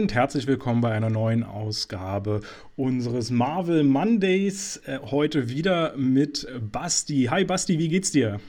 und 0.00 0.14
herzlich 0.14 0.46
willkommen 0.46 0.80
bei 0.80 0.92
einer 0.92 1.10
neuen 1.10 1.42
Ausgabe 1.42 2.40
unseres 2.74 3.30
Marvel 3.30 3.84
Mondays. 3.84 4.80
Äh, 4.86 4.98
heute 5.10 5.50
wieder 5.50 5.94
mit 5.94 6.48
Basti. 6.72 7.28
Hi 7.30 7.44
Basti, 7.44 7.78
wie 7.78 7.90
geht's 7.90 8.10
dir? 8.10 8.40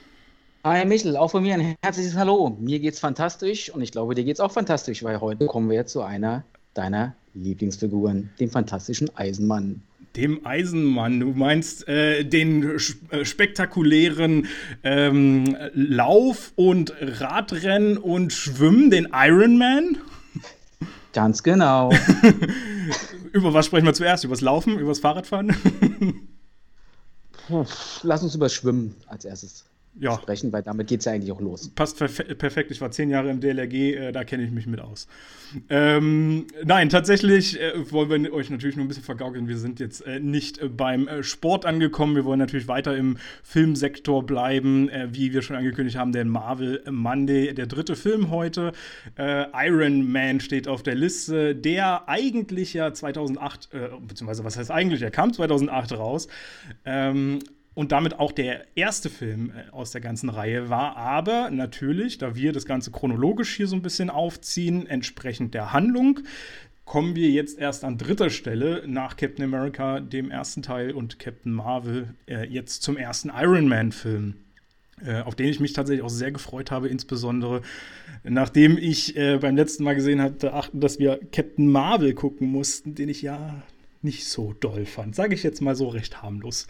Hi 0.64 0.86
Michel, 0.86 1.14
auch 1.14 1.30
von 1.30 1.42
mir 1.42 1.52
ein 1.52 1.74
herzliches 1.84 2.16
Hallo. 2.16 2.56
Mir 2.58 2.80
geht's 2.80 3.00
fantastisch 3.00 3.68
und 3.68 3.82
ich 3.82 3.92
glaube, 3.92 4.14
dir 4.14 4.24
geht's 4.24 4.40
auch 4.40 4.50
fantastisch, 4.50 5.02
weil 5.02 5.20
heute 5.20 5.44
kommen 5.44 5.68
wir 5.68 5.84
zu 5.84 6.00
einer 6.00 6.42
deiner 6.72 7.14
Lieblingsfiguren, 7.34 8.30
dem 8.40 8.48
fantastischen 8.48 9.14
Eisenmann. 9.14 9.82
Dem 10.16 10.46
Eisenmann, 10.46 11.20
du 11.20 11.34
meinst 11.34 11.86
äh, 11.86 12.24
den 12.24 12.78
äh, 13.10 13.24
spektakulären 13.26 14.46
ähm, 14.84 15.54
Lauf- 15.74 16.54
und 16.56 16.94
Radrennen 16.98 17.98
und 17.98 18.32
Schwimmen, 18.32 18.90
den 18.90 19.08
Ironman? 19.12 19.98
Ganz 21.12 21.42
genau. 21.42 21.90
über 23.32 23.52
was 23.52 23.66
sprechen 23.66 23.86
wir 23.86 23.94
zuerst? 23.94 24.24
Übers 24.24 24.40
Laufen, 24.40 24.78
übers 24.78 25.00
Fahrradfahren? 25.00 25.54
Lass 28.02 28.22
uns 28.22 28.34
über 28.34 28.48
Schwimmen 28.48 28.94
als 29.06 29.24
erstes 29.24 29.64
ja. 29.98 30.14
sprechen, 30.14 30.52
weil 30.52 30.62
damit 30.62 30.88
geht 30.88 31.00
es 31.00 31.06
ja 31.06 31.12
eigentlich 31.12 31.32
auch 31.32 31.40
los. 31.40 31.68
Passt 31.74 31.98
perfekt. 31.98 32.70
Ich 32.70 32.80
war 32.80 32.90
zehn 32.90 33.10
Jahre 33.10 33.30
im 33.30 33.40
DLRG, 33.40 33.74
äh, 33.74 34.12
da 34.12 34.24
kenne 34.24 34.42
ich 34.42 34.50
mich 34.50 34.66
mit 34.66 34.80
aus. 34.80 35.06
Ähm, 35.68 36.46
nein, 36.64 36.88
tatsächlich 36.88 37.60
äh, 37.60 37.90
wollen 37.90 38.24
wir 38.24 38.32
euch 38.32 38.48
natürlich 38.48 38.76
nur 38.76 38.86
ein 38.86 38.88
bisschen 38.88 39.04
vergaukeln. 39.04 39.48
Wir 39.48 39.58
sind 39.58 39.80
jetzt 39.80 40.00
äh, 40.06 40.18
nicht 40.18 40.58
äh, 40.58 40.68
beim 40.68 41.08
äh, 41.08 41.22
Sport 41.22 41.66
angekommen. 41.66 42.16
Wir 42.16 42.24
wollen 42.24 42.38
natürlich 42.38 42.68
weiter 42.68 42.96
im 42.96 43.18
Filmsektor 43.42 44.24
bleiben, 44.24 44.88
äh, 44.88 45.08
wie 45.12 45.32
wir 45.32 45.42
schon 45.42 45.56
angekündigt 45.56 45.98
haben, 45.98 46.12
der 46.12 46.24
Marvel 46.24 46.82
Monday, 46.90 47.52
der 47.52 47.66
dritte 47.66 47.96
Film 47.96 48.30
heute. 48.30 48.72
Iron 49.16 50.10
Man 50.10 50.40
steht 50.40 50.68
auf 50.68 50.82
der 50.82 50.94
Liste, 50.94 51.54
der 51.54 52.08
eigentlich 52.08 52.72
ja 52.72 52.92
2008, 52.92 53.68
beziehungsweise 54.06 54.44
was 54.44 54.56
heißt 54.56 54.70
eigentlich, 54.70 55.02
er 55.02 55.10
kam 55.10 55.32
2008 55.32 55.92
raus. 55.92 56.28
Ähm, 56.84 57.40
und 57.74 57.92
damit 57.92 58.18
auch 58.18 58.32
der 58.32 58.66
erste 58.76 59.08
Film 59.10 59.50
äh, 59.50 59.70
aus 59.70 59.90
der 59.90 60.00
ganzen 60.00 60.28
Reihe 60.28 60.68
war. 60.68 60.96
Aber 60.96 61.50
natürlich, 61.50 62.18
da 62.18 62.34
wir 62.34 62.52
das 62.52 62.66
Ganze 62.66 62.90
chronologisch 62.90 63.56
hier 63.56 63.66
so 63.66 63.76
ein 63.76 63.82
bisschen 63.82 64.10
aufziehen, 64.10 64.86
entsprechend 64.86 65.54
der 65.54 65.72
Handlung, 65.72 66.20
kommen 66.84 67.14
wir 67.14 67.30
jetzt 67.30 67.58
erst 67.58 67.84
an 67.84 67.96
dritter 67.96 68.30
Stelle 68.30 68.82
nach 68.86 69.16
Captain 69.16 69.44
America, 69.44 70.00
dem 70.00 70.30
ersten 70.30 70.62
Teil, 70.62 70.92
und 70.92 71.18
Captain 71.18 71.52
Marvel 71.52 72.14
äh, 72.26 72.46
jetzt 72.46 72.82
zum 72.82 72.96
ersten 72.96 73.30
Iron 73.34 73.68
Man-Film. 73.68 74.34
Äh, 75.04 75.22
auf 75.22 75.34
den 75.34 75.48
ich 75.48 75.58
mich 75.58 75.72
tatsächlich 75.72 76.04
auch 76.04 76.10
sehr 76.10 76.30
gefreut 76.30 76.70
habe, 76.70 76.88
insbesondere 76.88 77.62
nachdem 78.24 78.78
ich 78.78 79.16
äh, 79.16 79.38
beim 79.38 79.56
letzten 79.56 79.82
Mal 79.84 79.94
gesehen 79.94 80.20
hatte, 80.20 80.52
dass 80.72 80.98
wir 80.98 81.18
Captain 81.32 81.66
Marvel 81.66 82.14
gucken 82.14 82.48
mussten, 82.48 82.94
den 82.94 83.08
ich 83.08 83.22
ja 83.22 83.62
nicht 84.04 84.26
so 84.26 84.54
doll 84.58 84.84
fand. 84.84 85.14
Sage 85.14 85.34
ich 85.34 85.42
jetzt 85.42 85.60
mal 85.60 85.76
so 85.76 85.88
recht 85.88 86.22
harmlos. 86.22 86.66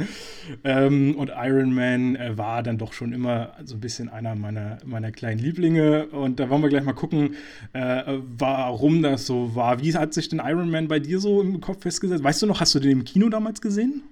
Ähm, 0.64 1.16
und 1.16 1.30
Iron 1.34 1.74
Man 1.74 2.16
äh, 2.16 2.36
war 2.36 2.62
dann 2.62 2.78
doch 2.78 2.92
schon 2.92 3.12
immer 3.12 3.54
so 3.64 3.74
ein 3.74 3.80
bisschen 3.80 4.08
einer 4.08 4.34
meiner, 4.34 4.78
meiner 4.84 5.12
kleinen 5.12 5.38
Lieblinge. 5.38 6.06
Und 6.08 6.40
da 6.40 6.50
wollen 6.50 6.62
wir 6.62 6.68
gleich 6.68 6.84
mal 6.84 6.92
gucken, 6.92 7.36
äh, 7.72 8.18
warum 8.36 9.02
das 9.02 9.26
so 9.26 9.54
war. 9.54 9.82
Wie 9.82 9.94
hat 9.94 10.12
sich 10.14 10.28
denn 10.28 10.42
Iron 10.44 10.70
Man 10.70 10.88
bei 10.88 10.98
dir 10.98 11.20
so 11.20 11.40
im 11.40 11.60
Kopf 11.60 11.82
festgesetzt? 11.82 12.22
Weißt 12.22 12.42
du 12.42 12.46
noch, 12.46 12.60
hast 12.60 12.74
du 12.74 12.80
den 12.80 12.90
im 12.90 13.04
Kino 13.04 13.28
damals 13.28 13.60
gesehen? 13.60 14.02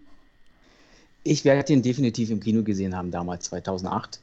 Ich 1.22 1.44
werde 1.44 1.64
den 1.64 1.82
definitiv 1.82 2.30
im 2.30 2.40
Kino 2.40 2.62
gesehen 2.62 2.96
haben, 2.96 3.10
damals 3.10 3.44
2008. 3.46 4.20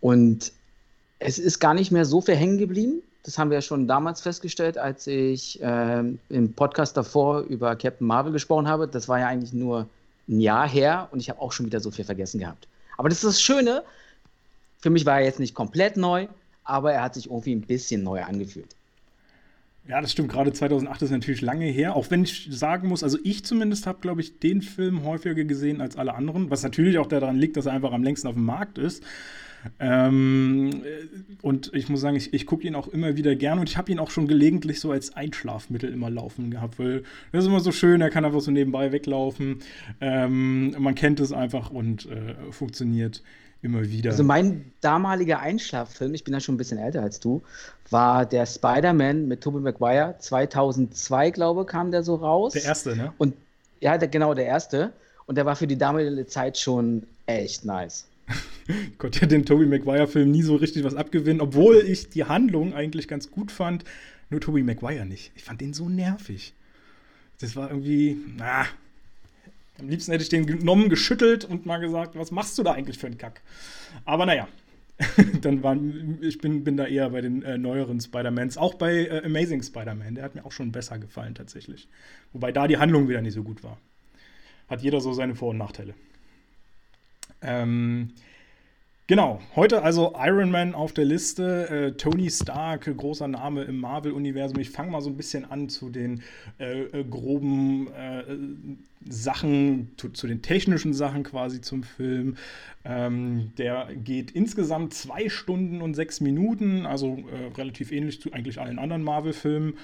Und 0.00 0.52
es 1.18 1.38
ist 1.38 1.58
gar 1.58 1.72
nicht 1.72 1.90
mehr 1.90 2.04
so 2.04 2.20
viel 2.20 2.36
hängen 2.36 2.58
geblieben. 2.58 3.02
Das 3.24 3.38
haben 3.38 3.50
wir 3.50 3.56
ja 3.56 3.62
schon 3.62 3.88
damals 3.88 4.20
festgestellt, 4.20 4.76
als 4.78 5.06
ich 5.06 5.60
äh, 5.62 6.04
im 6.28 6.52
Podcast 6.54 6.96
davor 6.96 7.40
über 7.40 7.74
Captain 7.74 8.06
Marvel 8.06 8.32
gesprochen 8.32 8.68
habe. 8.68 8.86
Das 8.86 9.08
war 9.08 9.18
ja 9.18 9.28
eigentlich 9.28 9.54
nur 9.54 9.88
ein 10.28 10.40
Jahr 10.40 10.68
her 10.68 11.08
und 11.10 11.20
ich 11.20 11.30
habe 11.30 11.40
auch 11.40 11.50
schon 11.50 11.66
wieder 11.66 11.80
so 11.80 11.90
viel 11.90 12.04
vergessen 12.04 12.38
gehabt. 12.38 12.68
Aber 12.98 13.08
das 13.08 13.18
ist 13.18 13.24
das 13.24 13.42
Schöne. 13.42 13.82
Für 14.78 14.90
mich 14.90 15.06
war 15.06 15.18
er 15.18 15.24
jetzt 15.24 15.40
nicht 15.40 15.54
komplett 15.54 15.96
neu, 15.96 16.28
aber 16.64 16.92
er 16.92 17.02
hat 17.02 17.14
sich 17.14 17.26
irgendwie 17.26 17.54
ein 17.54 17.62
bisschen 17.62 18.02
neu 18.02 18.22
angefühlt. 18.22 18.76
Ja, 19.88 20.00
das 20.00 20.12
stimmt. 20.12 20.30
Gerade 20.30 20.52
2008 20.52 21.02
ist 21.02 21.10
natürlich 21.10 21.42
lange 21.42 21.66
her. 21.66 21.94
Auch 21.94 22.10
wenn 22.10 22.24
ich 22.24 22.48
sagen 22.50 22.88
muss, 22.88 23.02
also 23.02 23.18
ich 23.22 23.44
zumindest 23.44 23.86
habe, 23.86 24.00
glaube 24.00 24.22
ich, 24.22 24.38
den 24.38 24.62
Film 24.62 25.04
häufiger 25.04 25.44
gesehen 25.44 25.80
als 25.80 25.96
alle 25.96 26.14
anderen. 26.14 26.50
Was 26.50 26.62
natürlich 26.62 26.98
auch 26.98 27.06
daran 27.06 27.36
liegt, 27.36 27.56
dass 27.56 27.66
er 27.66 27.72
einfach 27.72 27.92
am 27.92 28.02
längsten 28.02 28.28
auf 28.28 28.34
dem 28.34 28.46
Markt 28.46 28.78
ist. 28.78 29.02
Ähm, 29.80 30.82
und 31.42 31.70
ich 31.74 31.88
muss 31.88 32.00
sagen, 32.00 32.16
ich, 32.16 32.32
ich 32.32 32.46
gucke 32.46 32.66
ihn 32.66 32.74
auch 32.74 32.88
immer 32.88 33.16
wieder 33.16 33.34
gerne 33.34 33.60
und 33.60 33.68
ich 33.68 33.76
habe 33.76 33.90
ihn 33.90 33.98
auch 33.98 34.10
schon 34.10 34.28
gelegentlich 34.28 34.80
so 34.80 34.90
als 34.90 35.16
Einschlafmittel 35.16 35.92
immer 35.92 36.10
laufen 36.10 36.50
gehabt, 36.50 36.78
weil 36.78 37.02
das 37.32 37.44
ist 37.44 37.48
immer 37.48 37.60
so 37.60 37.72
schön, 37.72 38.00
er 38.00 38.10
kann 38.10 38.24
einfach 38.24 38.40
so 38.40 38.50
nebenbei 38.50 38.92
weglaufen. 38.92 39.60
Ähm, 40.00 40.74
man 40.78 40.94
kennt 40.94 41.20
es 41.20 41.32
einfach 41.32 41.70
und 41.70 42.06
äh, 42.06 42.34
funktioniert 42.50 43.22
immer 43.64 43.82
wieder. 43.82 44.10
Also 44.10 44.22
mein 44.22 44.72
damaliger 44.80 45.40
Einschlaffilm, 45.40 46.14
ich 46.14 46.22
bin 46.22 46.34
ja 46.34 46.40
schon 46.40 46.54
ein 46.54 46.58
bisschen 46.58 46.78
älter 46.78 47.02
als 47.02 47.18
du, 47.18 47.42
war 47.90 48.26
der 48.26 48.46
Spider-Man 48.46 49.26
mit 49.26 49.40
Tobey 49.40 49.60
Maguire. 49.60 50.16
2002, 50.18 51.30
glaube 51.30 51.62
ich, 51.62 51.66
kam 51.66 51.90
der 51.90 52.02
so 52.02 52.16
raus. 52.16 52.52
Der 52.52 52.64
erste, 52.64 52.94
ne? 52.94 53.12
Und 53.18 53.34
ja, 53.80 53.96
der, 53.98 54.08
genau, 54.08 54.34
der 54.34 54.46
erste. 54.46 54.92
Und 55.26 55.36
der 55.36 55.46
war 55.46 55.56
für 55.56 55.66
die 55.66 55.78
damalige 55.78 56.26
Zeit 56.26 56.58
schon 56.58 57.04
echt 57.26 57.64
nice. 57.64 58.06
Ich 58.66 58.96
konnte 58.96 59.20
ja 59.20 59.26
den 59.26 59.44
Tobey 59.44 59.66
Maguire-Film 59.66 60.30
nie 60.30 60.42
so 60.42 60.56
richtig 60.56 60.84
was 60.84 60.94
abgewinnen, 60.94 61.42
obwohl 61.42 61.84
ich 61.86 62.08
die 62.08 62.24
Handlung 62.24 62.72
eigentlich 62.72 63.08
ganz 63.08 63.30
gut 63.30 63.52
fand. 63.52 63.84
Nur 64.30 64.40
Tobey 64.40 64.62
Maguire 64.62 65.04
nicht. 65.04 65.32
Ich 65.36 65.44
fand 65.44 65.60
den 65.60 65.74
so 65.74 65.90
nervig. 65.90 66.54
Das 67.40 67.56
war 67.56 67.68
irgendwie, 67.68 68.16
na, 68.38 68.64
am 69.78 69.88
liebsten 69.88 70.12
hätte 70.12 70.22
ich 70.22 70.30
den 70.30 70.46
genommen, 70.46 70.88
geschüttelt 70.88 71.44
und 71.44 71.66
mal 71.66 71.78
gesagt, 71.78 72.16
was 72.16 72.30
machst 72.30 72.56
du 72.56 72.62
da 72.62 72.72
eigentlich 72.72 72.98
für 72.98 73.06
einen 73.06 73.18
Kack? 73.18 73.42
Aber 74.04 74.24
naja, 74.24 74.48
dann 75.40 75.62
waren, 75.62 76.18
ich 76.22 76.38
bin, 76.38 76.64
bin 76.64 76.76
da 76.76 76.86
eher 76.86 77.10
bei 77.10 77.20
den 77.20 77.42
äh, 77.42 77.58
neueren 77.58 78.00
Spider-Mans, 78.00 78.56
auch 78.56 78.74
bei 78.74 79.06
äh, 79.06 79.24
Amazing 79.24 79.62
Spider-Man, 79.62 80.14
der 80.14 80.24
hat 80.24 80.34
mir 80.34 80.44
auch 80.44 80.52
schon 80.52 80.72
besser 80.72 80.98
gefallen 80.98 81.34
tatsächlich. 81.34 81.88
Wobei 82.32 82.52
da 82.52 82.68
die 82.68 82.78
Handlung 82.78 83.08
wieder 83.08 83.20
nicht 83.20 83.34
so 83.34 83.42
gut 83.42 83.64
war. 83.64 83.78
Hat 84.68 84.82
jeder 84.82 85.00
so 85.00 85.12
seine 85.12 85.34
Vor- 85.34 85.50
und 85.50 85.58
Nachteile. 85.58 85.94
Ähm, 87.44 88.10
Genau, 89.06 89.38
heute 89.54 89.82
also 89.82 90.14
Iron 90.18 90.50
Man 90.50 90.74
auf 90.74 90.94
der 90.94 91.04
Liste, 91.04 91.68
äh, 91.68 91.92
Tony 91.92 92.30
Stark, 92.30 92.84
großer 92.96 93.28
Name 93.28 93.64
im 93.64 93.78
Marvel-Universum. 93.78 94.58
Ich 94.60 94.70
fange 94.70 94.90
mal 94.90 95.02
so 95.02 95.10
ein 95.10 95.18
bisschen 95.18 95.44
an 95.44 95.68
zu 95.68 95.90
den 95.90 96.22
äh, 96.58 96.84
äh, 96.84 97.04
groben 97.04 97.88
äh, 97.92 98.24
Sachen, 99.06 99.90
zu, 99.98 100.08
zu, 100.08 100.26
den 100.26 100.40
technischen 100.40 100.94
Sachen 100.94 101.22
quasi 101.22 101.60
zum 101.60 101.82
Film. 101.82 102.38
Ähm, 102.86 103.52
der 103.58 103.88
geht 103.94 104.30
insgesamt 104.30 104.94
zwei 104.94 105.28
Stunden 105.28 105.82
und 105.82 105.92
sechs 105.92 106.22
Minuten, 106.22 106.86
also 106.86 107.18
äh, 107.30 107.54
relativ 107.58 107.92
ähnlich 107.92 108.22
zu 108.22 108.32
eigentlich 108.32 108.58
allen 108.58 108.78
anderen 108.78 109.02
Marvel-Filmen. 109.02 109.74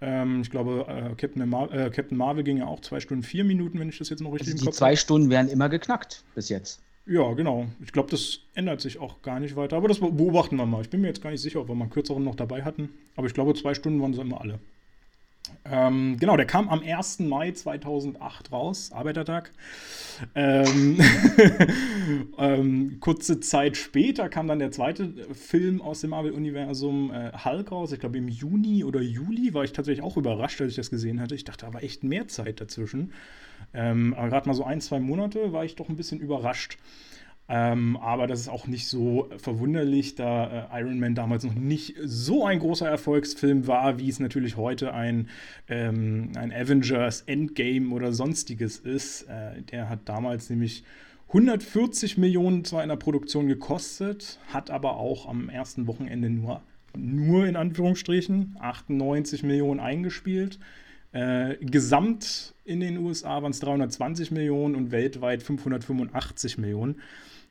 Ähm, 0.00 0.42
ich 0.42 0.50
glaube, 0.50 0.86
äh, 0.86 1.16
Captain, 1.16 1.48
Mar 1.48 1.66
Captain, 1.90 2.16
Marvel 2.16 2.44
ging 2.44 2.58
ja 2.58 2.66
auch 2.66 2.78
zwei 2.78 3.00
Stunden 3.00 3.24
vier 3.24 3.42
Minuten, 3.42 3.80
wenn 3.80 3.88
ich 3.88 3.98
das 3.98 4.08
jetzt 4.08 4.20
noch 4.20 4.32
richtig 4.34 4.52
also 4.52 4.62
im 4.62 4.66
Kopf 4.66 4.80
habe. 4.80 4.90
Die 4.90 4.94
zwei 4.94 4.94
Stunden 4.94 5.30
werden 5.30 5.48
immer 5.48 5.68
geknackt 5.68 6.22
bis 6.36 6.48
jetzt. 6.48 6.80
Ja, 7.08 7.32
genau. 7.32 7.66
Ich 7.82 7.92
glaube, 7.92 8.10
das 8.10 8.40
ändert 8.54 8.82
sich 8.82 8.98
auch 8.98 9.22
gar 9.22 9.40
nicht 9.40 9.56
weiter. 9.56 9.78
Aber 9.78 9.88
das 9.88 9.98
beobachten 9.98 10.56
wir 10.56 10.66
mal. 10.66 10.82
Ich 10.82 10.90
bin 10.90 11.00
mir 11.00 11.06
jetzt 11.06 11.22
gar 11.22 11.30
nicht 11.30 11.40
sicher, 11.40 11.60
ob 11.60 11.68
wir 11.68 11.74
mal 11.74 11.84
einen 11.84 11.90
kürzeren 11.90 12.22
noch 12.22 12.34
dabei 12.34 12.62
hatten. 12.64 12.90
Aber 13.16 13.26
ich 13.26 13.32
glaube, 13.32 13.54
zwei 13.54 13.72
Stunden 13.72 14.02
waren 14.02 14.12
sie 14.12 14.20
immer 14.20 14.42
alle. 14.42 14.58
Ähm, 15.64 16.16
genau, 16.18 16.36
der 16.36 16.46
kam 16.46 16.68
am 16.68 16.80
1. 16.80 17.20
Mai 17.20 17.52
2008 17.52 18.52
raus, 18.52 18.90
Arbeitertag. 18.92 19.52
Ähm, 20.34 20.98
ähm, 22.38 22.96
kurze 23.00 23.40
Zeit 23.40 23.76
später 23.76 24.28
kam 24.28 24.48
dann 24.48 24.58
der 24.58 24.70
zweite 24.70 25.12
Film 25.34 25.82
aus 25.82 26.00
dem 26.00 26.10
Marvel-Universum, 26.10 27.12
äh, 27.12 27.32
Hulk, 27.44 27.70
raus. 27.70 27.92
Ich 27.92 28.00
glaube, 28.00 28.18
im 28.18 28.28
Juni 28.28 28.84
oder 28.84 29.00
Juli 29.00 29.52
war 29.54 29.64
ich 29.64 29.72
tatsächlich 29.72 30.04
auch 30.04 30.16
überrascht, 30.16 30.60
als 30.60 30.70
ich 30.70 30.76
das 30.76 30.90
gesehen 30.90 31.20
hatte. 31.20 31.34
Ich 31.34 31.44
dachte, 31.44 31.66
da 31.66 31.74
war 31.74 31.82
echt 31.82 32.04
mehr 32.04 32.28
Zeit 32.28 32.60
dazwischen. 32.60 33.12
Ähm, 33.74 34.14
aber 34.14 34.28
gerade 34.28 34.48
mal 34.48 34.54
so 34.54 34.64
ein, 34.64 34.80
zwei 34.80 35.00
Monate 35.00 35.52
war 35.52 35.64
ich 35.64 35.76
doch 35.76 35.88
ein 35.88 35.96
bisschen 35.96 36.20
überrascht. 36.20 36.78
Ähm, 37.50 37.96
aber 37.96 38.26
das 38.26 38.40
ist 38.40 38.48
auch 38.48 38.66
nicht 38.66 38.88
so 38.88 39.30
verwunderlich, 39.38 40.14
da 40.14 40.68
äh, 40.70 40.80
Iron 40.82 41.00
Man 41.00 41.14
damals 41.14 41.44
noch 41.44 41.54
nicht 41.54 41.94
so 42.04 42.44
ein 42.44 42.58
großer 42.58 42.86
Erfolgsfilm 42.86 43.66
war, 43.66 43.98
wie 43.98 44.10
es 44.10 44.20
natürlich 44.20 44.58
heute 44.58 44.92
ein, 44.92 45.30
ähm, 45.68 46.32
ein 46.36 46.52
Avengers 46.52 47.22
Endgame 47.22 47.94
oder 47.94 48.12
sonstiges 48.12 48.78
ist. 48.78 49.22
Äh, 49.22 49.62
der 49.62 49.88
hat 49.88 50.00
damals 50.04 50.50
nämlich 50.50 50.84
140 51.28 52.18
Millionen 52.18 52.64
zwar 52.64 52.82
in 52.82 52.90
der 52.90 52.96
Produktion 52.96 53.48
gekostet, 53.48 54.38
hat 54.52 54.70
aber 54.70 54.96
auch 54.98 55.26
am 55.26 55.48
ersten 55.48 55.86
Wochenende 55.86 56.28
nur, 56.28 56.60
nur 56.96 57.46
in 57.46 57.56
Anführungsstrichen 57.56 58.56
98 58.60 59.42
Millionen 59.42 59.80
eingespielt 59.80 60.58
Äh, 61.10 61.56
gesamt 61.62 62.54
in 62.66 62.80
den 62.80 62.98
USA 62.98 63.42
waren 63.42 63.52
es 63.52 63.60
320 63.60 64.30
Millionen 64.30 64.74
und 64.74 64.90
weltweit 64.90 65.42
585 65.42 66.58
Millionen. 66.58 67.00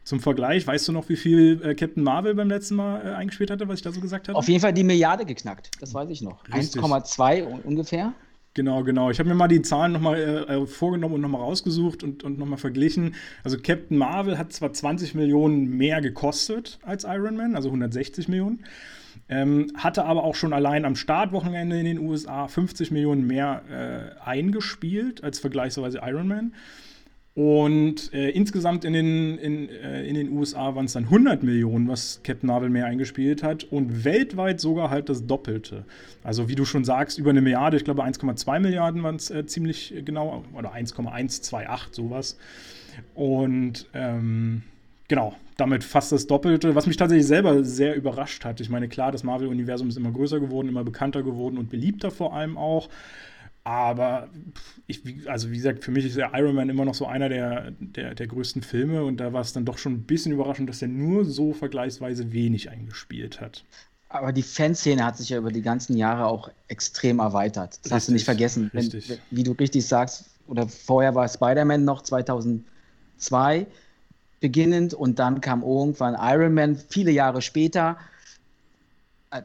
Zum 0.07 0.21
Vergleich, 0.21 0.65
weißt 0.65 0.87
du 0.87 0.93
noch, 0.93 1.09
wie 1.09 1.17
viel 1.17 1.59
äh, 1.61 1.75
Captain 1.75 2.01
Marvel 2.01 2.33
beim 2.33 2.47
letzten 2.47 2.75
Mal 2.75 3.05
äh, 3.05 3.09
eingespielt 3.15 3.51
hatte, 3.51 3.67
was 3.67 3.79
ich 3.79 3.81
da 3.81 3.91
so 3.91 3.99
gesagt 3.99 4.29
habe? 4.29 4.37
Auf 4.37 4.47
jeden 4.47 4.61
Fall 4.61 4.71
die 4.71 4.85
Milliarde 4.85 5.25
geknackt, 5.25 5.69
das 5.81 5.93
weiß 5.93 6.09
ich 6.09 6.21
noch. 6.21 6.45
1,2 6.45 7.43
ungefähr. 7.43 8.13
Genau, 8.53 8.85
genau. 8.85 9.11
Ich 9.11 9.19
habe 9.19 9.27
mir 9.27 9.35
mal 9.35 9.49
die 9.49 9.61
Zahlen 9.61 9.91
nochmal 9.91 10.15
äh, 10.15 10.61
äh, 10.61 10.65
vorgenommen 10.65 11.15
und 11.15 11.19
nochmal 11.19 11.41
rausgesucht 11.41 12.03
und, 12.03 12.23
und 12.23 12.39
nochmal 12.39 12.57
verglichen. 12.57 13.15
Also 13.43 13.57
Captain 13.57 13.97
Marvel 13.97 14.37
hat 14.37 14.53
zwar 14.53 14.71
20 14.71 15.13
Millionen 15.13 15.75
mehr 15.75 15.99
gekostet 15.99 16.79
als 16.83 17.03
Iron 17.03 17.35
Man, 17.35 17.57
also 17.57 17.67
160 17.67 18.29
Millionen, 18.29 18.63
ähm, 19.27 19.73
hatte 19.75 20.05
aber 20.05 20.23
auch 20.23 20.35
schon 20.35 20.53
allein 20.53 20.85
am 20.85 20.95
Startwochenende 20.95 21.77
in 21.77 21.85
den 21.85 21.99
USA 21.99 22.47
50 22.47 22.91
Millionen 22.91 23.27
mehr 23.27 23.61
äh, 23.69 24.21
eingespielt 24.25 25.21
als 25.21 25.39
vergleichsweise 25.39 25.99
Iron 26.01 26.29
Man. 26.29 26.53
Und 27.37 28.11
äh, 28.15 28.31
insgesamt 28.31 28.83
in 28.83 28.93
den, 28.93 29.37
in, 29.37 29.69
äh, 29.69 30.03
in 30.07 30.15
den 30.15 30.29
USA 30.31 30.73
waren 30.73 30.85
es 30.85 30.93
dann 30.93 31.03
100 31.03 31.43
Millionen, 31.43 31.87
was 31.87 32.19
Captain 32.23 32.47
Marvel 32.47 32.71
mehr 32.71 32.87
eingespielt 32.87 33.43
hat. 33.43 33.63
Und 33.65 34.03
weltweit 34.03 34.59
sogar 34.59 34.89
halt 34.89 35.07
das 35.07 35.27
Doppelte. 35.27 35.85
Also 36.23 36.49
wie 36.49 36.55
du 36.55 36.65
schon 36.65 36.83
sagst, 36.83 37.19
über 37.19 37.29
eine 37.29 37.41
Milliarde, 37.41 37.77
ich 37.77 37.83
glaube 37.83 38.03
1,2 38.03 38.59
Milliarden 38.59 39.03
waren 39.03 39.17
es 39.17 39.29
äh, 39.29 39.45
ziemlich 39.45 39.93
genau, 40.03 40.45
oder 40.55 40.71
1,128 40.71 41.93
sowas. 41.93 42.39
Und 43.13 43.85
ähm, 43.93 44.63
genau, 45.07 45.35
damit 45.57 45.83
fast 45.83 46.11
das 46.11 46.25
Doppelte, 46.25 46.73
was 46.73 46.87
mich 46.87 46.97
tatsächlich 46.97 47.27
selber 47.27 47.63
sehr 47.63 47.95
überrascht 47.95 48.45
hat. 48.45 48.61
Ich 48.61 48.71
meine, 48.71 48.87
klar, 48.87 49.11
das 49.11 49.23
Marvel-Universum 49.23 49.89
ist 49.89 49.97
immer 49.97 50.11
größer 50.11 50.39
geworden, 50.39 50.69
immer 50.69 50.83
bekannter 50.83 51.21
geworden 51.21 51.59
und 51.59 51.69
beliebter 51.69 52.09
vor 52.09 52.33
allem 52.33 52.57
auch. 52.57 52.89
Aber 53.67 54.29
ich, 54.85 55.03
also 55.27 55.51
wie 55.51 55.57
gesagt, 55.57 55.83
für 55.83 55.91
mich 55.91 56.05
ist 56.05 56.15
der 56.15 56.31
Iron 56.33 56.55
Man 56.55 56.69
immer 56.69 56.85
noch 56.85 56.95
so 56.95 57.05
einer 57.05 57.27
der, 57.27 57.71
der, 57.81 58.15
der 58.15 58.25
größten 58.25 58.61
Filme 58.61 59.03
und 59.03 59.17
da 59.17 59.33
war 59.33 59.41
es 59.41 59.51
dann 59.51 59.65
doch 59.65 59.77
schon 59.77 59.91
ein 59.91 60.03
bisschen 60.03 60.31
überraschend, 60.31 60.69
dass 60.69 60.81
er 60.81 60.87
nur 60.87 61.25
so 61.25 61.51
vergleichsweise 61.51 62.31
wenig 62.31 62.69
eingespielt 62.69 63.41
hat. 63.41 63.65
Aber 64.07 64.31
die 64.31 64.41
Fanszene 64.41 65.03
hat 65.03 65.17
sich 65.17 65.27
ja 65.27 65.37
über 65.37 65.51
die 65.51 65.61
ganzen 65.61 65.97
Jahre 65.97 66.27
auch 66.27 66.49
extrem 66.69 67.19
erweitert. 67.19 67.71
Das 67.71 67.79
richtig, 67.79 67.91
hast 67.91 68.07
du 68.07 68.13
nicht 68.13 68.23
vergessen. 68.23 68.69
Wenn, 68.71 68.89
wie 69.31 69.43
du 69.43 69.51
richtig 69.51 69.85
sagst, 69.85 70.29
oder 70.47 70.65
vorher 70.69 71.13
war 71.13 71.27
Spider-Man 71.27 71.83
noch 71.83 72.03
2002 72.03 73.67
beginnend 74.39 74.93
und 74.93 75.19
dann 75.19 75.41
kam 75.41 75.61
irgendwann 75.61 76.15
Iron 76.17 76.53
Man 76.53 76.77
viele 76.77 77.11
Jahre 77.11 77.41
später. 77.41 77.97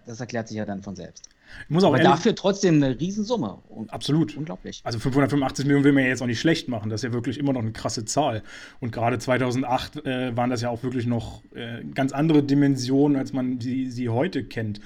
Das 0.07 0.21
erklärt 0.21 0.47
sich 0.47 0.59
ja 0.59 0.65
dann 0.65 0.81
von 0.81 0.95
selbst. 0.95 1.29
Muss 1.69 1.85
auch 1.85 1.95
Aber 1.95 2.03
dafür 2.03 2.35
trotzdem 2.35 2.83
eine 2.83 2.99
Riesensumme. 2.99 3.59
Absolut. 3.89 4.37
Unglaublich. 4.37 4.81
Also 4.85 4.99
585 4.99 5.65
Millionen 5.65 5.85
will 5.85 5.93
man 5.93 6.05
ja 6.05 6.11
jetzt 6.11 6.23
auch 6.23 6.27
nicht 6.27 6.41
schlecht 6.41 6.69
machen. 6.69 6.91
Das 6.91 7.03
ist 7.03 7.05
ja 7.05 7.13
wirklich 7.13 7.39
immer 7.39 7.53
noch 7.53 7.61
eine 7.61 7.73
krasse 7.73 8.05
Zahl. 8.05 8.43
Und 8.81 8.93
gerade 8.93 9.19
2008 9.19 10.05
äh, 10.05 10.37
waren 10.37 10.51
das 10.51 10.63
ja 10.63 10.71
auch 10.71 10.83
wirklich 10.83 11.07
noch 11.07 11.43
äh, 11.55 11.83
ganz 11.95 12.13
andere 12.13 12.43
Dimensionen, 12.43 13.17
als 13.17 13.33
man 13.33 13.61
sie, 13.61 13.91
sie 13.91 14.09
heute 14.09 14.45
kennt. 14.45 14.81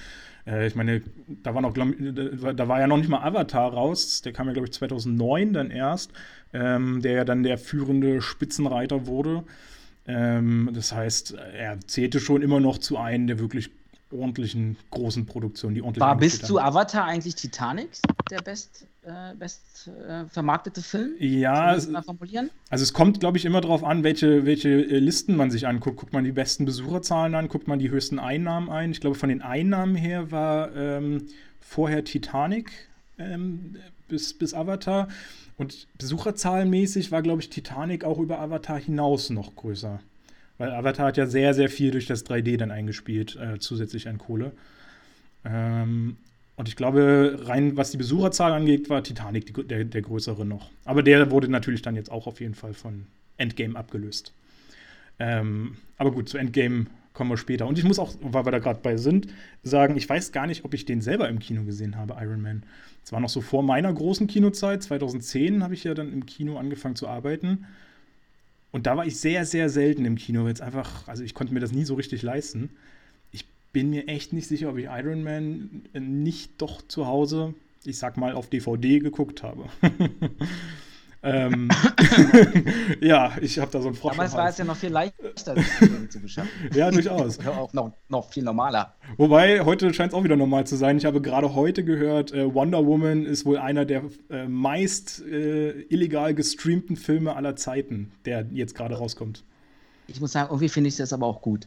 Äh, 0.47 0.67
ich 0.67 0.75
meine, 0.75 1.03
da 1.43 1.55
war, 1.55 1.63
noch, 1.63 1.75
da 1.75 2.69
war 2.69 2.81
ja 2.81 2.87
noch 2.87 2.99
nicht 2.99 3.09
mal 3.09 3.23
Avatar 3.23 3.73
raus. 3.73 4.23
Der 4.23 4.33
kam 4.33 4.47
ja, 4.47 4.53
glaube 4.53 4.69
ich, 4.69 4.73
2009 4.73 5.53
dann 5.53 5.71
erst. 5.71 6.13
Ähm, 6.53 7.03
der 7.03 7.13
ja 7.13 7.25
dann 7.25 7.43
der 7.43 7.59
führende 7.59 8.23
Spitzenreiter 8.23 9.07
wurde. 9.07 9.45
Ähm, 10.07 10.71
das 10.73 10.93
heißt, 10.93 11.35
er 11.35 11.81
zählte 11.87 12.21
schon 12.21 12.43
immer 12.43 12.61
noch 12.61 12.79
zu 12.79 12.97
einem 12.97 13.27
der 13.27 13.39
wirklich 13.39 13.71
ordentlichen 14.13 14.77
großen 14.91 15.27
Produktionen, 15.27 15.75
die 15.75 15.83
ordentlich 15.83 16.01
War 16.01 16.17
bis 16.17 16.41
zu 16.41 16.61
Avatar 16.61 17.05
eigentlich 17.05 17.35
Titanic 17.35 17.99
der 18.31 18.41
best, 18.41 18.87
äh, 19.03 19.35
best 19.35 19.89
äh, 19.89 20.25
vermarktete 20.27 20.83
Film? 20.83 21.15
Ja, 21.19 21.75
es, 21.75 21.89
also 21.93 22.83
es 22.83 22.93
kommt, 22.93 23.21
glaube 23.21 23.39
ich, 23.39 23.45
immer 23.45 23.61
darauf 23.61 23.85
an, 23.85 24.05
welche, 24.05 24.47
welche 24.47 24.69
äh, 24.69 24.99
Listen 24.99 25.37
man 25.37 25.51
sich 25.51 25.67
anguckt. 25.67 25.97
Guckt 25.97 26.13
man 26.13 26.25
die 26.25 26.33
besten 26.33 26.65
Besucherzahlen 26.65 27.35
an, 27.35 27.49
guckt 27.49 27.69
man 27.69 27.79
die 27.79 27.91
höchsten 27.91 28.19
Einnahmen 28.19 28.71
ein. 28.71 28.91
Ich 28.91 29.01
glaube, 29.01 29.17
von 29.17 29.29
den 29.29 29.43
Einnahmen 29.43 29.95
her 29.97 30.31
war 30.31 30.75
ähm, 30.75 31.27
vorher 31.61 32.05
Titanic 32.05 32.71
ähm, 33.19 33.77
bis, 34.09 34.37
bis 34.37 34.55
Avatar. 34.55 35.09
Und 35.57 35.89
besucherzahlenmäßig 35.99 37.13
war, 37.13 37.23
glaube 37.23 37.41
ich, 37.41 37.49
Titanic 37.49 38.05
auch 38.05 38.19
über 38.19 38.41
Avatar 38.41 38.79
hinaus 38.79 39.31
noch 39.31 39.57
größer. 39.57 40.01
Weil 40.59 40.71
Avatar 40.73 41.09
hat 41.09 41.17
ja 41.17 41.27
sehr, 41.27 41.55
sehr 41.55 41.69
viel 41.69 41.91
durch 41.91 42.07
das 42.07 42.25
3D 42.25 42.57
dann 42.57 42.71
eingespielt, 42.71 43.37
äh, 43.37 43.59
zusätzlich 43.59 44.09
an 44.09 44.19
Kohle. 44.19 44.53
Ähm, 45.45 46.17
und 46.57 46.69
ich 46.69 46.77
glaube, 46.77 47.39
rein 47.43 47.77
was 47.77 47.91
die 47.91 47.99
Besucherzahl 47.99 48.53
angeht, 48.53 48.89
war 48.89 49.05
Titanic 49.05 49.47
die, 49.47 49.53
der, 49.67 49.85
der 49.85 50.03
größere 50.03 50.47
noch. 50.47 50.71
Aber 50.85 51.03
der 51.03 51.31
wurde 51.31 51.49
natürlich 51.49 51.83
dann 51.83 51.97
jetzt 51.97 52.11
auch 52.11 52.27
auf 52.27 52.41
jeden 52.41 52.55
Fall 52.55 52.73
von 52.73 53.07
Endgame 53.37 53.77
abgelöst. 53.77 54.33
Ähm, 55.19 55.77
aber 55.99 56.13
gut, 56.13 56.29
zu 56.29 56.39
Endgame 56.39 56.87
kommen 57.13 57.31
wir 57.31 57.37
später. 57.37 57.67
Und 57.67 57.79
ich 57.79 57.85
muss 57.85 57.99
auch, 57.99 58.15
weil 58.21 58.45
wir 58.45 58.53
da 58.53 58.59
gerade 58.59 58.81
bei 58.83 58.97
sind, 58.97 59.29
sagen, 59.63 59.97
ich 59.97 60.09
weiß 60.09 60.33
gar 60.33 60.47
nicht, 60.47 60.65
ob 60.65 60.75
ich 60.75 60.85
den 60.85 61.01
selber 61.01 61.29
im 61.29 61.39
Kino 61.39 61.65
gesehen 61.65 61.97
habe, 61.97 62.17
Iron 62.21 62.43
Man. 62.43 62.63
Es 63.05 63.13
war 63.13 63.21
noch 63.21 63.29
so 63.29 63.41
vor 63.41 63.63
meiner 63.63 63.93
großen 63.93 64.27
Kinozeit. 64.27 64.83
2010 64.83 65.63
habe 65.63 65.75
ich 65.75 65.85
ja 65.85 65.95
dann 65.95 66.13
im 66.13 66.27
Kino 66.27 66.59
angefangen 66.59 66.97
zu 66.97 67.09
arbeiten. 67.09 67.67
Und 68.77 68.87
da 68.87 68.95
war 68.95 69.07
ich 69.07 69.19
sehr, 69.19 69.47
sehr 69.47 69.71
selten 69.71 70.05
im 70.05 70.17
Kino, 70.17 70.45
weil 70.45 70.53
es 70.53 70.61
einfach, 70.61 71.09
also 71.09 71.25
ich 71.25 71.33
konnte 71.33 71.55
mir 71.55 71.61
das 71.61 71.73
nie 71.73 71.87
so 71.87 71.95
richtig 71.95 72.21
leisten. 72.21 72.69
Ich 73.33 73.47
bin 73.73 73.89
mir 73.89 74.07
echt 74.07 74.35
nicht 74.35 74.49
sicher, 74.49 74.69
ob 74.69 74.77
ich 74.77 74.85
Iron 74.85 75.25
Man 75.25 75.85
nicht 75.95 76.61
doch 76.61 76.83
zu 76.87 77.07
Hause, 77.07 77.55
ich 77.87 77.97
sag 77.97 78.19
mal, 78.19 78.35
auf 78.35 78.51
DVD 78.51 78.99
geguckt 78.99 79.43
habe. 79.43 79.65
ähm, 81.27 81.69
ja, 83.01 83.33
ich 83.41 83.59
habe 83.59 83.71
da 83.71 83.81
so 83.81 83.89
ein 83.89 83.95
Frosch. 83.95 84.13
Damals 84.13 84.35
war 84.35 84.49
es 84.49 84.59
ja 84.59 84.65
noch 84.65 84.77
viel 84.77 84.91
leichter, 84.91 85.57
zu 86.09 86.21
beschaffen. 86.21 86.51
ja, 86.73 86.91
durchaus. 86.91 87.39
auch 87.47 87.73
noch, 87.73 87.93
noch 88.09 88.31
viel 88.31 88.45
normaler. 88.45 88.95
Wobei, 89.17 89.61
heute 89.65 89.93
scheint 89.93 90.13
es 90.13 90.19
auch 90.19 90.23
wieder 90.23 90.37
normal 90.37 90.67
zu 90.67 90.77
sein. 90.77 90.99
Ich 90.99 91.05
habe 91.05 91.21
gerade 91.21 91.55
heute 91.55 91.85
gehört, 91.85 92.33
äh, 92.33 92.55
Wonder 92.55 92.87
Woman 92.87 93.27
ist 93.27 93.45
wohl 93.45 93.59
einer 93.59 93.85
der 93.85 94.05
äh, 94.31 94.47
meist 94.47 95.21
äh, 95.27 95.71
illegal 95.89 96.33
gestreamten 96.35 96.97
Filme 96.97 97.35
aller 97.35 97.57
Zeiten, 97.57 98.13
der 98.25 98.47
jetzt 98.53 98.77
gerade 98.77 98.95
rauskommt. 98.95 99.43
Ich 100.07 100.21
muss 100.21 100.33
sagen, 100.33 100.49
irgendwie 100.51 100.69
finde 100.69 100.89
ich 100.89 100.97
das 100.97 101.13
aber 101.13 101.27
auch 101.27 101.43
gut. 101.43 101.67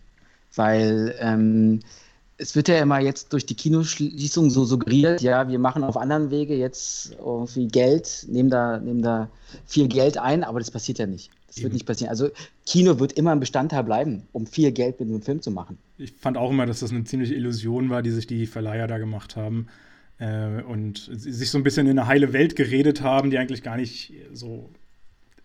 Weil 0.55 1.15
ähm, 1.19 1.81
es 2.39 2.55
wird 2.55 2.69
ja 2.69 2.79
immer 2.79 2.99
jetzt 2.99 3.33
durch 3.33 3.45
die 3.45 3.53
Kinoschließung 3.53 4.49
so 4.49 4.63
suggeriert, 4.63 5.21
ja, 5.21 5.47
wir 5.49 5.59
machen 5.59 5.83
auf 5.83 5.97
anderen 5.97 6.31
Wege 6.31 6.55
jetzt 6.55 7.11
irgendwie 7.19 7.67
Geld, 7.67 8.25
nehmen 8.29 8.49
da, 8.49 8.79
nehmen 8.79 9.01
da 9.01 9.29
viel 9.65 9.89
Geld 9.89 10.17
ein, 10.17 10.43
aber 10.43 10.59
das 10.59 10.71
passiert 10.71 10.99
ja 10.99 11.05
nicht. 11.05 11.29
Das 11.47 11.57
Eben. 11.57 11.63
wird 11.65 11.73
nicht 11.73 11.85
passieren. 11.85 12.09
Also 12.09 12.29
Kino 12.65 12.99
wird 12.99 13.13
immer 13.13 13.31
ein 13.31 13.41
Bestandteil 13.41 13.83
bleiben, 13.83 14.23
um 14.31 14.47
viel 14.47 14.71
Geld 14.71 14.99
mit 14.99 15.09
einem 15.09 15.21
Film 15.21 15.41
zu 15.41 15.51
machen. 15.51 15.77
Ich 15.97 16.13
fand 16.13 16.37
auch 16.37 16.51
immer, 16.51 16.65
dass 16.65 16.79
das 16.79 16.91
eine 16.91 17.03
ziemliche 17.03 17.35
Illusion 17.35 17.89
war, 17.89 18.01
die 18.01 18.11
sich 18.11 18.25
die 18.25 18.47
Verleiher 18.47 18.87
da 18.87 18.97
gemacht 18.97 19.35
haben. 19.35 19.67
Äh, 20.19 20.61
und 20.63 21.09
sich 21.11 21.49
so 21.49 21.57
ein 21.57 21.63
bisschen 21.63 21.87
in 21.87 21.97
eine 21.97 22.07
heile 22.07 22.33
Welt 22.33 22.55
geredet 22.55 23.01
haben, 23.01 23.31
die 23.31 23.37
eigentlich 23.37 23.63
gar 23.63 23.77
nicht 23.77 24.13
so 24.33 24.69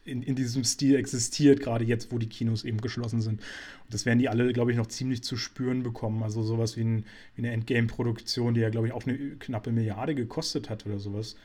in, 0.04 0.22
in 0.22 0.34
diesem 0.34 0.64
Stil 0.64 0.96
existiert, 0.96 1.60
gerade 1.60 1.84
jetzt, 1.84 2.12
wo 2.12 2.18
die 2.18 2.28
Kinos 2.28 2.64
eben 2.64 2.80
geschlossen 2.80 3.20
sind. 3.20 3.40
Und 3.40 3.92
das 3.94 4.06
werden 4.06 4.18
die 4.18 4.28
alle, 4.28 4.52
glaube 4.52 4.70
ich, 4.70 4.76
noch 4.76 4.86
ziemlich 4.86 5.22
zu 5.22 5.36
spüren 5.36 5.82
bekommen. 5.82 6.22
Also 6.22 6.42
sowas 6.42 6.76
wie, 6.76 6.84
ein, 6.84 7.04
wie 7.36 7.42
eine 7.42 7.52
Endgame-Produktion, 7.52 8.54
die 8.54 8.60
ja, 8.60 8.70
glaube 8.70 8.86
ich, 8.86 8.92
auch 8.92 9.04
eine 9.06 9.16
knappe 9.36 9.72
Milliarde 9.72 10.14
gekostet 10.14 10.70
hat 10.70 10.86
oder 10.86 10.98
sowas. 10.98 11.36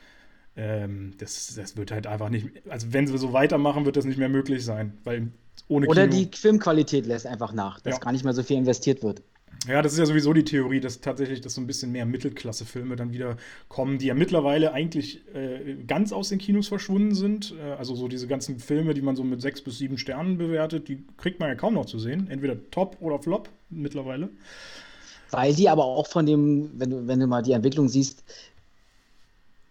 Ähm, 0.55 1.13
das, 1.17 1.53
das 1.55 1.77
wird 1.77 1.91
halt 1.91 2.07
einfach 2.07 2.29
nicht, 2.29 2.47
also 2.67 2.91
wenn 2.91 3.07
sie 3.07 3.17
so 3.17 3.33
weitermachen, 3.33 3.85
wird 3.85 3.95
das 3.95 4.05
nicht 4.05 4.17
mehr 4.17 4.29
möglich 4.29 4.65
sein, 4.65 4.97
weil 5.03 5.31
ohne 5.67 5.87
Oder 5.87 6.07
Kino, 6.07 6.25
die 6.25 6.37
Filmqualität 6.37 7.05
lässt 7.05 7.27
einfach 7.27 7.53
nach, 7.53 7.79
dass 7.81 7.95
ja. 7.95 7.99
gar 7.99 8.11
nicht 8.11 8.23
mehr 8.23 8.33
so 8.33 8.43
viel 8.43 8.57
investiert 8.57 9.03
wird. 9.03 9.21
Ja, 9.67 9.81
das 9.81 9.93
ist 9.93 9.99
ja 9.99 10.05
sowieso 10.05 10.31
die 10.31 10.45
Theorie, 10.45 10.79
dass 10.79 11.01
tatsächlich 11.01 11.41
dass 11.41 11.55
so 11.55 11.61
ein 11.61 11.67
bisschen 11.67 11.91
mehr 11.91 12.05
Mittelklasse-Filme 12.05 12.95
dann 12.95 13.11
wieder 13.11 13.37
kommen, 13.67 13.97
die 13.97 14.05
ja 14.05 14.13
mittlerweile 14.13 14.71
eigentlich 14.71 15.21
äh, 15.35 15.75
ganz 15.85 16.13
aus 16.13 16.29
den 16.29 16.39
Kinos 16.39 16.69
verschwunden 16.69 17.13
sind. 17.13 17.53
Äh, 17.59 17.73
also 17.73 17.93
so 17.95 18.07
diese 18.07 18.27
ganzen 18.27 18.59
Filme, 18.59 18.93
die 18.93 19.01
man 19.01 19.15
so 19.15 19.23
mit 19.23 19.41
sechs 19.41 19.61
bis 19.61 19.77
sieben 19.77 19.97
Sternen 19.97 20.37
bewertet, 20.37 20.87
die 20.87 21.03
kriegt 21.17 21.39
man 21.39 21.49
ja 21.49 21.55
kaum 21.55 21.73
noch 21.73 21.85
zu 21.85 21.99
sehen. 21.99 22.27
Entweder 22.29 22.55
Top 22.71 22.97
oder 23.01 23.19
Flop 23.19 23.49
mittlerweile. 23.69 24.29
Weil 25.31 25.53
die 25.53 25.69
aber 25.69 25.85
auch 25.85 26.07
von 26.07 26.25
dem, 26.25 26.71
wenn 26.75 26.89
du, 26.89 27.07
wenn 27.07 27.19
du 27.19 27.27
mal 27.27 27.43
die 27.43 27.51
Entwicklung 27.51 27.89
siehst, 27.89 28.23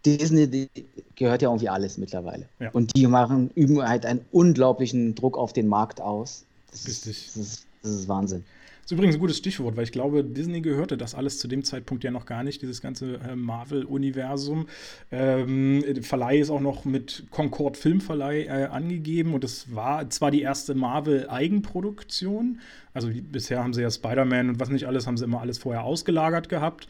Disney 0.04 0.68
gehört 1.16 1.42
ja 1.42 1.48
irgendwie 1.48 1.68
alles 1.68 1.98
mittlerweile. 1.98 2.48
Ja. 2.60 2.70
Und 2.70 2.94
die 2.94 3.06
machen, 3.06 3.50
üben 3.54 3.82
halt 3.82 4.06
einen 4.06 4.24
unglaublichen 4.30 5.14
Druck 5.14 5.36
auf 5.36 5.52
den 5.52 5.66
Markt 5.66 6.00
aus. 6.00 6.44
Das, 6.70 6.86
Richtig. 6.86 7.26
Ist, 7.26 7.36
das, 7.36 7.46
ist, 7.46 7.66
das 7.82 7.90
ist 7.92 8.08
Wahnsinn. 8.08 8.44
Ist 8.88 8.92
übrigens 8.92 9.16
ein 9.16 9.20
gutes 9.20 9.36
Stichwort, 9.36 9.76
weil 9.76 9.84
ich 9.84 9.92
glaube, 9.92 10.24
Disney 10.24 10.62
gehörte 10.62 10.96
das 10.96 11.14
alles 11.14 11.38
zu 11.38 11.46
dem 11.46 11.62
Zeitpunkt 11.62 12.04
ja 12.04 12.10
noch 12.10 12.24
gar 12.24 12.42
nicht, 12.42 12.62
dieses 12.62 12.80
ganze 12.80 13.16
äh, 13.16 13.36
Marvel-Universum. 13.36 14.66
Ähm, 15.12 15.84
Verleih 16.00 16.38
ist 16.38 16.48
auch 16.48 16.62
noch 16.62 16.86
mit 16.86 17.24
Concord 17.30 17.76
Filmverleih 17.76 18.46
äh, 18.46 18.64
angegeben 18.68 19.34
und 19.34 19.44
das 19.44 19.74
war 19.74 20.08
zwar 20.08 20.30
die 20.30 20.40
erste 20.40 20.74
Marvel-Eigenproduktion, 20.74 22.60
also 22.94 23.10
bisher 23.30 23.62
haben 23.62 23.74
sie 23.74 23.82
ja 23.82 23.90
Spider-Man 23.90 24.48
und 24.48 24.58
was 24.58 24.70
nicht 24.70 24.86
alles, 24.86 25.06
haben 25.06 25.18
sie 25.18 25.24
immer 25.24 25.42
alles 25.42 25.58
vorher 25.58 25.84
ausgelagert 25.84 26.48
gehabt. 26.48 26.88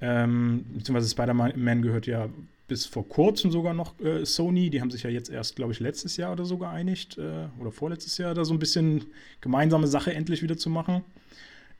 Ähm, 0.00 0.64
beziehungsweise 0.74 1.08
Spider-Man 1.08 1.80
gehört 1.80 2.08
ja 2.08 2.28
bis 2.66 2.86
vor 2.86 3.08
kurzem 3.08 3.52
sogar 3.52 3.72
noch 3.72 4.00
äh, 4.00 4.26
Sony. 4.26 4.68
Die 4.68 4.80
haben 4.80 4.90
sich 4.90 5.04
ja 5.04 5.10
jetzt 5.10 5.30
erst, 5.30 5.54
glaube 5.54 5.70
ich, 5.70 5.78
letztes 5.78 6.16
Jahr 6.16 6.32
oder 6.32 6.44
so 6.44 6.58
geeinigt 6.58 7.18
äh, 7.18 7.46
oder 7.60 7.70
vorletztes 7.70 8.18
Jahr 8.18 8.34
da 8.34 8.44
so 8.44 8.52
ein 8.52 8.58
bisschen 8.58 9.04
gemeinsame 9.40 9.86
Sache 9.86 10.12
endlich 10.12 10.42
wieder 10.42 10.56
zu 10.56 10.70
machen. 10.70 11.04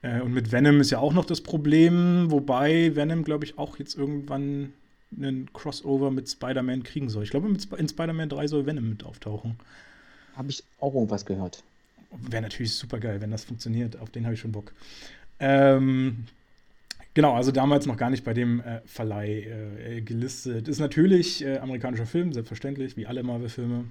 Äh, 0.02 0.20
und 0.20 0.32
mit 0.32 0.52
Venom 0.52 0.80
ist 0.80 0.90
ja 0.90 0.98
auch 0.98 1.12
noch 1.12 1.24
das 1.24 1.40
Problem, 1.40 2.30
wobei 2.30 2.94
Venom, 2.94 3.24
glaube 3.24 3.44
ich, 3.44 3.58
auch 3.58 3.78
jetzt 3.78 3.96
irgendwann 3.96 4.72
einen 5.16 5.52
Crossover 5.52 6.10
mit 6.10 6.28
Spider-Man 6.28 6.82
kriegen 6.82 7.08
soll. 7.08 7.24
Ich 7.24 7.30
glaube, 7.30 7.48
in 7.48 7.88
Spider-Man 7.88 8.28
3 8.28 8.48
soll 8.48 8.66
Venom 8.66 8.88
mit 8.88 9.04
auftauchen. 9.04 9.56
Habe 10.34 10.50
ich 10.50 10.62
auch 10.80 10.94
irgendwas 10.94 11.24
gehört. 11.24 11.62
Wäre 12.10 12.42
natürlich 12.42 12.74
super 12.74 12.98
geil, 12.98 13.20
wenn 13.20 13.30
das 13.30 13.44
funktioniert. 13.44 13.98
Auf 13.98 14.10
den 14.10 14.24
habe 14.24 14.34
ich 14.34 14.40
schon 14.40 14.52
Bock. 14.52 14.72
Ähm, 15.40 16.24
genau, 17.14 17.34
also 17.34 17.52
damals 17.52 17.86
noch 17.86 17.96
gar 17.96 18.10
nicht 18.10 18.24
bei 18.24 18.34
dem 18.34 18.60
äh, 18.60 18.80
Verleih 18.84 19.46
äh, 19.88 20.00
gelistet. 20.02 20.68
Ist 20.68 20.78
natürlich 20.78 21.44
äh, 21.44 21.58
amerikanischer 21.58 22.06
Film, 22.06 22.32
selbstverständlich, 22.32 22.96
wie 22.96 23.06
alle 23.06 23.22
Marvel-Filme. 23.22 23.84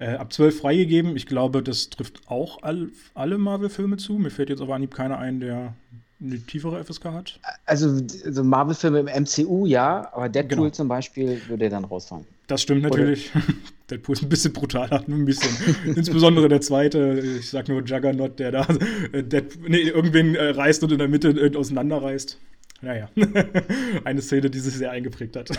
Äh, 0.00 0.14
ab 0.14 0.32
12 0.32 0.60
freigegeben. 0.60 1.16
Ich 1.16 1.26
glaube, 1.26 1.62
das 1.62 1.90
trifft 1.90 2.20
auch 2.28 2.62
all, 2.62 2.90
alle 3.14 3.36
Marvel-Filme 3.36 3.96
zu. 3.96 4.14
Mir 4.14 4.30
fällt 4.30 4.48
jetzt 4.48 4.60
aber 4.60 4.74
Anhieb 4.76 4.94
keiner 4.94 5.18
ein, 5.18 5.40
der 5.40 5.74
eine 6.20 6.38
tiefere 6.40 6.84
FSK 6.84 7.04
hat. 7.06 7.40
Also, 7.64 8.00
also 8.24 8.44
Marvel-Filme 8.44 9.00
im 9.00 9.24
MCU, 9.24 9.66
ja, 9.66 10.08
aber 10.12 10.28
Deadpool 10.28 10.56
genau. 10.56 10.70
zum 10.70 10.88
Beispiel 10.88 11.40
würde 11.48 11.68
dann 11.68 11.84
rausfallen. 11.84 12.26
Das 12.46 12.62
stimmt 12.62 12.82
natürlich. 12.82 13.30
Deadpool 13.90 14.14
ist 14.14 14.22
ein 14.22 14.28
bisschen 14.28 14.52
brutaler, 14.52 15.02
nur 15.06 15.18
ein 15.18 15.24
bisschen. 15.24 15.50
Insbesondere 15.96 16.48
der 16.48 16.60
zweite, 16.60 17.20
ich 17.40 17.50
sag 17.50 17.68
nur 17.68 17.82
Juggernaut, 17.84 18.38
der 18.38 18.52
da 18.52 18.66
äh, 19.12 19.22
Deadpool, 19.22 19.68
nee, 19.68 19.82
irgendwen 19.82 20.34
äh, 20.34 20.50
reißt 20.50 20.82
und 20.84 20.92
in 20.92 20.98
der 20.98 21.08
Mitte 21.08 21.30
äh, 21.30 21.56
auseinanderreißt. 21.56 22.38
Naja, 22.80 23.10
eine 24.04 24.22
Szene, 24.22 24.50
die 24.50 24.60
sich 24.60 24.74
sehr 24.74 24.92
eingeprägt 24.92 25.36
hat. 25.36 25.50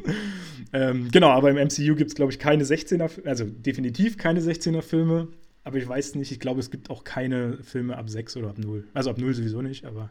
ähm, 0.72 1.08
genau, 1.12 1.28
aber 1.28 1.50
im 1.50 1.56
MCU 1.56 1.94
gibt 1.94 2.10
es, 2.10 2.14
glaube 2.14 2.32
ich, 2.32 2.38
keine 2.38 2.64
16er, 2.64 3.24
also 3.26 3.44
definitiv 3.44 4.18
keine 4.18 4.40
16er 4.40 4.82
Filme. 4.82 5.28
Aber 5.62 5.76
ich 5.76 5.86
weiß 5.86 6.14
nicht, 6.14 6.32
ich 6.32 6.40
glaube, 6.40 6.60
es 6.60 6.70
gibt 6.70 6.90
auch 6.90 7.04
keine 7.04 7.58
Filme 7.62 7.96
ab 7.96 8.08
6 8.08 8.38
oder 8.38 8.48
ab 8.48 8.58
0. 8.58 8.84
Also 8.94 9.10
ab 9.10 9.18
0 9.18 9.34
sowieso 9.34 9.60
nicht, 9.60 9.84
aber 9.84 10.10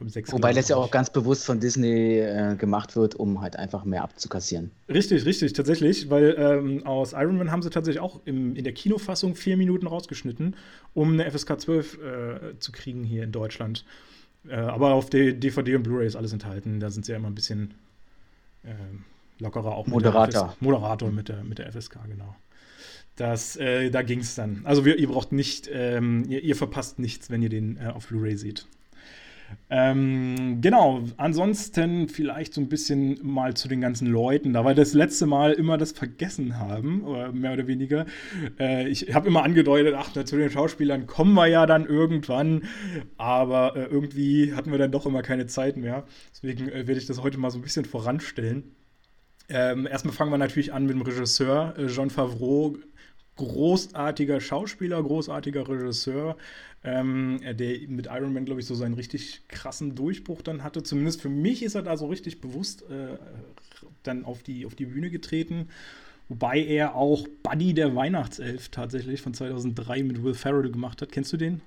ab 0.00 0.08
6. 0.08 0.32
Wobei 0.32 0.52
das 0.52 0.68
ja 0.68 0.76
auch 0.76 0.90
ganz 0.90 1.10
bewusst 1.10 1.44
von 1.44 1.60
Disney 1.60 2.20
äh, 2.20 2.54
gemacht 2.56 2.96
wird, 2.96 3.16
um 3.16 3.40
halt 3.40 3.56
einfach 3.56 3.84
mehr 3.84 4.02
abzukassieren. 4.02 4.70
Richtig, 4.88 5.26
richtig, 5.26 5.54
tatsächlich, 5.54 6.08
weil 6.08 6.36
ähm, 6.38 6.86
aus 6.86 7.12
Iron 7.12 7.36
Man 7.36 7.50
haben 7.50 7.62
sie 7.62 7.70
tatsächlich 7.70 8.00
auch 8.00 8.20
im, 8.24 8.54
in 8.54 8.64
der 8.64 8.74
Kinofassung 8.74 9.34
vier 9.34 9.56
Minuten 9.56 9.88
rausgeschnitten, 9.88 10.54
um 10.94 11.12
eine 11.12 11.30
FSK 11.30 11.60
12 11.60 11.98
äh, 11.98 12.58
zu 12.60 12.72
kriegen 12.72 13.02
hier 13.02 13.24
in 13.24 13.32
Deutschland. 13.32 13.84
Äh, 14.48 14.54
aber 14.56 14.94
auf 14.94 15.10
DVD 15.10 15.76
und 15.76 15.82
Blu-ray 15.82 16.06
ist 16.06 16.16
alles 16.16 16.32
enthalten. 16.32 16.80
Da 16.80 16.90
sind 16.90 17.04
sie 17.04 17.12
ja 17.12 17.18
immer 17.18 17.28
ein 17.28 17.34
bisschen 17.34 17.74
äh, 18.62 18.72
lockerer 19.38 19.74
auch 19.74 19.86
Moderator. 19.86 20.48
Mit 20.48 20.62
Moderator 20.62 21.10
mit 21.10 21.28
der, 21.28 21.44
mit 21.44 21.58
der 21.58 21.72
FSK, 21.72 21.98
genau. 22.08 22.36
Das, 23.16 23.56
äh, 23.56 23.90
da 23.90 24.02
ging 24.02 24.20
es 24.20 24.34
dann. 24.34 24.60
Also 24.64 24.84
wir, 24.84 24.98
ihr 24.98 25.08
braucht 25.08 25.32
nicht, 25.32 25.70
ähm, 25.72 26.24
ihr, 26.28 26.42
ihr, 26.42 26.54
verpasst 26.54 26.98
nichts, 26.98 27.30
wenn 27.30 27.42
ihr 27.42 27.48
den 27.48 27.78
äh, 27.78 27.86
auf 27.86 28.08
Blu-ray 28.08 28.36
seht. 28.36 28.66
Ähm, 29.68 30.60
genau, 30.60 31.02
ansonsten 31.16 32.08
vielleicht 32.08 32.54
so 32.54 32.60
ein 32.60 32.68
bisschen 32.68 33.18
mal 33.22 33.54
zu 33.54 33.68
den 33.68 33.80
ganzen 33.80 34.06
Leuten, 34.06 34.52
da 34.52 34.64
wir 34.64 34.74
das 34.74 34.94
letzte 34.94 35.26
Mal 35.26 35.52
immer 35.52 35.76
das 35.76 35.92
vergessen 35.92 36.58
haben, 36.58 37.02
mehr 37.32 37.52
oder 37.52 37.66
weniger. 37.66 38.06
Äh, 38.58 38.88
ich 38.88 39.14
habe 39.14 39.26
immer 39.26 39.42
angedeutet, 39.42 39.94
ach, 39.96 40.12
zu 40.12 40.36
den 40.36 40.50
Schauspielern 40.50 41.06
kommen 41.06 41.34
wir 41.34 41.46
ja 41.46 41.66
dann 41.66 41.84
irgendwann, 41.86 42.62
aber 43.16 43.74
äh, 43.76 43.84
irgendwie 43.86 44.54
hatten 44.54 44.70
wir 44.70 44.78
dann 44.78 44.92
doch 44.92 45.06
immer 45.06 45.22
keine 45.22 45.46
Zeit 45.46 45.76
mehr. 45.76 46.04
Deswegen 46.32 46.68
äh, 46.68 46.86
werde 46.86 47.00
ich 47.00 47.06
das 47.06 47.22
heute 47.22 47.38
mal 47.38 47.50
so 47.50 47.58
ein 47.58 47.62
bisschen 47.62 47.84
voranstellen. 47.84 48.76
Ähm, 49.48 49.86
erstmal 49.86 50.14
fangen 50.14 50.32
wir 50.32 50.38
natürlich 50.38 50.72
an 50.72 50.86
mit 50.86 50.94
dem 50.94 51.02
Regisseur 51.02 51.74
äh, 51.78 51.86
Jean 51.86 52.10
Favreau, 52.10 52.76
großartiger 53.36 54.40
Schauspieler, 54.40 55.02
großartiger 55.02 55.68
Regisseur, 55.68 56.36
ähm, 56.84 57.40
der 57.42 57.78
mit 57.88 58.06
Iron 58.06 58.32
Man, 58.32 58.44
glaube 58.44 58.60
ich, 58.60 58.66
so 58.66 58.74
seinen 58.74 58.94
richtig 58.94 59.42
krassen 59.48 59.94
Durchbruch 59.94 60.42
dann 60.42 60.62
hatte. 60.62 60.82
Zumindest 60.82 61.20
für 61.20 61.28
mich 61.28 61.62
ist 61.62 61.74
er 61.74 61.82
da 61.82 61.96
so 61.96 62.06
richtig 62.06 62.40
bewusst 62.40 62.82
äh, 62.82 63.18
dann 64.02 64.24
auf 64.24 64.42
die, 64.42 64.66
auf 64.66 64.74
die 64.74 64.86
Bühne 64.86 65.10
getreten. 65.10 65.68
Wobei 66.28 66.64
er 66.64 66.96
auch 66.96 67.26
Buddy 67.42 67.72
der 67.74 67.94
Weihnachtself 67.94 68.68
tatsächlich 68.70 69.20
von 69.20 69.32
2003 69.32 70.02
mit 70.02 70.22
Will 70.24 70.34
Ferrell 70.34 70.70
gemacht 70.70 71.02
hat. 71.02 71.12
Kennst 71.12 71.32
du 71.32 71.36
den? 71.36 71.60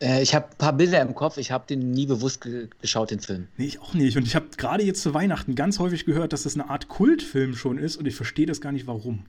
Äh, 0.00 0.22
ich 0.22 0.34
habe 0.34 0.46
ein 0.50 0.58
paar 0.58 0.72
Bilder 0.72 1.00
im 1.00 1.14
Kopf, 1.14 1.36
ich 1.36 1.52
habe 1.52 1.66
den 1.66 1.92
nie 1.92 2.06
bewusst 2.06 2.40
ge 2.40 2.68
geschaut, 2.80 3.10
den 3.10 3.20
Film. 3.20 3.48
Nee, 3.56 3.66
ich 3.66 3.80
auch 3.80 3.94
nicht. 3.94 4.16
Und 4.16 4.26
ich 4.26 4.34
habe 4.34 4.46
gerade 4.56 4.82
jetzt 4.82 5.02
zu 5.02 5.14
Weihnachten 5.14 5.54
ganz 5.54 5.78
häufig 5.78 6.04
gehört, 6.04 6.32
dass 6.32 6.42
das 6.42 6.54
eine 6.54 6.70
Art 6.70 6.88
Kultfilm 6.88 7.54
schon 7.54 7.78
ist 7.78 7.96
und 7.96 8.06
ich 8.06 8.16
verstehe 8.16 8.46
das 8.46 8.60
gar 8.60 8.72
nicht, 8.72 8.86
warum. 8.86 9.24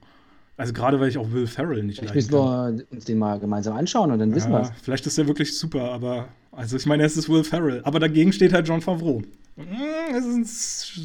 Also 0.56 0.72
gerade 0.72 1.00
weil 1.00 1.08
ich 1.08 1.18
auch 1.18 1.30
Will 1.32 1.46
Ferrell 1.46 1.82
nicht 1.82 2.00
leiden 2.00 2.12
Vielleicht 2.12 2.30
müssen 2.30 2.44
wir 2.44 2.84
uns 2.90 3.04
den 3.04 3.18
mal 3.18 3.40
gemeinsam 3.40 3.76
anschauen 3.76 4.12
und 4.12 4.18
dann 4.18 4.30
ja, 4.30 4.36
wissen 4.36 4.52
wir 4.52 4.62
es. 4.62 4.70
Vielleicht 4.82 5.06
ist 5.06 5.18
der 5.18 5.26
wirklich 5.26 5.58
super, 5.58 5.90
aber 5.90 6.28
also 6.52 6.76
ich 6.76 6.86
meine, 6.86 7.04
es 7.04 7.16
ist 7.16 7.28
Will 7.28 7.42
Ferrell, 7.42 7.80
aber 7.84 7.98
dagegen 7.98 8.32
steht 8.32 8.52
halt 8.52 8.68
John 8.68 8.80
Favreau. 8.80 9.22
Mm, 9.56 9.62
es 10.16 10.24
ist 10.24 10.34
eine 10.34 10.44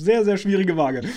sehr, 0.01 0.25
sehr 0.25 0.37
schwierige 0.37 0.77
Waage. 0.77 1.01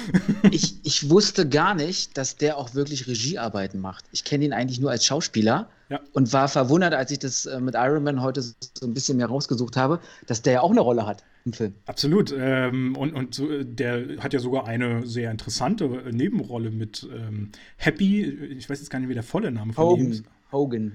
Ich, 0.50 0.74
ich 0.82 1.08
wusste 1.08 1.48
gar 1.48 1.74
nicht, 1.74 2.18
dass 2.18 2.36
der 2.36 2.58
auch 2.58 2.74
wirklich 2.74 3.06
Regiearbeiten 3.06 3.80
macht. 3.80 4.04
Ich 4.12 4.24
kenne 4.24 4.44
ihn 4.44 4.52
eigentlich 4.52 4.80
nur 4.80 4.90
als 4.90 5.06
Schauspieler 5.06 5.68
ja. 5.88 6.00
und 6.12 6.32
war 6.32 6.48
verwundert, 6.48 6.92
als 6.92 7.10
ich 7.10 7.20
das 7.20 7.46
äh, 7.46 7.60
mit 7.60 7.74
Iron 7.74 8.02
Man 8.02 8.20
heute 8.20 8.42
so 8.42 8.54
ein 8.82 8.92
bisschen 8.92 9.16
mehr 9.16 9.28
rausgesucht 9.28 9.76
habe, 9.76 10.00
dass 10.26 10.42
der 10.42 10.54
ja 10.54 10.60
auch 10.60 10.72
eine 10.72 10.80
Rolle 10.80 11.06
hat 11.06 11.22
im 11.44 11.52
Film. 11.52 11.74
Absolut. 11.86 12.34
Ähm, 12.36 12.96
und 12.96 13.12
und 13.14 13.34
so, 13.34 13.62
der 13.62 14.22
hat 14.22 14.32
ja 14.32 14.40
sogar 14.40 14.66
eine 14.66 15.06
sehr 15.06 15.30
interessante 15.30 15.88
Nebenrolle 16.12 16.70
mit 16.70 17.08
ähm, 17.14 17.50
Happy. 17.76 18.24
Ich 18.24 18.68
weiß 18.68 18.78
jetzt 18.80 18.90
gar 18.90 18.98
nicht, 19.00 19.08
wie 19.08 19.14
der 19.14 19.22
volle 19.22 19.50
Name 19.50 19.72
von 19.72 19.84
Hogan. 19.84 20.06
ihm 20.06 20.12
ist. 20.12 20.24
Hogan. 20.50 20.92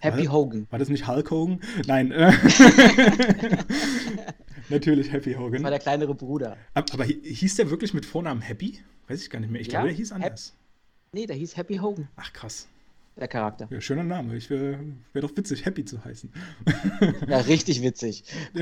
Happy 0.00 0.26
war, 0.26 0.32
Hogan. 0.32 0.66
War 0.70 0.78
das 0.78 0.88
nicht 0.88 1.06
Hulk 1.06 1.30
Hogan? 1.30 1.60
Nein. 1.86 2.10
Äh, 2.10 2.32
Natürlich 4.68 5.12
Happy 5.12 5.34
Hogan. 5.34 5.54
Das 5.54 5.62
war 5.62 5.70
der 5.70 5.78
kleinere 5.78 6.14
Bruder. 6.14 6.56
Aber 6.74 7.04
hieß 7.04 7.56
der 7.56 7.70
wirklich 7.70 7.94
mit 7.94 8.04
Vornamen 8.04 8.40
Happy? 8.40 8.80
Weiß 9.06 9.22
ich 9.22 9.30
gar 9.30 9.38
nicht 9.40 9.50
mehr. 9.50 9.60
Ich 9.60 9.68
ja, 9.68 9.72
glaube, 9.72 9.88
der 9.88 9.96
hieß 9.96 10.12
anders. 10.12 10.54
nee, 11.12 11.26
der 11.26 11.36
hieß 11.36 11.56
Happy 11.56 11.76
Hogan. 11.76 12.08
Ach, 12.16 12.32
krass 12.32 12.68
der 13.16 13.28
Charakter. 13.28 13.68
Ja, 13.70 13.80
schöner 13.80 14.04
Name. 14.04 14.36
Ich 14.36 14.48
wäre 14.48 14.78
wär 15.12 15.22
doch 15.22 15.36
witzig, 15.36 15.64
Happy 15.64 15.84
zu 15.84 16.04
heißen. 16.04 16.32
Ja, 17.28 17.38
richtig 17.38 17.82
witzig. 17.82 18.24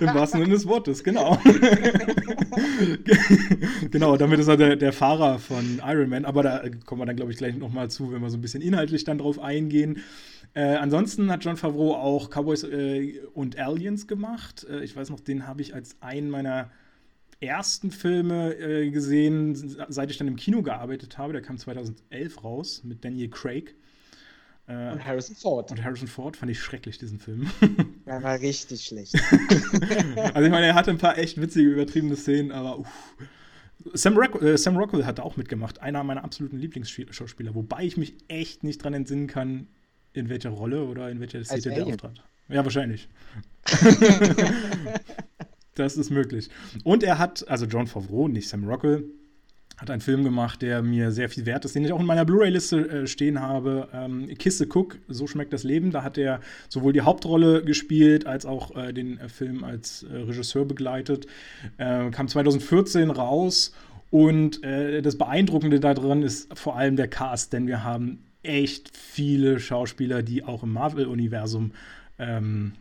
Im 0.00 0.14
wahrsten 0.14 0.40
Sinne 0.40 0.54
des 0.54 0.66
Wortes, 0.66 1.04
genau. 1.04 1.38
genau, 3.90 4.16
damit 4.16 4.40
ist 4.40 4.48
er 4.48 4.56
der, 4.56 4.76
der 4.76 4.92
Fahrer 4.92 5.38
von 5.38 5.80
Iron 5.84 6.08
Man. 6.08 6.24
Aber 6.24 6.42
da 6.42 6.62
kommen 6.86 7.02
wir 7.02 7.06
dann, 7.06 7.16
glaube 7.16 7.32
ich, 7.32 7.38
gleich 7.38 7.56
nochmal 7.56 7.90
zu, 7.90 8.12
wenn 8.12 8.20
wir 8.20 8.30
so 8.30 8.38
ein 8.38 8.40
bisschen 8.40 8.62
inhaltlich 8.62 9.04
dann 9.04 9.18
drauf 9.18 9.38
eingehen. 9.38 10.02
Äh, 10.54 10.76
ansonsten 10.76 11.30
hat 11.30 11.44
John 11.44 11.56
Favreau 11.56 11.94
auch 11.94 12.30
Cowboys 12.30 12.64
äh, 12.64 13.20
und 13.34 13.58
Aliens 13.58 14.06
gemacht. 14.06 14.66
Äh, 14.68 14.84
ich 14.84 14.96
weiß 14.96 15.10
noch, 15.10 15.20
den 15.20 15.46
habe 15.46 15.62
ich 15.62 15.74
als 15.74 15.96
einen 16.00 16.30
meiner 16.30 16.70
ersten 17.40 17.90
Filme 17.90 18.54
äh, 18.54 18.90
gesehen, 18.90 19.54
seit 19.88 20.10
ich 20.10 20.18
dann 20.18 20.28
im 20.28 20.36
Kino 20.36 20.62
gearbeitet 20.62 21.18
habe. 21.18 21.32
Der 21.32 21.42
kam 21.42 21.58
2011 21.58 22.44
raus 22.44 22.82
mit 22.84 23.04
Daniel 23.04 23.28
Craig. 23.30 23.74
Äh, 24.66 24.92
und 24.92 25.04
Harrison 25.04 25.36
Ford. 25.36 25.70
Und 25.70 25.82
Harrison 25.82 26.08
Ford 26.08 26.36
fand 26.36 26.50
ich 26.52 26.60
schrecklich, 26.60 26.98
diesen 26.98 27.18
Film. 27.18 27.50
Er 28.06 28.22
war 28.22 28.40
richtig 28.40 28.84
schlecht. 28.84 29.14
also 30.16 30.42
ich 30.46 30.50
meine, 30.50 30.64
er 30.64 30.74
hatte 30.74 30.90
ein 30.90 30.96
paar 30.96 31.18
echt 31.18 31.38
witzige, 31.38 31.68
übertriebene 31.68 32.16
Szenen, 32.16 32.52
aber 32.52 32.78
uff. 32.78 33.16
Sam, 33.92 34.16
Rock 34.16 34.40
äh, 34.40 34.56
Sam 34.56 34.78
Rockwell 34.78 35.04
hat 35.04 35.20
auch 35.20 35.36
mitgemacht, 35.36 35.82
einer 35.82 36.02
meiner 36.04 36.24
absoluten 36.24 36.56
Lieblingsschauspieler, 36.56 37.54
wobei 37.54 37.84
ich 37.84 37.98
mich 37.98 38.14
echt 38.28 38.64
nicht 38.64 38.82
dran 38.82 38.94
entsinnen 38.94 39.26
kann, 39.26 39.66
in 40.14 40.30
welcher 40.30 40.48
Rolle 40.48 40.84
oder 40.84 41.10
in 41.10 41.20
welcher 41.20 41.44
Szene 41.44 41.74
der 41.74 41.86
auftrat. 41.86 42.24
Ja, 42.48 42.64
wahrscheinlich. 42.64 43.10
Das 45.78 45.96
ist 45.96 46.10
möglich. 46.10 46.48
Und 46.84 47.02
er 47.02 47.18
hat, 47.18 47.46
also 47.48 47.66
John 47.66 47.86
Favreau, 47.86 48.28
nicht 48.28 48.48
Sam 48.48 48.64
Rockwell, 48.64 49.04
hat 49.76 49.90
einen 49.90 50.00
Film 50.00 50.24
gemacht, 50.24 50.60
der 50.60 50.82
mir 50.82 51.12
sehr 51.12 51.28
viel 51.28 51.46
wert 51.46 51.64
ist, 51.64 51.76
den 51.76 51.84
ich 51.84 51.92
auch 51.92 52.00
in 52.00 52.06
meiner 52.06 52.24
Blu-ray-Liste 52.24 52.88
äh, 52.88 53.06
stehen 53.06 53.40
habe. 53.40 53.88
Ähm, 53.92 54.26
Kisse 54.36 54.66
Cook, 54.66 54.98
So 55.06 55.28
schmeckt 55.28 55.52
das 55.52 55.62
Leben. 55.62 55.92
Da 55.92 56.02
hat 56.02 56.18
er 56.18 56.40
sowohl 56.68 56.92
die 56.92 57.02
Hauptrolle 57.02 57.62
gespielt, 57.62 58.26
als 58.26 58.44
auch 58.44 58.74
äh, 58.76 58.92
den 58.92 59.18
äh, 59.18 59.28
Film 59.28 59.62
als 59.62 60.02
äh, 60.02 60.16
Regisseur 60.16 60.64
begleitet. 60.64 61.26
Äh, 61.76 62.10
kam 62.10 62.26
2014 62.26 63.10
raus. 63.10 63.72
Und 64.10 64.64
äh, 64.64 65.00
das 65.00 65.16
Beeindruckende 65.16 65.78
daran 65.78 66.22
ist 66.22 66.58
vor 66.58 66.76
allem 66.76 66.96
der 66.96 67.08
Cast, 67.08 67.52
denn 67.52 67.68
wir 67.68 67.84
haben 67.84 68.24
echt 68.42 68.96
viele 68.96 69.60
Schauspieler, 69.60 70.22
die 70.22 70.42
auch 70.42 70.64
im 70.64 70.72
Marvel-Universum 70.72 71.72
ähm, 72.18 72.72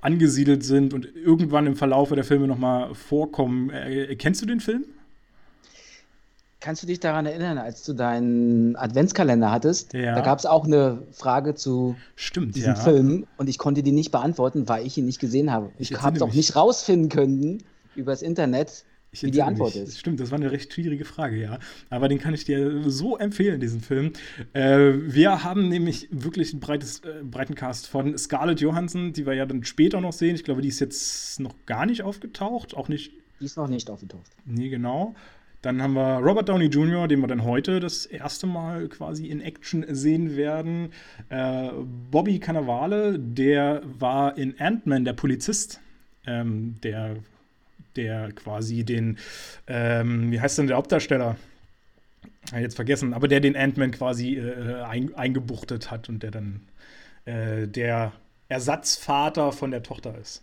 angesiedelt 0.00 0.64
sind 0.64 0.94
und 0.94 1.08
irgendwann 1.14 1.66
im 1.66 1.76
Verlauf 1.76 2.10
der 2.10 2.24
Filme 2.24 2.46
nochmal 2.46 2.94
vorkommen. 2.94 3.70
Äh, 3.70 4.14
kennst 4.16 4.42
du 4.42 4.46
den 4.46 4.60
Film? 4.60 4.84
Kannst 6.60 6.82
du 6.82 6.86
dich 6.86 7.00
daran 7.00 7.24
erinnern, 7.24 7.56
als 7.56 7.84
du 7.84 7.94
deinen 7.94 8.76
Adventskalender 8.76 9.50
hattest? 9.50 9.94
Ja. 9.94 10.14
Da 10.14 10.20
gab 10.20 10.38
es 10.38 10.44
auch 10.44 10.66
eine 10.66 11.02
Frage 11.10 11.54
zu 11.54 11.96
Stimmt, 12.16 12.54
diesem 12.54 12.74
ja. 12.74 12.80
Film 12.80 13.26
und 13.38 13.48
ich 13.48 13.56
konnte 13.56 13.82
die 13.82 13.92
nicht 13.92 14.10
beantworten, 14.10 14.68
weil 14.68 14.86
ich 14.86 14.98
ihn 14.98 15.06
nicht 15.06 15.20
gesehen 15.20 15.50
habe. 15.50 15.70
Ich, 15.78 15.90
ich 15.90 16.02
habe 16.02 16.16
es 16.16 16.22
auch 16.22 16.34
nicht 16.34 16.56
rausfinden 16.56 17.08
können 17.08 17.62
übers 17.96 18.20
Internet, 18.20 18.84
ich 19.12 19.22
wie 19.22 19.30
die 19.30 19.42
Antwort 19.42 19.74
mich. 19.74 19.84
ist. 19.84 19.98
Stimmt, 19.98 20.20
das 20.20 20.30
war 20.30 20.38
eine 20.38 20.52
recht 20.52 20.72
schwierige 20.72 21.04
Frage, 21.04 21.36
ja. 21.36 21.58
Aber 21.88 22.08
den 22.08 22.18
kann 22.18 22.34
ich 22.34 22.44
dir 22.44 22.88
so 22.88 23.16
empfehlen, 23.16 23.60
diesen 23.60 23.80
Film. 23.80 24.12
Äh, 24.52 24.92
wir 24.94 25.42
haben 25.42 25.68
nämlich 25.68 26.08
wirklich 26.10 26.52
einen 26.52 26.60
breites, 26.60 27.00
äh, 27.00 27.22
breiten 27.24 27.54
Cast 27.54 27.88
von 27.88 28.16
Scarlett 28.16 28.60
Johansson, 28.60 29.12
die 29.12 29.26
wir 29.26 29.34
ja 29.34 29.46
dann 29.46 29.64
später 29.64 30.00
noch 30.00 30.12
sehen. 30.12 30.34
Ich 30.34 30.44
glaube, 30.44 30.62
die 30.62 30.68
ist 30.68 30.80
jetzt 30.80 31.40
noch 31.40 31.54
gar 31.66 31.86
nicht 31.86 32.02
aufgetaucht, 32.02 32.76
auch 32.76 32.88
nicht. 32.88 33.12
Die 33.40 33.46
ist 33.46 33.56
noch 33.56 33.68
nicht 33.68 33.90
aufgetaucht. 33.90 34.30
Nee, 34.44 34.68
genau. 34.68 35.14
Dann 35.62 35.82
haben 35.82 35.92
wir 35.92 36.18
Robert 36.18 36.48
Downey 36.48 36.66
Jr., 36.66 37.06
den 37.06 37.20
wir 37.20 37.26
dann 37.26 37.44
heute 37.44 37.80
das 37.80 38.06
erste 38.06 38.46
Mal 38.46 38.88
quasi 38.88 39.26
in 39.26 39.42
Action 39.42 39.84
sehen 39.88 40.36
werden. 40.36 40.92
Äh, 41.28 41.70
Bobby 42.10 42.38
Cannavale, 42.38 43.18
der 43.18 43.82
war 43.84 44.38
in 44.38 44.58
Ant-Man 44.58 45.04
der 45.04 45.12
Polizist. 45.12 45.80
Ähm, 46.26 46.76
der 46.82 47.16
der 47.96 48.32
quasi 48.32 48.84
den, 48.84 49.18
ähm, 49.66 50.30
wie 50.30 50.40
heißt 50.40 50.58
denn 50.58 50.66
der 50.66 50.76
Hauptdarsteller? 50.76 51.36
Jetzt 52.58 52.76
vergessen, 52.76 53.14
aber 53.14 53.28
der 53.28 53.40
den 53.40 53.56
Ant-Man 53.56 53.90
quasi 53.90 54.36
äh, 54.36 54.82
ein, 54.82 55.14
eingebuchtet 55.14 55.90
hat 55.90 56.08
und 56.08 56.22
der 56.22 56.30
dann 56.30 56.62
äh, 57.24 57.68
der 57.68 58.12
Ersatzvater 58.48 59.52
von 59.52 59.70
der 59.70 59.82
Tochter 59.82 60.16
ist. 60.18 60.42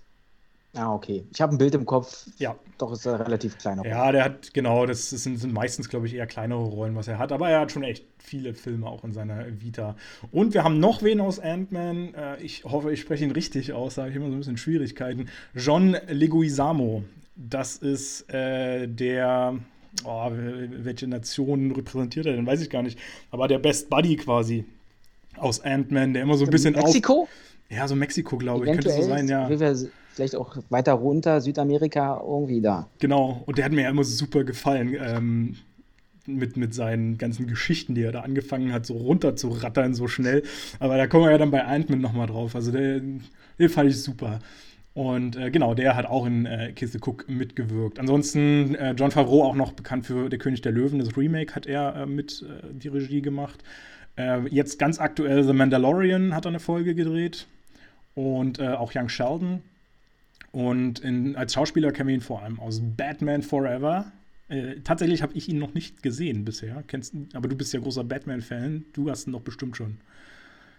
Ah, 0.77 0.93
okay. 0.93 1.25
Ich 1.33 1.41
habe 1.41 1.55
ein 1.55 1.57
Bild 1.57 1.73
im 1.75 1.85
Kopf. 1.85 2.27
Ja. 2.37 2.55
Doch 2.77 2.91
ist 2.91 3.05
er 3.05 3.19
relativ 3.19 3.57
kleiner. 3.57 3.85
Ja, 3.85 4.11
der 4.11 4.23
hat, 4.23 4.53
genau, 4.53 4.85
das 4.85 5.09
sind, 5.09 5.37
sind 5.37 5.51
meistens, 5.51 5.89
glaube 5.89 6.05
ich, 6.05 6.13
eher 6.13 6.27
kleinere 6.27 6.59
Rollen, 6.59 6.95
was 6.95 7.07
er 7.07 7.17
hat. 7.17 7.31
Aber 7.31 7.49
er 7.49 7.61
hat 7.61 7.71
schon 7.71 7.83
echt 7.83 8.05
viele 8.19 8.53
Filme 8.53 8.85
auch 8.85 9.03
in 9.03 9.11
seiner 9.11 9.45
Vita. 9.59 9.95
Und 10.31 10.53
wir 10.53 10.63
haben 10.63 10.79
noch 10.79 11.01
wen 11.01 11.19
aus 11.19 11.39
Ant-Man. 11.39 12.13
Äh, 12.13 12.41
ich 12.43 12.63
hoffe, 12.63 12.91
ich 12.91 13.01
spreche 13.01 13.23
ihn 13.23 13.31
richtig 13.31 13.73
aus, 13.73 13.95
da 13.95 14.03
habe 14.03 14.11
ich 14.11 14.17
immer 14.17 14.27
so 14.27 14.33
ein 14.33 14.39
bisschen 14.39 14.57
Schwierigkeiten. 14.57 15.29
John 15.55 15.97
Leguizamo. 16.07 17.03
Das 17.37 17.77
ist 17.77 18.33
äh, 18.33 18.87
der, 18.87 19.57
oh, 20.03 20.31
welche 20.31 21.07
Nation 21.07 21.71
repräsentiert 21.71 22.25
er 22.25 22.33
denn? 22.33 22.45
Weiß 22.45 22.61
ich 22.61 22.69
gar 22.69 22.81
nicht. 22.81 22.97
Aber 23.31 23.47
der 23.47 23.59
Best 23.59 23.89
Buddy 23.89 24.15
quasi 24.17 24.65
aus 25.37 25.61
Ant-Man, 25.61 26.13
der 26.13 26.23
immer 26.23 26.35
so 26.35 26.45
ein 26.45 26.49
bisschen 26.49 26.73
Mexiko? 26.73 27.23
Auf, 27.23 27.29
ja, 27.69 27.87
so 27.87 27.95
Mexiko, 27.95 28.37
glaube 28.37 28.65
ich, 28.65 28.71
könnte 28.71 28.89
so 28.89 29.03
sein, 29.03 29.27
ja. 29.27 29.47
Vielleicht 30.13 30.35
auch 30.35 30.57
weiter 30.69 30.93
runter, 30.93 31.41
Südamerika, 31.41 32.19
irgendwie 32.25 32.59
da. 32.59 32.89
Genau, 32.97 33.43
und 33.45 33.59
der 33.59 33.65
hat 33.65 33.71
mir 33.71 33.83
ja 33.83 33.89
immer 33.91 34.03
super 34.03 34.43
gefallen. 34.43 34.97
Ähm, 34.99 35.57
mit, 36.27 36.57
mit 36.57 36.73
seinen 36.73 37.17
ganzen 37.17 37.47
Geschichten, 37.47 37.95
die 37.95 38.03
er 38.03 38.11
da 38.11 38.21
angefangen 38.21 38.73
hat, 38.73 38.85
so 38.85 38.95
runter 38.95 39.35
zu 39.35 39.47
rattern, 39.49 39.93
so 39.93 40.07
schnell. 40.07 40.43
Aber 40.79 40.97
da 40.97 41.07
kommen 41.07 41.23
wir 41.25 41.31
ja 41.31 41.37
dann 41.37 41.51
bei 41.51 41.63
Ant-Man 41.63 42.01
nochmal 42.01 42.27
drauf. 42.27 42.55
Also 42.55 42.71
den, 42.71 43.23
den 43.57 43.69
fand 43.69 43.89
ich 43.89 44.01
super. 44.01 44.39
Und 44.97 45.35
äh, 45.35 45.51
genau, 45.51 45.75
der 45.75 45.95
hat 45.95 46.07
auch 46.07 46.25
in 46.25 46.47
äh, 46.47 46.71
Kiss 46.71 46.91
the 46.91 46.97
Cook 46.97 47.29
mitgewirkt. 47.29 47.99
Ansonsten 47.99 48.73
äh, 48.73 48.93
John 48.93 49.11
Favreau 49.11 49.43
auch 49.43 49.53
noch 49.53 49.73
bekannt 49.73 50.07
für 50.07 50.27
Der 50.27 50.39
König 50.39 50.61
der 50.61 50.71
Löwen. 50.71 50.97
Das 50.97 51.15
Remake 51.15 51.53
hat 51.53 51.67
er 51.67 51.95
äh, 51.95 52.05
mit 52.07 52.41
äh, 52.41 52.73
die 52.73 52.87
Regie 52.87 53.21
gemacht. 53.21 53.63
Äh, 54.17 54.47
jetzt 54.47 54.79
ganz 54.79 54.99
aktuell 54.99 55.43
The 55.43 55.53
Mandalorian 55.53 56.33
hat 56.33 56.47
er 56.47 56.49
eine 56.49 56.59
Folge 56.59 56.95
gedreht. 56.95 57.45
Und 58.15 58.59
auch 58.59 58.91
Young 58.95 59.07
Sheldon. 59.07 59.61
Und 60.51 60.97
in, 61.01 61.35
als 61.35 61.53
Schauspieler 61.53 61.91
kennen 61.91 62.07
wir 62.07 62.15
ihn 62.15 62.21
vor 62.21 62.41
allem 62.41 62.59
aus 62.59 62.81
Batman 62.81 63.43
Forever. 63.43 64.11
tatsächlich 64.83 65.21
habe 65.21 65.33
ich 65.35 65.47
ihn 65.47 65.59
noch 65.59 65.75
nicht 65.75 66.01
gesehen 66.01 66.43
bisher. 66.43 66.83
Kennst, 66.87 67.13
aber 67.35 67.47
du 67.47 67.55
bist 67.55 67.71
ja 67.71 67.79
großer 67.79 68.03
Batman-Fan. 68.03 68.85
Du 68.93 69.11
hast 69.11 69.27
ihn 69.27 69.33
doch 69.33 69.41
bestimmt 69.41 69.77
schon. 69.77 69.97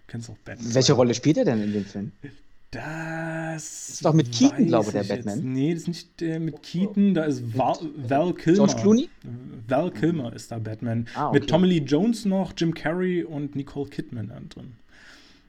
Kennst 0.08 0.28
auch 0.28 0.38
Batman. 0.38 0.74
Welche 0.74 0.94
Rolle 0.94 1.14
spielt 1.14 1.36
er 1.36 1.44
denn 1.44 1.62
in 1.62 1.72
dem 1.72 1.84
Film? 1.84 2.10
Das 2.70 3.88
ist 3.88 4.04
doch 4.04 4.12
mit 4.12 4.30
Keaton, 4.30 4.66
glaube 4.66 4.86
ich, 4.88 4.92
der 4.92 5.04
Batman. 5.04 5.36
Jetzt. 5.36 5.44
Nee, 5.44 5.72
das 5.72 5.82
ist 5.82 5.88
nicht 5.88 6.22
äh, 6.22 6.38
mit 6.38 6.62
Keaton, 6.62 7.14
da 7.14 7.24
ist 7.24 7.56
Val, 7.56 7.78
Val 7.96 8.34
Kilmer. 8.34 8.66
George 8.66 8.82
Clooney? 8.82 9.08
Val 9.66 9.90
Kilmer 9.90 10.34
ist 10.34 10.50
da 10.50 10.58
Batman. 10.58 11.06
Ah, 11.14 11.28
okay. 11.28 11.40
Mit 11.40 11.48
Tommy 11.48 11.68
Lee 11.68 11.78
Jones 11.78 12.26
noch, 12.26 12.52
Jim 12.54 12.74
Carrey 12.74 13.24
und 13.24 13.56
Nicole 13.56 13.88
Kidman 13.88 14.28
drin. 14.50 14.74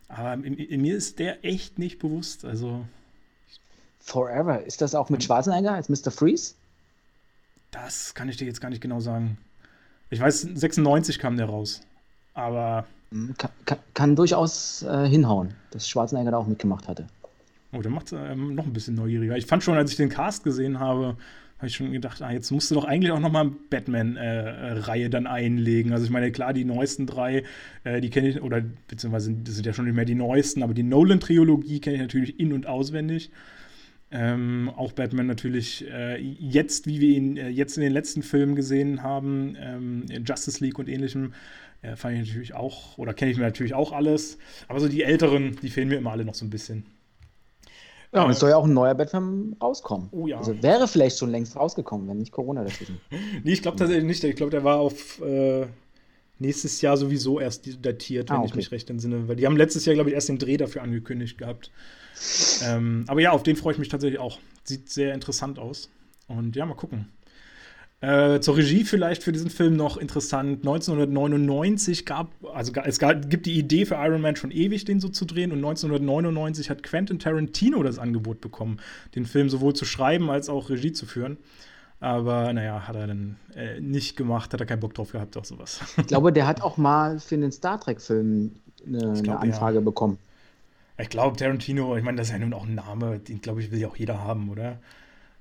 Aber 0.07 0.33
in, 0.33 0.55
in, 0.55 0.81
mir 0.81 0.95
ist 0.95 1.19
der 1.19 1.43
echt 1.43 1.77
nicht 1.77 1.99
bewusst. 1.99 2.45
Also. 2.45 2.85
Forever. 3.99 4.65
Ist 4.65 4.81
das 4.81 4.95
auch 4.95 5.09
mit 5.09 5.23
Schwarzenegger 5.23 5.73
als 5.73 5.89
Mr. 5.89 6.11
Freeze? 6.11 6.55
Das 7.71 8.15
kann 8.15 8.29
ich 8.29 8.37
dir 8.37 8.45
jetzt 8.45 8.61
gar 8.61 8.69
nicht 8.69 8.81
genau 8.81 9.01
sagen. 9.01 9.37
Ich 10.09 10.19
weiß, 10.19 10.41
96 10.41 11.19
kam 11.19 11.37
der 11.37 11.47
raus. 11.47 11.81
Aber. 12.33 12.85
Kann, 13.37 13.51
kann, 13.65 13.79
kann 13.93 14.15
durchaus 14.15 14.83
äh, 14.83 15.07
hinhauen, 15.07 15.53
dass 15.71 15.89
Schwarzenegger 15.89 16.31
da 16.31 16.37
auch 16.37 16.47
mitgemacht 16.47 16.87
hatte. 16.87 17.07
Oh, 17.71 17.81
der 17.81 17.91
macht 17.91 18.07
es 18.07 18.13
ähm, 18.13 18.55
noch 18.55 18.65
ein 18.65 18.73
bisschen 18.73 18.95
neugieriger. 18.95 19.37
Ich 19.37 19.45
fand 19.45 19.63
schon, 19.63 19.77
als 19.77 19.91
ich 19.91 19.97
den 19.97 20.09
Cast 20.09 20.43
gesehen 20.43 20.79
habe, 20.79 21.17
habe 21.59 21.67
ich 21.67 21.75
schon 21.75 21.91
gedacht, 21.91 22.21
ah, 22.21 22.31
jetzt 22.31 22.49
musst 22.51 22.71
du 22.71 22.75
doch 22.75 22.85
eigentlich 22.85 23.11
auch 23.11 23.19
noch 23.19 23.31
mal 23.31 23.51
Batman-Reihe 23.69 25.05
äh, 25.05 25.09
dann 25.09 25.27
einlegen. 25.27 25.91
Also 25.91 26.05
ich 26.05 26.09
meine, 26.09 26.31
klar, 26.31 26.53
die 26.53 26.63
neuesten 26.63 27.05
drei, 27.05 27.43
äh, 27.83 27.99
die 27.99 28.09
kenne 28.09 28.29
ich, 28.29 28.41
oder 28.41 28.63
beziehungsweise 28.87 29.33
das 29.33 29.55
sind 29.55 29.65
ja 29.65 29.73
schon 29.73 29.85
nicht 29.85 29.93
mehr 29.93 30.05
die 30.05 30.15
neuesten, 30.15 30.63
aber 30.63 30.73
die 30.73 30.83
Nolan-Trilogie 30.83 31.81
kenne 31.81 31.97
ich 31.97 32.01
natürlich 32.01 32.39
in- 32.39 32.53
und 32.53 32.65
auswendig. 32.65 33.29
Ähm, 34.11 34.71
auch 34.75 34.93
Batman 34.93 35.27
natürlich 35.27 35.85
äh, 35.91 36.17
jetzt, 36.17 36.87
wie 36.87 37.01
wir 37.01 37.09
ihn 37.09 37.37
äh, 37.37 37.49
jetzt 37.49 37.77
in 37.77 37.83
den 37.83 37.93
letzten 37.93 38.23
Filmen 38.23 38.55
gesehen 38.55 39.03
haben, 39.03 39.55
ähm, 39.59 40.05
Justice 40.25 40.63
League 40.63 40.79
und 40.79 40.87
ähnlichem, 40.87 41.33
äh, 41.81 41.95
fand 41.95 42.15
ich 42.15 42.27
natürlich 42.27 42.53
auch, 42.55 42.97
oder 42.97 43.13
kenne 43.13 43.31
ich 43.31 43.37
mir 43.37 43.43
natürlich 43.43 43.73
auch 43.75 43.91
alles. 43.91 44.39
Aber 44.67 44.79
so 44.79 44.87
die 44.87 45.03
älteren, 45.03 45.57
die 45.61 45.69
fehlen 45.69 45.89
mir 45.89 45.97
immer 45.97 46.11
alle 46.11 46.25
noch 46.25 46.33
so 46.33 46.45
ein 46.45 46.49
bisschen. 46.49 46.85
Ja, 48.11 48.23
und 48.23 48.31
es 48.31 48.39
soll 48.39 48.49
ja 48.49 48.57
auch 48.57 48.65
ein 48.65 48.73
neuer 48.73 48.95
Batman 48.95 49.55
rauskommen. 49.61 50.09
Oh 50.11 50.25
ja. 50.25 50.37
Also 50.37 50.61
wäre 50.63 50.87
vielleicht 50.87 51.19
schon 51.19 51.29
längst 51.29 51.55
rausgekommen, 51.55 52.07
wenn 52.07 52.17
nicht 52.17 52.31
Corona 52.31 52.63
dazwischen. 52.63 52.99
nee, 53.43 53.53
ich 53.53 53.61
glaube 53.61 53.77
tatsächlich 53.77 54.05
nicht. 54.05 54.23
Ich 54.23 54.35
glaube, 54.35 54.49
der 54.49 54.63
war 54.63 54.79
auf 54.79 55.21
äh, 55.21 55.67
nächstes 56.39 56.81
Jahr 56.81 56.97
sowieso 56.97 57.39
erst 57.39 57.85
datiert, 57.85 58.29
wenn 58.29 58.37
ah, 58.37 58.39
okay. 58.39 58.49
ich 58.49 58.55
mich 58.55 58.71
recht 58.71 58.89
entsinne. 58.89 59.27
Weil 59.27 59.35
die 59.35 59.45
haben 59.45 59.57
letztes 59.57 59.85
Jahr, 59.85 59.93
glaube 59.93 60.09
ich, 60.09 60.15
erst 60.15 60.29
den 60.29 60.39
Dreh 60.39 60.57
dafür 60.57 60.81
angekündigt 60.81 61.37
gehabt. 61.37 61.71
ähm, 62.63 63.05
aber 63.07 63.21
ja, 63.21 63.31
auf 63.31 63.43
den 63.43 63.55
freue 63.55 63.73
ich 63.73 63.79
mich 63.79 63.89
tatsächlich 63.89 64.19
auch. 64.19 64.39
Sieht 64.63 64.89
sehr 64.89 65.13
interessant 65.13 65.59
aus. 65.59 65.89
Und 66.27 66.55
ja, 66.55 66.65
mal 66.65 66.75
gucken. 66.75 67.09
Äh, 68.01 68.39
zur 68.39 68.55
Regie 68.55 68.85
vielleicht 68.85 69.23
für 69.23 69.33
diesen 69.33 69.49
Film 69.49 69.75
noch 69.75 69.97
interessant. 69.97 70.59
1999 70.59 72.05
gab, 72.05 72.31
also 72.53 72.71
es 72.85 72.97
gab, 72.97 73.29
gibt 73.29 73.45
die 73.45 73.59
Idee 73.59 73.85
für 73.85 73.95
Iron 73.95 74.21
Man 74.21 74.37
schon 74.37 74.51
ewig, 74.51 74.85
den 74.85 75.01
so 75.01 75.09
zu 75.09 75.25
drehen. 75.25 75.51
Und 75.51 75.57
1999 75.57 76.69
hat 76.69 76.81
Quentin 76.81 77.19
Tarantino 77.19 77.83
das 77.83 77.99
Angebot 77.99 78.39
bekommen, 78.39 78.79
den 79.15 79.25
Film 79.25 79.49
sowohl 79.49 79.73
zu 79.73 79.83
schreiben 79.83 80.29
als 80.29 80.47
auch 80.47 80.69
Regie 80.69 80.93
zu 80.93 81.05
führen. 81.05 81.37
Aber 81.99 82.53
naja, 82.53 82.87
hat 82.87 82.95
er 82.95 83.07
dann 83.07 83.35
äh, 83.53 83.81
nicht 83.81 84.15
gemacht, 84.15 84.53
hat 84.53 84.61
er 84.61 84.65
keinen 84.65 84.79
Bock 84.79 84.93
drauf 84.93 85.11
gehabt, 85.11 85.35
auch 85.35 85.43
sowas. 85.43 85.81
Ich 85.97 86.07
glaube, 86.07 86.31
der 86.31 86.47
hat 86.47 86.61
auch 86.61 86.77
mal 86.77 87.19
für 87.19 87.37
den 87.37 87.51
Star 87.51 87.81
Trek-Film 87.81 88.51
eine, 88.87 89.11
eine, 89.11 89.39
Anfrage 89.39 89.79
ja. 89.79 89.81
bekommen. 89.81 90.17
Ich 90.97 91.09
glaube, 91.09 91.35
Tarantino, 91.35 91.97
ich 91.97 92.03
meine, 92.03 92.17
das 92.17 92.27
ist 92.27 92.33
ja 92.33 92.39
nun 92.39 92.53
auch 92.53 92.65
ein 92.65 92.75
Name, 92.75 93.19
den 93.19 93.41
glaube 93.41 93.61
ich, 93.61 93.71
will 93.71 93.79
ja 93.79 93.89
auch 93.89 93.97
jeder 93.97 94.23
haben, 94.23 94.49
oder? 94.49 94.79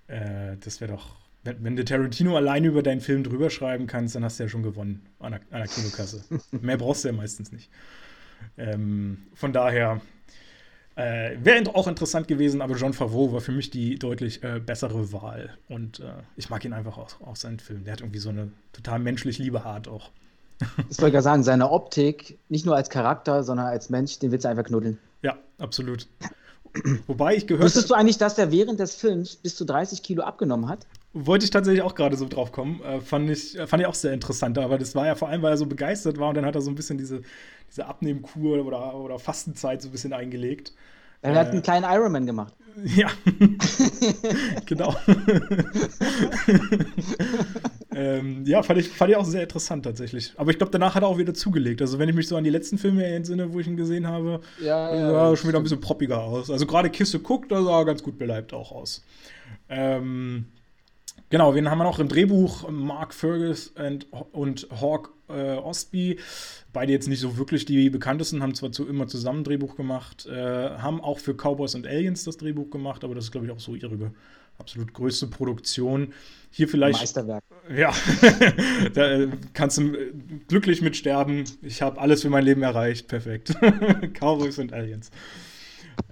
Äh, 0.09 0.57
das 0.59 0.81
wäre 0.81 0.93
doch 0.93 1.15
wenn, 1.49 1.65
wenn 1.65 1.77
du 1.77 1.85
Tarantino 1.85 2.37
alleine 2.37 2.67
über 2.69 2.83
deinen 2.83 3.01
Film 3.01 3.25
drüber 3.25 3.51
schreiben 3.51 3.87
kannst, 3.87 4.15
dann 4.15 4.25
hast 4.25 4.39
du 4.39 4.45
ja 4.45 4.49
schon 4.49 4.63
gewonnen 4.63 5.03
an 5.19 5.33
der, 5.33 5.41
an 5.51 5.61
der 5.61 5.69
Kinokasse. 5.69 6.23
Mehr 6.51 6.77
brauchst 6.77 7.05
du 7.05 7.09
ja 7.09 7.15
meistens 7.15 7.53
nicht. 7.53 7.71
Ähm, 8.57 9.19
von 9.35 9.53
daher 9.53 10.01
äh, 10.95 11.37
wäre 11.43 11.75
auch 11.75 11.89
interessant 11.89 12.29
gewesen, 12.29 12.61
aber 12.61 12.77
John 12.77 12.93
Favreau 12.93 13.33
war 13.33 13.41
für 13.41 13.53
mich 13.53 13.71
die 13.71 13.99
deutlich 13.99 14.43
äh, 14.43 14.61
bessere 14.61 15.13
Wahl. 15.13 15.57
Und 15.69 16.01
äh, 16.01 16.13
ich 16.37 16.51
mag 16.51 16.65
ihn 16.65 16.73
einfach 16.73 16.99
auch, 16.99 17.21
auch 17.23 17.37
seinen 17.37 17.59
Film. 17.59 17.85
Der 17.85 17.95
hat 17.95 18.01
irgendwie 18.01 18.19
so 18.19 18.29
eine 18.29 18.51
total 18.73 18.99
menschlich 18.99 19.39
liebe 19.39 19.65
Art 19.65 19.89
auch. 19.89 20.11
Ich 20.91 20.99
wollte 20.99 21.13
gerade 21.13 21.23
sagen, 21.23 21.43
seine 21.45 21.71
Optik, 21.71 22.37
nicht 22.49 22.67
nur 22.67 22.75
als 22.75 22.91
Charakter, 22.91 23.45
sondern 23.45 23.67
als 23.67 23.91
Mensch, 23.91 24.19
den 24.19 24.33
willst 24.33 24.45
du 24.45 24.49
einfach 24.49 24.65
knuddeln. 24.65 24.99
Ja, 25.23 25.37
absolut. 25.59 26.09
Wobei 27.07 27.37
ich 27.37 27.47
gehört 27.47 27.65
Wusstest 27.65 27.91
du 27.91 27.95
eigentlich, 27.95 28.19
dass 28.19 28.39
er 28.39 28.51
während 28.51 28.81
des 28.81 28.95
Films 28.95 29.37
bis 29.37 29.57
zu 29.57 29.65
30 29.65 30.03
Kilo 30.03 30.23
abgenommen 30.23 30.69
hat? 30.69 30.87
Wollte 31.27 31.45
ich 31.45 31.51
tatsächlich 31.51 31.83
auch 31.83 31.95
gerade 31.95 32.17
so 32.17 32.29
drauf 32.29 32.53
kommen. 32.53 32.81
Äh, 32.83 33.01
fand, 33.01 33.29
ich, 33.31 33.59
äh, 33.59 33.67
fand 33.67 33.81
ich 33.83 33.87
auch 33.87 33.95
sehr 33.95 34.13
interessant. 34.13 34.57
Aber 34.59 34.79
das 34.79 34.95
war 34.95 35.07
ja 35.07 35.15
vor 35.15 35.29
allem, 35.29 35.43
weil 35.43 35.53
er 35.53 35.57
so 35.57 35.67
begeistert 35.67 36.19
war 36.19 36.29
und 36.29 36.37
dann 36.37 36.47
hat 36.47 36.55
er 36.55 36.61
so 36.61 36.71
ein 36.71 36.75
bisschen 36.75 36.99
diese, 36.99 37.23
diese 37.71 37.87
Abnehmkur 37.87 38.65
oder, 38.65 38.95
oder 38.95 39.19
Fastenzeit 39.19 39.83
so 39.83 39.89
ein 39.89 39.93
bisschen 39.93 40.13
eingelegt. 40.13 40.73
Er 41.23 41.35
hat 41.35 41.49
äh, 41.49 41.51
einen 41.51 41.63
kleinen 41.63 41.85
Ironman 41.85 42.27
gemacht. 42.27 42.55
Ja, 42.85 43.09
genau. 44.67 44.95
ähm, 47.93 48.45
ja, 48.47 48.63
fand 48.63 48.79
ich, 48.79 48.89
fand 48.89 49.11
ich 49.11 49.17
auch 49.17 49.25
sehr 49.25 49.43
interessant 49.43 49.85
tatsächlich. 49.85 50.33
Aber 50.37 50.53
ich 50.53 50.59
glaube, 50.59 50.71
danach 50.71 50.95
hat 50.95 51.03
er 51.03 51.09
auch 51.09 51.19
wieder 51.19 51.35
zugelegt. 51.35 51.81
Also, 51.83 51.99
wenn 51.99 52.09
ich 52.09 52.15
mich 52.15 52.29
so 52.29 52.37
an 52.37 52.45
die 52.45 52.51
letzten 52.51 52.79
Filme 52.79 53.05
entsinne, 53.05 53.53
wo 53.53 53.59
ich 53.59 53.67
ihn 53.67 53.77
gesehen 53.77 54.07
habe, 54.07 54.43
ja, 54.61 54.95
ja, 54.95 55.11
sah 55.11 55.31
er 55.31 55.37
schon 55.37 55.49
wieder 55.49 55.59
ein 55.59 55.65
bisschen 55.65 55.81
proppiger 55.81 56.23
aus. 56.23 56.53
Also, 56.53 56.67
gerade 56.67 56.89
Kiste 56.89 57.19
guckt, 57.19 57.51
da 57.51 57.65
sah 57.65 57.81
er 57.81 57.85
ganz 57.85 58.05
gut 58.05 58.17
beleibt 58.17 58.55
auch 58.55 58.71
aus. 58.71 59.05
Ähm, 59.69 60.47
Genau, 61.31 61.55
wen 61.55 61.71
haben 61.71 61.79
wir 61.79 61.85
noch 61.85 61.99
im 61.99 62.09
Drehbuch? 62.09 62.71
Mark 62.71 63.13
Fergus 63.13 63.69
und, 63.69 64.07
und 64.33 64.69
Hawk 64.81 65.13
äh, 65.29 65.57
Ostby. 65.57 66.19
Beide 66.73 66.93
jetzt 66.93 67.09
nicht 67.09 67.21
so 67.21 67.37
wirklich 67.37 67.67
die 67.67 67.91
bekanntesten, 67.91 68.43
haben 68.43 68.55
zwar 68.55 68.73
zu, 68.73 68.89
immer 68.89 69.09
zusammen 69.09 69.45
Drehbuch 69.45 69.77
gemacht, 69.77 70.27
äh, 70.27 70.33
haben 70.79 71.01
auch 71.01 71.19
für 71.19 71.35
Cowboys 71.35 71.75
und 71.75 71.87
Aliens 71.87 72.25
das 72.25 72.39
Drehbuch 72.39 72.71
gemacht, 72.71 73.05
aber 73.05 73.15
das 73.15 73.25
ist, 73.25 73.33
glaube 73.33 73.47
ich, 73.47 73.53
auch 73.53 73.61
so 73.61 73.75
ihre 73.75 74.13
absolut 74.59 74.93
größte 74.95 75.27
Produktion. 75.27 76.13
Hier 76.51 76.69
vielleicht. 76.69 76.99
Meisterwerk. 76.99 77.45
Ja, 77.75 77.93
da 78.95 79.13
äh, 79.13 79.29
kannst 79.53 79.79
du 79.79 79.95
äh, 79.95 80.13
glücklich 80.49 80.81
mit 80.81 80.97
sterben. 80.97 81.45
Ich 81.61 81.83
habe 81.83 82.01
alles 82.01 82.23
für 82.23 82.31
mein 82.31 82.45
Leben 82.45 82.63
erreicht. 82.63 83.07
Perfekt. 83.07 83.55
Cowboys 84.19 84.59
und 84.59 84.73
Aliens. 84.73 85.11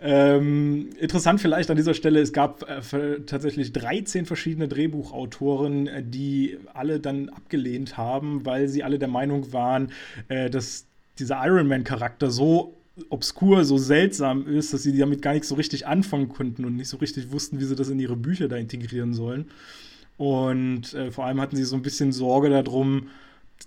Ähm, 0.01 0.90
interessant 1.01 1.40
vielleicht 1.40 1.70
an 1.70 1.77
dieser 1.77 1.94
Stelle, 1.94 2.20
es 2.20 2.33
gab 2.33 2.68
äh, 2.68 3.20
tatsächlich 3.20 3.72
13 3.72 4.27
verschiedene 4.27 4.68
Drehbuchautoren, 4.68 5.87
äh, 5.87 6.03
die 6.05 6.59
alle 6.75 7.01
dann 7.01 7.29
abgelehnt 7.29 7.96
haben, 7.96 8.44
weil 8.44 8.68
sie 8.68 8.83
alle 8.83 8.99
der 8.99 9.09
Meinung 9.09 9.53
waren, 9.53 9.92
äh, 10.29 10.51
dass 10.51 10.87
dieser 11.18 11.40
Iron 11.44 11.66
Man-Charakter 11.66 12.31
so 12.31 12.75
obskur, 13.11 13.64
so 13.64 13.79
seltsam 13.79 14.46
ist, 14.46 14.72
dass 14.72 14.83
sie 14.83 14.96
damit 14.96 15.22
gar 15.22 15.35
nicht 15.35 15.44
so 15.44 15.55
richtig 15.55 15.87
anfangen 15.87 16.29
konnten 16.29 16.64
und 16.64 16.77
nicht 16.77 16.88
so 16.88 16.96
richtig 16.96 17.31
wussten, 17.31 17.61
wie 17.61 17.64
sie 17.64 17.77
das 17.77 17.88
in 17.88 18.01
ihre 18.01 18.16
Bücher 18.16 18.49
da 18.49 18.57
integrieren 18.57 19.14
sollen. 19.14 19.46
Und 20.16 20.94
äh, 20.94 21.11
vor 21.11 21.27
allem 21.27 21.40
hatten 21.40 21.57
sie 21.57 21.64
so 21.64 21.77
ein 21.77 21.83
bisschen 21.83 22.12
Sorge 22.12 22.49
darum, 22.49 23.09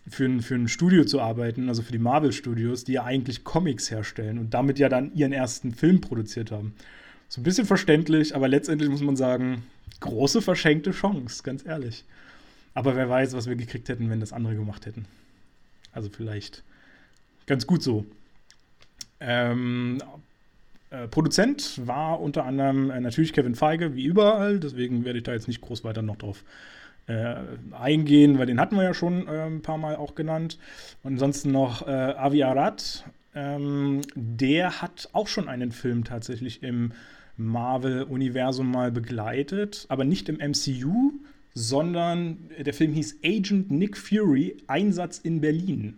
für 0.07 0.25
ein, 0.25 0.41
für 0.41 0.55
ein 0.55 0.67
Studio 0.67 1.05
zu 1.05 1.21
arbeiten, 1.21 1.69
also 1.69 1.81
für 1.81 1.91
die 1.91 1.99
Marvel 1.99 2.31
Studios, 2.31 2.83
die 2.83 2.93
ja 2.93 3.03
eigentlich 3.03 3.43
Comics 3.43 3.91
herstellen 3.91 4.39
und 4.39 4.53
damit 4.53 4.79
ja 4.79 4.89
dann 4.89 5.13
ihren 5.13 5.33
ersten 5.33 5.73
Film 5.73 6.01
produziert 6.01 6.51
haben. 6.51 6.73
So 7.27 7.41
ein 7.41 7.43
bisschen 7.43 7.65
verständlich, 7.65 8.35
aber 8.35 8.47
letztendlich 8.47 8.89
muss 8.89 9.01
man 9.01 9.15
sagen, 9.15 9.63
große 9.99 10.41
verschenkte 10.41 10.91
Chance, 10.91 11.43
ganz 11.43 11.65
ehrlich. 11.65 12.05
Aber 12.73 12.95
wer 12.95 13.09
weiß, 13.09 13.33
was 13.33 13.47
wir 13.47 13.55
gekriegt 13.55 13.89
hätten, 13.89 14.09
wenn 14.09 14.19
das 14.19 14.33
andere 14.33 14.55
gemacht 14.55 14.85
hätten. 14.85 15.05
Also 15.91 16.09
vielleicht 16.09 16.63
ganz 17.45 17.67
gut 17.67 17.83
so. 17.83 18.05
Ähm, 19.19 20.01
äh, 20.89 21.07
Produzent 21.07 21.85
war 21.85 22.19
unter 22.19 22.45
anderem 22.45 22.89
äh, 22.89 22.99
natürlich 22.99 23.33
Kevin 23.33 23.55
Feige, 23.55 23.95
wie 23.95 24.05
überall. 24.05 24.59
Deswegen 24.59 25.05
werde 25.05 25.19
ich 25.19 25.23
da 25.23 25.33
jetzt 25.33 25.47
nicht 25.47 25.61
groß 25.61 25.83
weiter 25.83 26.01
noch 26.01 26.15
drauf 26.15 26.43
äh, 26.43 26.78
eingehen, 27.71 28.37
weil 28.37 28.45
den 28.45 28.59
hatten 28.59 28.75
wir 28.75 28.83
ja 28.83 28.93
schon 28.93 29.27
äh, 29.27 29.45
ein 29.45 29.61
paar 29.61 29.77
Mal 29.77 29.95
auch 29.95 30.15
genannt. 30.15 30.57
Und 31.03 31.13
ansonsten 31.13 31.51
noch 31.51 31.87
äh, 31.87 31.91
Avi 31.91 32.43
Arad. 32.43 33.05
Ähm, 33.35 34.01
der 34.15 34.81
hat 34.81 35.09
auch 35.13 35.27
schon 35.27 35.47
einen 35.47 35.71
Film 35.71 36.03
tatsächlich 36.03 36.63
im 36.63 36.93
Marvel-Universum 37.37 38.69
mal 38.69 38.91
begleitet, 38.91 39.85
aber 39.87 40.03
nicht 40.03 40.29
im 40.29 40.37
MCU, 40.37 41.13
sondern 41.53 42.37
der 42.59 42.73
Film 42.73 42.93
hieß 42.93 43.19
Agent 43.23 43.71
Nick 43.71 43.97
Fury, 43.97 44.57
Einsatz 44.67 45.19
in 45.19 45.41
Berlin. 45.41 45.97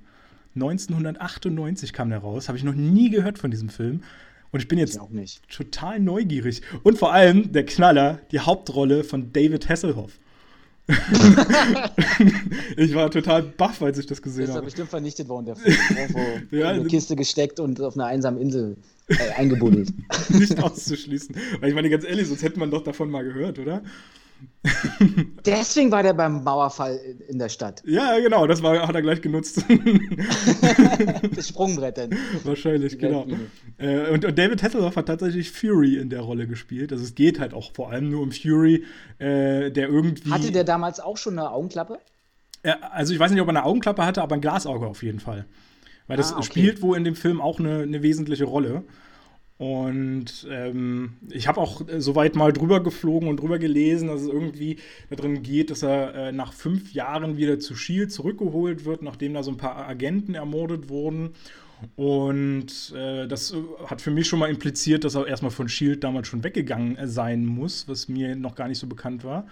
1998 0.56 1.94
kam 1.94 2.10
der 2.10 2.20
raus, 2.20 2.48
habe 2.48 2.58
ich 2.58 2.64
noch 2.64 2.76
nie 2.76 3.10
gehört 3.10 3.40
von 3.40 3.52
diesem 3.52 3.70
Film. 3.70 4.04
Und 4.52 4.60
ich 4.60 4.68
bin 4.68 4.78
jetzt 4.78 5.00
ich 5.14 5.42
total 5.50 6.00
neugierig. 6.00 6.62
Und 6.84 6.98
vor 6.98 7.14
allem 7.14 7.54
der 7.54 7.66
Knaller, 7.66 8.20
die 8.32 8.40
Hauptrolle 8.40 9.04
von 9.04 9.32
David 9.32 9.70
Hasselhoff. 9.70 10.20
ich 12.78 12.94
war 12.96 13.10
total 13.12 13.44
baff, 13.44 13.82
als 13.82 13.98
ich 13.98 14.08
das 14.08 14.22
gesehen 14.22 14.44
habe. 14.44 14.52
Ist 14.52 14.56
ja 14.56 14.62
bestimmt 14.62 14.90
vernichtet 14.90 15.30
worden, 15.30 15.46
der 15.46 15.56
Film. 15.56 15.78
Ja, 16.52 16.72
in 16.72 16.82
eine 16.82 16.90
Kiste 16.90 17.16
gesteckt 17.16 17.60
und 17.60 17.80
auf 17.82 17.96
einer 17.96 18.06
einsamen 18.06 18.42
Insel 18.42 18.78
äh, 19.08 19.18
eingebuddelt. 19.38 19.94
Nicht 20.30 20.62
auszuschließen. 20.62 21.36
Weil 21.60 21.70
ich 21.70 21.76
meine, 21.76 21.90
ganz 21.90 22.04
ehrlich, 22.04 22.28
sonst 22.28 22.44
hätte 22.44 22.60
man 22.60 22.72
doch 22.72 22.84
davon 22.84 23.10
mal 23.10 23.24
gehört, 23.24 23.60
oder? 23.60 23.84
Deswegen 25.46 25.92
war 25.92 26.04
der 26.04 26.14
beim 26.14 26.44
Mauerfall 26.44 27.00
in 27.28 27.40
der 27.40 27.50
Stadt. 27.50 27.82
Ja, 27.86 28.20
genau, 28.20 28.46
das 28.46 28.62
war, 28.62 28.88
hat 28.88 28.94
er 28.94 29.02
gleich 29.02 29.22
genutzt. 29.22 29.64
das 31.36 31.48
Sprungbrett 31.48 31.98
dann. 31.98 32.16
Wahrscheinlich, 32.44 33.00
genau. 33.00 33.26
Äh, 33.78 34.10
und, 34.10 34.24
und, 34.24 34.38
David 34.38 34.62
Hasselhoff 34.62 34.96
hat 34.96 35.08
tatsächlich 35.08 35.52
Fury 35.52 35.98
in 35.98 36.10
der 36.10 36.22
Rolle 36.22 36.48
gespielt. 36.48 36.92
Also 36.92 37.04
es 37.04 37.16
geht 37.16 37.40
halt 37.40 37.54
auch 37.54 37.74
vor 37.74 37.92
allem 37.92 38.10
nur 38.10 38.22
um 38.22 38.32
Fury, 38.32 38.86
äh, 39.18 39.72
der 39.72 39.90
irgendwie. 39.90 40.30
Hatte 40.30 40.52
der 40.52 40.64
damals 40.64 41.00
auch 41.00 41.18
schon 41.18 41.40
eine 41.40 41.50
Augenklappe? 41.50 42.00
Ja, 42.64 42.78
also 42.92 43.14
ich 43.14 43.20
weiß 43.20 43.32
nicht, 43.32 43.42
ob 43.42 43.48
er 43.48 43.58
eine 43.58 43.64
Augenklappe 43.64 44.06
hatte, 44.06 44.22
aber 44.22 44.36
ein 44.36 44.42
Glasauge 44.42 44.86
auf 44.86 45.02
jeden 45.02 45.20
Fall. 45.20 45.46
Weil 46.08 46.18
das 46.18 46.34
ah, 46.34 46.38
okay. 46.38 46.46
spielt 46.46 46.82
wohl 46.82 46.98
in 46.98 47.04
dem 47.04 47.16
Film 47.16 47.42
auch 47.42 47.60
eine, 47.60 47.82
eine 47.82 48.04
wesentliche 48.04 48.46
Rolle. 48.46 48.84
Und 49.62 50.48
ähm, 50.50 51.14
ich 51.30 51.48
habe 51.48 51.62
auch 51.62 51.88
äh, 51.88 52.02
soweit 52.02 52.36
mal 52.36 52.52
drüber 52.52 52.82
geflogen 52.82 53.30
und 53.30 53.40
drüber 53.40 53.60
gelesen, 53.60 54.08
dass 54.08 54.22
es 54.22 54.28
irgendwie 54.28 54.78
darin 55.12 55.44
geht, 55.44 55.70
dass 55.70 55.84
er 55.84 56.16
äh, 56.16 56.32
nach 56.32 56.52
fünf 56.52 56.94
Jahren 56.94 57.38
wieder 57.38 57.60
zu 57.60 57.76
Shield 57.76 58.12
zurückgeholt 58.12 58.86
wird, 58.86 59.04
nachdem 59.04 59.36
da 59.36 59.44
so 59.44 59.52
ein 59.52 59.58
paar 59.58 59.88
Agenten 59.88 60.34
ermordet 60.34 60.90
wurden. 60.90 61.36
Und 61.96 62.92
äh, 62.96 63.28
das 63.28 63.52
äh, 63.52 63.58
hat 63.86 64.02
für 64.02 64.10
mich 64.10 64.28
schon 64.28 64.40
mal 64.40 64.50
impliziert, 64.50 65.04
dass 65.04 65.14
er 65.14 65.28
erstmal 65.28 65.52
von 65.52 65.70
Shield 65.70 66.04
damals 66.04 66.28
schon 66.28 66.44
weggegangen 66.44 66.96
äh, 66.96 67.08
sein 67.08 67.46
muss, 67.46 67.88
was 67.88 68.08
mir 68.08 68.36
noch 68.36 68.56
gar 68.56 68.68
nicht 68.68 68.80
so 68.80 68.88
bekannt 68.88 69.24
war. 69.24 69.46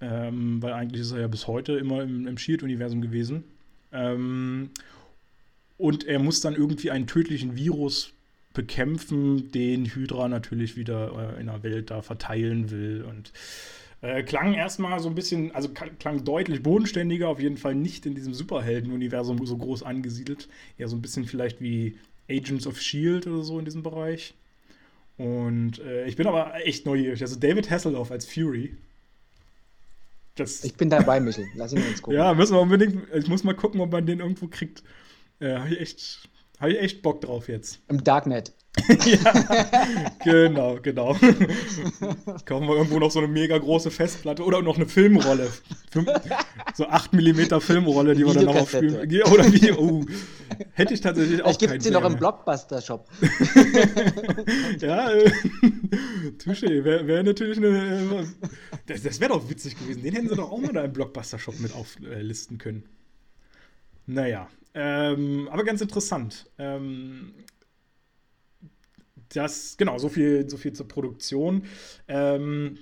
Ähm, 0.00 0.62
weil 0.62 0.72
eigentlich 0.72 1.02
ist 1.02 1.10
er 1.10 1.20
ja 1.20 1.26
bis 1.26 1.48
heute 1.48 1.72
immer 1.72 2.04
im, 2.04 2.28
im 2.28 2.38
Shield-Universum 2.38 3.00
gewesen. 3.00 3.42
Ähm, 3.90 4.70
und 5.78 6.04
er 6.04 6.20
muss 6.20 6.40
dann 6.40 6.54
irgendwie 6.54 6.92
einen 6.92 7.08
tödlichen 7.08 7.56
Virus 7.56 8.12
bekämpfen, 8.52 9.50
den 9.52 9.86
Hydra 9.86 10.28
natürlich 10.28 10.76
wieder 10.76 11.36
äh, 11.36 11.40
in 11.40 11.46
der 11.46 11.62
Welt 11.62 11.90
da 11.90 12.02
verteilen 12.02 12.70
will. 12.70 13.04
Und 13.08 13.32
äh, 14.02 14.22
klang 14.22 14.54
erstmal 14.54 14.98
so 15.00 15.08
ein 15.08 15.14
bisschen, 15.14 15.52
also 15.54 15.68
klang 15.70 16.24
deutlich 16.24 16.62
bodenständiger, 16.62 17.28
auf 17.28 17.40
jeden 17.40 17.56
Fall 17.56 17.74
nicht 17.74 18.04
in 18.04 18.14
diesem 18.14 18.34
Superhelden-Universum 18.34 19.44
so 19.46 19.56
groß 19.56 19.82
angesiedelt. 19.82 20.48
Eher 20.76 20.88
so 20.88 20.96
ein 20.96 21.02
bisschen 21.02 21.24
vielleicht 21.24 21.60
wie 21.60 21.98
Agents 22.28 22.66
of 22.66 22.80
Shield 22.80 23.26
oder 23.26 23.42
so 23.42 23.58
in 23.58 23.64
diesem 23.64 23.82
Bereich. 23.82 24.34
Und 25.18 25.78
äh, 25.80 26.06
ich 26.06 26.16
bin 26.16 26.26
aber 26.26 26.54
echt 26.66 26.86
neugierig. 26.86 27.20
Also 27.22 27.38
David 27.38 27.70
Hasselhoff 27.70 28.10
als 28.10 28.26
Fury. 28.26 28.76
Das 30.34 30.64
ich 30.64 30.74
bin 30.74 30.90
dabei, 30.90 31.20
Michel. 31.20 31.46
Lass 31.54 31.72
ihn 31.72 31.82
uns 31.82 32.02
gucken. 32.02 32.18
Ja, 32.18 32.34
müssen 32.34 32.54
wir 32.54 32.60
unbedingt. 32.60 33.06
Ich 33.14 33.28
muss 33.28 33.44
mal 33.44 33.54
gucken, 33.54 33.80
ob 33.80 33.92
man 33.92 34.06
den 34.06 34.20
irgendwo 34.20 34.48
kriegt. 34.48 34.82
Äh, 35.38 35.56
Habe 35.56 35.74
ich 35.74 35.80
echt 35.80 36.28
habe 36.62 36.72
ich 36.72 36.78
echt 36.78 37.02
Bock 37.02 37.20
drauf 37.20 37.48
jetzt. 37.48 37.80
Im 37.88 38.02
Darknet. 38.04 38.52
ja, 39.04 40.12
genau, 40.24 40.78
genau. 40.80 41.12
Kaufen 42.46 42.68
wir 42.68 42.76
irgendwo 42.76 42.98
noch 43.00 43.10
so 43.10 43.18
eine 43.18 43.28
mega 43.28 43.58
große 43.58 43.90
Festplatte 43.90 44.44
oder 44.44 44.62
noch 44.62 44.76
eine 44.76 44.86
Filmrolle. 44.86 45.50
so 46.74 46.86
8 46.86 47.12
mm 47.12 47.60
Filmrolle, 47.60 48.14
die 48.14 48.24
wir 48.24 48.32
dann 48.32 48.46
noch 48.46 48.54
aufspielen. 48.54 49.22
Oder 49.24 49.52
Video. 49.52 49.76
Oh, 49.76 50.06
hätte 50.72 50.94
ich 50.94 51.02
tatsächlich 51.02 51.42
auch. 51.42 51.50
Ich 51.50 51.58
gibt 51.58 51.82
sie 51.82 51.90
noch 51.90 52.04
im 52.04 52.16
Blockbuster-Shop. 52.16 53.08
ja, 54.80 55.10
äh, 55.10 55.32
Touché. 56.38 56.84
Wäre 56.84 57.06
wär 57.06 57.22
natürlich 57.24 57.58
eine. 57.58 57.68
Äh, 57.68 58.24
das, 58.86 59.02
das 59.02 59.20
wäre 59.20 59.32
doch 59.32 59.50
witzig 59.50 59.76
gewesen. 59.78 60.02
Den 60.02 60.14
hätten 60.14 60.28
sie 60.28 60.36
doch 60.36 60.50
auch 60.50 60.58
mal 60.58 60.72
da 60.72 60.84
im 60.84 60.92
Blockbuster-Shop 60.92 61.58
mit 61.60 61.74
auflisten 61.74 62.56
können. 62.56 62.84
Naja, 64.06 64.48
ähm, 64.74 65.48
aber 65.50 65.64
ganz 65.64 65.80
interessant. 65.80 66.50
Ähm, 66.58 67.34
das, 69.30 69.76
genau, 69.76 69.98
so 69.98 70.08
viel, 70.08 70.48
so 70.48 70.56
viel 70.56 70.72
zur 70.72 70.88
Produktion. 70.88 71.64
Ähm, 72.08 72.78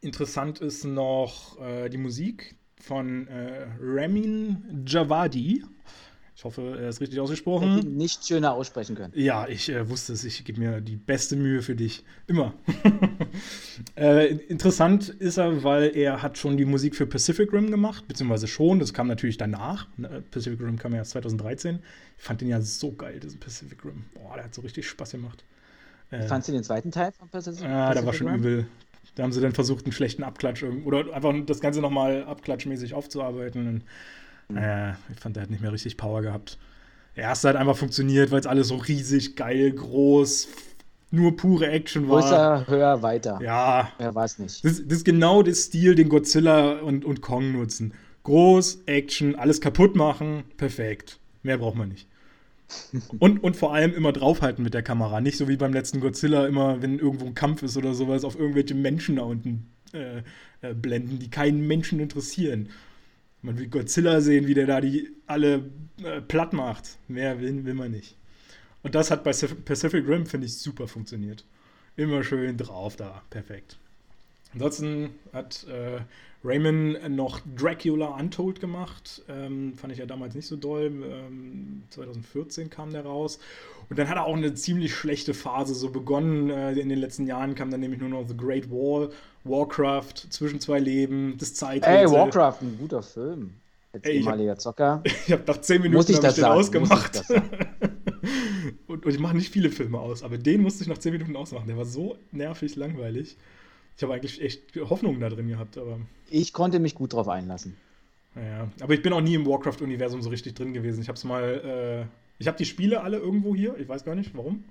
interessant 0.00 0.60
ist 0.60 0.84
noch 0.84 1.60
äh, 1.60 1.88
die 1.88 1.98
Musik 1.98 2.56
von 2.80 3.28
äh, 3.28 3.68
Ramin 3.78 4.84
Javadi. 4.86 5.64
Ich 6.40 6.44
hoffe, 6.44 6.78
er 6.80 6.88
ist 6.88 7.02
richtig 7.02 7.20
ausgesprochen. 7.20 7.74
Hätte 7.74 7.86
nicht 7.86 8.26
schöner 8.26 8.54
aussprechen 8.54 8.96
können. 8.96 9.12
Ja, 9.14 9.46
ich 9.46 9.68
äh, 9.68 9.90
wusste 9.90 10.14
es. 10.14 10.24
Ich 10.24 10.42
gebe 10.42 10.58
mir 10.58 10.80
die 10.80 10.96
beste 10.96 11.36
Mühe 11.36 11.60
für 11.60 11.74
dich. 11.74 12.02
Immer. 12.28 12.54
äh, 13.94 14.36
interessant 14.48 15.10
ist 15.10 15.36
er, 15.36 15.62
weil 15.64 15.94
er 15.94 16.22
hat 16.22 16.38
schon 16.38 16.56
die 16.56 16.64
Musik 16.64 16.96
für 16.96 17.06
Pacific 17.06 17.52
Rim 17.52 17.70
gemacht, 17.70 18.08
beziehungsweise 18.08 18.46
schon. 18.46 18.78
Das 18.78 18.94
kam 18.94 19.06
natürlich 19.06 19.36
danach. 19.36 19.86
Ne, 19.98 20.22
Pacific 20.30 20.58
Rim 20.60 20.78
kam 20.78 20.92
ja 20.92 21.00
erst 21.00 21.10
2013. 21.10 21.80
Ich 22.16 22.24
fand 22.24 22.40
den 22.40 22.48
ja 22.48 22.62
so 22.62 22.90
geil, 22.92 23.20
diesen 23.20 23.38
Pacific 23.38 23.84
Rim. 23.84 24.06
Boah, 24.14 24.36
der 24.36 24.44
hat 24.44 24.54
so 24.54 24.62
richtig 24.62 24.88
Spaß 24.88 25.10
gemacht. 25.10 25.44
Äh, 26.10 26.22
Fandst 26.22 26.48
du 26.48 26.52
den 26.52 26.64
zweiten 26.64 26.90
Teil 26.90 27.12
von 27.12 27.28
Pacific 27.28 27.62
Rim? 27.64 27.70
Ah, 27.70 27.92
der 27.92 28.06
war 28.06 28.14
schon 28.14 28.28
Rim? 28.28 28.36
übel. 28.36 28.66
Da 29.14 29.24
haben 29.24 29.32
sie 29.32 29.42
dann 29.42 29.52
versucht, 29.52 29.84
einen 29.84 29.92
schlechten 29.92 30.22
Abklatsch 30.22 30.62
oder 30.62 31.12
einfach 31.12 31.34
das 31.44 31.60
Ganze 31.60 31.82
nochmal 31.82 32.24
abklatschmäßig 32.24 32.94
aufzuarbeiten. 32.94 33.68
Und 33.68 33.82
äh, 34.56 34.92
ich 35.12 35.20
fand, 35.20 35.36
der 35.36 35.44
hat 35.44 35.50
nicht 35.50 35.62
mehr 35.62 35.72
richtig 35.72 35.96
Power 35.96 36.22
gehabt. 36.22 36.58
Der 37.16 37.24
erste 37.24 37.48
hat 37.48 37.56
einfach 37.56 37.76
funktioniert, 37.76 38.30
weil 38.30 38.40
es 38.40 38.46
alles 38.46 38.68
so 38.68 38.76
riesig, 38.76 39.36
geil, 39.36 39.72
groß, 39.72 40.48
nur 41.10 41.36
pure 41.36 41.68
Action 41.68 42.08
war. 42.08 42.20
Größer, 42.20 42.66
höher, 42.68 43.02
weiter. 43.02 43.40
Ja. 43.42 43.90
Wer 43.98 44.14
weiß 44.14 44.38
nicht. 44.38 44.64
Das, 44.64 44.82
das, 44.84 44.98
ist 44.98 45.04
genau 45.04 45.42
der 45.42 45.54
Stil, 45.54 45.94
den 45.94 46.08
Godzilla 46.08 46.78
und, 46.80 47.04
und 47.04 47.20
Kong 47.20 47.52
nutzen. 47.52 47.94
Groß, 48.22 48.82
Action, 48.86 49.34
alles 49.34 49.60
kaputt 49.60 49.96
machen, 49.96 50.44
perfekt. 50.56 51.18
Mehr 51.42 51.58
braucht 51.58 51.76
man 51.76 51.88
nicht. 51.88 52.06
und, 53.18 53.42
und 53.42 53.56
vor 53.56 53.74
allem 53.74 53.92
immer 53.94 54.12
draufhalten 54.12 54.62
mit 54.62 54.74
der 54.74 54.82
Kamera. 54.82 55.20
Nicht 55.20 55.36
so 55.36 55.48
wie 55.48 55.56
beim 55.56 55.72
letzten 55.72 56.00
Godzilla, 56.00 56.46
immer, 56.46 56.80
wenn 56.80 56.98
irgendwo 56.98 57.26
ein 57.26 57.34
Kampf 57.34 57.62
ist 57.62 57.76
oder 57.76 57.94
sowas, 57.94 58.24
auf 58.24 58.38
irgendwelche 58.38 58.74
Menschen 58.74 59.16
da 59.16 59.22
unten 59.22 59.66
äh, 59.92 60.18
äh, 60.62 60.74
blenden, 60.74 61.18
die 61.18 61.30
keinen 61.30 61.66
Menschen 61.66 61.98
interessieren. 61.98 62.68
Man 63.42 63.58
will 63.58 63.68
Godzilla 63.68 64.20
sehen, 64.20 64.46
wie 64.46 64.54
der 64.54 64.66
da 64.66 64.80
die 64.80 65.10
alle 65.26 65.70
äh, 66.02 66.20
platt 66.20 66.52
macht. 66.52 66.98
Mehr 67.08 67.40
will, 67.40 67.64
will 67.64 67.74
man 67.74 67.90
nicht. 67.90 68.16
Und 68.82 68.94
das 68.94 69.10
hat 69.10 69.24
bei 69.24 69.32
Pacific 69.32 70.06
Rim, 70.06 70.26
finde 70.26 70.46
ich, 70.46 70.56
super 70.58 70.88
funktioniert. 70.88 71.44
Immer 71.96 72.22
schön 72.22 72.56
drauf 72.56 72.96
da. 72.96 73.22
Perfekt. 73.30 73.78
Ansonsten 74.52 75.10
hat 75.32 75.66
äh, 75.68 76.00
Raymond 76.42 77.10
noch 77.10 77.40
Dracula 77.56 78.06
Untold 78.18 78.60
gemacht. 78.60 79.22
Ähm, 79.28 79.74
fand 79.74 79.92
ich 79.92 79.98
ja 79.98 80.06
damals 80.06 80.34
nicht 80.34 80.46
so 80.46 80.56
doll. 80.56 80.86
Ähm, 80.86 81.82
2014 81.90 82.70
kam 82.70 82.92
der 82.92 83.04
raus. 83.04 83.38
Und 83.88 83.98
dann 83.98 84.08
hat 84.08 84.16
er 84.16 84.24
auch 84.24 84.36
eine 84.36 84.54
ziemlich 84.54 84.94
schlechte 84.94 85.34
Phase 85.34 85.74
so 85.74 85.90
begonnen. 85.90 86.50
Äh, 86.50 86.72
in 86.72 86.88
den 86.88 86.98
letzten 86.98 87.26
Jahren 87.26 87.54
kam 87.54 87.70
dann 87.70 87.80
nämlich 87.80 88.00
nur 88.00 88.08
noch 88.08 88.26
The 88.26 88.36
Great 88.36 88.70
Wall, 88.70 89.10
Warcraft, 89.44 90.14
Zwischen 90.30 90.60
zwei 90.60 90.78
Leben, 90.78 91.36
das 91.38 91.54
Zeitalter. 91.54 92.12
Ey, 92.12 92.18
Warcraft, 92.18 92.62
ein 92.62 92.76
guter 92.78 93.02
Film. 93.02 93.54
Als 93.92 94.04
Ey, 94.04 94.18
ehemaliger 94.18 94.56
Zocker. 94.56 95.02
ich 95.26 95.32
habe 95.32 95.42
nach 95.46 95.60
zehn 95.60 95.82
Minuten 95.82 95.96
muss 95.96 96.08
ich 96.08 96.18
das 96.18 96.36
den 96.36 96.42
sagen, 96.42 96.58
ausgemacht. 96.58 97.22
und, 98.86 99.04
und, 99.04 99.12
ich 99.12 99.18
mache 99.18 99.36
nicht 99.36 99.50
viele 99.50 99.70
Filme 99.70 99.98
aus, 99.98 100.22
aber 100.22 100.38
den 100.38 100.62
musste 100.62 100.82
ich 100.82 100.88
nach 100.88 100.98
zehn 100.98 101.12
Minuten 101.12 101.34
ausmachen. 101.34 101.66
Der 101.66 101.76
war 101.76 101.86
so 101.86 102.16
nervig 102.30 102.76
langweilig. 102.76 103.36
Ich 103.96 104.02
habe 104.02 104.14
eigentlich 104.14 104.40
echt 104.40 104.62
Hoffnungen 104.88 105.20
da 105.20 105.28
drin 105.28 105.48
gehabt, 105.48 105.76
aber. 105.76 105.98
Ich 106.30 106.52
konnte 106.52 106.78
mich 106.78 106.94
gut 106.94 107.12
drauf 107.12 107.28
einlassen. 107.28 107.76
Ja, 108.36 108.68
aber 108.80 108.94
ich 108.94 109.02
bin 109.02 109.12
auch 109.12 109.20
nie 109.20 109.34
im 109.34 109.44
Warcraft-Universum 109.44 110.22
so 110.22 110.30
richtig 110.30 110.54
drin 110.54 110.72
gewesen. 110.72 111.02
Ich 111.02 111.08
habe 111.08 111.16
es 111.16 111.24
mal. 111.24 112.06
Äh, 112.06 112.06
ich 112.38 112.46
habe 112.46 112.56
die 112.56 112.64
Spiele 112.64 113.02
alle 113.02 113.18
irgendwo 113.18 113.54
hier. 113.54 113.76
Ich 113.78 113.88
weiß 113.88 114.04
gar 114.04 114.14
nicht, 114.14 114.34
warum. 114.36 114.64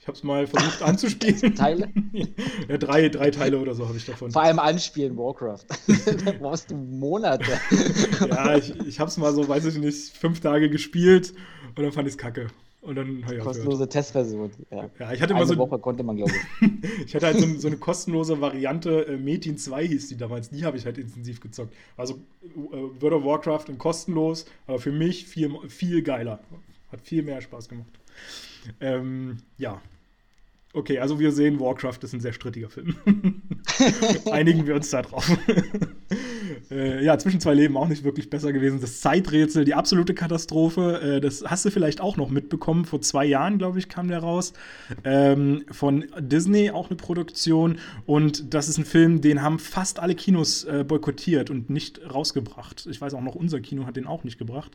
Ich 0.00 0.06
habe 0.06 0.16
es 0.16 0.22
mal 0.22 0.46
versucht 0.46 0.82
anzuspielen. 0.82 1.54
Teile? 1.56 1.88
ja, 2.68 2.76
drei, 2.76 3.08
drei 3.08 3.30
Teile 3.30 3.58
oder 3.58 3.74
so 3.74 3.88
habe 3.88 3.96
ich 3.96 4.04
davon. 4.04 4.30
Vor 4.30 4.42
allem 4.42 4.58
anspielen 4.58 5.16
Warcraft. 5.16 5.64
da 6.24 6.32
brauchst 6.32 6.70
du 6.70 6.76
Monate. 6.76 7.58
ja, 8.28 8.56
ich, 8.56 8.78
ich 8.80 9.00
habe 9.00 9.08
es 9.08 9.16
mal 9.16 9.32
so, 9.32 9.48
weiß 9.48 9.64
ich 9.64 9.78
nicht, 9.78 10.16
fünf 10.16 10.40
Tage 10.40 10.68
gespielt 10.68 11.32
und 11.74 11.82
dann 11.82 11.92
fand 11.92 12.06
ich 12.06 12.14
es 12.14 12.18
kacke. 12.18 12.48
Und 12.84 12.96
dann 12.96 13.24
habe 13.24 13.36
ich 13.36 13.40
Kostenlose 13.40 13.88
Testversion. 13.88 14.50
Ja. 14.70 14.90
ja, 14.98 15.12
ich 15.12 15.22
hatte 15.22 15.34
Eine 15.34 15.46
so. 15.46 15.56
Woche 15.56 15.78
konnte 15.78 16.02
man, 16.02 16.16
glaube 16.16 16.32
ich. 16.60 17.06
ich 17.06 17.14
hatte 17.14 17.26
halt 17.26 17.40
so, 17.40 17.46
so, 17.56 17.68
eine 17.68 17.78
kostenlose 17.78 18.42
Variante. 18.42 19.06
Äh, 19.06 19.16
Metin 19.16 19.56
2 19.56 19.86
hieß 19.86 20.08
die 20.08 20.18
damals. 20.18 20.50
Die 20.50 20.66
habe 20.66 20.76
ich 20.76 20.84
halt 20.84 20.98
intensiv 20.98 21.40
gezockt. 21.40 21.72
Also 21.96 22.20
äh, 22.42 23.00
World 23.00 23.14
of 23.14 23.24
Warcraft 23.24 23.70
und 23.70 23.78
kostenlos, 23.78 24.44
aber 24.66 24.78
für 24.78 24.92
mich 24.92 25.26
viel, 25.26 25.50
viel 25.68 26.02
geiler. 26.02 26.40
Hat 26.92 27.00
viel 27.00 27.22
mehr 27.22 27.40
Spaß 27.40 27.70
gemacht. 27.70 27.88
Ähm, 28.80 29.38
ja, 29.58 29.80
Okay, 30.76 30.98
also 30.98 31.20
wir 31.20 31.30
sehen, 31.30 31.60
Warcraft 31.60 31.98
ist 32.02 32.14
ein 32.14 32.20
sehr 32.20 32.32
strittiger 32.32 32.68
Film. 32.68 32.96
Einigen 34.32 34.66
wir 34.66 34.74
uns 34.74 34.90
da 34.90 35.02
drauf. 35.02 35.30
äh, 36.68 37.04
ja, 37.04 37.16
zwischen 37.16 37.38
zwei 37.38 37.54
Leben 37.54 37.76
auch 37.76 37.86
nicht 37.86 38.02
wirklich 38.02 38.28
besser 38.28 38.52
gewesen. 38.52 38.80
Das 38.80 39.00
Zeiträtsel, 39.00 39.64
die 39.64 39.74
absolute 39.74 40.14
Katastrophe. 40.14 41.00
Äh, 41.00 41.20
das 41.20 41.44
hast 41.46 41.64
du 41.64 41.70
vielleicht 41.70 42.00
auch 42.00 42.16
noch 42.16 42.28
mitbekommen. 42.28 42.86
Vor 42.86 43.00
zwei 43.02 43.24
Jahren, 43.24 43.58
glaube 43.58 43.78
ich, 43.78 43.88
kam 43.88 44.08
der 44.08 44.18
raus. 44.18 44.52
Ähm, 45.04 45.64
von 45.70 46.06
Disney 46.18 46.72
auch 46.72 46.90
eine 46.90 46.96
Produktion. 46.96 47.78
Und 48.04 48.52
das 48.52 48.68
ist 48.68 48.78
ein 48.78 48.84
Film, 48.84 49.20
den 49.20 49.42
haben 49.42 49.60
fast 49.60 50.00
alle 50.00 50.16
Kinos 50.16 50.64
äh, 50.64 50.82
boykottiert 50.82 51.50
und 51.50 51.70
nicht 51.70 52.00
rausgebracht. 52.12 52.88
Ich 52.90 53.00
weiß 53.00 53.14
auch 53.14 53.22
noch, 53.22 53.36
unser 53.36 53.60
Kino 53.60 53.86
hat 53.86 53.94
den 53.94 54.08
auch 54.08 54.24
nicht 54.24 54.38
gebracht 54.38 54.72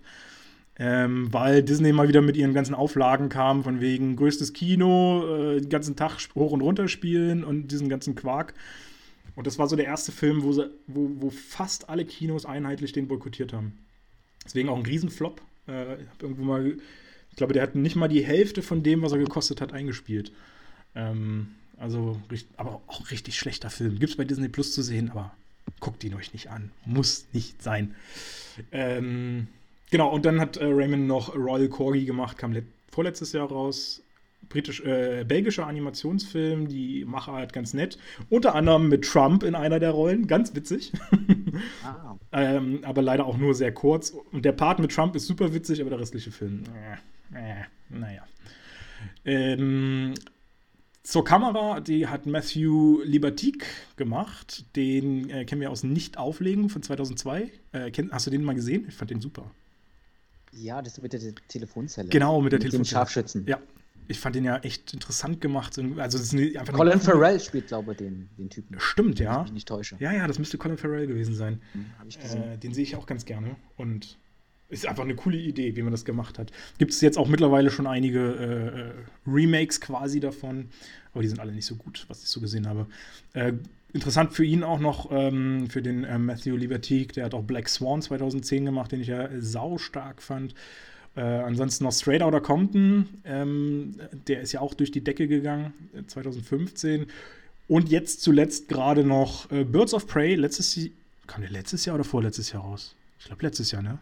ähm, 0.79 1.27
weil 1.33 1.61
Disney 1.61 1.91
mal 1.91 2.07
wieder 2.07 2.21
mit 2.21 2.37
ihren 2.37 2.53
ganzen 2.53 2.73
Auflagen 2.73 3.27
kam, 3.27 3.63
von 3.63 3.81
wegen 3.81 4.15
größtes 4.15 4.53
Kino, 4.53 5.25
äh, 5.27 5.59
den 5.59 5.69
ganzen 5.69 5.97
Tag 5.97 6.17
hoch 6.35 6.53
und 6.53 6.61
runter 6.61 6.87
spielen 6.87 7.43
und 7.43 7.67
diesen 7.67 7.89
ganzen 7.89 8.15
Quark. 8.15 8.53
Und 9.35 9.45
das 9.45 9.59
war 9.59 9.67
so 9.67 9.75
der 9.75 9.85
erste 9.85 10.13
Film, 10.13 10.43
wo, 10.43 10.53
sie, 10.53 10.69
wo, 10.87 11.11
wo 11.15 11.29
fast 11.29 11.89
alle 11.89 12.05
Kinos 12.05 12.45
einheitlich 12.45 12.93
den 12.93 13.09
boykottiert 13.09 13.51
haben. 13.51 13.77
Deswegen 14.45 14.69
auch 14.69 14.77
ein 14.77 14.85
Riesenflop. 14.85 15.41
Äh, 15.67 15.95
ich 15.95 16.07
irgendwo 16.21 16.43
mal, 16.43 16.77
ich 17.29 17.35
glaube, 17.35 17.53
der 17.53 17.63
hat 17.63 17.75
nicht 17.75 17.97
mal 17.97 18.07
die 18.07 18.25
Hälfte 18.25 18.61
von 18.61 18.81
dem, 18.81 19.01
was 19.01 19.11
er 19.11 19.17
gekostet 19.17 19.59
hat, 19.59 19.73
eingespielt. 19.73 20.31
Ähm, 20.95 21.55
also, 21.77 22.19
aber 22.55 22.81
auch 22.87 23.11
richtig 23.11 23.37
schlechter 23.37 23.69
Film. 23.69 23.99
Gibt 23.99 24.11
es 24.11 24.17
bei 24.17 24.25
Disney 24.25 24.47
Plus 24.47 24.73
zu 24.73 24.81
sehen, 24.81 25.11
aber 25.11 25.33
guckt 25.81 26.03
ihn 26.05 26.15
euch 26.15 26.31
nicht 26.33 26.49
an. 26.49 26.71
Muss 26.85 27.25
nicht 27.33 27.61
sein. 27.61 27.95
Ähm, 28.71 29.47
Genau, 29.91 30.09
und 30.09 30.25
dann 30.25 30.39
hat 30.39 30.57
äh, 30.57 30.65
Raymond 30.65 31.07
noch 31.07 31.35
Royal 31.35 31.67
Corgi 31.67 32.05
gemacht, 32.05 32.37
kam 32.37 32.55
vorletztes 32.91 33.31
Jahr 33.33 33.49
raus. 33.49 34.03
Britisch, 34.47 34.81
äh, 34.81 35.25
belgischer 35.27 35.67
Animationsfilm, 35.67 36.69
die 36.69 37.05
Machart 37.05 37.53
ganz 37.53 37.73
nett. 37.73 37.99
Unter 38.29 38.55
anderem 38.55 38.87
mit 38.87 39.05
Trump 39.05 39.43
in 39.43 39.53
einer 39.53 39.79
der 39.79 39.91
Rollen, 39.91 40.27
ganz 40.27 40.55
witzig. 40.55 40.91
Ah. 41.83 42.15
ähm, 42.31 42.79
aber 42.83 43.01
leider 43.01 43.25
auch 43.25 43.37
nur 43.37 43.53
sehr 43.53 43.73
kurz. 43.73 44.13
Und 44.31 44.45
der 44.45 44.53
Part 44.53 44.79
mit 44.79 44.93
Trump 44.93 45.13
ist 45.15 45.27
super 45.27 45.53
witzig, 45.53 45.81
aber 45.81 45.89
der 45.89 45.99
restliche 45.99 46.31
Film, 46.31 46.63
äh, 47.33 47.37
äh, 47.37 47.63
naja. 47.89 48.21
Ähm, 49.25 50.13
zur 51.03 51.25
Kamera, 51.25 51.81
die 51.81 52.07
hat 52.07 52.25
Matthew 52.27 53.01
Libertique 53.03 53.65
gemacht. 53.97 54.63
Den 54.75 55.29
äh, 55.29 55.43
kennen 55.43 55.59
wir 55.59 55.71
aus 55.71 55.83
Nicht-Auflegen 55.83 56.69
von 56.69 56.81
2002. 56.81 57.51
Äh, 57.71 57.91
kenn, 57.91 58.11
hast 58.11 58.27
du 58.27 58.31
den 58.31 58.43
mal 58.43 58.55
gesehen? 58.55 58.85
Ich 58.87 58.95
fand 58.95 59.11
den 59.11 59.19
super. 59.19 59.51
Ja, 60.51 60.81
das 60.81 61.01
mit 61.01 61.13
der 61.13 61.21
Telefonzelle. 61.47 62.09
Genau, 62.09 62.41
mit 62.41 62.51
der 62.51 62.59
mit 62.59 62.67
Telefonzelle. 62.67 62.99
Scharfschützen. 62.99 63.45
Ja. 63.47 63.59
Ich 64.07 64.19
fand 64.19 64.35
den 64.35 64.43
ja 64.43 64.57
echt 64.57 64.91
interessant 64.93 65.39
gemacht. 65.39 65.77
Also 65.77 66.17
das 66.17 66.33
ist 66.33 66.57
einfach 66.57 66.73
Colin 66.73 66.99
Farrell 66.99 67.39
spielt, 67.39 67.67
glaube 67.67 67.91
ich, 67.91 67.99
den, 67.99 68.27
den 68.39 68.49
Typen. 68.49 68.79
Stimmt, 68.79 69.19
ja. 69.19 69.35
Wenn 69.35 69.37
ich 69.37 69.43
mich 69.43 69.53
nicht 69.53 69.67
täusche. 69.67 69.97
Ja, 69.99 70.11
ja, 70.11 70.25
das 70.25 70.39
müsste 70.39 70.57
Colin 70.57 70.77
Farrell 70.77 71.05
gewesen 71.05 71.35
sein. 71.35 71.61
Hm. 71.73 71.85
Äh, 72.23 72.57
den 72.57 72.73
sehe 72.73 72.83
ich 72.83 72.95
auch 72.95 73.05
ganz 73.05 73.25
gerne. 73.25 73.55
Und 73.77 74.17
ist 74.69 74.87
einfach 74.87 75.03
eine 75.03 75.15
coole 75.15 75.37
Idee, 75.37 75.75
wie 75.75 75.81
man 75.81 75.91
das 75.91 76.05
gemacht 76.05 76.39
hat. 76.39 76.51
Gibt 76.77 76.91
es 76.91 77.01
jetzt 77.01 77.17
auch 77.17 77.27
mittlerweile 77.27 77.71
schon 77.71 77.87
einige 77.87 78.19
äh, 78.19 78.79
äh, 78.81 78.93
Remakes 79.27 79.81
quasi 79.81 80.19
davon, 80.19 80.69
aber 81.11 81.23
die 81.23 81.27
sind 81.27 81.39
alle 81.39 81.51
nicht 81.51 81.65
so 81.65 81.75
gut, 81.75 82.05
was 82.07 82.23
ich 82.23 82.29
so 82.29 82.39
gesehen 82.39 82.67
habe. 82.67 82.87
Äh, 83.33 83.53
Interessant 83.91 84.33
für 84.33 84.45
ihn 84.45 84.63
auch 84.63 84.79
noch, 84.79 85.09
ähm, 85.11 85.67
für 85.69 85.81
den 85.81 86.03
äh, 86.03 86.19
Matthew 86.19 86.55
Libertique, 86.55 87.13
der 87.13 87.25
hat 87.25 87.33
auch 87.33 87.43
Black 87.43 87.67
Swan 87.69 88.01
2010 88.01 88.65
gemacht, 88.65 88.91
den 88.91 89.01
ich 89.01 89.07
ja 89.07 89.29
sau 89.39 89.77
stark 89.77 90.21
fand. 90.21 90.53
Äh, 91.15 91.21
ansonsten 91.21 91.85
noch 91.85 91.91
Straight 91.91 92.21
Outta 92.21 92.39
Compton, 92.39 93.09
ähm, 93.25 93.95
der 94.27 94.41
ist 94.41 94.51
ja 94.51 94.61
auch 94.61 94.75
durch 94.75 94.91
die 94.91 95.03
Decke 95.03 95.27
gegangen, 95.27 95.73
2015. 96.05 97.01
Äh, 97.01 97.05
Und 97.67 97.89
jetzt 97.89 98.21
zuletzt 98.21 98.67
gerade 98.69 99.03
noch 99.03 99.51
äh, 99.51 99.63
Birds 99.63 99.95
of 99.95 100.05
Prey, 100.05 100.35
letztes 100.35 100.75
Jahr, 100.75 100.89
kam 101.25 101.41
der 101.41 101.51
letztes 101.51 101.85
Jahr 101.85 101.95
oder 101.95 102.03
vorletztes 102.03 102.51
Jahr 102.51 102.63
raus? 102.63 102.95
Ich 103.19 103.25
glaube 103.25 103.43
letztes 103.43 103.71
Jahr, 103.71 103.81
ne? 103.81 103.97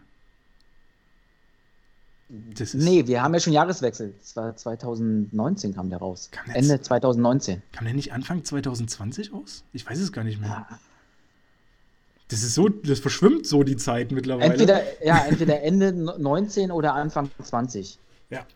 Das 2.28 2.74
nee, 2.74 3.06
wir 3.06 3.22
haben 3.22 3.32
ja 3.32 3.40
schon 3.40 3.54
Jahreswechsel. 3.54 4.14
Das 4.20 4.36
war 4.36 4.54
2019 4.54 5.74
kam 5.74 5.88
der 5.88 5.98
raus. 5.98 6.28
Kam 6.30 6.54
Ende 6.54 6.80
2019. 6.80 7.62
Kam 7.72 7.86
der 7.86 7.94
nicht 7.94 8.12
Anfang 8.12 8.44
2020 8.44 9.32
raus? 9.32 9.64
Ich 9.72 9.88
weiß 9.88 9.98
es 9.98 10.12
gar 10.12 10.24
nicht 10.24 10.38
mehr. 10.38 10.66
Ja. 10.70 10.78
Das 12.28 12.42
ist 12.42 12.54
so, 12.54 12.68
das 12.68 13.00
verschwimmt 13.00 13.46
so 13.46 13.62
die 13.62 13.76
Zeit 13.76 14.12
mittlerweile. 14.12 14.52
Entweder, 14.52 14.82
ja, 15.02 15.24
entweder 15.26 15.62
Ende 15.62 15.92
19 15.92 16.70
oder 16.70 16.94
Anfang 16.94 17.30
20. 17.42 17.98
Ja. 18.28 18.46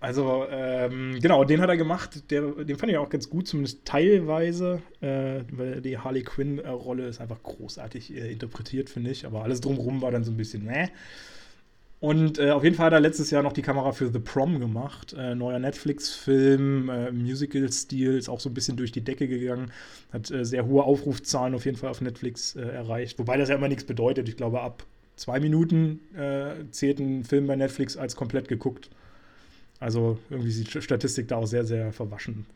Also, 0.00 0.44
ähm, 0.50 1.18
genau, 1.20 1.44
den 1.44 1.60
hat 1.60 1.68
er 1.68 1.76
gemacht. 1.76 2.30
Der, 2.30 2.42
den 2.42 2.76
fand 2.76 2.90
ich 2.90 2.98
auch 2.98 3.08
ganz 3.08 3.30
gut, 3.30 3.46
zumindest 3.46 3.84
teilweise, 3.84 4.82
äh, 5.00 5.40
weil 5.52 5.80
die 5.80 5.96
Harley 5.96 6.22
Quinn-Rolle 6.22 7.06
ist 7.06 7.20
einfach 7.20 7.42
großartig 7.42 8.14
äh, 8.14 8.32
interpretiert, 8.32 8.90
finde 8.90 9.10
ich. 9.10 9.24
Aber 9.24 9.44
alles 9.44 9.60
drumherum 9.60 10.02
war 10.02 10.10
dann 10.10 10.24
so 10.24 10.32
ein 10.32 10.36
bisschen, 10.36 10.64
ne? 10.64 10.90
Und 11.98 12.38
äh, 12.38 12.50
auf 12.50 12.62
jeden 12.62 12.76
Fall 12.76 12.86
hat 12.86 12.92
er 12.92 13.00
letztes 13.00 13.30
Jahr 13.30 13.42
noch 13.42 13.54
die 13.54 13.62
Kamera 13.62 13.92
für 13.92 14.12
The 14.12 14.18
Prom 14.18 14.60
gemacht. 14.60 15.14
Äh, 15.18 15.34
neuer 15.34 15.58
Netflix-Film, 15.58 16.90
äh, 16.90 17.10
Musical-Stil, 17.10 18.18
ist 18.18 18.28
auch 18.28 18.40
so 18.40 18.50
ein 18.50 18.54
bisschen 18.54 18.76
durch 18.76 18.92
die 18.92 19.00
Decke 19.00 19.26
gegangen. 19.28 19.72
Hat 20.12 20.30
äh, 20.30 20.44
sehr 20.44 20.66
hohe 20.66 20.84
Aufrufzahlen 20.84 21.54
auf 21.54 21.64
jeden 21.64 21.78
Fall 21.78 21.88
auf 21.88 22.02
Netflix 22.02 22.54
äh, 22.54 22.60
erreicht. 22.60 23.18
Wobei 23.18 23.38
das 23.38 23.48
ja 23.48 23.54
immer 23.54 23.68
nichts 23.68 23.84
bedeutet. 23.84 24.28
Ich 24.28 24.36
glaube, 24.36 24.60
ab 24.60 24.84
zwei 25.16 25.40
Minuten 25.40 26.00
äh, 26.14 26.70
zählt 26.70 26.98
ein 26.98 27.24
Film 27.24 27.46
bei 27.46 27.56
Netflix 27.56 27.96
als 27.96 28.14
komplett 28.14 28.48
geguckt. 28.48 28.90
Also 29.80 30.18
irgendwie 30.28 30.50
sieht 30.50 30.74
die 30.74 30.82
Statistik 30.82 31.28
da 31.28 31.36
auch 31.36 31.46
sehr, 31.46 31.64
sehr 31.64 31.92
verwaschen. 31.92 32.46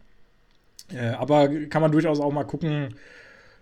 aber 1.18 1.48
kann 1.66 1.82
man 1.82 1.92
durchaus 1.92 2.18
auch 2.18 2.32
mal 2.32 2.44
gucken. 2.44 2.94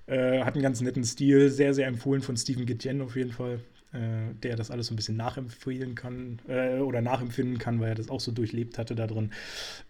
hat 0.07 0.55
einen 0.55 0.63
ganz 0.63 0.81
netten 0.81 1.03
Stil. 1.03 1.51
Sehr, 1.51 1.75
sehr 1.75 1.89
empfohlen 1.89 2.23
von 2.23 2.37
Stephen 2.37 2.67
Gitjen 2.67 3.03
auf 3.03 3.17
jeden 3.17 3.33
Fall 3.33 3.59
äh, 3.93 4.35
der 4.43 4.57
das 4.57 4.71
alles 4.71 4.89
so 4.89 4.95
ein 4.95 4.97
bisschen 4.97 5.17
nachempfehlen 5.17 5.95
kann 5.95 6.41
äh, 6.49 6.79
oder 6.79 7.01
nachempfinden 7.01 7.59
kann, 7.59 7.81
weil 7.81 7.91
er 7.91 7.95
das 7.95 8.11
auch 8.11 8.21
so 8.21 8.33
durchlebt 8.33 8.79
hatte 8.79 8.95
da 8.95 9.07
drin. 9.07 9.31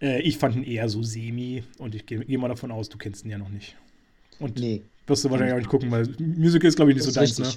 Äh, 0.01 0.21
ich 0.21 0.37
fand 0.37 0.55
ihn 0.55 0.63
eher 0.63 0.87
so 0.89 1.03
semi 1.03 1.63
und 1.77 1.95
ich 1.95 2.05
gehe 2.05 2.19
geh 2.19 2.37
mal 2.37 2.47
davon 2.47 2.71
aus, 2.71 2.89
du 2.89 2.97
kennst 2.97 3.25
ihn 3.25 3.31
ja 3.31 3.37
noch 3.37 3.49
nicht. 3.49 3.75
Und 4.39 4.57
nee. 4.57 4.81
wirst 5.07 5.25
du 5.25 5.29
wahrscheinlich 5.29 5.53
auch 5.53 5.59
nicht 5.59 5.69
gucken, 5.69 5.91
weil 5.91 6.07
Musical 6.17 6.67
ist, 6.67 6.75
glaube 6.75 6.91
ich, 6.91 6.97
nicht 6.97 7.05
so 7.05 7.11
deins, 7.11 7.37
ne? 7.39 7.49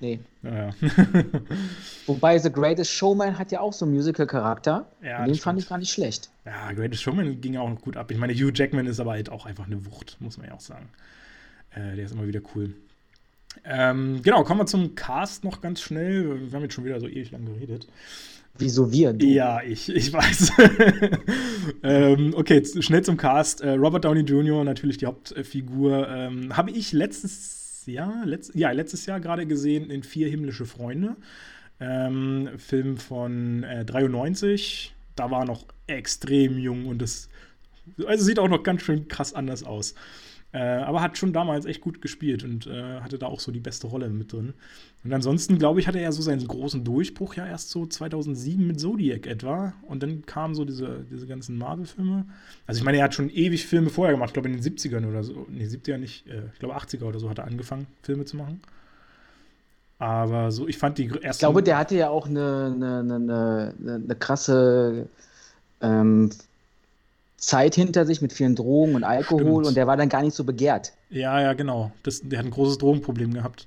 Nee. 0.00 0.18
Naja. 0.42 0.74
Wobei 2.06 2.38
The 2.38 2.50
Greatest 2.50 2.90
Showman 2.90 3.38
hat 3.38 3.52
ja 3.52 3.60
auch 3.60 3.74
so 3.74 3.84
einen 3.84 3.94
Musical-Charakter. 3.94 4.90
Ja, 5.02 5.24
den 5.26 5.34
fand 5.34 5.58
ich 5.60 5.68
gar 5.68 5.76
nicht 5.78 5.92
schlecht. 5.92 6.30
Ja, 6.46 6.72
Greatest 6.72 7.02
Showman 7.02 7.40
ging 7.40 7.56
auch 7.58 7.68
noch 7.68 7.82
gut 7.82 7.96
ab. 7.96 8.10
Ich 8.10 8.18
meine, 8.18 8.32
Hugh 8.32 8.50
Jackman 8.52 8.86
ist 8.86 8.98
aber 8.98 9.12
halt 9.12 9.30
auch 9.30 9.44
einfach 9.44 9.66
eine 9.66 9.84
Wucht, 9.84 10.16
muss 10.20 10.38
man 10.38 10.46
ja 10.48 10.54
auch 10.54 10.60
sagen. 10.60 10.88
Äh, 11.70 11.96
der 11.96 12.06
ist 12.06 12.12
immer 12.12 12.26
wieder 12.26 12.40
cool. 12.54 12.74
Ähm, 13.64 14.22
genau, 14.22 14.44
kommen 14.44 14.60
wir 14.60 14.66
zum 14.66 14.94
Cast 14.94 15.44
noch 15.44 15.60
ganz 15.60 15.80
schnell. 15.80 16.50
Wir 16.50 16.52
haben 16.52 16.62
jetzt 16.62 16.74
schon 16.74 16.84
wieder 16.84 17.00
so 17.00 17.08
ewig 17.08 17.30
lang 17.30 17.44
geredet. 17.44 17.86
Wieso 18.58 18.92
wir? 18.92 19.12
Du? 19.12 19.26
Ja, 19.26 19.62
ich, 19.62 19.88
ich 19.88 20.12
weiß. 20.12 20.52
ähm, 21.82 22.34
okay, 22.36 22.62
schnell 22.64 23.02
zum 23.02 23.16
Cast. 23.16 23.60
Äh, 23.60 23.70
Robert 23.72 24.04
Downey 24.04 24.20
Jr., 24.20 24.64
natürlich 24.64 24.98
die 24.98 25.06
Hauptfigur. 25.06 26.08
Ähm, 26.08 26.56
Habe 26.56 26.70
ich 26.70 26.92
letztes 26.92 27.82
Jahr, 27.86 28.24
letzt, 28.26 28.54
ja, 28.54 28.70
letztes 28.70 29.06
Jahr 29.06 29.20
gerade 29.20 29.46
gesehen 29.46 29.90
in 29.90 30.02
Vier 30.02 30.28
himmlische 30.28 30.66
Freunde. 30.66 31.16
Ähm, 31.80 32.50
Film 32.58 32.98
von 32.98 33.62
äh, 33.62 33.84
93. 33.84 34.94
Da 35.16 35.30
war 35.30 35.40
er 35.40 35.46
noch 35.46 35.64
extrem 35.86 36.58
jung 36.58 36.86
und 36.86 37.00
das 37.00 37.28
also 38.06 38.24
sieht 38.24 38.38
auch 38.38 38.48
noch 38.48 38.62
ganz 38.62 38.82
schön 38.82 39.08
krass 39.08 39.34
anders 39.34 39.64
aus. 39.64 39.94
Äh, 40.52 40.58
aber 40.58 41.00
hat 41.00 41.16
schon 41.16 41.32
damals 41.32 41.64
echt 41.64 41.80
gut 41.80 42.02
gespielt 42.02 42.42
und 42.42 42.66
äh, 42.66 43.00
hatte 43.00 43.18
da 43.18 43.26
auch 43.26 43.38
so 43.38 43.52
die 43.52 43.60
beste 43.60 43.86
Rolle 43.86 44.08
mit 44.08 44.32
drin. 44.32 44.54
Und 45.04 45.12
ansonsten, 45.12 45.58
glaube 45.58 45.78
ich, 45.78 45.86
hatte 45.86 46.00
er 46.00 46.10
so 46.10 46.22
seinen 46.22 46.46
großen 46.46 46.82
Durchbruch 46.82 47.34
ja 47.34 47.46
erst 47.46 47.70
so 47.70 47.86
2007 47.86 48.66
mit 48.66 48.80
Zodiac 48.80 49.26
etwa. 49.26 49.74
Und 49.82 50.02
dann 50.02 50.26
kamen 50.26 50.56
so 50.56 50.64
diese, 50.64 51.06
diese 51.08 51.28
ganzen 51.28 51.56
Marvel-Filme. 51.56 52.26
Also 52.66 52.78
ich 52.78 52.84
meine, 52.84 52.98
er 52.98 53.04
hat 53.04 53.14
schon 53.14 53.30
ewig 53.30 53.64
Filme 53.66 53.90
vorher 53.90 54.12
gemacht, 54.12 54.30
ich 54.30 54.34
glaube 54.34 54.48
in 54.48 54.60
den 54.60 54.62
70ern 54.62 55.08
oder 55.08 55.22
so. 55.22 55.46
Nee, 55.48 55.66
70er 55.66 55.98
nicht, 55.98 56.26
äh, 56.26 56.42
ich 56.52 56.58
glaube 56.58 56.76
80er 56.76 57.04
oder 57.04 57.20
so 57.20 57.30
hat 57.30 57.38
er 57.38 57.44
angefangen, 57.44 57.86
Filme 58.02 58.24
zu 58.24 58.36
machen. 58.36 58.60
Aber 60.00 60.50
so, 60.50 60.66
ich 60.66 60.78
fand 60.78 60.98
die 60.98 61.08
ersten. 61.08 61.28
Ich 61.28 61.38
glaube, 61.38 61.62
der 61.62 61.78
hatte 61.78 61.94
ja 61.94 62.08
auch 62.08 62.26
eine, 62.26 62.72
eine, 62.74 63.14
eine, 63.14 63.74
eine 63.84 64.16
krasse 64.16 65.08
ähm, 65.80 66.30
Zeit 67.40 67.74
hinter 67.74 68.06
sich 68.06 68.20
mit 68.20 68.32
vielen 68.32 68.54
Drogen 68.54 68.94
und 68.94 69.02
Alkohol 69.02 69.40
Stimmt. 69.40 69.66
und 69.66 69.76
der 69.76 69.86
war 69.86 69.96
dann 69.96 70.08
gar 70.08 70.22
nicht 70.22 70.34
so 70.34 70.44
begehrt. 70.44 70.92
Ja, 71.08 71.40
ja, 71.40 71.54
genau. 71.54 71.90
Das, 72.02 72.20
der 72.22 72.38
hat 72.38 72.46
ein 72.46 72.50
großes 72.50 72.78
Drogenproblem 72.78 73.32
gehabt. 73.34 73.66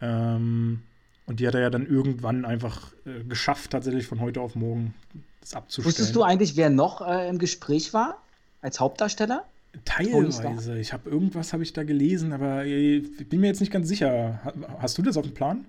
Ähm, 0.00 0.82
und 1.26 1.40
die 1.40 1.46
hat 1.46 1.54
er 1.54 1.60
ja 1.60 1.70
dann 1.70 1.86
irgendwann 1.86 2.44
einfach 2.44 2.92
äh, 3.04 3.24
geschafft, 3.24 3.72
tatsächlich 3.72 4.06
von 4.06 4.20
heute 4.20 4.40
auf 4.40 4.54
morgen 4.54 4.94
das 5.40 5.54
abzustellen. 5.54 5.86
Wusstest 5.86 6.14
du 6.14 6.22
eigentlich, 6.22 6.56
wer 6.56 6.70
noch 6.70 7.06
äh, 7.06 7.28
im 7.28 7.38
Gespräch 7.38 7.92
war 7.92 8.22
als 8.60 8.78
Hauptdarsteller? 8.78 9.44
Teilweise. 9.84 10.78
Ich 10.78 10.92
habe 10.92 11.10
irgendwas 11.10 11.52
habe 11.52 11.62
ich 11.62 11.72
da 11.72 11.82
gelesen, 11.82 12.32
aber 12.32 12.64
ich 12.66 13.28
bin 13.28 13.40
mir 13.40 13.48
jetzt 13.48 13.60
nicht 13.60 13.72
ganz 13.72 13.88
sicher. 13.88 14.40
Hast 14.78 14.96
du 14.98 15.02
das 15.02 15.16
auf 15.16 15.24
dem 15.24 15.34
Plan? 15.34 15.64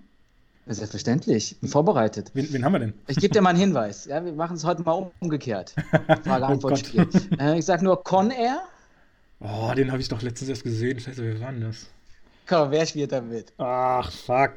Selbstverständlich, 0.65 1.57
bin 1.59 1.69
vorbereitet. 1.69 2.31
Wen, 2.33 2.51
wen, 2.53 2.63
haben 2.63 2.71
wir 2.71 2.79
denn? 2.79 2.93
Ich 3.07 3.17
gebe 3.17 3.33
dir 3.33 3.41
mal 3.41 3.49
einen 3.49 3.59
Hinweis. 3.59 4.05
Ja, 4.05 4.23
wir 4.23 4.31
machen 4.31 4.55
es 4.55 4.63
heute 4.63 4.81
mal 4.83 5.11
umgekehrt. 5.19 5.75
Frage-Antwort-Spiel. 6.23 7.07
Oh 7.11 7.35
äh, 7.41 7.59
ich 7.59 7.65
sage 7.65 7.83
nur 7.83 8.01
Con 8.01 8.31
Air. 8.31 8.61
Oh, 9.41 9.73
den 9.75 9.91
habe 9.91 10.01
ich 10.01 10.07
doch 10.07 10.21
letztens 10.21 10.49
erst 10.49 10.63
gesehen. 10.63 11.01
Scheiße, 11.01 11.21
wer 11.21 11.41
war 11.41 11.51
denn 11.51 11.61
das? 11.61 11.87
Komm, 12.47 12.71
wer 12.71 12.85
spielt 12.85 13.11
da 13.11 13.19
mit? 13.19 13.51
Ach, 13.57 14.09
fuck. 14.09 14.55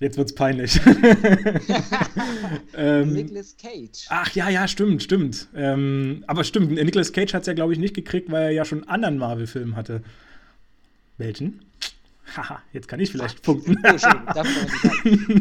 Jetzt 0.00 0.16
wird's 0.16 0.34
peinlich. 0.34 0.80
ähm, 2.76 3.12
Nicolas 3.12 3.56
Cage. 3.56 4.06
Ach 4.08 4.30
ja, 4.30 4.48
ja, 4.48 4.68
stimmt, 4.68 5.02
stimmt. 5.02 5.48
Ähm, 5.54 6.24
aber 6.28 6.44
stimmt, 6.44 6.70
Nicolas 6.70 7.12
Cage 7.12 7.34
hat 7.34 7.42
es 7.42 7.46
ja, 7.48 7.52
glaube 7.52 7.74
ich, 7.74 7.78
nicht 7.78 7.94
gekriegt, 7.94 8.30
weil 8.30 8.44
er 8.44 8.50
ja 8.52 8.64
schon 8.64 8.84
einen 8.84 8.88
anderen 8.90 9.18
Marvel-Film 9.18 9.76
hatte. 9.76 10.02
Welchen? 11.18 11.67
Haha, 12.36 12.62
jetzt 12.72 12.88
kann 12.88 13.00
ich 13.00 13.10
vielleicht 13.10 13.42
punkten. 13.42 13.74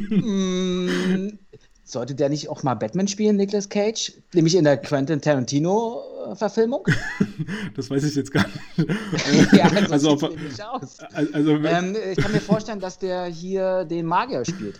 mm, 0.09 1.37
sollte 1.83 2.15
der 2.15 2.29
nicht 2.29 2.49
auch 2.49 2.63
mal 2.63 2.75
Batman 2.75 3.07
spielen, 3.07 3.35
Nicolas 3.35 3.69
Cage? 3.69 4.13
Nämlich 4.33 4.55
in 4.55 4.63
der 4.63 4.77
Quentin 4.77 5.21
Tarantino-Verfilmung? 5.21 6.85
das 7.75 7.89
weiß 7.89 8.03
ich 8.03 8.15
jetzt 8.15 8.31
gar 8.31 8.45
nicht. 8.45 8.89
ja, 9.53 9.65
also, 9.65 9.93
also, 9.93 10.09
auf, 10.11 10.23
aus. 10.23 10.99
Also, 11.13 11.55
ähm, 11.57 11.95
ich 12.11 12.17
kann 12.17 12.31
mir 12.31 12.41
vorstellen, 12.41 12.79
dass 12.79 12.99
der 12.99 13.25
hier 13.25 13.85
den 13.85 14.05
Magier 14.05 14.43
spielt. 14.45 14.79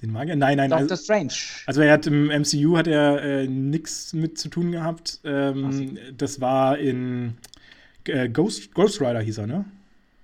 Den 0.00 0.10
Magier? 0.10 0.36
Nein, 0.36 0.56
nein. 0.56 0.70
Doctor 0.70 0.92
also, 0.92 1.04
Strange. 1.04 1.34
Also 1.66 1.82
er 1.82 1.92
hat 1.92 2.06
im 2.06 2.26
MCU 2.26 2.76
hat 2.76 2.86
er 2.86 3.22
äh, 3.22 3.46
nichts 3.46 4.12
mit 4.12 4.38
zu 4.38 4.48
tun 4.48 4.72
gehabt. 4.72 5.20
Ähm, 5.24 5.98
das 6.16 6.40
war 6.40 6.78
in 6.78 7.36
äh, 8.06 8.28
Ghost, 8.28 8.74
Ghost 8.74 9.00
Rider 9.00 9.20
hieß 9.20 9.38
er, 9.38 9.46
ne? 9.46 9.64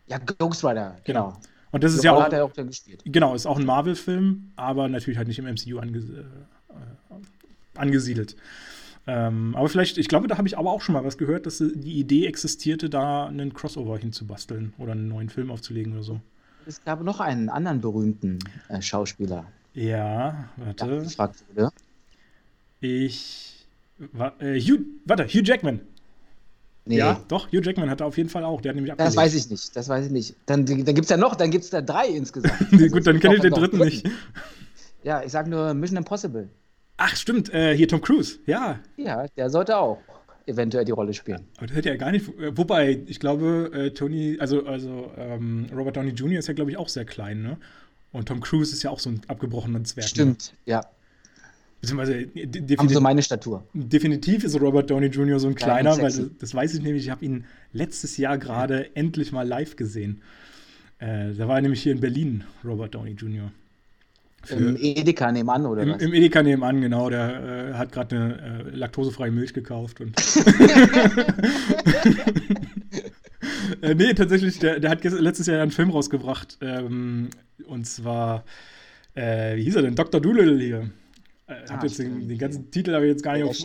Ja, 0.08 0.18
Ghost 0.18 0.64
Rider, 0.64 0.96
genau. 1.04 1.28
genau. 1.28 1.40
Und 1.70 1.84
das 1.84 1.94
ist 1.94 2.02
ja 2.02 2.12
auch, 2.12 2.22
hat 2.22 2.32
er 2.32 2.44
auch 2.44 2.52
gespielt. 2.52 3.02
Genau, 3.04 3.34
ist 3.34 3.46
auch 3.46 3.58
ein 3.58 3.66
Marvel-Film, 3.66 4.52
aber 4.56 4.88
natürlich 4.88 5.18
halt 5.18 5.28
nicht 5.28 5.38
im 5.38 5.44
MCU 5.44 5.78
ange, 5.78 5.98
äh, 5.98 7.78
angesiedelt. 7.78 8.36
Ähm, 9.06 9.54
aber 9.56 9.68
vielleicht, 9.68 9.96
ich 9.98 10.08
glaube, 10.08 10.28
da 10.28 10.36
habe 10.36 10.48
ich 10.48 10.58
aber 10.58 10.70
auch 10.70 10.82
schon 10.82 10.94
mal 10.94 11.04
was 11.04 11.16
gehört, 11.16 11.46
dass 11.46 11.58
die 11.58 11.98
Idee 11.98 12.26
existierte, 12.26 12.90
da 12.90 13.26
einen 13.26 13.54
Crossover 13.54 13.98
hinzubasteln 13.98 14.74
oder 14.78 14.92
einen 14.92 15.08
neuen 15.08 15.30
Film 15.30 15.50
aufzulegen 15.50 15.94
oder 15.94 16.02
so. 16.02 16.20
Es 16.66 16.84
gab 16.84 17.02
noch 17.02 17.20
einen 17.20 17.48
anderen 17.48 17.80
berühmten 17.80 18.38
äh, 18.68 18.82
Schauspieler. 18.82 19.46
Ja, 19.72 20.50
warte. 20.56 21.06
Ja, 21.56 21.70
ich. 22.80 23.66
Wa 24.12 24.32
äh, 24.40 24.60
Hugh, 24.60 24.84
warte, 25.06 25.26
Hugh 25.26 25.42
Jackman. 25.42 25.80
Nee. 26.88 26.96
Ja, 26.96 27.22
doch, 27.28 27.48
Hugh 27.48 27.60
Jackman 27.62 27.90
hat 27.90 28.00
er 28.00 28.06
auf 28.06 28.16
jeden 28.16 28.30
Fall 28.30 28.44
auch. 28.44 28.62
Der 28.62 28.70
hat 28.70 28.76
nämlich 28.76 28.92
abgelehnt. 28.92 29.14
Das 29.14 29.22
weiß 29.22 29.34
ich 29.34 29.50
nicht, 29.50 29.76
das 29.76 29.90
weiß 29.90 30.06
ich 30.06 30.10
nicht. 30.10 30.36
Dann, 30.46 30.64
dann 30.64 30.84
gibt 30.86 31.00
es 31.02 31.10
ja 31.10 31.18
noch, 31.18 31.36
dann 31.36 31.50
gibt 31.50 31.64
es 31.64 31.70
da 31.70 31.82
drei 31.82 32.06
insgesamt. 32.08 32.54
also 32.72 32.86
Gut, 32.88 33.06
dann 33.06 33.20
kenne 33.20 33.34
ich 33.34 33.42
den 33.42 33.52
dritten, 33.52 33.78
dritten 33.78 33.84
nicht. 33.84 34.08
Ja, 35.02 35.22
ich 35.22 35.30
sage 35.30 35.50
nur 35.50 35.74
Mission 35.74 35.98
Impossible. 35.98 36.48
Ach, 36.96 37.14
stimmt, 37.14 37.52
äh, 37.52 37.76
hier 37.76 37.88
Tom 37.88 38.00
Cruise, 38.00 38.38
ja. 38.46 38.80
Ja, 38.96 39.26
der 39.36 39.50
sollte 39.50 39.76
auch 39.76 39.98
eventuell 40.46 40.86
die 40.86 40.92
Rolle 40.92 41.12
spielen. 41.12 41.46
Aber 41.58 41.66
das 41.66 41.76
hätte 41.76 41.90
ja 41.90 41.96
gar 41.96 42.10
nicht. 42.10 42.26
Äh, 42.38 42.56
wobei, 42.56 43.02
ich 43.06 43.20
glaube, 43.20 43.70
äh, 43.74 43.90
Tony, 43.90 44.38
also, 44.40 44.64
also 44.64 45.10
ähm, 45.18 45.66
Robert 45.76 45.98
Downey 45.98 46.12
Jr. 46.12 46.38
ist 46.38 46.48
ja, 46.48 46.54
glaube 46.54 46.70
ich, 46.70 46.78
auch 46.78 46.88
sehr 46.88 47.04
klein, 47.04 47.42
ne? 47.42 47.58
Und 48.12 48.28
Tom 48.28 48.40
Cruise 48.40 48.72
ist 48.72 48.82
ja 48.82 48.90
auch 48.90 48.98
so 48.98 49.10
ein 49.10 49.20
abgebrochener 49.28 49.84
Zwerg. 49.84 50.06
Ne? 50.06 50.08
Stimmt, 50.08 50.54
ne? 50.64 50.72
ja. 50.72 50.80
Beziehungsweise 51.80 52.14
äh, 52.14 52.76
Haben 52.76 52.88
so 52.88 53.00
meine 53.00 53.22
Statur. 53.22 53.66
Definitiv 53.72 54.42
ist 54.44 54.60
Robert 54.60 54.90
Downey 54.90 55.06
Jr. 55.06 55.38
so 55.38 55.48
ein 55.48 55.54
kleiner, 55.54 55.96
weil 55.96 56.04
das, 56.04 56.20
das, 56.38 56.54
weiß 56.54 56.74
ich 56.74 56.82
nämlich, 56.82 57.04
ich 57.04 57.10
habe 57.10 57.24
ihn 57.24 57.44
letztes 57.72 58.16
Jahr 58.16 58.36
gerade 58.36 58.82
ja. 58.82 58.90
endlich 58.94 59.30
mal 59.30 59.46
live 59.46 59.76
gesehen. 59.76 60.22
Äh, 60.98 61.34
da 61.34 61.46
war 61.46 61.56
er 61.56 61.62
nämlich 61.62 61.82
hier 61.82 61.92
in 61.92 62.00
Berlin, 62.00 62.44
Robert 62.64 62.94
Downey 62.94 63.12
Jr. 63.12 63.52
Für, 64.42 64.54
Im 64.54 64.76
Edeka 64.76 65.30
nebenan, 65.30 65.66
oder 65.66 65.82
im, 65.82 65.90
was? 65.90 66.02
Im 66.02 66.14
Edeka 66.14 66.42
nebenan, 66.42 66.80
genau. 66.80 67.10
Der 67.10 67.70
äh, 67.70 67.74
hat 67.74 67.92
gerade 67.92 68.16
eine 68.16 68.64
äh, 68.66 68.76
laktosefreie 68.76 69.30
Milch 69.30 69.52
gekauft. 69.52 70.00
Und 70.00 70.16
äh, 73.82 73.94
nee, 73.94 74.14
tatsächlich, 74.14 74.58
der, 74.58 74.80
der 74.80 74.90
hat 74.90 75.04
letztes 75.04 75.46
Jahr 75.46 75.60
einen 75.60 75.70
Film 75.70 75.90
rausgebracht. 75.90 76.58
Ähm, 76.60 77.30
und 77.66 77.86
zwar, 77.86 78.44
äh, 79.14 79.56
wie 79.56 79.64
hieß 79.64 79.76
er 79.76 79.82
denn? 79.82 79.94
Dr. 79.96 80.20
Doolittle 80.20 80.58
hier. 80.58 80.90
Äh, 81.48 81.54
ah, 81.68 81.80
jetzt 81.82 81.98
den, 81.98 82.28
den, 82.28 82.38
ganzen 82.38 82.70
Titel 82.70 82.94
habe 82.94 83.06
ich 83.06 83.12
jetzt 83.12 83.22
gar 83.22 83.34
nicht 83.34 83.44
auf. 83.44 83.56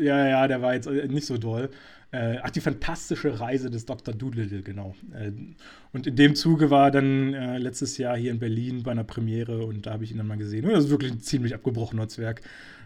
Ja, 0.00 0.28
ja, 0.28 0.46
der 0.46 0.60
war 0.60 0.74
jetzt 0.74 0.86
äh, 0.86 1.08
nicht 1.08 1.26
so 1.26 1.38
doll. 1.38 1.70
Äh, 2.12 2.36
ach, 2.42 2.50
die 2.50 2.60
fantastische 2.60 3.40
Reise 3.40 3.70
des 3.70 3.84
Dr. 3.86 4.14
Doolittle, 4.14 4.62
genau. 4.62 4.94
Äh, 5.12 5.32
und 5.92 6.06
in 6.06 6.14
dem 6.14 6.34
Zuge 6.34 6.70
war 6.70 6.90
dann 6.90 7.34
äh, 7.34 7.58
letztes 7.58 7.98
Jahr 7.98 8.16
hier 8.16 8.30
in 8.30 8.38
Berlin 8.38 8.82
bei 8.82 8.92
einer 8.92 9.04
Premiere 9.04 9.64
und 9.64 9.86
da 9.86 9.92
habe 9.92 10.04
ich 10.04 10.12
ihn 10.12 10.18
dann 10.18 10.28
mal 10.28 10.36
gesehen. 10.36 10.66
Und 10.66 10.72
das 10.72 10.84
ist 10.84 10.90
wirklich 10.90 11.10
ein 11.10 11.20
ziemlich 11.20 11.54
abgebrochener 11.54 12.08
Zwerg. 12.08 12.42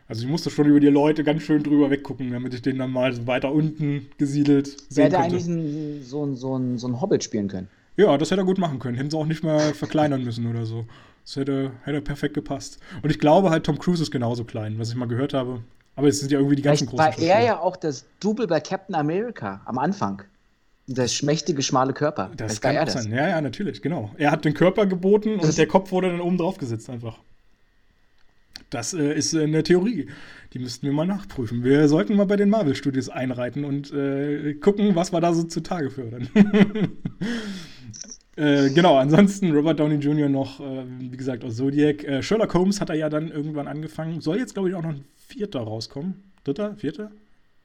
Also 0.08 0.24
ich 0.24 0.28
musste 0.28 0.50
schon 0.50 0.66
über 0.66 0.80
die 0.80 0.88
Leute 0.88 1.22
ganz 1.22 1.42
schön 1.42 1.62
drüber 1.62 1.90
weggucken, 1.90 2.30
damit 2.30 2.54
ich 2.54 2.62
den 2.62 2.78
dann 2.78 2.90
mal 2.90 3.12
so 3.12 3.26
weiter 3.26 3.52
unten 3.52 4.06
gesiedelt 4.16 4.76
sehen 4.88 5.04
hätte 5.04 5.18
eigentlich 5.18 5.46
ein, 5.46 6.02
so, 6.02 6.24
ein, 6.24 6.34
so, 6.34 6.56
ein, 6.56 6.78
so 6.78 6.88
ein 6.88 7.00
Hobbit 7.00 7.22
spielen 7.22 7.48
können. 7.48 7.68
Ja, 7.96 8.16
das 8.16 8.30
hätte 8.30 8.40
er 8.40 8.44
gut 8.44 8.58
machen 8.58 8.78
können. 8.78 8.96
Hätten 8.96 9.10
sie 9.10 9.16
auch 9.16 9.26
nicht 9.26 9.44
mal 9.44 9.74
verkleinern 9.74 10.24
müssen 10.24 10.46
oder 10.46 10.64
so. 10.66 10.86
Das 11.24 11.36
hätte, 11.36 11.72
hätte 11.84 12.00
perfekt 12.00 12.34
gepasst. 12.34 12.78
Und 13.02 13.10
ich 13.10 13.18
glaube 13.18 13.50
halt, 13.50 13.64
Tom 13.64 13.78
Cruise 13.78 14.02
ist 14.02 14.10
genauso 14.10 14.44
klein, 14.44 14.78
was 14.78 14.90
ich 14.90 14.96
mal 14.96 15.06
gehört 15.06 15.34
habe. 15.34 15.62
Aber 15.96 16.08
es 16.08 16.20
sind 16.20 16.32
ja 16.32 16.38
irgendwie 16.38 16.56
die 16.56 16.62
ganzen 16.62 16.88
Vielleicht 16.88 17.16
großen. 17.18 17.28
War 17.28 17.36
er 17.36 17.44
ja 17.44 17.60
auch 17.60 17.76
das 17.76 18.06
Double 18.20 18.46
bei 18.46 18.60
Captain 18.60 18.94
America 18.94 19.60
am 19.64 19.78
Anfang. 19.78 20.22
Der 20.86 21.06
schmächtige, 21.08 21.62
schmale 21.62 21.92
Körper. 21.92 22.30
Das 22.36 22.58
Vielleicht 22.58 22.62
kann 22.62 22.76
er 22.76 22.84
das. 22.84 22.94
sein. 22.94 23.12
Ja, 23.12 23.28
ja, 23.28 23.40
natürlich, 23.40 23.80
genau. 23.80 24.10
Er 24.16 24.30
hat 24.32 24.44
den 24.44 24.54
Körper 24.54 24.86
geboten 24.86 25.36
das 25.38 25.50
und 25.50 25.58
der 25.58 25.66
Kopf 25.66 25.92
wurde 25.92 26.10
dann 26.10 26.20
oben 26.20 26.38
drauf 26.38 26.58
gesetzt 26.58 26.90
einfach. 26.90 27.18
Das 28.70 28.94
äh, 28.94 29.12
ist 29.14 29.34
äh, 29.34 29.42
eine 29.42 29.62
Theorie. 29.62 30.08
Die 30.52 30.58
müssten 30.58 30.86
wir 30.86 30.92
mal 30.92 31.06
nachprüfen. 31.06 31.62
Wir 31.64 31.88
sollten 31.88 32.16
mal 32.16 32.26
bei 32.26 32.36
den 32.36 32.50
Marvel-Studios 32.50 33.08
einreiten 33.08 33.64
und 33.64 33.92
äh, 33.92 34.54
gucken, 34.54 34.96
was 34.96 35.12
wir 35.12 35.20
da 35.20 35.32
so 35.34 35.44
zutage 35.44 35.90
fördern. 35.90 36.28
Äh, 38.36 38.70
genau, 38.70 38.96
ansonsten 38.96 39.50
Robert 39.52 39.80
Downey 39.80 39.96
Jr. 39.96 40.28
noch, 40.28 40.60
äh, 40.60 40.84
wie 40.98 41.16
gesagt, 41.16 41.44
aus 41.44 41.56
Zodiac. 41.56 42.04
Äh, 42.04 42.22
Sherlock 42.22 42.54
Holmes 42.54 42.80
hat 42.80 42.90
er 42.90 42.96
ja 42.96 43.08
dann 43.08 43.30
irgendwann 43.30 43.66
angefangen. 43.66 44.20
Soll 44.20 44.38
jetzt, 44.38 44.54
glaube 44.54 44.70
ich, 44.70 44.74
auch 44.74 44.82
noch 44.82 44.90
ein 44.90 45.04
vierter 45.16 45.60
rauskommen. 45.60 46.14
Dritter? 46.44 46.76
Vierter? 46.76 47.10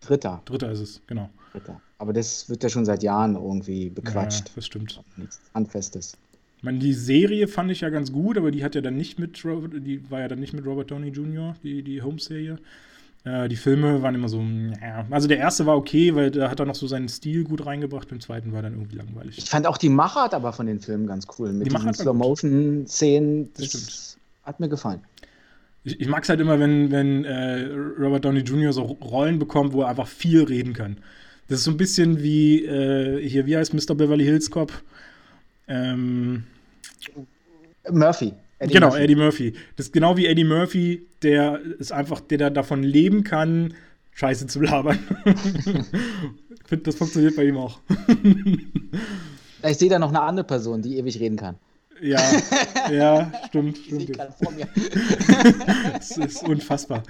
Dritter. 0.02 0.42
Dritter 0.46 0.72
ist 0.72 0.80
es, 0.80 1.02
genau. 1.08 1.30
Dritter. 1.52 1.82
Aber 1.98 2.14
das 2.14 2.50
wird 2.50 2.64
ja 2.64 2.70
schon 2.70 2.86
seit 2.86 3.04
Jahren 3.04 3.36
irgendwie 3.36 3.90
bequatscht. 3.90 4.50
Ja, 4.50 4.54
das 4.56 4.66
stimmt. 4.66 5.02
Nichts 5.18 5.40
Handfestes. 5.54 6.18
Ich 6.58 6.64
meine, 6.64 6.80
die 6.80 6.94
Serie 6.94 7.48
fand 7.48 7.72
ich 7.72 7.82
ja 7.82 7.90
ganz 7.90 8.12
gut, 8.12 8.38
aber 8.38 8.52
die 8.52 8.64
hat 8.64 8.76
ja 8.76 8.82
dann 8.82 8.98
nicht 8.98 9.20
mit 9.20 9.44
Robert, 9.46 9.74
die 9.86 10.10
war 10.10 10.22
ja 10.22 10.28
dann 10.28 10.40
nicht 10.40 10.54
mit 10.54 10.66
Robert 10.66 10.92
Downey 10.92 11.10
Jr., 11.10 11.56
die, 11.64 11.84
die 11.84 12.02
Holmes-Serie. 12.02 12.58
Äh, 13.26 13.50
die 13.50 13.56
Filme 13.56 14.02
waren 14.04 14.14
immer 14.16 14.30
so, 14.30 14.40
ja. 14.82 15.06
Also 15.10 15.28
der 15.28 15.40
erste 15.40 15.66
war 15.66 15.76
okay, 15.76 16.14
weil 16.16 16.30
da 16.32 16.50
hat 16.50 16.60
er 16.60 16.66
noch 16.66 16.76
so 16.76 16.86
seinen 16.88 17.10
Stil 17.10 17.44
gut 17.44 17.66
reingebracht. 17.66 18.12
Im 18.12 18.22
zweiten 18.22 18.54
war 18.54 18.62
dann 18.62 18.74
irgendwie 18.74 18.96
langweilig. 18.96 19.38
Ich 19.40 19.50
fand 19.50 19.66
auch 19.66 19.78
die 19.78 19.90
Machart 19.90 20.34
aber 20.34 20.54
von 20.54 20.68
den 20.68 20.80
Filmen 20.80 21.08
ganz 21.08 21.26
cool. 21.38 21.52
Mit 21.52 21.66
Die 21.68 21.72
diesen 21.72 21.94
Slow-Motion-Szenen. 21.94 23.52
Das 23.54 23.72
Das, 23.72 23.82
stimmt. 23.82 24.18
hat 24.44 24.60
mir 24.60 24.70
gefallen. 24.70 25.02
Ich, 25.84 26.00
ich 26.00 26.08
mag 26.08 26.24
es 26.24 26.30
halt 26.30 26.40
immer, 26.40 26.60
wenn, 26.60 26.92
wenn 26.92 27.26
äh, 27.26 27.64
Robert 28.00 28.26
Downey 28.26 28.42
Jr. 28.42 28.74
so 28.74 28.84
Rollen 28.84 29.40
bekommt, 29.40 29.74
wo 29.74 29.82
er 29.82 29.90
einfach 29.90 30.08
viel 30.08 30.44
reden 30.44 30.74
kann. 30.74 30.98
Das 31.48 31.60
ist 31.60 31.66
so 31.66 31.72
ein 31.72 31.78
bisschen 31.78 32.22
wie 32.22 32.64
äh, 32.66 33.28
hier, 33.28 33.46
wie 33.46 33.58
heißt 33.58 33.74
Mr. 33.74 33.96
Beverly 33.96 34.24
Hills 34.24 34.50
Cop? 34.50 34.72
Ähm, 35.68 36.44
Murphy. 37.92 38.34
Eddie 38.60 38.74
genau, 38.74 38.88
Murphy. 38.88 39.04
Eddie 39.04 39.16
Murphy. 39.16 39.54
Das 39.76 39.88
ist 39.88 39.92
genau 39.92 40.18
wie 40.18 40.28
Eddie 40.28 40.44
Murphy, 40.46 41.08
der 41.22 41.60
ist 41.80 41.92
einfach, 41.92 42.22
der 42.22 42.38
da 42.38 42.50
davon 42.50 42.84
leben 42.84 43.24
kann, 43.24 43.74
Scheiße 44.12 44.48
zu 44.48 44.62
labern. 44.62 44.98
ich 45.26 46.68
finde, 46.68 46.84
das 46.84 46.96
funktioniert 46.96 47.36
bei 47.36 47.44
ihm 47.44 47.58
auch. 47.58 47.80
Ich 49.68 49.78
sehe 49.78 49.90
da 49.90 50.00
noch 50.00 50.10
eine 50.10 50.22
andere 50.22 50.46
Person, 50.46 50.82
die 50.82 50.98
ewig 50.98 51.20
reden 51.20 51.36
kann. 51.36 51.58
ja, 52.02 52.20
ja, 52.92 53.32
stimmt, 53.48 53.78
stimmt. 53.78 54.14
gerade 54.14 54.34
vor 54.42 54.52
mir. 54.52 54.68
Das 55.94 56.18
ist 56.18 56.44
unfassbar. 56.44 57.04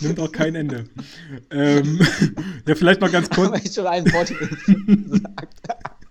Nimmt 0.00 0.20
auch 0.20 0.30
kein 0.30 0.54
Ende. 0.54 0.84
Ähm, 1.50 2.00
ja, 2.66 2.74
vielleicht 2.74 3.00
noch 3.00 3.10
ganz 3.10 3.28
kurz. 3.30 3.48
Aber 3.48 3.58
ich 3.58 3.72
schon 3.72 3.86
ein 3.86 4.04
Wort 4.12 4.28
gesagt. 4.28 6.01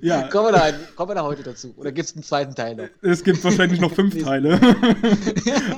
Ja, 0.00 0.22
Kommen 0.28 0.46
wir, 0.48 0.52
da, 0.52 0.72
kommen 0.96 1.10
wir 1.10 1.14
da 1.14 1.22
heute 1.22 1.42
dazu? 1.42 1.72
Oder 1.76 1.92
gibt 1.92 2.08
es 2.08 2.14
einen 2.14 2.22
zweiten 2.22 2.54
Teil 2.54 2.74
noch? 2.76 2.88
es 3.02 3.22
gibt 3.24 3.42
wahrscheinlich 3.44 3.80
noch 3.80 3.92
fünf 3.92 4.22
Teile. 4.22 4.60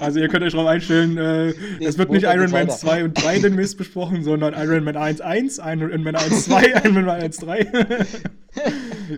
Also 0.00 0.20
ihr 0.20 0.28
könnt 0.28 0.44
euch 0.44 0.52
darauf 0.52 0.68
einstellen, 0.68 1.16
äh, 1.16 1.48
es 1.84 1.98
wird 1.98 2.10
nicht 2.10 2.24
Iron 2.24 2.50
Man 2.50 2.52
weiter. 2.52 2.76
2 2.76 3.04
und 3.04 3.14
3 3.14 3.40
demnächst 3.40 3.76
besprochen, 3.76 4.22
sondern 4.22 4.54
Iron 4.54 4.84
Man 4.84 4.96
1 4.96 5.20
1, 5.20 5.58
Iron 5.58 6.02
Man 6.02 6.14
1 6.16 6.44
2, 6.44 6.66
Iron 6.84 6.94
Man 6.94 7.08
1 7.10 7.38
3. 7.38 7.66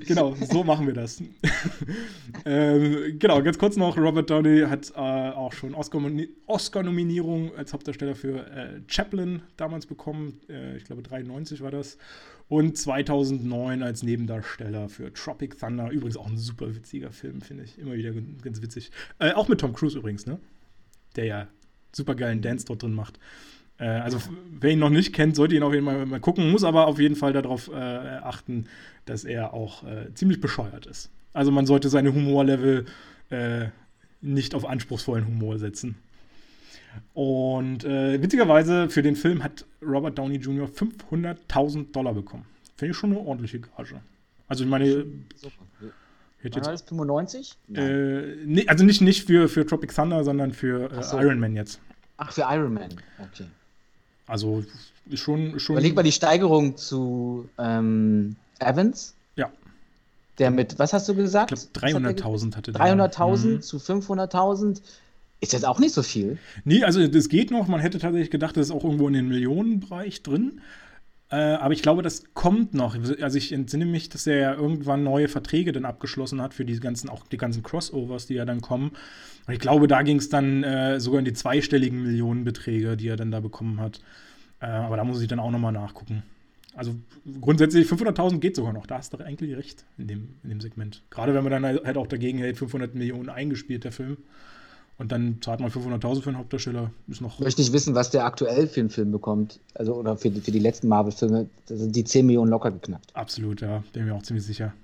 genau, 0.07 0.35
so 0.51 0.65
machen 0.65 0.87
wir 0.87 0.95
das. 0.95 1.23
ähm, 2.45 3.19
genau, 3.19 3.43
ganz 3.43 3.59
kurz 3.59 3.77
noch, 3.77 3.97
Robert 3.99 4.31
Downey 4.31 4.63
hat 4.69 4.91
äh, 4.95 4.99
auch 4.99 5.53
schon 5.53 5.75
Oscar-Nomini- 5.75 6.29
Oscar-Nominierung 6.47 7.55
als 7.57 7.73
Hauptdarsteller 7.73 8.15
für 8.15 8.39
äh, 8.47 8.81
Chaplin 8.87 9.43
damals 9.57 9.87
bekommen. 9.87 10.41
Äh, 10.49 10.77
ich 10.77 10.85
glaube 10.85 11.03
93 11.03 11.61
war 11.61 11.71
das. 11.71 11.99
Und 12.49 12.79
2009 12.79 13.83
als 13.83 14.03
Nebendarsteller 14.03 14.89
für 14.89 15.13
Tropic 15.13 15.57
Thunder. 15.59 15.91
Übrigens 15.91 16.17
auch 16.17 16.27
ein 16.27 16.39
super 16.39 16.75
witziger 16.75 17.13
Film, 17.13 17.43
finde 17.43 17.65
ich. 17.65 17.79
Immer 17.79 17.93
wieder 17.95 18.13
ganz 18.43 18.63
witzig. 18.63 18.91
Äh, 19.19 19.33
auch 19.33 19.49
mit 19.49 19.61
Tom 19.61 19.75
Cruise 19.75 19.99
übrigens, 19.99 20.27
ne? 20.27 20.39
Der 21.17 21.25
ja 21.27 21.49
super 21.93 22.15
geilen 22.15 22.41
Dance 22.41 22.65
dort 22.65 22.83
drin 22.83 22.95
macht. 22.95 23.19
Äh, 23.79 23.85
also, 23.85 24.19
wer 24.61 24.73
ihn 24.73 24.79
noch 24.79 24.91
nicht 24.91 25.13
kennt, 25.13 25.37
sollte 25.37 25.55
ihn 25.55 25.63
auf 25.63 25.75
jeden 25.75 25.85
Fall 25.85 26.07
mal 26.07 26.21
gucken, 26.21 26.51
muss 26.51 26.65
aber 26.65 26.87
auf 26.87 26.99
jeden 26.99 27.17
Fall 27.17 27.33
darauf 27.33 27.69
äh, 27.69 27.75
achten, 27.75 28.67
dass 29.05 29.25
er 29.25 29.53
auch 29.53 29.85
äh, 29.85 30.13
ziemlich 30.15 30.41
bescheuert 30.41 30.87
ist. 30.87 31.11
Also, 31.35 31.51
man 31.51 31.67
sollte 31.67 31.91
seine 31.91 32.15
Humorlevel 32.15 32.87
äh, 33.31 33.67
nicht 34.21 34.55
auf 34.55 34.65
anspruchsvollen 34.67 35.27
Humor 35.27 35.59
setzen. 35.59 35.97
Und 37.15 37.85
äh, 37.85 38.21
witzigerweise 38.23 38.89
für 38.91 39.03
den 39.03 39.17
Film 39.17 39.43
hat 39.43 39.65
Robert 39.83 40.19
Downey 40.19 40.37
Jr. 40.37 40.69
500.000 40.69 41.93
Dollar 41.93 42.15
bekommen. 42.15 42.45
Finde 42.77 42.93
ich 42.93 42.97
schon 42.97 43.11
eine 43.11 43.21
ordentliche 43.21 43.61
Gage. 43.61 44.01
Also 44.49 44.65
ich 44.65 44.71
meine, 44.71 45.05
Super. 45.37 45.53
hätte 46.41 46.57
jetzt 46.59 46.67
war 46.67 46.73
das? 46.73 46.83
95? 46.83 47.57
Nein. 47.69 47.83
äh, 47.91 48.37
nee, 48.47 48.67
also 48.69 48.85
nicht, 48.85 49.01
nicht 49.01 49.27
für, 49.27 49.49
für 49.49 49.67
Tropic 49.67 49.95
Thunder, 49.95 50.25
sondern 50.25 50.53
für 50.53 50.91
äh, 50.93 51.03
so. 51.03 51.19
Iron 51.19 51.39
Man 51.41 51.55
jetzt. 51.57 51.81
Ach, 52.17 52.33
für 52.33 52.43
Iron 52.43 52.75
Man. 52.75 52.89
Okay. 53.19 53.45
Also 54.27 54.65
schon, 55.15 55.59
schon. 55.59 55.75
Überleg 55.77 55.95
mal 55.95 56.03
die 56.03 56.13
Steigerung 56.13 56.77
zu 56.77 57.49
ähm, 57.59 58.37
Evans. 58.59 59.15
Ja. 59.37 59.51
Der 60.39 60.51
mit, 60.51 60.79
was 60.79 60.93
hast 60.93 61.09
du 61.09 61.15
gesagt? 61.15 61.53
ich 61.53 61.73
glaube, 61.73 62.05
Was 62.05 62.09
hat 62.09 62.19
der 62.19 62.25
300.000 62.27 62.57
hatte 62.57 62.73
der. 62.73 62.81
300.000 62.81 63.47
Mhm. 63.47 63.63
zu 63.63 63.77
500.000. 63.79 64.81
Ist 65.41 65.53
jetzt 65.53 65.67
auch 65.67 65.79
nicht 65.79 65.95
so 65.95 66.03
viel. 66.03 66.39
Nee, 66.65 66.83
also 66.83 67.07
das 67.07 67.29
geht 67.29 67.51
noch. 67.51 67.69
Man 67.69 67.81
hätte 67.81 67.99
tatsächlich 67.99 68.31
gedacht, 68.31 68.57
das 68.57 68.67
ist 68.67 68.73
auch 68.73 68.85
irgendwo 68.85 69.07
in 69.07 69.15
den 69.15 69.29
Millionenbereich 69.29 70.23
drin. 70.23 70.61
Äh, 71.31 71.37
aber 71.37 71.75
ich 71.75 71.83
glaube, 71.83 72.03
das 72.03 72.25
kommt 72.35 72.75
noch. 72.75 72.97
Also 73.21 73.39
ich 73.39 73.53
entsinne 73.53 73.85
mich, 73.85 74.09
dass 74.09 74.27
er 74.27 74.37
ja 74.37 74.55
irgendwann 74.55 75.05
neue 75.05 75.29
Verträge 75.29 75.73
dann 75.73 75.85
abgeschlossen 75.85 76.41
hat 76.41 76.55
für 76.55 76.65
die 76.65 76.79
ganzen, 76.81 77.09
auch 77.09 77.27
die 77.27 77.37
ganzen 77.37 77.63
Crossovers, 77.63 78.27
die 78.27 78.35
ja 78.35 78.45
dann 78.45 78.63
kommen. 78.63 78.93
Und 79.47 79.53
ich 79.53 79.61
glaube, 79.61 79.87
da 79.87 80.03
ging 80.03 80.17
es 80.17 80.29
dann 80.29 80.65
äh, 80.65 80.99
sogar 80.99 81.19
in 81.19 81.25
die 81.25 81.35
zweistelligen 81.35 82.03
Millionenbeträge, 82.03 82.97
die 82.97 83.09
er 83.09 83.17
dann 83.17 83.31
da 83.31 83.41
bekommen 83.41 83.81
hat. 83.81 84.01
Äh, 84.61 84.67
aber 84.67 84.97
da 84.97 85.05
muss 85.05 85.21
ich 85.21 85.29
dann 85.29 85.39
auch 85.39 85.51
nochmal 85.51 85.73
nachgucken. 85.73 86.23
Also 86.75 86.95
grundsätzlich 87.41 87.89
500.000 87.89 88.39
geht 88.39 88.57
sogar 88.57 88.73
noch. 88.73 88.87
Da 88.87 88.99
hast 88.99 89.13
du 89.13 89.19
eigentlich 89.19 89.57
recht 89.57 89.85
in 89.99 90.07
dem, 90.07 90.29
in 90.43 90.49
dem 90.49 90.61
Segment. 90.61 91.03
Gerade 91.11 91.35
wenn 91.35 91.43
man 91.43 91.51
dann 91.51 91.65
halt 91.65 91.97
auch 91.97 92.07
dagegen 92.07 92.39
hält, 92.39 92.57
500 92.57 92.95
Millionen 92.95 93.29
eingespielt, 93.29 93.85
der 93.85 93.93
Film. 93.93 94.17
Und 94.99 95.13
dann 95.13 95.39
zahlt 95.41 95.61
man 95.61 95.71
500.000 95.71 96.23
für 96.23 96.29
einen 96.31 96.39
Hauptdarsteller. 96.39 96.91
Ist 97.07 97.21
noch. 97.21 97.35
Ich 97.35 97.45
möchte 97.45 97.61
nicht 97.61 97.73
wissen, 97.73 97.95
was 97.95 98.11
der 98.11 98.25
aktuell 98.25 98.67
für 98.67 98.81
einen 98.81 98.91
Film 98.91 99.13
bekommt. 99.13 99.61
Also, 99.75 99.95
oder 99.95 100.17
für 100.17 100.29
die, 100.31 100.41
für 100.41 100.51
die 100.51 100.59
letzten 100.59 100.89
Marvel-Filme. 100.89 101.49
Da 101.67 101.77
sind 101.77 101.95
die 101.95 102.03
10 102.05 102.27
Millionen 102.27 102.51
locker 102.51 102.73
geknackt. 102.73 103.15
Absolut, 103.15 103.61
ja. 103.61 103.85
Bin 103.93 104.07
mir 104.07 104.15
auch 104.15 104.23
ziemlich 104.25 104.45
sicher. 104.45 104.75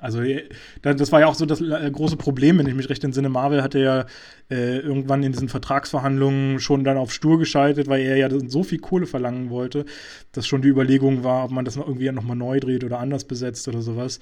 Also, 0.00 0.22
äh, 0.22 0.48
da- 0.82 0.92
das 0.92 1.12
war 1.12 1.20
ja 1.20 1.28
auch 1.28 1.36
so 1.36 1.46
das 1.46 1.60
äh, 1.60 1.88
große 1.88 2.16
Problem, 2.16 2.58
wenn 2.58 2.66
ich 2.66 2.74
mich 2.74 2.88
recht 2.90 3.04
entsinne. 3.04 3.28
Marvel 3.28 3.62
hatte 3.62 3.78
ja 3.78 4.06
äh, 4.50 4.78
irgendwann 4.78 5.22
in 5.22 5.30
diesen 5.30 5.48
Vertragsverhandlungen 5.48 6.58
schon 6.58 6.82
dann 6.82 6.96
auf 6.96 7.12
Stur 7.12 7.38
geschaltet, 7.38 7.86
weil 7.86 8.00
er 8.02 8.16
ja 8.16 8.28
so 8.48 8.64
viel 8.64 8.80
Kohle 8.80 9.06
verlangen 9.06 9.50
wollte, 9.50 9.84
dass 10.32 10.48
schon 10.48 10.62
die 10.62 10.68
Überlegung 10.68 11.22
war, 11.22 11.44
ob 11.44 11.52
man 11.52 11.64
das 11.64 11.76
noch 11.76 11.86
irgendwie 11.86 12.10
nochmal 12.10 12.36
neu 12.36 12.58
dreht 12.58 12.82
oder 12.82 12.98
anders 12.98 13.22
besetzt 13.24 13.68
oder 13.68 13.82
sowas. 13.82 14.18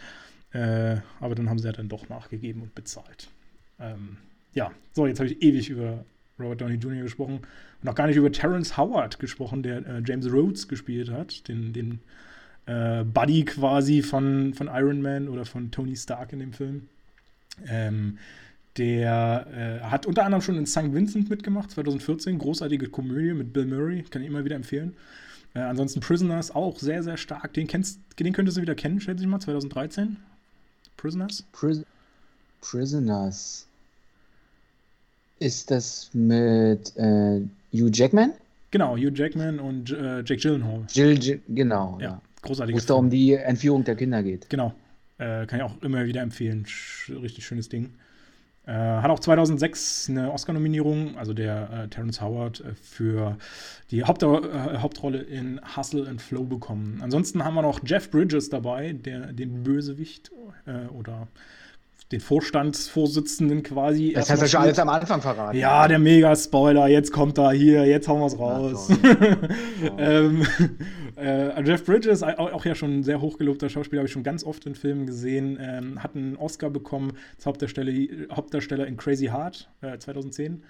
Äh, 0.52 0.96
aber 1.20 1.34
dann 1.34 1.48
haben 1.48 1.58
sie 1.58 1.66
ja 1.68 1.72
dann 1.72 1.88
doch 1.88 2.10
nachgegeben 2.10 2.60
und 2.60 2.74
bezahlt. 2.74 3.28
Ähm, 3.80 4.18
ja, 4.57 4.72
so, 4.94 5.07
jetzt 5.07 5.20
habe 5.20 5.28
ich 5.28 5.42
ewig 5.42 5.68
über 5.68 6.04
Robert 6.40 6.62
Downey 6.62 6.76
Jr. 6.76 7.02
gesprochen 7.02 7.40
und 7.82 7.88
auch 7.88 7.94
gar 7.94 8.07
nicht 8.07 8.16
über 8.16 8.32
Terrence 8.32 8.76
Howard 8.76 9.18
gesprochen, 9.18 9.62
der 9.62 9.86
äh, 9.86 10.02
James 10.04 10.32
Rhodes 10.32 10.66
gespielt 10.66 11.11
hat, 11.11 11.46
den, 11.46 11.74
den 11.74 12.00
äh, 12.64 13.04
Buddy 13.04 13.44
quasi 13.44 14.02
von, 14.02 14.54
von 14.54 14.68
Iron 14.68 15.02
Man 15.02 15.28
oder 15.28 15.44
von 15.44 15.70
Tony 15.70 15.94
Stark 15.94 16.32
in 16.32 16.40
dem 16.40 16.54
Film. 16.54 16.88
Ähm, 17.68 18.18
der 18.78 19.46
äh, 19.82 19.84
hat 19.84 20.07
unter 20.07 20.24
anderem 20.24 20.42
schon 20.42 20.57
in 20.57 20.66
St. 20.66 20.92
Vincent 20.92 21.28
mitgemacht, 21.28 21.70
2014, 21.70 22.38
großartige 22.38 22.88
Komödie 22.88 23.34
mit 23.34 23.52
Bill 23.52 23.66
Murray, 23.66 24.02
kann 24.02 24.22
ich 24.22 24.28
immer 24.28 24.44
wieder 24.44 24.57
empfehlen. 24.57 24.96
Äh, 25.54 25.61
ansonsten 25.61 26.00
Prisoners 26.00 26.50
auch 26.50 26.78
sehr, 26.78 27.02
sehr 27.02 27.18
stark. 27.18 27.52
Den, 27.52 27.66
kennst, 27.66 28.00
den 28.18 28.32
könntest 28.32 28.57
du 28.57 28.62
wieder 28.62 28.74
kennen, 28.74 29.00
schätze 29.00 29.22
ich 29.22 29.28
mal, 29.28 29.40
2013. 29.40 30.16
Prisoners? 30.96 31.44
Pris 31.52 31.82
Prisoners. 32.62 33.66
Ist 35.39 35.70
das 35.70 36.11
mit 36.12 36.97
äh, 36.97 37.41
Hugh 37.72 37.91
Jackman? 37.93 38.32
Genau, 38.70 38.97
Hugh 38.97 39.12
Jackman 39.14 39.61
und 39.61 39.91
äh, 39.91 40.18
Jake 40.20 40.37
Gyllenhaal. 40.37 40.87
Jill, 40.93 41.18
Jill 41.18 41.41
genau. 41.49 41.99
Ja, 42.01 42.05
Ja. 42.05 42.22
Wo 42.43 42.49
großartiger 42.49 42.78
es 42.78 42.87
da 42.87 42.95
um 42.95 43.11
die 43.11 43.34
Entführung 43.34 43.84
der 43.84 43.97
Kinder 43.97 44.22
geht. 44.22 44.49
Genau. 44.49 44.72
Äh, 45.18 45.47
kann 45.47 45.59
ich 45.59 45.62
auch 45.62 45.82
immer 45.82 46.05
wieder 46.05 46.22
empfehlen. 46.22 46.64
Sch 46.66 47.11
richtig 47.11 47.45
schönes 47.47 47.68
Ding. 47.68 47.95
Äh, 48.66 48.72
hat 48.72 49.11
auch 49.11 49.20
2006 49.20 50.11
eine 50.11 50.32
Oscar-Nominierung, 50.32 51.16
also 51.16 51.32
der 51.32 51.70
äh, 51.70 51.89
Terrence 51.89 52.20
Howard, 52.20 52.61
äh, 52.61 52.74
für 52.74 53.37
die 53.91 54.05
Haupt 54.05 54.22
äh, 54.22 54.26
Hauptrolle 54.26 55.18
in 55.22 55.61
Hustle 55.76 56.09
and 56.09 56.20
Flow 56.20 56.45
bekommen. 56.45 57.01
Ansonsten 57.03 57.45
haben 57.45 57.55
wir 57.55 57.62
noch 57.62 57.80
Jeff 57.84 58.11
Bridges 58.11 58.51
dabei, 58.51 58.93
der 58.93 59.32
den 59.32 59.62
Bösewicht 59.62 60.32
äh, 60.66 60.87
oder 60.89 61.28
den 62.12 62.20
Vorstandsvorsitzenden 62.20 63.64
quasi. 63.64 64.12
Das 64.12 64.30
hast 64.30 64.42
du 64.42 64.48
schon 64.48 64.61
alles 64.61 64.78
am 64.78 64.88
Anfang 64.88 65.20
verraten. 65.20 65.59
Ja, 65.59 65.88
der 65.88 65.98
Mega-Spoiler, 65.98 66.86
jetzt 66.86 67.12
kommt 67.12 67.38
er 67.38 67.50
hier, 67.50 67.84
jetzt 67.84 68.07
hauen 68.07 68.20
wir 68.20 68.26
es 68.26 68.38
raus. 68.38 68.88
ähm, 69.98 70.46
äh, 71.16 71.62
Jeff 71.64 71.84
Bridges, 71.84 72.22
auch, 72.22 72.52
auch 72.52 72.64
ja 72.64 72.76
schon 72.76 73.00
ein 73.00 73.02
sehr 73.02 73.20
hochgelobter 73.20 73.68
Schauspieler, 73.68 74.00
habe 74.00 74.07
ich 74.07 74.12
schon 74.12 74.22
ganz 74.22 74.44
oft 74.44 74.66
in 74.66 74.76
Filmen 74.76 75.07
gesehen, 75.07 75.59
ähm, 75.61 76.02
hat 76.02 76.14
einen 76.14 76.36
Oscar 76.36 76.70
bekommen 76.70 77.12
als 77.36 77.46
Hauptdarsteller, 77.46 77.92
Hauptdarsteller 78.30 78.86
in 78.86 78.96
Crazy 78.96 79.26
Heart 79.26 79.68
äh, 79.80 79.98
2010 79.98 80.62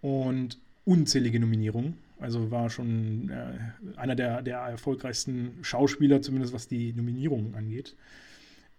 und 0.00 0.58
unzählige 0.84 1.40
Nominierungen. 1.40 1.98
Also 2.20 2.50
war 2.52 2.70
schon 2.70 3.30
äh, 3.30 3.98
einer 3.98 4.14
der, 4.14 4.42
der 4.42 4.58
erfolgreichsten 4.58 5.58
Schauspieler, 5.62 6.22
zumindest 6.22 6.54
was 6.54 6.68
die 6.68 6.92
Nominierungen 6.92 7.54
angeht. 7.54 7.96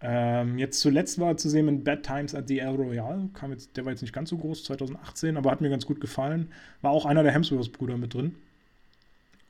Ähm, 0.02 0.58
jetzt 0.58 0.80
zuletzt 0.80 1.18
war 1.18 1.28
er 1.28 1.36
zu 1.36 1.50
sehen 1.50 1.68
in 1.68 1.84
Bad 1.84 2.02
Times 2.02 2.34
at 2.34 2.48
the 2.48 2.58
El 2.58 2.74
Royale. 2.76 3.28
Kam 3.34 3.50
jetzt, 3.52 3.76
der 3.76 3.84
war 3.84 3.92
jetzt 3.92 4.00
nicht 4.02 4.14
ganz 4.14 4.30
so 4.30 4.38
groß, 4.38 4.64
2018, 4.64 5.36
aber 5.36 5.50
hat 5.50 5.60
mir 5.60 5.68
ganz 5.68 5.84
gut 5.86 6.00
gefallen. 6.00 6.50
War 6.80 6.90
auch 6.92 7.04
einer 7.04 7.22
der 7.22 7.32
Hemsworth-Brüder 7.32 7.98
mit 7.98 8.14
drin. 8.14 8.34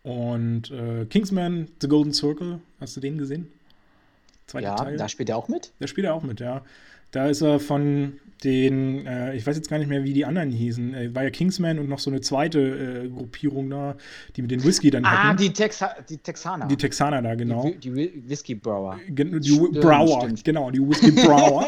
Und 0.02 0.70
äh, 0.70 1.04
Kingsman, 1.06 1.68
The 1.80 1.88
Golden 1.88 2.12
Circle, 2.12 2.60
hast 2.80 2.96
du 2.96 3.00
den 3.00 3.18
gesehen? 3.18 3.52
Zweiter 4.46 4.66
Ja, 4.68 4.76
Teil. 4.76 4.96
da 4.96 5.08
spielt 5.08 5.28
er 5.28 5.36
auch 5.36 5.48
mit. 5.48 5.72
Der 5.78 5.86
spielt 5.86 6.06
er 6.06 6.14
auch 6.14 6.22
mit, 6.22 6.40
ja. 6.40 6.62
Da 7.10 7.28
ist 7.28 7.40
er 7.40 7.60
von 7.60 8.20
den, 8.44 9.06
äh, 9.06 9.34
ich 9.36 9.46
weiß 9.46 9.56
jetzt 9.56 9.68
gar 9.68 9.78
nicht 9.78 9.88
mehr, 9.88 10.04
wie 10.04 10.12
die 10.12 10.24
anderen 10.24 10.50
hießen. 10.50 10.94
Äh, 10.94 11.14
war 11.14 11.24
ja 11.24 11.30
Kingsman 11.30 11.78
und 11.78 11.88
noch 11.88 11.98
so 11.98 12.10
eine 12.10 12.20
zweite 12.20 12.58
äh, 13.04 13.08
Gruppierung 13.08 13.68
da, 13.70 13.96
die 14.36 14.42
mit 14.42 14.50
den 14.50 14.64
Whisky 14.64 14.90
dann 14.90 15.04
Ah, 15.04 15.34
die, 15.34 15.52
Texa 15.52 15.94
die 16.08 16.18
Texaner. 16.18 16.66
Die 16.66 16.76
Texaner 16.76 17.22
da, 17.22 17.34
genau. 17.34 17.70
Die, 17.82 17.90
die 17.90 18.28
Whisky 18.28 18.54
Brower. 18.54 18.98
Gen 19.08 19.40
die 19.40 19.50
stimmt, 19.50 19.80
Brower, 19.80 20.28
genau, 20.42 20.70
die 20.70 20.80
Whisky 20.80 21.10
Brower. 21.10 21.66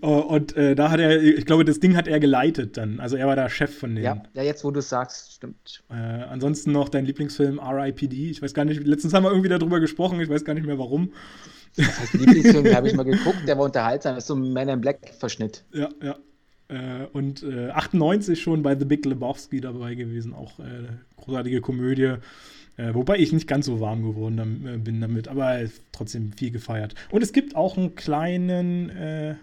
und 0.28 0.56
äh, 0.56 0.74
da 0.74 0.90
hat 0.90 1.00
er, 1.00 1.22
ich 1.22 1.44
glaube, 1.44 1.64
das 1.64 1.80
Ding 1.80 1.96
hat 1.96 2.08
er 2.08 2.20
geleitet 2.20 2.76
dann. 2.76 3.00
Also 3.00 3.16
er 3.16 3.26
war 3.26 3.36
der 3.36 3.48
Chef 3.48 3.76
von 3.78 3.94
denen. 3.94 4.04
Ja, 4.04 4.22
ja 4.34 4.42
jetzt 4.42 4.64
wo 4.64 4.70
du 4.70 4.80
es 4.80 4.88
sagst, 4.88 5.34
stimmt. 5.34 5.82
Äh, 5.90 5.94
ansonsten 5.94 6.72
noch 6.72 6.88
dein 6.88 7.04
Lieblingsfilm 7.04 7.58
R.I.P.D. 7.58 8.30
Ich 8.30 8.40
weiß 8.40 8.54
gar 8.54 8.64
nicht, 8.64 8.84
letztens 8.86 9.12
haben 9.12 9.24
wir 9.24 9.30
irgendwie 9.30 9.50
darüber 9.50 9.80
gesprochen, 9.80 10.20
ich 10.20 10.28
weiß 10.28 10.44
gar 10.44 10.54
nicht 10.54 10.66
mehr 10.66 10.78
warum. 10.78 11.10
Das 11.76 12.00
heißt, 12.00 12.14
Lieblingsfilm, 12.14 12.74
habe 12.74 12.88
ich 12.88 12.94
mal 12.94 13.04
geguckt, 13.04 13.46
der 13.46 13.58
war 13.58 13.64
unterhaltsam, 13.64 14.14
das 14.14 14.24
ist 14.24 14.28
so 14.28 14.34
ein 14.34 14.52
Man 14.52 14.68
in 14.68 14.80
Black-Verschnitt. 14.80 15.64
Ja, 15.72 15.88
ja. 16.02 16.16
Äh, 16.68 17.06
und 17.12 17.42
äh, 17.42 17.70
98 17.70 18.40
schon 18.40 18.62
bei 18.62 18.76
The 18.76 18.84
Big 18.84 19.04
Lebowski 19.04 19.60
dabei 19.60 19.94
gewesen, 19.94 20.34
auch 20.34 20.58
äh, 20.60 20.88
großartige 21.16 21.60
Komödie. 21.60 22.16
Äh, 22.76 22.94
wobei 22.94 23.18
ich 23.18 23.32
nicht 23.32 23.46
ganz 23.46 23.66
so 23.66 23.80
warm 23.80 24.02
geworden 24.02 24.66
äh, 24.66 24.78
bin 24.78 25.00
damit, 25.00 25.28
aber 25.28 25.60
trotzdem 25.92 26.32
viel 26.32 26.50
gefeiert. 26.50 26.94
Und 27.10 27.22
es 27.22 27.32
gibt 27.32 27.54
auch 27.54 27.76
einen 27.76 27.94
kleinen, 27.94 28.90
äh, 28.90 29.34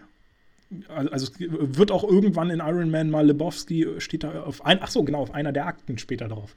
also, 0.88 1.12
also, 1.12 1.28
es 1.28 1.78
wird 1.78 1.92
auch 1.92 2.04
irgendwann 2.04 2.50
in 2.50 2.60
Iron 2.60 2.90
Man 2.92 3.10
mal 3.10 3.26
Lebowski, 3.26 3.88
steht 4.00 4.24
da 4.24 4.44
auf 4.44 4.66
ein, 4.66 4.80
ach 4.82 4.90
so, 4.90 5.04
genau, 5.04 5.22
auf 5.22 5.34
einer 5.34 5.52
der 5.52 5.68
Akten 5.68 5.98
später 5.98 6.28
drauf. 6.28 6.56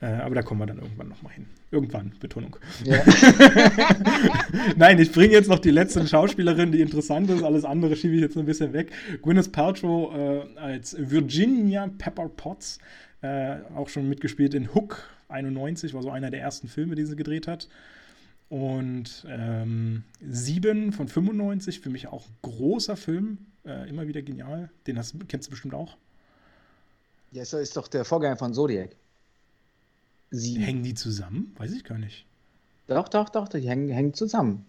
Äh, 0.00 0.06
aber 0.06 0.34
da 0.34 0.42
kommen 0.42 0.60
wir 0.60 0.66
dann 0.66 0.78
irgendwann 0.78 1.08
nochmal 1.08 1.32
hin. 1.32 1.46
Irgendwann, 1.70 2.12
Betonung. 2.20 2.56
Ja. 2.84 3.02
Nein, 4.76 4.98
ich 4.98 5.10
bringe 5.12 5.32
jetzt 5.32 5.48
noch 5.48 5.58
die 5.58 5.70
letzte 5.70 6.06
Schauspielerin, 6.06 6.72
die 6.72 6.80
interessant 6.80 7.30
ist. 7.30 7.42
Alles 7.42 7.64
andere 7.64 7.96
schiebe 7.96 8.14
ich 8.14 8.20
jetzt 8.20 8.36
ein 8.36 8.46
bisschen 8.46 8.72
weg. 8.72 8.92
Gwyneth 9.22 9.52
Paltrow 9.52 10.14
äh, 10.14 10.58
als 10.58 10.96
Virginia 10.98 11.88
Pepper 11.98 12.28
Potts. 12.28 12.78
Äh, 13.22 13.56
auch 13.74 13.88
schon 13.88 14.08
mitgespielt 14.08 14.52
in 14.54 14.74
Hook 14.74 15.08
91, 15.28 15.94
war 15.94 16.02
so 16.02 16.10
einer 16.10 16.30
der 16.30 16.40
ersten 16.40 16.68
Filme, 16.68 16.94
die 16.94 17.04
sie 17.04 17.16
gedreht 17.16 17.48
hat. 17.48 17.68
Und 18.50 19.24
ähm, 19.28 20.04
7 20.20 20.92
von 20.92 21.08
95, 21.08 21.80
für 21.80 21.90
mich 21.90 22.08
auch 22.08 22.26
großer 22.42 22.96
Film, 22.96 23.38
äh, 23.64 23.88
immer 23.88 24.06
wieder 24.06 24.22
genial. 24.22 24.70
Den 24.86 24.98
hast, 24.98 25.16
kennst 25.28 25.48
du 25.48 25.50
bestimmt 25.50 25.74
auch. 25.74 25.96
Ja, 27.32 27.42
ist 27.42 27.76
doch 27.76 27.88
der 27.88 28.04
Vorgänger 28.04 28.36
von 28.36 28.54
Zodiac. 28.54 28.90
Sieben. 30.30 30.62
Hängen 30.62 30.82
die 30.82 30.94
zusammen? 30.94 31.54
Weiß 31.58 31.72
ich 31.72 31.84
gar 31.84 31.98
nicht. 31.98 32.24
Doch, 32.86 33.08
doch, 33.08 33.28
doch, 33.28 33.48
die 33.48 33.60
hängen, 33.60 33.88
hängen 33.88 34.14
zusammen. 34.14 34.64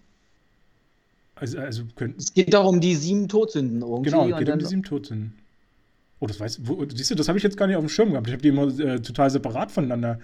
Also, 1.36 1.60
also 1.60 1.84
können, 1.95 2.16
es 2.18 2.34
geht 2.34 2.53
doch 2.53 2.66
um 2.66 2.80
die 2.80 2.95
sieben 2.95 3.28
Todsünden 3.28 3.82
irgendwie. 3.82 4.10
Genau, 4.10 4.30
es 4.30 4.38
geht 4.38 4.49
um 4.49 4.60
die 4.60 4.66
sieben 4.66 4.84
Todsünden. 4.84 5.34
Oh, 6.20 6.28
das 6.28 6.39
weiß 6.39 6.60
wo, 6.64 6.86
Siehst 6.88 7.12
du, 7.12 7.16
das 7.16 7.28
habe 7.28 7.38
ich 7.38 7.43
jetzt 7.43 7.58
gar 7.58 7.68
nicht 7.68 7.76
auf 7.76 7.84
dem 7.84 7.89
Schirm 7.89 8.12
gehabt. 8.12 8.28
Ich 8.28 8.34
habe 8.34 8.41
die 8.41 8.47
immer 8.47 8.68
äh, 8.80 9.01
total 9.01 9.30
separat 9.30 9.72
voneinander 9.72 10.20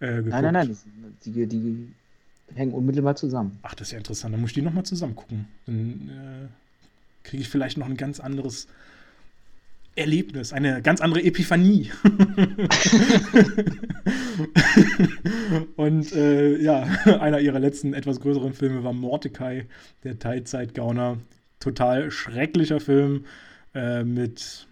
äh, 0.00 0.16
geguckt. 0.16 0.30
Nein, 0.30 0.44
nein, 0.44 0.68
nein. 0.68 0.76
Die, 1.24 1.46
die, 1.46 1.92
hängen 2.54 2.72
unmittelbar 2.72 3.16
zusammen. 3.16 3.58
Ach, 3.62 3.74
das 3.74 3.88
ist 3.88 3.92
ja 3.92 3.98
interessant. 3.98 4.32
Dann 4.32 4.40
muss 4.40 4.50
ich 4.50 4.54
die 4.54 4.62
nochmal 4.62 4.84
zusammen 4.84 5.16
gucken. 5.16 5.46
Dann 5.66 6.10
äh, 6.10 7.26
kriege 7.26 7.42
ich 7.42 7.48
vielleicht 7.48 7.76
noch 7.76 7.86
ein 7.86 7.96
ganz 7.96 8.20
anderes 8.20 8.68
Erlebnis, 9.96 10.52
eine 10.52 10.82
ganz 10.82 11.00
andere 11.00 11.24
Epiphanie. 11.24 11.90
und 15.76 16.12
äh, 16.12 16.58
ja, 16.58 16.82
einer 17.20 17.40
ihrer 17.40 17.58
letzten 17.58 17.94
etwas 17.94 18.20
größeren 18.20 18.52
Filme 18.52 18.84
war 18.84 18.92
Mordecai, 18.92 19.64
der 20.04 20.18
Teilzeitgauner. 20.18 21.16
Total 21.60 22.10
schrecklicher 22.10 22.78
Film 22.78 23.24
äh, 23.74 24.04
mit, 24.04 24.66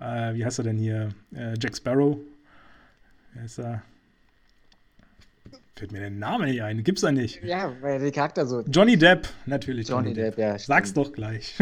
äh, 0.00 0.34
wie 0.34 0.44
heißt 0.44 0.58
er 0.58 0.64
denn 0.64 0.78
hier? 0.78 1.10
Äh, 1.34 1.54
Jack 1.60 1.76
Sparrow. 1.76 2.18
Wer 3.34 3.44
ist 3.44 3.58
er? 3.58 3.84
Fällt 5.76 5.90
mir 5.90 5.98
der 5.98 6.10
Name 6.10 6.46
nicht 6.46 6.62
ein. 6.62 6.84
Gibt's 6.84 7.02
da 7.02 7.10
nicht. 7.10 7.42
Ja, 7.42 7.74
weil 7.80 7.98
der 7.98 8.12
Charakter 8.12 8.46
so. 8.46 8.60
Johnny 8.60 8.96
Depp, 8.96 9.28
natürlich. 9.44 9.88
Johnny, 9.88 10.10
Johnny 10.10 10.14
Depp, 10.14 10.36
Depp, 10.36 10.38
ja. 10.38 10.58
Sag's 10.58 10.94
doch 10.94 11.12
gleich. 11.12 11.56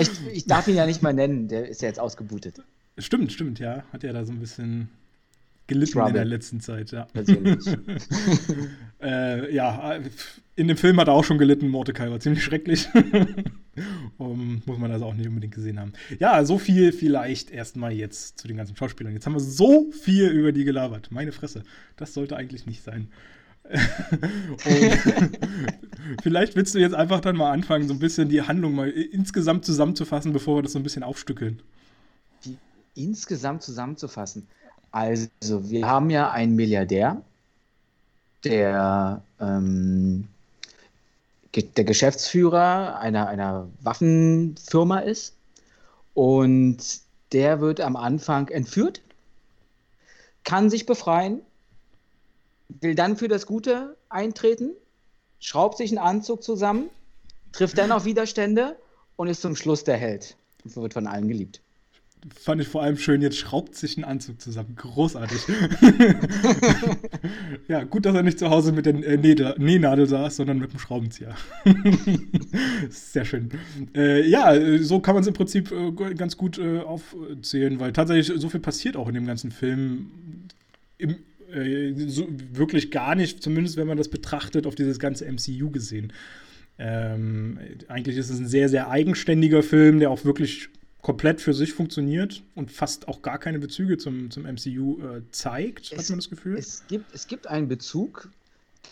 ich, 0.00 0.10
ich, 0.32 0.46
darf 0.46 0.66
ihn 0.66 0.76
ja 0.76 0.86
nicht 0.86 1.02
mal 1.02 1.12
nennen, 1.12 1.46
der 1.46 1.68
ist 1.68 1.82
ja 1.82 1.88
jetzt 1.88 2.00
ausgebootet. 2.00 2.62
Stimmt, 2.96 3.30
stimmt, 3.30 3.58
ja. 3.58 3.84
Hat 3.92 4.02
ja 4.02 4.14
da 4.14 4.24
so 4.24 4.32
ein 4.32 4.40
bisschen 4.40 4.88
gelitten 5.66 5.92
Trouble. 5.92 6.08
in 6.08 6.14
der 6.14 6.24
letzten 6.24 6.60
Zeit, 6.60 6.90
ja. 6.92 7.06
Äh, 9.02 9.52
ja, 9.52 9.98
in 10.54 10.68
dem 10.68 10.76
Film 10.76 11.00
hat 11.00 11.08
er 11.08 11.14
auch 11.14 11.24
schon 11.24 11.38
gelitten, 11.38 11.68
Mordecai 11.68 12.08
war 12.08 12.20
ziemlich 12.20 12.44
schrecklich. 12.44 12.88
um, 14.16 14.62
muss 14.64 14.78
man 14.78 14.92
also 14.92 15.06
auch 15.06 15.14
nicht 15.14 15.26
unbedingt 15.26 15.54
gesehen 15.54 15.80
haben. 15.80 15.92
Ja, 16.20 16.44
so 16.44 16.56
viel 16.56 16.92
vielleicht 16.92 17.50
erstmal 17.50 17.92
jetzt 17.92 18.38
zu 18.38 18.46
den 18.46 18.58
ganzen 18.58 18.76
Schauspielern. 18.76 19.12
Jetzt 19.12 19.26
haben 19.26 19.32
wir 19.32 19.40
so 19.40 19.90
viel 19.90 20.28
über 20.28 20.52
die 20.52 20.62
gelabert. 20.64 21.10
Meine 21.10 21.32
Fresse. 21.32 21.64
Das 21.96 22.14
sollte 22.14 22.36
eigentlich 22.36 22.64
nicht 22.64 22.84
sein. 22.84 23.08
vielleicht 26.22 26.56
willst 26.56 26.74
du 26.74 26.78
jetzt 26.78 26.94
einfach 26.94 27.20
dann 27.20 27.36
mal 27.36 27.50
anfangen, 27.52 27.88
so 27.88 27.94
ein 27.94 28.00
bisschen 28.00 28.28
die 28.28 28.42
Handlung 28.42 28.74
mal 28.74 28.90
insgesamt 28.90 29.64
zusammenzufassen, 29.64 30.32
bevor 30.32 30.58
wir 30.58 30.62
das 30.62 30.72
so 30.72 30.78
ein 30.78 30.82
bisschen 30.82 31.02
aufstückeln. 31.02 31.62
Die 32.44 32.58
insgesamt 32.94 33.62
zusammenzufassen. 33.62 34.46
Also, 34.92 35.28
wir 35.70 35.88
haben 35.88 36.10
ja 36.10 36.30
einen 36.30 36.54
Milliardär, 36.54 37.22
der 38.44 39.22
ähm, 39.40 40.28
der 41.54 41.84
Geschäftsführer 41.84 42.98
einer, 42.98 43.28
einer 43.28 43.68
Waffenfirma 43.80 45.00
ist. 45.00 45.34
Und 46.14 46.78
der 47.32 47.60
wird 47.60 47.80
am 47.80 47.96
Anfang 47.96 48.48
entführt, 48.48 49.00
kann 50.44 50.70
sich 50.70 50.86
befreien, 50.86 51.40
will 52.68 52.94
dann 52.94 53.16
für 53.16 53.28
das 53.28 53.46
Gute 53.46 53.96
eintreten, 54.08 54.72
schraubt 55.40 55.78
sich 55.78 55.90
einen 55.90 55.98
Anzug 55.98 56.42
zusammen, 56.42 56.90
trifft 57.52 57.78
dann 57.78 57.92
auf 57.92 58.04
Widerstände 58.04 58.76
und 59.16 59.28
ist 59.28 59.40
zum 59.40 59.56
Schluss 59.56 59.84
der 59.84 59.96
Held 59.96 60.36
und 60.64 60.76
wird 60.76 60.92
von 60.92 61.06
allen 61.06 61.28
geliebt 61.28 61.62
fand 62.38 62.60
ich 62.60 62.68
vor 62.68 62.82
allem 62.82 62.96
schön, 62.96 63.20
jetzt 63.20 63.36
schraubt 63.36 63.74
sich 63.74 63.96
ein 63.96 64.04
Anzug 64.04 64.40
zusammen. 64.40 64.76
Großartig. 64.76 65.40
ja, 67.68 67.82
gut, 67.84 68.06
dass 68.06 68.14
er 68.14 68.22
nicht 68.22 68.38
zu 68.38 68.50
Hause 68.50 68.72
mit 68.72 68.86
der 68.86 68.94
äh, 68.94 69.54
Nähnadel 69.58 70.06
saß, 70.06 70.36
sondern 70.36 70.58
mit 70.58 70.72
dem 70.72 70.78
Schraubenzieher. 70.78 71.34
Sehr 72.90 73.24
schön. 73.24 73.50
Äh, 73.94 74.28
ja, 74.28 74.78
so 74.78 75.00
kann 75.00 75.14
man 75.14 75.22
es 75.22 75.28
im 75.28 75.34
Prinzip 75.34 75.72
äh, 75.72 76.14
ganz 76.14 76.36
gut 76.36 76.58
äh, 76.58 76.80
aufzählen, 76.80 77.80
weil 77.80 77.92
tatsächlich 77.92 78.40
so 78.40 78.48
viel 78.48 78.60
passiert 78.60 78.96
auch 78.96 79.08
in 79.08 79.14
dem 79.14 79.26
ganzen 79.26 79.50
Film. 79.50 80.10
Im, 80.98 81.16
äh, 81.52 81.92
so, 82.06 82.28
wirklich 82.52 82.92
gar 82.92 83.16
nicht, 83.16 83.42
zumindest 83.42 83.76
wenn 83.76 83.88
man 83.88 83.98
das 83.98 84.08
betrachtet, 84.08 84.66
auf 84.66 84.76
dieses 84.76 85.00
ganze 85.00 85.30
MCU 85.30 85.70
gesehen. 85.70 86.12
Ähm, 86.78 87.58
eigentlich 87.88 88.16
ist 88.16 88.30
es 88.30 88.38
ein 88.38 88.46
sehr, 88.46 88.68
sehr 88.68 88.90
eigenständiger 88.90 89.62
Film, 89.62 89.98
der 89.98 90.10
auch 90.10 90.24
wirklich 90.24 90.68
komplett 91.02 91.40
für 91.40 91.52
sich 91.52 91.74
funktioniert 91.74 92.42
und 92.54 92.70
fast 92.70 93.08
auch 93.08 93.22
gar 93.22 93.38
keine 93.38 93.58
Bezüge 93.58 93.98
zum, 93.98 94.30
zum 94.30 94.44
MCU 94.44 95.00
äh, 95.00 95.22
zeigt, 95.32 95.92
es, 95.92 95.98
hat 95.98 96.08
man 96.08 96.18
das 96.20 96.30
Gefühl. 96.30 96.56
Es 96.56 96.84
gibt, 96.86 97.12
es 97.12 97.26
gibt 97.26 97.48
einen 97.48 97.68
Bezug, 97.68 98.30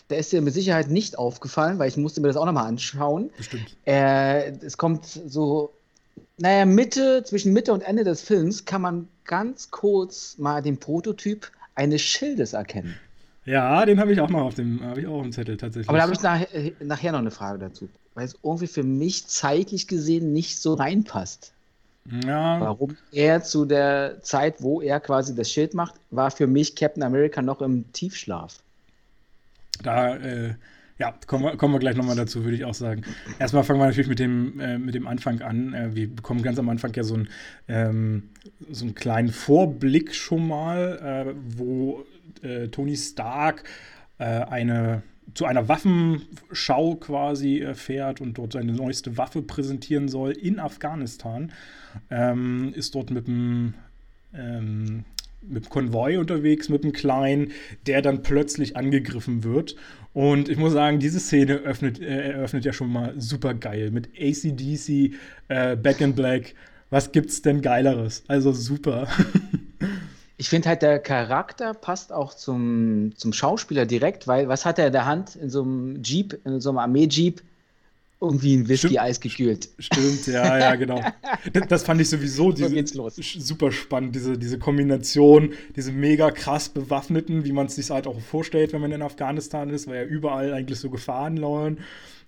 der 0.09 0.19
ist 0.19 0.31
dir 0.31 0.41
mit 0.41 0.53
Sicherheit 0.53 0.89
nicht 0.89 1.17
aufgefallen, 1.17 1.79
weil 1.79 1.87
ich 1.87 1.95
musste 1.95 2.19
mir 2.19 2.27
das 2.27 2.35
auch 2.35 2.45
nochmal 2.45 2.67
anschauen. 2.67 3.29
Bestimmt. 3.37 3.77
Äh, 3.85 4.51
es 4.57 4.77
kommt 4.77 5.05
so, 5.05 5.71
naja, 6.37 6.65
Mitte, 6.65 7.23
zwischen 7.23 7.53
Mitte 7.53 7.71
und 7.71 7.81
Ende 7.81 8.03
des 8.03 8.21
Films 8.21 8.65
kann 8.65 8.81
man 8.81 9.07
ganz 9.23 9.71
kurz 9.71 10.37
mal 10.37 10.61
den 10.61 10.77
Prototyp 10.77 11.49
eines 11.75 12.01
Schildes 12.01 12.51
erkennen. 12.51 12.95
Ja, 13.45 13.85
den 13.85 13.99
habe 13.99 14.11
ich 14.11 14.19
auch 14.19 14.29
noch 14.29 14.41
auf 14.41 14.55
dem, 14.55 14.83
habe 14.83 14.99
ich 14.99 15.07
auch 15.07 15.23
im 15.23 15.31
Zettel 15.31 15.55
tatsächlich. 15.55 15.89
Aber 15.89 15.97
da 15.97 16.03
habe 16.03 16.13
ich 16.13 16.21
nach, 16.21 16.45
nachher 16.81 17.13
noch 17.13 17.19
eine 17.19 17.31
Frage 17.31 17.59
dazu, 17.59 17.87
weil 18.13 18.25
es 18.25 18.37
irgendwie 18.43 18.67
für 18.67 18.83
mich 18.83 19.27
zeitlich 19.27 19.87
gesehen 19.87 20.33
nicht 20.33 20.59
so 20.59 20.73
reinpasst. 20.73 21.53
Ja. 22.09 22.59
Warum 22.59 22.97
er 23.11 23.43
zu 23.43 23.65
der 23.65 24.21
Zeit, 24.21 24.61
wo 24.61 24.81
er 24.81 24.99
quasi 24.99 25.35
das 25.35 25.51
Schild 25.51 25.73
macht, 25.73 25.95
war 26.09 26.31
für 26.31 26.47
mich 26.47 26.75
Captain 26.75 27.03
America 27.03 27.41
noch 27.41 27.61
im 27.61 27.91
Tiefschlaf. 27.93 28.59
Da, 29.83 30.15
äh, 30.17 30.55
ja, 30.97 31.13
kommen 31.25 31.43
wir, 31.43 31.57
kommen 31.57 31.73
wir 31.73 31.79
gleich 31.79 31.95
nochmal 31.95 32.15
dazu, 32.15 32.43
würde 32.43 32.55
ich 32.55 32.65
auch 32.65 32.73
sagen. 32.73 33.03
Erstmal 33.39 33.63
fangen 33.63 33.79
wir 33.79 33.87
natürlich 33.87 34.09
mit 34.09 34.19
dem, 34.19 34.59
äh, 34.59 34.77
mit 34.77 34.93
dem 34.93 35.07
Anfang 35.07 35.41
an. 35.41 35.73
Äh, 35.73 35.95
wir 35.95 36.15
bekommen 36.15 36.43
ganz 36.43 36.59
am 36.59 36.69
Anfang 36.69 36.93
ja 36.93 37.03
so, 37.03 37.15
ein, 37.15 37.29
ähm, 37.67 38.29
so 38.69 38.85
einen 38.85 38.95
kleinen 38.95 39.29
Vorblick 39.29 40.13
schon 40.13 40.47
mal, 40.47 41.25
äh, 41.27 41.33
wo 41.57 42.05
äh, 42.43 42.67
Tony 42.67 42.95
Stark 42.97 43.63
äh, 44.19 44.25
eine 44.25 45.03
zu 45.33 45.45
einer 45.45 45.67
Waffenschau 45.67 46.95
quasi 46.95 47.59
äh, 47.59 47.73
fährt 47.73 48.21
und 48.21 48.37
dort 48.37 48.53
seine 48.53 48.73
neueste 48.73 49.17
Waffe 49.17 49.41
präsentieren 49.41 50.07
soll 50.07 50.31
in 50.31 50.59
Afghanistan. 50.59 51.51
Ähm, 52.09 52.73
ist 52.75 52.95
dort 52.95 53.11
mit 53.11 53.27
dem 53.27 53.73
ähm, 54.33 55.03
mit 55.41 55.69
Konvoi 55.69 56.17
unterwegs, 56.17 56.69
mit 56.69 56.83
einem 56.83 56.93
Kleinen, 56.93 57.51
der 57.87 58.01
dann 58.01 58.21
plötzlich 58.21 58.77
angegriffen 58.77 59.43
wird. 59.43 59.75
Und 60.13 60.49
ich 60.49 60.57
muss 60.57 60.73
sagen, 60.73 60.99
diese 60.99 61.19
Szene 61.19 61.55
öffnet, 61.55 61.99
äh, 61.99 62.31
eröffnet 62.31 62.65
ja 62.65 62.73
schon 62.73 62.91
mal 62.91 63.13
super 63.19 63.53
geil 63.53 63.91
mit 63.91 64.09
ACDC, 64.19 65.13
äh, 65.47 65.75
Back 65.75 66.01
in 66.01 66.13
Black. 66.13 66.53
Was 66.89 67.11
gibt's 67.11 67.41
denn 67.41 67.61
Geileres? 67.61 68.23
Also 68.27 68.51
super. 68.51 69.07
ich 70.41 70.49
finde 70.49 70.69
halt, 70.69 70.81
der 70.81 70.97
Charakter 70.97 71.75
passt 71.75 72.11
auch 72.11 72.33
zum, 72.33 73.11
zum 73.15 73.31
Schauspieler 73.31 73.85
direkt, 73.85 74.25
weil 74.25 74.47
was 74.47 74.65
hat 74.65 74.79
er 74.79 74.87
in 74.87 74.91
der 74.91 75.05
Hand 75.05 75.35
in 75.35 75.51
so 75.51 75.61
einem 75.61 76.01
Jeep, 76.01 76.35
in 76.43 76.59
so 76.59 76.69
einem 76.69 76.79
Armee-Jeep? 76.79 77.43
irgendwie 78.19 78.55
ein 78.55 78.67
Whisky-Eis 78.67 79.19
gekühlt. 79.19 79.69
Stimmt, 79.79 80.27
ja, 80.27 80.57
ja, 80.57 80.75
genau. 80.75 81.01
Das, 81.69 81.81
fand 81.81 82.01
ich 82.01 82.09
sowieso 82.09 82.51
diese, 82.51 82.69
so 82.87 83.09
super 83.39 83.71
spannend, 83.71 84.13
diese, 84.15 84.37
diese 84.37 84.59
Kombination, 84.59 85.53
diese 85.75 85.91
mega 85.91 86.29
krass 86.29 86.69
bewaffneten, 86.69 87.45
wie 87.45 87.51
man 87.51 87.65
es 87.65 87.75
sich 87.75 87.89
halt 87.89 88.05
auch 88.05 88.19
vorstellt, 88.19 88.73
wenn 88.73 88.81
man 88.81 88.91
in 88.91 89.01
Afghanistan 89.01 89.71
ist, 89.71 89.87
weil 89.87 89.95
ja 89.95 90.03
überall 90.03 90.53
eigentlich 90.53 90.79
so 90.79 90.91
Gefahren 90.91 91.35
lauern. 91.35 91.79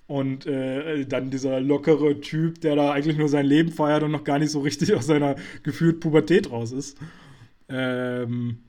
Und 0.08 0.48
äh, 0.48 1.06
dann 1.06 1.30
dieser 1.30 1.60
lockere 1.60 2.20
Typ, 2.22 2.62
der 2.62 2.76
da 2.76 2.92
eigentlich 2.92 3.18
nur 3.18 3.30
sein 3.30 3.46
Leben 3.46 3.72
feiert 3.72 4.02
und 4.02 4.12
noch 4.12 4.24
gar 4.24 4.40
nicht 4.40 4.50
so 4.50 4.62
richtig 4.62 4.94
aus 4.96 5.06
seiner 5.06 5.36
gefühlt 5.62 6.00
Pubertät 6.00 6.52
raus 6.52 6.72
ist. 6.72 6.98
Ähm, 7.74 8.60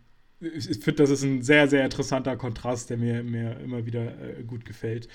ich 0.41 0.79
finde, 0.79 1.03
das 1.03 1.11
ist 1.11 1.23
ein 1.23 1.43
sehr, 1.43 1.69
sehr 1.69 1.85
interessanter 1.85 2.37
Kontrast, 2.37 2.91
der 2.91 2.97
mir, 2.97 3.23
mir 3.23 3.59
immer 3.61 3.87
wieder 3.87 4.19
äh, 4.21 4.43
gut 4.43 4.65
gefällt. 4.65 5.09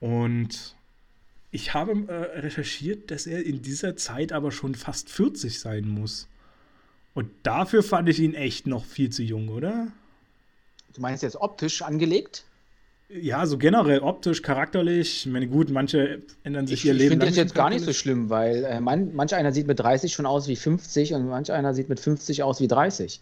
Und 0.00 0.74
ich 1.50 1.74
habe 1.74 1.92
äh, 2.08 2.40
recherchiert, 2.40 3.10
dass 3.10 3.26
er 3.26 3.44
in 3.44 3.62
dieser 3.62 3.96
Zeit 3.96 4.32
aber 4.32 4.50
schon 4.50 4.74
fast 4.74 5.10
40 5.10 5.60
sein 5.60 5.88
muss. 5.88 6.28
Und 7.14 7.30
dafür 7.42 7.82
fand 7.82 8.08
ich 8.08 8.20
ihn 8.20 8.34
echt 8.34 8.66
noch 8.66 8.84
viel 8.84 9.10
zu 9.10 9.22
jung, 9.22 9.48
oder? 9.48 9.88
Du 10.94 11.00
meinst 11.00 11.22
jetzt 11.22 11.36
optisch 11.36 11.82
angelegt? 11.82 12.44
Ja, 13.12 13.44
so 13.44 13.58
generell 13.58 14.00
optisch, 14.00 14.40
charakterlich. 14.42 15.26
Ich 15.26 15.32
meine, 15.32 15.48
gut, 15.48 15.70
manche 15.70 16.22
ändern 16.44 16.66
sich 16.66 16.80
ich, 16.80 16.84
ihr 16.86 16.92
Leben. 16.92 17.04
Ich 17.04 17.10
finde 17.10 17.26
das 17.26 17.36
jetzt 17.36 17.54
gar 17.54 17.68
nicht 17.68 17.84
so 17.84 17.92
schlimm, 17.92 18.30
weil 18.30 18.64
äh, 18.64 18.80
man, 18.80 19.14
manch 19.14 19.34
einer 19.34 19.52
sieht 19.52 19.66
mit 19.66 19.80
30 19.80 20.12
schon 20.12 20.26
aus 20.26 20.46
wie 20.46 20.54
50 20.54 21.14
und 21.14 21.28
manch 21.28 21.50
einer 21.50 21.74
sieht 21.74 21.88
mit 21.88 21.98
50 21.98 22.44
aus 22.44 22.60
wie 22.60 22.68
30. 22.68 23.20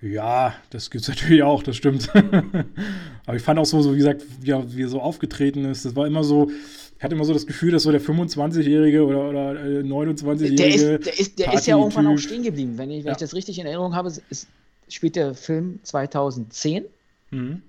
Ja, 0.00 0.54
das 0.70 0.90
gibt 0.90 1.02
es 1.02 1.08
natürlich 1.14 1.42
auch, 1.42 1.62
das 1.62 1.76
stimmt. 1.76 2.08
Aber 3.26 3.36
ich 3.36 3.42
fand 3.42 3.58
auch 3.58 3.66
so, 3.66 3.82
so 3.82 3.92
wie 3.92 3.98
gesagt, 3.98 4.24
wie 4.40 4.50
er, 4.50 4.74
wie 4.74 4.82
er 4.82 4.88
so 4.88 5.00
aufgetreten 5.00 5.66
ist, 5.66 5.84
das 5.84 5.94
war 5.94 6.06
immer 6.06 6.24
so, 6.24 6.50
ich 6.96 7.04
hatte 7.04 7.14
immer 7.14 7.24
so 7.24 7.34
das 7.34 7.46
Gefühl, 7.46 7.72
dass 7.72 7.82
so 7.82 7.92
der 7.92 8.00
25-Jährige 8.00 9.04
oder, 9.04 9.28
oder 9.28 9.50
29-Jährige. 9.52 10.56
Der, 10.56 10.68
ist, 10.74 11.06
der, 11.06 11.18
ist, 11.18 11.38
der 11.38 11.52
ist 11.52 11.66
ja 11.66 11.76
irgendwann 11.76 12.06
auch 12.06 12.18
stehen 12.18 12.42
geblieben. 12.42 12.78
Wenn 12.78 12.90
ich, 12.90 13.00
wenn 13.00 13.08
ja. 13.08 13.12
ich 13.12 13.18
das 13.18 13.34
richtig 13.34 13.58
in 13.58 13.66
Erinnerung 13.66 13.94
habe, 13.94 14.08
ist, 14.08 14.46
spielt 14.88 15.16
der 15.16 15.34
Film 15.34 15.80
2010. 15.82 16.84
Mhm. 17.30 17.62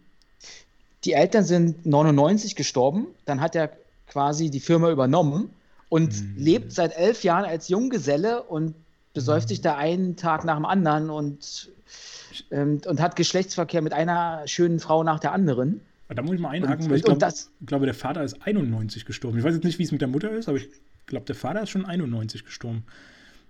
Die 1.06 1.14
Eltern 1.14 1.44
sind 1.44 1.86
99 1.86 2.56
gestorben. 2.56 3.08
Dann 3.26 3.42
hat 3.42 3.56
er 3.56 3.72
quasi 4.08 4.50
die 4.50 4.60
Firma 4.60 4.92
übernommen 4.92 5.50
und 5.90 6.22
mhm. 6.22 6.36
lebt 6.38 6.72
seit 6.72 6.96
elf 6.96 7.24
Jahren 7.24 7.46
als 7.46 7.68
Junggeselle 7.70 8.44
und 8.44 8.76
besäuft 9.14 9.48
mhm. 9.48 9.50
sich 9.50 9.62
da 9.62 9.78
einen 9.78 10.16
Tag 10.16 10.46
nach 10.46 10.56
dem 10.56 10.66
anderen 10.66 11.10
und, 11.10 11.72
ähm, 12.52 12.82
und 12.86 13.02
hat 13.02 13.16
Geschlechtsverkehr 13.16 13.82
mit 13.82 13.94
einer 13.94 14.44
schönen 14.48 14.80
Frau 14.80 15.04
nach 15.04 15.20
der 15.20 15.34
anderen. 15.34 15.82
Da 16.10 16.22
muss 16.22 16.36
ich 16.36 16.42
mal 16.42 16.50
einhaken, 16.50 16.86
und, 16.86 16.92
weil 16.92 16.98
ich 16.98 17.04
glaub, 17.04 17.20
glaube, 17.66 17.86
der 17.86 17.96
Vater 17.96 18.24
ist 18.24 18.46
91 18.46 19.06
gestorben. 19.06 19.38
Ich 19.38 19.44
weiß 19.44 19.56
jetzt 19.56 19.64
nicht, 19.64 19.80
wie 19.80 19.84
es 19.84 19.92
mit 19.92 20.02
der 20.02 20.08
Mutter 20.08 20.32
ist, 20.32 20.48
aber 20.48 20.58
ich 20.58 20.70
glaube, 21.08 21.26
der 21.26 21.36
Vater 21.36 21.64
ist 21.64 21.70
schon 21.70 21.86
91 21.86 22.46
gestorben. 22.46 22.86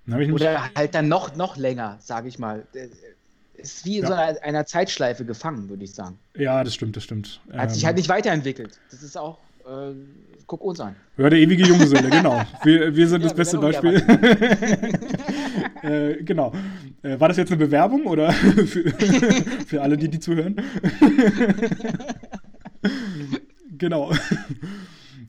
Oder 0.05 0.69
halt 0.75 0.95
dann 0.95 1.07
noch, 1.07 1.35
noch 1.35 1.55
länger, 1.55 1.97
sage 2.01 2.27
ich 2.27 2.37
mal. 2.37 2.65
Ist 3.55 3.85
wie 3.85 3.97
in 3.97 4.03
ja. 4.03 4.07
so 4.07 4.13
einer, 4.13 4.43
einer, 4.43 4.65
Zeitschleife 4.65 5.25
gefangen, 5.25 5.69
würde 5.69 5.83
ich 5.83 5.93
sagen. 5.93 6.17
Ja, 6.35 6.63
das 6.63 6.73
stimmt, 6.73 6.95
das 6.97 7.03
stimmt. 7.03 7.39
Hat 7.51 7.69
ähm, 7.69 7.73
sich 7.73 7.85
halt 7.85 7.97
nicht 7.97 8.09
weiterentwickelt. 8.09 8.79
Das 8.89 9.03
ist 9.03 9.17
auch, 9.17 9.37
äh, 9.65 9.93
guck 10.47 10.63
uns 10.63 10.79
an. 10.79 10.95
Ja, 11.17 11.29
der 11.29 11.39
ewige 11.39 11.63
Junggeselle, 11.63 12.09
genau. 12.11 12.43
Wir, 12.63 12.95
wir 12.95 13.07
sind 13.07 13.21
ja, 13.21 13.27
das 13.27 13.35
beste 13.35 13.59
Beispiel. 13.59 13.95
äh, 15.83 16.23
genau. 16.23 16.51
Äh, 17.03 17.19
war 17.19 17.27
das 17.27 17.37
jetzt 17.37 17.51
eine 17.51 17.57
Bewerbung 17.57 18.05
oder 18.07 18.31
für, 18.65 18.91
für 19.67 19.81
alle, 19.81 19.97
die 19.97 20.09
die 20.09 20.19
zuhören? 20.19 20.55
genau. 23.77 24.11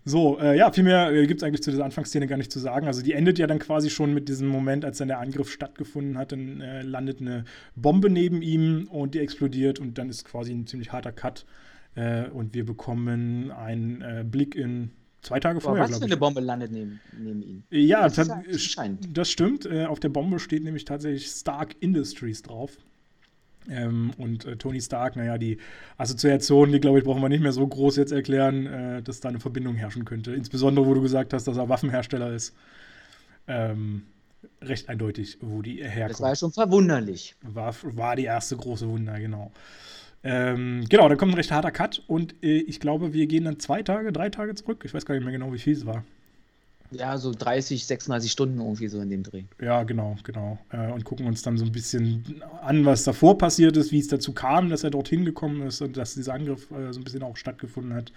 So, 0.07 0.39
äh, 0.39 0.57
ja, 0.59 0.71
viel 0.71 0.85
mehr 0.85 1.11
äh, 1.13 1.27
gibt 1.27 1.41
es 1.41 1.47
eigentlich 1.47 1.63
zu 1.63 1.71
dieser 1.71 1.85
Anfangsszene 1.85 2.27
gar 2.27 2.37
nicht 2.37 2.53
zu 2.53 2.59
sagen. 2.59 2.87
Also 2.87 3.01
die 3.03 3.13
endet 3.13 3.39
ja 3.39 3.47
dann 3.47 3.59
quasi 3.59 3.89
schon 3.89 4.13
mit 4.13 4.29
diesem 4.29 4.49
Moment, 4.49 4.85
als 4.85 4.99
dann 4.99 5.09
der 5.09 5.19
Angriff 5.19 5.51
stattgefunden 5.51 6.19
hat. 6.19 6.33
Dann 6.33 6.61
äh, 6.61 6.83
landet 6.83 7.21
eine 7.21 7.45
Bombe 7.75 8.11
neben 8.11 8.43
ihm 8.43 8.87
und 8.91 9.15
die 9.15 9.21
explodiert 9.21 9.79
und 9.79 9.97
dann 9.97 10.11
ist 10.11 10.25
quasi 10.25 10.53
ein 10.53 10.67
ziemlich 10.67 10.93
harter 10.93 11.13
Cut. 11.13 11.47
Äh, 11.95 12.29
und 12.29 12.55
wir 12.55 12.67
bekommen 12.67 13.51
einen 13.51 14.03
äh, 14.03 14.25
Blick 14.29 14.55
in 14.55 14.91
zwei 15.23 15.41
Tage 15.41 15.63
vorher. 15.63 15.85
Aber 15.85 15.93
was 15.93 15.99
für 15.99 16.05
eine 16.05 16.19
Bombe 16.19 16.41
landet 16.41 16.71
neben, 16.71 17.01
neben 17.19 17.43
ihm? 17.43 17.63
Ja, 17.71 18.07
das, 18.09 18.31
das 19.11 19.31
stimmt. 19.31 19.65
Äh, 19.65 19.87
auf 19.87 20.01
der 20.01 20.11
Bombe 20.11 20.39
steht 20.39 20.65
nämlich 20.65 20.85
tatsächlich 20.85 21.27
Stark 21.29 21.77
Industries 21.81 22.43
drauf. 22.43 22.77
Ähm, 23.69 24.13
und 24.19 24.45
äh, 24.45 24.57
Tony 24.57 24.81
Stark, 24.81 25.17
naja, 25.17 25.39
die 25.39 25.59
Assoziation, 25.97 26.73
die 26.73 26.81
glaube 26.81 26.99
ich, 26.99 27.05
brauchen 27.05 27.23
wir 27.23 27.29
nicht 27.29 27.43
mehr 27.43 27.53
so 27.53 27.67
groß 27.67 27.97
jetzt 27.97 28.13
erklären, 28.13 28.67
äh, 28.67 29.03
dass 29.03 29.21
da 29.21 29.31
eine 29.31 29.41
Verbindung 29.41 29.75
herrschen 29.75 30.05
könnte. 30.05 30.35
Insbesondere, 30.35 30.87
wo 30.87 30.95
du 30.95 31.03
gesagt 31.03 31.33
hast, 31.33 31.47
dass 31.47 31.57
er 31.57 31.69
Waffenhersteller 31.69 32.33
ist. 32.33 32.55
Ähm, 33.47 34.03
recht 34.61 34.89
eindeutig, 34.89 35.39
wo 35.41 35.63
die 35.63 35.83
herkommt. 35.83 36.11
Das 36.11 36.21
war 36.21 36.29
ja 36.31 36.37
schon 36.37 36.53
verwunderlich. 36.53 37.35
War, 37.43 37.75
war 37.83 38.17
die 38.17 38.25
erste 38.25 38.57
große 38.57 38.89
Wunder, 38.89 39.19
genau. 39.19 39.53
Ähm, 40.23 40.87
genau, 40.89 41.09
dann 41.09 41.19
kommt 41.19 41.33
ein 41.33 41.37
recht 41.37 41.51
harter 41.51 41.71
Cut 41.71 42.03
und 42.07 42.35
äh, 42.43 42.59
ich 42.61 42.81
glaube, 42.81 43.13
wir 43.13 43.27
gehen 43.27 43.45
dann 43.45 43.61
zwei 43.61 43.83
Tage, 43.83 44.11
drei 44.11 44.31
Tage 44.31 44.55
zurück. 44.55 44.83
Ich 44.85 44.95
weiß 44.95 45.05
gar 45.05 45.15
nicht 45.15 45.25
mehr 45.25 45.33
genau, 45.33 45.53
wie 45.53 45.59
viel 45.59 45.75
es 45.75 45.85
war. 45.85 46.03
Ja, 46.91 47.19
so 47.19 47.33
30, 47.33 47.87
36 47.87 48.31
Stunden 48.31 48.61
irgendwie 48.61 48.89
so 48.89 49.01
in 49.01 49.11
dem 49.11 49.23
Dreh. 49.23 49.45
Ja, 49.61 49.83
genau, 49.83 50.17
genau. 50.23 50.59
Und 50.71 51.05
gucken 51.05 51.27
uns 51.27 51.43
dann 51.43 51.59
so 51.59 51.65
ein 51.65 51.73
bisschen 51.73 52.43
an, 52.63 52.85
was 52.85 53.05
davor 53.05 53.37
passiert 53.37 53.77
ist, 53.77 53.91
wie 53.91 53.99
es 53.99 54.09
dazu 54.09 54.33
kam, 54.33 54.69
dass 54.69 54.85
er 54.85 54.91
dorthin 54.91 55.25
gekommen 55.25 55.67
ist 55.67 55.81
und 55.81 55.97
dass 55.97 56.15
dieser 56.15 56.35
Angriff 56.35 56.71
äh, 56.71 56.93
so 56.93 57.01
ein 57.01 57.05
bisschen 57.05 57.23
auch 57.23 57.37
stattgefunden 57.37 57.95
hat. 57.95 58.13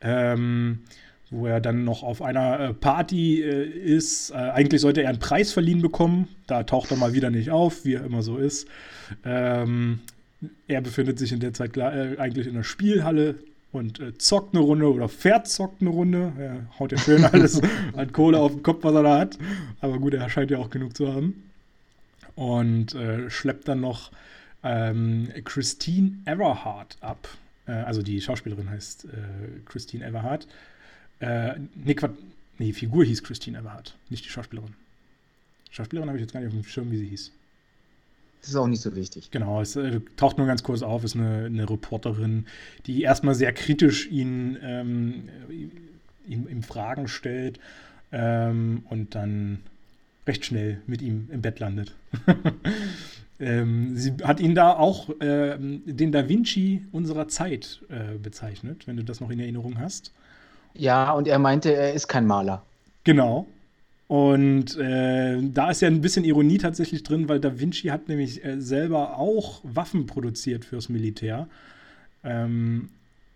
Ähm, 0.00 0.80
wo 1.30 1.46
er 1.46 1.60
dann 1.60 1.84
noch 1.84 2.02
auf 2.02 2.22
einer 2.22 2.60
äh, 2.60 2.74
Party 2.74 3.42
äh, 3.42 3.64
ist. 3.64 4.30
Äh, 4.30 4.34
eigentlich 4.34 4.80
sollte 4.80 5.02
er 5.02 5.08
einen 5.08 5.18
Preis 5.18 5.52
verliehen 5.52 5.82
bekommen. 5.82 6.28
Da 6.46 6.62
taucht 6.62 6.90
er 6.90 6.96
mal 6.96 7.12
wieder 7.12 7.30
nicht 7.30 7.50
auf, 7.50 7.84
wie 7.84 7.94
er 7.94 8.04
immer 8.04 8.22
so 8.22 8.36
ist. 8.36 8.68
Ähm, 9.24 10.00
er 10.68 10.80
befindet 10.80 11.18
sich 11.18 11.32
in 11.32 11.40
der 11.40 11.52
Zeit 11.52 11.76
äh, 11.76 12.16
eigentlich 12.18 12.46
in 12.46 12.54
der 12.54 12.62
Spielhalle 12.62 13.36
und 13.74 13.98
äh, 14.00 14.16
zockt 14.16 14.54
eine 14.54 14.62
Runde 14.62 14.92
oder 14.92 15.08
verzockt 15.08 15.80
eine 15.80 15.90
Runde. 15.90 16.32
Er 16.38 16.78
haut 16.78 16.92
ja 16.92 16.98
schön 16.98 17.24
alles 17.24 17.60
an 17.96 18.12
Kohle 18.12 18.38
auf 18.38 18.52
den 18.52 18.62
Kopf, 18.62 18.84
was 18.84 18.94
er 18.94 19.02
da 19.02 19.18
hat. 19.18 19.38
Aber 19.80 19.98
gut, 19.98 20.14
er 20.14 20.28
scheint 20.30 20.50
ja 20.50 20.58
auch 20.58 20.70
genug 20.70 20.96
zu 20.96 21.12
haben. 21.12 21.50
Und 22.36 22.94
äh, 22.94 23.30
schleppt 23.30 23.68
dann 23.68 23.80
noch 23.80 24.12
ähm, 24.62 25.28
Christine 25.44 26.18
Everhart 26.24 26.96
ab. 27.00 27.28
Äh, 27.66 27.72
also 27.72 28.02
die 28.02 28.20
Schauspielerin 28.20 28.70
heißt 28.70 29.06
äh, 29.06 29.08
Christine 29.66 30.04
Everhart. 30.04 30.46
Äh, 31.20 31.54
nee, 31.74 31.94
Quatsch, 31.94 32.16
nee, 32.58 32.66
die 32.66 32.72
Figur 32.72 33.04
hieß 33.04 33.22
Christine 33.22 33.58
Everhart, 33.58 33.96
nicht 34.08 34.24
die 34.24 34.30
Schauspielerin. 34.30 34.74
Schauspielerin 35.70 36.08
habe 36.08 36.18
ich 36.18 36.22
jetzt 36.22 36.32
gar 36.32 36.40
nicht 36.40 36.48
auf 36.48 36.54
dem 36.54 36.64
Schirm, 36.64 36.90
wie 36.90 36.98
sie 36.98 37.08
hieß. 37.08 37.32
Das 38.44 38.50
ist 38.50 38.56
auch 38.56 38.66
nicht 38.66 38.82
so 38.82 38.94
wichtig. 38.94 39.30
Genau, 39.30 39.62
es 39.62 39.74
äh, 39.74 40.00
taucht 40.18 40.36
nur 40.36 40.46
ganz 40.46 40.62
kurz 40.62 40.82
auf, 40.82 41.02
ist 41.02 41.16
eine, 41.16 41.46
eine 41.46 41.70
Reporterin, 41.70 42.44
die 42.84 43.00
erstmal 43.00 43.34
sehr 43.34 43.54
kritisch 43.54 44.06
ihn, 44.10 44.58
ähm, 44.62 45.30
ihm, 46.28 46.46
ihm 46.46 46.62
Fragen 46.62 47.08
stellt 47.08 47.58
ähm, 48.12 48.82
und 48.90 49.14
dann 49.14 49.60
recht 50.26 50.44
schnell 50.44 50.82
mit 50.86 51.00
ihm 51.00 51.30
im 51.32 51.40
Bett 51.40 51.58
landet. 51.58 51.94
ähm, 53.40 53.96
sie 53.96 54.12
hat 54.22 54.40
ihn 54.40 54.54
da 54.54 54.74
auch 54.74 55.08
äh, 55.20 55.56
den 55.58 56.12
Da 56.12 56.28
Vinci 56.28 56.82
unserer 56.92 57.28
Zeit 57.28 57.80
äh, 57.88 58.18
bezeichnet, 58.18 58.86
wenn 58.86 58.98
du 58.98 59.04
das 59.04 59.22
noch 59.22 59.30
in 59.30 59.40
Erinnerung 59.40 59.78
hast. 59.78 60.12
Ja, 60.74 61.12
und 61.12 61.28
er 61.28 61.38
meinte, 61.38 61.74
er 61.74 61.94
ist 61.94 62.08
kein 62.08 62.26
Maler. 62.26 62.62
Genau, 63.04 63.46
und 64.06 64.76
äh, 64.76 65.40
da 65.42 65.70
ist 65.70 65.80
ja 65.80 65.88
ein 65.88 66.02
bisschen 66.02 66.24
Ironie 66.24 66.58
tatsächlich 66.58 67.02
drin, 67.02 67.28
weil 67.28 67.40
Da 67.40 67.58
Vinci 67.58 67.88
hat 67.88 68.08
nämlich 68.08 68.44
äh, 68.44 68.60
selber 68.60 69.18
auch 69.18 69.60
Waffen 69.64 70.06
produziert 70.06 70.64
fürs 70.64 70.88
Militär. 70.88 71.48
Ähm, 72.22 72.90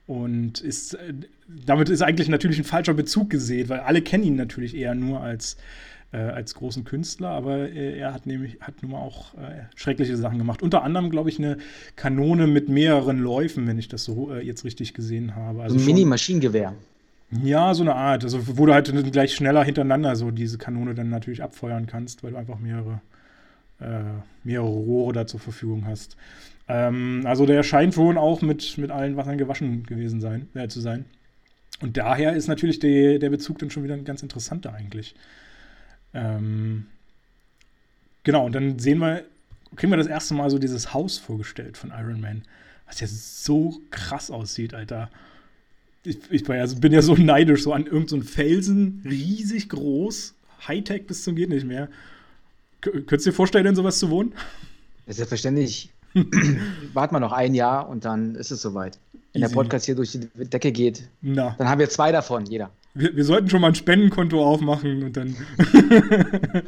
und 0.07 0.61
ist, 0.61 0.95
äh, 0.95 1.15
damit 1.67 1.89
ist 1.89 2.03
eigentlich 2.03 2.29
natürlich 2.29 2.59
ein 2.59 2.65
falscher 2.65 2.95
Bezug 2.95 3.31
gesehen, 3.31 3.69
weil 3.69 3.81
alle 3.81 4.03
kennen 4.03 4.25
ihn 4.25 4.37
natürlich 4.37 4.75
eher 4.75 4.95
nur 4.95 5.21
als, 5.21 5.57
äh, 6.13 6.19
als 6.19 6.55
großen 6.55 6.85
Künstler, 6.85 7.29
aber 7.29 7.71
äh, 7.71 7.99
er 7.99 8.15
hat 8.15 8.27
nämlich 8.27 8.59
hat 8.61 8.83
nun 8.83 8.93
mal 8.93 8.99
auch 8.99 9.35
äh, 9.35 9.65
schreckliche 9.75 10.17
Sachen 10.17 10.39
gemacht. 10.39 10.63
Unter 10.63 10.83
anderem, 10.83 11.11
glaube 11.11 11.29
ich, 11.29 11.39
eine 11.39 11.59
Kanone 11.97 12.47
mit 12.47 12.69
mehreren 12.69 13.19
Läufen, 13.19 13.67
wenn 13.67 13.79
ich 13.79 13.89
das 13.89 14.05
so 14.05 14.35
jetzt 14.35 14.65
richtig 14.65 14.95
gesehen 14.95 15.35
habe. 15.35 15.63
Also 15.63 15.77
ein 15.77 15.85
Mini-Maschinengewehr. 15.85 16.75
Ja, 17.31 17.75
so 17.75 17.83
eine 17.83 17.95
Art. 17.95 18.25
Also, 18.25 18.57
wo 18.57 18.67
du 18.67 18.73
halt 18.73 18.91
gleich 19.13 19.35
schneller 19.35 19.63
hintereinander 19.63 20.17
so 20.17 20.31
diese 20.31 20.59
Kanone 20.59 20.95
dann 20.95 21.11
natürlich 21.11 21.43
abfeuern 21.43 21.87
kannst, 21.87 22.23
weil 22.23 22.33
du 22.33 22.37
einfach 22.39 22.59
mehrere 22.59 23.01
äh, 23.81 24.03
mehrere 24.45 24.67
Rohre 24.67 25.13
da 25.13 25.27
zur 25.27 25.41
Verfügung 25.41 25.87
hast. 25.87 26.17
Ähm, 26.69 27.23
also 27.25 27.47
der 27.47 27.63
scheint 27.63 27.95
schon 27.95 28.19
auch 28.19 28.43
mit, 28.43 28.77
mit 28.79 28.91
allen 28.91 29.17
Wassern 29.17 29.39
gewaschen 29.39 29.85
gewesen 29.85 30.21
sein, 30.21 30.49
äh, 30.55 30.69
zu 30.69 30.81
sein. 30.81 31.05
Und 31.81 31.97
daher 31.97 32.35
ist 32.35 32.49
natürlich 32.49 32.81
die, 32.81 33.19
der 33.19 33.31
Bezug 33.31 33.59
dann 33.59 33.71
schon 33.71 33.85
wieder 33.85 33.95
ein 33.95 34.05
ganz 34.05 34.23
interessanter 34.23 34.75
eigentlich. 34.75 35.15
Ähm, 36.13 36.87
genau, 38.25 38.47
und 38.47 38.55
dann 38.55 38.79
sehen 38.79 38.99
wir, 38.99 39.25
kriegen 39.77 39.93
wir 39.93 39.97
das 39.97 40.07
erste 40.07 40.35
Mal 40.35 40.51
so 40.51 40.59
dieses 40.59 40.93
Haus 40.93 41.19
vorgestellt 41.19 41.77
von 41.77 41.91
Iron 41.91 42.21
Man, 42.21 42.43
was 42.87 43.01
ja 43.01 43.07
so 43.07 43.81
krass 43.91 44.31
aussieht, 44.31 44.75
Alter. 44.75 45.11
Ich, 46.05 46.19
ich 46.31 46.47
ja, 46.47 46.67
bin 46.67 46.93
ja 46.93 47.03
so 47.03 47.15
neidisch, 47.15 47.63
so 47.63 47.73
an 47.73 47.85
irgendeinen 47.85 48.23
so 48.23 48.29
Felsen, 48.29 49.03
riesig 49.05 49.69
groß, 49.69 50.35
Hightech 50.67 51.07
bis 51.07 51.25
zum 51.25 51.35
geht 51.35 51.49
nicht 51.49 51.67
mehr. 51.67 51.89
K 52.81 52.91
könntest 52.91 53.27
du 53.27 53.31
dir 53.31 53.37
vorstellen, 53.37 53.67
in 53.67 53.75
sowas 53.75 53.99
zu 53.99 54.11
wohnen? 54.11 54.33
Selbstverständlich. 55.07 55.91
Warten 56.95 57.15
wir 57.15 57.21
noch 57.21 57.33
ein 57.33 57.55
Jahr 57.55 57.89
und 57.89 58.05
dann 58.05 58.35
ist 58.35 58.51
es 58.51 58.63
soweit. 58.63 58.99
Wenn 59.33 59.43
Easy. 59.43 59.53
der 59.53 59.61
Podcast 59.61 59.87
hier 59.87 59.95
durch 59.95 60.13
die 60.13 60.21
Decke 60.35 60.73
geht, 60.73 61.09
Na. 61.21 61.55
dann 61.59 61.69
haben 61.69 61.79
wir 61.79 61.91
zwei 61.91 62.13
davon, 62.13 62.47
jeder. 62.47 62.71
Wir, 62.99 63.17
wir, 63.17 63.25
sollten 63.25 63.49
schon 63.49 63.61
mal 63.61 63.69
ein 63.69 63.75
Spendenkonto 63.75 64.45
aufmachen 64.45 65.05
und 65.05 65.17
dann 65.17 65.37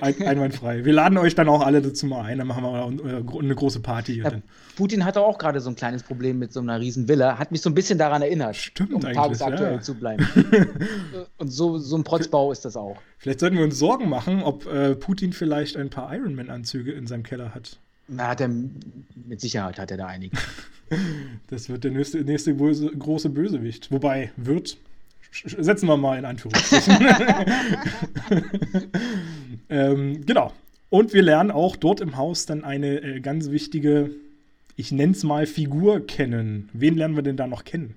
ein, 0.00 0.22
einwandfrei. 0.22 0.84
Wir 0.84 0.92
laden 0.92 1.18
euch 1.18 1.34
dann 1.34 1.48
auch 1.48 1.60
alle 1.60 1.82
dazu 1.82 2.06
mal 2.06 2.22
ein, 2.22 2.38
dann 2.38 2.46
machen 2.46 2.62
wir 2.64 2.70
mal 2.70 3.38
eine 3.38 3.54
große 3.54 3.80
Party. 3.80 4.20
Ja, 4.20 4.32
Putin 4.76 5.04
hatte 5.04 5.20
auch 5.20 5.38
gerade 5.38 5.60
so 5.60 5.68
ein 5.68 5.76
kleines 5.76 6.02
Problem 6.02 6.38
mit 6.38 6.52
so 6.52 6.60
einer 6.60 6.80
riesen 6.80 7.08
Villa, 7.08 7.38
hat 7.38 7.52
mich 7.52 7.60
so 7.60 7.68
ein 7.68 7.74
bisschen 7.74 7.98
daran 7.98 8.22
erinnert, 8.22 8.56
Stimmt 8.56 8.94
um 8.94 9.00
tagesaktuell 9.02 9.74
ja. 9.74 9.80
zu 9.80 9.94
bleiben. 9.94 10.26
und 11.36 11.48
so, 11.48 11.78
so 11.78 11.96
ein 11.96 12.04
Protzbau 12.04 12.50
ist 12.50 12.64
das 12.64 12.76
auch. 12.76 12.96
Vielleicht 13.18 13.40
sollten 13.40 13.56
wir 13.56 13.64
uns 13.64 13.78
Sorgen 13.78 14.08
machen, 14.08 14.42
ob 14.42 14.66
äh, 14.66 14.94
Putin 14.94 15.32
vielleicht 15.32 15.76
ein 15.76 15.90
paar 15.90 16.14
Ironman-Anzüge 16.14 16.92
in 16.92 17.06
seinem 17.06 17.22
Keller 17.22 17.54
hat. 17.54 17.78
Na, 18.08 18.28
hat 18.28 18.40
er, 18.40 18.48
mit 18.48 19.40
Sicherheit 19.40 19.78
hat 19.78 19.90
er 19.90 19.98
da 19.98 20.06
einige. 20.06 20.36
Das 21.48 21.68
wird 21.68 21.84
der 21.84 21.90
nächste, 21.90 22.22
nächste 22.22 22.54
große 22.56 23.28
Bösewicht. 23.28 23.92
Wobei, 23.92 24.32
wird, 24.36 24.78
setzen 25.30 25.86
wir 25.86 25.96
mal 25.96 26.18
in 26.18 26.24
Anführungszeichen. 26.24 26.96
ähm, 29.68 30.26
genau. 30.26 30.52
Und 30.90 31.12
wir 31.12 31.22
lernen 31.22 31.50
auch 31.50 31.76
dort 31.76 32.00
im 32.00 32.16
Haus 32.16 32.46
dann 32.46 32.64
eine 32.64 33.02
äh, 33.02 33.20
ganz 33.20 33.50
wichtige, 33.50 34.10
ich 34.76 34.90
nenne 34.90 35.12
es 35.12 35.22
mal 35.22 35.46
Figur 35.46 36.06
kennen. 36.06 36.70
Wen 36.72 36.96
lernen 36.96 37.14
wir 37.16 37.22
denn 37.22 37.36
da 37.36 37.46
noch 37.46 37.64
kennen? 37.64 37.96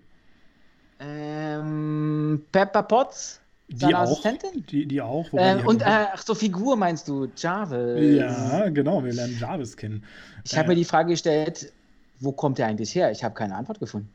Ähm, 0.99 2.43
Pepper 2.51 2.83
Potts? 2.83 3.39
Die 3.69 3.95
auch, 3.95 4.01
Assistentin? 4.01 4.65
Die, 4.69 4.85
die 4.85 5.01
auch. 5.01 5.29
Ähm, 5.33 5.65
und, 5.65 5.81
äh, 5.81 6.07
ach 6.13 6.21
so, 6.21 6.35
Figur 6.35 6.75
meinst 6.75 7.07
du, 7.07 7.29
Jarvis. 7.37 8.17
Ja, 8.17 8.67
genau, 8.69 9.03
wir 9.03 9.13
lernen 9.13 9.37
Jarvis 9.39 9.77
kennen. 9.77 10.03
Ich 10.43 10.57
habe 10.57 10.65
äh, 10.65 10.69
mir 10.69 10.75
die 10.75 10.85
Frage 10.85 11.11
gestellt, 11.11 11.71
wo 12.19 12.33
kommt 12.33 12.57
der 12.57 12.67
eigentlich 12.67 12.93
her? 12.93 13.11
Ich 13.11 13.23
habe 13.23 13.33
keine 13.33 13.55
Antwort 13.55 13.79
gefunden. 13.79 14.09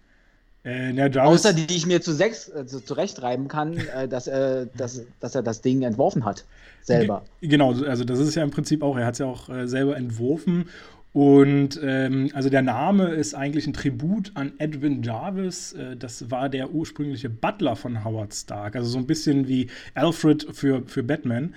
Äh, 0.66 0.92
ja, 0.92 1.22
Außer 1.22 1.52
die, 1.52 1.66
die 1.66 1.76
ich 1.76 1.86
mir 1.86 2.02
zu 2.02 2.12
sechs 2.12 2.48
äh, 2.48 2.66
zurechtreiben 2.66 3.46
kann, 3.46 3.78
äh, 3.78 4.08
dass, 4.08 4.26
äh, 4.26 4.66
dass, 4.76 5.02
dass 5.20 5.34
er 5.34 5.42
das 5.42 5.62
Ding 5.62 5.82
entworfen 5.82 6.24
hat. 6.24 6.44
Selber. 6.82 7.24
Genau, 7.40 7.72
also 7.72 8.04
das 8.04 8.18
ist 8.18 8.34
ja 8.34 8.42
im 8.42 8.50
Prinzip 8.50 8.82
auch, 8.82 8.96
er 8.96 9.06
hat 9.06 9.14
es 9.14 9.18
ja 9.20 9.26
auch 9.26 9.48
äh, 9.48 9.66
selber 9.66 9.96
entworfen 9.96 10.66
und 11.16 11.80
ähm, 11.82 12.28
also 12.34 12.50
der 12.50 12.60
Name 12.60 13.06
ist 13.06 13.34
eigentlich 13.34 13.66
ein 13.66 13.72
Tribut 13.72 14.32
an 14.34 14.52
Edwin 14.58 15.02
Jarvis. 15.02 15.72
Äh, 15.72 15.96
das 15.96 16.30
war 16.30 16.50
der 16.50 16.72
ursprüngliche 16.72 17.30
Butler 17.30 17.74
von 17.74 18.04
Howard 18.04 18.34
Stark. 18.34 18.76
Also 18.76 18.90
so 18.90 18.98
ein 18.98 19.06
bisschen 19.06 19.48
wie 19.48 19.68
Alfred 19.94 20.46
für, 20.52 20.82
für 20.86 21.02
Batman. 21.02 21.54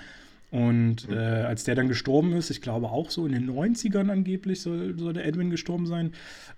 Und 0.51 1.07
äh, 1.11 1.15
als 1.15 1.63
der 1.63 1.75
dann 1.75 1.87
gestorben 1.87 2.33
ist, 2.33 2.49
ich 2.49 2.61
glaube 2.61 2.87
auch 2.89 3.11
so 3.11 3.27
in 3.27 3.33
den 3.33 3.49
90ern 3.49 4.09
angeblich 4.09 4.61
soll, 4.61 4.97
soll 4.97 5.13
der 5.13 5.25
Edwin 5.25 5.51
gestorben 5.51 5.85
sein, 5.85 6.13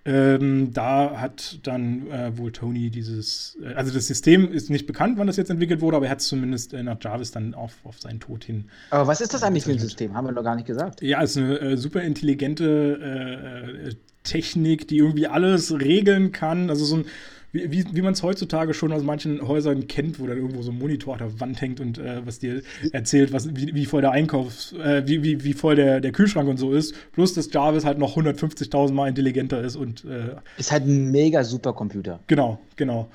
ähm, 0.05 0.71
da 0.73 1.19
hat 1.19 1.59
dann 1.63 2.09
äh, 2.09 2.37
wohl 2.37 2.53
Tony 2.53 2.89
dieses, 2.89 3.57
äh, 3.61 3.73
also 3.73 3.93
das 3.93 4.07
System 4.07 4.49
ist 4.49 4.69
nicht 4.69 4.87
bekannt, 4.87 5.17
wann 5.17 5.27
das 5.27 5.35
jetzt 5.35 5.51
entwickelt 5.51 5.81
wurde, 5.81 5.97
aber 5.97 6.05
er 6.05 6.11
hat 6.11 6.21
es 6.21 6.27
zumindest 6.27 6.73
äh, 6.73 6.81
nach 6.83 6.97
Jarvis 7.01 7.31
dann 7.31 7.53
auf, 7.53 7.73
auf 7.83 7.99
seinen 7.99 8.21
Tod 8.21 8.45
hin. 8.45 8.65
Aber 8.91 9.07
was 9.07 9.19
ist 9.19 9.33
das 9.33 9.43
eigentlich 9.43 9.65
für 9.65 9.71
ein 9.71 9.79
System? 9.79 10.15
Haben 10.15 10.25
wir 10.25 10.31
noch 10.31 10.43
gar 10.43 10.55
nicht 10.55 10.67
gesagt. 10.67 11.01
Ja, 11.01 11.21
es 11.21 11.31
ist 11.31 11.37
eine 11.37 11.59
äh, 11.59 11.77
super 11.77 12.01
intelligente 12.01 13.89
äh, 13.89 13.95
Technik, 14.23 14.87
die 14.87 14.99
irgendwie 14.99 15.27
alles 15.27 15.77
regeln 15.79 16.31
kann. 16.31 16.69
Also 16.69 16.85
so 16.85 16.95
ein 16.97 17.05
wie, 17.51 17.71
wie, 17.71 17.85
wie 17.93 18.01
man 18.01 18.13
es 18.13 18.23
heutzutage 18.23 18.73
schon 18.73 18.91
aus 18.91 19.03
manchen 19.03 19.45
Häusern 19.45 19.87
kennt, 19.87 20.19
wo 20.19 20.27
dann 20.27 20.37
irgendwo 20.37 20.61
so 20.61 20.71
ein 20.71 20.77
Monitor 20.77 21.13
an 21.13 21.19
der 21.19 21.39
Wand 21.39 21.61
hängt 21.61 21.79
und 21.79 21.97
äh, 21.97 22.25
was 22.25 22.39
dir 22.39 22.61
erzählt, 22.91 23.33
was, 23.33 23.53
wie, 23.55 23.75
wie 23.75 23.85
voll 23.85 24.01
der 24.01 24.11
Einkauf, 24.11 24.73
äh, 24.73 25.05
wie, 25.05 25.23
wie, 25.23 25.43
wie 25.43 25.53
voll 25.53 25.75
der, 25.75 25.99
der 25.99 26.11
Kühlschrank 26.11 26.47
und 26.47 26.57
so 26.57 26.73
ist. 26.73 26.95
Plus, 27.11 27.33
dass 27.33 27.51
Jarvis 27.51 27.85
halt 27.85 27.97
noch 27.97 28.17
150.000 28.17 28.93
Mal 28.93 29.09
intelligenter 29.09 29.61
ist 29.61 29.75
und. 29.75 30.05
Äh, 30.05 30.35
ist 30.57 30.71
halt 30.71 30.85
ein 30.85 31.11
mega 31.11 31.43
Supercomputer. 31.43 32.19
Genau, 32.27 32.59
genau. 32.75 33.09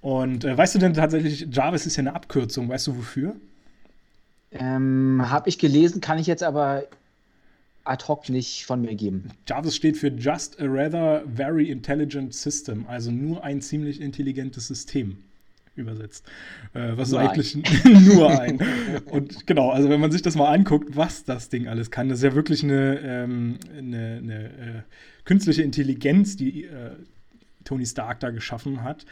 Und 0.00 0.44
äh, 0.44 0.56
weißt 0.56 0.74
du 0.74 0.78
denn 0.78 0.94
tatsächlich, 0.94 1.48
Jarvis 1.50 1.86
ist 1.86 1.96
ja 1.96 2.02
eine 2.02 2.14
Abkürzung, 2.14 2.68
weißt 2.68 2.88
du 2.88 2.96
wofür? 2.96 3.36
Ähm, 4.52 5.22
habe 5.28 5.48
ich 5.48 5.58
gelesen, 5.58 6.00
kann 6.00 6.18
ich 6.18 6.26
jetzt 6.26 6.42
aber 6.42 6.84
ad 7.88 8.04
hoc 8.06 8.28
nicht 8.28 8.64
von 8.66 8.82
mir 8.82 8.94
geben. 8.94 9.30
Jarvis 9.46 9.74
steht 9.74 9.96
für 9.96 10.08
Just 10.08 10.60
a 10.60 10.64
Rather 10.66 11.24
Very 11.34 11.70
Intelligent 11.70 12.34
System, 12.34 12.86
also 12.86 13.10
nur 13.10 13.42
ein 13.42 13.60
ziemlich 13.60 14.00
intelligentes 14.00 14.68
System 14.68 15.18
übersetzt. 15.74 16.26
Äh, 16.74 16.96
was 16.96 17.10
nur 17.10 17.20
eigentlich 17.20 17.56
nur 17.84 18.38
ein. 18.38 18.58
Und 19.06 19.46
genau, 19.46 19.70
also 19.70 19.88
wenn 19.88 20.00
man 20.00 20.10
sich 20.10 20.22
das 20.22 20.34
mal 20.34 20.52
anguckt, 20.52 20.96
was 20.96 21.24
das 21.24 21.48
Ding 21.48 21.68
alles 21.68 21.90
kann, 21.90 22.08
das 22.08 22.18
ist 22.18 22.24
ja 22.24 22.34
wirklich 22.34 22.62
eine, 22.62 22.98
ähm, 23.00 23.58
eine, 23.76 24.16
eine 24.22 24.44
äh, 24.44 24.82
künstliche 25.24 25.62
Intelligenz, 25.62 26.36
die 26.36 26.64
äh, 26.64 26.90
Tony 27.64 27.86
Stark 27.86 28.20
da 28.20 28.30
geschaffen 28.30 28.82
hat. 28.82 29.06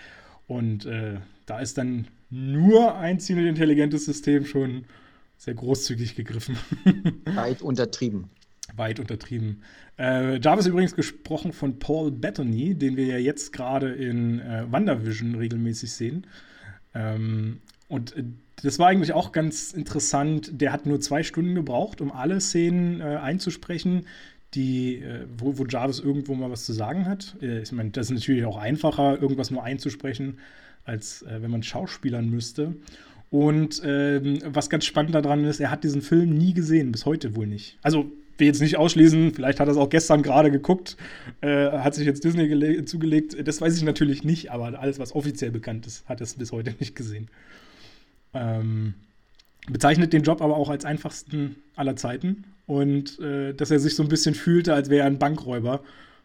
Und 0.49 0.87
äh, 0.87 1.19
da 1.47 1.61
ist 1.61 1.79
dann 1.79 2.09
nur 2.31 2.97
ein 2.97 3.21
ziemlich 3.21 3.47
intelligentes 3.47 4.05
System 4.05 4.45
schon 4.45 4.85
sehr 5.39 5.55
großzügig 5.55 6.15
gegriffen. 6.15 6.57
Weit 7.25 7.63
untertrieben 7.63 8.31
weit 8.77 9.01
untertrieben. 9.01 9.63
Äh, 9.99 10.39
Jarvis 10.41 10.67
übrigens 10.67 10.95
gesprochen 10.95 11.53
von 11.53 11.79
Paul 11.79 12.11
Bettany, 12.11 12.75
den 12.75 12.97
wir 12.97 13.07
ja 13.07 13.19
jetzt 13.19 13.53
gerade 13.53 13.93
in 13.93 14.41
äh, 14.41 14.65
WandaVision 14.71 15.35
regelmäßig 15.35 15.93
sehen. 15.93 16.27
Ähm, 16.95 17.61
und 17.89 18.17
äh, 18.17 18.25
das 18.63 18.79
war 18.79 18.89
eigentlich 18.89 19.13
auch 19.13 19.33
ganz 19.33 19.73
interessant. 19.73 20.61
Der 20.61 20.73
hat 20.73 20.87
nur 20.87 21.01
zwei 21.01 21.23
Stunden 21.23 21.55
gebraucht, 21.55 22.01
um 22.01 22.11
alle 22.11 22.41
Szenen 22.41 23.01
äh, 23.01 23.05
einzusprechen, 23.05 24.07
die, 24.55 24.97
äh, 24.97 25.27
wo, 25.37 25.59
wo, 25.59 25.67
Jarvis 25.67 26.01
irgendwo 26.01 26.35
mal 26.35 26.51
was 26.51 26.65
zu 26.65 26.73
sagen 26.73 27.07
hat. 27.07 27.37
Äh, 27.43 27.63
ich 27.63 27.73
meine, 27.73 27.91
das 27.91 28.07
ist 28.07 28.19
natürlich 28.19 28.45
auch 28.45 28.57
einfacher, 28.57 29.21
irgendwas 29.21 29.51
nur 29.51 29.63
einzusprechen, 29.63 30.39
als 30.85 31.23
äh, 31.23 31.43
wenn 31.43 31.51
man 31.51 31.63
Schauspielern 31.63 32.29
müsste. 32.29 32.75
Und 33.29 33.83
ähm, 33.85 34.39
was 34.45 34.71
ganz 34.71 34.85
spannend 34.85 35.15
daran 35.15 35.45
ist, 35.45 35.61
er 35.61 35.71
hat 35.71 35.85
diesen 35.85 36.01
Film 36.01 36.31
nie 36.31 36.55
gesehen, 36.55 36.93
bis 36.93 37.07
heute 37.07 37.35
wohl 37.35 37.47
nicht. 37.47 37.77
Also 37.83 38.11
will 38.39 38.47
jetzt 38.47 38.61
nicht 38.61 38.77
ausschließen, 38.77 39.35
vielleicht 39.35 39.61
hat 39.61 39.69
er 39.69 39.73
es 39.73 39.77
auch 39.77 39.89
gestern 39.89 40.23
gerade 40.23 40.51
geguckt, 40.51 40.97
äh, 41.41 41.71
hat 41.71 41.95
sich 41.95 42.07
jetzt 42.07 42.25
Disney 42.25 42.85
zugelegt. 42.85 43.37
Das 43.47 43.61
weiß 43.61 43.77
ich 43.77 43.83
natürlich 43.83 44.25
nicht, 44.25 44.51
aber 44.51 44.79
alles, 44.79 44.99
was 44.99 45.15
offiziell 45.15 45.51
bekannt 45.51 45.87
ist, 45.87 46.09
hat 46.09 46.21
es 46.21 46.35
bis 46.35 46.53
heute 46.53 46.75
nicht 46.79 46.95
gesehen. 46.95 47.29
Ähm, 48.35 48.95
bezeichnet 49.69 50.13
den 50.13 50.23
Job 50.23 50.43
aber 50.43 50.57
auch 50.57 50.69
als 50.69 50.85
einfachsten 50.85 51.57
aller 51.75 51.97
Zeiten 51.97 52.45
und 52.67 53.19
äh, 53.21 53.55
dass 53.55 53.71
er 53.71 53.79
sich 53.79 53.95
so 53.95 54.03
ein 54.03 54.09
bisschen 54.09 54.35
fühlte, 54.35 54.75
als 54.75 54.91
wäre 54.91 55.03
er 55.03 55.07
ein 55.07 55.19
Bankräuber, 55.19 55.83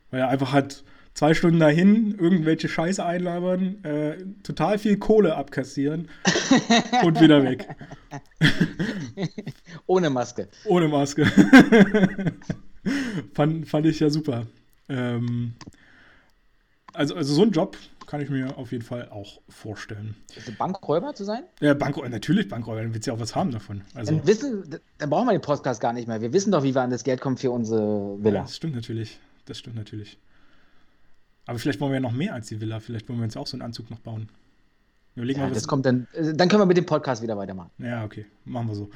weil 0.09 0.21
er 0.21 0.29
einfach 0.29 0.53
hat 0.53 0.83
zwei 1.13 1.33
Stunden 1.33 1.59
dahin, 1.59 2.15
irgendwelche 2.17 2.69
Scheiße 2.69 3.05
einlabern, 3.05 3.83
äh, 3.83 4.17
total 4.43 4.79
viel 4.79 4.97
Kohle 4.97 5.35
abkassieren 5.35 6.09
und 7.03 7.21
wieder 7.21 7.43
weg. 7.43 7.67
Ohne 9.85 10.09
Maske. 10.09 10.47
Ohne 10.65 10.87
Maske. 10.87 11.25
fand, 13.33 13.67
fand 13.67 13.85
ich 13.85 13.99
ja 13.99 14.09
super. 14.09 14.47
Ähm, 14.89 15.53
also, 16.93 17.15
also 17.15 17.33
so 17.33 17.43
ein 17.43 17.51
Job 17.51 17.77
kann 18.07 18.19
ich 18.19 18.29
mir 18.29 18.57
auf 18.57 18.73
jeden 18.73 18.83
Fall 18.83 19.07
auch 19.09 19.39
vorstellen. 19.47 20.15
Also 20.35 20.51
Bankräuber 20.57 21.13
zu 21.13 21.23
sein? 21.23 21.43
Ja, 21.61 21.73
Bankräuber, 21.73 22.09
natürlich 22.09 22.49
Bankräuber, 22.49 22.81
dann 22.81 22.93
wird 22.93 23.05
ja 23.05 23.13
auch 23.13 23.19
was 23.19 23.35
haben 23.35 23.51
davon. 23.51 23.83
Also, 23.93 24.13
dann, 24.13 24.27
wissen, 24.27 24.79
dann 24.97 25.09
brauchen 25.09 25.27
wir 25.27 25.31
den 25.31 25.41
Podcast 25.41 25.79
gar 25.79 25.93
nicht 25.93 26.09
mehr. 26.09 26.19
Wir 26.19 26.33
wissen 26.33 26.51
doch, 26.51 26.63
wie 26.63 26.75
wir 26.75 26.81
an 26.81 26.89
das 26.89 27.05
Geld 27.05 27.21
kommen 27.21 27.37
für 27.37 27.51
unsere 27.51 28.21
Villa. 28.21 28.39
Ja, 28.39 28.41
das 28.41 28.57
stimmt 28.57 28.75
natürlich. 28.75 29.19
Das 29.45 29.59
stimmt 29.59 29.77
natürlich. 29.77 30.17
Aber 31.51 31.59
vielleicht 31.59 31.81
wollen 31.81 31.91
wir 31.91 31.95
ja 31.95 31.99
noch 31.99 32.13
mehr 32.13 32.33
als 32.33 32.47
die 32.47 32.61
Villa. 32.61 32.79
Vielleicht 32.79 33.09
wollen 33.09 33.19
wir 33.19 33.25
uns 33.25 33.35
auch 33.35 33.45
so 33.45 33.57
einen 33.57 33.61
Anzug 33.61 33.91
noch 33.91 33.99
bauen. 33.99 34.29
Ja, 35.15 35.37
mal, 35.37 35.51
das 35.51 35.67
kommt 35.67 35.85
dann. 35.85 36.07
Äh, 36.13 36.33
dann 36.33 36.47
können 36.47 36.61
wir 36.61 36.65
mit 36.65 36.77
dem 36.77 36.85
Podcast 36.85 37.21
wieder 37.21 37.37
weitermachen. 37.37 37.71
Ja, 37.77 38.05
okay. 38.05 38.25
Machen 38.45 38.69
wir 38.69 38.75
so. 38.75 38.89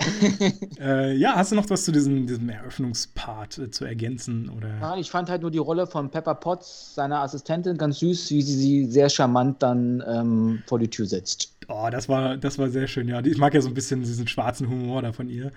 äh, 0.80 1.14
ja, 1.14 1.36
hast 1.36 1.52
du 1.52 1.54
noch 1.54 1.70
was 1.70 1.84
zu 1.84 1.92
diesem, 1.92 2.26
diesem 2.26 2.48
Eröffnungspart 2.48 3.58
äh, 3.58 3.70
zu 3.70 3.84
ergänzen? 3.84 4.48
Oder? 4.48 4.76
Ja, 4.80 4.96
ich 4.96 5.08
fand 5.08 5.30
halt 5.30 5.42
nur 5.42 5.52
die 5.52 5.58
Rolle 5.58 5.86
von 5.86 6.10
Pepper 6.10 6.34
Potts, 6.34 6.96
seiner 6.96 7.20
Assistentin, 7.20 7.78
ganz 7.78 8.00
süß, 8.00 8.32
wie 8.32 8.42
sie 8.42 8.54
sie 8.56 8.86
sehr 8.86 9.08
charmant 9.08 9.62
dann 9.62 10.02
ähm, 10.04 10.64
vor 10.66 10.80
die 10.80 10.90
Tür 10.90 11.06
setzt. 11.06 11.52
Oh, 11.68 11.86
das 11.92 12.08
war, 12.08 12.36
das 12.36 12.58
war 12.58 12.70
sehr 12.70 12.88
schön, 12.88 13.06
ja. 13.06 13.24
Ich 13.24 13.38
mag 13.38 13.54
ja 13.54 13.60
so 13.60 13.68
ein 13.68 13.74
bisschen 13.74 14.00
diesen 14.00 14.26
schwarzen 14.26 14.68
Humor 14.68 15.02
da 15.02 15.12
von 15.12 15.28
ihr. 15.28 15.52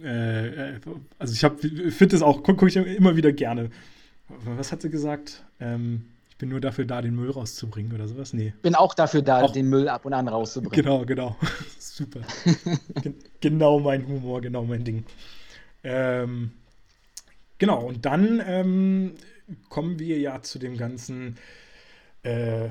Äh, 0.00 0.74
äh 0.74 0.80
also 1.18 1.32
ich 1.32 1.92
finde 1.92 2.14
das 2.14 2.22
auch, 2.22 2.44
gucke 2.44 2.54
guck 2.54 2.68
ich 2.68 2.76
immer 2.76 3.16
wieder 3.16 3.32
gerne. 3.32 3.70
Was 4.28 4.72
hat 4.72 4.82
sie 4.82 4.90
gesagt? 4.90 5.44
Ähm, 5.60 6.06
ich 6.28 6.36
bin 6.36 6.50
nur 6.50 6.60
dafür 6.60 6.84
da, 6.84 7.02
den 7.02 7.14
Müll 7.14 7.30
rauszubringen 7.30 7.92
oder 7.92 8.06
sowas? 8.06 8.32
Nee. 8.32 8.52
Bin 8.62 8.74
auch 8.74 8.94
dafür 8.94 9.22
da, 9.22 9.42
auch, 9.42 9.52
den 9.52 9.68
Müll 9.68 9.88
ab 9.88 10.04
und 10.04 10.12
an 10.12 10.28
rauszubringen. 10.28 10.84
Genau, 10.84 11.04
genau. 11.04 11.36
Super. 11.78 12.20
genau 13.40 13.80
mein 13.80 14.06
Humor, 14.06 14.40
genau 14.40 14.64
mein 14.64 14.84
Ding. 14.84 15.04
Ähm, 15.82 16.52
genau, 17.58 17.84
und 17.86 18.04
dann 18.04 18.42
ähm, 18.46 19.14
kommen 19.68 19.98
wir 19.98 20.18
ja 20.18 20.42
zu 20.42 20.58
dem 20.58 20.76
ganzen. 20.76 21.36
Äh, 22.22 22.68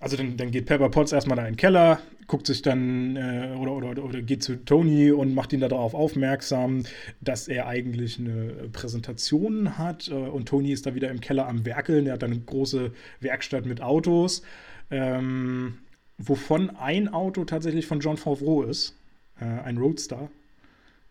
also 0.00 0.16
dann, 0.16 0.36
dann, 0.36 0.50
geht 0.50 0.66
Pepper 0.66 0.90
Potts 0.90 1.12
erstmal 1.12 1.36
da 1.36 1.46
in 1.46 1.52
den 1.52 1.56
Keller, 1.56 2.00
guckt 2.26 2.46
sich 2.46 2.62
dann 2.62 3.16
äh, 3.16 3.54
oder, 3.58 3.72
oder, 3.72 4.02
oder 4.02 4.22
geht 4.22 4.42
zu 4.42 4.64
Tony 4.64 5.10
und 5.12 5.34
macht 5.34 5.52
ihn 5.52 5.60
darauf 5.60 5.94
aufmerksam, 5.94 6.84
dass 7.20 7.48
er 7.48 7.66
eigentlich 7.66 8.18
eine 8.18 8.68
Präsentation 8.72 9.78
hat. 9.78 10.08
Äh, 10.08 10.14
und 10.14 10.46
Tony 10.48 10.72
ist 10.72 10.86
da 10.86 10.94
wieder 10.94 11.10
im 11.10 11.20
Keller 11.20 11.48
am 11.48 11.64
Werkeln. 11.64 12.06
Er 12.06 12.14
hat 12.14 12.22
dann 12.22 12.32
eine 12.32 12.40
große 12.40 12.92
Werkstatt 13.20 13.66
mit 13.66 13.80
Autos, 13.80 14.42
ähm, 14.90 15.78
wovon 16.18 16.70
ein 16.70 17.08
Auto 17.08 17.44
tatsächlich 17.44 17.86
von 17.86 18.00
John 18.00 18.16
Favreau 18.16 18.62
ist. 18.62 18.96
Äh, 19.40 19.44
ein 19.44 19.78
Roadster. 19.78 20.28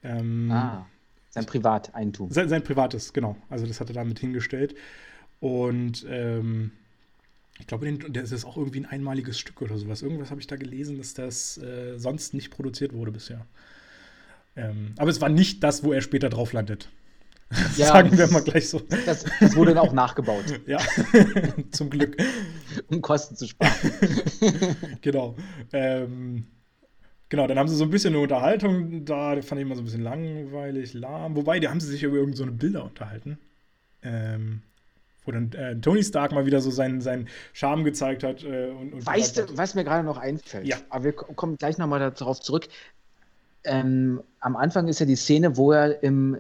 Ähm, 0.04 0.52
ah. 0.52 0.86
Sein 1.30 1.46
Privateigentum. 1.46 2.32
Sein, 2.32 2.48
sein, 2.48 2.64
privates, 2.64 3.12
genau. 3.12 3.36
Also 3.50 3.66
das 3.66 3.82
hat 3.82 3.90
er 3.90 3.94
damit 3.94 4.20
hingestellt. 4.20 4.76
Und 5.42 6.06
ähm, 6.10 6.72
ich 7.60 7.68
glaube, 7.68 7.92
das 8.10 8.32
ist 8.32 8.46
auch 8.46 8.58
irgendwie 8.58 8.82
ein 8.82 8.86
einmaliges 8.86 9.40
Stück 9.40 9.62
oder 9.62 9.78
sowas. 9.78 10.02
Irgendwas 10.02 10.30
habe 10.30 10.42
ich 10.42 10.48
da 10.48 10.56
gelesen, 10.56 10.98
dass 10.98 11.14
das 11.14 11.58
äh, 11.58 11.98
sonst 11.98 12.34
nicht 12.34 12.52
produziert 12.52 12.94
wurde 12.94 13.12
bisher. 13.12 13.46
Ähm, 14.56 14.94
aber 14.98 15.10
es 15.10 15.22
war 15.22 15.30
nicht 15.30 15.64
das, 15.64 15.84
wo 15.84 15.94
er 15.94 16.02
später 16.02 16.30
drauf 16.30 16.54
landet. 16.54 16.90
Ja, 17.78 17.88
Sagen 17.88 18.18
wir 18.18 18.28
mal 18.32 18.42
gleich 18.42 18.68
so. 18.70 18.82
Das, 19.06 19.24
das 19.40 19.56
wurde 19.56 19.76
dann 19.76 19.86
auch 19.86 19.94
nachgebaut. 19.94 20.46
ja, 20.66 20.80
zum 21.72 21.92
Glück. 21.92 22.18
Um 22.88 23.02
Kosten 23.04 23.36
zu 23.36 23.48
sparen. 23.48 23.72
genau. 25.02 25.36
Ähm, 25.72 26.48
Genau, 27.30 27.48
dann 27.48 27.58
haben 27.58 27.68
sie 27.68 27.76
so 27.76 27.84
ein 27.84 27.90
bisschen 27.90 28.14
eine 28.14 28.22
Unterhaltung 28.22 29.04
da, 29.04 29.36
die 29.36 29.42
fand 29.42 29.60
ich 29.60 29.66
immer 29.66 29.76
so 29.76 29.82
ein 29.82 29.86
bisschen 29.86 30.04
langweilig, 30.04 30.94
lahm. 30.94 31.36
Wobei, 31.36 31.60
die 31.60 31.68
haben 31.68 31.80
sie 31.80 31.88
sich 31.88 32.04
über 32.04 32.18
irgendeine 32.18 32.52
so 32.52 32.58
Bilder 32.58 32.86
unterhalten. 32.86 33.40
Ähm, 34.04 34.62
wo 35.26 35.32
dann 35.32 35.52
äh, 35.54 35.76
Tony 35.76 36.04
Stark 36.04 36.32
mal 36.32 36.46
wieder 36.46 36.62
so 36.62 36.72
seinen, 36.72 37.02
seinen 37.02 37.28
Charme 37.54 37.84
gezeigt 37.84 38.24
hat. 38.24 38.44
Äh, 38.44 38.70
und, 38.70 38.94
und 38.94 39.06
weißt 39.06 39.38
du, 39.38 39.58
was 39.58 39.76
mir 39.76 39.84
gerade 39.84 40.06
noch 40.06 40.18
einfällt? 40.18 40.68
Ja. 40.68 40.78
Aber 40.90 41.04
wir 41.04 41.14
kommen 41.14 41.58
gleich 41.58 41.78
nochmal 41.78 42.12
darauf 42.12 42.40
zurück. 42.40 42.68
Ähm, 43.64 44.22
am 44.40 44.56
Anfang 44.56 44.88
ist 44.88 45.00
ja 45.00 45.06
die 45.06 45.16
Szene, 45.16 45.58
wo 45.58 45.72
er 45.72 46.04
im, 46.04 46.38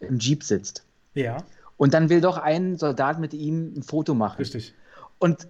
im 0.00 0.18
Jeep 0.18 0.42
sitzt. 0.42 0.84
Ja. 1.14 1.38
Und 1.76 1.94
dann 1.94 2.10
will 2.10 2.20
doch 2.20 2.38
ein 2.38 2.76
Soldat 2.76 3.20
mit 3.20 3.32
ihm 3.32 3.74
ein 3.76 3.82
Foto 3.82 4.14
machen. 4.14 4.38
Richtig. 4.38 4.74
Und 5.18 5.46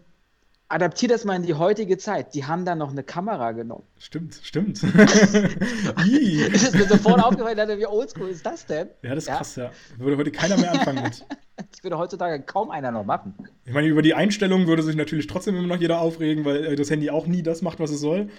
adaptiere 0.69 1.13
das 1.13 1.25
mal 1.25 1.37
in 1.37 1.43
die 1.43 1.55
heutige 1.55 1.97
Zeit. 1.99 2.35
Die 2.35 2.45
haben 2.45 2.65
da 2.65 2.75
noch 2.75 2.91
eine 2.91 3.03
Kamera 3.03 3.53
genommen. 3.53 3.85
Stimmt, 3.99 4.39
stimmt. 4.43 4.83
es 4.83 6.63
ist 6.63 6.75
mir 6.75 6.87
sofort 6.87 7.23
aufgefallen, 7.23 7.79
wie 7.79 7.87
oldschool 7.87 8.29
ist 8.29 8.45
das 8.45 8.67
denn? 8.67 8.89
Ja, 9.03 9.15
das 9.15 9.25
ist 9.25 9.29
ja. 9.29 9.37
krass, 9.37 9.57
ja. 9.57 9.71
Würde 9.97 10.17
heute 10.17 10.31
keiner 10.31 10.57
mehr 10.57 10.73
anfangen 10.73 11.03
mit. 11.03 11.25
Das 11.73 11.83
würde 11.83 11.99
heutzutage 11.99 12.41
kaum 12.45 12.71
einer 12.71 12.93
noch 12.93 13.05
machen. 13.05 13.35
Ich 13.65 13.73
meine, 13.73 13.89
über 13.89 14.01
die 14.01 14.15
Einstellung 14.15 14.69
würde 14.69 14.85
sich 14.85 14.95
natürlich 14.95 15.27
trotzdem 15.27 15.57
immer 15.57 15.67
noch 15.67 15.81
jeder 15.81 16.01
aufregen, 16.01 16.45
weil 16.45 16.65
äh, 16.65 16.77
das 16.77 16.89
Handy 16.89 17.11
auch 17.11 17.27
nie 17.27 17.43
das 17.43 17.63
macht, 17.63 17.81
was 17.81 17.91
es 17.91 17.99
soll. 17.99 18.31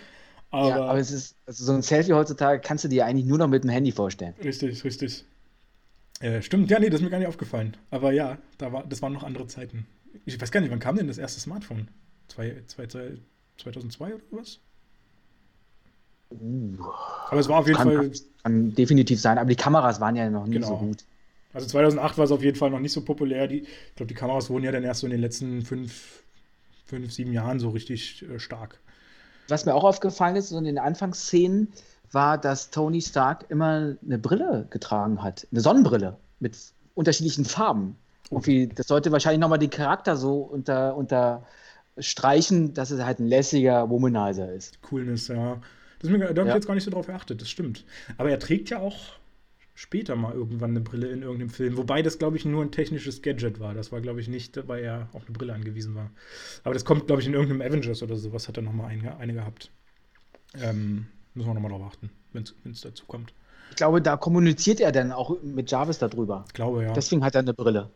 Aber, 0.52 0.70
ja, 0.70 0.86
aber 0.86 1.00
es 1.00 1.12
ist, 1.12 1.36
also 1.46 1.66
so 1.66 1.74
ein 1.74 1.82
Selfie 1.82 2.14
heutzutage 2.14 2.62
kannst 2.62 2.86
du 2.86 2.88
dir 2.88 3.06
eigentlich 3.06 3.26
nur 3.26 3.38
noch 3.38 3.50
mit 3.50 3.66
dem 3.66 3.72
Handy 3.72 3.92
vorstellen. 3.92 4.36
Richtig, 4.42 4.86
richtig. 4.86 5.26
Äh, 6.22 6.42
stimmt, 6.42 6.72
ja, 6.72 6.80
nee, 6.80 6.90
das 6.90 7.02
ist 7.02 7.04
mir 7.04 7.10
gar 7.10 7.20
nicht 7.20 7.28
aufgefallen. 7.28 7.76
Aber 7.92 8.14
ja, 8.14 8.38
da 8.58 8.72
war, 8.72 8.86
das 8.88 9.02
waren 9.02 9.12
noch 9.12 9.24
andere 9.24 9.48
Zeiten. 9.48 9.86
Ich 10.26 10.40
weiß 10.40 10.50
gar 10.50 10.62
nicht, 10.62 10.72
wann 10.72 10.80
kam 10.80 10.96
denn 10.96 11.08
das 11.08 11.18
erste 11.18 11.42
Smartphone? 11.42 11.90
2002 12.30 14.14
oder 14.14 14.24
was? 14.32 14.60
Uh, 16.32 16.78
aber 17.30 17.40
es 17.40 17.50
war 17.50 17.60
auf 17.60 17.68
jeden 17.68 17.78
kann, 17.78 17.92
Fall. 17.92 18.12
Kann 18.44 18.74
definitiv 18.76 19.20
sein, 19.20 19.38
aber 19.38 19.50
die 19.50 19.56
Kameras 19.56 20.00
waren 20.00 20.16
ja 20.16 20.30
noch 20.30 20.46
nicht 20.46 20.62
genau. 20.62 20.68
so 20.68 20.78
gut. 20.78 21.04
Also 21.54 21.68
2008 21.68 22.18
war 22.18 22.26
es 22.26 22.32
auf 22.32 22.44
jeden 22.44 22.58
Fall 22.58 22.70
noch 22.70 22.80
nicht 22.80 22.94
so 22.94 23.02
populär. 23.04 23.48
Die, 23.48 23.62
ich 23.62 23.96
glaube, 23.96 24.08
die 24.08 24.14
Kameras 24.14 24.50
wurden 24.50 24.64
ja 24.64 24.72
dann 24.72 24.84
erst 24.84 25.02
so 25.02 25.08
in 25.08 25.12
den 25.12 25.22
letzten 25.22 25.64
fünf, 25.64 26.24
fünf 26.86 27.12
sieben 27.12 27.34
Jahren 27.34 27.60
so 27.60 27.70
richtig 27.70 28.24
äh, 28.30 28.40
stark. 28.40 28.80
Was 29.48 29.66
mir 29.66 29.74
auch 29.74 29.84
aufgefallen 29.84 30.36
ist, 30.36 30.50
so 30.50 30.58
in 30.60 30.66
den 30.66 30.78
Anfangsszenen, 30.78 31.70
war, 32.12 32.38
dass 32.38 32.70
Tony 32.72 33.02
Stark 33.02 33.46
immer 33.50 33.96
eine 34.04 34.20
Brille 34.20 34.68
getragen 34.70 35.24
hat. 35.24 35.48
Eine 35.52 35.62
Sonnenbrille 35.62 36.18
mit 36.40 36.56
unterschiedlichen 36.96 37.46
Farben. 37.46 37.96
Okay. 38.32 38.70
das 38.74 38.88
sollte 38.88 39.12
wahrscheinlich 39.12 39.40
nochmal 39.40 39.58
den 39.58 39.72
Charakter 39.72 40.16
so 40.16 40.38
unter, 40.38 40.96
unter 40.96 41.44
streichen, 41.98 42.74
dass 42.74 42.92
es 42.92 43.04
halt 43.04 43.20
ein 43.20 43.28
lässiger 43.28 43.90
Womanizer 43.90 44.54
ist. 44.54 44.82
Coolness, 44.82 45.28
ja. 45.28 45.62
Das 46.00 46.10
mir, 46.10 46.20
da 46.20 46.42
habe 46.42 46.50
ich 46.50 46.56
jetzt 46.56 46.68
gar 46.68 46.76
nicht 46.76 46.86
so 46.86 46.92
drauf 46.92 47.08
geachtet, 47.08 47.42
das 47.42 47.50
stimmt. 47.50 47.86
Aber 48.18 48.30
er 48.30 48.40
trägt 48.40 48.70
ja 48.70 48.80
auch 48.80 49.20
später 49.80 50.16
mal 50.16 50.34
irgendwann 50.34 50.72
eine 50.72 50.82
Brille 50.82 51.08
in 51.08 51.22
irgendeinem 51.22 51.50
Film. 51.50 51.78
Wobei 51.78 52.02
das, 52.02 52.20
glaube 52.20 52.36
ich, 52.38 52.46
nur 52.46 52.62
ein 52.64 52.72
technisches 52.72 53.22
Gadget 53.22 53.60
war. 53.62 53.74
Das 53.74 53.92
war, 53.92 54.02
glaube 54.02 54.20
ich, 54.20 54.28
nicht, 54.28 54.68
weil 54.68 54.84
er 54.84 55.08
auf 55.14 55.24
eine 55.24 55.32
Brille 55.32 55.54
angewiesen 55.54 55.96
war. 55.96 56.12
Aber 56.64 56.74
das 56.74 56.84
kommt, 56.84 57.08
glaube 57.08 57.22
ich, 57.22 57.28
in 57.28 57.34
irgendeinem 57.34 57.62
Avengers 57.62 58.04
oder 58.04 58.18
sowas 58.18 58.48
hat 58.48 58.58
er 58.58 58.64
nochmal 58.64 58.92
eine, 58.92 59.18
eine 59.18 59.34
gehabt. 59.34 59.72
Ähm, 60.56 61.08
müssen 61.34 61.48
wir 61.48 61.54
nochmal 61.54 61.72
drauf 61.72 61.84
achten, 61.84 62.10
wenn 62.34 62.44
es 62.44 62.82
dazu 62.82 63.06
kommt. 63.06 63.34
Ich 63.70 63.76
glaube, 63.76 64.02
da 64.02 64.18
kommuniziert 64.18 64.82
er 64.82 64.92
dann 64.92 65.12
auch 65.12 65.42
mit 65.44 65.72
Jarvis 65.72 66.00
darüber. 66.00 66.44
Ich 66.48 66.54
glaube, 66.54 66.84
ja. 66.84 66.94
Deswegen 66.94 67.24
hat 67.24 67.36
er 67.36 67.42
eine 67.42 67.54
Brille. 67.54 67.90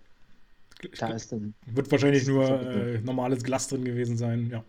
Da 0.97 1.09
ist 1.09 1.31
dann, 1.31 1.53
wird 1.65 1.91
wahrscheinlich 1.91 2.27
nur 2.27 2.49
äh, 2.49 2.99
normales 3.01 3.43
Glas 3.43 3.67
drin 3.67 3.85
gewesen 3.85 4.17
sein, 4.17 4.49
ja. 4.51 4.63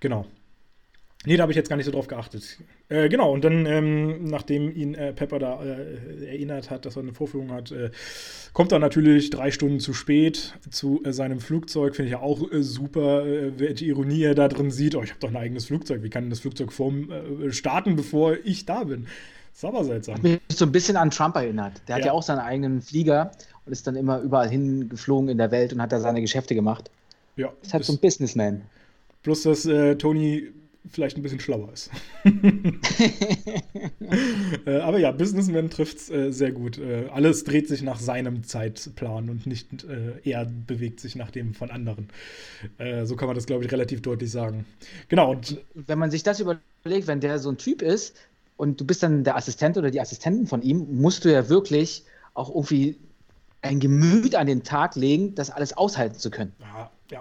Genau. 0.00 0.26
Nee, 1.26 1.36
da 1.36 1.42
habe 1.42 1.52
ich 1.52 1.56
jetzt 1.56 1.68
gar 1.68 1.76
nicht 1.76 1.84
so 1.84 1.92
drauf 1.92 2.06
geachtet. 2.06 2.58
Äh, 2.88 3.10
genau, 3.10 3.30
und 3.34 3.44
dann, 3.44 3.66
ähm, 3.66 4.24
nachdem 4.24 4.74
ihn 4.74 4.94
äh, 4.94 5.12
Pepper 5.12 5.38
da 5.38 5.62
äh, 5.62 6.24
erinnert 6.24 6.70
hat, 6.70 6.86
dass 6.86 6.96
er 6.96 7.02
eine 7.02 7.12
Vorführung 7.12 7.52
hat, 7.52 7.70
äh, 7.72 7.90
kommt 8.54 8.72
er 8.72 8.78
natürlich 8.78 9.28
drei 9.28 9.50
Stunden 9.50 9.80
zu 9.80 9.92
spät 9.92 10.54
zu 10.70 11.02
äh, 11.04 11.12
seinem 11.12 11.40
Flugzeug. 11.40 11.94
Finde 11.94 12.06
ich 12.06 12.12
ja 12.12 12.20
auch 12.20 12.50
äh, 12.50 12.62
super, 12.62 13.24
welche 13.58 13.84
Ironie 13.84 14.22
er 14.22 14.34
da 14.34 14.48
drin 14.48 14.70
sieht. 14.70 14.94
Oh, 14.94 15.02
ich 15.02 15.10
habe 15.10 15.20
doch 15.20 15.28
ein 15.28 15.36
eigenes 15.36 15.66
Flugzeug. 15.66 16.02
Wie 16.02 16.08
kann 16.08 16.30
das 16.30 16.40
Flugzeug 16.40 16.72
vorm, 16.72 17.12
starten, 17.50 17.96
bevor 17.96 18.38
ich 18.42 18.64
da 18.64 18.84
bin? 18.84 19.06
Ist 19.52 19.64
aber 19.64 19.84
seltsam. 19.84 20.16
Hat 20.16 20.22
mich 20.22 20.40
so 20.48 20.64
ein 20.64 20.72
bisschen 20.72 20.96
an 20.96 21.10
Trump 21.10 21.36
erinnert. 21.36 21.82
Der 21.86 21.96
ja. 21.96 22.00
hat 22.00 22.06
ja 22.06 22.12
auch 22.12 22.22
seinen 22.22 22.38
eigenen 22.38 22.82
Flieger 22.82 23.32
und 23.66 23.72
ist 23.72 23.86
dann 23.86 23.96
immer 23.96 24.20
überall 24.20 24.48
hingeflogen 24.48 25.28
in 25.28 25.38
der 25.38 25.50
Welt 25.50 25.72
und 25.72 25.82
hat 25.82 25.92
da 25.92 26.00
seine 26.00 26.20
Geschäfte 26.20 26.54
gemacht. 26.54 26.90
Ja. 27.36 27.52
Ist 27.62 27.72
halt 27.72 27.84
so 27.84 27.92
ein 27.92 27.98
Businessman. 27.98 28.62
Plus, 29.22 29.42
dass 29.42 29.66
äh, 29.66 29.96
Tony 29.96 30.48
vielleicht 30.88 31.16
ein 31.16 31.22
bisschen 31.22 31.40
schlauer 31.40 31.72
ist. 31.72 31.90
äh, 34.66 34.78
aber 34.78 34.98
ja, 34.98 35.12
Businessman 35.12 35.70
trifft 35.70 35.98
es 35.98 36.10
äh, 36.10 36.32
sehr 36.32 36.52
gut. 36.52 36.78
Äh, 36.78 37.08
alles 37.12 37.44
dreht 37.44 37.68
sich 37.68 37.82
nach 37.82 38.00
seinem 38.00 38.44
Zeitplan 38.44 39.28
und 39.28 39.46
nicht 39.46 39.84
äh, 39.84 40.12
er 40.28 40.46
bewegt 40.46 41.00
sich 41.00 41.16
nach 41.16 41.30
dem 41.30 41.54
von 41.54 41.70
anderen. 41.70 42.08
Äh, 42.78 43.04
so 43.04 43.16
kann 43.16 43.26
man 43.26 43.34
das, 43.34 43.46
glaube 43.46 43.64
ich, 43.64 43.70
relativ 43.72 44.00
deutlich 44.02 44.30
sagen. 44.30 44.64
Genau. 45.08 45.32
Und 45.32 45.60
wenn 45.74 45.98
man 45.98 46.10
sich 46.10 46.22
das 46.22 46.40
überlegt, 46.40 47.06
wenn 47.06 47.20
der 47.20 47.38
so 47.38 47.50
ein 47.50 47.58
Typ 47.58 47.82
ist 47.82 48.16
und 48.60 48.78
du 48.78 48.84
bist 48.84 49.02
dann 49.02 49.24
der 49.24 49.36
Assistent 49.36 49.78
oder 49.78 49.90
die 49.90 50.02
Assistentin 50.02 50.46
von 50.46 50.60
ihm, 50.60 51.00
musst 51.00 51.24
du 51.24 51.32
ja 51.32 51.48
wirklich 51.48 52.04
auch 52.34 52.50
irgendwie 52.50 53.00
ein 53.62 53.80
Gemüt 53.80 54.34
an 54.34 54.46
den 54.46 54.64
Tag 54.64 54.96
legen, 54.96 55.34
das 55.34 55.48
alles 55.48 55.74
aushalten 55.74 56.18
zu 56.18 56.30
können. 56.30 56.52
Ja, 56.60 56.90
ja. 57.10 57.20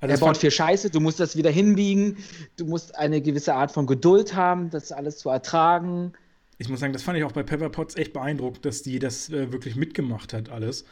Also 0.00 0.14
er 0.14 0.18
baut 0.18 0.38
viel 0.38 0.50
Scheiße, 0.50 0.88
du 0.88 1.00
musst 1.00 1.20
das 1.20 1.36
wieder 1.36 1.50
hinbiegen, 1.50 2.16
du 2.56 2.64
musst 2.64 2.96
eine 2.96 3.20
gewisse 3.20 3.54
Art 3.54 3.72
von 3.72 3.86
Geduld 3.86 4.34
haben, 4.34 4.70
das 4.70 4.90
alles 4.90 5.18
zu 5.18 5.28
ertragen. 5.28 6.14
Ich 6.56 6.70
muss 6.70 6.80
sagen, 6.80 6.94
das 6.94 7.02
fand 7.02 7.18
ich 7.18 7.24
auch 7.24 7.32
bei 7.32 7.42
Pepper 7.42 7.68
Potts 7.68 7.96
echt 7.96 8.14
beeindruckt, 8.14 8.64
dass 8.64 8.80
die 8.80 8.98
das 8.98 9.28
äh, 9.28 9.52
wirklich 9.52 9.76
mitgemacht 9.76 10.32
hat, 10.32 10.48
alles. 10.48 10.86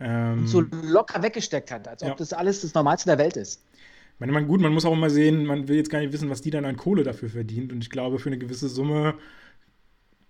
Ähm, 0.00 0.40
Und 0.40 0.48
so 0.48 0.62
locker 0.82 1.22
weggesteckt 1.22 1.70
hat, 1.70 1.86
als 1.86 2.02
ob 2.02 2.08
ja. 2.08 2.14
das 2.16 2.32
alles 2.32 2.62
das 2.62 2.74
Normalste 2.74 3.10
der 3.10 3.18
Welt 3.18 3.36
ist. 3.36 3.62
Ich 4.22 4.26
meine, 4.30 4.32
man, 4.32 4.46
gut, 4.46 4.60
man 4.60 4.72
muss 4.72 4.84
auch 4.84 4.92
immer 4.92 5.10
sehen, 5.10 5.46
man 5.46 5.66
will 5.66 5.76
jetzt 5.76 5.90
gar 5.90 5.98
nicht 5.98 6.12
wissen, 6.12 6.30
was 6.30 6.42
die 6.42 6.50
dann 6.50 6.64
an 6.64 6.76
Kohle 6.76 7.02
dafür 7.02 7.28
verdient. 7.28 7.72
Und 7.72 7.82
ich 7.82 7.90
glaube, 7.90 8.20
für 8.20 8.28
eine 8.28 8.38
gewisse 8.38 8.68
Summe 8.68 9.14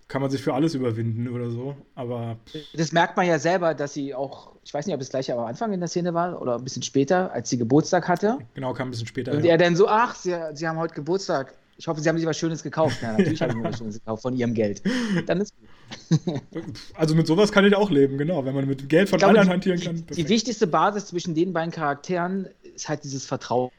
kann 0.09 0.23
man 0.23 0.31
sich 0.31 0.41
für 0.41 0.55
alles 0.55 0.75
überwinden 0.75 1.29
oder 1.29 1.51
so. 1.51 1.77
Aber. 1.95 2.39
Das 2.75 2.93
merkt 2.93 3.19
man 3.19 3.27
ja 3.27 3.39
selber, 3.39 3.75
dass 3.75 3.93
sie 3.93 4.15
auch, 4.15 4.53
ich 4.65 4.73
weiß 4.73 4.87
nicht, 4.87 4.95
ob 4.95 5.03
es 5.03 5.11
gleich 5.11 5.31
am 5.31 5.41
Anfang 5.41 5.75
in 5.75 5.81
der 5.81 5.91
Szene 5.91 6.15
war 6.15 6.41
oder 6.41 6.57
ein 6.57 6.65
bisschen 6.65 6.83
später, 6.83 7.33
als 7.33 7.51
sie 7.51 7.59
Geburtstag 7.59 8.09
hatte. 8.09 8.39
Genau, 8.55 8.73
kam 8.73 8.89
ein 8.89 8.93
bisschen 8.93 9.07
später. 9.07 9.33
Und 9.33 9.45
ja. 9.45 9.51
er 9.51 9.59
dann 9.59 9.77
so, 9.77 9.87
ach, 9.89 10.15
sie, 10.15 10.35
sie 10.55 10.67
haben 10.67 10.79
heute 10.79 10.95
Geburtstag. 10.95 11.53
Ich 11.77 11.89
hoffe, 11.89 12.01
Sie 12.01 12.09
haben 12.09 12.17
sich 12.17 12.27
was 12.27 12.39
Schönes 12.39 12.63
gekauft. 12.63 12.99
Ja, 13.03 13.13
natürlich 13.13 13.43
habe 13.43 13.53
ich 13.53 13.59
mir 13.59 13.65
was 13.65 13.79
Schönes 13.79 13.99
gekauft 13.99 14.23
von 14.23 14.37
Ihrem 14.37 14.55
Geld. 14.55 14.83
Dann 15.27 15.41
ist 15.41 15.53
gut. 15.57 16.41
also 16.95 17.15
mit 17.15 17.27
sowas 17.27 17.51
kann 17.51 17.65
ich 17.65 17.75
auch 17.75 17.91
leben, 17.91 18.19
genau. 18.19 18.45
Wenn 18.45 18.55
man 18.55 18.67
mit 18.67 18.89
Geld 18.89 19.09
von 19.09 19.19
glaube, 19.19 19.31
anderen 19.31 19.49
hantieren 19.55 19.81
kann. 19.81 19.97
Perfekt. 19.97 20.17
Die 20.17 20.29
wichtigste 20.29 20.67
Basis 20.67 21.07
zwischen 21.07 21.35
den 21.35 21.53
beiden 21.53 21.73
Charakteren 21.73 22.47
ist 22.83 22.89
halt 22.89 23.05
dieses 23.05 23.27
Vertrauen. 23.27 23.71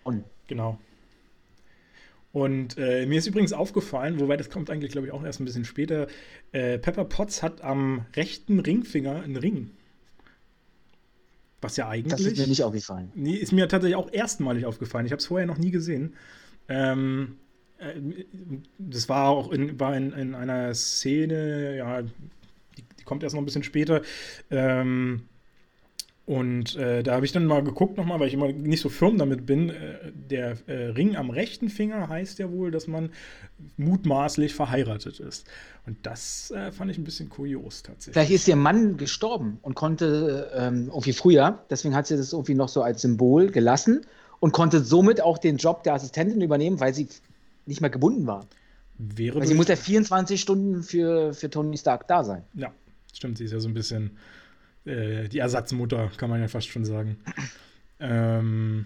Genau. 0.48 0.80
Und 2.32 2.78
äh, 2.80 3.06
mir 3.06 3.20
ist 3.20 3.28
übrigens 3.28 3.54
aufgefallen, 3.54 4.20
wobei 4.20 4.38
das 4.38 4.50
kommt 4.50 4.70
eigentlich, 4.72 4.92
glaube 4.92 5.06
ich, 5.08 5.14
auch 5.14 5.24
erst 5.24 5.40
ein 5.40 5.46
bisschen 5.46 5.66
später, 5.66 6.08
äh, 6.52 6.80
Pepper 6.80 7.06
Potts 7.06 7.44
hat 7.44 7.62
am 7.62 8.06
rechten 8.16 8.60
Ringfinger 8.60 9.22
einen 9.22 9.36
Ring. 9.36 9.70
Was 11.62 11.78
ja 11.78 11.88
eigentlich. 11.88 12.12
Das 12.12 12.22
ist 12.22 12.38
mir 12.38 12.48
nicht 12.48 12.64
aufgefallen. 12.64 13.12
Nee, 13.14 13.36
ist 13.36 13.52
mir 13.52 13.68
tatsächlich 13.68 13.96
auch 13.96 14.12
erstmalig 14.12 14.66
aufgefallen. 14.66 15.06
Ich 15.06 15.12
habe 15.12 15.20
es 15.20 15.28
vorher 15.28 15.46
noch 15.46 15.60
nie 15.60 15.70
gesehen. 15.70 16.16
Ähm, 16.68 17.38
äh, 17.78 17.94
das 18.80 19.08
war 19.10 19.30
auch 19.30 19.52
in, 19.52 19.80
war 19.80 19.96
in, 19.96 20.12
in 20.14 20.34
einer 20.34 20.74
Szene, 20.74 21.78
ja, 21.78 22.02
die, 22.02 22.10
die, 23.00 23.04
kommt 23.06 23.22
erst 23.24 23.36
noch 23.36 23.42
ein 23.42 23.46
bisschen 23.46 23.64
später. 23.64 24.02
Ähm, 24.50 25.26
und 26.26 26.78
äh, 26.78 27.04
da 27.04 27.16
habe 27.16 27.26
ich 27.26 27.34
dann 27.34 27.46
mal 27.46 27.64
geguckt 27.64 27.98
nochmal, 27.98 28.20
weil 28.20 28.30
ich 28.30 28.34
immer 28.34 28.48
nicht 28.48 28.80
so 28.80 28.88
firm 28.88 29.18
damit 29.18 29.46
bin. 29.46 29.70
Äh, 29.70 30.12
der 30.14 30.58
äh, 30.68 30.86
Ring 30.92 31.18
am 31.18 31.30
rechten 31.30 31.68
Finger 31.68 32.08
heißt 32.08 32.40
ja 32.40 32.50
wohl, 32.50 32.72
dass 32.72 32.88
man 32.88 33.10
mutmaßlich 33.76 34.54
verheiratet 34.54 35.20
ist. 35.20 35.46
Und 35.86 35.98
das 36.04 36.52
äh, 36.52 36.72
fand 36.72 36.92
ich 36.92 36.98
ein 36.98 37.04
bisschen 37.04 37.28
kurios 37.28 37.84
tatsächlich. 37.84 38.14
Vielleicht 38.14 38.32
ist 38.32 38.48
ihr 38.48 38.56
Mann 38.56 38.96
gestorben 38.96 39.58
und 39.64 39.76
konnte 39.76 40.50
ähm, 40.56 40.88
irgendwie 40.88 41.12
früher, 41.12 41.66
deswegen 41.70 41.94
hat 41.94 42.08
sie 42.08 42.16
das 42.16 42.32
irgendwie 42.32 42.56
noch 42.56 42.70
so 42.70 42.84
als 42.84 43.02
Symbol 43.02 43.52
gelassen 43.52 44.06
und 44.40 44.54
konnte 44.54 44.82
somit 44.82 45.20
auch 45.20 45.38
den 45.38 45.58
Job 45.58 45.84
der 45.84 45.96
Assistentin 45.96 46.40
übernehmen, 46.40 46.80
weil 46.80 46.94
sie 46.94 47.10
nicht 47.66 47.82
mehr 47.82 47.90
gebunden 47.90 48.28
war. 48.28 48.48
Wäre 48.98 49.42
weil 49.42 49.48
sie 49.48 49.56
muss 49.56 49.68
ja 49.68 49.76
24 49.76 50.40
Stunden 50.40 50.84
für, 50.84 51.34
für 51.34 51.50
Tony 51.50 51.78
Stark 51.78 52.08
da 52.08 52.24
sein. 52.24 52.44
Ja, 52.54 52.72
stimmt, 53.14 53.40
sie 53.40 53.44
ist 53.44 53.52
ja 53.52 53.60
so 53.60 53.68
ein 53.68 53.74
bisschen 53.74 54.12
äh, 54.86 55.28
die 55.30 55.40
Ersatzmutter, 55.40 56.12
kann 56.18 56.30
man 56.30 56.42
ja 56.42 56.48
fast 56.48 56.68
schon 56.68 56.86
sagen. 56.86 57.18
Ähm, 58.00 58.86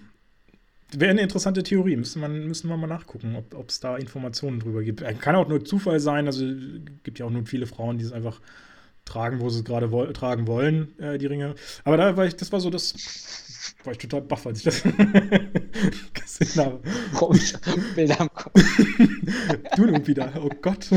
Wäre 0.94 1.12
eine 1.12 1.22
interessante 1.22 1.64
Theorie. 1.64 1.98
Müssen, 1.98 2.22
man, 2.22 2.48
müssen 2.48 2.70
wir 2.70 2.78
mal 2.78 2.88
nachgucken, 2.88 3.36
ob 3.36 3.70
es 3.70 3.80
da 3.82 3.98
Informationen 3.98 4.60
drüber 4.60 4.84
gibt. 4.84 5.02
Äh, 5.02 5.14
kann 5.16 5.36
auch 5.36 5.48
nur 5.48 5.66
Zufall 5.66 6.00
sein. 6.00 6.28
Also 6.28 6.46
gibt 7.04 7.20
ja 7.20 7.26
auch 7.26 7.30
nur 7.30 7.46
viele 7.46 7.68
Frauen, 7.68 7.98
die 7.98 8.06
es 8.06 8.14
einfach 8.14 8.40
tragen, 9.04 9.40
wo 9.40 9.50
sie 9.50 9.60
es 9.60 9.66
gerade 9.66 9.92
wo 9.92 10.06
tragen 10.06 10.48
wollen, 10.48 10.98
äh, 11.00 11.18
die 11.18 11.26
Ringe. 11.26 11.56
Aber 11.84 11.98
da 11.98 12.16
war 12.16 12.26
ich, 12.26 12.36
das 12.36 12.52
war 12.52 12.60
so 12.60 12.70
das, 12.70 12.94
war 13.84 13.94
ich 13.94 14.00
total 14.00 14.22
baff, 14.22 14.46
als 14.46 14.60
ich 14.60 14.64
das 14.66 14.84
gesehen 16.14 16.66
habe. 16.66 16.80
Komische 17.16 17.58
Bilder 17.96 18.20
im 18.20 18.30
Kopf. 18.34 18.54
du 19.76 19.86
nun 19.86 20.08
wieder. 20.08 20.32
Oh 20.42 20.50
Gott. 20.62 20.90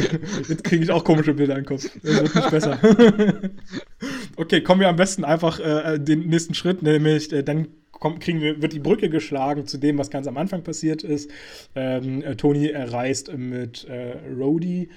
Jetzt 0.48 0.64
kriege 0.64 0.84
ich 0.84 0.90
auch 0.90 1.04
komische 1.04 1.34
Bilder 1.34 1.56
im 1.56 1.64
Kopf. 1.64 1.88
Das 2.02 2.20
wird 2.20 2.34
nicht 2.34 2.50
besser. 2.50 2.78
okay, 4.36 4.62
kommen 4.62 4.80
wir 4.80 4.88
am 4.88 4.96
besten 4.96 5.24
einfach 5.24 5.60
äh, 5.60 5.98
den 5.98 6.28
nächsten 6.28 6.54
Schritt, 6.54 6.82
nämlich 6.82 7.32
äh, 7.32 7.42
dann 7.42 7.68
kommt, 7.92 8.20
kriegen 8.20 8.40
wir, 8.40 8.60
wird 8.60 8.72
die 8.72 8.80
Brücke 8.80 9.08
geschlagen 9.08 9.66
zu 9.66 9.78
dem, 9.78 9.98
was 9.98 10.10
ganz 10.10 10.26
am 10.26 10.36
Anfang 10.36 10.62
passiert 10.62 11.04
ist. 11.04 11.30
Ähm, 11.74 12.22
äh, 12.22 12.34
Tony 12.36 12.68
reist 12.74 13.32
mit 13.36 13.84
äh, 13.84 14.16
Rhodey 14.36 14.88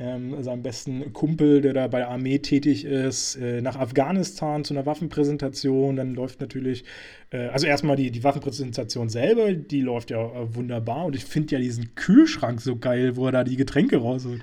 ähm, 0.00 0.42
seinem 0.42 0.62
besten 0.62 1.12
Kumpel, 1.12 1.60
der 1.60 1.74
da 1.74 1.86
bei 1.86 1.98
der 1.98 2.08
Armee 2.08 2.38
tätig 2.38 2.84
ist, 2.84 3.36
äh, 3.36 3.60
nach 3.60 3.76
Afghanistan 3.76 4.64
zu 4.64 4.72
einer 4.72 4.86
Waffenpräsentation. 4.86 5.96
Dann 5.96 6.14
läuft 6.14 6.40
natürlich, 6.40 6.84
äh, 7.30 7.48
also 7.48 7.66
erstmal 7.66 7.96
die, 7.96 8.10
die 8.10 8.24
Waffenpräsentation 8.24 9.10
selber, 9.10 9.52
die 9.52 9.82
läuft 9.82 10.10
ja 10.10 10.24
äh, 10.24 10.54
wunderbar. 10.54 11.04
Und 11.04 11.16
ich 11.16 11.26
finde 11.26 11.54
ja 11.54 11.60
diesen 11.60 11.94
Kühlschrank 11.94 12.62
so 12.62 12.76
geil, 12.76 13.16
wo 13.16 13.26
er 13.26 13.32
da 13.32 13.44
die 13.44 13.56
Getränke 13.56 13.98
rausholt 13.98 14.42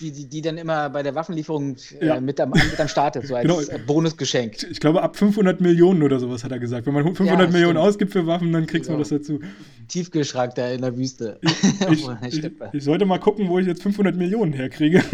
die, 0.00 0.12
die, 0.12 0.26
die 0.26 0.42
dann 0.42 0.58
immer 0.58 0.90
bei 0.90 1.02
der 1.02 1.14
Waffenlieferung 1.14 1.76
äh, 2.00 2.06
ja. 2.06 2.20
mit, 2.20 2.40
am, 2.40 2.50
mit 2.50 2.78
am 2.78 2.88
Start 2.88 3.16
ist, 3.16 3.28
so 3.28 3.34
als 3.36 3.68
genau. 3.68 3.84
Bonusgeschenk. 3.86 4.66
Ich 4.70 4.80
glaube, 4.80 5.02
ab 5.02 5.16
500 5.16 5.60
Millionen 5.60 6.02
oder 6.02 6.20
sowas 6.20 6.44
hat 6.44 6.52
er 6.52 6.58
gesagt. 6.58 6.86
Wenn 6.86 6.94
man 6.94 7.04
500 7.04 7.40
ja, 7.40 7.52
Millionen 7.52 7.76
ausgibt 7.76 8.12
für 8.12 8.26
Waffen, 8.26 8.52
dann 8.52 8.66
kriegst 8.66 8.88
genau. 8.88 9.02
du 9.02 9.02
das 9.02 9.10
dazu. 9.10 9.40
Tiefgeschrank 9.88 10.54
da 10.54 10.70
in 10.70 10.82
der 10.82 10.96
Wüste. 10.96 11.38
Ich, 11.42 11.50
ich, 11.90 12.08
ich, 12.44 12.50
ich, 12.72 12.84
sollte 12.84 13.06
mal 13.06 13.18
gucken, 13.18 13.48
wo 13.48 13.58
ich 13.58 13.66
jetzt 13.66 13.82
500 13.82 14.16
Millionen 14.16 14.52
herkriege. 14.52 15.02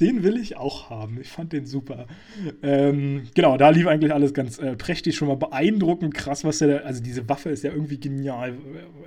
den 0.00 0.22
will 0.22 0.36
ich 0.36 0.56
auch 0.56 0.90
haben. 0.90 1.18
Ich 1.20 1.28
fand 1.28 1.52
den 1.52 1.66
super. 1.66 2.06
Ähm, 2.62 3.28
genau, 3.34 3.56
da 3.56 3.70
lief 3.70 3.86
eigentlich 3.86 4.12
alles 4.12 4.34
ganz 4.34 4.58
äh, 4.58 4.76
prächtig, 4.76 5.16
schon 5.16 5.28
mal 5.28 5.36
beeindruckend 5.36 6.14
krass, 6.14 6.44
was 6.44 6.58
der, 6.58 6.84
also 6.84 7.02
diese 7.02 7.28
Waffe 7.28 7.50
ist 7.50 7.64
ja 7.64 7.72
irgendwie 7.72 7.98
genial. 7.98 8.54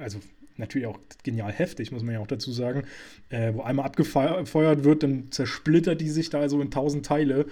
Also 0.02 0.20
natürlich 0.60 0.88
auch 0.88 1.00
genial 1.24 1.52
heftig, 1.52 1.92
muss 1.92 2.04
man 2.04 2.14
ja 2.14 2.20
auch 2.20 2.28
dazu 2.28 2.52
sagen, 2.52 2.84
äh, 3.30 3.54
wo 3.54 3.62
einmal 3.62 3.86
abgefeuert 3.86 4.84
wird, 4.84 5.04
dann 5.04 5.32
zersplittert 5.32 6.02
die 6.02 6.10
sich 6.10 6.30
da 6.30 6.40
also 6.40 6.62
in 6.62 6.72
tausend 6.72 7.06
Teile 7.06 7.46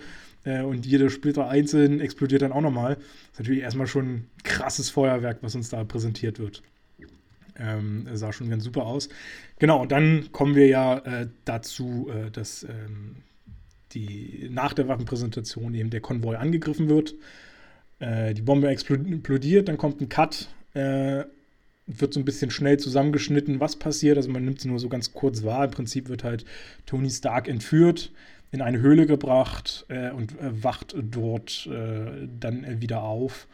äh, 0.44 0.62
und 0.62 0.86
jeder 0.86 1.10
Splitter 1.10 1.50
einzeln 1.50 2.00
explodiert 2.00 2.42
dann 2.42 2.52
auch 2.52 2.62
nochmal. 2.62 2.96
Das 2.96 3.04
ist 3.34 3.40
natürlich 3.40 3.64
erstmal 3.64 3.88
schon 3.88 4.06
ein 4.06 4.30
krasses 4.44 4.90
Feuerwerk, 4.90 5.40
was 5.42 5.56
uns 5.56 5.70
da 5.70 5.84
präsentiert 5.84 6.40
wird. 6.40 6.64
Ähm, 7.60 8.08
sah 8.14 8.32
schon 8.32 8.50
ganz 8.50 8.64
super 8.64 8.86
aus. 8.86 9.10
Genau, 9.58 9.82
und 9.82 9.92
dann 9.92 10.32
kommen 10.32 10.56
wir 10.56 10.68
ja 10.68 11.00
äh, 11.00 11.28
dazu, 11.44 12.10
äh, 12.10 12.30
dass 12.30 12.64
ähm, 12.64 13.18
die, 13.94 14.48
nach 14.52 14.74
der 14.74 14.88
Waffenpräsentation 14.88 15.74
eben 15.74 15.90
der 15.90 16.02
Konvoi 16.02 16.36
angegriffen 16.36 16.88
wird. 16.88 17.16
Äh, 18.00 18.36
die 18.36 18.44
Bombe 18.44 18.68
explodiert, 18.68 19.68
dann 19.68 19.78
kommt 19.78 20.02
ein 20.02 20.10
Cut 20.10 20.50
äh, 20.76 21.24
wird 21.88 22.14
so 22.14 22.20
ein 22.20 22.26
bisschen 22.26 22.52
schnell 22.52 22.78
zusammengeschnitten, 22.78 23.60
was 23.60 23.78
passiert. 23.78 24.18
Also 24.18 24.30
man 24.30 24.44
nimmt 24.44 24.60
es 24.60 24.66
nur 24.66 24.80
so 24.80 24.90
ganz 24.90 25.14
kurz 25.14 25.44
wahr. 25.44 25.66
Im 25.66 25.72
Prinzip 25.72 26.10
wird 26.10 26.24
halt 26.24 26.46
Tony 26.86 27.10
Stark 27.10 27.48
entführt, 27.48 28.12
in 28.52 28.62
eine 28.62 28.80
Höhle 28.80 29.06
gebracht 29.06 29.86
äh, 29.88 30.12
und 30.12 30.34
äh, 30.40 30.64
wacht 30.64 30.96
dort 31.00 31.68
äh, 31.68 32.28
dann 32.40 32.64
äh, 32.64 32.82
wieder 32.82 33.04
auf. 33.04 33.48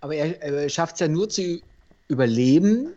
Aber 0.00 0.14
er, 0.14 0.42
er 0.42 0.68
schafft 0.68 0.94
es 0.94 1.00
ja 1.00 1.08
nur 1.08 1.28
zu 1.28 1.60
überleben, 2.08 2.88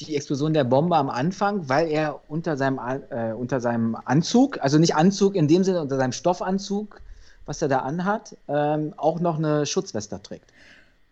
die 0.00 0.16
Explosion 0.16 0.52
der 0.52 0.64
Bombe 0.64 0.96
am 0.96 1.08
Anfang, 1.08 1.68
weil 1.68 1.88
er 1.88 2.20
unter 2.28 2.56
seinem, 2.56 2.78
äh, 3.10 3.32
unter 3.32 3.60
seinem 3.60 3.96
Anzug, 4.04 4.58
also 4.60 4.78
nicht 4.78 4.94
Anzug 4.94 5.34
in 5.34 5.48
dem 5.48 5.64
Sinne, 5.64 5.80
unter 5.80 5.96
seinem 5.96 6.12
Stoffanzug, 6.12 7.00
was 7.46 7.62
er 7.62 7.68
da 7.68 7.78
anhat, 7.78 8.36
ähm, 8.48 8.92
auch 8.96 9.20
noch 9.20 9.38
eine 9.38 9.66
Schutzweste 9.66 10.20
trägt. 10.22 10.52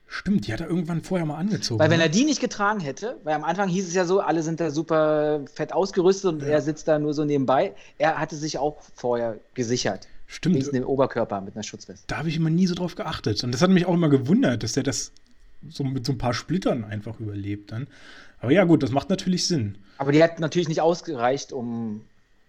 Stimmt, 0.07 0.47
die 0.47 0.53
hat 0.53 0.61
er 0.61 0.69
irgendwann 0.69 1.03
vorher 1.03 1.27
mal 1.27 1.37
angezogen. 1.37 1.81
Weil 1.81 1.91
wenn 1.91 1.99
ne? 1.99 2.05
er 2.05 2.09
die 2.09 2.25
nicht 2.25 2.41
getragen 2.41 2.81
hätte, 2.81 3.17
weil 3.25 3.35
am 3.35 3.45
Anfang 3.45 3.69
hieß 3.69 3.89
es 3.89 3.95
ja 3.95 4.05
so, 4.05 4.21
alle 4.21 4.43
sind 4.43 4.61
da 4.61 4.71
super 4.71 5.41
fett 5.53 5.73
ausgerüstet 5.73 6.33
und 6.33 6.43
ja. 6.43 6.49
er 6.49 6.63
sitzt 6.63 6.87
da 6.87 6.99
nur 6.99 7.15
so 7.15 7.25
nebenbei. 7.25 7.75
Er 7.99 8.19
hatte 8.19 8.37
sich 8.37 8.59
auch 8.59 8.81
vorher 8.95 9.39
gesichert. 9.55 10.07
Stimmt. 10.27 10.55
Wenigstens 10.55 10.73
den 10.73 10.85
Oberkörper 10.85 11.41
mit 11.41 11.55
einer 11.55 11.63
Schutzweste. 11.63 12.05
Da 12.07 12.19
habe 12.19 12.29
ich 12.29 12.37
immer 12.37 12.51
nie 12.51 12.67
so 12.67 12.75
drauf 12.75 12.95
geachtet. 12.95 13.43
Und 13.45 13.53
das 13.53 13.63
hat 13.63 13.71
mich 13.71 13.87
auch 13.87 13.95
immer 13.95 14.09
gewundert, 14.09 14.63
dass 14.63 14.77
er 14.77 14.83
das 14.83 15.13
so 15.69 15.85
mit 15.85 16.05
so 16.07 16.13
ein 16.13 16.19
paar 16.19 16.35
Splittern 16.35 16.85
einfach 16.85 17.19
überlebt 17.21 17.73
dann. 17.73 17.87
Aber 18.41 18.53
ja, 18.53 18.65
gut, 18.65 18.83
das 18.83 18.91
macht 18.91 19.11
natürlich 19.11 19.47
Sinn. 19.47 19.77
Aber 19.99 20.13
die 20.13 20.23
hat 20.23 20.39
natürlich 20.39 20.69
nicht 20.69 20.81
ausgereicht, 20.81 21.53
um, 21.53 22.03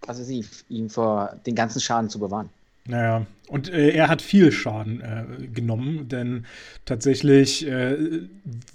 weiß 0.06 0.28
ich, 0.28 0.46
ihn 0.68 0.90
vor 0.90 1.36
den 1.46 1.54
ganzen 1.54 1.80
Schaden 1.80 2.10
zu 2.10 2.18
bewahren. 2.18 2.50
Naja, 2.88 3.26
und 3.48 3.72
äh, 3.72 3.90
er 3.90 4.08
hat 4.08 4.22
viel 4.22 4.52
Schaden 4.52 5.00
äh, 5.00 5.46
genommen, 5.48 6.08
denn 6.08 6.46
tatsächlich 6.84 7.66
äh, 7.66 7.96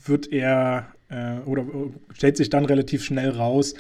wird 0.06 0.32
er 0.32 0.88
äh, 1.12 1.40
oder 1.46 1.64
äh, 1.64 1.92
stellt 2.14 2.38
sich 2.38 2.50
dann 2.50 2.66
relativ 2.66 3.04
schnell 3.04 3.30
raus, 3.30 3.74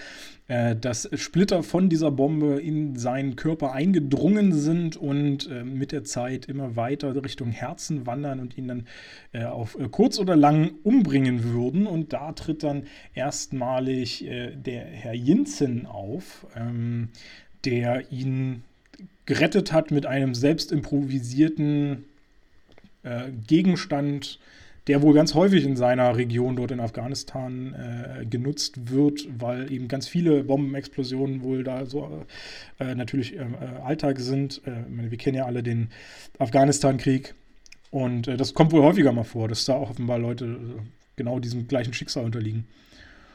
äh, 0.48 0.76
dass 0.76 1.10
Splitter 1.14 1.64
von 1.64 1.88
dieser 1.88 2.12
Bombe 2.12 2.60
in 2.60 2.98
seinen 2.98 3.38
Körper 3.38 3.72
eingedrungen 3.72 4.52
sind 4.54 4.98
und 4.98 5.50
mit 5.64 5.94
der 5.94 6.04
Zeit 6.04 6.46
immer 6.48 6.76
weiter 6.76 7.24
Richtung 7.24 7.52
Herzen 7.52 8.06
wandern 8.06 8.40
und 8.40 8.58
ihn 8.58 8.68
dann 8.68 8.88
auf 9.34 9.78
kurz 9.92 10.20
oder 10.20 10.36
lang 10.36 10.72
umbringen 10.84 11.46
würden. 11.46 11.88
Und 11.88 12.12
da 12.12 12.34
tritt 12.34 12.64
dann 12.64 12.84
erstmalig 13.14 14.26
der 14.28 14.82
Herr 14.82 15.14
Jinzen 15.14 15.86
auf, 15.86 16.46
ähm, 16.56 17.10
der 17.64 18.12
ihn 18.12 18.64
gerettet 19.32 19.72
hat 19.72 19.92
mit 19.92 20.06
einem 20.06 20.36
selbst 20.36 20.74
improvisierten 20.74 22.04
äh, 23.04 23.32
Gegenstand, 23.48 24.40
der 24.88 25.02
wohl 25.02 25.14
ganz 25.14 25.36
häufig 25.36 25.64
in 25.64 25.78
seiner 25.78 26.18
Region 26.18 26.58
dort 26.58 26.72
in 26.72 26.82
Afghanistan 26.82 27.74
äh, 27.74 28.26
genutzt 28.26 28.92
wird, 28.92 29.26
weil 29.40 29.72
eben 29.72 29.88
ganz 29.88 30.10
viele 30.10 30.44
Bombenexplosionen 30.44 31.44
wohl 31.44 31.64
da 31.64 31.86
so 31.86 32.26
äh, 32.82 32.94
natürlich 32.94 33.38
äh, 33.38 33.44
äh, 33.44 33.82
Alltag 33.86 34.20
sind. 34.20 34.64
Äh, 34.68 34.84
wir 34.90 35.18
kennen 35.18 35.38
ja 35.38 35.46
alle 35.46 35.64
den 35.64 35.92
Afghanistan-Krieg 36.38 37.34
und 37.90 38.28
das 38.28 38.54
kommt 38.54 38.74
wohl 38.74 38.84
häufiger 38.84 39.14
mal 39.14 39.24
vor, 39.24 39.48
dass 39.48 39.64
da 39.64 39.76
auch 39.76 39.92
offenbar 39.92 40.20
Leute 40.20 40.60
genau 41.16 41.40
diesem 41.40 41.70
gleichen 41.70 41.94
Schicksal 41.94 42.26
unterliegen. 42.26 42.68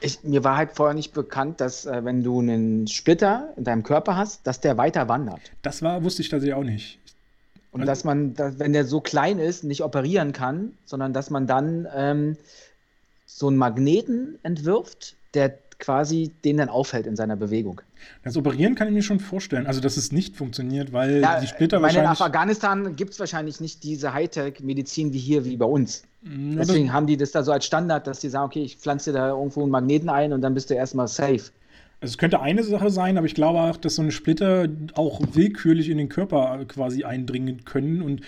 Ich, 0.01 0.23
mir 0.23 0.45
war 0.45 0.57
halt 0.57 0.73
vorher 0.75 0.95
nicht 0.95 1.15
bekannt, 1.15 1.61
dass 1.61 1.87
äh, 1.87 2.05
wenn 2.05 2.23
du 2.23 2.41
einen 2.41 2.87
Splitter 2.87 3.53
in 3.57 3.65
deinem 3.65 3.83
Körper 3.83 4.17
hast, 4.17 4.47
dass 4.47 4.61
der 4.61 4.77
weiter 4.77 5.09
wandert. 5.09 5.41
Das 5.63 5.83
war, 5.83 6.05
wusste 6.05 6.23
ich 6.23 6.29
tatsächlich 6.29 6.55
auch 6.55 6.65
nicht. 6.65 6.99
Und 7.73 7.81
also, 7.81 7.91
dass 7.91 8.05
man, 8.05 8.35
dass, 8.35 8.59
wenn 8.59 8.73
der 8.73 8.85
so 8.85 9.01
klein 9.01 9.39
ist, 9.39 9.65
nicht 9.65 9.83
operieren 9.83 10.33
kann, 10.33 10.73
sondern 10.85 11.13
dass 11.13 11.31
man 11.31 11.47
dann 11.47 11.87
ähm, 11.95 12.37
so 13.27 13.49
einen 13.49 13.57
Magneten 13.57 14.39
entwirft, 14.43 15.17
der 15.35 15.59
quasi 15.79 16.33
den 16.45 16.57
dann 16.57 16.69
aufhält 16.69 17.07
in 17.07 17.17
seiner 17.17 17.37
Bewegung. 17.37 17.83
Das 18.23 18.37
Operieren 18.37 18.75
kann 18.75 18.89
ich 18.89 18.95
mir 18.95 19.03
schon 19.03 19.21
vorstellen. 19.21 19.67
Also, 19.67 19.81
dass 19.81 19.97
es 19.97 20.13
nicht 20.13 20.37
funktioniert, 20.37 20.93
weil 20.93 21.21
ja, 21.21 21.41
die 21.41 21.47
Splitter 21.47 21.83
wahrscheinlich. 21.83 22.19
In 22.19 22.25
Afghanistan 22.25 22.97
gibt 22.97 23.13
es 23.13 23.21
wahrscheinlich 23.21 23.61
nicht 23.61 23.83
diese 23.83 24.15
Hightech-Medizin 24.15 25.13
wie 25.13 25.19
hier, 25.19 25.45
wie 25.45 25.57
bei 25.57 25.67
uns. 25.67 26.05
Deswegen 26.29 26.93
haben 26.93 27.07
die 27.07 27.17
das 27.17 27.31
da 27.31 27.43
so 27.45 27.53
als 27.53 27.67
Standard, 27.67 28.07
dass 28.07 28.19
die 28.19 28.29
sagen, 28.29 28.47
okay, 28.47 28.63
ich 28.63 28.77
pflanze 28.77 29.13
da 29.13 29.29
irgendwo 29.31 29.63
einen 29.63 29.71
Magneten 29.71 30.09
ein 30.09 30.33
und 30.33 30.41
dann 30.41 30.55
bist 30.55 30.71
du 30.71 30.75
erstmal 30.75 31.07
safe. 31.07 31.53
Also 32.01 32.13
es 32.13 32.19
könnte 32.19 32.41
eine 32.41 32.65
Sache 32.65 32.91
sein, 32.91 33.17
aber 33.17 33.27
ich 33.27 33.35
glaube 33.35 33.61
auch, 33.61 33.77
dass 33.77 33.95
so 33.95 34.03
eine 34.03 34.11
Splitter 34.11 34.69
auch 34.95 35.21
willkürlich 35.33 35.89
in 35.89 35.99
den 35.99 36.09
Körper 36.09 36.65
quasi 36.67 37.05
eindringen 37.05 37.65
können 37.65 38.03
und 38.03 38.23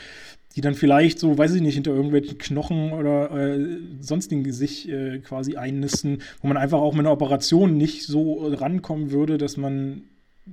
die 0.55 0.61
dann 0.61 0.75
vielleicht 0.75 1.19
so, 1.19 1.37
weiß 1.37 1.55
ich 1.55 1.61
nicht, 1.61 1.75
hinter 1.75 1.91
irgendwelchen 1.91 2.39
Knochen 2.39 2.93
oder 2.93 3.31
äh, 3.31 3.79
sonstigen 4.01 4.51
sich 4.53 4.89
äh, 4.89 5.19
quasi 5.19 5.57
einnisten, 5.57 6.23
wo 6.41 6.49
man 6.49 6.57
einfach 6.57 6.79
auch 6.79 6.95
mit 6.95 7.01
einer 7.01 7.13
Operation 7.13 7.77
nicht 7.77 8.07
so 8.07 8.47
rankommen 8.47 9.11
würde, 9.11 9.39
dass 9.39 9.57
man, 9.57 10.03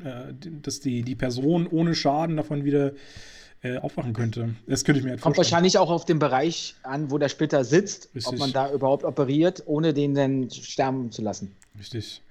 äh, 0.03 0.33
dass 0.61 0.79
die, 0.79 1.03
die 1.03 1.15
Person 1.15 1.67
ohne 1.67 1.95
Schaden 1.95 2.37
davon 2.37 2.65
wieder 2.65 2.91
äh, 3.65 3.77
aufwachen 3.77 4.13
könnte. 4.13 4.53
Das 4.67 4.83
könnte 4.83 4.99
ich 4.99 5.05
mir 5.05 5.11
halt 5.11 5.21
Kommt 5.21 5.37
wahrscheinlich 5.37 5.79
auch 5.79 5.89
auf 5.89 6.05
den 6.05 6.19
Bereich 6.19 6.75
an, 6.83 7.09
wo 7.09 7.17
der 7.17 7.29
Splitter 7.29 7.63
sitzt, 7.63 8.09
Richtig. 8.13 8.27
ob 8.27 8.37
man 8.37 8.53
da 8.53 8.71
überhaupt 8.71 9.03
operiert, 9.03 9.63
ohne 9.65 9.93
den 9.93 10.13
dann 10.13 10.51
sterben 10.51 11.11
zu 11.11 11.23
lassen. 11.23 11.51
Richtig. 11.79 12.21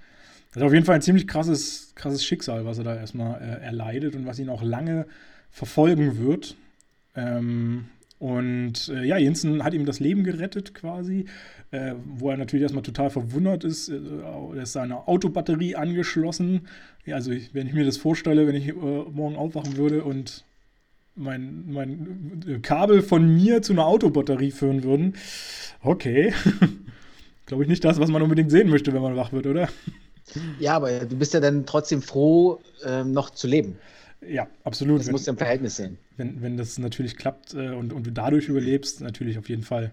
Das 0.52 0.62
ist 0.62 0.66
auf 0.66 0.72
jeden 0.72 0.86
Fall 0.86 0.94
ein 0.94 1.02
ziemlich 1.02 1.26
krasses, 1.26 1.92
krasses 1.96 2.24
Schicksal, 2.24 2.64
was 2.64 2.78
er 2.78 2.84
da 2.84 2.94
erstmal 2.94 3.40
äh, 3.42 3.64
erleidet 3.64 4.14
und 4.14 4.26
was 4.26 4.38
ihn 4.38 4.48
auch 4.48 4.62
lange 4.62 5.06
verfolgen 5.50 6.18
wird. 6.18 6.54
Ähm, 7.16 7.86
und 8.20 8.88
äh, 8.90 9.04
ja, 9.04 9.16
Jensen 9.18 9.64
hat 9.64 9.74
ihm 9.74 9.86
das 9.86 9.98
Leben 9.98 10.22
gerettet 10.22 10.72
quasi, 10.72 11.24
äh, 11.72 11.94
wo 12.04 12.30
er 12.30 12.36
natürlich 12.36 12.62
erstmal 12.62 12.84
total 12.84 13.10
verwundert 13.10 13.64
ist. 13.64 13.88
Äh, 13.88 13.98
er 14.54 14.62
ist 14.62 14.72
seine 14.72 15.08
Autobatterie 15.08 15.74
angeschlossen. 15.74 16.68
Ja, 17.04 17.16
also 17.16 17.32
ich, 17.32 17.52
wenn 17.54 17.66
ich 17.66 17.74
mir 17.74 17.84
das 17.84 17.96
vorstelle, 17.96 18.46
wenn 18.46 18.54
ich 18.54 18.68
äh, 18.68 18.72
morgen 18.72 19.34
aufwachen 19.34 19.76
würde 19.76 20.04
und 20.04 20.44
mein, 21.16 21.64
mein 21.66 22.42
äh, 22.46 22.58
Kabel 22.58 23.02
von 23.02 23.34
mir 23.34 23.62
zu 23.62 23.72
einer 23.72 23.86
Autobatterie 23.86 24.50
führen 24.50 24.82
würden, 24.82 25.14
okay. 25.82 26.32
Glaube 27.46 27.62
ich 27.62 27.68
nicht 27.68 27.84
das, 27.84 28.00
was 28.00 28.10
man 28.10 28.22
unbedingt 28.22 28.50
sehen 28.50 28.70
möchte, 28.70 28.94
wenn 28.94 29.02
man 29.02 29.16
wach 29.16 29.32
wird, 29.32 29.46
oder? 29.46 29.68
Ja, 30.58 30.74
aber 30.76 31.04
du 31.04 31.16
bist 31.16 31.34
ja 31.34 31.40
dann 31.40 31.66
trotzdem 31.66 32.00
froh, 32.00 32.60
ähm, 32.84 33.12
noch 33.12 33.30
zu 33.30 33.46
leben. 33.46 33.76
Ja, 34.26 34.48
absolut. 34.64 35.00
Das 35.00 35.10
musst 35.10 35.26
du 35.26 35.32
im 35.32 35.36
Verhältnis 35.36 35.76
sehen. 35.76 35.98
Wenn, 36.16 36.40
wenn 36.40 36.56
das 36.56 36.78
natürlich 36.78 37.16
klappt 37.16 37.52
äh, 37.54 37.70
und, 37.70 37.92
und 37.92 38.06
du 38.06 38.10
dadurch 38.10 38.48
überlebst, 38.48 39.02
natürlich 39.02 39.38
auf 39.38 39.48
jeden 39.48 39.62
Fall. 39.62 39.92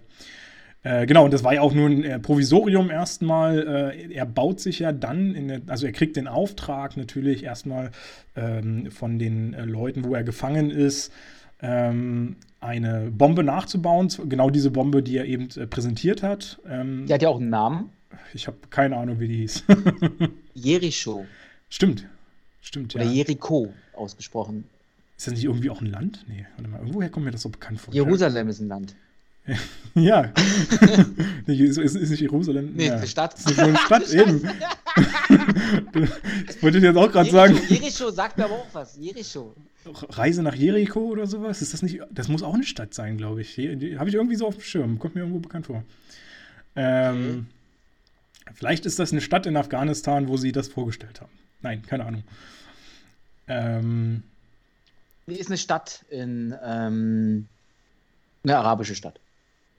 Äh, 0.84 1.06
genau, 1.06 1.26
und 1.26 1.34
das 1.34 1.44
war 1.44 1.54
ja 1.54 1.62
auch 1.62 1.74
nur 1.74 1.90
ein 1.90 2.04
äh, 2.04 2.20
Provisorium 2.20 2.90
erstmal. 2.90 3.94
Äh, 3.96 4.14
er 4.14 4.26
baut 4.26 4.60
sich 4.60 4.80
ja 4.80 4.92
dann, 4.92 5.48
der, 5.48 5.62
also 5.68 5.86
er 5.86 5.92
kriegt 5.92 6.16
den 6.16 6.28
Auftrag 6.28 6.98
natürlich 6.98 7.44
erstmal 7.44 7.92
ähm, 8.36 8.90
von 8.90 9.20
den 9.20 9.54
äh, 9.54 9.66
Leuten, 9.66 10.04
wo 10.04 10.16
er 10.16 10.24
gefangen 10.24 10.72
ist, 10.72 11.14
ähm, 11.62 12.36
eine 12.60 13.12
Bombe 13.12 13.44
nachzubauen. 13.44 14.10
Genau 14.28 14.50
diese 14.50 14.72
Bombe, 14.72 15.04
die 15.04 15.18
er 15.18 15.26
eben 15.26 15.50
äh, 15.56 15.68
präsentiert 15.68 16.24
hat. 16.24 16.60
Ähm, 16.68 17.06
die 17.08 17.14
hat 17.14 17.22
ja 17.22 17.30
auch 17.30 17.40
einen 17.40 17.50
Namen. 17.50 17.90
Ich 18.34 18.48
habe 18.48 18.58
keine 18.70 18.98
Ahnung, 18.98 19.20
wie 19.20 19.28
die 19.28 19.38
hieß. 19.38 19.64
Jericho. 20.56 21.26
Stimmt. 21.70 22.08
Stimmt, 22.62 22.96
Oder 22.96 23.06
ja. 23.06 23.12
Jericho 23.12 23.74
ausgesprochen. 23.94 24.66
Ist 25.18 25.28
das 25.28 25.34
nicht 25.36 25.46
irgendwie 25.46 25.70
auch 25.70 25.82
ein 25.82 25.88
Land? 25.88 26.26
Nee, 26.28 26.46
warte 26.56 26.70
mal, 26.70 26.80
irgendwoher 26.80 27.10
kommt 27.10 27.26
mir 27.26 27.32
das 27.32 27.44
so 27.44 27.50
bekannt 27.50 27.80
vor. 27.80 27.94
Jerusalem 27.94 28.48
ist 28.48 28.60
ein 28.60 28.68
Land. 28.68 28.96
ja. 29.96 30.32
ist, 31.48 31.78
ist, 31.78 31.96
ist, 31.96 32.10
nicht 32.12 32.22
Jerusalem? 32.22 32.74
Nee, 32.76 32.88
ja. 32.88 32.98
eine 32.98 33.08
Stadt. 33.08 33.34
Das 33.34 33.46
ist 33.46 33.58
nur 33.58 33.68
eine 33.68 33.78
Stadt, 33.78 34.10
eben. 34.14 34.42
das 35.94 36.62
wollte 36.62 36.78
ich 36.78 36.84
jetzt 36.84 36.98
auch 36.98 37.12
gerade 37.12 37.30
sagen. 37.30 37.60
Jericho 37.68 38.12
sagt 38.12 38.38
mir 38.38 38.46
aber 38.46 38.56
auch 38.56 38.68
was. 38.74 38.98
Jericho. 38.98 39.56
Reise 40.10 40.44
nach 40.44 40.56
Jericho 40.56 41.00
oder 41.00 41.26
sowas? 41.26 41.62
Ist 41.62 41.74
das 41.74 41.82
nicht. 41.82 42.00
Das 42.12 42.28
muss 42.28 42.44
auch 42.44 42.54
eine 42.54 42.64
Stadt 42.64 42.94
sein, 42.94 43.18
glaube 43.18 43.42
ich. 43.42 43.58
Habe 43.58 44.10
ich 44.10 44.16
irgendwie 44.16 44.36
so 44.36 44.48
auf 44.48 44.56
dem 44.56 44.64
Schirm. 44.64 45.00
Kommt 45.00 45.16
mir 45.16 45.22
irgendwo 45.22 45.40
bekannt 45.40 45.66
vor. 45.66 45.84
Ähm. 46.76 47.48
Okay. 47.48 48.54
Vielleicht 48.54 48.86
ist 48.86 49.00
das 49.00 49.12
eine 49.12 49.22
Stadt 49.22 49.46
in 49.46 49.56
Afghanistan, 49.56 50.28
wo 50.28 50.38
sie 50.38 50.52
das 50.52 50.68
vorgestellt 50.68 51.22
haben. 51.22 51.32
Nein, 51.62 51.84
keine 51.84 52.06
Ahnung. 52.06 52.24
Ähm, 53.48 54.24
ist 55.28 55.50
eine 55.50 55.58
Stadt 55.58 56.04
in 56.10 56.56
ähm, 56.64 57.48
eine 58.44 58.58
arabische 58.58 58.96
Stadt. 58.96 59.20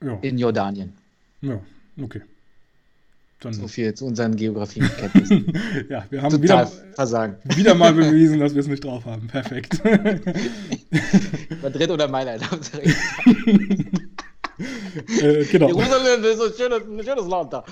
Ja. 0.03 0.17
In 0.21 0.37
Jordanien. 0.37 0.93
Ja, 1.41 1.59
okay. 2.01 2.21
Dann 3.39 3.53
so 3.53 3.67
viel 3.67 3.93
zu 3.93 4.05
unseren 4.05 4.35
Geografiekenntnissen. 4.35 5.51
ja, 5.89 6.05
wir 6.09 6.21
haben 6.21 6.41
wieder, 6.41 6.65
versagen. 6.93 7.35
wieder 7.55 7.75
mal 7.75 7.93
bewiesen, 8.01 8.39
dass 8.39 8.53
wir 8.53 8.61
es 8.61 8.67
nicht 8.67 8.83
drauf 8.83 9.05
haben. 9.05 9.27
Perfekt. 9.27 9.81
Madrid 11.61 11.89
oder 11.89 12.07
Mailand. 12.07 12.43
äh, 15.21 15.43
genau. 15.45 15.67
Jerusalem 15.67 16.23
ist 16.23 16.41
ein 16.41 16.53
schönes, 16.57 16.83
ein 16.87 17.03
schönes 17.03 17.27
Land 17.27 17.51
da. 17.53 17.65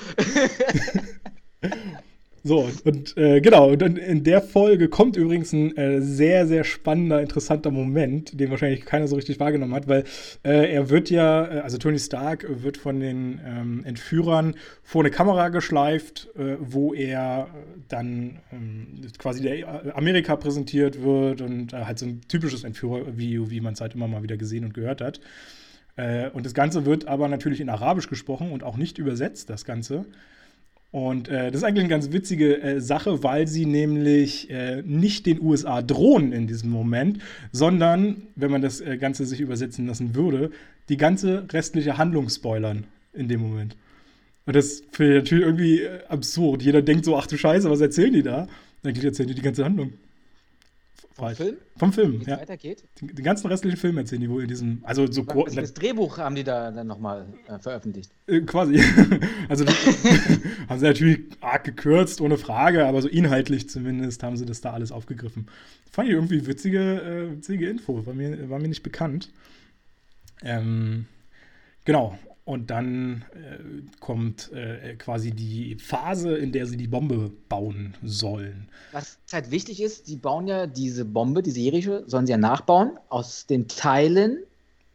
So, 2.44 2.68
und 2.86 3.16
äh, 3.18 3.40
genau, 3.40 3.70
und 3.70 3.82
in 3.84 4.24
der 4.24 4.42
Folge 4.42 4.90
kommt 4.90 5.16
übrigens 5.16 5.54
ein 5.54 5.78
äh, 5.78 6.02
sehr, 6.02 6.48
sehr 6.48 6.64
spannender, 6.64 7.22
interessanter 7.22 7.70
Moment, 7.70 8.40
den 8.40 8.50
wahrscheinlich 8.50 8.84
keiner 8.84 9.08
so 9.08 9.16
richtig 9.16 9.40
wahrgenommen 9.40 9.76
hat, 9.76 9.88
weil 9.88 10.06
äh, 10.44 10.74
er 10.74 10.90
wird 10.90 11.12
ja, 11.12 11.46
äh, 11.46 11.60
also 11.60 11.78
Tony 11.78 12.00
Stark 12.00 12.48
wird 12.50 12.78
von 12.78 13.00
den 13.00 13.40
ähm, 13.46 13.84
Entführern 13.86 14.56
vor 14.82 15.04
eine 15.04 15.12
Kamera 15.12 15.50
geschleift, 15.50 16.30
äh, 16.36 16.56
wo 16.60 16.96
er 16.96 17.48
dann 17.90 18.40
ähm, 18.52 19.02
quasi 19.20 19.44
der 19.44 19.60
äh, 19.60 19.92
Amerika 19.94 20.36
präsentiert 20.36 21.04
wird 21.04 21.42
und 21.42 21.74
halt 21.74 22.00
so 22.00 22.08
ein 22.08 22.22
typisches 22.28 22.64
Entführer-Video, 22.64 23.52
wie 23.52 23.62
man 23.62 23.74
es 23.74 23.82
halt 23.82 23.94
immer 23.94 24.08
mal 24.08 24.24
wieder 24.24 24.38
gesehen 24.38 24.66
und 24.66 24.74
gehört 24.74 25.02
hat. 25.02 25.20
und 26.34 26.46
das 26.46 26.54
Ganze 26.54 26.86
wird 26.86 27.08
aber 27.08 27.28
natürlich 27.28 27.60
in 27.62 27.70
Arabisch 27.70 28.08
gesprochen 28.08 28.52
und 28.52 28.64
auch 28.64 28.78
nicht 28.78 28.98
übersetzt, 28.98 29.50
das 29.50 29.66
Ganze. 29.66 30.06
Und 30.92 31.30
äh, 31.30 31.52
das 31.52 31.62
ist 31.62 31.64
eigentlich 31.64 31.86
eine 31.86 31.90
ganz 31.90 32.12
witzige 32.12 32.62
äh, 32.62 32.82
Sache, 32.82 33.24
weil 33.24 33.48
sie 33.48 33.66
nämlich 33.66 34.50
äh, 34.50 34.82
nicht 34.82 35.26
den 35.26 35.42
USA 35.42 35.82
drohen 35.82 36.34
in 36.34 36.48
diesem 36.48 36.70
Moment, 36.70 37.20
sondern, 37.54 38.24
wenn 38.36 38.52
man 38.52 38.62
das 38.62 38.82
äh, 38.82 38.98
Ganze 38.98 39.26
sich 39.26 39.40
übersetzen 39.40 39.88
lassen 39.88 40.16
würde, 40.16 40.52
die 40.90 40.98
ganze 40.98 41.48
restliche 41.52 41.98
Handlung 41.98 42.28
spoilern 42.28 42.84
in 43.14 43.30
dem 43.30 43.40
Moment. 43.40 43.78
Und 44.46 44.56
das 44.56 44.84
finde 44.92 45.14
ich 45.14 45.24
natürlich 45.24 45.46
irgendwie 45.46 45.82
äh, 45.82 46.04
absurd. 46.10 46.62
Jeder 46.62 46.82
denkt 46.82 47.06
so, 47.06 47.16
ach 47.16 47.28
du 47.28 47.38
Scheiße, 47.38 47.70
was 47.70 47.80
erzählen 47.80 48.12
die 48.12 48.24
da? 48.24 48.50
Eigentlich 48.84 49.06
erzählen 49.06 49.30
die 49.30 49.36
die 49.36 49.42
ganze 49.42 49.64
Handlung. 49.64 49.94
Vom 51.16 51.36
Film? 51.36 51.58
Vom 51.78 51.94
Film, 51.94 52.22
ja. 52.26 52.40
weitergeht? 52.40 52.86
Den, 53.00 53.14
den, 53.16 53.26
ganzen 53.26 53.48
restlichen 53.48 53.78
Film 53.78 53.98
erzählen 53.98 54.22
die 54.22 54.30
wohl 54.30 54.44
in 54.44 54.48
diesem, 54.48 54.80
also 54.84 55.12
so 55.12 55.24
kurz. 55.24 55.54
Das 55.56 55.74
Drehbuch 55.74 56.18
haben 56.18 56.36
die 56.36 56.44
da 56.44 56.72
dann 56.72 56.88
nochmal 56.88 57.28
äh, 57.48 57.60
veröffentlicht. 57.60 58.12
Äh, 58.28 58.42
quasi. 58.42 58.82
also 59.50 59.66
haben 60.70 60.80
sie 60.80 60.86
natürlich 60.86 61.20
arg 61.42 61.66
gekürzt, 61.66 62.22
ohne 62.22 62.38
Frage, 62.38 62.86
aber 62.86 63.02
so 63.02 63.10
inhaltlich 63.10 63.70
zumindest 63.70 64.24
haben 64.24 64.38
sie 64.38 64.46
das 64.46 64.62
da 64.62 64.72
alles 64.72 64.92
aufgegriffen. 64.92 65.48
Fand 65.92 66.08
ich 66.08 66.16
irgendwie 66.16 66.48
witzige, 66.48 66.80
äh, 66.80 67.32
witzige 67.38 67.70
Info, 67.70 68.06
war 68.06 68.14
mir, 68.14 68.50
war 68.50 68.60
mir 68.60 68.70
nicht 68.70 68.84
bekannt. 68.84 69.30
Ähm, 70.44 71.06
genau, 71.84 72.18
und 72.52 72.70
dann 72.70 73.24
äh, 73.34 73.82
kommt 74.02 74.52
äh, 74.52 74.96
quasi 74.96 75.32
die 75.32 75.78
Phase, 75.80 76.36
in 76.36 76.52
der 76.52 76.66
sie 76.66 76.76
die 76.76 76.88
Bombe 76.88 77.32
bauen 77.48 77.96
sollen. 78.04 78.68
Was 78.92 79.20
halt 79.32 79.52
wichtig 79.52 79.82
ist, 79.82 80.06
sie 80.06 80.18
bauen 80.18 80.48
ja 80.48 80.68
diese 80.68 81.06
Bombe, 81.06 81.44
diese 81.44 81.62
Jericho, 81.62 82.02
sollen 82.08 82.26
sie 82.26 82.32
ja 82.32 82.38
nachbauen 82.38 82.92
aus 83.08 83.46
den 83.46 83.70
Teilen 83.70 84.40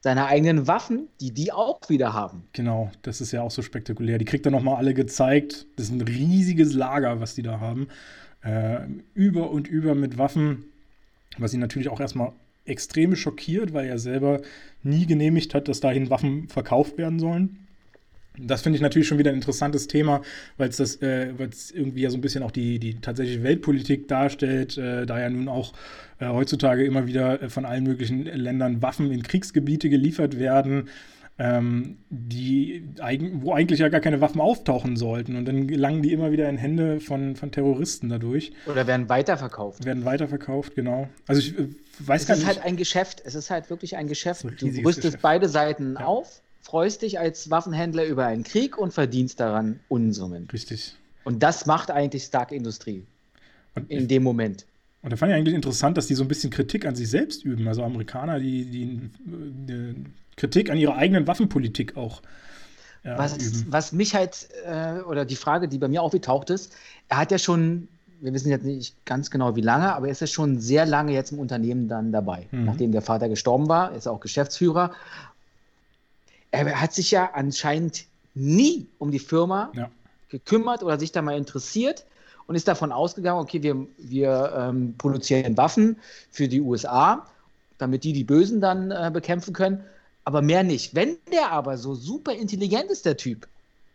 seiner 0.03 0.27
eigenen 0.27 0.67
Waffen, 0.67 1.09
die 1.23 1.33
die 1.33 1.51
auch 1.51 1.81
wieder 1.89 2.13
haben. 2.13 2.45
Genau, 2.53 2.91
das 3.01 3.23
ist 3.23 3.33
ja 3.33 3.41
auch 3.41 3.51
so 3.51 3.63
spektakulär. 3.63 4.19
Die 4.19 4.27
kriegt 4.27 4.45
er 4.45 4.53
nochmal 4.53 4.77
alle 4.77 4.93
gezeigt. 4.93 5.67
Das 5.77 5.87
ist 5.87 5.93
ein 5.93 6.03
riesiges 6.03 6.75
Lager, 6.75 7.21
was 7.21 7.35
die 7.35 7.43
da 7.43 7.59
haben. 7.59 7.89
Äh, 8.43 8.81
über 9.15 9.51
und 9.51 9.67
über 9.67 9.95
mit 9.95 10.19
Waffen, 10.19 10.67
was 11.39 11.53
sie 11.53 11.59
natürlich 11.59 11.89
auch 11.89 12.01
erstmal 12.01 12.33
extrem 12.67 13.17
schockiert, 13.17 13.73
weil 13.73 13.87
er 13.87 13.99
selber 13.99 14.43
nie 14.83 15.07
genehmigt 15.07 15.55
hat, 15.55 15.69
dass 15.69 15.81
dahin 15.81 16.11
Waffen 16.11 16.49
verkauft 16.49 16.99
werden 16.99 17.19
sollen. 17.19 17.67
Das 18.38 18.63
finde 18.63 18.76
ich 18.76 18.83
natürlich 18.83 19.09
schon 19.09 19.18
wieder 19.18 19.30
ein 19.30 19.37
interessantes 19.37 19.87
Thema, 19.87 20.21
weil 20.59 20.68
es 20.68 20.76
das, 20.76 20.97
äh, 20.97 21.33
irgendwie 21.75 22.03
ja 22.03 22.11
so 22.11 22.18
ein 22.18 22.21
bisschen 22.21 22.43
auch 22.43 22.51
die, 22.51 22.79
die 22.79 23.01
tatsächliche 23.01 23.43
Weltpolitik 23.43 24.09
darstellt, 24.09 24.76
äh, 24.76 25.07
da 25.07 25.18
ja 25.18 25.30
nun 25.30 25.49
auch 25.49 25.72
äh, 26.18 26.26
heutzutage 26.26 26.84
immer 26.84 27.07
wieder 27.07 27.43
äh, 27.43 27.49
von 27.49 27.64
allen 27.64 27.84
möglichen 27.84 28.25
Ländern 28.25 28.83
Waffen 28.83 29.11
in 29.11 29.22
Kriegsgebiete 29.22 29.88
geliefert 29.88 30.38
werden 30.38 30.88
ähm, 31.38 31.99
die, 32.08 32.88
wo 33.34 33.53
eigentlich 33.53 33.80
ja 33.80 33.88
gar 33.88 34.00
keine 34.00 34.21
Waffen 34.21 34.41
auftauchen 34.41 34.96
sollten. 34.96 35.37
Und 35.37 35.45
dann 35.45 35.67
gelangen 35.67 36.03
die 36.03 36.13
immer 36.13 36.33
wieder 36.33 36.49
in 36.49 36.57
Hände 36.57 37.00
von, 37.00 37.37
von 37.37 37.50
Terroristen 37.50 38.08
dadurch. 38.08 38.53
Oder 38.67 38.87
werden 38.87 39.08
weiterverkauft. 39.08 39.84
Werden 39.84 40.04
weiterverkauft, 40.04 40.75
genau. 40.75 41.08
Also 41.26 41.41
ich 41.41 41.58
äh, 41.58 41.68
weiß 41.99 42.22
es 42.22 42.29
gar 42.29 42.34
nicht. 42.37 42.45
Es 42.45 42.50
ist 42.50 42.57
halt 42.57 42.67
ein 42.67 42.76
Geschäft. 42.76 43.22
Es 43.25 43.34
ist 43.34 43.50
halt 43.50 43.68
wirklich 43.68 43.96
ein 43.96 44.08
Geschäft. 44.08 44.45
Ein 44.45 44.57
du 44.58 44.67
rüstest 44.67 45.03
Geschäft. 45.03 45.22
beide 45.22 45.49
Seiten 45.49 45.95
ja. 45.99 46.07
auf, 46.07 46.41
freust 46.63 47.03
dich 47.03 47.18
als 47.18 47.50
Waffenhändler 47.50 48.07
über 48.07 48.25
einen 48.25 48.45
Krieg 48.45 48.79
und 48.79 48.95
verdienst 48.95 49.38
daran 49.38 49.80
Unsummen. 49.88 50.49
Richtig. 50.50 50.96
Und 51.25 51.42
das 51.42 51.67
macht 51.67 51.91
eigentlich 51.91 52.22
Stark 52.22 52.50
Industrie. 52.50 53.04
Und 53.75 53.91
in 53.91 54.08
dem 54.08 54.22
Moment. 54.22 54.64
Und 55.03 55.13
da 55.13 55.17
fand 55.17 55.30
ich 55.30 55.37
eigentlich 55.37 55.54
interessant, 55.54 55.99
dass 55.99 56.07
die 56.07 56.14
so 56.14 56.25
ein 56.25 56.29
bisschen 56.29 56.50
Kritik 56.50 56.87
an 56.87 56.96
sich 56.96 57.11
selbst 57.11 57.45
üben. 57.45 57.68
Also 57.68 57.83
Amerikaner, 57.83 58.41
die, 58.41 58.64
die, 58.64 59.11
die 59.26 59.95
Kritik 60.37 60.71
an 60.71 60.76
ihrer 60.76 60.96
eigenen 60.96 61.26
Waffenpolitik 61.26 61.96
auch 61.96 62.22
äh, 63.03 63.17
was, 63.17 63.37
üben. 63.37 63.67
Was 63.71 63.92
mich 63.92 64.14
halt, 64.14 64.49
äh, 64.67 65.00
oder 65.00 65.25
die 65.25 65.37
Frage, 65.37 65.68
die 65.68 65.79
bei 65.79 65.88
mir 65.88 66.03
aufgetaucht 66.03 66.50
ist, 66.50 66.75
er 67.08 67.18
hat 67.18 67.30
ja 67.30 67.38
schon, 67.38 67.88
wir 68.21 68.33
wissen 68.33 68.50
jetzt 68.50 68.64
nicht 68.64 68.95
ganz 69.04 69.30
genau 69.30 69.57
wie 69.57 69.63
lange, 69.63 69.95
aber 69.95 70.07
er 70.07 70.13
ist 70.13 70.21
ja 70.21 70.26
schon 70.26 70.61
sehr 70.61 70.87
lange 70.87 71.13
jetzt 71.13 71.33
im 71.33 71.38
Unternehmen 71.38 71.88
dann 71.88 72.13
dabei. 72.13 72.46
Mhm. 72.50 72.64
Nachdem 72.64 72.92
der 72.92 73.03
Vater 73.03 73.29
gestorben 73.29 73.68
war, 73.68 73.92
ist 73.92 74.07
er 74.07 74.13
auch 74.13 74.21
Geschäftsführer. 74.21 74.92
Er 76.50 76.80
hat 76.80 76.92
sich 76.92 77.11
ja 77.11 77.30
anscheinend 77.33 78.04
nie 78.34 78.87
um 78.99 79.11
die 79.11 79.18
Firma 79.18 79.71
ja. 79.75 79.91
gekümmert 80.29 80.83
oder 80.83 80.99
sich 80.99 81.13
da 81.13 81.22
mal 81.22 81.37
interessiert 81.37 82.04
und 82.46 82.54
ist 82.54 82.68
davon 82.68 82.92
ausgegangen, 82.92 83.41
okay, 83.41 83.63
wir, 83.63 83.87
wir 83.99 84.53
ähm, 84.57 84.95
produzieren 84.99 85.57
Waffen 85.57 85.96
für 86.30 86.49
die 86.49 86.61
USA, 86.61 87.26
damit 87.79 88.04
die 88.04 88.13
die 88.13 88.25
Bösen 88.25 88.61
dann 88.61 88.91
äh, 88.91 89.11
bekämpfen 89.13 89.53
können, 89.53 89.84
aber 90.27 90.43
mehr 90.43 90.65
nicht. 90.65 90.95
Wenn 90.95 91.17
der 91.33 91.53
aber 91.53 91.79
so 91.79 91.95
super 91.95 92.33
intelligent 92.33 92.91
ist, 92.91 93.07
der 93.07 93.17
Typ, 93.17 93.47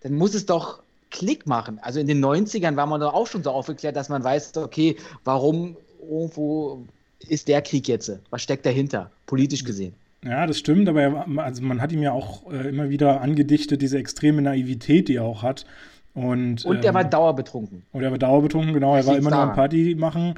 dann 0.02 0.14
muss 0.14 0.34
es 0.34 0.46
doch 0.48 0.82
Klick 1.12 1.46
machen. 1.46 1.78
Also 1.82 2.00
in 2.00 2.08
den 2.08 2.24
90ern 2.24 2.78
war 2.78 2.86
man 2.88 3.02
doch 3.02 3.14
auch 3.14 3.28
schon 3.28 3.44
so 3.44 3.52
aufgeklärt, 3.52 3.98
dass 3.98 4.08
man 4.08 4.24
weiß, 4.24 4.56
okay, 4.58 4.96
warum 5.26 5.76
irgendwo 6.02 6.86
ist 7.28 7.50
der 7.50 7.62
Krieg 7.62 7.88
jetzt? 7.90 8.12
Was 8.30 8.42
steckt 8.42 8.66
dahinter, 8.66 9.12
politisch 9.26 9.66
gesehen? 9.66 9.94
Ja, 10.24 10.48
das 10.48 10.58
stimmt, 10.58 10.88
aber 10.88 11.02
er, 11.02 11.26
also 11.38 11.64
man 11.64 11.82
hat 11.82 11.92
ihm 11.92 12.02
ja 12.02 12.14
auch 12.14 12.50
äh, 12.50 12.70
immer 12.70 12.90
wieder 12.90 13.20
angedichtet, 13.20 13.82
diese 13.82 13.98
extreme 13.98 14.42
Naivität, 14.42 15.10
die 15.10 15.16
er 15.16 15.24
auch 15.24 15.44
hat. 15.44 15.66
Und, 16.14 16.64
und 16.64 16.78
er 16.86 16.90
ähm, 16.90 16.96
war 16.96 17.04
dauerbetrunken. 17.04 17.84
Und 17.92 18.04
er 18.04 18.12
war 18.12 18.18
dauerbetrunken, 18.18 18.74
genau. 18.74 18.96
Er 18.96 19.06
war 19.06 19.18
immer 19.18 19.32
nur 19.32 19.40
am 19.40 19.54
Party 19.54 19.96
machen. 19.96 20.36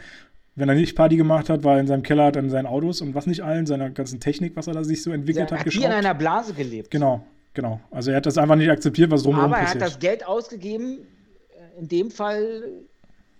Wenn 0.55 0.69
er 0.69 0.75
nicht 0.75 0.95
Party 0.95 1.17
gemacht 1.17 1.49
hat, 1.49 1.63
war 1.63 1.75
er 1.75 1.79
in 1.79 1.87
seinem 1.87 2.03
Keller 2.03 2.31
dann 2.31 2.49
seinen 2.49 2.67
Autos 2.67 3.01
und 3.01 3.15
was 3.15 3.25
nicht 3.25 3.41
allen, 3.41 3.65
seiner 3.65 3.89
ganzen 3.89 4.19
Technik, 4.19 4.55
was 4.55 4.67
er 4.67 4.73
da 4.73 4.83
sich 4.83 5.01
so 5.01 5.11
entwickelt 5.11 5.51
er 5.51 5.59
hat, 5.59 5.65
hat 5.65 5.73
wie 5.73 5.83
in 5.83 5.91
einer 5.91 6.13
Blase 6.13 6.53
gelebt. 6.53 6.91
Genau, 6.91 7.23
genau. 7.53 7.79
Also 7.89 8.11
er 8.11 8.17
hat 8.17 8.25
das 8.27 8.37
einfach 8.37 8.55
nicht 8.55 8.69
akzeptiert, 8.69 9.09
was 9.09 9.23
drumherum 9.23 9.51
passiert. 9.51 9.69
Aber 9.69 9.79
er 9.79 9.85
hat 9.85 9.93
das 9.93 9.99
Geld 9.99 10.27
ausgegeben, 10.27 10.99
äh, 11.49 11.79
in 11.79 11.87
dem 11.87 12.11
Fall, 12.11 12.63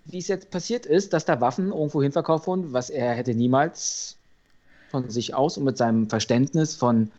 wie 0.06 0.18
es 0.18 0.26
jetzt 0.26 0.50
passiert 0.50 0.86
ist, 0.86 1.12
dass 1.12 1.24
da 1.24 1.40
Waffen 1.40 1.68
irgendwo 1.68 2.02
hinverkauft 2.02 2.48
wurden, 2.48 2.72
was 2.72 2.90
er 2.90 3.12
hätte 3.12 3.34
niemals 3.34 4.16
von 4.90 5.08
sich 5.08 5.34
aus 5.34 5.56
und 5.56 5.64
mit 5.64 5.76
seinem 5.76 6.08
Verständnis 6.08 6.74
von 6.74 7.12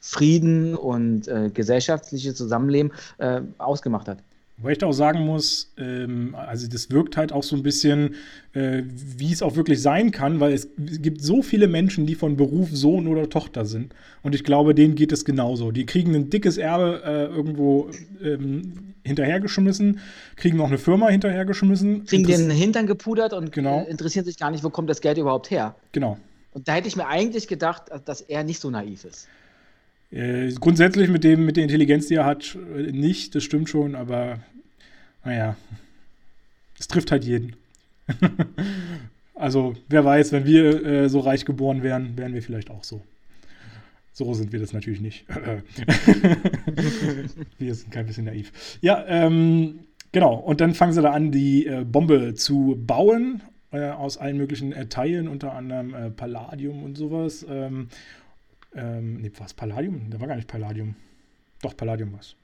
Frieden 0.00 0.74
und 0.74 1.28
äh, 1.28 1.50
gesellschaftliches 1.52 2.34
Zusammenleben 2.34 2.92
äh, 3.18 3.42
ausgemacht 3.58 4.08
hat. 4.08 4.18
Wobei 4.58 4.72
ich 4.72 4.78
da 4.78 4.86
auch 4.86 4.92
sagen 4.92 5.20
muss, 5.26 5.72
ähm, 5.76 6.34
also 6.36 6.68
das 6.68 6.90
wirkt 6.90 7.16
halt 7.16 7.32
auch 7.32 7.42
so 7.42 7.56
ein 7.56 7.62
bisschen, 7.62 8.14
äh, 8.52 8.82
wie 8.86 9.32
es 9.32 9.42
auch 9.42 9.56
wirklich 9.56 9.82
sein 9.82 10.10
kann, 10.10 10.40
weil 10.40 10.52
es 10.52 10.68
gibt 10.76 11.22
so 11.22 11.42
viele 11.42 11.66
Menschen, 11.66 12.06
die 12.06 12.14
von 12.14 12.36
Beruf 12.36 12.68
Sohn 12.70 13.08
oder 13.08 13.28
Tochter 13.28 13.64
sind. 13.64 13.94
Und 14.22 14.34
ich 14.34 14.44
glaube, 14.44 14.74
denen 14.74 14.94
geht 14.94 15.10
es 15.10 15.24
genauso. 15.24 15.72
Die 15.72 15.86
kriegen 15.86 16.14
ein 16.14 16.30
dickes 16.30 16.58
Erbe 16.58 17.02
äh, 17.04 17.24
irgendwo 17.24 17.90
ähm, 18.22 18.94
hinterhergeschmissen, 19.04 20.00
kriegen 20.36 20.58
noch 20.58 20.68
eine 20.68 20.78
Firma 20.78 21.08
hinterhergeschmissen. 21.08 22.04
Kriegen 22.04 22.24
den 22.24 22.50
Hintern 22.50 22.86
gepudert 22.86 23.32
und 23.32 23.52
genau. 23.52 23.80
äh, 23.80 23.90
interessieren 23.90 24.24
sich 24.24 24.38
gar 24.38 24.50
nicht, 24.50 24.62
wo 24.62 24.70
kommt 24.70 24.90
das 24.90 25.00
Geld 25.00 25.18
überhaupt 25.18 25.50
her. 25.50 25.74
Genau. 25.92 26.18
Und 26.52 26.68
da 26.68 26.74
hätte 26.74 26.86
ich 26.86 26.96
mir 26.96 27.06
eigentlich 27.06 27.48
gedacht, 27.48 27.84
dass 28.04 28.20
er 28.20 28.44
nicht 28.44 28.60
so 28.60 28.70
naiv 28.70 29.04
ist. 29.04 29.26
Äh, 30.12 30.52
grundsätzlich 30.60 31.08
mit, 31.08 31.24
dem, 31.24 31.46
mit 31.46 31.56
der 31.56 31.64
Intelligenz, 31.64 32.06
die 32.06 32.14
er 32.14 32.26
hat, 32.26 32.56
nicht, 32.76 33.34
das 33.34 33.44
stimmt 33.44 33.70
schon, 33.70 33.94
aber 33.94 34.40
naja, 35.24 35.56
es 36.78 36.86
trifft 36.86 37.10
halt 37.10 37.24
jeden. 37.24 37.56
also, 39.34 39.74
wer 39.88 40.04
weiß, 40.04 40.32
wenn 40.32 40.44
wir 40.44 40.84
äh, 40.84 41.08
so 41.08 41.20
reich 41.20 41.44
geboren 41.44 41.82
wären, 41.82 42.16
wären 42.18 42.34
wir 42.34 42.42
vielleicht 42.42 42.70
auch 42.70 42.84
so. 42.84 43.02
So 44.12 44.34
sind 44.34 44.52
wir 44.52 44.60
das 44.60 44.74
natürlich 44.74 45.00
nicht. 45.00 45.24
wir 47.58 47.74
sind 47.74 47.90
kein 47.90 48.04
bisschen 48.04 48.26
naiv. 48.26 48.52
Ja, 48.82 49.02
ähm, 49.06 49.80
genau. 50.12 50.34
Und 50.34 50.60
dann 50.60 50.74
fangen 50.74 50.92
sie 50.92 51.00
da 51.00 51.12
an, 51.12 51.32
die 51.32 51.66
äh, 51.66 51.84
Bombe 51.84 52.34
zu 52.34 52.78
bauen 52.78 53.40
äh, 53.70 53.88
aus 53.88 54.18
allen 54.18 54.36
möglichen 54.36 54.72
äh, 54.72 54.86
Teilen, 54.86 55.28
unter 55.28 55.54
anderem 55.54 55.94
äh, 55.94 56.10
Palladium 56.10 56.82
und 56.82 56.98
sowas. 56.98 57.46
Ähm, 57.48 57.88
ähm, 58.74 59.20
nee, 59.20 59.30
was? 59.38 59.54
Palladium? 59.54 60.10
Da 60.10 60.20
war 60.20 60.28
gar 60.28 60.36
nicht 60.36 60.48
Palladium. 60.48 60.96
Doch, 61.62 61.76
Palladium 61.76 62.12
war 62.12 62.20
es. 62.20 62.34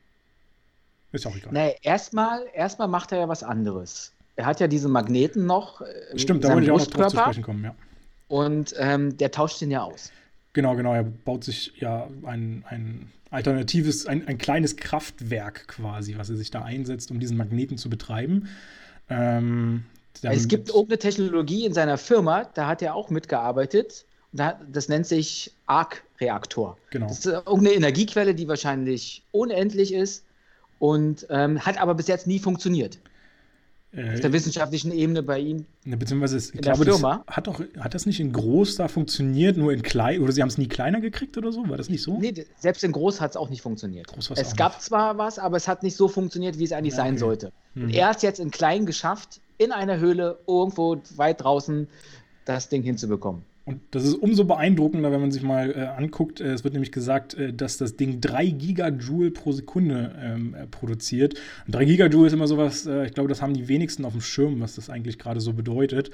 Ist 1.13 1.27
auch 1.27 1.37
egal. 1.37 1.53
Nee, 1.53 1.77
erstmal, 1.83 2.45
erstmal 2.55 2.89
macht 2.89 3.13
er 3.13 3.19
ja 3.19 3.29
was 3.29 3.43
anderes. 3.43 4.13
Er 4.37 4.47
hat 4.47 4.61
ja 4.61 4.69
diese 4.69 4.89
Magneten 4.89 5.47
noch. 5.47 5.81
Äh, 5.81 6.19
Stimmt, 6.19 6.45
da 6.45 6.51
wollte 6.51 6.65
ich 6.65 6.71
auch 6.71 6.79
noch 6.79 6.87
drauf 6.87 7.09
zu 7.09 7.19
sprechen 7.19 7.43
kommen, 7.43 7.65
ja. 7.65 7.75
Und 8.29 8.75
ähm, 8.79 9.17
der 9.17 9.31
tauscht 9.31 9.61
den 9.61 9.71
ja 9.71 9.83
aus. 9.83 10.13
Genau, 10.53 10.77
genau. 10.77 10.93
Er 10.95 11.05
baut 11.05 11.45
sich 11.45 11.73
ja 11.79 12.09
ein, 12.25 12.65
ein 12.69 13.11
alternatives, 13.31 14.07
ein, 14.07 14.27
ein 14.29 14.39
kleines 14.39 14.77
Kraftwerk 14.77 15.67
quasi, 15.69 16.17
was 16.19 16.31
er 16.31 16.37
sich 16.37 16.51
da 16.51 16.63
einsetzt, 16.63 17.11
um 17.11 17.21
diesen 17.21 17.37
Magneten 17.37 17.79
zu 17.79 17.89
betreiben. 17.89 18.49
Ähm, 19.09 19.85
es 20.23 20.49
gibt 20.49 20.69
irgendeine 20.69 20.99
Technologie 20.99 21.65
in 21.65 21.75
seiner 21.75 21.97
Firma, 21.97 22.45
da 22.55 22.67
hat 22.67 22.83
er 22.83 22.95
auch 22.95 23.11
mitgearbeitet. 23.11 24.05
Das 24.33 24.89
nennt 24.89 25.07
sich 25.07 25.55
Arc-Reaktor. 26.21 26.77
Genau. 26.91 27.07
Das 27.09 27.19
ist 27.19 27.27
irgendeine 27.27 27.73
Energiequelle, 27.73 28.35
die 28.35 28.49
wahrscheinlich 28.49 29.23
unendlich 29.33 29.93
ist 29.95 30.25
und 30.79 31.27
ähm, 31.31 31.65
hat 31.65 31.81
aber 31.81 31.95
bis 31.95 32.09
jetzt 32.09 32.27
nie 32.27 32.39
funktioniert. 32.39 32.99
Äh, 33.91 34.15
Auf 34.15 34.21
der 34.21 34.33
wissenschaftlichen 34.35 34.93
Ebene 34.93 35.23
bei 35.23 35.39
ihm. 35.39 35.65
Beziehungsweise, 35.85 36.37
ich 36.37 36.55
in 36.55 36.61
glaube. 36.61 36.85
Das 36.85 37.03
hat, 37.03 37.47
doch, 37.47 37.63
hat 37.79 37.95
das 37.95 38.05
nicht 38.05 38.21
in 38.21 38.33
groß 38.33 38.77
da 38.77 38.87
funktioniert, 38.87 39.57
nur 39.57 39.73
in 39.73 39.83
klein, 39.83 40.21
oder 40.21 40.31
sie 40.31 40.43
haben 40.43 40.51
es 40.51 40.59
nie 40.59 40.69
kleiner 40.69 41.01
gekriegt 41.01 41.39
oder 41.39 41.53
so? 41.53 41.67
War 41.69 41.79
das 41.79 41.89
nicht 41.89 42.03
so? 42.03 42.19
Nee, 42.19 42.35
selbst 42.59 42.85
in 42.85 42.93
groß 42.93 43.23
hat 43.23 43.31
es 43.31 43.37
auch 43.39 43.49
nicht 43.49 43.63
funktioniert. 43.63 44.09
Groß 44.09 44.33
es 44.37 44.57
gab 44.57 44.75
nicht. 44.75 44.83
zwar 44.83 45.17
was, 45.17 45.39
aber 45.39 45.57
es 45.57 45.69
hat 45.69 45.83
nicht 45.83 45.97
so 45.97 46.07
funktioniert, 46.07 46.59
wie 46.59 46.65
es 46.65 46.73
eigentlich 46.73 46.95
ja, 46.95 47.01
okay. 47.01 47.09
sein 47.09 47.19
sollte. 47.19 47.53
Hm. 47.75 47.85
Und 47.85 47.95
er 47.95 48.09
hat 48.09 48.17
es 48.17 48.23
jetzt 48.23 48.41
in 48.41 48.51
klein 48.51 48.85
geschafft, 48.85 49.41
in 49.57 49.73
einer 49.73 49.99
Höhle 49.99 50.39
irgendwo 50.47 51.01
weit 51.17 51.43
draußen 51.43 51.89
das 52.45 52.69
Ding 52.69 52.83
hinzubekommen. 52.83 53.43
Und 53.69 53.83
das 53.91 54.05
ist 54.07 54.15
umso 54.15 54.47
beeindruckender, 54.47 55.13
wenn 55.13 55.21
man 55.21 55.31
sich 55.31 55.43
mal 55.43 55.71
äh, 55.71 55.89
anguckt. 55.89 56.41
Äh, 56.41 56.53
es 56.53 56.65
wird 56.65 56.73
nämlich 56.73 56.91
gesagt, 56.91 57.35
äh, 57.35 57.53
dass 57.53 57.77
das 57.77 57.97
Ding 57.97 58.23
3 58.23 58.47
Gigajoule 58.47 59.31
pro 59.31 59.53
Sekunde 59.53 60.17
ähm, 60.19 60.55
äh, 60.55 60.67
produziert. 60.67 61.35
Und 61.67 61.75
3 61.75 61.85
Gigajoule 61.85 62.29
ist 62.29 62.33
immer 62.33 62.47
sowas, 62.47 62.87
äh, 62.87 63.05
ich 63.05 63.13
glaube, 63.13 63.29
das 63.29 63.43
haben 63.43 63.53
die 63.53 63.69
wenigsten 63.69 64.07
auf 64.07 64.13
dem 64.13 64.23
Schirm, 64.23 64.61
was 64.61 64.77
das 64.77 64.89
eigentlich 64.89 65.19
gerade 65.19 65.43
so 65.43 65.53
bedeutet. 65.53 66.11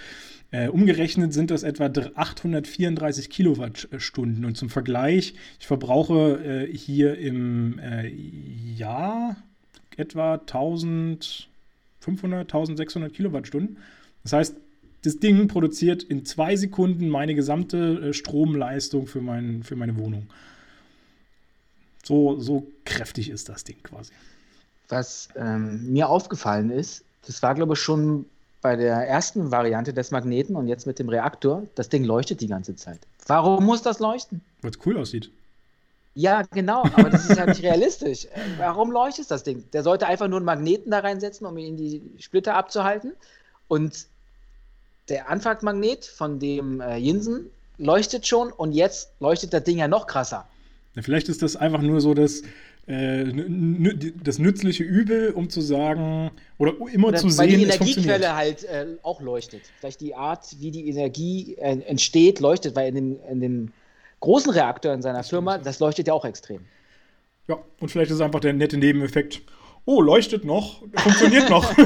Äh, 0.50 0.66
umgerechnet 0.66 1.32
sind 1.32 1.52
das 1.52 1.62
etwa 1.62 1.84
834 1.84 3.30
Kilowattstunden. 3.30 4.44
Und 4.44 4.56
zum 4.56 4.68
Vergleich, 4.68 5.34
ich 5.60 5.68
verbrauche 5.68 6.66
hier 6.72 7.16
im 7.18 7.78
Jahr 8.76 9.36
etwa 9.96 10.34
1500, 10.34 11.46
1600 12.52 13.12
Kilowattstunden. 13.12 13.76
Das 14.24 14.32
heißt, 14.32 14.56
das 15.04 15.18
Ding 15.18 15.48
produziert 15.48 16.02
in 16.02 16.24
zwei 16.24 16.56
Sekunden 16.56 17.08
meine 17.08 17.34
gesamte 17.34 18.08
äh, 18.08 18.12
Stromleistung 18.12 19.06
für, 19.06 19.20
mein, 19.20 19.62
für 19.62 19.76
meine 19.76 19.96
Wohnung. 19.98 20.26
So, 22.02 22.38
so 22.38 22.66
kräftig 22.84 23.30
ist 23.30 23.48
das 23.48 23.64
Ding 23.64 23.82
quasi. 23.82 24.12
Was 24.88 25.28
ähm, 25.36 25.92
mir 25.92 26.08
aufgefallen 26.08 26.70
ist, 26.70 27.04
das 27.26 27.42
war, 27.42 27.54
glaube 27.54 27.74
ich, 27.74 27.80
schon 27.80 28.26
bei 28.60 28.76
der 28.76 29.06
ersten 29.06 29.50
Variante 29.50 29.92
des 29.92 30.10
Magneten 30.10 30.56
und 30.56 30.68
jetzt 30.68 30.86
mit 30.86 30.98
dem 30.98 31.08
Reaktor, 31.08 31.66
das 31.74 31.90
Ding 31.90 32.04
leuchtet 32.04 32.40
die 32.40 32.46
ganze 32.46 32.76
Zeit. 32.76 33.00
Warum 33.26 33.64
muss 33.64 33.82
das 33.82 33.98
leuchten? 33.98 34.40
Weil 34.62 34.70
es 34.70 34.78
cool 34.86 34.96
aussieht. 34.96 35.30
Ja, 36.14 36.42
genau, 36.42 36.84
aber 36.84 37.10
das 37.10 37.28
ist 37.28 37.36
ja 37.36 37.44
nicht 37.44 37.62
realistisch. 37.62 38.26
Warum 38.56 38.90
leuchtet 38.90 39.30
das 39.30 39.42
Ding? 39.42 39.64
Der 39.72 39.82
sollte 39.82 40.06
einfach 40.06 40.28
nur 40.28 40.38
einen 40.38 40.46
Magneten 40.46 40.92
da 40.92 41.00
reinsetzen, 41.00 41.46
um 41.46 41.58
ihn 41.58 41.76
die 41.76 42.02
Splitter 42.18 42.54
abzuhalten. 42.54 43.12
Und 43.68 44.06
der 45.08 45.28
Anfangsmagnet 45.28 46.04
von 46.04 46.38
dem 46.38 46.80
äh, 46.80 46.96
Jinsen 46.96 47.50
leuchtet 47.78 48.26
schon 48.26 48.52
und 48.52 48.72
jetzt 48.72 49.10
leuchtet 49.20 49.52
das 49.52 49.64
Ding 49.64 49.78
ja 49.78 49.88
noch 49.88 50.06
krasser. 50.06 50.46
Ja, 50.94 51.02
vielleicht 51.02 51.28
ist 51.28 51.42
das 51.42 51.56
einfach 51.56 51.82
nur 51.82 52.00
so 52.00 52.14
das, 52.14 52.42
äh, 52.86 53.24
das 54.22 54.38
nützliche 54.38 54.84
Übel, 54.84 55.32
um 55.32 55.50
zu 55.50 55.60
sagen, 55.60 56.30
oder 56.58 56.74
immer 56.92 57.08
oder 57.08 57.18
zu 57.18 57.26
weil 57.26 57.50
sehen, 57.50 57.58
die 57.58 57.64
Energiequelle 57.64 58.34
halt 58.34 58.64
äh, 58.64 58.86
auch 59.02 59.20
leuchtet. 59.20 59.62
Vielleicht 59.80 60.00
die 60.00 60.14
Art, 60.14 60.46
wie 60.60 60.70
die 60.70 60.88
Energie 60.88 61.56
äh, 61.56 61.80
entsteht, 61.80 62.40
leuchtet, 62.40 62.76
weil 62.76 62.88
in 62.88 62.94
dem, 62.94 63.18
in 63.28 63.40
dem 63.40 63.72
großen 64.20 64.52
Reaktor 64.52 64.94
in 64.94 65.02
seiner 65.02 65.24
Firma, 65.24 65.58
das 65.58 65.80
leuchtet 65.80 66.06
ja 66.06 66.14
auch 66.14 66.24
extrem. 66.24 66.60
Ja, 67.48 67.58
und 67.80 67.90
vielleicht 67.90 68.10
ist 68.10 68.16
es 68.16 68.20
einfach 68.22 68.40
der 68.40 68.54
nette 68.54 68.78
Nebeneffekt 68.78 69.42
oh, 69.86 70.00
leuchtet 70.00 70.44
noch, 70.44 70.82
funktioniert 70.96 71.50
noch. 71.50 71.76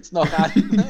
ist 0.00 0.12
noch 0.12 0.32
an. 0.38 0.52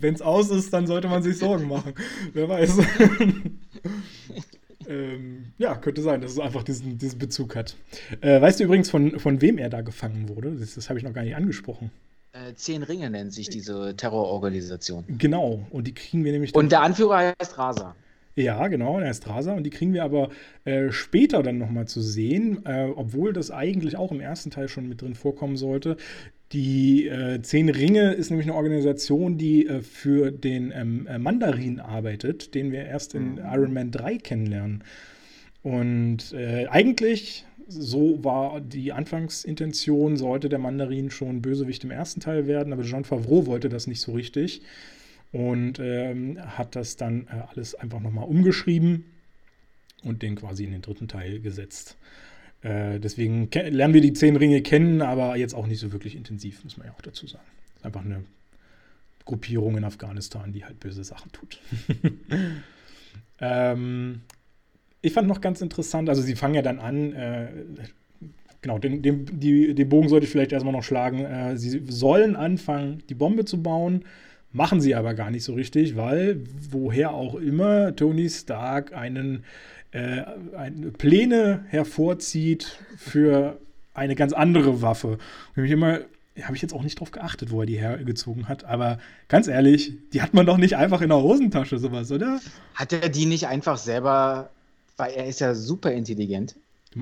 Wenn 0.00 0.14
es 0.14 0.22
aus 0.22 0.50
ist, 0.50 0.72
dann 0.72 0.86
sollte 0.86 1.08
man 1.08 1.22
sich 1.22 1.38
Sorgen 1.38 1.68
machen. 1.68 1.94
Wer 2.32 2.48
weiß. 2.48 2.78
ähm, 4.88 5.52
ja, 5.58 5.76
könnte 5.76 6.02
sein, 6.02 6.20
dass 6.20 6.32
es 6.32 6.38
einfach 6.38 6.62
diesen, 6.62 6.98
diesen 6.98 7.18
Bezug 7.18 7.56
hat. 7.56 7.76
Äh, 8.20 8.40
weißt 8.40 8.60
du 8.60 8.64
übrigens, 8.64 8.90
von, 8.90 9.18
von 9.18 9.40
wem 9.40 9.58
er 9.58 9.70
da 9.70 9.82
gefangen 9.82 10.28
wurde? 10.28 10.52
Das, 10.52 10.74
das 10.74 10.88
habe 10.88 10.98
ich 10.98 11.04
noch 11.04 11.12
gar 11.12 11.22
nicht 11.22 11.36
angesprochen. 11.36 11.90
Äh, 12.32 12.54
Zehn 12.54 12.82
Ringe 12.82 13.10
nennt 13.10 13.32
sich 13.32 13.48
diese 13.48 13.96
Terrororganisation. 13.96 15.04
Genau, 15.18 15.66
und 15.70 15.86
die 15.86 15.94
kriegen 15.94 16.24
wir 16.24 16.32
nämlich. 16.32 16.54
Und 16.54 16.72
der 16.72 16.82
Anführer 16.82 17.34
heißt 17.40 17.58
Rasa. 17.58 17.94
Ja, 18.38 18.68
genau, 18.68 19.00
er 19.00 19.10
ist 19.10 19.28
Rasa 19.28 19.52
und 19.54 19.64
die 19.64 19.70
kriegen 19.70 19.92
wir 19.92 20.04
aber 20.04 20.30
äh, 20.64 20.92
später 20.92 21.42
dann 21.42 21.58
nochmal 21.58 21.88
zu 21.88 22.00
sehen, 22.00 22.64
äh, 22.66 22.86
obwohl 22.94 23.32
das 23.32 23.50
eigentlich 23.50 23.96
auch 23.96 24.12
im 24.12 24.20
ersten 24.20 24.52
Teil 24.52 24.68
schon 24.68 24.88
mit 24.88 25.02
drin 25.02 25.16
vorkommen 25.16 25.56
sollte. 25.56 25.96
Die 26.52 27.08
äh, 27.08 27.42
Zehn 27.42 27.68
Ringe 27.68 28.12
ist 28.12 28.30
nämlich 28.30 28.46
eine 28.46 28.54
Organisation, 28.54 29.38
die 29.38 29.66
äh, 29.66 29.82
für 29.82 30.30
den 30.30 30.72
ähm, 30.72 31.08
äh, 31.08 31.18
Mandarin 31.18 31.80
arbeitet, 31.80 32.54
den 32.54 32.70
wir 32.70 32.84
erst 32.84 33.16
in 33.16 33.32
mhm. 33.32 33.38
Iron 33.38 33.72
Man 33.72 33.90
3 33.90 34.18
kennenlernen. 34.18 34.84
Und 35.64 36.32
äh, 36.32 36.68
eigentlich, 36.68 37.44
so 37.66 38.22
war 38.22 38.60
die 38.60 38.92
Anfangsintention, 38.92 40.16
sollte 40.16 40.48
der 40.48 40.60
Mandarin 40.60 41.10
schon 41.10 41.42
Bösewicht 41.42 41.82
im 41.82 41.90
ersten 41.90 42.20
Teil 42.20 42.46
werden, 42.46 42.72
aber 42.72 42.84
Jean 42.84 43.04
Favreau 43.04 43.46
wollte 43.46 43.68
das 43.68 43.88
nicht 43.88 44.00
so 44.00 44.12
richtig 44.12 44.62
und 45.32 45.78
ähm, 45.78 46.38
hat 46.56 46.76
das 46.76 46.96
dann 46.96 47.26
äh, 47.26 47.42
alles 47.50 47.74
einfach 47.74 48.00
nochmal 48.00 48.26
umgeschrieben 48.26 49.04
und 50.02 50.22
den 50.22 50.36
quasi 50.36 50.64
in 50.64 50.72
den 50.72 50.82
dritten 50.82 51.08
Teil 51.08 51.40
gesetzt. 51.40 51.96
Äh, 52.62 52.98
deswegen 52.98 53.50
lernen 53.50 53.94
wir 53.94 54.00
die 54.00 54.12
zehn 54.12 54.36
Ringe 54.36 54.62
kennen, 54.62 55.02
aber 55.02 55.36
jetzt 55.36 55.54
auch 55.54 55.66
nicht 55.66 55.80
so 55.80 55.92
wirklich 55.92 56.16
intensiv, 56.16 56.64
muss 56.64 56.76
man 56.76 56.86
ja 56.86 56.92
auch 56.94 57.02
dazu 57.02 57.26
sagen. 57.26 57.44
Ist 57.76 57.84
einfach 57.84 58.04
eine 58.04 58.24
Gruppierung 59.24 59.76
in 59.76 59.84
Afghanistan, 59.84 60.52
die 60.52 60.64
halt 60.64 60.80
böse 60.80 61.04
Sachen 61.04 61.30
tut. 61.32 61.60
ähm, 63.40 64.22
ich 65.02 65.12
fand 65.12 65.28
noch 65.28 65.40
ganz 65.40 65.60
interessant, 65.60 66.08
also 66.08 66.22
sie 66.22 66.34
fangen 66.34 66.54
ja 66.54 66.62
dann 66.62 66.80
an, 66.80 67.12
äh, 67.12 67.48
genau, 68.62 68.78
den, 68.78 69.02
den, 69.02 69.26
die, 69.38 69.74
den 69.74 69.88
Bogen 69.88 70.08
sollte 70.08 70.24
ich 70.24 70.32
vielleicht 70.32 70.52
erstmal 70.52 70.72
noch 70.72 70.82
schlagen. 70.82 71.24
Äh, 71.24 71.56
sie 71.56 71.82
sollen 71.88 72.34
anfangen, 72.34 73.02
die 73.08 73.14
Bombe 73.14 73.44
zu 73.44 73.62
bauen, 73.62 74.04
machen 74.52 74.80
sie 74.80 74.94
aber 74.94 75.14
gar 75.14 75.30
nicht 75.30 75.44
so 75.44 75.54
richtig, 75.54 75.96
weil 75.96 76.40
woher 76.70 77.12
auch 77.12 77.34
immer 77.34 77.94
Tony 77.94 78.28
Stark 78.28 78.94
einen 78.94 79.44
äh, 79.92 80.22
ein, 80.56 80.92
Pläne 80.96 81.64
hervorzieht 81.68 82.78
für 82.96 83.58
eine 83.94 84.14
ganz 84.14 84.32
andere 84.32 84.82
Waffe. 84.82 85.18
Und 85.56 85.64
ich 85.64 85.70
immer 85.70 86.00
habe 86.44 86.54
ich 86.54 86.62
jetzt 86.62 86.72
auch 86.72 86.82
nicht 86.82 87.00
drauf 87.00 87.10
geachtet, 87.10 87.50
wo 87.50 87.60
er 87.60 87.66
die 87.66 87.78
hergezogen 87.78 88.48
hat. 88.48 88.64
Aber 88.64 88.98
ganz 89.28 89.48
ehrlich, 89.48 89.94
die 90.12 90.22
hat 90.22 90.34
man 90.34 90.46
doch 90.46 90.56
nicht 90.56 90.76
einfach 90.76 91.00
in 91.00 91.08
der 91.08 91.20
Hosentasche, 91.20 91.78
sowas, 91.78 92.12
oder? 92.12 92.40
Hat 92.74 92.92
er 92.92 93.08
die 93.08 93.26
nicht 93.26 93.48
einfach 93.48 93.76
selber, 93.76 94.50
weil 94.96 95.12
er 95.14 95.26
ist 95.26 95.40
ja 95.40 95.54
super 95.54 95.90
intelligent. 95.90 96.54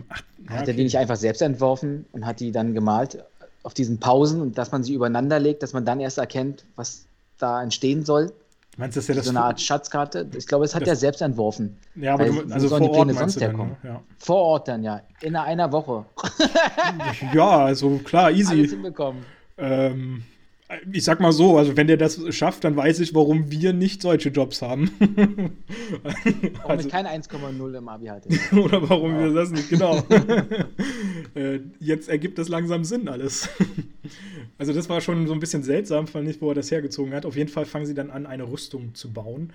Ach, 0.08 0.22
ja, 0.48 0.56
hat 0.56 0.68
er 0.68 0.74
die 0.74 0.84
nicht 0.84 0.96
einfach 0.96 1.16
selbst 1.16 1.42
entworfen 1.42 2.06
und 2.12 2.24
hat 2.24 2.40
die 2.40 2.50
dann 2.50 2.72
gemalt 2.72 3.22
auf 3.62 3.74
diesen 3.74 3.98
Pausen 3.98 4.40
und 4.40 4.58
dass 4.58 4.72
man 4.72 4.82
sie 4.82 4.94
übereinander 4.94 5.38
legt, 5.38 5.62
dass 5.62 5.72
man 5.72 5.84
dann 5.84 6.00
erst 6.00 6.18
erkennt, 6.18 6.64
was 6.76 7.06
da 7.38 7.62
entstehen 7.62 8.04
soll? 8.04 8.32
Meinst 8.78 8.96
du, 8.96 9.00
dass 9.00 9.08
er 9.08 9.14
das 9.14 9.24
so 9.24 9.30
eine 9.30 9.42
Art 9.42 9.60
Schatzkarte? 9.60 10.28
Ich 10.36 10.46
glaube, 10.46 10.66
es 10.66 10.74
hat 10.74 10.86
er 10.86 10.96
selbst 10.96 11.22
entworfen. 11.22 11.78
Ja, 11.94 12.14
aber 12.14 12.26
du, 12.26 12.52
also 12.52 12.68
vor 12.68 12.90
Ort 12.90 13.14
sonst 13.14 13.40
herkommen? 13.40 13.76
Ne? 13.82 13.88
Ja. 13.88 14.02
Vor 14.18 14.36
Ort 14.36 14.68
dann, 14.68 14.82
ja. 14.82 15.00
In 15.22 15.34
einer 15.34 15.72
Woche. 15.72 16.04
ja, 17.32 17.64
also 17.64 17.98
klar, 18.04 18.30
easy. 18.32 18.52
Alles 18.52 18.70
hinbekommen. 18.72 19.24
Ähm, 19.56 20.24
ich 20.92 21.04
sag 21.04 21.20
mal 21.20 21.32
so, 21.32 21.58
also 21.58 21.76
wenn 21.76 21.86
der 21.86 21.96
das 21.96 22.20
schafft, 22.34 22.64
dann 22.64 22.76
weiß 22.76 22.98
ich, 23.00 23.14
warum 23.14 23.50
wir 23.50 23.72
nicht 23.72 24.02
solche 24.02 24.30
Jobs 24.30 24.62
haben. 24.62 24.90
warum 26.54 26.70
also, 26.70 26.88
ich 26.88 26.92
keine 26.92 27.10
1,0 27.10 27.78
im 27.78 27.88
Abi 27.88 28.06
hatte. 28.06 28.28
Oder 28.56 28.88
warum 28.88 29.12
ja. 29.12 29.24
wir 29.24 29.34
das 29.34 29.50
nicht, 29.50 29.68
genau. 29.68 30.02
Äh, 31.34 31.60
jetzt 31.80 32.08
ergibt 32.08 32.38
das 32.38 32.48
langsam 32.48 32.82
Sinn 32.84 33.08
alles. 33.08 33.50
also 34.56 34.72
das 34.72 34.88
war 34.88 35.02
schon 35.02 35.26
so 35.26 35.34
ein 35.34 35.40
bisschen 35.40 35.62
seltsam, 35.62 36.06
fand 36.06 36.26
ich, 36.30 36.40
wo 36.40 36.48
er 36.48 36.54
das 36.54 36.70
hergezogen 36.70 37.12
hat. 37.12 37.26
Auf 37.26 37.36
jeden 37.36 37.50
Fall 37.50 37.66
fangen 37.66 37.84
sie 37.84 37.92
dann 37.92 38.10
an, 38.10 38.24
eine 38.24 38.44
Rüstung 38.44 38.94
zu 38.94 39.12
bauen, 39.12 39.52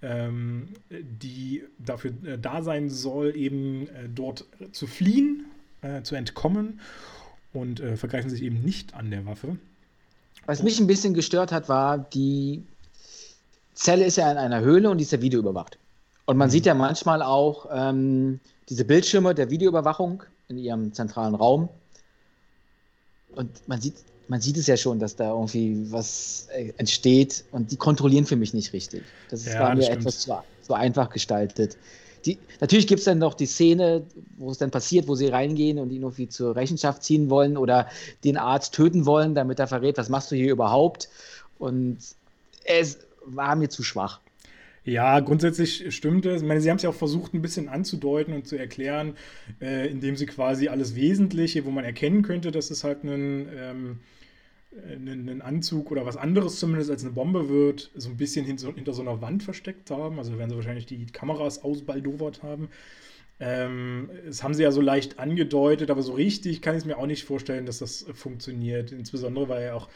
ähm, 0.00 0.68
die 0.88 1.64
dafür 1.78 2.12
äh, 2.24 2.38
da 2.38 2.62
sein 2.62 2.88
soll, 2.88 3.36
eben 3.36 3.88
äh, 3.88 4.08
dort 4.14 4.46
zu 4.72 4.86
fliehen, 4.86 5.44
zu 6.02 6.16
entkommen 6.16 6.80
und 7.52 7.80
vergreifen 7.96 8.30
sich 8.30 8.42
eben 8.42 8.62
nicht 8.62 8.94
an 8.94 9.10
der 9.10 9.26
Waffe. 9.26 9.58
Was 10.48 10.62
mich 10.62 10.80
ein 10.80 10.86
bisschen 10.86 11.12
gestört 11.12 11.52
hat, 11.52 11.68
war, 11.68 11.98
die 11.98 12.62
Zelle 13.74 14.06
ist 14.06 14.16
ja 14.16 14.32
in 14.32 14.38
einer 14.38 14.62
Höhle 14.62 14.88
und 14.88 14.96
die 14.96 15.04
ist 15.04 15.12
ja 15.12 15.20
videoüberwacht. 15.20 15.78
Und 16.24 16.38
man 16.38 16.48
mhm. 16.48 16.52
sieht 16.52 16.64
ja 16.64 16.72
manchmal 16.72 17.20
auch 17.20 17.66
ähm, 17.70 18.40
diese 18.70 18.86
Bildschirme 18.86 19.34
der 19.34 19.50
Videoüberwachung 19.50 20.22
in 20.48 20.56
ihrem 20.56 20.94
zentralen 20.94 21.34
Raum. 21.34 21.68
Und 23.36 23.68
man 23.68 23.78
sieht, 23.82 23.96
man 24.28 24.40
sieht 24.40 24.56
es 24.56 24.66
ja 24.66 24.78
schon, 24.78 24.98
dass 24.98 25.16
da 25.16 25.32
irgendwie 25.34 25.92
was 25.92 26.48
äh, 26.54 26.72
entsteht 26.78 27.44
und 27.52 27.70
die 27.70 27.76
kontrollieren 27.76 28.24
für 28.24 28.36
mich 28.36 28.54
nicht 28.54 28.72
richtig. 28.72 29.02
Das 29.28 29.44
ja, 29.44 29.60
war 29.60 29.74
mir 29.74 29.90
etwas 29.90 30.20
zu, 30.20 30.34
zu 30.62 30.72
einfach 30.72 31.10
gestaltet. 31.10 31.76
Die, 32.24 32.38
natürlich 32.60 32.86
gibt 32.86 33.00
es 33.00 33.04
dann 33.04 33.18
noch 33.18 33.34
die 33.34 33.46
Szene, 33.46 34.04
wo 34.36 34.50
es 34.50 34.58
dann 34.58 34.70
passiert, 34.70 35.08
wo 35.08 35.14
sie 35.14 35.28
reingehen 35.28 35.78
und 35.78 35.90
ihn 35.90 36.02
irgendwie 36.02 36.28
zur 36.28 36.56
Rechenschaft 36.56 37.02
ziehen 37.02 37.30
wollen 37.30 37.56
oder 37.56 37.88
den 38.24 38.36
Arzt 38.36 38.74
töten 38.74 39.06
wollen, 39.06 39.34
damit 39.34 39.58
er 39.58 39.66
verrät, 39.66 39.98
was 39.98 40.08
machst 40.08 40.30
du 40.30 40.36
hier 40.36 40.52
überhaupt. 40.52 41.08
Und 41.58 41.98
es 42.64 42.98
war 43.24 43.56
mir 43.56 43.68
zu 43.68 43.82
schwach. 43.82 44.20
Ja, 44.84 45.20
grundsätzlich 45.20 45.94
stimmt 45.94 46.24
es. 46.24 46.40
Ich 46.40 46.48
meine, 46.48 46.62
sie 46.62 46.70
haben 46.70 46.78
es 46.78 46.82
ja 46.82 46.88
auch 46.88 46.94
versucht, 46.94 47.34
ein 47.34 47.42
bisschen 47.42 47.68
anzudeuten 47.68 48.32
und 48.32 48.46
zu 48.46 48.56
erklären, 48.56 49.16
äh, 49.60 49.86
indem 49.88 50.16
sie 50.16 50.24
quasi 50.24 50.68
alles 50.68 50.94
Wesentliche, 50.94 51.66
wo 51.66 51.70
man 51.70 51.84
erkennen 51.84 52.22
könnte, 52.22 52.50
dass 52.50 52.70
es 52.70 52.84
halt 52.84 53.04
ein. 53.04 53.48
Ähm, 53.54 54.00
einen 54.76 55.42
Anzug 55.42 55.90
oder 55.90 56.04
was 56.04 56.16
anderes 56.16 56.58
zumindest 56.58 56.90
als 56.90 57.02
eine 57.02 57.12
Bombe 57.12 57.48
wird, 57.48 57.90
so 57.94 58.08
ein 58.10 58.16
bisschen 58.16 58.44
hinter, 58.44 58.92
so 58.92 59.02
einer 59.02 59.20
Wand 59.22 59.42
versteckt 59.42 59.90
haben. 59.90 60.18
Also 60.18 60.38
werden 60.38 60.50
sie 60.50 60.56
wahrscheinlich 60.56 60.86
die 60.86 61.06
Kameras 61.06 61.62
ausbaldowert 61.62 62.42
haben. 62.42 62.68
Ähm, 63.40 64.10
das 64.26 64.42
haben 64.42 64.54
sie 64.54 64.62
ja 64.62 64.72
so 64.72 64.80
leicht 64.80 65.18
angedeutet, 65.18 65.90
aber 65.90 66.02
so 66.02 66.12
richtig 66.12 66.60
kann 66.60 66.74
ich 66.74 66.80
es 66.80 66.84
mir 66.84 66.98
auch 66.98 67.06
nicht 67.06 67.24
vorstellen, 67.24 67.66
dass 67.66 67.78
das 67.78 68.04
funktioniert. 68.12 68.92
Insbesondere, 68.92 69.48
weil 69.48 69.64
ja 69.64 69.74
auch 69.74 69.88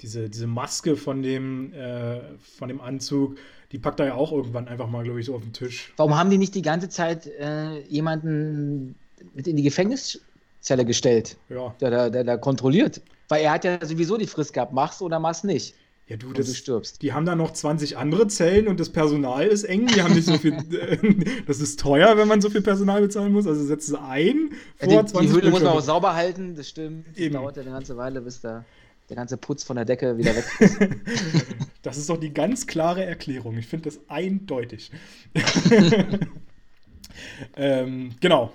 diese, 0.00 0.28
diese 0.28 0.46
Maske 0.46 0.96
von 0.96 1.22
dem, 1.22 1.72
äh, 1.72 2.20
von 2.56 2.68
dem 2.68 2.80
Anzug, 2.80 3.38
die 3.72 3.78
packt 3.78 4.00
er 4.00 4.06
ja 4.06 4.14
auch 4.14 4.32
irgendwann 4.32 4.68
einfach 4.68 4.88
mal, 4.88 5.04
glaube 5.04 5.20
ich, 5.20 5.26
so 5.26 5.34
auf 5.34 5.42
den 5.42 5.52
Tisch. 5.52 5.92
Warum 5.96 6.16
haben 6.16 6.30
die 6.30 6.38
nicht 6.38 6.54
die 6.54 6.62
ganze 6.62 6.88
Zeit 6.88 7.26
äh, 7.26 7.80
jemanden 7.82 8.94
mit 9.34 9.46
in 9.46 9.56
die 9.56 9.62
Gefängniszelle 9.62 10.84
gestellt, 10.84 11.36
ja. 11.48 11.74
der 11.80 12.24
da 12.24 12.36
kontrolliert? 12.36 13.00
Weil 13.28 13.42
er 13.42 13.52
hat 13.52 13.64
ja 13.64 13.84
sowieso 13.84 14.16
die 14.16 14.26
Frist 14.26 14.52
gehabt, 14.52 14.72
mach's 14.72 15.02
oder 15.02 15.18
mach's 15.18 15.44
nicht. 15.44 15.74
Ja, 16.08 16.16
du, 16.16 16.32
das, 16.32 16.46
du 16.46 16.54
stirbst. 16.54 17.02
Die 17.02 17.12
haben 17.12 17.26
da 17.26 17.34
noch 17.34 17.52
20 17.52 17.98
andere 17.98 18.28
Zellen 18.28 18.66
und 18.66 18.80
das 18.80 18.88
Personal 18.88 19.46
ist 19.46 19.64
eng. 19.64 19.86
Die 19.88 20.02
haben 20.02 20.14
nicht 20.14 20.24
so 20.24 20.38
viel. 20.38 20.56
das 21.46 21.60
ist 21.60 21.78
teuer, 21.78 22.16
wenn 22.16 22.26
man 22.26 22.40
so 22.40 22.48
viel 22.48 22.62
Personal 22.62 23.02
bezahlen 23.02 23.30
muss. 23.30 23.46
Also 23.46 23.62
setzen 23.62 23.90
sie 23.90 24.00
ein 24.00 24.50
vor 24.78 24.90
ja, 24.90 25.02
die, 25.02 25.10
20 25.10 25.30
Die 25.30 25.36
Höhle 25.36 25.50
muss 25.50 25.62
man 25.62 25.74
auch 25.74 25.82
sauber 25.82 26.14
halten, 26.14 26.54
das 26.54 26.70
stimmt. 26.70 27.06
Das 27.08 27.18
Eben. 27.18 27.34
dauert 27.34 27.56
ja 27.56 27.62
eine 27.62 27.72
ganze 27.72 27.98
Weile, 27.98 28.22
bis 28.22 28.40
da 28.40 28.64
der 29.10 29.16
ganze 29.16 29.36
Putz 29.36 29.64
von 29.64 29.76
der 29.76 29.84
Decke 29.84 30.16
wieder 30.16 30.34
weg 30.34 30.44
ist. 30.60 30.78
das 31.82 31.98
ist 31.98 32.08
doch 32.08 32.18
die 32.18 32.32
ganz 32.32 32.66
klare 32.66 33.04
Erklärung. 33.04 33.58
Ich 33.58 33.66
finde 33.66 33.90
das 33.90 34.00
eindeutig. 34.08 34.90
ähm, 37.56 38.14
genau. 38.20 38.52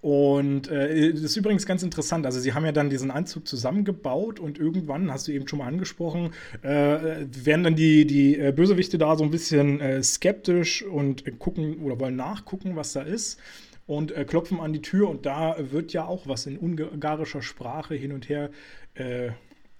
Und 0.00 0.68
äh, 0.68 1.12
das 1.12 1.22
ist 1.22 1.36
übrigens 1.36 1.66
ganz 1.66 1.82
interessant. 1.82 2.26
Also, 2.26 2.38
sie 2.38 2.52
haben 2.52 2.64
ja 2.64 2.72
dann 2.72 2.90
diesen 2.90 3.10
Anzug 3.10 3.48
zusammengebaut 3.48 4.38
und 4.38 4.58
irgendwann, 4.58 5.10
hast 5.10 5.26
du 5.26 5.32
eben 5.32 5.48
schon 5.48 5.58
mal 5.58 5.66
angesprochen, 5.66 6.32
äh, 6.62 6.68
werden 6.68 7.64
dann 7.64 7.76
die, 7.76 8.06
die 8.06 8.38
äh, 8.38 8.52
Bösewichte 8.52 8.98
da 8.98 9.16
so 9.16 9.24
ein 9.24 9.30
bisschen 9.30 9.80
äh, 9.80 10.02
skeptisch 10.02 10.82
und 10.82 11.24
gucken 11.38 11.78
oder 11.78 11.98
wollen 11.98 12.16
nachgucken, 12.16 12.76
was 12.76 12.92
da 12.92 13.02
ist. 13.02 13.40
Und 13.86 14.12
äh, 14.12 14.24
klopfen 14.24 14.60
an 14.60 14.72
die 14.72 14.82
Tür 14.82 15.08
und 15.08 15.26
da 15.26 15.56
wird 15.58 15.92
ja 15.92 16.06
auch 16.06 16.26
was 16.26 16.46
in 16.46 16.58
ungarischer 16.58 17.42
Sprache 17.42 17.94
hin 17.94 18.12
und 18.12 18.28
her 18.28 18.50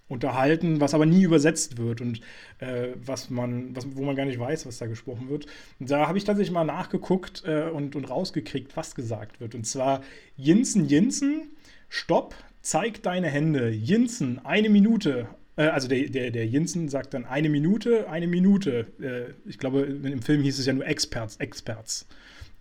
unterhalten, 0.09 0.81
was 0.81 0.95
aber 0.95 1.07
nie 1.07 1.23
übersetzt 1.23 1.78
wird 1.78 2.01
und 2.01 2.20
äh, 2.59 2.89
was 3.05 3.28
man, 3.31 3.74
was, 3.74 3.87
wo 3.97 4.05
man 4.05 4.15
gar 4.15 4.24
nicht 4.24 4.39
weiß, 4.39 4.66
was 4.66 4.78
da 4.78 4.87
gesprochen 4.87 5.28
wird. 5.28 5.47
Und 5.81 5.91
da 5.91 6.07
habe 6.07 6.19
ich 6.19 6.24
tatsächlich 6.24 6.53
mal 6.53 6.65
nachgeguckt 6.65 7.43
äh, 7.45 7.70
und, 7.70 7.97
und 7.97 8.09
rausgekriegt, 8.09 8.77
was 8.77 8.95
gesagt 8.95 9.41
wird. 9.41 9.55
Und 9.55 9.66
zwar 9.66 10.03
Jinsen, 10.37 10.87
Jinsen, 10.87 11.49
Stopp, 11.89 12.35
zeig 12.62 13.03
deine 13.03 13.28
Hände. 13.28 13.70
Jinsen, 13.70 14.45
eine 14.45 14.69
Minute. 14.69 15.28
Äh, 15.57 15.65
also 15.66 15.89
der, 15.89 16.09
der, 16.09 16.31
der 16.31 16.47
Jinsen 16.47 16.89
sagt 16.89 17.15
dann 17.15 17.24
eine 17.24 17.49
Minute, 17.49 18.09
eine 18.09 18.28
Minute. 18.28 18.87
Äh, 19.01 19.49
ich 19.49 19.59
glaube, 19.59 19.81
im 19.81 20.23
Film 20.23 20.43
hieß 20.43 20.59
es 20.59 20.66
ja 20.66 20.73
nur 20.73 20.87
Experts, 20.87 21.37
Experts. 21.37 22.07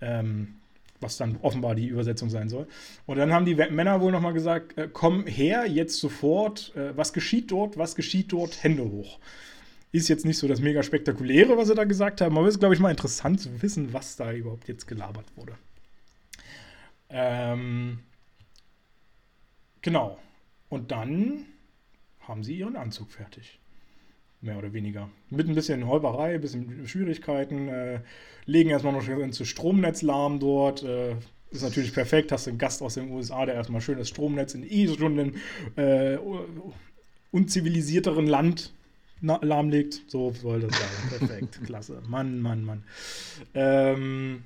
Ähm, 0.01 0.55
was 0.99 1.17
dann 1.17 1.37
offenbar 1.41 1.75
die 1.75 1.87
Übersetzung 1.87 2.29
sein 2.29 2.49
soll. 2.49 2.67
Und 3.05 3.17
dann 3.17 3.33
haben 3.33 3.45
die 3.45 3.55
Männer 3.55 4.01
wohl 4.01 4.11
nochmal 4.11 4.33
gesagt, 4.33 4.77
äh, 4.77 4.89
komm 4.91 5.25
her, 5.27 5.65
jetzt 5.67 5.99
sofort, 5.99 6.75
äh, 6.75 6.95
was 6.97 7.13
geschieht 7.13 7.51
dort, 7.51 7.77
was 7.77 7.95
geschieht 7.95 8.31
dort, 8.31 8.63
Hände 8.63 8.83
hoch. 8.83 9.19
Ist 9.91 10.07
jetzt 10.07 10.25
nicht 10.25 10.37
so 10.37 10.47
das 10.47 10.59
mega 10.59 10.83
spektakuläre, 10.83 11.57
was 11.57 11.67
sie 11.67 11.75
da 11.75 11.85
gesagt 11.85 12.21
haben, 12.21 12.37
aber 12.37 12.47
es 12.47 12.55
ist, 12.55 12.59
glaube 12.59 12.75
ich, 12.75 12.81
mal 12.81 12.91
interessant 12.91 13.39
zu 13.39 13.61
wissen, 13.61 13.93
was 13.93 14.15
da 14.15 14.31
überhaupt 14.31 14.67
jetzt 14.67 14.87
gelabert 14.87 15.25
wurde. 15.35 15.53
Ähm, 17.09 17.99
genau. 19.81 20.19
Und 20.69 20.91
dann 20.91 21.45
haben 22.19 22.43
sie 22.43 22.57
ihren 22.57 22.75
Anzug 22.75 23.11
fertig. 23.11 23.59
Mehr 24.45 24.57
oder 24.57 24.73
weniger. 24.73 25.09
Mit 25.29 25.47
ein 25.47 25.55
bisschen 25.55 25.87
Holperei, 25.87 26.35
ein 26.35 26.41
bisschen 26.41 26.87
Schwierigkeiten, 26.87 27.67
äh, 27.67 27.99
legen 28.45 28.69
erstmal 28.69 28.93
noch 28.93 29.07
ins 29.07 29.45
Stromnetz 29.47 30.01
lahm 30.01 30.39
dort. 30.39 30.83
Äh, 30.83 31.15
ist 31.51 31.63
natürlich 31.63 31.93
perfekt, 31.93 32.31
hast 32.31 32.47
einen 32.47 32.57
Gast 32.57 32.81
aus 32.81 32.95
den 32.95 33.09
USA, 33.11 33.45
der 33.45 33.55
erstmal 33.55 33.81
schön 33.81 33.97
das 33.97 34.09
Stromnetz 34.09 34.53
in 34.53 34.63
eh 34.69 34.87
schon 34.87 35.19
einem 35.19 35.35
äh, 35.75 36.17
unzivilisierteren 37.31 38.27
Land 38.27 38.73
lahmlegt. 39.21 40.01
So 40.07 40.33
soll 40.33 40.61
das 40.61 40.77
sein. 40.77 41.19
Perfekt, 41.19 41.59
klasse. 41.65 42.01
Mann, 42.07 42.39
Mann, 42.39 42.63
Mann. 42.63 42.83
Ähm, 43.53 44.43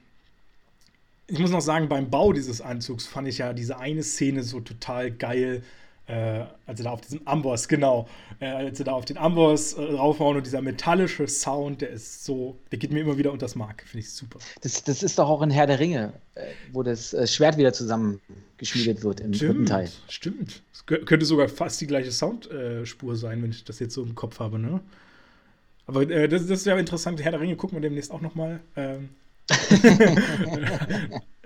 ich 1.28 1.40
muss 1.40 1.52
noch 1.52 1.62
sagen, 1.62 1.90
beim 1.90 2.10
Bau 2.10 2.34
dieses 2.34 2.62
Anzugs 2.62 3.06
fand 3.06 3.28
ich 3.28 3.40
ja 3.40 3.54
diese 3.54 3.80
eine 3.80 4.04
Szene 4.04 4.44
so 4.44 4.60
total 4.60 5.12
geil 5.12 5.64
äh, 6.10 6.46
als 6.66 6.80
sie 6.80 6.84
da 6.84 6.90
auf 6.92 7.02
diesen 7.02 7.26
Amboss, 7.28 7.68
genau, 7.68 8.08
äh, 8.40 8.48
als 8.48 8.80
sie 8.80 8.84
da 8.84 8.94
auf 8.94 9.06
den 9.06 9.18
Amboss 9.18 9.74
äh, 9.74 9.82
raufhauen 9.82 10.38
und 10.38 10.46
dieser 10.46 10.62
metallische 10.62 11.28
Sound, 11.28 11.82
der 11.82 11.92
ist 11.92 12.26
so, 12.26 12.58
der 12.72 12.80
geht 12.80 12.92
mir 12.92 13.02
immer 13.02 13.18
wieder 13.18 13.32
unter 13.32 13.46
das 13.46 13.56
Mark, 13.56 13.84
finde 13.86 14.00
ich 14.00 14.12
super. 14.12 14.40
Das, 14.62 14.84
das 14.84 15.04
ist 15.04 15.20
doch 15.20 15.30
auch 15.30 15.44
in 15.44 15.52
Herr 15.52 15.68
der 15.68 15.80
Ringe, 15.80 16.14
äh, 16.34 16.46
wo 16.72 16.82
das 16.82 17.14
äh, 17.14 17.28
Schwert 17.28 17.58
wieder 17.58 17.74
zusammengeschmiedet 17.74 19.04
wird 19.04 19.20
im 19.20 19.36
stimmt, 19.36 19.52
dritten 19.52 19.66
Teil. 19.68 19.90
Stimmt, 20.08 20.64
es 20.74 20.86
könnte 20.86 21.26
sogar 21.26 21.48
fast 21.48 21.80
die 21.80 21.88
gleiche 21.88 22.12
Soundspur 22.12 23.16
sein, 23.16 23.44
wenn 23.44 23.52
ich 23.52 23.64
das 23.64 23.78
jetzt 23.78 23.94
so 23.94 24.02
im 24.02 24.16
Kopf 24.16 24.40
habe, 24.40 24.58
ne? 24.58 24.82
Aber 25.86 26.10
äh, 26.10 26.28
das, 26.28 26.48
das, 26.48 26.60
ist 26.62 26.66
ja 26.66 26.78
interessant, 26.78 27.24
Herr 27.24 27.32
der 27.32 27.40
Ringe 27.40 27.56
gucken 27.56 27.78
wir 27.78 27.82
demnächst 27.82 28.12
auch 28.12 28.22
nochmal. 28.22 28.62
Ähm, 28.76 29.10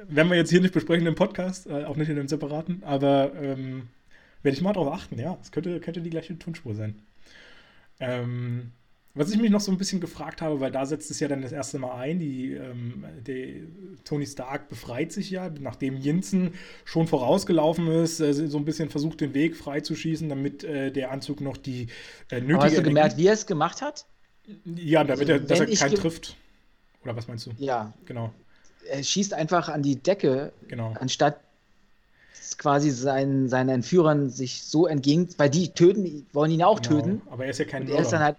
werden 0.07 0.29
wir 0.29 0.37
jetzt 0.37 0.51
hier 0.51 0.61
nicht 0.61 0.73
besprechen 0.73 1.05
im 1.05 1.15
Podcast, 1.15 1.69
auch 1.69 1.95
nicht 1.97 2.09
in 2.09 2.17
einem 2.17 2.27
separaten, 2.27 2.81
aber 2.83 3.31
ähm, 3.41 3.87
werde 4.43 4.55
ich 4.55 4.61
mal 4.61 4.73
drauf 4.73 4.93
achten, 4.93 5.17
ja. 5.19 5.37
Es 5.41 5.51
könnte, 5.51 5.79
könnte 5.79 6.01
die 6.01 6.09
gleiche 6.09 6.37
Tonspur 6.37 6.75
sein. 6.75 7.01
Ähm, 7.99 8.71
was 9.15 9.31
ich 9.31 9.39
mich 9.39 9.51
noch 9.51 9.61
so 9.61 9.71
ein 9.71 9.77
bisschen 9.77 10.01
gefragt 10.01 10.41
habe, 10.41 10.59
weil 10.59 10.71
da 10.71 10.87
setzt 10.87 11.11
es 11.11 11.19
ja 11.19 11.27
dann 11.27 11.43
das 11.43 11.51
erste 11.51 11.77
Mal 11.77 11.95
ein, 11.99 12.17
die, 12.17 12.53
ähm, 12.53 13.05
die 13.25 13.67
Tony 14.03 14.25
Stark 14.25 14.69
befreit 14.69 15.11
sich 15.11 15.29
ja, 15.29 15.51
nachdem 15.59 15.97
Jensen 15.97 16.55
schon 16.83 17.07
vorausgelaufen 17.07 17.87
ist, 17.87 18.19
äh, 18.19 18.33
so 18.33 18.57
ein 18.57 18.65
bisschen 18.65 18.89
versucht, 18.89 19.21
den 19.21 19.35
Weg 19.35 19.55
freizuschießen, 19.55 20.29
damit 20.29 20.63
äh, 20.63 20.91
der 20.91 21.11
Anzug 21.11 21.41
noch 21.41 21.57
die 21.57 21.87
äh, 22.31 22.41
nötige 22.41 22.55
Aber 22.55 22.63
Hast 22.63 22.71
du 22.71 22.77
Energie 22.77 22.89
gemerkt, 22.89 23.17
wie 23.17 23.27
er 23.27 23.33
es 23.33 23.45
gemacht 23.45 23.83
hat? 23.83 24.05
Ja, 24.65 25.03
damit 25.03 25.29
also, 25.29 25.33
er, 25.33 25.39
dass 25.39 25.59
er 25.59 25.67
keinen 25.67 25.95
trifft. 25.95 26.35
Oder 27.03 27.15
was 27.15 27.27
meinst 27.27 27.45
du? 27.45 27.51
Ja. 27.57 27.93
Genau. 28.05 28.33
Er 28.89 29.03
schießt 29.03 29.33
einfach 29.33 29.69
an 29.69 29.83
die 29.83 30.01
Decke, 30.01 30.53
genau. 30.67 30.93
anstatt 30.99 31.39
quasi 32.57 32.89
seinen, 32.91 33.49
seinen 33.49 33.69
Entführern 33.69 34.29
sich 34.29 34.63
so 34.63 34.87
entgegen, 34.87 35.29
weil 35.37 35.49
die 35.49 35.69
töten, 35.69 36.25
wollen 36.33 36.51
ihn 36.51 36.63
auch 36.63 36.81
genau, 36.81 36.95
töten. 36.95 37.21
Aber 37.29 37.45
er 37.45 37.51
ist 37.51 37.59
ja 37.59 37.65
kein 37.65 37.83
und 37.83 37.89
Er 37.89 38.01
ist 38.01 38.11
dann 38.11 38.21
halt. 38.21 38.37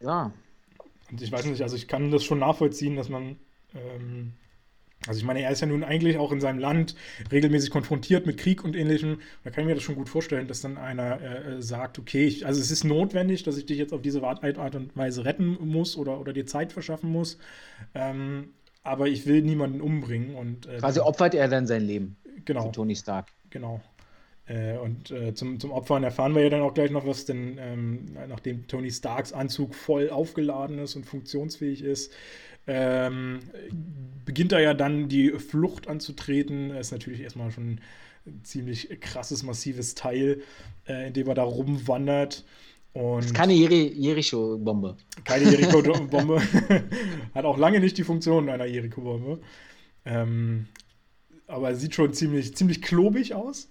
Ja. 0.00 0.32
Und 1.10 1.22
ich 1.22 1.30
weiß 1.30 1.44
nicht, 1.46 1.62
also 1.62 1.76
ich 1.76 1.88
kann 1.88 2.10
das 2.10 2.24
schon 2.24 2.38
nachvollziehen, 2.38 2.96
dass 2.96 3.08
man. 3.08 3.36
Ähm, 3.74 4.32
also 5.06 5.18
ich 5.18 5.24
meine, 5.24 5.42
er 5.42 5.50
ist 5.50 5.60
ja 5.60 5.66
nun 5.66 5.84
eigentlich 5.84 6.18
auch 6.18 6.32
in 6.32 6.40
seinem 6.40 6.58
Land 6.58 6.96
regelmäßig 7.30 7.70
konfrontiert 7.70 8.26
mit 8.26 8.38
Krieg 8.38 8.64
und 8.64 8.74
ähnlichem. 8.74 9.20
Da 9.44 9.50
kann 9.50 9.62
ich 9.62 9.68
mir 9.68 9.74
das 9.74 9.84
schon 9.84 9.94
gut 9.94 10.08
vorstellen, 10.08 10.48
dass 10.48 10.62
dann 10.62 10.78
einer 10.78 11.20
äh, 11.20 11.62
sagt, 11.62 11.98
okay, 11.98 12.26
ich, 12.26 12.46
also 12.46 12.60
es 12.60 12.70
ist 12.70 12.82
notwendig, 12.82 13.42
dass 13.44 13.56
ich 13.56 13.66
dich 13.66 13.78
jetzt 13.78 13.92
auf 13.92 14.02
diese 14.02 14.22
Art, 14.24 14.42
und 14.74 14.96
Weise 14.96 15.24
retten 15.24 15.58
muss 15.60 15.96
oder, 15.96 16.18
oder 16.18 16.32
dir 16.32 16.46
Zeit 16.46 16.72
verschaffen 16.72 17.10
muss. 17.10 17.38
Ähm, 17.94 18.54
aber 18.82 19.08
ich 19.08 19.26
will 19.26 19.42
niemanden 19.42 19.80
umbringen. 19.80 20.34
Und, 20.34 20.66
äh, 20.66 20.78
Quasi 20.78 21.00
opfert 21.00 21.34
er 21.34 21.48
dann 21.48 21.66
sein 21.66 21.82
Leben. 21.82 22.16
Genau. 22.44 22.70
Tony 22.70 22.96
Stark. 22.96 23.28
Genau. 23.50 23.80
Äh, 24.46 24.76
und 24.78 25.10
äh, 25.10 25.34
zum, 25.34 25.58
zum 25.58 25.72
Opfern 25.72 26.04
erfahren 26.04 26.34
wir 26.34 26.42
ja 26.42 26.50
dann 26.50 26.62
auch 26.62 26.74
gleich 26.74 26.90
noch 26.90 27.06
was, 27.06 27.24
denn 27.24 27.58
ähm, 27.58 28.16
nachdem 28.28 28.66
Tony 28.68 28.90
Starks 28.90 29.32
Anzug 29.32 29.74
voll 29.74 30.10
aufgeladen 30.10 30.78
ist 30.78 30.94
und 30.94 31.04
funktionsfähig 31.04 31.82
ist, 31.82 32.12
ähm, 32.68 33.40
beginnt 34.24 34.52
er 34.52 34.60
ja 34.60 34.74
dann 34.74 35.08
die 35.08 35.30
Flucht 35.30 35.88
anzutreten. 35.88 36.70
Das 36.70 36.88
ist 36.88 36.92
natürlich 36.92 37.20
erstmal 37.20 37.50
schon 37.50 37.80
ein 38.26 38.44
ziemlich 38.44 39.00
krasses, 39.00 39.42
massives 39.42 39.94
Teil, 39.94 40.42
äh, 40.88 41.08
in 41.08 41.12
dem 41.12 41.28
er 41.28 41.34
da 41.34 41.42
rumwandert. 41.42 42.44
Und 42.92 43.18
das 43.18 43.26
ist 43.26 43.34
keine 43.34 43.52
Jericho-Bombe. 43.52 44.96
Keine 45.24 45.50
Jericho-Bombe. 45.50 46.40
Hat 47.34 47.44
auch 47.44 47.58
lange 47.58 47.78
nicht 47.80 47.98
die 47.98 48.04
Funktion 48.04 48.48
einer 48.48 48.64
Jericho-Bombe. 48.64 49.40
Ähm, 50.04 50.66
aber 51.46 51.74
sieht 51.74 51.94
schon 51.94 52.12
ziemlich, 52.12 52.54
ziemlich 52.56 52.82
klobig 52.82 53.34
aus. 53.34 53.68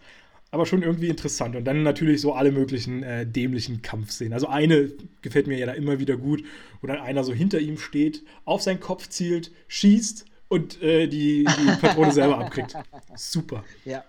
Aber 0.51 0.65
schon 0.65 0.83
irgendwie 0.83 1.09
interessant. 1.09 1.55
Und 1.55 1.65
dann 1.65 1.83
natürlich 1.83 2.21
so 2.21 2.33
alle 2.33 2.51
möglichen 2.51 3.03
äh, 3.03 3.25
dämlichen 3.25 3.81
Kampfszenen. 3.81 4.31
Also 4.31 4.47
eine 4.47 4.91
gefällt 5.21 5.47
mir 5.47 5.57
ja 5.57 5.65
da 5.65 5.73
immer 5.73 5.99
wieder 5.99 6.15
gut, 6.15 6.45
wo 6.81 6.87
dann 6.87 6.99
einer 6.99 7.23
so 7.25 7.33
hinter 7.33 7.59
ihm 7.59 7.77
steht, 7.77 8.23
auf 8.45 8.61
seinen 8.61 8.79
Kopf 8.79 9.09
zielt, 9.09 9.51
schießt 9.67 10.25
und 10.47 10.81
äh, 10.81 11.07
die, 11.07 11.43
die 11.43 11.81
Patrone 11.81 12.11
selber 12.11 12.37
abkriegt. 12.37 12.73
Super. 13.15 13.65
Ja. 13.83 14.05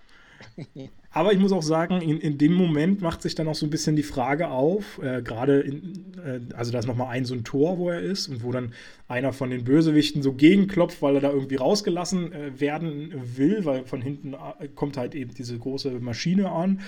Aber 1.11 1.31
ich 1.31 1.39
muss 1.39 1.51
auch 1.51 1.63
sagen, 1.63 2.01
in, 2.01 2.19
in 2.19 2.37
dem 2.37 2.53
Moment 2.53 3.01
macht 3.01 3.21
sich 3.21 3.33
dann 3.33 3.47
auch 3.47 3.55
so 3.55 3.65
ein 3.65 3.69
bisschen 3.69 3.95
die 3.95 4.03
Frage 4.03 4.49
auf, 4.49 5.01
äh, 5.01 5.21
gerade, 5.21 5.61
äh, 5.61 6.39
also 6.53 6.71
da 6.71 6.79
ist 6.79 6.85
nochmal 6.85 7.09
ein 7.09 7.25
so 7.25 7.33
ein 7.33 7.43
Tor, 7.43 7.77
wo 7.77 7.89
er 7.89 8.01
ist 8.01 8.27
und 8.27 8.43
wo 8.43 8.51
dann 8.51 8.73
einer 9.07 9.31
von 9.31 9.49
den 9.49 9.63
Bösewichten 9.63 10.21
so 10.21 10.33
gegenklopft, 10.33 11.01
weil 11.01 11.15
er 11.15 11.21
da 11.21 11.31
irgendwie 11.31 11.55
rausgelassen 11.55 12.33
äh, 12.33 12.59
werden 12.59 13.13
will, 13.37 13.63
weil 13.65 13.85
von 13.85 14.01
hinten 14.01 14.33
äh, 14.33 14.67
kommt 14.75 14.97
halt 14.97 15.15
eben 15.15 15.33
diese 15.33 15.57
große 15.57 15.91
Maschine 16.01 16.51
an 16.51 16.81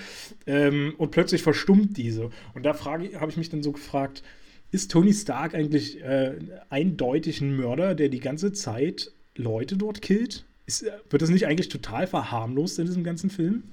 ähm, 0.46 0.94
und 0.98 1.12
plötzlich 1.12 1.41
verstummt 1.41 1.98
diese. 1.98 2.30
Und 2.54 2.66
da 2.66 2.78
habe 2.84 3.08
ich 3.30 3.38
mich 3.38 3.50
dann 3.50 3.64
so 3.64 3.72
gefragt, 3.72 4.22
ist 4.72 4.91
Tony 4.91 5.14
Stark 5.14 5.56
eigentlich 5.56 6.02
äh, 6.04 6.36
eindeutig 6.70 7.41
ein 7.41 7.56
Mörder, 7.56 7.96
der 7.96 8.10
die 8.10 8.20
ganze 8.20 8.52
Zeit 8.52 9.12
Leute 9.36 9.78
dort 9.78 10.02
killt? 10.02 10.46
Ist, 10.68 10.84
äh, 10.84 10.91
wird 11.10 11.22
das 11.22 11.30
nicht 11.30 11.48
eigentlich 11.48 11.70
total 11.70 12.06
verharmlost 12.06 12.78
in 12.80 12.86
diesem 12.86 13.04
ganzen 13.04 13.30
Film? 13.30 13.64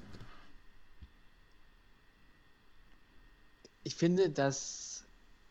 Ich 3.86 3.94
finde, 3.94 4.30
dass 4.30 5.04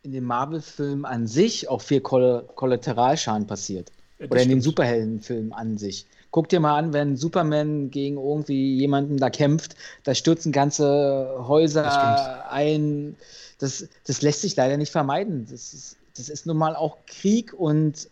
in 0.03 0.11
den 0.11 0.25
Marvel-Filmen 0.25 1.05
an 1.05 1.25
sich 1.25 1.69
auch 1.69 1.81
viel 1.81 2.01
Koll 2.01 2.43
Kollateralschaden 2.55 3.47
passiert. 3.47 3.93
Ja, 4.19 4.25
Oder 4.29 4.41
in 4.41 4.49
den 4.49 4.61
Superheldenfilmen 4.61 5.53
an 5.53 5.77
sich. 5.77 6.05
Guck 6.31 6.49
dir 6.49 6.59
mal 6.59 6.77
an, 6.77 6.91
wenn 6.91 7.15
Superman 7.15 7.91
gegen 7.91 8.17
irgendwie 8.17 8.75
jemanden 8.77 9.17
da 9.17 9.29
kämpft, 9.29 9.77
da 10.03 10.13
stürzen 10.13 10.51
ganze 10.51 11.45
Häuser 11.47 11.83
das 11.83 12.51
ein. 12.51 13.15
Das, 13.59 13.87
das 14.05 14.21
lässt 14.21 14.41
sich 14.41 14.57
leider 14.57 14.75
nicht 14.75 14.91
vermeiden. 14.91 15.47
Das 15.49 15.73
ist, 15.73 15.95
das 16.17 16.27
ist 16.27 16.45
nun 16.45 16.57
mal 16.57 16.75
auch 16.75 16.97
Krieg 17.07 17.53
und, 17.53 18.09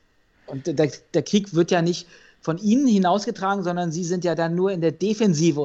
und 0.47 0.67
der, 0.67 0.89
der 1.13 1.23
Krieg 1.23 1.53
wird 1.53 1.69
ja 1.69 1.81
nicht 1.81 2.07
von 2.39 2.57
ihnen 2.57 2.87
hinausgetragen, 2.87 3.65
sondern 3.65 3.91
sie 3.91 4.05
sind 4.05 4.23
ja 4.23 4.35
dann 4.35 4.55
nur 4.55 4.71
in 4.71 4.79
der 4.79 4.93
Defensive 4.93 5.59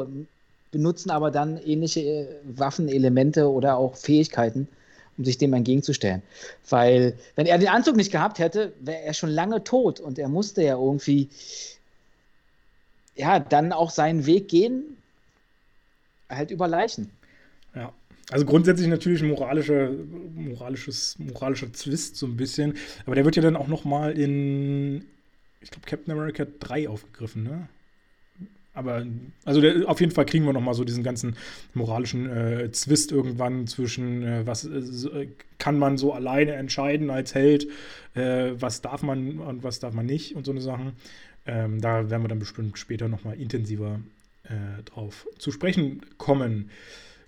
benutzen 0.71 1.11
aber 1.11 1.31
dann 1.31 1.59
ähnliche 1.59 2.01
äh, 2.01 2.27
Waffenelemente 2.45 3.51
oder 3.51 3.77
auch 3.77 3.97
Fähigkeiten, 3.97 4.69
um 5.17 5.25
sich 5.25 5.39
dem 5.39 5.53
entgegenzustellen. 5.53 6.23
Weil, 6.69 7.15
wenn 7.37 7.47
er 7.47 7.59
den 7.59 7.69
Anzug 7.69 7.97
nicht 7.97 8.13
gehabt 8.13 8.39
hätte, 8.39 8.73
wäre 8.81 9.03
er 9.03 9.15
schon 9.15 9.31
lange 9.31 9.65
tot 9.65 10.01
und 10.01 10.19
er 10.19 10.29
musste 10.29 10.63
ja 10.63 10.77
irgendwie, 10.77 11.29
ja, 13.17 13.39
dann 13.39 13.73
auch 13.73 13.91
seinen 13.91 14.27
Weg 14.27 14.49
gehen, 14.49 14.97
halt 16.29 16.51
über 16.51 16.69
Leichen. 16.69 17.11
Ja. 17.75 17.93
Also 18.31 18.45
grundsätzlich 18.45 18.89
natürlich 18.89 19.23
moralischer, 19.23 19.91
moralisches, 20.35 21.19
moralischer 21.19 21.73
Twist 21.73 22.17
so 22.17 22.27
ein 22.27 22.37
bisschen. 22.37 22.77
Aber 23.07 23.15
der 23.15 23.25
wird 23.25 23.37
ja 23.37 23.43
dann 23.43 23.57
auch 23.57 23.69
noch 23.69 23.85
mal 23.87 24.19
in, 24.19 25.07
ich 25.63 25.71
glaube, 25.71 25.87
Captain 25.87 26.13
America 26.13 26.47
3 26.61 26.91
aufgegriffen, 26.91 27.45
ne? 27.45 27.69
Aber 28.79 29.05
also 29.45 29.61
der, 29.61 29.89
auf 29.89 30.01
jeden 30.01 30.13
Fall 30.13 30.25
kriegen 30.25 30.47
wir 30.47 30.53
noch 30.53 30.61
mal 30.61 30.73
so 30.73 30.85
diesen 30.85 31.03
ganzen 31.03 31.37
moralischen 31.75 32.31
äh, 32.31 32.71
Zwist 32.71 33.11
irgendwann 33.11 33.67
zwischen 33.67 34.23
äh, 34.23 34.47
was 34.47 34.65
äh, 34.65 35.27
kann 35.59 35.79
man 35.79 35.99
so 35.99 36.13
alleine 36.13 36.53
entscheiden 36.53 37.11
als 37.11 37.35
Held, 37.35 37.67
äh, 38.15 38.53
was 38.55 38.81
darf 38.81 39.03
man 39.03 39.41
und 39.41 39.65
was 39.65 39.81
darf 39.81 39.95
man 39.95 40.07
nicht 40.07 40.37
und 40.37 40.47
so 40.47 40.53
eine 40.53 40.61
Sachen. 40.61 40.93
Ähm, 41.45 41.81
da 41.81 42.09
werden 42.09 42.23
wir 42.23 42.29
dann 42.29 42.39
bestimmt 42.39 42.79
später 42.79 43.09
noch 43.09 43.25
mal 43.25 43.35
intensiver 43.35 43.99
äh, 44.45 44.83
drauf 44.85 45.27
zu 45.39 45.51
sprechen 45.51 46.03
kommen. 46.17 46.71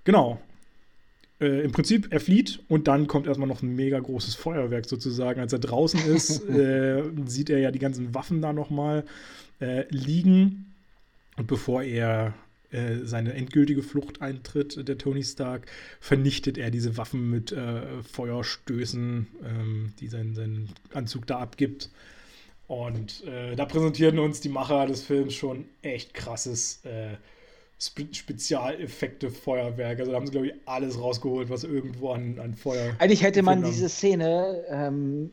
Genau. 0.05 0.41
Äh, 1.41 1.65
Im 1.65 1.73
Prinzip, 1.73 2.09
er 2.13 2.21
flieht 2.21 2.61
und 2.69 2.87
dann 2.87 3.09
kommt 3.09 3.27
erstmal 3.27 3.49
noch 3.49 3.63
ein 3.63 3.75
mega 3.75 3.99
großes 3.99 4.37
Feuerwerk 4.37 4.87
sozusagen. 4.87 5.41
Als 5.41 5.53
er 5.53 5.59
draußen 5.59 6.01
ist, 6.07 6.43
sieht 7.27 7.51
er 7.51 7.59
ja 7.59 7.73
die 7.73 7.81
ganzen 7.81 8.15
Waffen 8.15 8.41
da 8.41 8.53
noch 8.53 8.71
mal 8.71 9.05
liegen 9.91 10.70
und 11.41 11.47
bevor 11.47 11.83
er 11.83 12.35
äh, 12.71 12.99
seine 13.05 13.33
endgültige 13.33 13.83
Flucht 13.83 14.21
eintritt, 14.21 14.87
der 14.87 14.99
Tony 14.99 15.25
Stark, 15.25 15.67
vernichtet 15.99 16.59
er 16.59 16.71
diese 16.71 16.99
Waffen 16.99 17.31
mit 17.31 17.51
äh, 17.51 18.03
Feuerstößen, 18.03 19.27
ähm, 19.43 19.95
die 19.99 20.09
sein, 20.09 20.35
seinen 20.35 20.69
Anzug 20.93 21.27
da 21.27 21.39
abgibt. 21.39 21.89
Und 22.67 23.25
äh, 23.25 23.57
da 23.57 23.65
präsentieren 23.65 24.19
uns 24.19 24.41
die 24.41 24.51
Macher 24.51 24.87
des 24.87 25.03
Films 25.03 25.33
schon 25.35 25.65
echt 25.81 26.13
krasses 26.13 26.85
äh, 26.85 27.17
Spezialeffekte 27.79 29.31
Feuerwerk. 29.31 29.99
Also 29.99 30.13
da 30.13 30.19
haben 30.19 30.27
sie, 30.27 30.33
glaube 30.33 30.49
ich, 30.49 30.55
alles 30.67 31.01
rausgeholt, 31.01 31.49
was 31.49 31.65
irgendwo 31.65 32.11
an, 32.11 32.39
an 32.39 32.55
Feuer. 32.55 32.95
Eigentlich 32.99 33.23
hätte 33.23 33.43
man 33.43 33.65
diese 33.65 33.89
Szene 33.89 34.63
ähm, 34.69 35.33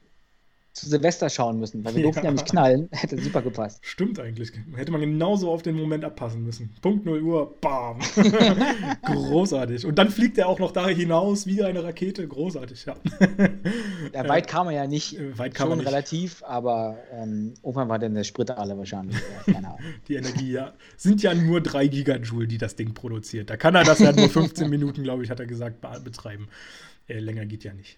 zu 0.77 0.89
Silvester 0.89 1.29
schauen 1.29 1.59
müssen, 1.59 1.83
weil 1.83 1.95
wir 1.95 2.03
durften 2.07 2.25
ja 2.25 2.31
nicht 2.31 2.45
knallen. 2.45 2.87
Hätte 2.91 3.19
super 3.21 3.41
gepasst. 3.41 3.79
Stimmt 3.81 4.19
eigentlich. 4.19 4.51
Hätte 4.75 4.91
man 4.91 5.01
genauso 5.01 5.51
auf 5.51 5.61
den 5.61 5.75
Moment 5.75 6.05
abpassen 6.05 6.43
müssen. 6.43 6.73
Punkt 6.81 7.05
0 7.05 7.21
Uhr, 7.21 7.55
bam. 7.59 7.99
Großartig. 9.03 9.85
Und 9.85 9.95
dann 9.97 10.09
fliegt 10.09 10.37
er 10.37 10.47
auch 10.47 10.59
noch 10.59 10.71
da 10.71 10.87
hinaus 10.87 11.47
wie 11.47 11.63
eine 11.63 11.83
Rakete. 11.83 12.27
Großartig, 12.27 12.85
ja. 12.85 12.95
ja 14.13 14.27
weit 14.29 14.47
kam 14.47 14.67
er 14.67 14.73
ja 14.73 14.87
nicht. 14.87 15.19
Äh, 15.19 15.37
weit 15.37 15.53
kam 15.53 15.69
Schon 15.69 15.79
er 15.79 15.83
nicht. 15.83 15.87
relativ, 15.87 16.43
aber 16.43 16.97
ähm, 17.11 17.53
irgendwann 17.63 17.89
war 17.89 17.99
dann 17.99 18.13
der 18.13 18.23
Sprit 18.23 18.51
alle 18.51 18.77
wahrscheinlich. 18.77 19.17
Die 20.07 20.15
Energie, 20.15 20.51
ja. 20.51 20.73
Sind 20.95 21.23
ja 21.23 21.33
nur 21.33 21.61
3 21.61 21.87
Gigajoule, 21.87 22.47
die 22.47 22.57
das 22.57 22.75
Ding 22.75 22.93
produziert. 22.93 23.49
Da 23.49 23.57
kann 23.57 23.75
er 23.75 23.83
das 23.83 23.99
ja 23.99 24.11
nur 24.11 24.29
15 24.29 24.69
Minuten, 24.69 25.03
glaube 25.03 25.23
ich, 25.23 25.29
hat 25.29 25.39
er 25.39 25.47
gesagt, 25.47 25.81
betreiben. 26.03 26.47
Äh, 27.07 27.19
länger 27.19 27.45
geht 27.45 27.63
ja 27.63 27.73
nicht. 27.73 27.97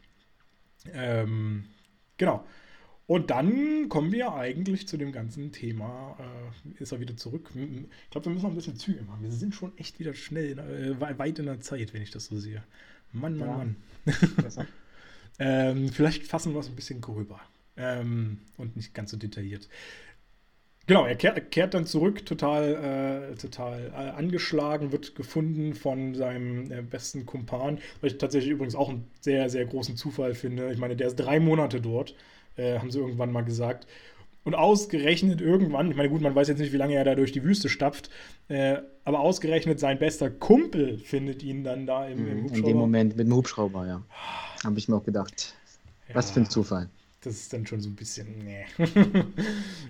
Ähm, 0.93 1.65
genau. 2.17 2.45
Und 3.09 3.31
dann 3.31 3.89
kommen 3.89 4.11
wir 4.11 4.35
eigentlich 4.35 4.87
zu 4.87 4.95
dem 4.95 5.11
ganzen 5.11 5.51
Thema, 5.51 6.15
äh, 6.19 6.83
ist 6.83 6.91
er 6.91 6.99
wieder 6.99 7.17
zurück. 7.17 7.49
Ich 7.55 8.09
glaube, 8.11 8.27
wir 8.27 8.33
müssen 8.33 8.43
noch 8.43 8.51
ein 8.51 8.55
bisschen 8.55 8.75
Züge 8.75 9.01
machen. 9.01 9.23
Wir 9.23 9.31
sind 9.31 9.55
schon 9.55 9.75
echt 9.79 9.99
wieder 9.99 10.13
schnell, 10.13 10.59
äh, 10.59 11.17
weit 11.17 11.39
in 11.39 11.47
der 11.47 11.59
Zeit, 11.59 11.95
wenn 11.95 12.03
ich 12.03 12.11
das 12.11 12.25
so 12.25 12.37
sehe. 12.37 12.63
Mann, 13.11 13.35
Mann, 13.35 13.75
ja. 14.05 14.13
Mann. 14.45 14.67
ähm, 15.39 15.89
vielleicht 15.89 16.27
fassen 16.27 16.53
wir 16.53 16.59
es 16.59 16.69
ein 16.69 16.75
bisschen 16.75 17.01
gröber 17.01 17.41
ähm, 17.77 18.41
und 18.57 18.75
nicht 18.75 18.93
ganz 18.93 19.09
so 19.09 19.17
detailliert. 19.17 19.67
Genau, 20.85 21.07
er 21.07 21.15
kehrt, 21.15 21.49
kehrt 21.49 21.73
dann 21.73 21.87
zurück, 21.87 22.27
total, 22.27 23.31
äh, 23.31 23.35
total 23.37 23.91
äh, 23.91 23.95
angeschlagen, 23.95 24.91
wird 24.91 25.15
gefunden 25.15 25.73
von 25.73 26.13
seinem 26.13 26.71
äh, 26.71 26.83
besten 26.83 27.25
Kumpan, 27.25 27.79
was 28.01 28.11
ich 28.11 28.17
tatsächlich 28.19 28.51
übrigens 28.51 28.75
auch 28.75 28.89
einen 28.89 29.07
sehr, 29.19 29.49
sehr 29.49 29.65
großen 29.65 29.97
Zufall 29.97 30.35
finde. 30.35 30.71
Ich 30.71 30.77
meine, 30.77 30.95
der 30.95 31.07
ist 31.07 31.15
drei 31.15 31.39
Monate 31.39 31.81
dort 31.81 32.13
äh, 32.59 32.79
haben 32.79 32.91
sie 32.91 32.99
irgendwann 32.99 33.31
mal 33.31 33.43
gesagt. 33.43 33.87
Und 34.43 34.55
ausgerechnet 34.55 35.41
irgendwann, 35.41 35.91
ich 35.91 35.97
meine, 35.97 36.09
gut, 36.09 36.21
man 36.21 36.33
weiß 36.33 36.47
jetzt 36.47 36.59
nicht, 36.59 36.71
wie 36.71 36.77
lange 36.77 36.95
er 36.95 37.03
da 37.03 37.15
durch 37.15 37.31
die 37.31 37.43
Wüste 37.43 37.69
stapft, 37.69 38.09
äh, 38.47 38.77
aber 39.03 39.19
ausgerechnet 39.19 39.79
sein 39.79 39.99
bester 39.99 40.29
Kumpel 40.29 40.97
findet 40.97 41.43
ihn 41.43 41.63
dann 41.63 41.85
da 41.85 42.07
im, 42.07 42.27
im 42.27 42.43
Hubschrauber. 42.43 42.57
In 42.57 42.63
dem 42.65 42.77
Moment 42.77 43.17
mit 43.17 43.27
dem 43.27 43.35
Hubschrauber, 43.35 43.85
ja. 43.85 44.01
Habe 44.63 44.79
ich 44.79 44.87
mir 44.87 44.95
auch 44.95 45.03
gedacht. 45.03 45.53
Ja, 46.07 46.15
Was 46.15 46.31
für 46.31 46.41
ein 46.41 46.49
Zufall. 46.49 46.89
Das 47.21 47.33
ist 47.33 47.51
dann 47.51 47.67
schon 47.67 47.81
so 47.81 47.89
ein 47.89 47.95
bisschen, 47.95 48.27
nee. 48.45 48.65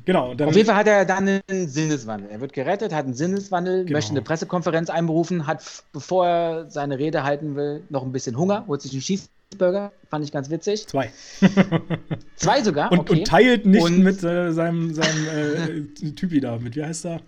genau. 0.06 0.34
Auf 0.34 0.56
jeden 0.56 0.66
Fall 0.66 0.76
hat 0.76 0.88
er 0.88 1.06
dann 1.06 1.42
einen 1.48 1.68
Sinneswandel. 1.68 2.32
Er 2.32 2.42
wird 2.42 2.54
gerettet, 2.54 2.92
hat 2.92 3.06
einen 3.06 3.14
Sinneswandel, 3.14 3.86
genau. 3.86 3.98
möchte 3.98 4.12
eine 4.12 4.24
Pressekonferenz 4.24 4.90
einberufen, 4.90 5.46
hat, 5.46 5.84
bevor 5.94 6.28
er 6.28 6.72
seine 6.72 6.98
Rede 6.98 7.24
halten 7.24 7.56
will, 7.56 7.84
noch 7.90 8.04
ein 8.04 8.12
bisschen 8.12 8.36
Hunger, 8.36 8.66
holt 8.68 8.82
sich 8.82 8.94
einen 8.94 9.02
Schieß 9.02 9.30
Cheeseburger, 9.50 9.92
fand 10.10 10.26
ich 10.26 10.32
ganz 10.32 10.50
witzig. 10.50 10.88
Zwei. 10.88 11.12
Zwei 12.36 12.62
sogar? 12.62 12.92
Und, 12.92 13.00
okay. 13.00 13.20
und 13.20 13.28
teilt 13.28 13.66
nicht 13.66 13.84
und 13.84 14.00
mit 14.00 14.24
äh, 14.24 14.52
seinem, 14.52 14.94
seinem 14.94 15.88
äh, 16.04 16.12
Typi 16.12 16.40
da, 16.40 16.58
mit 16.58 16.76
wie 16.76 16.84
heißt 16.84 17.06
er? 17.06 17.22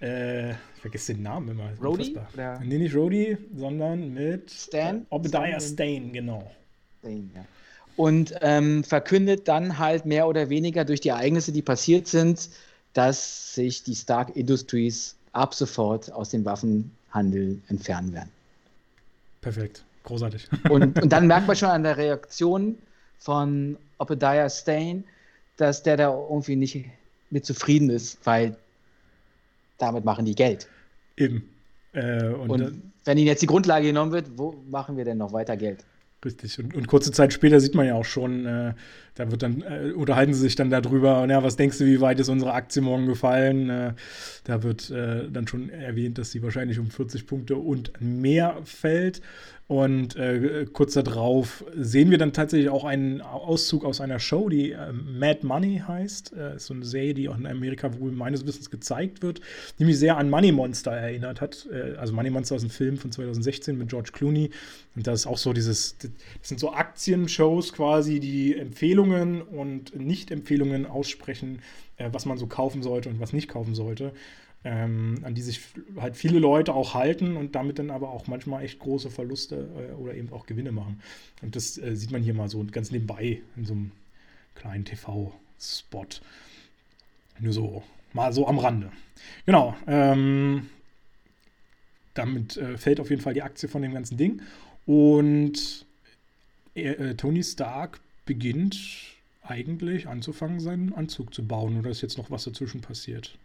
Äh, 0.00 0.50
ich 0.50 0.80
vergesse 0.80 1.14
den 1.14 1.22
Namen 1.22 1.48
immer. 1.50 1.70
Rody? 1.82 2.16
Nee, 2.64 2.78
nicht 2.78 2.94
Rody, 2.94 3.36
sondern 3.54 4.14
mit 4.14 4.50
Stan? 4.50 5.02
Äh, 5.02 5.04
Obadiah 5.10 5.60
Stain, 5.60 6.12
genau. 6.12 6.50
Stain, 7.00 7.30
ja. 7.34 7.44
Und 7.96 8.34
ähm, 8.42 8.84
verkündet 8.84 9.48
dann 9.48 9.78
halt 9.78 10.04
mehr 10.04 10.28
oder 10.28 10.50
weniger 10.50 10.84
durch 10.84 11.00
die 11.00 11.08
Ereignisse, 11.08 11.52
die 11.52 11.62
passiert 11.62 12.06
sind, 12.06 12.50
dass 12.92 13.54
sich 13.54 13.84
die 13.84 13.94
Stark 13.94 14.36
Industries 14.36 15.16
ab 15.32 15.54
sofort 15.54 16.12
aus 16.12 16.30
dem 16.30 16.44
Waffenhandel 16.44 17.60
entfernen 17.68 18.12
werden. 18.12 18.30
Perfekt. 19.40 19.84
Großartig. 20.06 20.48
Und, 20.70 21.02
und 21.02 21.12
dann 21.12 21.26
merkt 21.26 21.48
man 21.48 21.56
schon 21.56 21.68
an 21.68 21.82
der 21.82 21.96
Reaktion 21.96 22.78
von 23.18 23.76
Obadiah 23.98 24.48
Stain, 24.48 25.04
dass 25.56 25.82
der 25.82 25.96
da 25.96 26.14
irgendwie 26.14 26.54
nicht 26.54 26.84
mit 27.30 27.44
zufrieden 27.44 27.90
ist, 27.90 28.24
weil 28.24 28.56
damit 29.78 30.04
machen 30.04 30.24
die 30.24 30.36
Geld. 30.36 30.68
Eben. 31.16 31.48
Äh, 31.92 32.28
und, 32.28 32.50
und 32.50 32.82
wenn 33.04 33.18
ihnen 33.18 33.26
jetzt 33.26 33.42
die 33.42 33.46
Grundlage 33.46 33.86
genommen 33.86 34.12
wird, 34.12 34.26
wo 34.36 34.54
machen 34.70 34.96
wir 34.96 35.04
denn 35.04 35.18
noch 35.18 35.32
weiter 35.32 35.56
Geld? 35.56 35.84
Richtig. 36.24 36.58
Und, 36.58 36.74
und, 36.74 36.88
kurze 36.88 37.12
Zeit 37.12 37.32
später 37.32 37.60
sieht 37.60 37.74
man 37.74 37.86
ja 37.86 37.94
auch 37.94 38.04
schon, 38.04 38.46
äh, 38.46 38.74
da 39.14 39.30
wird 39.30 39.42
dann, 39.42 39.62
äh, 39.62 39.92
unterhalten 39.92 40.34
sie 40.34 40.40
sich 40.40 40.56
dann 40.56 40.70
darüber, 40.70 41.24
ja, 41.28 41.42
was 41.42 41.56
denkst 41.56 41.78
du, 41.78 41.84
wie 41.84 42.00
weit 42.00 42.18
ist 42.18 42.28
unsere 42.28 42.52
Aktie 42.52 42.82
morgen 42.82 43.06
gefallen? 43.06 43.70
Äh, 43.70 43.94
da 44.44 44.62
wird 44.62 44.90
äh, 44.90 45.30
dann 45.30 45.46
schon 45.46 45.68
erwähnt, 45.68 46.18
dass 46.18 46.32
sie 46.32 46.42
wahrscheinlich 46.42 46.78
um 46.78 46.90
40 46.90 47.26
Punkte 47.26 47.56
und 47.56 47.92
mehr 48.00 48.56
fällt. 48.64 49.20
Und 49.68 50.14
äh, 50.14 50.64
kurz 50.72 50.94
darauf 50.94 51.64
sehen 51.74 52.12
wir 52.12 52.18
dann 52.18 52.32
tatsächlich 52.32 52.68
auch 52.68 52.84
einen 52.84 53.20
Auszug 53.20 53.84
aus 53.84 54.00
einer 54.00 54.20
Show, 54.20 54.48
die 54.48 54.70
äh, 54.70 54.92
Mad 54.92 55.44
Money 55.44 55.82
heißt. 55.86 56.34
Äh, 56.36 56.56
ist 56.56 56.66
so 56.66 56.74
eine 56.74 56.84
Serie, 56.84 57.14
die 57.14 57.28
auch 57.28 57.36
in 57.36 57.46
Amerika 57.46 57.98
wohl 57.98 58.12
meines 58.12 58.46
Wissens 58.46 58.70
gezeigt 58.70 59.22
wird, 59.22 59.40
die 59.80 59.84
mich 59.84 59.98
sehr 59.98 60.18
an 60.18 60.30
Money 60.30 60.52
Monster 60.52 60.92
erinnert 60.92 61.40
hat. 61.40 61.66
Äh, 61.72 61.96
also 61.96 62.12
Money 62.12 62.30
Monster 62.30 62.54
ist 62.54 62.62
ein 62.62 62.70
Film 62.70 62.96
von 62.96 63.10
2016 63.10 63.76
mit 63.76 63.88
George 63.88 64.10
Clooney. 64.12 64.50
Und 64.94 65.04
das 65.08 65.20
ist 65.20 65.26
auch 65.26 65.38
so 65.38 65.52
dieses, 65.52 65.96
das 65.98 66.10
sind 66.42 66.60
so 66.60 66.72
Aktienshows 66.72 67.72
quasi, 67.72 68.20
die 68.20 68.56
Empfehlungen 68.56 69.42
und 69.42 69.96
Nicht-Empfehlungen 69.96 70.86
aussprechen, 70.86 71.58
äh, 71.96 72.08
was 72.12 72.24
man 72.24 72.38
so 72.38 72.46
kaufen 72.46 72.84
sollte 72.84 73.08
und 73.08 73.18
was 73.18 73.32
nicht 73.32 73.48
kaufen 73.48 73.74
sollte 73.74 74.12
ähm, 74.64 75.20
an 75.22 75.34
die 75.34 75.42
sich 75.42 75.60
halt 75.96 76.16
viele 76.16 76.38
Leute 76.38 76.74
auch 76.74 76.94
halten 76.94 77.36
und 77.36 77.54
damit 77.54 77.78
dann 77.78 77.90
aber 77.90 78.10
auch 78.10 78.26
manchmal 78.26 78.64
echt 78.64 78.78
große 78.78 79.10
Verluste 79.10 79.68
äh, 79.76 79.92
oder 79.94 80.14
eben 80.14 80.32
auch 80.32 80.46
Gewinne 80.46 80.72
machen. 80.72 81.00
Und 81.42 81.54
das 81.54 81.78
äh, 81.78 81.94
sieht 81.94 82.10
man 82.10 82.22
hier 82.22 82.34
mal 82.34 82.48
so 82.48 82.64
ganz 82.64 82.90
nebenbei 82.90 83.42
in 83.56 83.64
so 83.64 83.74
einem 83.74 83.92
kleinen 84.54 84.84
TV-Spot. 84.84 86.06
Nur 87.38 87.52
so, 87.52 87.82
mal 88.12 88.32
so 88.32 88.48
am 88.48 88.58
Rande. 88.58 88.90
Genau. 89.44 89.76
Ähm, 89.86 90.68
damit 92.14 92.56
äh, 92.56 92.78
fällt 92.78 92.98
auf 92.98 93.10
jeden 93.10 93.22
Fall 93.22 93.34
die 93.34 93.42
Aktie 93.42 93.68
von 93.68 93.82
dem 93.82 93.92
ganzen 93.92 94.16
Ding. 94.16 94.42
Und 94.86 95.86
äh, 96.74 97.14
Tony 97.14 97.44
Stark 97.44 98.00
beginnt 98.24 98.78
eigentlich 99.42 100.08
anzufangen, 100.08 100.60
seinen 100.60 100.92
Anzug 100.92 101.32
zu 101.32 101.46
bauen. 101.46 101.78
Oder 101.78 101.90
ist 101.90 102.02
jetzt 102.02 102.18
noch 102.18 102.30
was 102.30 102.44
dazwischen 102.44 102.80
passiert? 102.80 103.38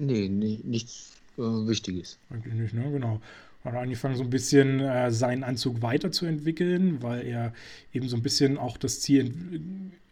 Nee, 0.00 0.28
nee 0.28 0.60
nichts 0.64 1.12
äh, 1.38 1.42
Wichtiges. 1.42 2.18
Eigentlich 2.30 2.54
nicht, 2.54 2.74
ne? 2.74 2.90
Genau. 2.90 3.20
Hat 3.64 3.74
angefangen, 3.74 4.16
so 4.16 4.24
ein 4.24 4.30
bisschen 4.30 4.80
äh, 4.80 5.10
seinen 5.10 5.44
Anzug 5.44 5.82
weiterzuentwickeln, 5.82 7.02
weil 7.02 7.26
er 7.26 7.52
eben 7.92 8.08
so 8.08 8.16
ein 8.16 8.22
bisschen 8.22 8.56
auch 8.56 8.78
das 8.78 9.00
Ziel 9.00 9.34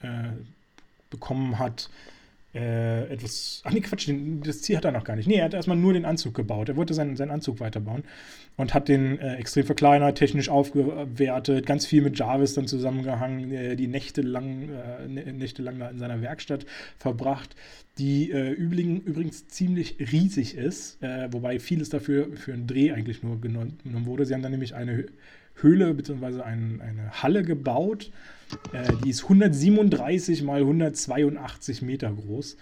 äh, 0.01 0.28
bekommen 1.09 1.59
hat, 1.59 1.89
äh, 2.59 3.12
etwas. 3.12 3.62
Ach 3.64 3.72
nee, 3.72 3.80
Quatsch, 3.80 4.09
den, 4.09 4.40
das 4.43 4.62
Ziel 4.62 4.76
hat 4.76 4.85
er 4.85 4.93
noch 4.93 5.05
gar 5.05 5.16
nicht. 5.16 5.28
Nee, 5.28 5.36
er 5.36 5.44
hat 5.44 5.55
erstmal 5.55 5.76
nur 5.76 5.93
den 5.93 6.05
Anzug 6.05 6.35
gebaut. 6.35 6.68
Er 6.68 6.76
wollte 6.76 6.94
seinen, 6.94 7.16
seinen 7.16 7.30
Anzug 7.30 7.60
weiterbauen 7.60 8.02
und 8.56 8.74
hat 8.74 8.89
den 8.89 9.18
äh, 9.18 9.36
extrem 9.36 9.64
verkleinert, 9.64 10.18
technisch 10.18 10.48
aufgewertet, 10.48 11.66
ganz 11.66 11.86
viel 11.86 12.02
mit 12.02 12.18
Jarvis 12.18 12.55
dann 12.55 12.66
zusammengehangen, 12.66 13.52
äh, 13.52 13.76
die 13.76 13.86
Nächte 13.86 14.22
lang, 14.22 14.68
äh, 14.70 15.32
Nächte 15.32 15.62
lang 15.62 15.78
da 15.78 15.89
in 15.89 15.98
seiner 15.98 16.20
Werkstatt 16.20 16.66
verbracht, 16.98 17.55
die 17.98 18.30
äh, 18.30 18.51
übrigens, 18.51 19.06
übrigens 19.06 19.48
ziemlich 19.48 19.97
riesig 20.12 20.56
ist, 20.56 21.02
äh, 21.02 21.32
wobei 21.32 21.60
vieles 21.60 21.89
dafür 21.89 22.28
für 22.35 22.52
einen 22.52 22.66
Dreh 22.66 22.93
eigentlich 22.93 23.22
nur 23.22 23.40
genommen, 23.40 23.78
genommen 23.85 24.06
wurde. 24.06 24.26
Sie 24.26 24.35
haben 24.35 24.43
dann 24.43 24.52
nämlich 24.52 24.74
eine 24.74 25.06
Höhle 25.55 25.94
bzw. 25.94 26.43
Ein, 26.43 26.80
eine 26.80 27.22
Halle 27.22 27.43
gebaut. 27.43 28.10
Äh, 28.73 28.93
die 29.05 29.11
ist 29.11 29.25
137 29.25 30.43
mal 30.43 30.61
182 30.61 31.83
Meter 31.83 32.12
groß. 32.12 32.57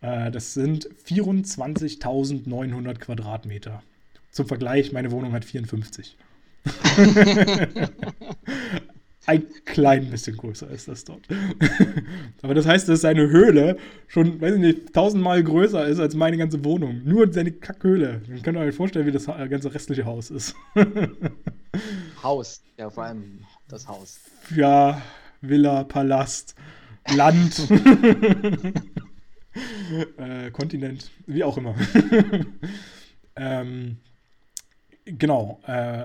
Äh, 0.00 0.30
das 0.30 0.54
sind 0.54 0.88
24.900 1.06 2.94
Quadratmeter. 2.98 3.82
Zum 4.30 4.46
Vergleich, 4.46 4.92
meine 4.92 5.10
Wohnung 5.10 5.32
hat 5.32 5.44
54. 5.44 6.16
ein 9.26 9.46
klein 9.64 10.10
bisschen 10.10 10.36
größer 10.36 10.68
ist 10.70 10.88
das 10.88 11.04
dort. 11.04 11.26
Aber 12.42 12.54
das 12.54 12.66
heißt, 12.66 12.88
dass 12.88 13.02
seine 13.02 13.28
Höhle 13.30 13.76
schon, 14.08 14.40
weiß 14.40 14.54
ich 14.54 14.60
nicht, 14.60 14.92
tausendmal 14.92 15.42
größer 15.42 15.86
ist 15.86 16.00
als 16.00 16.14
meine 16.14 16.36
ganze 16.36 16.64
Wohnung. 16.64 17.02
Nur 17.04 17.32
seine 17.32 17.52
Kackhöhle. 17.52 18.22
Dann 18.26 18.42
könnt 18.42 18.58
ihr 18.58 18.62
euch 18.62 18.74
vorstellen, 18.74 19.06
wie 19.06 19.12
das 19.12 19.26
ganze 19.26 19.72
restliche 19.72 20.04
Haus 20.04 20.30
ist. 20.30 20.54
Haus, 22.22 22.62
ja, 22.76 22.90
vor 22.90 23.04
allem 23.04 23.40
das 23.72 23.88
Haus. 23.88 24.20
Ja, 24.54 25.00
Villa, 25.40 25.84
Palast, 25.84 26.54
Land, 27.14 27.58
äh, 30.18 30.50
Kontinent, 30.50 31.10
wie 31.26 31.44
auch 31.44 31.56
immer. 31.56 31.74
ähm, 33.36 33.98
genau. 35.04 35.60
Äh, 35.66 36.04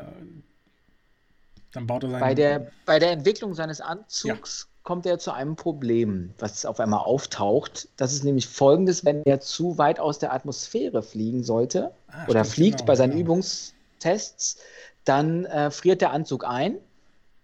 dann 1.74 1.88
baut 1.88 2.04
er 2.04 2.10
seinen. 2.12 2.22
Bei 2.22 2.34
der, 2.34 2.72
bei 2.86 3.00
der 3.00 3.12
Entwicklung 3.12 3.54
seines 3.54 3.82
Anzugs 3.82 4.70
kommt 4.84 5.06
er 5.06 5.20
zu 5.20 5.32
einem 5.32 5.56
Problem, 5.56 6.34
was 6.38 6.66
auf 6.66 6.80
einmal 6.80 7.02
auftaucht. 7.02 7.90
Das 7.98 8.14
ist 8.14 8.24
nämlich 8.24 8.48
folgendes, 8.48 9.04
wenn 9.04 9.24
er 9.26 9.42
zu 9.42 9.78
weit 9.78 10.00
aus 10.00 10.20
der 10.20 10.32
Atmosphäre 10.32 11.04
fliegen 11.04 11.44
sollte 11.44 11.92
ah, 12.08 12.26
oder 12.28 12.46
fliegt 12.46 12.78
genau, 12.78 12.86
bei 12.86 12.96
seinen 12.96 13.12
genau. 13.12 13.22
Übungstests, 13.24 14.58
dann 15.04 15.46
äh, 15.46 15.72
friert 15.72 16.02
der 16.02 16.12
Anzug 16.12 16.46
ein, 16.46 16.78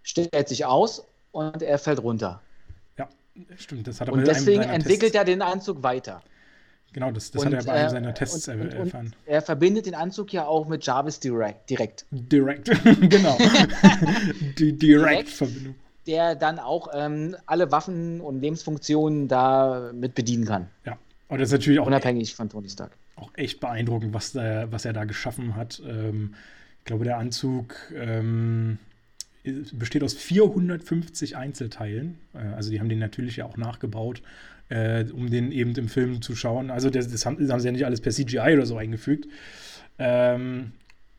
stellt 0.04 0.48
sich 0.48 0.66
aus 0.66 1.06
und 1.32 1.62
er 1.62 1.78
fällt 1.78 2.02
runter. 2.02 2.42
Ja, 2.98 3.08
stimmt. 3.58 3.88
Das 3.88 4.02
hat 4.02 4.08
er 4.08 4.14
und 4.14 4.28
deswegen 4.28 4.64
entwickelt 4.64 5.14
Tests. 5.14 5.16
er 5.16 5.26
den 5.26 5.42
Anzug 5.42 5.84
weiter. 5.84 6.22
Genau, 6.94 7.12
das, 7.12 7.32
das 7.32 7.46
und, 7.46 7.56
hat 7.56 7.66
er 7.66 7.72
bei 7.72 7.80
einem 7.80 7.90
seiner 7.90 8.14
Tests 8.14 8.48
und, 8.50 8.62
und, 8.62 8.74
erfahren. 8.74 9.16
er 9.26 9.42
verbindet 9.42 9.86
den 9.86 9.96
Anzug 9.96 10.34
ja 10.34 10.46
auch 10.46 10.68
mit 10.68 10.86
Jarvis 10.86 11.22
direkt. 11.22 11.70
Direkt, 11.70 12.06
direct. 12.12 12.66
genau. 13.10 13.38
Die 14.58 14.78
Direct-Verbindung. 14.78 15.76
Der 16.06 16.36
dann 16.36 16.60
auch 16.60 16.90
ähm, 16.94 17.38
alle 17.46 17.72
Waffen 17.72 18.20
und 18.20 18.42
Lebensfunktionen 18.42 19.28
da 19.28 19.92
mit 19.94 20.16
bedienen 20.16 20.46
kann. 20.46 20.68
Ja, 20.86 20.98
und 21.30 21.40
das 21.40 21.50
ist 21.50 21.54
natürlich 21.54 21.80
auch. 21.80 21.88
Unabhängig 21.88 22.36
von 22.36 22.50
Tony 22.50 22.68
Stark. 22.68 22.92
Auch 23.16 23.32
echt 23.36 23.62
beeindruckend, 23.62 24.14
was, 24.14 24.34
der, 24.34 24.70
was 24.72 24.84
er 24.84 24.94
da 24.94 25.06
geschaffen 25.06 25.56
hat. 25.56 25.82
Ähm, 25.86 26.36
ich 26.80 26.86
glaube, 26.86 27.06
der 27.06 27.20
Anzug. 27.20 27.76
Ähm, 27.96 28.80
besteht 29.74 30.04
aus 30.04 30.14
450 30.14 31.38
Einzelteilen. 31.38 32.18
Äh, 32.34 32.40
also 32.56 32.70
die 32.70 32.80
haben 32.80 32.90
den 32.90 33.00
natürlich 33.00 33.38
ja 33.38 33.46
auch 33.46 33.58
nachgebaut 33.58 34.22
äh, 34.72 35.06
um 35.12 35.30
den 35.30 35.52
eben 35.52 35.76
im 35.76 35.90
Film 35.90 36.22
zu 36.22 36.36
schauen. 36.36 36.72
Also 36.72 36.90
das, 36.90 37.10
das, 37.10 37.26
haben, 37.26 37.38
das, 37.40 37.52
haben, 37.52 37.60
sie 37.60 37.68
ja 37.68 37.72
nicht 37.74 37.86
alles 37.86 38.02
per 38.02 38.12
CGI 38.12 38.54
oder 38.54 38.66
so 38.66 38.78
eingefügt. 38.78 39.28
Ähm, 40.00 40.72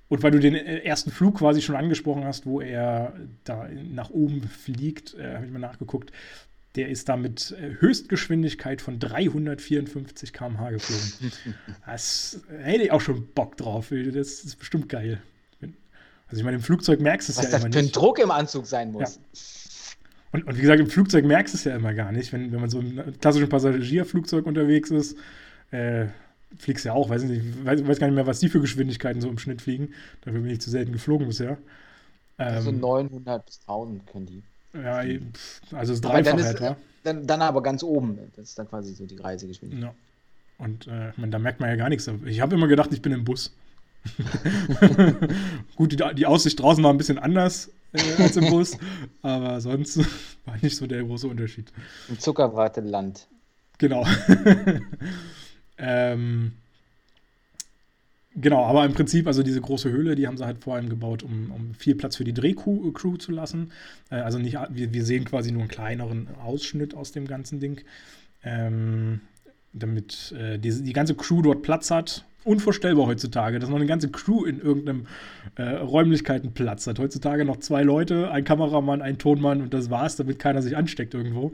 und 0.09 0.23
weil 0.23 0.31
du 0.31 0.41
den 0.41 0.55
äh, 0.55 0.79
ersten 0.79 1.11
Flug 1.11 1.39
quasi 1.39 1.61
schon 1.61 1.77
angesprochen 1.77 2.25
hast, 2.25 2.47
wo 2.47 2.61
er 2.61 3.13
da 3.45 3.69
nach 3.93 4.11
oben 4.11 4.43
fliegt, 4.43 5.15
äh, 5.15 5.35
habe 5.35 5.47
ich 5.47 5.53
mal 5.53 5.59
nachgeguckt, 5.59 6.13
der 6.77 6.89
ist 6.89 7.11
da 7.11 7.19
mit 7.19 7.55
äh, 7.61 7.81
Höchstgeschwindigkeit 7.81 8.81
von 8.81 8.99
354 8.99 10.33
km/h 10.33 10.71
geflogen. 10.71 11.33
das 11.87 12.41
hätte 12.49 12.85
ich 12.85 12.91
auch 12.91 13.03
schon 13.03 13.27
Bock 13.35 13.59
drauf. 13.59 13.91
Das 13.91 14.45
ist 14.45 14.59
bestimmt 14.59 14.89
geil. 14.89 15.21
Also 16.33 16.41
ich 16.41 16.45
meine, 16.47 16.57
im 16.57 16.63
Flugzeug 16.63 16.99
merkst 16.99 17.29
du 17.29 17.33
es 17.33 17.37
ja 17.37 17.43
immer 17.43 17.51
nicht. 17.51 17.65
Was 17.67 17.71
das 17.73 17.81
für 17.83 17.87
ein 17.87 17.93
Druck 17.93 18.19
im 18.19 18.31
Anzug 18.31 18.65
sein 18.65 18.91
muss. 18.91 19.17
Ja. 19.17 19.21
Und, 20.33 20.47
und, 20.47 20.57
wie 20.57 20.63
gesagt, 20.63 20.81
im 20.81 20.87
Flugzeug 20.87 21.27
merkst 21.27 21.53
du 21.53 21.59
es 21.59 21.65
ja 21.65 21.77
immer 21.77 21.93
gar 21.93 22.11
nicht. 22.11 22.33
Wenn, 22.33 22.51
wenn 22.53 22.61
man 22.61 22.71
so 22.71 22.81
im 22.81 23.19
klassischen 23.21 23.51
Passagierflugzeug 23.51 24.47
unterwegs 24.47 24.91
ist, 24.91 25.19
äh, 25.73 26.07
fliegst 26.57 26.87
du 26.87 26.89
ja 26.89 26.95
auch, 26.95 27.11
weiß 27.11 27.25
nicht, 27.25 27.67
weiß, 27.67 27.87
weiß 27.87 27.99
gar 27.99 28.07
nicht 28.07 28.17
mehr, 28.17 28.27
was 28.27 28.41
die 28.41 28.49
für 28.49 28.63
Geschwindigkeiten 28.63 29.21
so 29.21 29.29
im 29.29 29.37
Schnitt 29.37 29.61
fliegen. 29.61 29.93
Dafür 30.23 30.41
bin 30.41 30.51
ich 30.51 30.63
zu 30.63 30.71
selten 30.71 30.93
geflogen 30.93 31.27
bisher. 31.27 31.59
Also 32.39 32.71
ähm, 32.71 32.77
also 32.77 32.89
900 32.89 33.45
bis 33.45 33.61
1000 33.61 34.07
können 34.07 34.27
die. 34.27 34.43
Ja, 34.73 35.03
also 35.77 35.93
das 35.93 36.01
Dreifache 36.01 36.37
dann 36.39 36.47
etwa. 36.47 36.77
Dann, 37.05 37.27
dann, 37.27 37.43
aber 37.43 37.63
ganz 37.63 37.83
oben. 37.83 38.19
Das 38.37 38.49
ist 38.49 38.59
dann 38.59 38.71
quasi 38.71 38.95
so 38.95 39.05
die 39.05 39.19
Reisegeschwindigkeit. 39.19 39.93
Ja. 39.93 40.65
Und 40.65 40.87
äh, 40.87 41.13
man, 41.19 41.31
da 41.31 41.39
merkt 41.39 41.61
man 41.61 41.69
ja 41.69 41.77
gar 41.77 41.91
nichts. 41.91 42.09
Ich 42.25 42.41
habe 42.41 42.55
immer 42.55 42.69
gedacht, 42.69 42.91
ich 42.91 43.03
bin 43.03 43.13
im 43.13 43.25
Bus. 43.25 43.53
Gut, 45.77 45.93
die, 45.93 46.15
die, 46.15 46.27
Aussicht 46.27 46.61
draußen 46.61 46.83
war 46.83 46.93
ein 46.93 46.99
bisschen 46.99 47.19
anders 47.19 47.71
äh, 47.93 48.23
als 48.23 48.37
im 48.37 48.51
Bus, 48.51 48.77
aber 49.23 49.61
sonst 49.61 49.99
war 50.45 50.57
nicht 50.61 50.77
so 50.77 50.87
der 50.87 51.03
große 51.03 51.29
Unterschied. 51.29 51.73
Ein 52.09 52.19
Zuckerwateland. 52.19 53.29
Genau. 53.79 54.07
ähm, 55.79 56.53
genau, 58.35 58.65
aber 58.65 58.85
im 58.85 58.93
Prinzip, 58.93 59.27
also 59.27 59.43
diese 59.43 59.61
große 59.61 59.91
Höhle, 59.91 60.15
die 60.15 60.27
haben 60.27 60.37
sie 60.37 60.45
halt 60.45 60.63
vor 60.63 60.75
allem 60.75 60.89
gebaut, 60.89 61.23
um, 61.23 61.51
um 61.51 61.75
viel 61.75 61.95
Platz 61.95 62.17
für 62.17 62.25
die 62.25 62.35
Drehcrew 62.35 62.91
äh, 62.91 63.19
zu 63.19 63.33
lassen. 63.33 63.73
Äh, 64.11 64.17
also 64.17 64.39
nicht, 64.39 64.59
wir, 64.71 64.93
wir 64.93 65.05
sehen 65.05 65.25
quasi 65.25 65.53
nur 65.53 65.63
einen 65.63 65.71
kleineren 65.71 66.29
Ausschnitt 66.43 66.95
aus 66.95 67.13
dem 67.13 67.27
ganzen 67.27 67.61
Ding. 67.61 67.81
Ähm, 68.45 69.21
damit 69.73 70.33
äh, 70.33 70.59
die, 70.59 70.83
die 70.83 70.93
ganze 70.93 71.15
Crew 71.15 71.43
dort 71.43 71.63
Platz 71.63 71.91
hat 71.91 72.25
unvorstellbar 72.45 73.07
heutzutage, 73.07 73.59
dass 73.59 73.69
noch 73.69 73.77
eine 73.77 73.87
ganze 73.87 74.11
Crew 74.11 74.45
in 74.45 74.61
irgendeinem 74.61 75.07
äh, 75.57 75.63
Räumlichkeiten 75.63 76.53
Platz 76.53 76.87
hat. 76.87 76.99
Heutzutage 76.99 77.45
noch 77.45 77.59
zwei 77.59 77.83
Leute, 77.83 78.31
ein 78.31 78.45
Kameramann, 78.45 79.03
ein 79.03 79.19
Tonmann 79.19 79.61
und 79.63 79.75
das 79.75 79.91
war's, 79.91 80.17
damit 80.17 80.39
keiner 80.39 80.63
sich 80.63 80.77
ansteckt 80.77 81.15
irgendwo. 81.15 81.53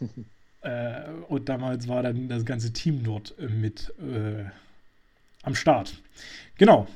äh, 0.62 1.02
und 1.28 1.48
damals 1.48 1.88
war 1.88 2.02
dann 2.02 2.28
das 2.28 2.44
ganze 2.44 2.72
Team 2.72 3.02
dort 3.04 3.34
äh, 3.38 3.48
mit 3.48 3.92
äh, 4.00 4.44
am 5.42 5.54
Start. 5.54 5.94
Genau. 6.56 6.86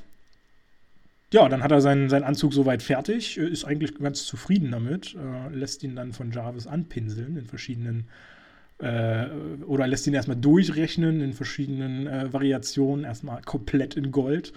Ja, 1.31 1.47
dann 1.51 1.62
hat 1.62 1.70
er 1.73 1.82
seinen, 1.82 2.09
seinen 2.09 2.24
Anzug 2.24 2.55
soweit 2.55 2.82
fertig, 2.82 3.39
äh, 3.39 3.47
ist 3.47 3.65
eigentlich 3.65 3.94
ganz 3.98 4.24
zufrieden 4.24 4.70
damit, 4.70 5.15
äh, 5.15 5.55
lässt 5.55 5.82
ihn 5.82 5.94
dann 5.94 6.12
von 6.12 6.32
Jarvis 6.32 6.66
anpinseln 6.66 7.36
in 7.36 7.47
verschiedenen 7.47 8.09
äh, 8.78 9.26
oder 9.66 9.86
lässt 9.86 10.06
ihn 10.06 10.14
erstmal 10.14 10.36
durchrechnen 10.36 11.20
in 11.20 11.32
verschiedenen 11.32 12.06
äh, 12.06 12.32
Variationen, 12.32 13.05
erstmal 13.05 13.42
komplett 13.42 13.96
in 13.96 14.10
Gold. 14.10 14.52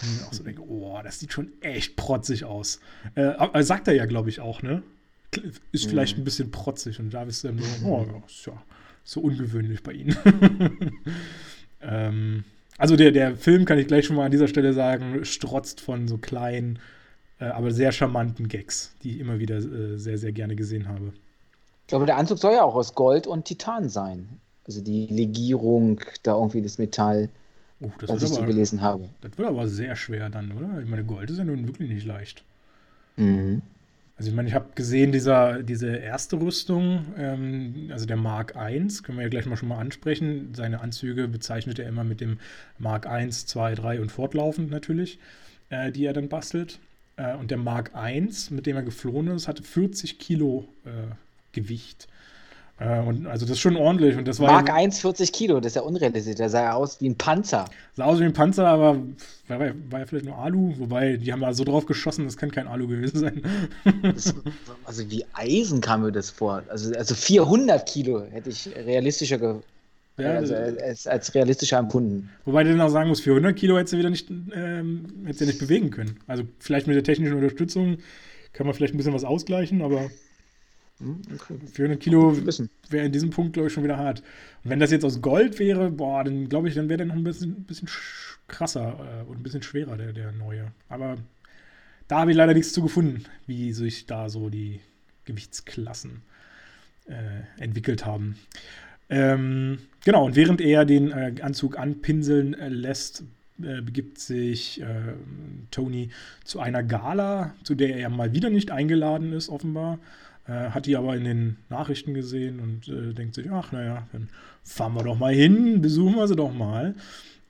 Und 0.00 0.08
ich 0.14 0.24
auch 0.24 0.32
so 0.32 0.44
denke, 0.44 0.62
oh, 0.62 0.98
das 1.02 1.18
sieht 1.18 1.32
schon 1.32 1.50
echt 1.60 1.96
protzig 1.96 2.44
aus. 2.44 2.80
Äh, 3.14 3.62
sagt 3.62 3.88
er 3.88 3.94
ja, 3.94 4.06
glaube 4.06 4.28
ich, 4.28 4.40
auch, 4.40 4.62
ne? 4.62 4.82
Ist 5.72 5.86
mhm. 5.86 5.90
vielleicht 5.90 6.18
ein 6.18 6.24
bisschen 6.24 6.50
protzig 6.50 7.00
und 7.00 7.12
Jarvis 7.12 7.42
dann 7.42 7.58
so, 7.58 7.86
oh, 7.86 8.22
ist 8.26 8.46
ja 8.46 8.62
so 9.04 9.20
ungewöhnlich 9.20 9.82
bei 9.82 9.92
ihnen. 9.92 10.16
ähm, 11.82 12.44
also 12.76 12.94
der, 12.94 13.10
der 13.10 13.36
Film, 13.36 13.64
kann 13.64 13.78
ich 13.78 13.88
gleich 13.88 14.06
schon 14.06 14.16
mal 14.16 14.26
an 14.26 14.30
dieser 14.30 14.48
Stelle 14.48 14.72
sagen, 14.72 15.24
strotzt 15.24 15.80
von 15.80 16.06
so 16.06 16.18
kleinen, 16.18 16.78
äh, 17.40 17.46
aber 17.46 17.70
sehr 17.70 17.92
charmanten 17.92 18.48
Gags, 18.48 18.94
die 19.02 19.12
ich 19.12 19.20
immer 19.20 19.38
wieder 19.38 19.56
äh, 19.56 19.98
sehr, 19.98 20.18
sehr 20.18 20.32
gerne 20.32 20.56
gesehen 20.56 20.88
habe. 20.88 21.12
Ich 21.88 21.90
glaube, 21.90 22.04
der 22.04 22.18
Anzug 22.18 22.36
soll 22.38 22.52
ja 22.52 22.64
auch 22.64 22.74
aus 22.74 22.94
Gold 22.94 23.26
und 23.26 23.46
Titan 23.46 23.88
sein. 23.88 24.28
Also 24.66 24.82
die 24.82 25.06
Legierung, 25.06 25.98
da 26.22 26.34
irgendwie 26.34 26.60
das 26.60 26.76
Metall, 26.76 27.30
oh, 27.80 27.88
das 27.98 28.10
was 28.10 28.22
ich 28.24 28.28
aber, 28.28 28.40
so 28.40 28.44
gelesen 28.44 28.82
habe. 28.82 29.08
Das 29.22 29.38
wird 29.38 29.48
aber 29.48 29.66
sehr 29.68 29.96
schwer 29.96 30.28
dann, 30.28 30.52
oder? 30.52 30.82
Ich 30.82 30.86
meine, 30.86 31.02
Gold 31.02 31.30
ist 31.30 31.38
ja 31.38 31.44
nun 31.44 31.66
wirklich 31.66 31.88
nicht 31.88 32.06
leicht. 32.06 32.44
Mhm. 33.16 33.62
Also 34.18 34.28
ich 34.28 34.36
meine, 34.36 34.48
ich 34.48 34.54
habe 34.54 34.66
gesehen, 34.74 35.12
dieser, 35.12 35.62
diese 35.62 35.96
erste 35.96 36.38
Rüstung, 36.38 37.06
ähm, 37.16 37.88
also 37.90 38.04
der 38.04 38.18
Mark 38.18 38.54
I, 38.54 38.86
können 39.02 39.16
wir 39.16 39.22
ja 39.22 39.30
gleich 39.30 39.46
mal 39.46 39.56
schon 39.56 39.70
mal 39.70 39.78
ansprechen. 39.78 40.52
Seine 40.54 40.82
Anzüge 40.82 41.26
bezeichnet 41.26 41.78
er 41.78 41.88
immer 41.88 42.04
mit 42.04 42.20
dem 42.20 42.38
Mark 42.78 43.06
I, 43.10 43.30
2, 43.30 43.76
3 43.76 44.02
und 44.02 44.12
fortlaufend 44.12 44.70
natürlich, 44.70 45.18
äh, 45.70 45.90
die 45.90 46.04
er 46.04 46.12
dann 46.12 46.28
bastelt. 46.28 46.80
Äh, 47.16 47.34
und 47.36 47.50
der 47.50 47.56
Mark 47.56 47.92
I, 47.96 48.28
mit 48.50 48.66
dem 48.66 48.76
er 48.76 48.82
geflohen 48.82 49.28
ist, 49.28 49.48
hatte 49.48 49.62
40 49.62 50.18
Kilo 50.18 50.68
äh, 50.84 51.14
Gewicht. 51.52 52.08
Äh, 52.80 53.00
und 53.00 53.26
also 53.26 53.44
das 53.44 53.52
ist 53.52 53.60
schon 53.60 53.76
ordentlich. 53.76 54.16
Und 54.16 54.28
das 54.28 54.38
war 54.40 54.52
Mark 54.52 54.70
1, 54.72 55.00
40 55.00 55.32
Kilo, 55.32 55.60
das 55.60 55.72
ist 55.72 55.76
ja 55.76 55.82
unrealistisch. 55.82 56.36
Der 56.36 56.48
sah 56.48 56.62
ja 56.62 56.72
aus 56.74 57.00
wie 57.00 57.08
ein 57.08 57.16
Panzer. 57.16 57.64
Sah 57.94 58.04
aus 58.04 58.20
wie 58.20 58.24
ein 58.24 58.32
Panzer, 58.32 58.66
aber 58.66 58.98
war, 59.48 59.58
war 59.58 60.00
ja 60.00 60.06
vielleicht 60.06 60.26
nur 60.26 60.38
Alu. 60.38 60.74
Wobei, 60.78 61.16
die 61.16 61.32
haben 61.32 61.40
da 61.40 61.52
so 61.52 61.64
drauf 61.64 61.86
geschossen, 61.86 62.24
das 62.24 62.36
kann 62.36 62.50
kein 62.50 62.68
Alu 62.68 62.86
gewesen 62.86 63.18
sein. 63.18 63.42
Das, 64.02 64.34
also 64.84 65.10
wie 65.10 65.24
Eisen 65.34 65.80
kam 65.80 66.02
mir 66.02 66.12
das 66.12 66.30
vor. 66.30 66.62
Also, 66.68 66.92
also 66.94 67.14
400 67.14 67.86
Kilo 67.88 68.22
hätte 68.30 68.50
ich 68.50 68.68
realistischer 68.76 69.38
ge 69.38 69.56
ja, 70.18 70.32
also 70.32 70.52
als, 70.54 71.06
als 71.06 71.32
realistischer 71.34 71.78
empfunden. 71.78 72.28
Wobei 72.44 72.64
du 72.64 72.70
dann 72.70 72.80
auch 72.80 72.88
sagen 72.88 73.08
musst, 73.08 73.22
400 73.22 73.54
Kilo 73.54 73.76
hättest 73.78 73.92
du 73.92 73.98
wieder 73.98 74.10
nicht, 74.10 74.28
ähm, 74.30 75.04
hättest 75.24 75.42
du 75.42 75.46
nicht 75.46 75.60
bewegen 75.60 75.90
können. 75.90 76.18
Also 76.26 76.42
vielleicht 76.58 76.88
mit 76.88 76.96
der 76.96 77.04
technischen 77.04 77.34
Unterstützung 77.34 77.98
kann 78.52 78.66
man 78.66 78.74
vielleicht 78.74 78.94
ein 78.94 78.96
bisschen 78.96 79.14
was 79.14 79.22
ausgleichen, 79.22 79.80
aber 79.80 80.10
okay. 81.00 81.58
400 81.72 82.00
Kilo 82.00 82.36
wäre 82.90 83.06
in 83.06 83.12
diesem 83.12 83.30
Punkt, 83.30 83.52
glaube 83.52 83.68
ich, 83.68 83.72
schon 83.72 83.84
wieder 83.84 83.98
hart. 83.98 84.22
Und 84.64 84.70
wenn 84.70 84.80
das 84.80 84.90
jetzt 84.90 85.04
aus 85.04 85.20
Gold 85.20 85.58
wäre, 85.58 85.90
boah, 85.90 86.24
dann 86.24 86.48
glaube 86.48 86.68
ich, 86.68 86.74
dann 86.74 86.88
wäre 86.88 86.98
der 86.98 87.06
noch 87.06 87.14
ein 87.14 87.24
bisschen, 87.24 87.64
bisschen 87.64 87.88
krasser 88.48 88.98
äh, 88.98 89.30
und 89.30 89.38
ein 89.38 89.42
bisschen 89.42 89.62
schwerer, 89.62 89.96
der, 89.96 90.12
der 90.12 90.32
neue. 90.32 90.72
Aber 90.88 91.16
da 92.08 92.20
habe 92.20 92.30
ich 92.30 92.36
leider 92.36 92.54
nichts 92.54 92.72
zu 92.72 92.82
gefunden, 92.82 93.24
wie 93.46 93.72
sich 93.72 94.06
da 94.06 94.28
so 94.28 94.48
die 94.48 94.80
Gewichtsklassen 95.26 96.22
äh, 97.06 97.62
entwickelt 97.62 98.06
haben. 98.06 98.36
Ähm, 99.10 99.78
genau, 100.04 100.26
und 100.26 100.36
während 100.36 100.60
er 100.60 100.84
den 100.84 101.12
äh, 101.12 101.34
Anzug 101.42 101.78
anpinseln 101.78 102.54
äh, 102.54 102.68
lässt, 102.68 103.24
äh, 103.62 103.80
begibt 103.80 104.18
sich 104.18 104.80
äh, 104.80 105.14
Tony 105.70 106.10
zu 106.44 106.60
einer 106.60 106.82
Gala, 106.82 107.54
zu 107.62 107.74
der 107.74 107.96
er 107.96 108.10
mal 108.10 108.32
wieder 108.32 108.50
nicht 108.50 108.70
eingeladen 108.70 109.32
ist, 109.32 109.48
offenbar. 109.48 109.98
Äh, 110.48 110.70
hat 110.70 110.86
die 110.86 110.96
aber 110.96 111.14
in 111.14 111.24
den 111.24 111.56
Nachrichten 111.68 112.14
gesehen 112.14 112.60
und 112.60 112.88
äh, 112.88 113.12
denkt 113.12 113.34
sich, 113.34 113.50
ach 113.50 113.70
naja, 113.70 114.06
dann 114.12 114.30
fahren 114.64 114.94
wir 114.94 115.04
doch 115.04 115.18
mal 115.18 115.34
hin, 115.34 115.82
besuchen 115.82 116.16
wir 116.16 116.26
sie 116.26 116.36
doch 116.36 116.52
mal. 116.52 116.94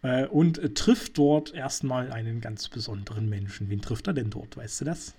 Äh, 0.02 0.26
und 0.26 0.58
äh, 0.58 0.70
trifft 0.70 1.16
dort 1.16 1.54
erstmal 1.54 2.10
einen 2.12 2.40
ganz 2.40 2.68
besonderen 2.68 3.28
Menschen. 3.28 3.70
Wen 3.70 3.80
trifft 3.80 4.08
er 4.08 4.14
denn 4.14 4.30
dort? 4.30 4.56
Weißt 4.56 4.80
du 4.80 4.84
das? 4.84 5.14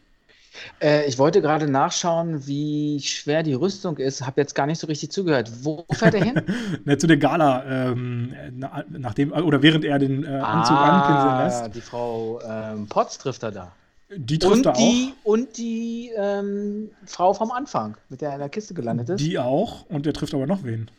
Äh, 0.81 1.06
ich 1.07 1.18
wollte 1.18 1.41
gerade 1.41 1.69
nachschauen, 1.69 2.45
wie 2.47 2.99
schwer 3.01 3.43
die 3.43 3.53
Rüstung 3.53 3.97
ist. 3.97 4.26
Habe 4.26 4.41
jetzt 4.41 4.56
gar 4.56 4.65
nicht 4.65 4.80
so 4.80 4.88
richtig 4.88 5.11
zugehört. 5.11 5.49
Wo 5.61 5.85
fährt 5.91 6.15
er 6.15 6.23
hin? 6.23 6.41
Na, 6.85 6.97
zu 6.97 7.07
der 7.07 7.18
Gala, 7.18 7.91
ähm, 7.91 8.34
na, 8.57 8.84
nachdem, 8.89 9.31
oder 9.31 9.61
während 9.61 9.85
er 9.85 9.99
den 9.99 10.26
Anzug 10.26 10.76
ah, 10.76 11.45
anpinseln 11.45 11.64
lässt. 11.64 11.76
Die 11.76 11.81
Frau 11.81 12.41
ähm, 12.41 12.88
Potts 12.88 13.19
trifft 13.19 13.43
er 13.43 13.51
da. 13.51 13.72
Die 14.15 14.40
trifft 14.40 14.56
und 14.56 14.65
er 14.65 14.73
die, 14.73 15.14
auch. 15.23 15.26
Und 15.26 15.57
die 15.57 16.11
ähm, 16.15 16.90
Frau 17.06 17.34
vom 17.34 17.52
Anfang, 17.52 17.95
mit 18.10 18.22
der 18.22 18.30
er 18.30 18.36
in 18.36 18.40
der 18.40 18.49
Kiste 18.49 18.73
gelandet 18.73 19.10
ist. 19.10 19.19
Die 19.19 19.38
auch. 19.38 19.86
Und 19.88 20.07
er 20.07 20.14
trifft 20.14 20.34
aber 20.34 20.48
noch 20.48 20.64
wen. 20.64 20.90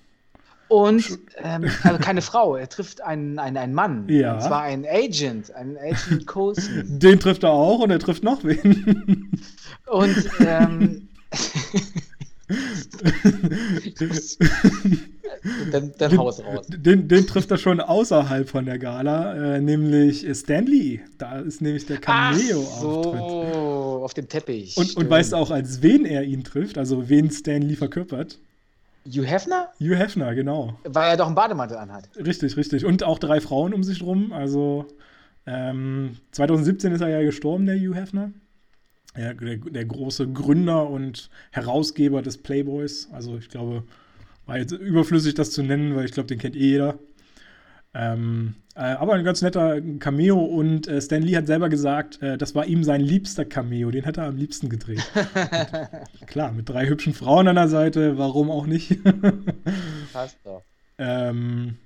Und 0.69 1.19
ähm, 1.39 1.69
also 1.82 1.99
keine 1.99 2.23
Frau, 2.23 2.55
er 2.55 2.69
trifft 2.69 3.01
einen, 3.01 3.41
einen, 3.41 3.57
einen 3.57 3.74
Mann. 3.74 4.09
Ja. 4.09 4.35
Und 4.35 4.43
zwar 4.43 4.62
einen 4.62 4.87
Agent, 4.87 5.53
einen 5.53 5.77
Agent 5.77 6.28
Coulson. 6.28 6.85
Den 7.01 7.19
trifft 7.19 7.43
er 7.43 7.51
auch 7.51 7.81
und 7.81 7.91
er 7.91 7.99
trifft 7.99 8.23
noch 8.23 8.45
wen. 8.45 9.32
Und 9.87 10.31
ähm, 10.39 11.09
dann, 15.71 15.93
dann 15.99 16.19
haus 16.19 16.43
raus. 16.45 16.67
Den, 16.69 17.09
den 17.09 17.27
trifft 17.27 17.51
er 17.51 17.59
schon 17.59 17.81
außerhalb 17.81 18.49
von 18.49 18.67
der 18.67 18.79
Gala, 18.79 19.57
äh, 19.57 19.61
nämlich 19.61 20.27
Stanley. 20.35 21.01
Da 21.19 21.41
ist 21.41 21.61
nämlich 21.61 21.87
der 21.87 21.99
Cameo-Auftritt. 21.99 23.21
so, 23.21 24.01
auf 24.05 24.15
dem 24.15 24.29
Teppich. 24.29 24.77
Und, 24.77 24.97
und 24.97 25.11
weißt 25.11 25.33
du 25.33 25.37
auch, 25.37 25.51
als 25.51 25.83
wen 25.83 26.05
er 26.05 26.25
ihn 26.25 26.45
trifft, 26.45 26.79
also 26.79 27.09
wen 27.09 27.31
Stanley 27.31 27.77
verkörpert? 27.77 28.39
Hugh 29.07 29.25
Hefner? 29.25 29.69
Hugh 29.81 29.97
Hefner, 29.97 30.35
genau. 30.35 30.79
Weil 30.85 31.11
er 31.11 31.17
doch 31.17 31.27
einen 31.27 31.35
Bademantel 31.35 31.79
anhat. 31.79 32.09
Richtig, 32.17 32.57
richtig. 32.57 32.85
Und 32.85 33.03
auch 33.03 33.19
drei 33.19 33.41
Frauen 33.41 33.73
um 33.73 33.83
sich 33.83 33.99
drum. 33.99 34.33
Also 34.33 34.87
ähm, 35.47 36.17
2017 36.33 36.93
ist 36.93 37.01
er 37.01 37.09
ja 37.09 37.23
gestorben, 37.23 37.67
der 37.67 37.77
Hugh 37.77 37.95
Hefner. 37.95 38.33
Ja, 39.17 39.35
der, 39.35 39.57
der, 39.57 39.85
große 39.85 40.29
Gründer 40.29 40.89
und 40.89 41.31
Herausgeber 41.51 42.23
des 42.23 42.39
Playboys. 42.39 43.09
Also 43.12 43.37
ich 43.39 43.49
glaube, 43.49 43.83
war 44.51 44.59
jetzt 44.59 44.73
überflüssig, 44.73 45.35
das 45.35 45.53
zu 45.53 45.63
nennen, 45.63 45.95
weil 45.95 46.07
ich 46.07 46.13
glaube, 46.13 46.27
den 46.27 46.41
kennt 46.41 46.57
eh 46.57 46.71
jeder. 46.71 46.99
Ähm, 47.95 48.57
äh, 48.75 48.81
aber 48.81 49.15
ein 49.15 49.23
ganz 49.23 49.43
netter 49.43 49.81
Cameo 50.01 50.39
und 50.39 50.89
äh, 50.89 51.01
Stan 51.01 51.23
Lee 51.23 51.37
hat 51.37 51.47
selber 51.47 51.69
gesagt, 51.69 52.21
äh, 52.21 52.37
das 52.37 52.57
war 52.57 52.67
ihm 52.67 52.83
sein 52.83 53.01
liebster 53.01 53.45
Cameo, 53.45 53.93
den 53.93 54.03
hätte 54.03 54.23
er 54.23 54.27
am 54.27 54.37
liebsten 54.37 54.69
gedreht. 54.69 55.09
und, 55.15 56.27
klar, 56.27 56.51
mit 56.51 56.69
drei 56.69 56.89
hübschen 56.89 57.15
Frauen 57.15 57.47
an 57.47 57.55
der 57.55 57.69
Seite, 57.69 58.19
warum 58.19 58.51
auch 58.51 58.67
nicht? 58.67 58.99
Passt 60.13 60.39
doch. 60.45 60.63
Ähm, 61.03 61.79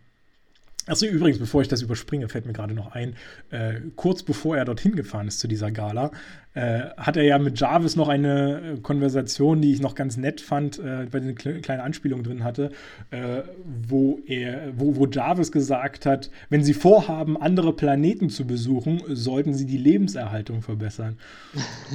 Achso, 0.86 1.06
übrigens, 1.06 1.38
bevor 1.38 1.62
ich 1.62 1.68
das 1.68 1.80
überspringe, 1.80 2.28
fällt 2.28 2.44
mir 2.44 2.52
gerade 2.52 2.74
noch 2.74 2.92
ein, 2.92 3.14
äh, 3.50 3.80
kurz 3.96 4.22
bevor 4.22 4.58
er 4.58 4.66
dorthin 4.66 4.94
gefahren 4.94 5.26
ist 5.26 5.40
zu 5.40 5.48
dieser 5.48 5.70
Gala, 5.70 6.10
äh, 6.52 6.80
hat 6.98 7.16
er 7.16 7.24
ja 7.24 7.38
mit 7.38 7.58
Jarvis 7.58 7.96
noch 7.96 8.08
eine 8.08 8.74
äh, 8.74 8.80
Konversation, 8.80 9.62
die 9.62 9.72
ich 9.72 9.80
noch 9.80 9.94
ganz 9.94 10.18
nett 10.18 10.42
fand, 10.42 10.78
äh, 10.78 11.10
weil 11.10 11.22
eine 11.22 11.34
kleine 11.34 11.82
Anspielung 11.82 12.22
drin 12.22 12.44
hatte, 12.44 12.70
äh, 13.10 13.42
wo, 13.64 14.20
er, 14.26 14.72
wo, 14.76 14.96
wo 14.96 15.06
Jarvis 15.06 15.50
gesagt 15.50 16.04
hat, 16.04 16.30
wenn 16.50 16.62
Sie 16.62 16.74
vorhaben, 16.74 17.40
andere 17.40 17.72
Planeten 17.72 18.28
zu 18.28 18.46
besuchen, 18.46 19.02
sollten 19.08 19.54
Sie 19.54 19.64
die 19.64 19.78
Lebenserhaltung 19.78 20.60
verbessern. 20.60 21.16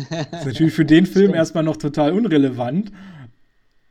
das 0.09 0.25
ist 0.39 0.45
natürlich 0.47 0.73
für 0.73 0.85
den 0.85 1.05
Film 1.05 1.35
erstmal 1.35 1.63
noch 1.63 1.77
total 1.77 2.11
unrelevant, 2.11 2.91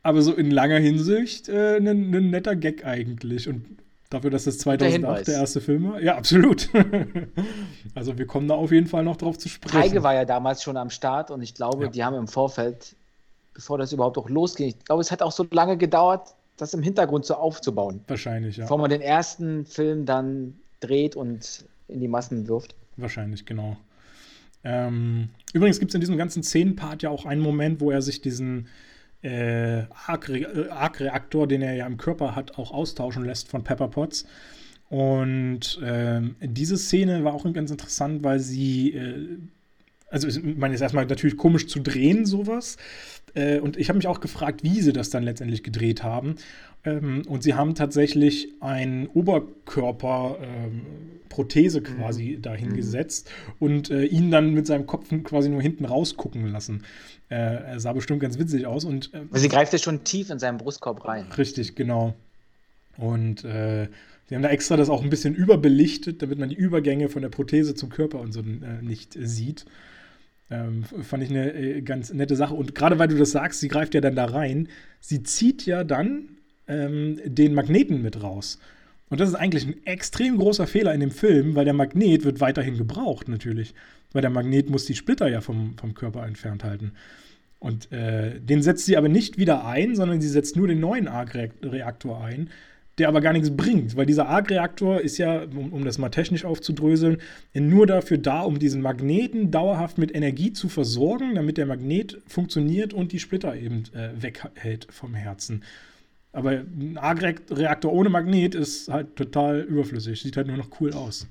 aber 0.03 0.21
so 0.21 0.33
in 0.33 0.51
langer 0.51 0.79
Hinsicht 0.79 1.47
äh, 1.47 1.77
ein, 1.77 1.87
ein 1.87 2.29
netter 2.31 2.57
Gag 2.57 2.85
eigentlich. 2.85 3.47
Und 3.47 3.65
Dafür, 4.09 4.31
dass 4.31 4.45
das 4.45 4.57
2008 4.57 5.27
der 5.27 5.35
erste 5.35 5.61
Film 5.61 5.91
war? 5.91 6.01
Ja, 6.01 6.17
absolut. 6.17 6.69
also 7.95 8.17
wir 8.17 8.25
kommen 8.25 8.47
da 8.47 8.55
auf 8.55 8.71
jeden 8.71 8.87
Fall 8.87 9.03
noch 9.03 9.17
drauf 9.17 9.37
zu 9.37 9.49
sprechen. 9.49 9.77
Heige 9.77 10.01
war 10.01 10.15
ja 10.15 10.25
damals 10.25 10.63
schon 10.63 10.77
am 10.77 10.89
Start 10.89 11.29
und 11.29 11.43
ich 11.43 11.53
glaube, 11.53 11.85
ja. 11.85 11.89
die 11.91 12.03
haben 12.03 12.15
im 12.15 12.27
Vorfeld, 12.27 12.95
bevor 13.53 13.77
das 13.77 13.93
überhaupt 13.93 14.17
auch 14.17 14.27
losging, 14.27 14.69
ich 14.69 14.83
glaube, 14.83 15.01
es 15.01 15.11
hat 15.11 15.21
auch 15.21 15.31
so 15.31 15.45
lange 15.51 15.77
gedauert, 15.77 16.33
das 16.57 16.73
im 16.73 16.81
Hintergrund 16.81 17.25
so 17.25 17.35
aufzubauen. 17.35 18.03
Wahrscheinlich, 18.07 18.57
ja. 18.57 18.63
Bevor 18.63 18.79
man 18.79 18.89
den 18.89 19.01
ersten 19.01 19.67
Film 19.67 20.07
dann 20.07 20.55
dreht 20.79 21.15
und 21.15 21.65
in 21.87 21.99
die 21.99 22.07
Massen 22.07 22.47
wirft. 22.47 22.73
Wahrscheinlich, 22.97 23.45
genau. 23.45 23.77
Ähm, 24.63 25.29
übrigens 25.53 25.79
gibt 25.79 25.91
es 25.91 25.95
in 25.95 26.01
diesem 26.01 26.17
ganzen 26.17 26.41
Szenenpart 26.41 27.03
ja 27.03 27.11
auch 27.11 27.25
einen 27.25 27.41
Moment, 27.41 27.79
wo 27.79 27.91
er 27.91 28.01
sich 28.01 28.21
diesen 28.21 28.67
äh, 29.21 29.83
Arc-Reaktor, 29.89 31.47
den 31.47 31.61
er 31.61 31.73
ja 31.73 31.85
im 31.85 31.97
Körper 31.97 32.35
hat, 32.35 32.57
auch 32.57 32.71
austauschen 32.71 33.25
lässt 33.25 33.49
von 33.49 33.63
Pepper 33.63 33.89
Potts. 33.89 34.25
Und 34.89 35.79
äh, 35.83 36.21
diese 36.41 36.77
Szene 36.77 37.23
war 37.23 37.33
auch 37.33 37.51
ganz 37.53 37.71
interessant, 37.71 38.23
weil 38.23 38.39
sie, 38.39 38.93
äh, 38.93 39.37
also 40.09 40.27
ich 40.27 40.43
meine, 40.43 40.73
ist 40.73 40.81
erstmal 40.81 41.05
natürlich 41.05 41.37
komisch 41.37 41.67
zu 41.67 41.79
drehen, 41.79 42.25
sowas. 42.25 42.77
Äh, 43.35 43.59
und 43.59 43.77
ich 43.77 43.89
habe 43.89 43.97
mich 43.97 44.07
auch 44.07 44.19
gefragt, 44.19 44.63
wie 44.63 44.81
sie 44.81 44.93
das 44.93 45.11
dann 45.11 45.21
letztendlich 45.23 45.63
gedreht 45.63 46.03
haben. 46.03 46.35
Ähm, 46.83 47.21
und 47.27 47.43
sie 47.43 47.53
haben 47.53 47.75
tatsächlich 47.75 48.49
ein 48.61 49.07
Oberkörper-Prothese 49.07 51.77
ähm, 51.79 51.83
quasi 51.83 52.35
mhm. 52.37 52.41
dahingesetzt 52.41 53.29
und 53.59 53.91
äh, 53.91 54.05
ihn 54.05 54.31
dann 54.31 54.53
mit 54.53 54.65
seinem 54.65 54.87
Kopf 54.87 55.09
quasi 55.23 55.49
nur 55.49 55.61
hinten 55.61 55.83
rausgucken 55.85 56.47
lassen. 56.47 56.83
Äh, 57.29 57.35
er 57.35 57.79
sah 57.79 57.93
bestimmt 57.93 58.21
ganz 58.21 58.39
witzig 58.39 58.65
aus. 58.65 58.85
Und, 58.85 59.13
äh, 59.13 59.21
Sie 59.33 59.49
greift 59.49 59.73
ja 59.73 59.79
schon 59.79 60.03
tief 60.03 60.29
in 60.29 60.39
seinen 60.39 60.57
Brustkorb 60.57 61.05
rein. 61.05 61.27
Richtig, 61.37 61.75
genau. 61.75 62.15
Und 62.97 63.45
äh, 63.45 63.87
sie 64.27 64.35
haben 64.35 64.41
da 64.41 64.49
extra 64.49 64.77
das 64.77 64.89
auch 64.89 65.03
ein 65.03 65.09
bisschen 65.09 65.35
überbelichtet, 65.35 66.21
damit 66.21 66.39
man 66.39 66.49
die 66.49 66.55
Übergänge 66.55 67.07
von 67.09 67.21
der 67.21 67.29
Prothese 67.29 67.75
zum 67.75 67.89
Körper 67.89 68.19
und 68.19 68.33
so 68.33 68.41
äh, 68.41 68.81
nicht 68.81 69.15
sieht. 69.19 69.65
Ähm, 70.51 70.83
fand 70.83 71.23
ich 71.23 71.29
eine 71.29 71.53
äh, 71.53 71.81
ganz 71.81 72.11
nette 72.11 72.35
Sache. 72.35 72.55
Und 72.55 72.73
gerade 72.73 72.97
weil 72.97 73.07
du 73.07 73.17
das 73.17 73.31
sagst, 73.31 73.59
sie 73.59 73.67
greift 73.67 73.93
ja 73.93 74.01
dann 74.01 74.15
da 74.15 74.25
rein, 74.25 74.67
sie 74.99 75.21
zieht 75.21 75.65
ja 75.65 75.83
dann 75.83 76.37
ähm, 76.67 77.19
den 77.23 77.53
Magneten 77.53 78.01
mit 78.01 78.21
raus. 78.21 78.59
Und 79.09 79.19
das 79.19 79.29
ist 79.29 79.35
eigentlich 79.35 79.65
ein 79.65 79.85
extrem 79.85 80.37
großer 80.37 80.67
Fehler 80.67 80.93
in 80.93 80.99
dem 80.99 81.11
Film, 81.11 81.55
weil 81.55 81.65
der 81.65 81.73
Magnet 81.73 82.23
wird 82.23 82.41
weiterhin 82.41 82.77
gebraucht 82.77 83.27
natürlich. 83.27 83.73
Weil 84.11 84.21
der 84.21 84.31
Magnet 84.31 84.69
muss 84.69 84.85
die 84.85 84.95
Splitter 84.95 85.27
ja 85.27 85.41
vom, 85.41 85.77
vom 85.77 85.93
Körper 85.93 86.25
entfernt 86.25 86.63
halten. 86.63 86.93
Und 87.59 87.91
äh, 87.91 88.39
den 88.39 88.61
setzt 88.61 88.85
sie 88.85 88.97
aber 88.97 89.09
nicht 89.09 89.37
wieder 89.37 89.65
ein, 89.65 89.95
sondern 89.95 90.21
sie 90.21 90.29
setzt 90.29 90.55
nur 90.55 90.67
den 90.67 90.79
neuen 90.79 91.07
Arc-Reaktor 91.07 92.23
ein, 92.23 92.49
der 92.97 93.07
aber 93.07 93.21
gar 93.21 93.33
nichts 93.33 93.55
bringt, 93.55 93.95
weil 93.95 94.05
dieser 94.05 94.27
Arc-Reaktor 94.27 95.01
ist 95.01 95.17
ja, 95.17 95.43
um, 95.43 95.73
um, 95.73 95.85
das 95.85 95.97
mal 95.97 96.09
technisch 96.09 96.45
aufzudröseln, 96.45 97.17
nur 97.53 97.87
dafür 97.87 98.17
da, 98.17 98.41
um 98.41 98.59
diesen 98.59 98.81
Magneten 98.81 99.51
dauerhaft 99.51 99.97
mit 99.97 100.15
Energie 100.15 100.53
zu 100.53 100.69
versorgen, 100.69 101.35
damit 101.35 101.57
der 101.57 101.65
Magnet 101.65 102.21
funktioniert 102.27 102.93
und 102.93 103.11
die 103.11 103.19
Splitter 103.19 103.55
eben 103.55 103.83
äh, 103.93 104.09
weghält 104.21 104.87
vom 104.89 105.13
Herzen. 105.13 105.63
Aber 106.31 106.51
ein 106.51 106.97
Arc-Reaktor 106.97 107.91
ohne 107.91 108.09
Magnet 108.09 108.53
ist 108.53 108.89
halt 108.89 109.15
total 109.15 109.61
überflüssig, 109.61 110.21
sieht 110.21 110.37
halt 110.37 110.47
nur 110.47 110.57
noch 110.57 110.69
cool 110.79 110.93
aus. 110.93 111.27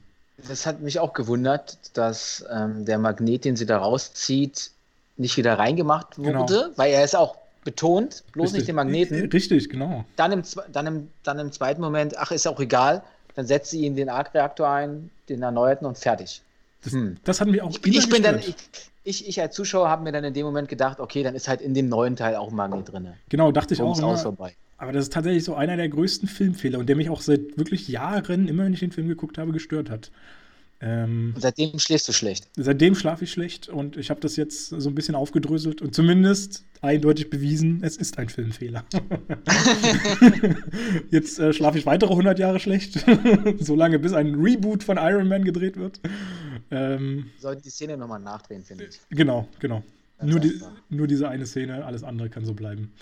Das 0.47 0.67
hat 0.67 0.81
mich 0.81 1.01
auch 1.01 1.13
gewundert, 1.15 1.79
dass 1.95 2.45
ähm, 2.51 2.85
der 2.85 2.99
Magnet, 2.99 3.45
den 3.45 3.57
sie 3.57 3.67
da 3.67 3.79
rauszieht, 3.79 4.71
nicht 5.17 5.37
wieder 5.37 5.59
reingemacht 5.59 6.19
wurde, 6.19 6.33
genau. 6.33 6.77
weil 6.77 6.93
er 6.93 7.05
ist 7.05 7.17
auch 7.17 7.37
betont, 7.65 8.23
bloß 8.33 8.45
Richtig. 8.45 8.59
nicht 8.61 8.69
den 8.69 8.77
Magneten. 8.77 9.29
Richtig, 9.31 9.69
genau. 9.69 10.05
Dann 10.17 10.33
im, 10.33 10.43
dann, 10.73 10.87
im, 10.87 11.11
dann 11.25 11.39
im 11.39 11.53
zweiten 11.53 11.81
Moment, 11.81 12.17
ach, 12.17 12.31
ist 12.31 12.47
auch 12.47 12.61
egal, 12.61 13.03
dann 13.35 13.47
setzt 13.47 13.71
sie 13.71 13.85
ihn 13.85 13.97
den 13.97 14.09
Arc-Reaktor 14.09 14.69
ein, 14.69 15.11
den 15.29 15.43
erneuerten 15.43 15.87
und 15.87 15.99
fertig. 15.99 16.43
Das, 16.83 16.93
hm. 16.93 17.17
das 17.25 17.41
hat 17.41 17.49
mich 17.49 17.61
auch 17.61 17.77
ich, 17.85 17.97
ich 17.97 18.09
bin 18.09 18.23
dann, 18.23 18.39
ich, 18.39 18.55
ich, 19.05 19.29
ich, 19.29 19.41
als 19.41 19.55
Zuschauer 19.55 19.89
habe 19.89 20.05
mir 20.05 20.13
dann 20.13 20.25
in 20.25 20.35
dem 20.35 20.47
Moment 20.47 20.69
gedacht, 20.69 21.01
okay, 21.01 21.23
dann 21.23 21.35
ist 21.35 21.49
halt 21.49 21.61
in 21.61 21.75
dem 21.75 21.89
neuen 21.89 22.15
Teil 22.15 22.37
auch 22.37 22.51
Magnet 22.51 22.93
drin. 22.93 23.09
Genau, 23.29 23.53
dachte 23.53 23.75
ich 23.75 23.83
auch. 23.83 23.99
Immer, 23.99 24.17
vorbei. 24.17 24.55
Aber 24.77 24.93
das 24.93 25.05
ist 25.05 25.13
tatsächlich 25.13 25.43
so 25.43 25.55
einer 25.55 25.77
der 25.77 25.89
größten 25.89 26.29
Filmfehler 26.29 26.79
und 26.79 26.89
der 26.89 26.95
mich 26.95 27.11
auch 27.11 27.21
seit 27.21 27.59
wirklich 27.59 27.89
Jahren, 27.89 28.47
immer 28.47 28.65
wenn 28.65 28.73
ich 28.73 28.81
den 28.81 28.93
Film 28.93 29.09
geguckt 29.09 29.37
habe, 29.37 29.53
gestört 29.53 29.91
hat. 29.91 30.13
Ähm, 30.81 31.33
und 31.35 31.41
seitdem 31.41 31.77
schläfst 31.81 32.07
du 32.07 32.13
schlecht. 32.13 32.49
Seitdem 32.57 32.95
schlafe 32.95 33.25
ich 33.25 33.33
schlecht 33.33 33.69
und 33.69 33.97
ich 33.97 34.11
habe 34.11 34.21
das 34.21 34.37
jetzt 34.37 34.69
so 34.69 34.89
ein 34.89 34.95
bisschen 34.95 35.17
aufgedröselt 35.17 35.83
und 35.83 35.93
zumindest 35.93 36.65
eindeutig 36.81 37.31
bewiesen, 37.31 37.81
es 37.83 37.97
ist 37.97 38.17
ein 38.19 38.29
Filmfehler. 38.29 38.85
jetzt 41.11 41.41
äh, 41.41 41.53
schlafe 41.53 41.79
ich 41.79 41.87
weitere 41.87 42.11
100 42.11 42.39
Jahre 42.39 42.61
schlecht, 42.61 43.05
solange 43.59 43.99
bis 43.99 44.13
ein 44.13 44.37
Reboot 44.37 44.85
von 44.85 44.99
Iron 44.99 45.27
Man 45.27 45.45
gedreht 45.45 45.77
wird. 45.77 46.01
Ähm, 46.71 47.31
Sollten 47.39 47.63
die 47.63 47.71
Szene 47.71 47.97
nochmal 47.97 48.21
nachdrehen, 48.21 48.63
finde 48.63 48.85
ich. 48.85 49.01
Genau, 49.11 49.49
genau. 49.59 49.83
Nur, 50.21 50.41
die, 50.41 50.61
nur, 50.89 51.07
diese 51.07 51.29
eine 51.29 51.47
Szene, 51.47 51.85
alles 51.85 52.03
andere 52.03 52.29
kann 52.29 52.45
so 52.45 52.53
bleiben. 52.53 52.93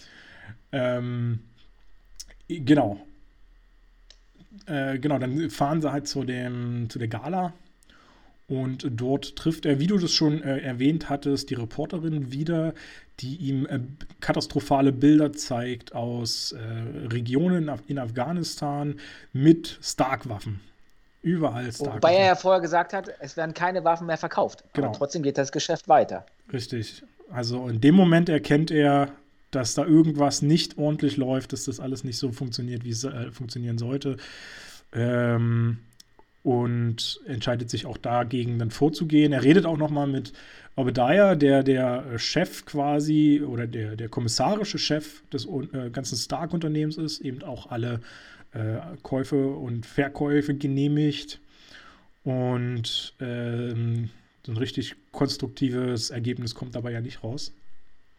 Ähm, 0.70 1.40
genau. 2.46 3.00
Äh, 4.66 4.98
genau, 4.98 5.18
dann 5.18 5.50
fahren 5.50 5.80
sie 5.80 5.90
halt 5.90 6.06
zu, 6.08 6.24
dem, 6.24 6.90
zu 6.90 6.98
der 6.98 7.08
Gala 7.08 7.54
und 8.48 8.86
dort 8.90 9.36
trifft 9.36 9.66
er, 9.66 9.80
wie 9.80 9.86
du 9.88 9.98
das 9.98 10.12
schon 10.12 10.42
äh, 10.42 10.58
erwähnt 10.58 11.08
hattest, 11.08 11.50
die 11.50 11.54
Reporterin 11.54 12.32
wieder, 12.32 12.74
die 13.20 13.36
ihm 13.36 13.66
äh, 13.66 13.80
katastrophale 14.20 14.92
Bilder 14.92 15.32
zeigt 15.32 15.94
aus 15.94 16.52
äh, 16.52 16.58
Regionen 17.08 17.70
in 17.88 17.98
Afghanistan 17.98 19.00
mit 19.32 19.78
Stark-Waffen. 19.82 20.60
Überall 21.26 21.72
Stark. 21.72 21.96
Wobei 21.96 22.14
er 22.14 22.26
ja 22.26 22.34
vorher 22.36 22.60
gesagt 22.60 22.92
hat, 22.92 23.10
es 23.18 23.36
werden 23.36 23.52
keine 23.52 23.82
Waffen 23.82 24.06
mehr 24.06 24.16
verkauft. 24.16 24.62
Genau. 24.74 24.88
Aber 24.88 24.96
trotzdem 24.96 25.24
geht 25.24 25.36
das 25.36 25.50
Geschäft 25.50 25.88
weiter. 25.88 26.24
Richtig. 26.52 27.02
Also 27.32 27.66
in 27.66 27.80
dem 27.80 27.96
Moment 27.96 28.28
erkennt 28.28 28.70
er, 28.70 29.08
dass 29.50 29.74
da 29.74 29.84
irgendwas 29.84 30.40
nicht 30.40 30.78
ordentlich 30.78 31.16
läuft, 31.16 31.52
dass 31.52 31.64
das 31.64 31.80
alles 31.80 32.04
nicht 32.04 32.16
so 32.16 32.30
funktioniert, 32.30 32.84
wie 32.84 32.90
es 32.90 33.02
äh, 33.02 33.32
funktionieren 33.32 33.76
sollte. 33.76 34.18
Ähm, 34.92 35.78
und 36.44 37.20
entscheidet 37.26 37.70
sich 37.70 37.86
auch 37.86 37.98
dagegen 37.98 38.60
dann 38.60 38.70
vorzugehen. 38.70 39.32
Er 39.32 39.42
redet 39.42 39.66
auch 39.66 39.78
nochmal 39.78 40.06
mit 40.06 40.32
Obadiah, 40.76 41.34
der 41.34 41.64
der 41.64 42.20
Chef 42.20 42.66
quasi 42.66 43.42
oder 43.44 43.66
der, 43.66 43.96
der 43.96 44.08
kommissarische 44.08 44.78
Chef 44.78 45.28
des 45.30 45.46
äh, 45.46 45.90
ganzen 45.90 46.16
Stark-Unternehmens 46.16 46.98
ist, 46.98 47.18
eben 47.18 47.42
auch 47.42 47.72
alle 47.72 48.00
äh, 48.56 48.96
Käufe 49.02 49.48
und 49.48 49.84
Verkäufe 49.86 50.54
genehmigt 50.54 51.40
und 52.24 53.14
ähm, 53.20 54.10
so 54.44 54.52
ein 54.52 54.58
richtig 54.58 54.96
konstruktives 55.12 56.10
Ergebnis 56.10 56.54
kommt 56.54 56.74
dabei 56.74 56.92
ja 56.92 57.00
nicht 57.00 57.22
raus. 57.22 57.52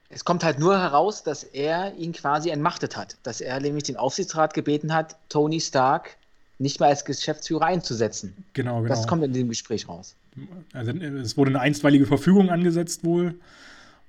Es 0.09 0.23
kommt 0.23 0.43
halt 0.43 0.59
nur 0.59 0.79
heraus, 0.79 1.23
dass 1.23 1.43
er 1.43 1.93
ihn 1.95 2.13
quasi 2.13 2.49
entmachtet 2.49 2.95
hat, 2.95 3.17
dass 3.23 3.41
er 3.41 3.59
nämlich 3.59 3.83
den 3.83 3.97
Aufsichtsrat 3.97 4.53
gebeten 4.53 4.93
hat, 4.93 5.17
Tony 5.27 5.59
Stark 5.59 6.15
nicht 6.59 6.79
mehr 6.79 6.89
als 6.89 7.03
Geschäftsführer 7.03 7.65
einzusetzen. 7.65 8.45
Genau, 8.53 8.77
genau. 8.77 8.87
Das 8.87 9.07
kommt 9.07 9.23
in 9.23 9.33
dem 9.33 9.49
Gespräch 9.49 9.87
raus. 9.87 10.15
Also 10.73 10.91
es 10.91 11.35
wurde 11.37 11.49
eine 11.49 11.59
einstweilige 11.59 12.05
Verfügung 12.05 12.49
angesetzt 12.49 13.03
wohl. 13.03 13.35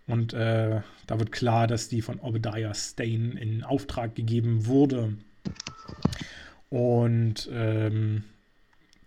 Und 0.06 0.32
äh, 0.32 0.80
da 1.06 1.18
wird 1.18 1.32
klar, 1.32 1.66
dass 1.66 1.88
die 1.88 2.00
von 2.00 2.20
Obadiah 2.20 2.74
Stain 2.74 3.32
in 3.32 3.64
Auftrag 3.64 4.14
gegeben 4.14 4.66
wurde. 4.66 5.14
Und 6.70 7.49
ähm, 7.53 8.24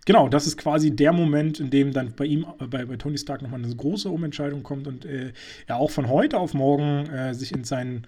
genau, 0.04 0.28
das 0.28 0.46
ist 0.46 0.56
quasi 0.56 0.90
der 0.90 1.12
Moment, 1.12 1.60
in 1.60 1.70
dem 1.70 1.92
dann 1.92 2.14
bei 2.14 2.24
ihm, 2.24 2.46
äh, 2.60 2.66
bei, 2.66 2.84
bei 2.84 2.96
Tony 2.96 3.18
Stark 3.18 3.42
nochmal 3.42 3.62
eine 3.62 3.74
große 3.74 4.08
Umentscheidung 4.08 4.62
kommt 4.62 4.86
und 4.86 5.04
äh, 5.04 5.32
er 5.66 5.76
auch 5.76 5.90
von 5.90 6.08
heute 6.08 6.38
auf 6.38 6.54
morgen 6.54 7.06
äh, 7.08 7.34
sich 7.34 7.52
in 7.52 7.64
seinen 7.64 8.06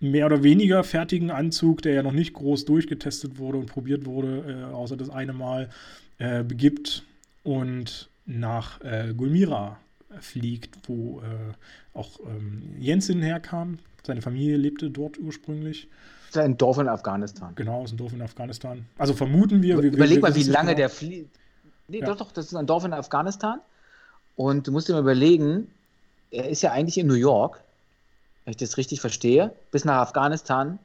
mehr 0.00 0.26
oder 0.26 0.42
weniger 0.42 0.84
fertigen 0.84 1.30
Anzug, 1.30 1.82
der 1.82 1.94
ja 1.94 2.02
noch 2.02 2.12
nicht 2.12 2.34
groß 2.34 2.64
durchgetestet 2.64 3.38
wurde 3.38 3.58
und 3.58 3.66
probiert 3.66 4.04
wurde, 4.04 4.68
äh, 4.70 4.74
außer 4.74 4.96
das 4.96 5.10
eine 5.10 5.32
Mal, 5.32 5.70
äh, 6.18 6.42
begibt 6.42 7.04
und 7.44 8.08
nach 8.26 8.80
äh, 8.82 9.14
Gulmira 9.16 9.78
fliegt, 10.20 10.88
wo 10.88 11.20
auch 11.92 12.20
ähm, 12.20 12.62
Jensen 12.78 13.20
herkam. 13.20 13.78
Seine 14.02 14.22
Familie 14.22 14.56
lebte 14.56 14.88
dort 14.88 15.18
ursprünglich. 15.18 15.88
Das 16.26 16.36
ist 16.36 16.42
ein 16.42 16.56
Dorf 16.56 16.78
in 16.78 16.88
Afghanistan. 16.88 17.52
Genau, 17.54 17.84
ist 17.84 17.92
ein 17.92 17.96
Dorf 17.96 18.12
in 18.12 18.22
Afghanistan. 18.22 18.84
Also 18.98 19.14
vermuten 19.14 19.62
wir. 19.62 19.80
wir 19.82 19.92
Überleg 19.92 20.16
wir, 20.16 20.22
mal, 20.22 20.34
wie 20.34 20.42
lange 20.42 20.68
genau. 20.68 20.78
der 20.78 20.90
fliegt. 20.90 21.36
Nee, 21.88 22.00
ja. 22.00 22.06
doch, 22.06 22.16
doch, 22.16 22.32
das 22.32 22.46
ist 22.46 22.54
ein 22.54 22.66
Dorf 22.66 22.84
in 22.84 22.92
Afghanistan. 22.92 23.60
Und 24.34 24.66
du 24.66 24.72
musst 24.72 24.88
dir 24.88 24.92
mal 24.92 25.00
überlegen, 25.00 25.70
er 26.30 26.48
ist 26.48 26.62
ja 26.62 26.72
eigentlich 26.72 26.98
in 26.98 27.06
New 27.06 27.14
York 27.14 27.60
wenn 28.46 28.52
ich 28.52 28.56
das 28.58 28.76
richtig 28.76 29.00
verstehe, 29.00 29.52
bis 29.72 29.84
nach 29.84 29.96
Afghanistan. 29.96 30.78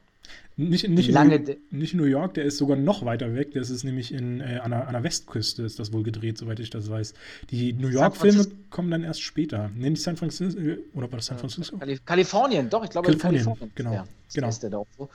Nicht, 0.56 0.86
nicht, 0.88 1.10
lange 1.10 1.36
in, 1.36 1.56
nicht 1.70 1.94
in 1.94 2.00
New 2.00 2.06
York, 2.06 2.34
der 2.34 2.44
ist 2.44 2.58
sogar 2.58 2.76
noch 2.76 3.04
weiter 3.04 3.34
weg. 3.34 3.52
Das 3.54 3.70
ist 3.70 3.84
nämlich 3.84 4.12
in, 4.12 4.40
äh, 4.40 4.60
an, 4.62 4.70
der, 4.70 4.86
an, 4.86 4.92
der, 4.92 5.02
Westküste, 5.02 5.62
ist 5.62 5.78
das 5.78 5.92
wohl 5.92 6.02
gedreht, 6.02 6.36
soweit 6.36 6.60
ich 6.60 6.68
das 6.68 6.90
weiß. 6.90 7.14
Die 7.50 7.72
New 7.72 7.88
York-Filme 7.88 8.46
kommen 8.70 8.90
dann 8.90 9.02
erst 9.02 9.22
später. 9.22 9.70
Nee, 9.74 9.90
nicht 9.90 10.02
San 10.02 10.16
Francisco, 10.16 10.60
oder 10.94 11.10
war 11.10 11.18
das 11.18 11.26
San 11.26 11.38
Francisco? 11.38 11.78
Kalifornien, 12.04 12.68
doch, 12.68 12.84
ich 12.84 12.90
glaube 12.90 13.06
Kalifornien, 13.06 13.44
Kalifornien. 13.44 13.72
Genau, 13.74 13.92
ja, 13.92 14.04
genau. 14.34 14.48
Ist 14.48 14.62
der 14.62 14.70
da 14.70 14.78
auch 14.78 14.86
so. 14.98 15.08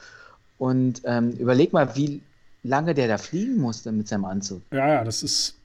Und 0.57 1.01
ähm, 1.05 1.31
überleg 1.31 1.71
mal, 1.71 1.95
wie 1.95 2.21
lange 2.63 2.95
der 2.95 3.07
da 3.07 3.17
fliegen 3.17 3.57
musste 3.57 3.91
mit 3.91 4.07
seinem 4.07 4.25
Anzug. 4.25 4.63
Ja, 4.71 4.87
ja, 4.87 5.03
das 5.03 5.21
ist 5.21 5.55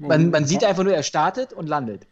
man, 0.00 0.30
man, 0.30 0.46
sieht 0.46 0.64
einfach 0.64 0.82
nur, 0.82 0.94
er 0.94 1.02
startet 1.02 1.52
und 1.52 1.68
landet. 1.68 2.06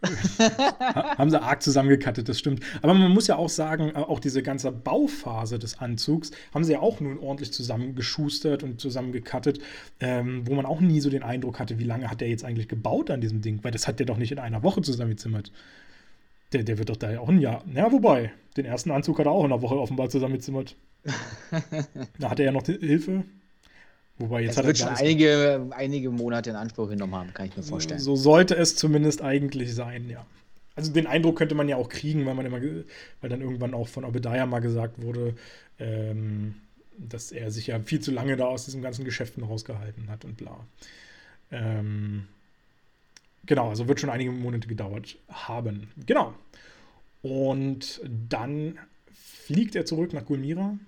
Haben 1.16 1.30
sie 1.30 1.40
arg 1.40 1.62
zusammengekattet, 1.62 2.28
das 2.28 2.38
stimmt. 2.38 2.62
Aber 2.82 2.94
man 2.94 3.10
muss 3.10 3.26
ja 3.26 3.36
auch 3.36 3.48
sagen, 3.48 3.96
auch 3.96 4.20
diese 4.20 4.42
ganze 4.42 4.70
Bauphase 4.70 5.58
des 5.58 5.78
Anzugs 5.78 6.30
haben 6.52 6.64
sie 6.64 6.72
ja 6.72 6.80
auch 6.80 7.00
nun 7.00 7.18
ordentlich 7.18 7.52
zusammengeschustert 7.52 8.62
und 8.62 8.80
zusammengekattet, 8.80 9.60
ähm, 10.00 10.46
wo 10.46 10.54
man 10.54 10.66
auch 10.66 10.80
nie 10.80 11.00
so 11.00 11.10
den 11.10 11.22
Eindruck 11.22 11.58
hatte, 11.58 11.78
wie 11.78 11.84
lange 11.84 12.10
hat 12.10 12.20
der 12.20 12.28
jetzt 12.28 12.44
eigentlich 12.44 12.68
gebaut 12.68 13.10
an 13.10 13.20
diesem 13.20 13.40
Ding? 13.40 13.60
Weil 13.62 13.72
das 13.72 13.88
hat 13.88 13.98
der 13.98 14.06
doch 14.06 14.18
nicht 14.18 14.32
in 14.32 14.38
einer 14.38 14.62
Woche 14.62 14.82
zusammengezimmert. 14.82 15.50
Der, 16.52 16.62
der 16.62 16.78
wird 16.78 16.90
doch 16.90 16.96
da 16.96 17.10
ja 17.10 17.20
auch 17.20 17.28
ein 17.28 17.40
Jahr. 17.40 17.64
Ja, 17.74 17.90
wobei, 17.90 18.32
den 18.56 18.64
ersten 18.64 18.90
Anzug 18.90 19.18
hat 19.18 19.26
er 19.26 19.32
auch 19.32 19.44
in 19.44 19.52
einer 19.52 19.62
Woche 19.62 19.78
offenbar 19.78 20.08
zusammengezimmert. 20.10 20.76
da 22.18 22.30
hatte 22.30 22.42
er 22.42 22.46
ja 22.46 22.52
noch 22.52 22.66
Hilfe. 22.66 23.24
Wobei 24.18 24.42
jetzt 24.42 24.50
das 24.50 24.58
hat 24.58 24.66
wird 24.66 24.78
schon 24.78 24.88
einige, 24.88 25.66
einige 25.70 26.10
Monate 26.10 26.50
in 26.50 26.56
Anspruch 26.56 26.88
genommen 26.88 27.14
haben, 27.14 27.34
kann 27.34 27.46
ich 27.46 27.56
mir 27.56 27.62
vorstellen. 27.62 28.00
So 28.00 28.16
sollte 28.16 28.56
es 28.56 28.74
zumindest 28.74 29.22
eigentlich 29.22 29.74
sein, 29.74 30.10
ja. 30.10 30.26
Also 30.74 30.92
den 30.92 31.06
Eindruck 31.06 31.36
könnte 31.36 31.54
man 31.54 31.68
ja 31.68 31.76
auch 31.76 31.88
kriegen, 31.88 32.24
weil 32.26 32.34
man 32.34 32.46
immer, 32.46 32.60
weil 32.60 33.30
dann 33.30 33.40
irgendwann 33.40 33.74
auch 33.74 33.88
von 33.88 34.04
Obadiah 34.04 34.46
mal 34.46 34.60
gesagt 34.60 35.02
wurde, 35.02 35.34
ähm, 35.78 36.54
dass 36.96 37.32
er 37.32 37.50
sich 37.50 37.68
ja 37.68 37.80
viel 37.80 38.00
zu 38.00 38.10
lange 38.10 38.36
da 38.36 38.46
aus 38.46 38.64
diesen 38.64 38.82
ganzen 38.82 39.04
Geschäften 39.04 39.44
rausgehalten 39.44 40.08
hat 40.08 40.24
und 40.24 40.36
bla. 40.36 40.66
Ähm, 41.50 42.26
genau, 43.46 43.70
also 43.70 43.88
wird 43.88 44.00
schon 44.00 44.10
einige 44.10 44.30
Monate 44.30 44.68
gedauert 44.68 45.16
haben. 45.28 45.88
Genau. 46.06 46.34
Und 47.22 48.00
dann 48.28 48.78
fliegt 49.12 49.74
er 49.74 49.84
zurück 49.84 50.12
nach 50.12 50.26
Gulmira 50.26 50.78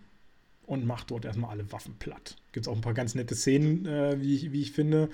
und 0.70 0.86
macht 0.86 1.10
dort 1.10 1.24
erstmal 1.24 1.50
alle 1.50 1.72
Waffen 1.72 1.96
platt. 1.98 2.36
Gibt 2.52 2.66
es 2.66 2.70
auch 2.70 2.76
ein 2.76 2.80
paar 2.80 2.94
ganz 2.94 3.16
nette 3.16 3.34
Szenen, 3.34 3.86
äh, 3.86 4.20
wie, 4.20 4.36
ich, 4.36 4.52
wie 4.52 4.62
ich 4.62 4.70
finde. 4.70 5.10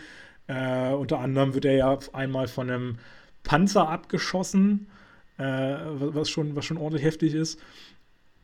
Äh, 0.49 0.93
unter 0.93 1.19
anderem 1.19 1.55
wird 1.55 1.65
er 1.65 1.73
ja 1.73 1.99
einmal 2.13 2.47
von 2.47 2.69
einem 2.69 2.99
Panzer 3.43 3.89
abgeschossen, 3.89 4.87
äh, 5.39 5.43
was, 5.45 6.29
schon, 6.29 6.57
was 6.57 6.67
schon 6.67 6.77
ordentlich 6.77 7.05
heftig 7.05 7.33
ist. 7.33 7.59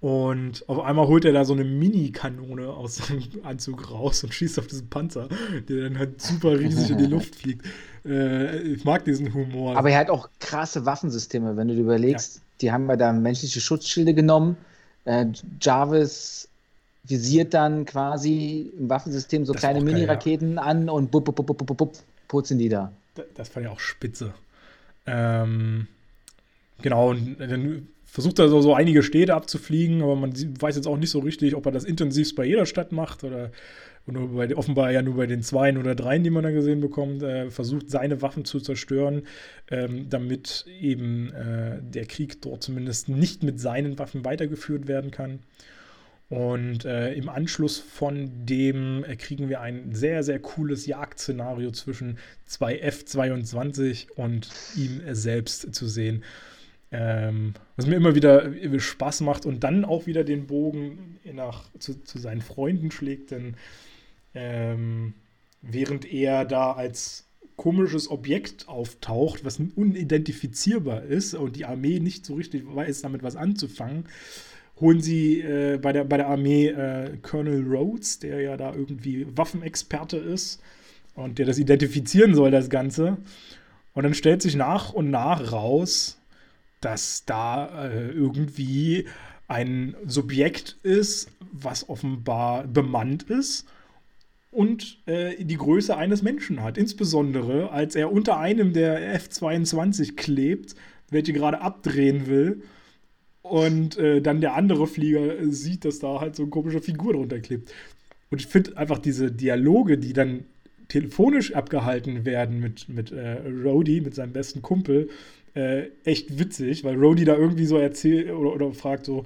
Und 0.01 0.67
auf 0.71 0.81
einmal 0.81 1.07
holt 1.07 1.27
er 1.27 1.35
da 1.35 1.45
so 1.45 1.53
eine 1.53 1.65
Mini-Kanone 1.65 2.69
aus 2.69 2.97
seinem 2.97 3.25
Anzug 3.43 3.91
raus 3.91 4.25
und 4.25 4.33
schießt 4.33 4.59
auf 4.59 4.67
diesen 4.67 4.89
Panzer, 4.89 5.29
der 5.69 5.83
dann 5.83 5.99
halt 5.99 6.23
super 6.23 6.59
riesig 6.59 6.93
in 6.93 6.99
die 6.99 7.07
Luft 7.15 7.35
fliegt. 7.35 7.67
Äh, 8.07 8.63
ich 8.63 8.87
mag 8.87 9.05
diesen 9.05 9.35
Humor. 9.35 9.77
Aber 9.77 9.91
er 9.91 9.99
hat 9.99 10.09
auch 10.09 10.31
krasse 10.41 10.87
Waffensysteme, 10.87 11.59
wenn 11.59 11.69
du 11.69 11.75
dir 11.75 11.83
überlegst. 11.83 12.37
Ja. 12.37 12.43
Die 12.63 12.73
haben 12.73 12.89
ja 12.89 12.97
da 12.97 13.13
menschliche 13.13 13.61
Schutzschilde 13.61 14.15
genommen. 14.15 14.57
Äh, 15.05 15.27
Jarvis 15.61 16.49
visiert 17.05 17.55
dann 17.55 17.85
quasi 17.85 18.73
im 18.79 18.89
Waffensystem 18.89 19.45
so 19.45 19.53
das 19.53 19.61
kleine 19.61 19.81
Mini-Raketen 19.81 20.55
ja. 20.55 20.63
an 20.63 20.89
und 20.89 21.11
bup, 21.11 21.25
bup, 21.25 21.37
bup, 21.47 21.59
bup, 21.59 21.77
bup, 21.77 21.99
putzen 22.29 22.59
die 22.59 22.69
da. 22.69 22.93
Das 23.35 23.49
fand 23.49 23.67
ich 23.67 23.73
auch 23.73 23.81
spitze. 23.81 24.33
Ähm, 25.07 25.89
genau, 26.81 27.11
und 27.11 27.41
dann 27.41 27.89
versucht 28.07 28.39
er 28.39 28.49
so, 28.49 28.61
so 28.61 28.75
einige 28.75 29.03
Städte 29.03 29.35
abzufliegen, 29.35 30.03
aber 30.03 30.17
man 30.17 30.33
weiß 30.35 30.77
jetzt 30.77 30.87
auch 30.87 30.97
nicht 30.97 31.11
so 31.11 31.19
richtig, 31.19 31.57
ob 31.57 31.67
er 31.67 31.73
das 31.73 31.85
intensivst 31.85 32.37
bei 32.37 32.45
jeder 32.45 32.67
Stadt 32.67 32.93
macht 32.93 33.25
oder 33.25 33.51
nur 34.07 34.35
bei, 34.35 34.55
offenbar 34.57 34.91
ja 34.91 35.01
nur 35.01 35.17
bei 35.17 35.27
den 35.27 35.43
Zweien 35.43 35.79
oder 35.79 35.95
Dreien, 35.95 36.25
die 36.25 36.31
man 36.31 36.43
da 36.43 36.51
gesehen 36.51 36.81
bekommt, 36.81 37.23
äh, 37.23 37.51
versucht 37.51 37.91
seine 37.91 38.21
Waffen 38.21 38.45
zu 38.45 38.61
zerstören, 38.61 39.23
ähm, 39.71 40.09
damit 40.11 40.67
eben 40.81 41.33
äh, 41.33 41.79
der 41.83 42.07
Krieg 42.07 42.43
dort 42.43 42.63
zumindest 42.63 43.09
nicht 43.09 43.43
mit 43.43 43.61
seinen 43.61 43.99
Waffen 43.99 44.25
weitergeführt 44.25 44.89
werden 44.89 45.11
kann. 45.11 45.41
Und 46.33 46.87
äh, 46.87 47.13
im 47.13 47.29
Anschluss 47.29 47.79
von 47.79 48.47
dem 48.47 49.05
äh, 49.05 49.17
kriegen 49.17 49.51
wir 49.51 49.61
ein 49.61 49.95
sehr, 49.95 50.23
sehr 50.23 50.39
cooles 50.39 50.87
Jagdszenario 50.87 51.73
zwischen 51.73 52.17
zwei 52.47 52.79
F-22 52.79 54.13
und 54.13 54.49
ihm 54.75 55.03
selbst 55.11 55.75
zu 55.75 55.87
sehen. 55.87 56.25
Ähm, 56.91 57.53
was 57.77 57.87
mir 57.87 57.97
immer 57.97 58.15
wieder 58.15 58.51
Spaß 58.79 59.21
macht 59.21 59.45
und 59.45 59.63
dann 59.63 59.85
auch 59.85 60.07
wieder 60.07 60.25
den 60.25 60.47
Bogen 60.47 61.19
nach, 61.35 61.65
zu, 61.79 62.03
zu 62.03 62.19
seinen 62.19 62.41
Freunden 62.41 62.91
schlägt, 62.91 63.31
denn 63.31 63.59
ähm, 64.33 65.13
während 65.61 66.11
er 66.11 66.47
da 66.47 66.73
als 66.73 67.27
komisches 67.57 68.11
Objekt 68.11 68.69
auftaucht, 68.69 69.45
was 69.45 69.61
unidentifizierbar 69.77 71.03
ist 71.03 71.35
und 71.35 71.57
die 71.57 71.67
Armee 71.67 72.01
nicht 72.01 72.25
so 72.25 72.37
richtig 72.37 72.65
weiß, 72.67 73.03
damit 73.03 73.23
was 73.23 73.37
anzufangen, 73.37 74.07
holen 74.83 75.01
sie 75.01 75.41
äh, 75.41 75.79
bei, 75.79 75.93
der, 75.93 76.05
bei 76.05 76.19
der 76.19 76.27
Armee 76.27 76.67
äh, 76.67 77.17
Colonel 77.23 77.65
Rhodes, 77.65 78.19
der 78.19 78.41
ja 78.41 78.57
da 78.57 78.75
irgendwie 78.75 79.27
Waffenexperte 79.35 80.19
ist 80.19 80.61
und 81.15 81.39
der 81.39 81.47
das 81.47 81.59
identifizieren 81.59 82.35
soll, 82.35 82.51
das 82.51 82.69
Ganze. 82.69 83.17
Und 83.95 84.03
dann 84.03 84.13
stellt 84.13 84.43
sich 84.43 84.57
nach 84.57 84.93
und 84.93 85.11
nach 85.11 85.53
raus, 85.53 86.19
dass 86.81 87.25
da 87.25 87.87
äh, 87.89 88.09
irgendwie 88.09 89.07
ein 89.47 89.95
Subjekt 90.05 90.77
ist, 90.83 91.31
was 91.53 91.89
offenbar 91.89 92.67
bemannt 92.67 93.25
ist 93.25 93.67
und 94.51 94.99
äh, 95.07 95.45
die 95.45 95.59
Größe 95.59 95.97
eines 95.97 96.23
Menschen 96.23 96.63
hat. 96.63 96.77
Insbesondere, 96.77 97.71
als 97.71 97.95
er 97.95 98.13
unter 98.13 98.39
einem 98.39 98.73
der 98.73 99.15
F-22 99.15 100.17
klebt, 100.17 100.75
welche 101.11 101.33
gerade 101.33 101.61
abdrehen 101.61 102.27
will 102.27 102.63
und 103.43 103.99
äh, 103.99 104.21
dann 104.23 104.41
der 104.41 104.55
andere 104.55 104.87
Flieger 104.87 105.39
äh, 105.39 105.51
sieht, 105.51 105.85
dass 105.85 105.99
da 105.99 106.21
halt 106.21 106.37
so 106.37 106.45
eine 106.45 106.51
komische 106.51 106.81
Figur 106.81 107.13
drunter 107.13 107.41
klebt. 107.41 107.73
Und 108.31 108.41
ich 108.41 108.47
finde 108.47 108.77
einfach 108.77 108.99
diese 108.99 109.31
Dialoge, 109.31 109.99
die 109.99 110.13
dann 110.13 110.45
telefonisch 110.89 111.55
abgehalten 111.55 112.25
werden 112.25 112.61
mit, 112.61 112.89
mit 112.89 113.13
äh, 113.13 113.39
Rhodey, 113.65 114.01
mit 114.01 114.15
seinem 114.15 114.33
besten 114.33 114.63
Kumpel, 114.63 115.11
äh, 115.55 115.89
echt 116.05 116.39
witzig, 116.39 116.85
weil 116.85 116.97
Rhodey 116.97 117.25
da 117.25 117.37
irgendwie 117.37 117.67
so 117.67 117.77
erzählt 117.79 118.31
oder, 118.31 118.55
oder 118.55 118.73
fragt 118.73 119.07
so, 119.07 119.25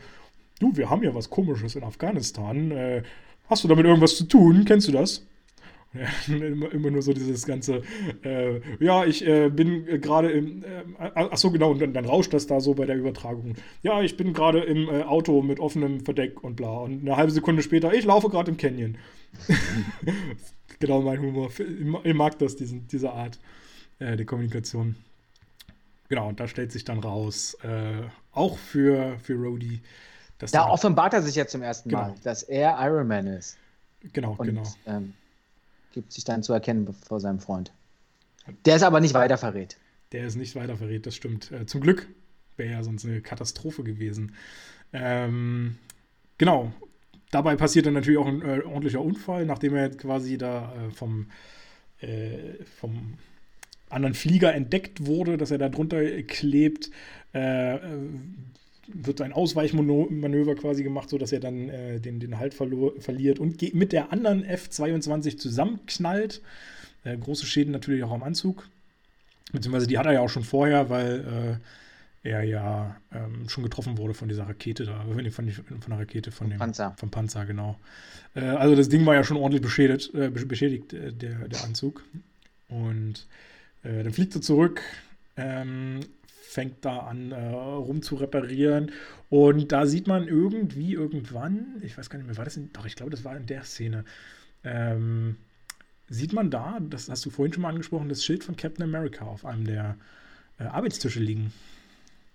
du, 0.58 0.76
wir 0.76 0.90
haben 0.90 1.02
ja 1.02 1.14
was 1.14 1.30
Komisches 1.30 1.76
in 1.76 1.84
Afghanistan. 1.84 2.70
Äh, 2.70 3.02
hast 3.48 3.64
du 3.64 3.68
damit 3.68 3.84
irgendwas 3.84 4.16
zu 4.16 4.24
tun? 4.24 4.64
Kennst 4.64 4.88
du 4.88 4.92
das? 4.92 5.24
Immer, 6.28 6.72
immer, 6.72 6.90
nur 6.90 7.02
so 7.02 7.12
dieses 7.12 7.46
ganze, 7.46 7.82
äh, 8.22 8.60
ja, 8.80 9.04
ich 9.04 9.26
äh, 9.26 9.48
bin 9.48 9.86
gerade 10.00 10.30
im, 10.30 10.62
äh, 10.62 10.84
ach 11.14 11.36
so 11.36 11.50
genau, 11.50 11.70
und 11.70 11.80
dann, 11.80 11.92
dann, 11.92 12.04
rauscht 12.04 12.32
das 12.32 12.46
da 12.46 12.60
so 12.60 12.74
bei 12.74 12.86
der 12.86 12.96
Übertragung. 12.96 13.54
Ja, 13.82 14.02
ich 14.02 14.16
bin 14.16 14.32
gerade 14.32 14.60
im 14.60 14.88
äh, 14.88 15.02
Auto 15.02 15.42
mit 15.42 15.60
offenem 15.60 16.00
Verdeck 16.00 16.42
und 16.42 16.56
bla. 16.56 16.78
Und 16.78 17.00
eine 17.02 17.16
halbe 17.16 17.32
Sekunde 17.32 17.62
später, 17.62 17.92
ich 17.92 18.04
laufe 18.04 18.28
gerade 18.28 18.50
im 18.50 18.56
Canyon. 18.56 18.96
genau 20.78 21.02
mein 21.02 21.20
Humor. 21.20 21.50
Ich 22.04 22.14
mag 22.14 22.38
das, 22.38 22.56
diesen, 22.56 22.86
diese 22.88 23.12
Art 23.12 23.38
äh, 23.98 24.16
der 24.16 24.26
Kommunikation. 24.26 24.96
Genau, 26.08 26.28
und 26.28 26.38
da 26.38 26.46
stellt 26.48 26.72
sich 26.72 26.84
dann 26.84 27.00
raus, 27.00 27.56
äh, 27.62 28.02
auch 28.32 28.58
für, 28.58 29.18
für 29.18 29.34
Rhodey, 29.34 29.80
da 30.38 30.68
offenbart 30.68 31.14
er 31.14 31.22
sich 31.22 31.34
ja 31.34 31.46
zum 31.46 31.62
ersten 31.62 31.88
genau. 31.88 32.02
Mal, 32.02 32.14
dass 32.22 32.42
er 32.42 32.76
Iron 32.80 33.08
Man 33.08 33.26
ist. 33.26 33.56
Genau, 34.12 34.34
und, 34.36 34.46
genau. 34.46 34.62
Ähm, 34.86 35.14
gibt 35.96 36.12
sich 36.12 36.24
dann 36.24 36.42
zu 36.42 36.52
erkennen 36.52 36.92
vor 36.92 37.20
seinem 37.20 37.40
Freund. 37.40 37.72
Der 38.66 38.76
ist 38.76 38.82
aber 38.82 39.00
nicht 39.00 39.14
weiter 39.14 39.38
verrät. 39.38 39.78
Der 40.12 40.26
ist 40.26 40.36
nicht 40.36 40.54
weiter 40.54 40.76
verrät, 40.76 41.06
das 41.06 41.16
stimmt. 41.16 41.50
Äh, 41.50 41.64
zum 41.64 41.80
Glück 41.80 42.06
wäre 42.58 42.70
ja 42.70 42.82
sonst 42.82 43.06
eine 43.06 43.22
Katastrophe 43.22 43.82
gewesen. 43.82 44.34
Ähm, 44.92 45.78
genau. 46.36 46.70
Dabei 47.30 47.56
passiert 47.56 47.86
dann 47.86 47.94
natürlich 47.94 48.18
auch 48.18 48.26
ein 48.26 48.42
äh, 48.42 48.60
ordentlicher 48.60 49.00
Unfall, 49.00 49.46
nachdem 49.46 49.74
er 49.74 49.88
quasi 49.88 50.36
da 50.36 50.74
äh, 50.74 50.90
vom, 50.90 51.30
äh, 52.00 52.62
vom 52.78 53.14
anderen 53.88 54.14
Flieger 54.14 54.54
entdeckt 54.54 55.06
wurde, 55.06 55.38
dass 55.38 55.50
er 55.50 55.58
da 55.58 55.70
drunter 55.70 56.22
klebt, 56.24 56.90
äh, 57.32 57.78
wird 58.92 59.20
ein 59.20 59.32
Ausweichmanöver 59.32 60.54
quasi 60.54 60.82
gemacht, 60.82 61.08
sodass 61.10 61.32
er 61.32 61.40
dann 61.40 61.68
äh, 61.68 62.00
den, 62.00 62.20
den 62.20 62.38
Halt 62.38 62.54
verliert 62.54 63.38
und 63.38 63.74
mit 63.74 63.92
der 63.92 64.12
anderen 64.12 64.44
F-22 64.44 65.38
zusammenknallt. 65.38 66.42
Äh, 67.04 67.16
große 67.16 67.46
Schäden 67.46 67.72
natürlich 67.72 68.04
auch 68.04 68.12
am 68.12 68.22
Anzug. 68.22 68.68
Beziehungsweise 69.52 69.86
die 69.86 69.98
hat 69.98 70.06
er 70.06 70.12
ja 70.12 70.20
auch 70.20 70.28
schon 70.28 70.44
vorher, 70.44 70.90
weil 70.90 71.58
äh, 72.24 72.28
er 72.28 72.42
ja 72.42 72.96
ähm, 73.12 73.48
schon 73.48 73.62
getroffen 73.62 73.98
wurde 73.98 74.14
von 74.14 74.28
dieser 74.28 74.48
Rakete 74.48 74.84
da, 74.84 75.04
von, 75.04 75.30
von, 75.30 75.50
von 75.52 75.90
der 75.90 75.98
Rakete 75.98 76.32
von 76.32 76.50
dem 76.50 76.58
Panzer. 76.58 76.94
Vom 76.98 77.10
Panzer, 77.10 77.46
genau. 77.46 77.78
Äh, 78.34 78.40
also 78.40 78.74
das 78.74 78.88
Ding 78.88 79.06
war 79.06 79.14
ja 79.14 79.24
schon 79.24 79.36
ordentlich 79.36 79.62
beschädigt, 79.62 80.12
äh, 80.14 80.30
beschädigt 80.30 80.92
äh, 80.92 81.12
der, 81.12 81.48
der 81.48 81.64
Anzug. 81.64 82.04
Und 82.68 83.26
dann 83.82 84.10
fliegt 84.10 84.34
er 84.34 84.42
zurück, 84.42 84.82
ähm, 85.36 86.00
fängt 86.46 86.84
da 86.84 87.00
an 87.00 87.32
äh, 87.32 87.50
rum 87.50 88.02
zu 88.02 88.14
reparieren. 88.16 88.92
Und 89.28 89.72
da 89.72 89.86
sieht 89.86 90.06
man 90.06 90.26
irgendwie, 90.28 90.94
irgendwann, 90.94 91.80
ich 91.82 91.98
weiß 91.98 92.08
gar 92.08 92.18
nicht 92.18 92.26
mehr, 92.26 92.36
war 92.36 92.44
das 92.44 92.56
in, 92.56 92.72
doch, 92.72 92.86
ich 92.86 92.96
glaube, 92.96 93.10
das 93.10 93.24
war 93.24 93.36
in 93.36 93.46
der 93.46 93.64
Szene, 93.64 94.04
ähm, 94.64 95.36
sieht 96.08 96.32
man 96.32 96.50
da, 96.50 96.78
das 96.80 97.08
hast 97.08 97.24
du 97.26 97.30
vorhin 97.30 97.52
schon 97.52 97.62
mal 97.62 97.70
angesprochen, 97.70 98.08
das 98.08 98.24
Schild 98.24 98.44
von 98.44 98.56
Captain 98.56 98.84
America 98.84 99.24
auf 99.24 99.44
einem 99.44 99.64
der 99.64 99.96
äh, 100.58 100.64
Arbeitstische 100.64 101.20
liegen. 101.20 101.52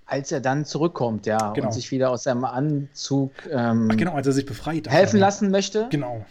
Als 0.05 0.31
er 0.31 0.41
dann 0.41 0.65
zurückkommt, 0.65 1.25
ja, 1.25 1.53
genau. 1.53 1.67
und 1.67 1.73
sich 1.73 1.89
wieder 1.91 2.09
aus 2.11 2.23
seinem 2.23 2.43
Anzug 2.43 3.31
ähm, 3.49 3.87
Ach, 3.89 3.95
genau, 3.95 4.13
als 4.13 4.27
er 4.27 4.33
sich 4.33 4.45
befreit. 4.45 4.89
helfen 4.89 5.19
lassen 5.19 5.51
möchte. 5.51 5.87
Genau. 5.89 6.25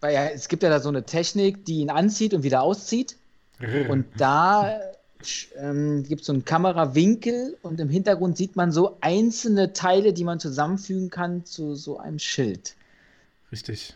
Weil 0.00 0.14
ja, 0.14 0.26
es 0.26 0.48
gibt 0.48 0.62
ja 0.62 0.68
da 0.68 0.78
so 0.78 0.88
eine 0.88 1.04
Technik, 1.04 1.64
die 1.64 1.80
ihn 1.80 1.90
anzieht 1.90 2.32
und 2.32 2.44
wieder 2.44 2.62
auszieht. 2.62 3.16
Und 3.88 4.06
da 4.16 4.80
ähm, 5.58 6.04
gibt 6.04 6.24
so 6.24 6.32
einen 6.32 6.44
Kamerawinkel 6.44 7.56
und 7.62 7.80
im 7.80 7.88
Hintergrund 7.88 8.36
sieht 8.36 8.56
man 8.56 8.72
so 8.72 8.96
einzelne 9.00 9.72
Teile, 9.72 10.12
die 10.12 10.24
man 10.24 10.40
zusammenfügen 10.40 11.10
kann 11.10 11.44
zu 11.44 11.74
so 11.74 11.98
einem 11.98 12.18
Schild. 12.18 12.74
Richtig. 13.50 13.94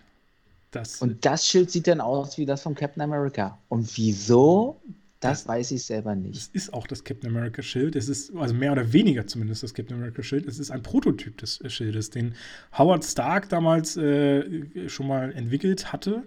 Das 0.70 1.00
und 1.00 1.24
das 1.24 1.46
Schild 1.46 1.70
sieht 1.70 1.86
dann 1.86 2.00
aus 2.00 2.36
wie 2.38 2.44
das 2.44 2.62
von 2.62 2.74
Captain 2.74 3.02
America. 3.02 3.58
Und 3.68 3.96
wieso? 3.96 4.76
Das, 5.20 5.44
das 5.44 5.48
weiß 5.48 5.70
ich 5.70 5.82
selber 5.84 6.14
nicht. 6.14 6.36
Es 6.36 6.50
ist 6.52 6.74
auch 6.74 6.86
das 6.86 7.02
Captain 7.02 7.30
America 7.30 7.62
Schild. 7.62 7.96
Es 7.96 8.08
ist, 8.08 8.34
also 8.36 8.54
mehr 8.54 8.72
oder 8.72 8.92
weniger 8.92 9.26
zumindest 9.26 9.62
das 9.62 9.72
Captain 9.72 9.96
America 9.96 10.22
Schild. 10.22 10.46
Es 10.46 10.58
ist 10.58 10.70
ein 10.70 10.82
Prototyp 10.82 11.38
des 11.38 11.60
äh, 11.62 11.70
Schildes, 11.70 12.10
den 12.10 12.34
Howard 12.76 13.04
Stark 13.04 13.48
damals 13.48 13.96
äh, 13.96 14.88
schon 14.88 15.08
mal 15.08 15.32
entwickelt 15.32 15.92
hatte. 15.92 16.22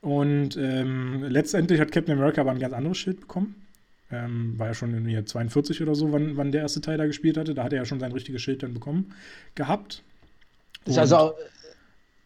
Und 0.00 0.56
ähm, 0.56 1.24
letztendlich 1.24 1.80
hat 1.80 1.90
Captain 1.92 2.16
America 2.16 2.40
aber 2.40 2.52
ein 2.52 2.60
ganz 2.60 2.72
anderes 2.72 2.98
Schild 2.98 3.20
bekommen. 3.20 3.59
Ähm, 4.12 4.58
war 4.58 4.68
ja 4.68 4.74
schon 4.74 4.92
in 4.92 5.04
der 5.04 5.24
42 5.24 5.82
oder 5.82 5.94
so, 5.94 6.12
wann, 6.12 6.36
wann 6.36 6.50
der 6.50 6.62
erste 6.62 6.80
Teil 6.80 6.98
da 6.98 7.06
gespielt 7.06 7.36
hatte. 7.36 7.54
Da 7.54 7.64
hat 7.64 7.72
er 7.72 7.78
ja 7.78 7.84
schon 7.84 8.00
sein 8.00 8.12
richtiges 8.12 8.42
Schild 8.42 8.62
dann 8.62 8.74
bekommen 8.74 9.12
gehabt. 9.54 10.02
Ist 10.84 10.98
also, 10.98 11.34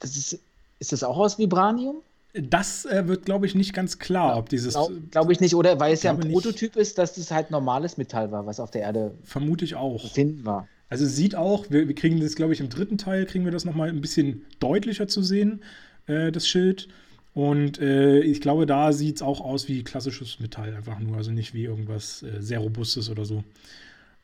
das 0.00 0.16
ist, 0.16 0.40
ist 0.78 0.92
das 0.92 1.02
auch 1.02 1.18
aus 1.18 1.38
Vibranium? 1.38 1.96
Das 2.32 2.84
äh, 2.84 3.06
wird, 3.06 3.26
glaube 3.26 3.46
ich, 3.46 3.54
nicht 3.54 3.74
ganz 3.74 3.98
klar, 3.98 4.36
ob 4.36 4.48
dieses. 4.48 4.74
Glaube 4.74 5.00
glaub 5.10 5.30
ich 5.30 5.40
nicht, 5.40 5.54
oder 5.54 5.78
weil 5.78 5.92
es 5.92 6.02
ja 6.02 6.12
ein 6.12 6.18
Prototyp 6.18 6.74
nicht. 6.74 6.82
ist, 6.82 6.98
dass 6.98 7.14
das 7.14 7.30
halt 7.30 7.50
normales 7.50 7.96
Metall 7.96 8.32
war, 8.32 8.44
was 8.44 8.58
auf 8.58 8.70
der 8.70 8.82
Erde. 8.82 9.14
Vermute 9.22 9.64
ich 9.64 9.76
auch. 9.76 10.10
Finden 10.12 10.44
war. 10.44 10.66
Also 10.88 11.06
sieht 11.06 11.36
auch, 11.36 11.66
wir, 11.70 11.86
wir 11.86 11.94
kriegen 11.94 12.20
das, 12.20 12.34
glaube 12.34 12.52
ich, 12.52 12.60
im 12.60 12.68
dritten 12.68 12.98
Teil 12.98 13.26
kriegen 13.26 13.44
wir 13.44 13.52
das 13.52 13.64
nochmal 13.64 13.88
ein 13.88 14.00
bisschen 14.00 14.44
deutlicher 14.58 15.06
zu 15.06 15.22
sehen, 15.22 15.62
äh, 16.06 16.32
das 16.32 16.48
Schild. 16.48 16.88
Und 17.34 17.80
äh, 17.80 18.20
ich 18.20 18.40
glaube, 18.40 18.64
da 18.64 18.92
sieht 18.92 19.16
es 19.16 19.22
auch 19.22 19.40
aus 19.40 19.68
wie 19.68 19.82
klassisches 19.82 20.38
Metall, 20.38 20.74
einfach 20.74 21.00
nur, 21.00 21.16
also 21.16 21.32
nicht 21.32 21.52
wie 21.52 21.64
irgendwas 21.64 22.22
äh, 22.22 22.40
sehr 22.40 22.60
Robustes 22.60 23.10
oder 23.10 23.24
so. 23.24 23.42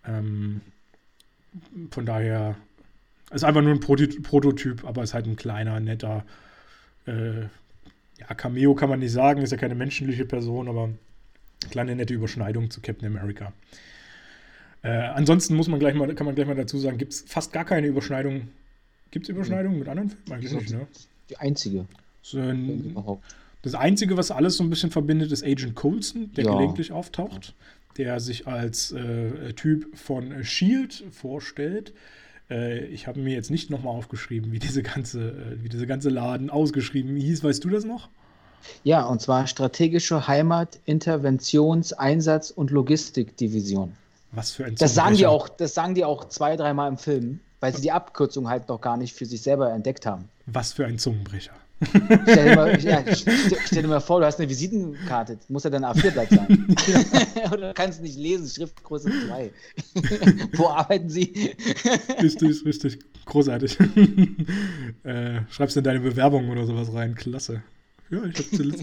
Ähm, 0.06 0.60
von 1.90 2.06
daher 2.06 2.56
ist 3.32 3.44
einfach 3.44 3.62
nur 3.62 3.72
ein 3.72 3.80
Prototyp, 3.80 4.84
aber 4.84 5.02
ist 5.02 5.14
halt 5.14 5.26
ein 5.26 5.34
kleiner, 5.34 5.80
netter, 5.80 6.24
äh, 7.06 7.42
ja, 7.42 8.34
Cameo 8.36 8.74
kann 8.74 8.88
man 8.88 9.00
nicht 9.00 9.12
sagen, 9.12 9.42
ist 9.42 9.50
ja 9.50 9.56
keine 9.56 9.74
menschliche 9.74 10.24
Person, 10.24 10.68
aber 10.68 10.90
kleine, 11.70 11.96
nette 11.96 12.14
Überschneidung 12.14 12.70
zu 12.70 12.80
Captain 12.80 13.06
America. 13.06 13.52
Äh, 14.82 14.90
ansonsten 14.90 15.56
muss 15.56 15.68
man 15.68 15.80
gleich 15.80 15.94
mal, 15.94 16.14
kann 16.14 16.26
man 16.26 16.34
gleich 16.34 16.46
mal 16.46 16.54
dazu 16.54 16.78
sagen, 16.78 16.98
gibt 16.98 17.12
es 17.12 17.22
fast 17.22 17.52
gar 17.52 17.64
keine 17.64 17.88
Überschneidung. 17.88 18.48
Gibt 19.10 19.26
es 19.26 19.30
Überschneidungen 19.30 19.78
mit 19.78 19.88
anderen 19.88 20.10
Filmen? 20.10 20.32
Eigentlich 20.32 20.52
nicht, 20.52 20.70
ne? 20.70 20.86
Die 21.28 21.36
einzige. 21.38 21.86
So 22.22 22.38
ein, 22.38 22.96
das 23.62 23.74
Einzige, 23.74 24.16
was 24.16 24.30
alles 24.30 24.56
so 24.56 24.64
ein 24.64 24.70
bisschen 24.70 24.90
verbindet, 24.90 25.32
ist 25.32 25.44
Agent 25.44 25.74
Coulson, 25.74 26.32
der 26.34 26.44
ja. 26.44 26.52
gelegentlich 26.52 26.92
auftaucht, 26.92 27.54
der 27.96 28.20
sich 28.20 28.46
als 28.46 28.92
äh, 28.92 29.52
Typ 29.54 29.96
von 29.96 30.44
Shield 30.44 31.04
vorstellt. 31.10 31.92
Äh, 32.50 32.86
ich 32.86 33.06
habe 33.06 33.20
mir 33.20 33.34
jetzt 33.34 33.50
nicht 33.50 33.70
nochmal 33.70 33.94
aufgeschrieben, 33.94 34.52
wie 34.52 34.58
diese 34.58 34.82
ganze, 34.82 35.30
äh, 35.30 35.62
wie 35.62 35.68
diese 35.68 35.86
ganze 35.86 36.08
Laden 36.08 36.50
ausgeschrieben 36.50 37.16
hieß. 37.16 37.44
Weißt 37.44 37.62
du 37.64 37.70
das 37.70 37.84
noch? 37.84 38.08
Ja, 38.84 39.04
und 39.04 39.20
zwar 39.20 39.46
strategische 39.46 40.26
Heimat, 40.28 40.78
Interventions-, 40.84 41.92
Einsatz- 41.92 42.50
und 42.50 42.70
Logistikdivision. 42.70 43.96
Was 44.32 44.52
für 44.52 44.64
ein 44.64 44.74
das 44.76 44.94
sagen 44.94 45.16
die 45.16 45.26
auch, 45.26 45.48
Das 45.48 45.74
sagen 45.74 45.94
die 45.94 46.04
auch 46.04 46.28
zwei, 46.28 46.56
dreimal 46.56 46.88
im 46.88 46.98
Film, 46.98 47.40
weil 47.60 47.74
sie 47.74 47.82
die 47.82 47.92
Abkürzung 47.92 48.48
halt 48.48 48.68
noch 48.68 48.80
gar 48.80 48.96
nicht 48.96 49.14
für 49.14 49.26
sich 49.26 49.42
selber 49.42 49.72
entdeckt 49.72 50.06
haben. 50.06 50.28
Was 50.46 50.72
für 50.72 50.86
ein 50.86 50.98
Zungenbrecher. 50.98 51.52
Stell 51.82 52.50
dir, 52.50 52.56
mal, 52.56 52.80
ja, 52.82 53.02
stell 53.14 53.82
dir 53.82 53.88
mal 53.88 54.00
vor, 54.00 54.20
du 54.20 54.26
hast 54.26 54.38
eine 54.38 54.48
Visitenkarte. 54.48 55.38
Muss 55.48 55.64
ja 55.64 55.70
dann 55.70 55.84
A4-Blatt 55.84 56.28
sein. 56.28 56.66
Oder 57.52 57.68
du 57.68 57.74
kannst 57.74 58.02
nicht 58.02 58.18
lesen, 58.18 58.48
Schriftgröße 58.48 59.10
2. 59.26 59.50
Wo 60.56 60.68
arbeiten 60.68 61.08
Sie? 61.08 61.54
richtig, 62.20 62.64
richtig. 62.64 62.98
Großartig. 63.24 63.78
äh, 65.04 65.40
schreibst 65.50 65.76
du 65.76 65.80
in 65.80 65.84
deine 65.84 66.00
Bewerbung 66.00 66.50
oder 66.50 66.66
sowas 66.66 66.92
rein. 66.92 67.14
Klasse. 67.14 67.62
Ja, 68.10 68.24
ich 68.24 68.38
habe 68.38 68.50
zuletzt. 68.56 68.82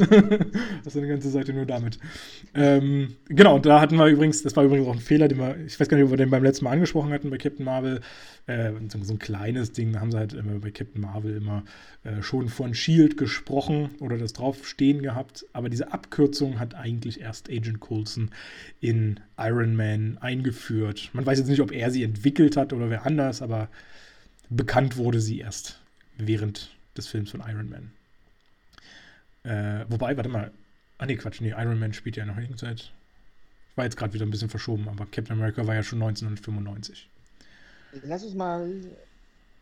hast 0.85 0.95
du 0.95 0.99
eine 0.99 1.07
ganze 1.09 1.29
Seite 1.29 1.51
nur 1.51 1.65
damit. 1.65 1.99
Ähm, 2.53 3.15
genau, 3.27 3.59
da 3.59 3.81
hatten 3.81 3.97
wir 3.97 4.05
übrigens, 4.07 4.41
das 4.41 4.55
war 4.55 4.63
übrigens 4.63 4.87
auch 4.87 4.93
ein 4.93 5.01
Fehler, 5.01 5.27
den 5.27 5.37
wir, 5.37 5.57
ich 5.65 5.77
weiß 5.77 5.89
gar 5.89 5.97
nicht, 5.97 6.05
ob 6.05 6.11
wir 6.11 6.17
den 6.17 6.29
beim 6.29 6.43
letzten 6.43 6.63
Mal 6.63 6.71
angesprochen 6.71 7.11
hatten 7.11 7.29
bei 7.29 7.37
Captain 7.37 7.65
Marvel. 7.65 7.99
Äh, 8.45 8.71
so, 8.87 9.03
so, 9.03 9.13
ein 9.13 9.19
kleines 9.19 9.73
Ding, 9.73 9.91
da 9.91 9.99
haben 9.99 10.11
sie 10.11 10.17
halt 10.17 10.31
immer 10.31 10.59
bei 10.59 10.71
Captain 10.71 11.01
Marvel 11.01 11.35
immer 11.35 11.65
äh, 12.05 12.21
schon 12.21 12.47
von 12.47 12.73
Shield 12.73 13.17
gesprochen 13.17 13.89
oder 13.99 14.17
das 14.17 14.31
draufstehen 14.31 15.01
gehabt. 15.01 15.45
Aber 15.51 15.67
diese 15.67 15.91
Abkürzung 15.91 16.57
hat 16.57 16.73
eigentlich 16.73 17.19
erst 17.19 17.49
Agent 17.49 17.81
Coulson 17.81 18.31
in 18.79 19.19
Iron 19.37 19.75
Man 19.75 20.17
eingeführt. 20.21 21.09
Man 21.11 21.25
weiß 21.25 21.37
jetzt 21.39 21.49
nicht, 21.49 21.61
ob 21.61 21.73
er 21.73 21.91
sie 21.91 22.03
entwickelt 22.03 22.55
hat 22.55 22.71
oder 22.71 22.89
wer 22.89 23.05
anders, 23.05 23.41
aber 23.41 23.67
bekannt 24.49 24.95
wurde 24.95 25.19
sie 25.19 25.39
erst 25.39 25.81
während 26.17 26.71
des 26.95 27.07
Films 27.07 27.31
von 27.31 27.43
Iron 27.45 27.69
Man. 27.69 27.96
Äh, 29.47 29.85
wobei, 29.89 30.17
warte 30.17 30.29
mal. 30.29 30.51
Ah, 30.97 31.05
nee, 31.05 31.15
Quatsch. 31.15 31.39
Nee, 31.39 31.51
Iron 31.51 31.79
Man 31.79 31.93
spielt 31.93 32.17
ja 32.17 32.25
noch 32.25 32.37
irgendeine 32.37 32.75
War 33.75 33.85
jetzt 33.85 33.95
gerade 33.95 34.13
wieder 34.13 34.25
ein 34.25 34.31
bisschen 34.31 34.49
verschoben, 34.49 34.89
aber 34.89 35.05
Captain 35.05 35.37
America 35.37 35.65
war 35.65 35.75
ja 35.75 35.83
schon 35.83 36.01
1995. 36.01 37.07
Lass 38.03 38.23
uns 38.23 38.33
mal 38.33 38.69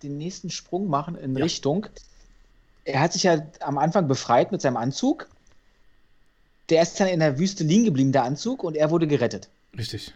den 0.01 0.17
nächsten 0.17 0.49
Sprung 0.49 0.87
machen 0.87 1.15
in 1.15 1.35
ja. 1.37 1.43
Richtung. 1.43 1.85
Er 2.83 2.99
hat 2.99 3.13
sich 3.13 3.23
ja 3.23 3.45
am 3.59 3.77
Anfang 3.77 4.07
befreit 4.07 4.51
mit 4.51 4.61
seinem 4.61 4.77
Anzug. 4.77 5.29
Der 6.69 6.81
ist 6.81 6.99
dann 6.99 7.07
in 7.07 7.19
der 7.19 7.37
Wüste 7.37 7.63
liegen 7.63 7.85
geblieben, 7.85 8.11
der 8.11 8.23
Anzug, 8.23 8.63
und 8.63 8.75
er 8.75 8.89
wurde 8.89 9.05
gerettet. 9.05 9.49
Richtig. 9.77 10.13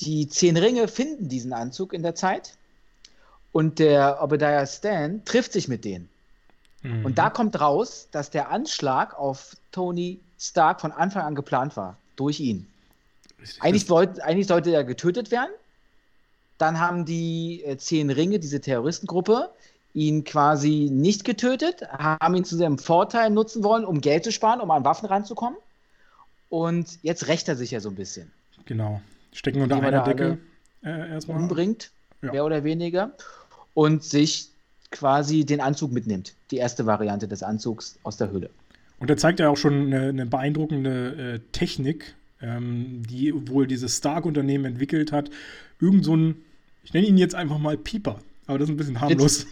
Die 0.00 0.28
zehn 0.28 0.56
Ringe 0.58 0.86
finden 0.86 1.28
diesen 1.28 1.54
Anzug 1.54 1.94
in 1.94 2.02
der 2.02 2.14
Zeit. 2.14 2.56
Und 3.52 3.78
der 3.78 4.22
Obadiah 4.22 4.66
Stan 4.66 5.24
trifft 5.24 5.52
sich 5.52 5.66
mit 5.66 5.86
denen. 5.86 6.10
Mhm. 6.82 7.04
Und 7.04 7.18
da 7.18 7.30
kommt 7.30 7.60
raus, 7.60 8.08
dass 8.10 8.30
der 8.30 8.50
Anschlag 8.50 9.18
auf 9.18 9.56
Tony 9.72 10.20
Stark 10.38 10.80
von 10.80 10.92
Anfang 10.92 11.22
an 11.22 11.34
geplant 11.34 11.76
war. 11.76 11.96
Durch 12.16 12.40
ihn. 12.40 12.66
Eigentlich, 13.60 13.88
wollt, 13.88 14.20
eigentlich 14.20 14.46
sollte 14.46 14.70
er 14.70 14.84
getötet 14.84 15.30
werden. 15.30 15.50
Dann 16.58 16.80
haben 16.80 17.04
die 17.04 17.62
äh, 17.64 17.76
zehn 17.76 18.10
Ringe, 18.10 18.40
diese 18.40 18.60
Terroristengruppe, 18.60 19.50
ihn 19.94 20.24
quasi 20.24 20.88
nicht 20.90 21.24
getötet, 21.24 21.82
haben 21.90 22.34
ihn 22.34 22.44
zu 22.44 22.56
seinem 22.56 22.78
Vorteil 22.78 23.30
nutzen 23.30 23.62
wollen, 23.62 23.84
um 23.84 24.00
Geld 24.00 24.24
zu 24.24 24.32
sparen, 24.32 24.60
um 24.60 24.70
an 24.70 24.84
Waffen 24.84 25.06
ranzukommen. 25.06 25.58
Und 26.50 26.98
jetzt 27.02 27.28
rächt 27.28 27.48
er 27.48 27.56
sich 27.56 27.70
ja 27.70 27.80
so 27.80 27.88
ein 27.88 27.94
bisschen. 27.94 28.32
Genau. 28.64 29.00
Stecken 29.32 29.62
unter 29.62 29.76
einer 29.76 30.02
Decke 30.02 30.38
äh, 30.82 31.10
erstmal. 31.10 31.36
Umbringt, 31.36 31.90
ja. 32.22 32.32
mehr 32.32 32.44
oder 32.44 32.64
weniger. 32.64 33.12
Und 33.74 34.02
sich 34.02 34.50
quasi 34.90 35.44
den 35.44 35.60
Anzug 35.60 35.92
mitnimmt. 35.92 36.34
Die 36.50 36.56
erste 36.56 36.86
Variante 36.86 37.28
des 37.28 37.42
Anzugs 37.42 37.98
aus 38.02 38.16
der 38.16 38.30
Höhle. 38.30 38.50
Und 38.98 39.10
er 39.10 39.16
zeigt 39.16 39.40
ja 39.40 39.48
auch 39.48 39.56
schon 39.56 39.86
eine, 39.86 40.08
eine 40.08 40.26
beeindruckende 40.26 41.34
äh, 41.34 41.40
Technik, 41.52 42.14
ähm, 42.40 43.02
die 43.08 43.32
wohl 43.48 43.66
dieses 43.66 43.96
Stark-Unternehmen 43.98 44.64
entwickelt 44.64 45.12
hat. 45.12 45.30
Irgend 45.80 46.04
so 46.04 46.16
ein, 46.16 46.36
ich 46.82 46.92
nenne 46.92 47.06
ihn 47.06 47.18
jetzt 47.18 47.34
einfach 47.34 47.58
mal 47.58 47.76
Pieper. 47.76 48.18
Aber 48.48 48.58
das 48.58 48.68
ist 48.68 48.74
ein 48.74 48.76
bisschen 48.78 49.00
harmlos. 49.00 49.46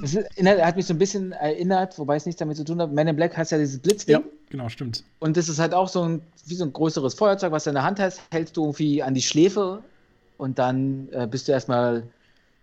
Das 0.00 0.14
ist, 0.14 0.26
hat 0.42 0.76
mich 0.76 0.84
so 0.84 0.92
ein 0.92 0.98
bisschen 0.98 1.30
erinnert, 1.30 1.96
wobei 2.00 2.16
es 2.16 2.26
nichts 2.26 2.40
damit 2.40 2.56
zu 2.56 2.64
tun 2.64 2.82
hat. 2.82 2.92
Man 2.92 3.06
in 3.06 3.14
Black 3.14 3.36
heißt 3.36 3.52
ja 3.52 3.58
dieses 3.58 3.78
Blitzding. 3.78 4.14
Ja, 4.14 4.22
genau, 4.50 4.68
stimmt. 4.68 5.04
Und 5.20 5.36
das 5.36 5.48
ist 5.48 5.60
halt 5.60 5.72
auch 5.72 5.88
so 5.88 6.02
ein, 6.02 6.20
wie 6.46 6.56
so 6.56 6.64
ein 6.64 6.72
größeres 6.72 7.14
Feuerzeug, 7.14 7.52
was 7.52 7.64
du 7.64 7.70
in 7.70 7.74
der 7.74 7.84
Hand 7.84 8.00
hast, 8.00 8.20
hältst 8.32 8.56
du 8.56 8.64
irgendwie 8.64 9.04
an 9.04 9.14
die 9.14 9.22
Schläfe 9.22 9.84
und 10.36 10.58
dann 10.58 11.08
äh, 11.12 11.28
bist 11.28 11.46
du 11.46 11.52
erstmal 11.52 12.02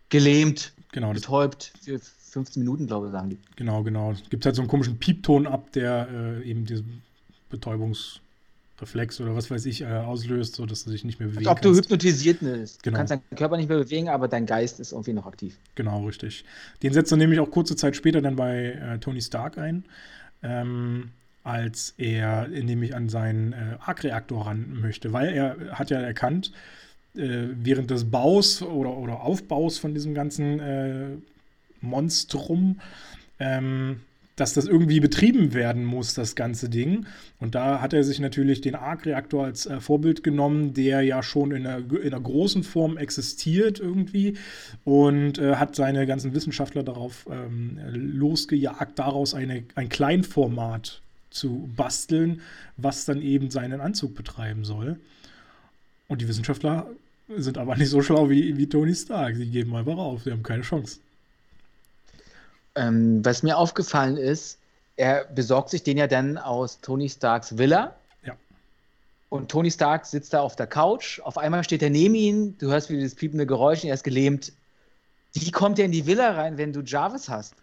gelähmt, 0.10 0.74
genau, 0.92 1.14
betäubt 1.14 1.72
für 1.82 2.02
15 2.30 2.62
Minuten, 2.62 2.88
glaube 2.88 3.08
ich, 3.08 3.12
sagen 3.12 3.30
die. 3.30 3.38
Genau, 3.56 3.84
genau. 3.84 4.12
Es 4.12 4.30
gibt 4.30 4.46
halt 4.46 4.56
so 4.56 4.62
einen 4.62 4.70
komischen 4.70 4.98
Piepton 4.98 5.48
ab, 5.48 5.72
der 5.72 6.08
äh, 6.12 6.50
eben 6.50 6.66
diesen 6.66 7.02
Betäubungsreflex 7.50 9.22
oder 9.22 9.36
was 9.36 9.50
weiß 9.50 9.66
ich 9.66 9.82
äh, 9.82 9.86
auslöst, 9.86 10.56
sodass 10.56 10.84
du 10.84 10.92
dich 10.92 11.04
nicht 11.04 11.20
mehr 11.20 11.30
bewegen 11.30 11.48
Als 11.48 11.58
ob 11.58 11.64
kannst. 11.64 11.80
du 11.80 11.84
hypnotisiert 11.84 12.40
bist. 12.42 12.84
Genau. 12.84 12.96
Du 12.96 12.98
kannst 13.00 13.12
deinen 13.12 13.38
Körper 13.38 13.58
nicht 13.58 13.70
mehr 13.70 13.80
bewegen, 13.80 14.10
aber 14.10 14.28
dein 14.28 14.46
Geist 14.46 14.80
ist 14.80 14.92
irgendwie 14.92 15.14
noch 15.14 15.26
aktiv. 15.26 15.58
Genau, 15.76 16.06
richtig. 16.06 16.46
Den 16.84 16.94
setzt 16.94 17.12
er 17.12 17.18
nämlich 17.18 17.40
auch 17.40 17.50
kurze 17.50 17.76
Zeit 17.76 17.96
später 17.96 18.22
dann 18.22 18.36
bei 18.36 18.74
äh, 18.74 19.00
Tony 19.00 19.22
Stark 19.22 19.58
ein. 19.58 19.86
Ähm, 20.44 21.12
als 21.44 21.94
er 21.98 22.50
nämlich 22.50 22.94
an 22.94 23.08
seinen 23.08 23.54
äh, 23.54 23.78
Arc-Reaktor 23.80 24.48
ran 24.48 24.82
möchte, 24.82 25.14
weil 25.14 25.30
er 25.30 25.56
hat 25.72 25.90
ja 25.90 25.98
erkannt, 25.98 26.52
äh, 27.16 27.48
während 27.54 27.90
des 27.90 28.12
Baus 28.12 28.62
oder, 28.62 28.98
oder 28.98 29.22
Aufbaus 29.22 29.78
von 29.78 29.94
diesem 29.94 30.14
ganzen 30.14 30.60
äh, 30.60 31.08
Monstrum, 31.82 32.80
ähm, 33.40 34.02
dass 34.38 34.54
das 34.54 34.66
irgendwie 34.66 35.00
betrieben 35.00 35.54
werden 35.54 35.84
muss, 35.84 36.14
das 36.14 36.36
ganze 36.36 36.70
Ding. 36.70 37.08
Und 37.40 37.56
da 37.56 37.82
hat 37.82 37.94
er 37.94 38.04
sich 38.04 38.20
natürlich 38.20 38.62
den 38.62 38.76
Arc-Reaktor 38.76 39.46
als 39.46 39.66
äh, 39.66 39.80
Vorbild 39.82 40.24
genommen, 40.24 40.76
der 40.76 41.02
ja 41.02 41.24
schon 41.24 41.52
in 41.52 41.66
einer, 41.66 41.80
in 41.80 42.14
einer 42.14 42.22
großen 42.22 42.64
Form 42.64 42.98
existiert 42.98 43.80
irgendwie 43.80 44.38
und 44.86 45.40
äh, 45.40 45.56
hat 45.56 45.76
seine 45.76 46.06
ganzen 46.06 46.36
Wissenschaftler 46.36 46.84
darauf 46.84 47.28
ähm, 47.32 47.80
losgejagt, 47.92 49.00
daraus 49.00 49.34
eine, 49.34 49.64
ein 49.74 49.90
Kleinformat 49.90 51.02
zu 51.32 51.70
basteln, 51.76 52.42
was 52.78 53.06
dann 53.06 53.22
eben 53.22 53.50
seinen 53.50 53.82
Anzug 53.82 54.14
betreiben 54.14 54.66
soll. 54.66 54.98
Und 56.08 56.22
die 56.22 56.28
Wissenschaftler 56.28 56.88
sind 57.36 57.58
aber 57.58 57.76
nicht 57.76 57.90
so 57.90 58.02
schlau 58.02 58.30
wie, 58.30 58.56
wie 58.56 58.68
Tony 58.68 58.94
Stark. 58.94 59.36
Sie 59.36 59.48
geben 59.48 59.76
einfach 59.76 59.98
auf, 59.98 60.24
sie 60.24 60.32
haben 60.32 60.44
keine 60.44 60.64
Chance. 60.64 61.00
Ähm, 62.78 63.26
was 63.26 63.44
mir 63.44 63.58
aufgefallen 63.58 64.18
ist, 64.18 64.60
er 64.96 65.26
besorgt 65.26 65.70
sich 65.70 65.84
den 65.84 65.98
ja 65.98 66.08
dann 66.08 66.38
aus 66.38 66.80
Tony 66.82 67.10
Starks 67.10 67.58
Villa. 67.58 67.96
Ja. 68.26 68.34
Und 69.30 69.50
Tony 69.50 69.72
Stark 69.72 70.06
sitzt 70.06 70.34
da 70.34 70.42
auf 70.42 70.56
der 70.56 70.68
Couch. 70.68 71.20
Auf 71.22 71.38
einmal 71.38 71.64
steht 71.64 71.84
er 71.84 71.90
neben 71.90 72.16
ihm. 72.16 72.58
Du 72.58 72.68
hörst 72.68 72.90
wieder 72.90 73.04
das 73.04 73.16
piepende 73.16 73.46
Geräusch 73.46 73.84
und 73.84 73.90
er 73.90 73.96
ist 73.96 74.04
gelähmt. 74.04 74.54
Wie 75.34 75.52
kommt 75.52 75.78
er 75.80 75.86
in 75.86 75.92
die 75.92 76.06
Villa 76.06 76.32
rein, 76.32 76.58
wenn 76.58 76.74
du 76.74 76.82
Jarvis 76.82 77.30
hast? 77.30 77.54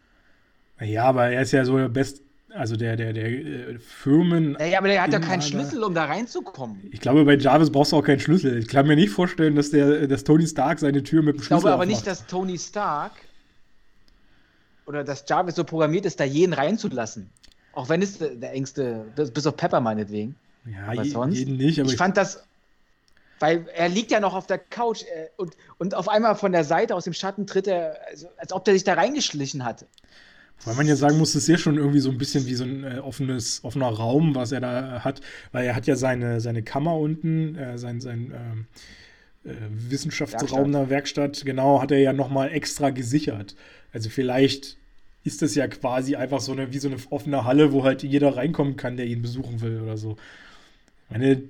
Ja, 0.81 1.05
aber 1.05 1.31
er 1.31 1.43
ist 1.43 1.53
ja 1.53 1.65
so 1.65 1.77
der 1.77 1.89
Best, 1.89 2.20
also 2.51 2.77
der, 2.77 2.97
der, 2.97 3.12
der 3.12 3.27
äh, 3.27 3.78
Firmen. 3.78 4.57
Ja, 4.61 4.78
aber 4.78 4.89
der 4.89 5.03
hat 5.03 5.12
ja 5.12 5.19
keinen 5.19 5.43
Schlüssel, 5.43 5.82
um 5.82 5.95
da 5.95 6.05
reinzukommen. 6.05 6.81
Ich 6.93 7.01
glaube, 7.01 7.24
bei 7.24 7.36
Jarvis 7.36 7.70
brauchst 7.70 7.93
du 7.93 7.97
auch 7.97 8.05
keinen 8.05 8.20
Schlüssel. 8.20 8.59
Ich 8.59 8.69
kann 8.69 8.86
mir 8.86 8.97
nicht 8.97 9.11
vorstellen, 9.11 9.57
dass 9.57 9.70
der, 9.70 10.07
dass 10.07 10.24
Tony 10.24 10.47
Stark 10.47 10.78
seine 10.78 11.03
Tür 11.03 11.23
mit 11.23 11.36
dem 11.36 11.43
Schlüssel 11.43 11.43
Ich 11.43 11.49
glaube 11.49 11.69
aber 11.69 11.82
aufmacht. 11.82 11.89
nicht, 11.89 12.07
dass 12.07 12.27
Tony 12.27 12.59
Stark 12.59 13.12
oder 14.86 15.05
dass 15.05 15.24
Jarvis 15.28 15.55
so 15.55 15.65
programmiert 15.65 16.06
ist, 16.06 16.20
da 16.20 16.24
jeden 16.24 16.52
reinzulassen. 16.52 17.31
Auch 17.73 17.89
wenn 17.89 18.02
es 18.02 18.19
der 18.19 18.52
engste, 18.52 19.05
bis 19.16 19.47
auf 19.47 19.56
Pepper 19.56 19.81
meinetwegen. 19.81 20.36
Ja, 20.66 20.86
aber 20.86 21.05
sonst, 21.05 21.36
jeden 21.36 21.56
nicht. 21.56 21.78
Aber 21.81 21.89
ich, 21.89 21.94
ich 21.94 21.98
fand 21.98 22.16
das, 22.16 22.44
weil 23.40 23.66
er 23.74 23.89
liegt 23.89 24.11
ja 24.11 24.20
noch 24.20 24.35
auf 24.35 24.47
der 24.47 24.59
Couch 24.59 25.02
äh, 25.02 25.28
und, 25.36 25.56
und 25.78 25.94
auf 25.94 26.09
einmal 26.09 26.36
von 26.36 26.52
der 26.52 26.65
Seite 26.65 26.94
aus 26.94 27.05
dem 27.05 27.12
Schatten 27.12 27.47
tritt 27.47 27.66
er, 27.66 27.97
also, 28.09 28.28
als 28.39 28.52
ob 28.52 28.65
der 28.65 28.74
sich 28.74 28.85
da 28.85 28.94
reingeschlichen 28.94 29.65
hat. 29.65 29.86
Weil 30.65 30.77
man 30.77 30.86
ja 30.86 30.97
sagen 30.97 31.19
muss, 31.19 31.31
es 31.31 31.43
ist 31.43 31.48
ja 31.48 31.59
schon 31.59 31.77
irgendwie 31.77 32.01
so 32.01 32.11
ein 32.11 32.16
bisschen 32.16 32.47
wie 32.47 32.55
so 32.55 32.65
ein 32.65 32.85
äh, 32.85 32.98
offenes, 33.01 33.62
offener 33.65 33.89
Raum, 33.89 34.35
was 34.35 34.52
er 34.52 34.61
da 34.61 35.01
hat, 35.05 35.20
weil 35.52 35.66
er 35.66 35.74
hat 35.74 35.86
ja 35.86 35.97
seine, 35.97 36.40
seine 36.40 36.62
Kammer 36.62 36.97
unten, 36.97 37.56
äh, 37.56 37.77
sein, 37.77 38.01
sein 38.01 38.32
ähm, 38.35 38.66
äh, 39.44 39.56
Wissenschaftsraum 39.90 40.73
der 40.73 40.89
Werkstatt, 40.89 41.44
genau, 41.44 41.82
hat 41.82 41.90
er 41.90 41.98
ja 41.98 42.12
nochmal 42.12 42.52
extra 42.52 42.90
gesichert. 42.90 43.56
Also 43.95 44.11
vielleicht 44.11 44.77
ist 45.23 45.41
das 45.41 45.55
ja 45.55 45.66
quasi 45.69 46.16
einfach 46.16 46.41
so 46.41 46.53
eine, 46.53 46.73
wie 46.73 46.79
so 46.79 46.89
eine 46.89 46.99
offene 47.11 47.45
Halle, 47.45 47.73
wo 47.73 47.85
halt 47.85 48.03
jeder 48.03 48.37
reinkommen 48.37 48.77
kann, 48.77 48.99
der 48.99 49.07
ihn 49.07 49.23
besuchen 49.23 49.62
will 49.62 49.81
oder 49.81 49.97
so. 49.97 50.16
Meine, 51.09 51.43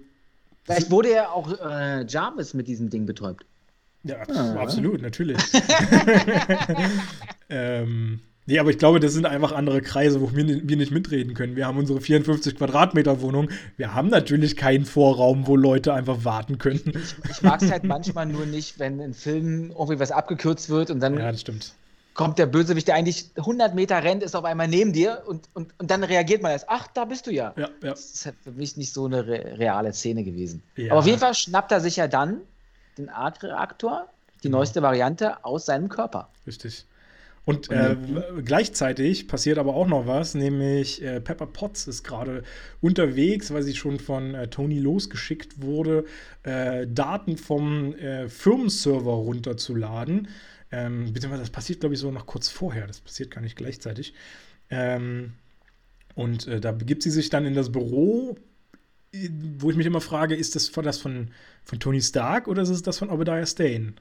Vielleicht 0.62 0.90
wurde 0.90 1.12
ja 1.12 1.30
auch 1.30 1.50
äh, 1.60 2.06
Jarvis 2.06 2.54
mit 2.54 2.68
diesem 2.68 2.90
Ding 2.90 3.06
betäubt. 3.06 3.44
Ja, 4.04 4.16
ah. 4.28 4.56
absolut, 4.56 5.00
natürlich. 5.00 5.38
ähm, 7.50 8.20
nee, 8.46 8.58
aber 8.58 8.70
ich 8.70 8.78
glaube, 8.78 9.00
das 9.00 9.14
sind 9.14 9.26
einfach 9.26 9.52
andere 9.52 9.80
Kreise, 9.80 10.20
wo 10.20 10.34
wir, 10.34 10.68
wir 10.68 10.76
nicht 10.76 10.92
mitreden 10.92 11.34
können. 11.34 11.56
Wir 11.56 11.66
haben 11.66 11.78
unsere 11.78 12.00
54 12.00 12.56
Quadratmeter 12.56 13.22
Wohnung. 13.22 13.48
Wir 13.76 13.94
haben 13.94 14.08
natürlich 14.08 14.56
keinen 14.56 14.84
Vorraum, 14.84 15.46
wo 15.46 15.56
Leute 15.56 15.94
einfach 15.94 16.24
warten 16.24 16.58
können. 16.58 16.92
Ich, 16.94 17.30
ich 17.30 17.42
mag 17.42 17.62
es 17.62 17.70
halt 17.70 17.84
manchmal 17.84 18.26
nur 18.26 18.46
nicht, 18.46 18.78
wenn 18.78 19.00
in 19.00 19.14
Filmen 19.14 19.70
irgendwie 19.70 19.98
was 19.98 20.12
abgekürzt 20.12 20.68
wird 20.68 20.90
und 20.90 21.00
dann 21.00 21.18
ja, 21.18 21.32
das 21.32 21.40
stimmt 21.40 21.74
kommt 22.14 22.38
der 22.38 22.46
Bösewicht, 22.46 22.88
der 22.88 22.94
eigentlich 22.94 23.30
100 23.36 23.74
Meter 23.74 24.02
rennt, 24.02 24.22
ist 24.22 24.34
auf 24.36 24.44
einmal 24.44 24.68
neben 24.68 24.92
dir 24.92 25.24
und, 25.26 25.48
und, 25.52 25.74
und 25.78 25.90
dann 25.90 26.04
reagiert 26.04 26.42
man 26.42 26.52
erst, 26.52 26.66
ach, 26.68 26.86
da 26.94 27.04
bist 27.04 27.26
du 27.26 27.32
ja. 27.32 27.52
ja, 27.56 27.68
ja. 27.82 27.90
Das 27.90 28.12
ist 28.12 28.26
halt 28.26 28.36
für 28.42 28.52
mich 28.52 28.76
nicht 28.76 28.92
so 28.92 29.06
eine 29.06 29.26
re 29.26 29.58
reale 29.58 29.92
Szene 29.92 30.22
gewesen. 30.22 30.62
Ja. 30.76 30.92
Aber 30.92 31.00
auf 31.00 31.06
jeden 31.06 31.18
Fall 31.18 31.34
schnappt 31.34 31.72
er 31.72 31.80
sich 31.80 31.96
ja 31.96 32.06
dann 32.06 32.40
den 32.96 33.08
Arc-Reaktor, 33.08 34.08
die 34.38 34.42
genau. 34.42 34.58
neueste 34.58 34.80
Variante, 34.80 35.44
aus 35.44 35.66
seinem 35.66 35.88
Körper. 35.88 36.28
Richtig. 36.46 36.86
Und 37.46 37.70
äh, 37.70 37.94
gleichzeitig 38.42 39.28
passiert 39.28 39.58
aber 39.58 39.74
auch 39.74 39.86
noch 39.86 40.06
was, 40.06 40.34
nämlich 40.34 41.02
äh, 41.02 41.20
Pepper 41.20 41.46
Potts 41.46 41.86
ist 41.86 42.02
gerade 42.02 42.42
unterwegs, 42.80 43.52
weil 43.52 43.62
sie 43.62 43.74
schon 43.74 43.98
von 43.98 44.34
äh, 44.34 44.48
Tony 44.48 44.78
losgeschickt 44.78 45.60
wurde, 45.60 46.06
äh, 46.44 46.86
Daten 46.86 47.36
vom 47.36 47.94
äh, 47.96 48.28
Firmenserver 48.30 49.12
runterzuladen. 49.12 50.28
Ähm, 50.70 51.12
beziehungsweise 51.12 51.42
das 51.42 51.50
passiert, 51.50 51.80
glaube 51.80 51.94
ich, 51.94 52.00
so 52.00 52.10
noch 52.10 52.26
kurz 52.26 52.48
vorher. 52.48 52.86
Das 52.86 53.00
passiert 53.00 53.30
gar 53.30 53.40
nicht 53.40 53.56
gleichzeitig. 53.56 54.14
Ähm, 54.70 55.34
und 56.14 56.46
äh, 56.46 56.60
da 56.60 56.72
begibt 56.72 57.02
sie 57.02 57.10
sich 57.10 57.30
dann 57.30 57.44
in 57.44 57.54
das 57.54 57.70
Büro, 57.72 58.36
wo 59.58 59.70
ich 59.70 59.76
mich 59.76 59.86
immer 59.86 60.00
frage, 60.00 60.34
ist 60.34 60.56
das 60.56 60.70
das 60.70 60.98
von, 60.98 61.28
von 61.62 61.78
Tony 61.80 62.02
Stark 62.02 62.48
oder 62.48 62.62
ist 62.62 62.70
es 62.70 62.82
das 62.82 62.98
von 62.98 63.10
Obadiah 63.10 63.46
Stane? 63.46 63.94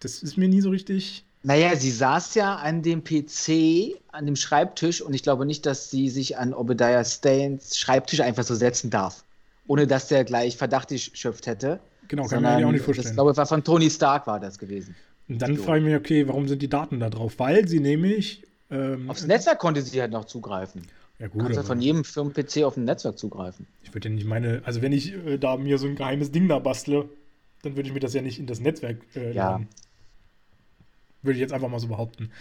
Das 0.00 0.22
ist 0.22 0.36
mir 0.36 0.48
nie 0.48 0.60
so 0.60 0.70
richtig. 0.70 1.24
Naja, 1.42 1.74
sie 1.74 1.90
saß 1.90 2.34
ja 2.34 2.56
an 2.56 2.82
dem 2.82 3.02
PC, 3.02 3.98
an 4.12 4.26
dem 4.26 4.36
Schreibtisch 4.36 5.00
und 5.00 5.14
ich 5.14 5.22
glaube 5.22 5.46
nicht, 5.46 5.64
dass 5.64 5.90
sie 5.90 6.10
sich 6.10 6.36
an 6.36 6.52
Obadiah 6.52 7.04
Stanes 7.04 7.78
Schreibtisch 7.78 8.20
einfach 8.20 8.44
so 8.44 8.54
setzen 8.54 8.90
darf, 8.90 9.24
ohne 9.66 9.86
dass 9.86 10.08
der 10.08 10.24
gleich 10.24 10.58
Verdacht 10.58 10.88
geschöpft 10.88 11.46
hätte. 11.46 11.80
Genau, 12.08 12.26
kann 12.26 12.42
man 12.42 12.60
mir 12.60 12.66
auch 12.66 12.72
nicht 12.72 12.84
vorstellen. 12.84 13.08
Ich 13.08 13.14
glaube, 13.14 13.36
war 13.36 13.46
von 13.46 13.64
Tony 13.64 13.88
Stark 13.88 14.26
war 14.26 14.40
das 14.40 14.58
gewesen. 14.58 14.94
Und 15.30 15.40
dann 15.40 15.56
frage 15.56 15.78
ich 15.78 15.84
mich, 15.84 15.94
okay, 15.94 16.26
warum 16.26 16.48
sind 16.48 16.60
die 16.60 16.68
Daten 16.68 16.98
da 16.98 17.08
drauf? 17.08 17.38
Weil 17.38 17.68
sie 17.68 17.78
nämlich. 17.78 18.42
Ähm, 18.68 19.08
Aufs 19.08 19.24
Netzwerk 19.24 19.60
konnte 19.60 19.80
sie 19.80 20.00
halt 20.00 20.10
noch 20.10 20.24
zugreifen. 20.24 20.82
Ja, 21.20 21.28
gut. 21.28 21.42
Kannst 21.42 21.56
ja 21.56 21.62
von 21.62 21.80
jedem 21.80 22.02
Firmen-PC 22.02 22.64
auf 22.64 22.76
ein 22.76 22.84
Netzwerk 22.84 23.16
zugreifen. 23.16 23.68
Ich 23.84 23.94
würde 23.94 24.08
ja 24.08 24.14
nicht 24.14 24.26
meine, 24.26 24.62
also 24.64 24.82
wenn 24.82 24.90
ich 24.90 25.14
äh, 25.14 25.38
da 25.38 25.56
mir 25.56 25.78
so 25.78 25.86
ein 25.86 25.94
geheimes 25.94 26.32
Ding 26.32 26.48
da 26.48 26.58
bastle, 26.58 27.08
dann 27.62 27.76
würde 27.76 27.88
ich 27.88 27.94
mir 27.94 28.00
das 28.00 28.12
ja 28.12 28.22
nicht 28.22 28.40
in 28.40 28.46
das 28.46 28.58
Netzwerk 28.58 28.98
äh, 29.14 29.32
ja. 29.32 29.52
Laden. 29.52 29.68
Würde 31.22 31.34
ich 31.34 31.40
jetzt 31.40 31.52
einfach 31.52 31.68
mal 31.68 31.78
so 31.78 31.86
behaupten. 31.86 32.32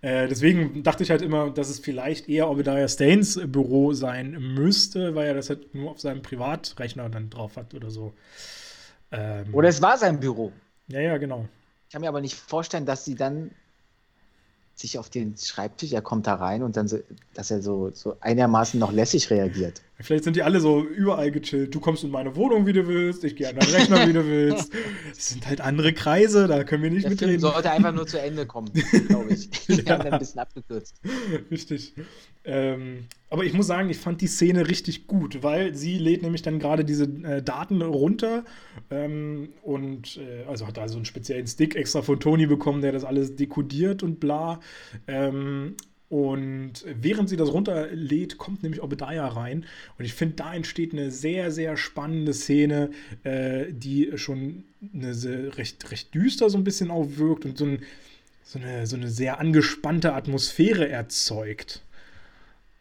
Äh, 0.00 0.26
deswegen 0.26 0.82
dachte 0.82 1.04
ich 1.04 1.10
halt 1.10 1.22
immer, 1.22 1.50
dass 1.50 1.68
es 1.68 1.78
vielleicht 1.78 2.28
eher 2.28 2.50
Obadiah 2.50 2.88
Staines 2.88 3.40
Büro 3.46 3.92
sein 3.92 4.32
müsste, 4.32 5.14
weil 5.14 5.28
er 5.28 5.34
das 5.34 5.48
halt 5.48 5.76
nur 5.76 5.92
auf 5.92 6.00
seinem 6.00 6.22
Privatrechner 6.22 7.08
dann 7.08 7.30
drauf 7.30 7.56
hat 7.56 7.72
oder 7.72 7.90
so. 7.90 8.14
Ähm, 9.12 9.54
oder 9.54 9.68
es 9.68 9.80
war 9.80 9.96
sein 9.96 10.18
Büro. 10.18 10.50
Ja, 10.88 11.00
ja, 11.00 11.18
genau. 11.18 11.48
Ich 11.92 11.94
kann 11.94 12.00
mir 12.00 12.08
aber 12.08 12.22
nicht 12.22 12.36
vorstellen, 12.36 12.86
dass 12.86 13.04
sie 13.04 13.16
dann 13.16 13.50
sich 14.74 14.98
auf 14.98 15.10
den 15.10 15.36
Schreibtisch, 15.36 15.92
er 15.92 16.00
kommt 16.00 16.26
da 16.26 16.36
rein 16.36 16.62
und 16.62 16.78
dann 16.78 16.88
so, 16.88 17.00
dass 17.34 17.50
er 17.50 17.60
so, 17.60 17.90
so 17.90 18.16
einigermaßen 18.20 18.80
noch 18.80 18.92
lässig 18.92 19.28
reagiert. 19.28 19.82
Vielleicht 20.02 20.24
sind 20.24 20.36
die 20.36 20.42
alle 20.42 20.60
so 20.60 20.82
überall 20.84 21.30
gechillt. 21.30 21.74
Du 21.74 21.80
kommst 21.80 22.04
in 22.04 22.10
meine 22.10 22.36
Wohnung, 22.36 22.66
wie 22.66 22.72
du 22.72 22.86
willst, 22.86 23.24
ich 23.24 23.36
gehe 23.36 23.48
an 23.48 23.56
deinen 23.56 23.70
Rechner, 23.70 24.06
wie 24.08 24.12
du 24.12 24.26
willst. 24.26 24.72
Das 25.14 25.28
sind 25.28 25.46
halt 25.46 25.60
andere 25.60 25.92
Kreise, 25.92 26.48
da 26.48 26.64
können 26.64 26.82
wir 26.82 26.90
nicht 26.90 27.04
Der 27.04 27.10
mitreden. 27.10 27.38
Film 27.40 27.52
sollte 27.52 27.70
einfach 27.70 27.92
nur 27.92 28.06
zu 28.06 28.20
Ende 28.20 28.46
kommen, 28.46 28.70
glaube 29.08 29.32
ich. 29.32 29.48
Wir 29.68 29.76
Ja. 29.84 29.92
haben 29.94 30.04
dann 30.04 30.12
ein 30.14 30.18
bisschen 30.18 30.40
abgekürzt. 30.40 31.00
Richtig. 31.50 31.94
Ähm, 32.44 33.04
aber 33.30 33.44
ich 33.44 33.52
muss 33.52 33.66
sagen, 33.68 33.88
ich 33.90 33.98
fand 33.98 34.20
die 34.20 34.26
Szene 34.26 34.68
richtig 34.68 35.06
gut, 35.06 35.42
weil 35.42 35.74
sie 35.74 35.96
lädt 35.98 36.22
nämlich 36.22 36.42
dann 36.42 36.58
gerade 36.58 36.84
diese 36.84 37.04
äh, 37.04 37.40
Daten 37.42 37.80
runter 37.82 38.44
ähm, 38.90 39.50
und 39.62 40.16
äh, 40.18 40.44
also 40.48 40.66
hat 40.66 40.76
da 40.76 40.88
so 40.88 40.96
einen 40.96 41.04
speziellen 41.04 41.46
Stick 41.46 41.76
extra 41.76 42.02
von 42.02 42.18
Tony 42.18 42.46
bekommen, 42.46 42.80
der 42.82 42.90
das 42.92 43.04
alles 43.04 43.36
dekodiert 43.36 44.02
und 44.02 44.18
bla. 44.18 44.58
Ähm, 45.06 45.76
und 46.12 46.84
während 46.84 47.30
sie 47.30 47.38
das 47.38 47.50
runterlädt, 47.54 48.36
kommt 48.36 48.62
nämlich 48.62 48.82
Obadiah 48.82 49.28
rein. 49.28 49.64
Und 49.96 50.04
ich 50.04 50.12
finde, 50.12 50.34
da 50.36 50.52
entsteht 50.52 50.92
eine 50.92 51.10
sehr, 51.10 51.50
sehr 51.50 51.78
spannende 51.78 52.34
Szene, 52.34 52.90
äh, 53.22 53.72
die 53.72 54.12
schon 54.16 54.64
eine 54.92 55.14
sehr, 55.14 55.56
recht, 55.56 55.90
recht 55.90 56.14
düster 56.14 56.50
so 56.50 56.58
ein 56.58 56.64
bisschen 56.64 56.90
aufwirkt 56.90 57.46
und 57.46 57.56
so, 57.56 57.64
ein, 57.64 57.82
so, 58.44 58.58
eine, 58.58 58.86
so 58.86 58.96
eine 58.96 59.08
sehr 59.08 59.40
angespannte 59.40 60.12
Atmosphäre 60.12 60.86
erzeugt. 60.86 61.80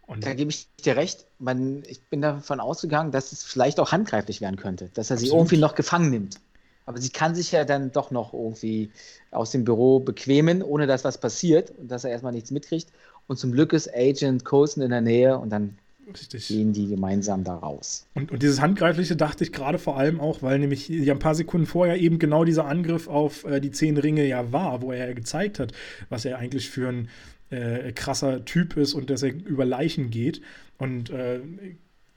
Und 0.07 0.25
Da 0.25 0.33
gebe 0.33 0.51
ich 0.51 0.67
dir 0.83 0.97
recht. 0.97 1.25
Man, 1.39 1.83
ich 1.87 2.01
bin 2.01 2.21
davon 2.21 2.59
ausgegangen, 2.59 3.13
dass 3.13 3.31
es 3.31 3.45
vielleicht 3.45 3.79
auch 3.79 3.93
handgreiflich 3.93 4.41
werden 4.41 4.57
könnte, 4.57 4.89
dass 4.93 5.09
er 5.09 5.15
sie 5.15 5.27
Absolut. 5.27 5.43
irgendwie 5.43 5.57
noch 5.57 5.75
gefangen 5.75 6.09
nimmt. 6.09 6.41
Aber 6.85 6.99
sie 6.99 7.09
kann 7.11 7.35
sich 7.35 7.53
ja 7.53 7.63
dann 7.63 7.93
doch 7.93 8.11
noch 8.11 8.33
irgendwie 8.33 8.91
aus 9.29 9.51
dem 9.51 9.63
Büro 9.63 10.01
bequemen, 10.01 10.61
ohne 10.61 10.87
dass 10.87 11.05
was 11.05 11.17
passiert 11.17 11.71
und 11.77 11.89
dass 11.89 12.03
er 12.03 12.11
erstmal 12.11 12.33
nichts 12.33 12.51
mitkriegt. 12.51 12.91
Und 13.31 13.37
zum 13.37 13.53
Glück 13.53 13.71
ist 13.71 13.89
Agent 13.95 14.43
Coulson 14.43 14.83
in 14.83 14.89
der 14.89 14.99
Nähe 14.99 15.37
und 15.37 15.51
dann 15.51 15.77
richtig. 16.09 16.49
gehen 16.49 16.73
die 16.73 16.89
gemeinsam 16.89 17.45
da 17.45 17.55
raus. 17.55 18.05
Und, 18.13 18.29
und 18.29 18.43
dieses 18.43 18.59
Handgreifliche 18.59 19.15
dachte 19.15 19.45
ich 19.45 19.53
gerade 19.53 19.79
vor 19.79 19.95
allem 19.95 20.19
auch, 20.19 20.41
weil 20.41 20.59
nämlich 20.59 20.89
ja 20.89 21.13
ein 21.13 21.19
paar 21.19 21.33
Sekunden 21.33 21.65
vorher 21.65 21.97
eben 21.97 22.19
genau 22.19 22.43
dieser 22.43 22.65
Angriff 22.65 23.07
auf 23.07 23.45
äh, 23.45 23.61
die 23.61 23.71
zehn 23.71 23.95
Ringe 23.95 24.25
ja 24.25 24.51
war, 24.51 24.81
wo 24.81 24.91
er 24.91 25.07
ja 25.07 25.13
gezeigt 25.13 25.59
hat, 25.59 25.71
was 26.09 26.25
er 26.25 26.39
eigentlich 26.39 26.69
für 26.69 26.89
ein 26.89 27.07
äh, 27.51 27.93
krasser 27.93 28.43
Typ 28.43 28.75
ist 28.75 28.95
und 28.95 29.09
dass 29.09 29.23
er 29.23 29.33
über 29.33 29.63
Leichen 29.63 30.09
geht. 30.09 30.41
Und 30.77 31.09
äh, 31.09 31.39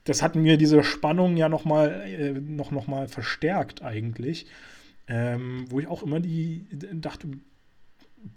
das 0.02 0.20
hat 0.20 0.34
mir 0.34 0.56
diese 0.56 0.82
Spannung 0.82 1.36
ja 1.36 1.48
noch 1.48 1.64
mal, 1.64 1.90
äh, 2.08 2.32
noch, 2.32 2.72
noch 2.72 2.88
mal 2.88 3.06
verstärkt 3.06 3.82
eigentlich. 3.82 4.46
Ähm, 5.06 5.66
wo 5.68 5.78
ich 5.78 5.86
auch 5.86 6.02
immer 6.02 6.18
die 6.18 6.66
dachte, 6.92 7.28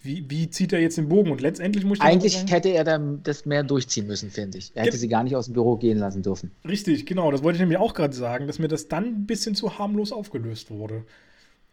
wie, 0.04 0.26
wie 0.30 0.50
zieht 0.50 0.74
er 0.74 0.80
jetzt 0.80 0.98
den 0.98 1.10
Bogen? 1.10 1.32
Und 1.32 1.42
letztendlich 1.42 1.86
muss 1.86 1.98
ich 1.98 2.04
dann 2.04 2.12
Eigentlich 2.12 2.46
hätte 2.52 2.70
er 2.70 2.84
dann 2.84 3.22
das 3.24 3.46
mehr 3.46 3.64
durchziehen 3.64 4.08
müssen, 4.08 4.30
finde 4.30 4.58
ich. 4.58 4.72
Er 4.76 4.84
hätte 4.84 4.92
Ge- 4.92 5.00
sie 5.00 5.08
gar 5.08 5.24
nicht 5.24 5.36
aus 5.36 5.46
dem 5.46 5.54
Büro 5.54 5.76
gehen 5.78 5.98
lassen 5.98 6.22
dürfen. 6.24 6.52
Richtig, 6.68 7.06
genau. 7.06 7.32
Das 7.32 7.44
wollte 7.44 7.56
ich 7.58 7.62
nämlich 7.62 7.78
auch 7.80 7.94
gerade 7.94 8.14
sagen, 8.16 8.48
dass 8.48 8.60
mir 8.60 8.68
das 8.68 8.88
dann 8.88 9.06
ein 9.06 9.26
bisschen 9.26 9.56
zu 9.56 9.78
harmlos 9.80 10.12
aufgelöst 10.12 10.72
wurde. 10.72 11.04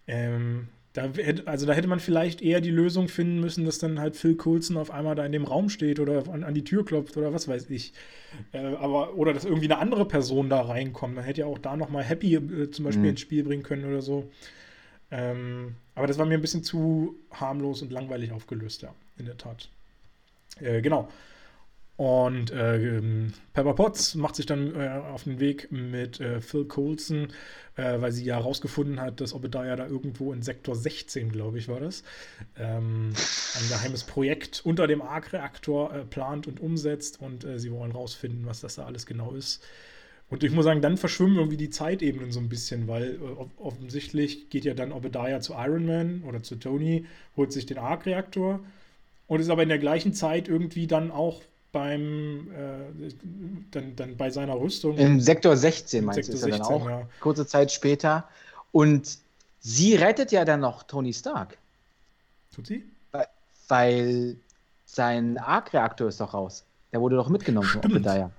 Ähm, 0.07 0.69
da 0.93 1.09
hätte, 1.13 1.49
also 1.49 1.67
da 1.67 1.73
hätte 1.73 1.89
man 1.89 1.99
vielleicht 1.99 2.41
eher 2.41 2.61
die 2.61 2.71
Lösung 2.71 3.09
finden 3.09 3.41
müssen, 3.41 3.65
dass 3.65 3.79
dann 3.79 3.99
halt 3.99 4.15
Phil 4.17 4.37
Coulson 4.37 4.77
auf 4.77 4.93
einmal 4.93 5.17
da 5.17 5.27
in 5.27 5.33
dem 5.33 5.45
Raum 5.45 5.69
steht 5.69 5.99
oder 5.99 6.23
an, 6.33 6.45
an 6.45 6.55
die 6.55 6.63
Tür 6.63 6.85
klopft 6.85 7.17
oder 7.17 7.33
was 7.33 7.49
weiß 7.49 7.69
ich. 7.71 7.93
Äh, 8.53 8.59
aber, 8.77 9.15
oder 9.17 9.33
dass 9.33 9.45
irgendwie 9.45 9.67
eine 9.67 9.79
andere 9.79 10.07
Person 10.07 10.49
da 10.49 10.61
reinkommt. 10.61 11.17
Man 11.17 11.25
hätte 11.25 11.41
ja 11.41 11.47
auch 11.47 11.59
da 11.59 11.77
nochmal 11.77 12.05
Happy 12.05 12.35
äh, 12.37 12.71
zum 12.71 12.85
Beispiel 12.85 13.03
Mhm. 13.03 13.09
ins 13.11 13.21
Spiel 13.21 13.43
bringen 13.43 13.65
können 13.65 13.85
oder 13.87 14.03
so. 14.03 14.31
Ähm, 15.11 15.77
aber 15.95 16.07
das 16.07 16.19
war 16.19 16.27
mir 16.27 16.35
ein 16.35 16.41
bisschen 16.41 16.65
zu 16.65 17.17
harmlos 17.31 17.83
und 17.83 17.93
langweilig 17.93 18.33
aufgelöst, 18.33 18.83
ja, 18.83 18.95
in 19.17 19.27
der 19.27 19.37
Tat. 19.37 19.69
Äh, 20.61 20.83
genau. 20.83 21.09
Und 21.97 22.51
äh, 22.51 22.97
ähm, 22.97 23.33
Pepper 23.53 23.75
Potts 23.75 24.17
macht 24.17 24.35
sich 24.35 24.47
dann 24.47 24.75
äh, 24.75 24.89
auf 24.89 25.25
den 25.25 25.39
Weg 25.39 25.71
mit 25.71 26.19
äh, 26.19 26.41
Phil 26.41 26.65
Coulson, 26.65 27.29
äh, 27.77 28.01
weil 28.01 28.11
sie 28.11 28.25
ja 28.25 28.37
herausgefunden 28.37 29.01
hat, 29.01 29.21
dass 29.21 29.33
Obadiah 29.33 29.77
da 29.77 29.87
irgendwo 29.87 30.33
in 30.33 30.43
Sektor 30.43 30.75
16, 30.75 31.31
glaube 31.31 31.59
ich, 31.59 31.69
war 31.69 31.79
das, 31.79 32.03
ähm, 32.59 33.13
ein 33.55 33.69
geheimes 33.69 34.03
Projekt 34.03 34.63
unter 34.65 34.89
dem 34.89 35.03
Arc-Reaktor 35.03 35.95
äh, 35.95 36.05
plant 36.05 36.49
und 36.49 36.59
umsetzt 36.59 37.21
und 37.21 37.45
äh, 37.45 37.61
sie 37.61 37.71
wollen 37.71 37.93
rausfinden, 37.93 38.45
was 38.45 38.61
das 38.61 38.75
da 38.75 38.87
alles 38.87 39.07
genau 39.07 39.33
ist. 39.33 39.63
Und 40.35 40.43
ich 40.43 40.51
muss 40.51 40.65
sagen, 40.65 40.83
dann 40.83 40.97
verschwimmen 40.97 41.37
irgendwie 41.37 41.57
die 41.57 41.71
Zeitebenen 41.71 42.33
so 42.33 42.41
ein 42.41 42.49
bisschen, 42.49 42.89
weil 42.89 43.15
äh, 43.15 43.19
off- 43.39 43.57
offensichtlich 43.59 44.51
geht 44.51 44.65
ja 44.65 44.75
dann 44.75 44.91
Obadiah 44.91 45.39
zu 45.41 45.53
Iron 45.53 45.87
Man 45.87 46.25
oder 46.27 46.43
zu 46.43 46.57
Tony, 46.57 47.07
holt 47.37 47.53
sich 47.53 47.67
den 47.67 47.79
Arc-Reaktor 47.79 48.59
und 49.29 49.41
ist 49.41 49.49
aber 49.49 49.63
in 49.63 49.69
der 49.69 49.79
gleichen 49.79 50.13
Zeit 50.13 50.49
irgendwie 50.49 50.89
dann 50.89 51.13
auch 51.13 51.41
beim, 51.71 52.49
äh, 52.51 53.11
dann, 53.71 53.95
dann 53.95 54.17
bei 54.17 54.31
seiner 54.31 54.59
Rüstung. 54.59 54.99
Im 54.99 55.21
Sektor 55.21 55.57
16 55.57 56.01
Im 56.01 56.07
meinst 56.07 56.29
du, 56.29 56.33
ist 56.33 56.43
er 56.43 56.49
dann 56.49 56.59
16, 56.65 56.75
auch. 56.77 56.89
ja. 56.89 57.09
Kurze 57.21 57.47
Zeit 57.47 57.71
später. 57.71 58.29
Und 58.73 59.19
sie 59.61 59.95
rettet 59.95 60.33
ja 60.33 60.45
dann 60.45 60.59
noch 60.59 60.83
Tony 60.83 61.13
Stark, 61.13 61.59
Tut 62.53 62.67
sie? 62.67 62.83
weil 63.69 64.37
sein 64.85 65.39
Arc-Reaktor 65.39 66.09
ist 66.09 66.21
doch 66.21 66.35
raus. 66.35 66.65
Der 66.93 67.01
wurde 67.01 67.15
doch 67.15 67.29
mitgenommen 67.29 67.69
von. 67.69 67.85
Obadiah. 67.85 68.33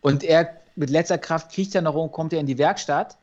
Und 0.00 0.24
er 0.24 0.60
mit 0.80 0.88
letzter 0.90 1.18
Kraft 1.18 1.52
kriecht 1.52 1.74
er 1.74 1.82
noch 1.82 1.94
rum, 1.94 2.10
kommt 2.10 2.32
er 2.32 2.40
in 2.40 2.46
die 2.46 2.56
Werkstatt. 2.56 3.18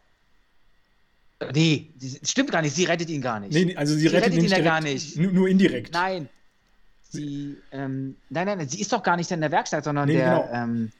Nee, 1.53 1.91
stimmt 2.23 2.51
gar 2.51 2.61
nicht, 2.61 2.75
sie 2.75 2.85
rettet 2.85 3.09
ihn 3.09 3.21
gar 3.21 3.39
nicht. 3.39 3.51
Nee, 3.53 3.75
also 3.75 3.93
sie, 3.95 4.01
Sie 4.01 4.07
rettet, 4.07 4.33
rettet 4.33 4.43
ihn 4.43 4.49
ja 4.49 4.59
gar 4.61 4.79
nicht. 4.79 5.17
Nur, 5.17 5.47
indirekt. 5.47 5.91
Nein. 5.93 6.29
Sie, 7.09 7.57
ähm, 7.71 8.15
nein, 8.29 8.45
nein, 8.45 8.57
nein, 8.59 8.69
sie 8.69 8.79
ist 8.79 8.93
doch 8.93 9.01
gar 9.01 9.17
nicht 9.17 9.31
in 9.31 9.41
der 9.41 9.51
Werkstatt, 9.51 9.83
sondern 9.83 10.07
Nee, 10.07 10.17
der, 10.17 10.47
genau. 10.47 10.49
ähm, 10.53 10.91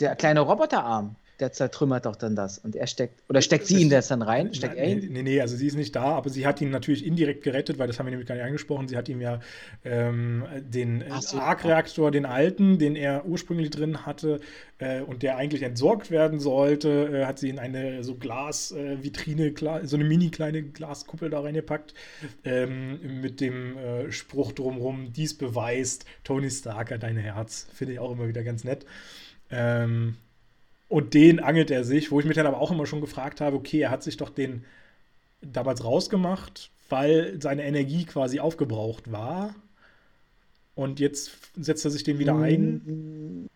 der 0.00 0.16
kleine 0.16 0.40
Roboterarm, 0.40 1.14
der 1.40 1.52
zertrümmert 1.52 2.06
doch 2.06 2.16
dann 2.16 2.36
das. 2.36 2.58
Und 2.58 2.76
er 2.76 2.86
steckt, 2.86 3.22
oder 3.28 3.42
steckt 3.42 3.66
sie 3.66 3.80
ihn 3.80 3.90
das 3.90 4.08
dann 4.08 4.22
rein? 4.22 4.52
Steckt 4.54 4.76
er 4.76 4.86
nee, 4.86 4.92
ihn? 4.92 5.12
nee, 5.12 5.22
nee, 5.22 5.40
also 5.40 5.56
sie 5.56 5.66
ist 5.66 5.76
nicht 5.76 5.96
da, 5.96 6.04
aber 6.04 6.30
sie 6.30 6.46
hat 6.46 6.60
ihn 6.60 6.70
natürlich 6.70 7.06
indirekt 7.06 7.42
gerettet, 7.42 7.78
weil 7.78 7.86
das 7.86 7.98
haben 7.98 8.06
wir 8.06 8.10
nämlich 8.10 8.28
gar 8.28 8.34
nicht 8.34 8.44
angesprochen. 8.44 8.88
Sie 8.88 8.96
hat 8.96 9.08
ihm 9.08 9.20
ja 9.20 9.40
ähm, 9.84 10.44
den 10.60 11.02
äh, 11.02 11.20
so. 11.20 11.38
Arc-Reaktor, 11.38 12.10
den 12.10 12.26
alten, 12.26 12.78
den 12.78 12.96
er 12.96 13.26
ursprünglich 13.26 13.70
drin 13.70 14.06
hatte 14.06 14.40
äh, 14.78 15.00
und 15.00 15.22
der 15.22 15.36
eigentlich 15.36 15.62
entsorgt 15.62 16.10
werden 16.10 16.40
sollte, 16.40 16.88
äh, 17.12 17.24
hat 17.26 17.38
sie 17.38 17.48
in 17.48 17.58
eine 17.58 18.04
so 18.04 18.14
Glasvitrine, 18.14 19.46
äh, 19.46 19.86
so 19.86 19.96
eine 19.96 20.04
mini 20.04 20.30
kleine 20.30 20.62
Glaskuppel 20.62 21.30
da 21.30 21.40
reingepackt, 21.40 21.94
ähm, 22.44 23.20
mit 23.20 23.40
dem 23.40 23.76
äh, 23.76 24.12
Spruch 24.12 24.52
drumrum, 24.52 25.12
dies 25.12 25.36
beweist, 25.36 26.04
Tony 26.24 26.50
Stark 26.50 26.90
hat 26.90 27.02
dein 27.02 27.16
Herz. 27.16 27.66
Finde 27.72 27.94
ich 27.94 27.98
auch 27.98 28.12
immer 28.12 28.28
wieder 28.28 28.42
ganz 28.42 28.64
nett. 28.64 28.86
Ähm, 29.50 30.16
und 30.90 31.14
den 31.14 31.38
angelt 31.38 31.70
er 31.70 31.84
sich, 31.84 32.10
wo 32.10 32.18
ich 32.18 32.26
mich 32.26 32.34
dann 32.34 32.48
aber 32.48 32.60
auch 32.60 32.72
immer 32.72 32.84
schon 32.84 33.00
gefragt 33.00 33.40
habe, 33.40 33.56
okay, 33.56 33.80
er 33.80 33.90
hat 33.90 34.02
sich 34.02 34.16
doch 34.16 34.28
den 34.28 34.64
damals 35.40 35.84
rausgemacht, 35.84 36.70
weil 36.88 37.40
seine 37.40 37.64
Energie 37.64 38.04
quasi 38.04 38.40
aufgebraucht 38.40 39.12
war. 39.12 39.54
Und 40.74 40.98
jetzt 40.98 41.30
setzt 41.56 41.84
er 41.84 41.92
sich 41.92 42.02
den 42.02 42.18
wieder 42.18 42.34
ein. 42.34 43.48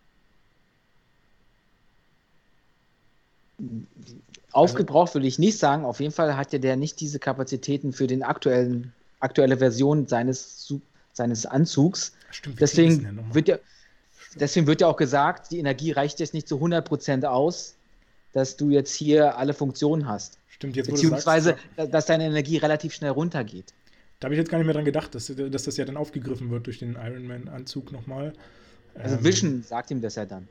Aufgebraucht 4.52 5.14
würde 5.14 5.26
ich 5.26 5.40
nicht 5.40 5.58
sagen. 5.58 5.84
Auf 5.84 5.98
jeden 5.98 6.12
Fall 6.12 6.36
hat 6.36 6.52
ja 6.52 6.60
der 6.60 6.76
nicht 6.76 7.00
diese 7.00 7.18
Kapazitäten 7.18 7.92
für 7.92 8.06
den 8.06 8.22
aktuellen, 8.22 8.92
aktuelle 9.18 9.56
Version 9.56 10.06
seines, 10.06 10.72
seines 11.12 11.46
Anzugs. 11.46 12.12
Stimmt, 12.30 12.60
Deswegen 12.60 13.34
wird 13.34 13.48
ja, 13.48 13.58
deswegen 14.36 14.66
wird 14.66 14.80
ja 14.80 14.86
auch 14.86 14.96
gesagt, 14.96 15.50
die 15.50 15.58
Energie 15.58 15.92
reicht 15.92 16.20
jetzt 16.20 16.34
nicht 16.34 16.48
zu 16.48 16.56
100% 16.56 17.24
aus, 17.24 17.76
dass 18.32 18.56
du 18.56 18.70
jetzt 18.70 18.94
hier 18.94 19.36
alle 19.38 19.54
Funktionen 19.54 20.08
hast. 20.08 20.38
Stimmt, 20.48 20.76
jetzt 20.76 20.90
Beziehungsweise, 20.90 21.56
sagst, 21.76 21.94
dass 21.94 22.06
deine 22.06 22.26
Energie 22.26 22.58
relativ 22.58 22.94
schnell 22.94 23.10
runtergeht. 23.10 23.72
da 24.20 24.26
habe 24.26 24.34
ich 24.34 24.38
jetzt 24.38 24.50
gar 24.50 24.58
nicht 24.58 24.66
mehr 24.66 24.74
dran 24.74 24.84
gedacht, 24.84 25.14
dass, 25.14 25.32
dass 25.34 25.62
das 25.64 25.76
ja 25.76 25.84
dann 25.84 25.96
aufgegriffen 25.96 26.50
wird 26.50 26.66
durch 26.66 26.78
den 26.78 26.96
Iron 26.96 27.26
Man-Anzug 27.26 27.92
nochmal. 27.92 28.32
Also 28.94 29.16
Ähm, 29.16 29.24
Vision 29.24 29.62
sagt 29.62 29.90
ihm 29.90 30.00
das 30.00 30.14
ja 30.14 30.24
dann. 30.26 30.46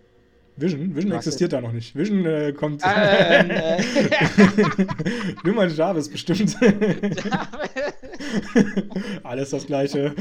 Vision? 0.55 0.95
Vision 0.95 1.13
existiert 1.13 1.53
da 1.53 1.61
noch 1.61 1.71
nicht. 1.71 1.95
Vision 1.95 2.25
äh, 2.25 2.53
kommt. 2.53 2.83
Ähm, 2.85 3.49
äh, 3.49 3.81
Nur 5.43 5.55
mal 5.55 5.71
Jarvis 5.71 6.09
bestimmt. 6.09 6.55
Alles 9.23 9.49
das 9.49 9.65
gleiche. 9.65 10.13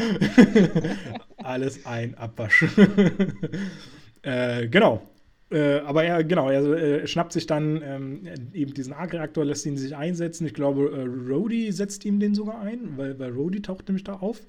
Alles 1.45 1.87
ein 1.87 2.15
Abwasch. 2.17 2.65
äh, 4.23 4.69
genau. 4.69 5.03
Äh, 5.51 5.81
aber 5.81 6.05
er, 6.05 6.25
genau, 6.25 6.49
er 6.49 6.63
äh, 6.63 7.07
schnappt 7.07 7.33
sich 7.33 7.47
dann 7.47 7.83
ähm, 7.83 8.29
eben 8.55 8.73
diesen 8.73 8.95
Arc-Reaktor, 8.95 9.45
lässt 9.45 9.67
ihn 9.67 9.77
sich 9.77 9.95
einsetzen. 9.95 10.47
Ich 10.47 10.55
glaube, 10.55 10.91
äh, 10.91 11.31
Rhodey 11.31 11.71
setzt 11.73 12.05
ihm 12.07 12.21
den 12.21 12.35
sogar 12.35 12.61
ein, 12.61 12.97
weil, 12.97 13.19
weil 13.19 13.33
Rhodey 13.33 13.61
taucht 13.61 13.89
nämlich 13.89 14.05
da 14.05 14.15
auf. 14.15 14.41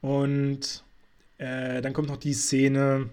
Und 0.00 0.84
äh, 1.38 1.82
dann 1.82 1.92
kommt 1.92 2.08
noch 2.08 2.16
die 2.16 2.32
Szene, 2.32 3.08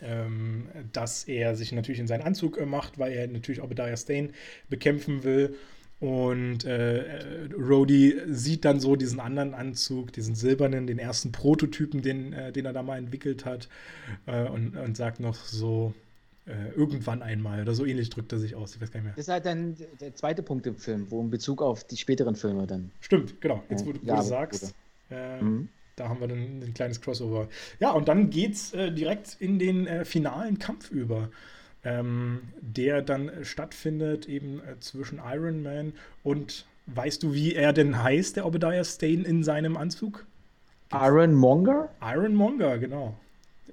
ähm, 0.00 0.66
dass 0.92 1.24
er 1.24 1.56
sich 1.56 1.72
natürlich 1.72 2.00
in 2.00 2.06
seinen 2.06 2.22
Anzug 2.22 2.56
äh, 2.58 2.64
macht, 2.64 2.98
weil 2.98 3.12
er 3.12 3.26
natürlich 3.26 3.62
Obadiah 3.62 3.96
Stane 3.96 4.30
bekämpfen 4.70 5.24
will. 5.24 5.56
Und 6.04 6.64
äh, 6.66 7.48
Rhodey 7.56 8.20
sieht 8.26 8.66
dann 8.66 8.78
so 8.78 8.94
diesen 8.94 9.20
anderen 9.20 9.54
Anzug, 9.54 10.12
diesen 10.12 10.34
silbernen, 10.34 10.86
den 10.86 10.98
ersten 10.98 11.32
Prototypen, 11.32 12.02
den, 12.02 12.34
äh, 12.34 12.52
den 12.52 12.66
er 12.66 12.74
da 12.74 12.82
mal 12.82 12.98
entwickelt 12.98 13.46
hat, 13.46 13.70
äh, 14.26 14.46
und, 14.46 14.76
und 14.76 14.98
sagt 14.98 15.18
noch 15.18 15.34
so, 15.34 15.94
äh, 16.44 16.76
irgendwann 16.76 17.22
einmal 17.22 17.62
oder 17.62 17.74
so 17.74 17.86
ähnlich 17.86 18.10
drückt 18.10 18.32
er 18.32 18.38
sich 18.38 18.54
aus. 18.54 18.74
Ich 18.74 18.82
weiß 18.82 18.92
gar 18.92 19.00
nicht 19.00 19.04
mehr. 19.04 19.14
Das 19.16 19.24
ist 19.24 19.32
halt 19.32 19.46
dann 19.46 19.76
der 19.98 20.14
zweite 20.14 20.42
Punkt 20.42 20.66
im 20.66 20.76
Film, 20.76 21.06
wo 21.08 21.22
in 21.22 21.30
Bezug 21.30 21.62
auf 21.62 21.84
die 21.84 21.96
späteren 21.96 22.36
Filme 22.36 22.66
dann. 22.66 22.90
Stimmt, 23.00 23.40
genau. 23.40 23.64
Jetzt, 23.70 23.86
wo, 23.86 23.92
du, 23.92 24.00
wo 24.02 24.14
du 24.14 24.22
sagst, 24.22 24.74
äh, 25.10 25.40
mhm. 25.40 25.70
da 25.96 26.10
haben 26.10 26.20
wir 26.20 26.28
dann 26.28 26.60
ein 26.62 26.74
kleines 26.74 27.00
Crossover. 27.00 27.48
Ja, 27.80 27.92
und 27.92 28.08
dann 28.08 28.28
geht's 28.28 28.74
äh, 28.74 28.92
direkt 28.92 29.38
in 29.40 29.58
den 29.58 29.86
äh, 29.86 30.04
finalen 30.04 30.58
Kampf 30.58 30.90
über. 30.90 31.30
Ähm, 31.84 32.40
der 32.60 33.02
dann 33.02 33.30
stattfindet 33.42 34.26
eben 34.26 34.60
äh, 34.60 34.80
zwischen 34.80 35.20
Iron 35.22 35.62
Man 35.62 35.92
und 36.22 36.64
weißt 36.86 37.22
du, 37.22 37.34
wie 37.34 37.54
er 37.54 37.72
denn 37.72 38.02
heißt, 38.02 38.36
der 38.36 38.46
Obadiah 38.46 38.84
Stane 38.84 39.24
in 39.24 39.44
seinem 39.44 39.76
Anzug? 39.76 40.24
Iron 40.92 41.34
Monger? 41.34 41.90
Iron 42.00 42.34
Monger, 42.34 42.78
genau. 42.78 43.14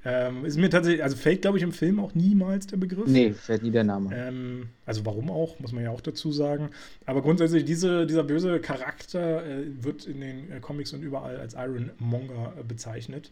Ähm, 0.03 0.45
ist 0.45 0.57
mir 0.57 0.69
tatsächlich, 0.69 1.03
also 1.03 1.15
fällt, 1.15 1.43
glaube 1.43 1.57
ich, 1.57 1.63
im 1.63 1.71
Film 1.71 1.99
auch 1.99 2.15
niemals 2.15 2.65
der 2.65 2.77
Begriff. 2.77 3.05
Nee, 3.05 3.33
fällt 3.33 3.61
nie 3.61 3.69
der 3.69 3.83
Name. 3.83 4.09
Ähm, 4.15 4.69
also 4.85 5.05
warum 5.05 5.29
auch, 5.29 5.59
muss 5.59 5.73
man 5.73 5.83
ja 5.83 5.91
auch 5.91 6.01
dazu 6.01 6.31
sagen. 6.31 6.71
Aber 7.05 7.21
grundsätzlich, 7.21 7.65
diese, 7.65 8.07
dieser 8.07 8.23
böse 8.23 8.59
Charakter 8.59 9.45
äh, 9.45 9.65
wird 9.81 10.05
in 10.05 10.21
den 10.21 10.51
äh, 10.51 10.59
Comics 10.59 10.93
und 10.93 11.03
überall 11.03 11.37
als 11.37 11.53
Iron 11.53 11.91
Monger 11.99 12.53
äh, 12.59 12.63
bezeichnet. 12.63 13.29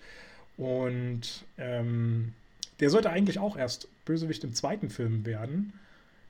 Und 0.58 1.46
ähm, 1.58 2.34
der 2.80 2.92
sollte 2.92 3.10
eigentlich 3.10 3.40
auch 3.40 3.58
erst 3.58 3.88
Bösewicht 4.10 4.44
im 4.44 4.56
zweiten 4.56 4.90
Film 4.90 5.24
werden. 5.24 5.72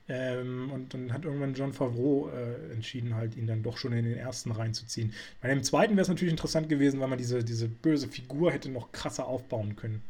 Ähm, 0.06 0.70
und 0.70 0.92
dann 0.92 1.14
hat 1.14 1.24
irgendwann 1.24 1.54
John 1.54 1.72
Favreau 1.72 2.28
äh, 2.28 2.72
entschieden, 2.74 3.14
halt 3.14 3.36
ihn 3.36 3.46
dann 3.46 3.62
doch 3.62 3.78
schon 3.78 3.94
in 3.94 4.04
den 4.04 4.18
ersten 4.18 4.50
reinzuziehen. 4.50 5.14
Bei 5.40 5.48
dem 5.48 5.62
zweiten 5.62 5.94
wäre 5.94 6.02
es 6.02 6.08
natürlich 6.08 6.32
interessant 6.32 6.68
gewesen, 6.68 7.00
weil 7.00 7.08
man 7.08 7.16
diese, 7.16 7.42
diese 7.42 7.68
böse 7.68 8.08
Figur 8.08 8.52
hätte 8.52 8.68
noch 8.68 8.92
krasser 8.92 9.26
aufbauen 9.26 9.76
können. 9.76 10.02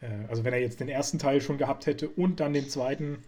Äh, 0.00 0.06
also 0.28 0.44
wenn 0.44 0.52
er 0.52 0.60
jetzt 0.60 0.78
den 0.78 0.88
ersten 0.88 1.18
Teil 1.18 1.40
schon 1.40 1.58
gehabt 1.58 1.86
hätte 1.86 2.08
und 2.08 2.38
dann 2.38 2.52
den 2.52 2.68
zweiten. 2.68 3.18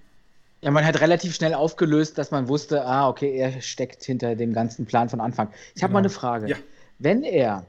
Ja, 0.61 0.71
man 0.71 0.85
hat 0.85 1.01
relativ 1.01 1.35
schnell 1.35 1.55
aufgelöst, 1.55 2.19
dass 2.19 2.31
man 2.31 2.47
wusste, 2.47 2.85
ah, 2.85 3.09
okay, 3.09 3.35
er 3.37 3.61
steckt 3.63 4.05
hinter 4.05 4.37
dem 4.37 4.53
ganzen 4.53 4.87
Plan 4.87 5.09
von 5.09 5.21
Anfang. 5.21 5.49
Ich 5.51 5.75
genau. 5.75 5.85
habe 5.85 5.93
mal 5.95 5.99
eine 6.01 6.11
Frage. 6.11 6.47
Ja. 6.47 6.57
Wenn 7.01 7.25
er, 7.25 7.67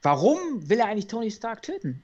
warum 0.00 0.38
will 0.66 0.78
er 0.78 0.86
eigentlich 0.86 1.08
Tony 1.08 1.30
Stark 1.30 1.60
töten? 1.60 2.02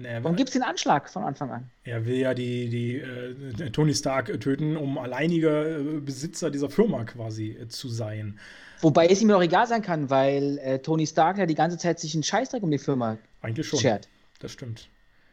Nee, 0.00 0.18
Warum 0.22 0.34
gibt 0.34 0.48
es 0.48 0.54
den 0.54 0.62
Anschlag 0.62 1.10
von 1.10 1.24
Anfang 1.24 1.50
an? 1.50 1.70
Er 1.84 2.06
will 2.06 2.16
ja 2.16 2.32
die, 2.32 2.70
die 2.70 2.96
äh, 2.96 3.70
Tony 3.70 3.94
Stark 3.94 4.26
töten, 4.40 4.78
um 4.78 4.96
alleiniger 4.96 5.78
äh, 5.78 6.00
Besitzer 6.00 6.50
dieser 6.50 6.70
Firma 6.70 7.04
quasi 7.04 7.50
äh, 7.50 7.68
zu 7.68 7.88
sein. 7.88 8.38
Wobei 8.80 9.08
es 9.08 9.20
ihm 9.20 9.30
auch 9.30 9.42
egal 9.42 9.66
sein 9.66 9.82
kann, 9.82 10.08
weil 10.08 10.56
äh, 10.58 10.78
Tony 10.78 11.06
Stark 11.06 11.36
ja 11.36 11.44
die 11.44 11.54
ganze 11.54 11.76
Zeit 11.76 12.00
sich 12.00 12.14
einen 12.14 12.22
Scheißdreck 12.22 12.62
um 12.62 12.70
die 12.70 12.78
Firma 12.78 13.18
Eigentlich 13.42 13.68
schon. 13.68 13.78
schert. 13.78 14.08
Das 14.38 14.52
stimmt. 14.52 14.88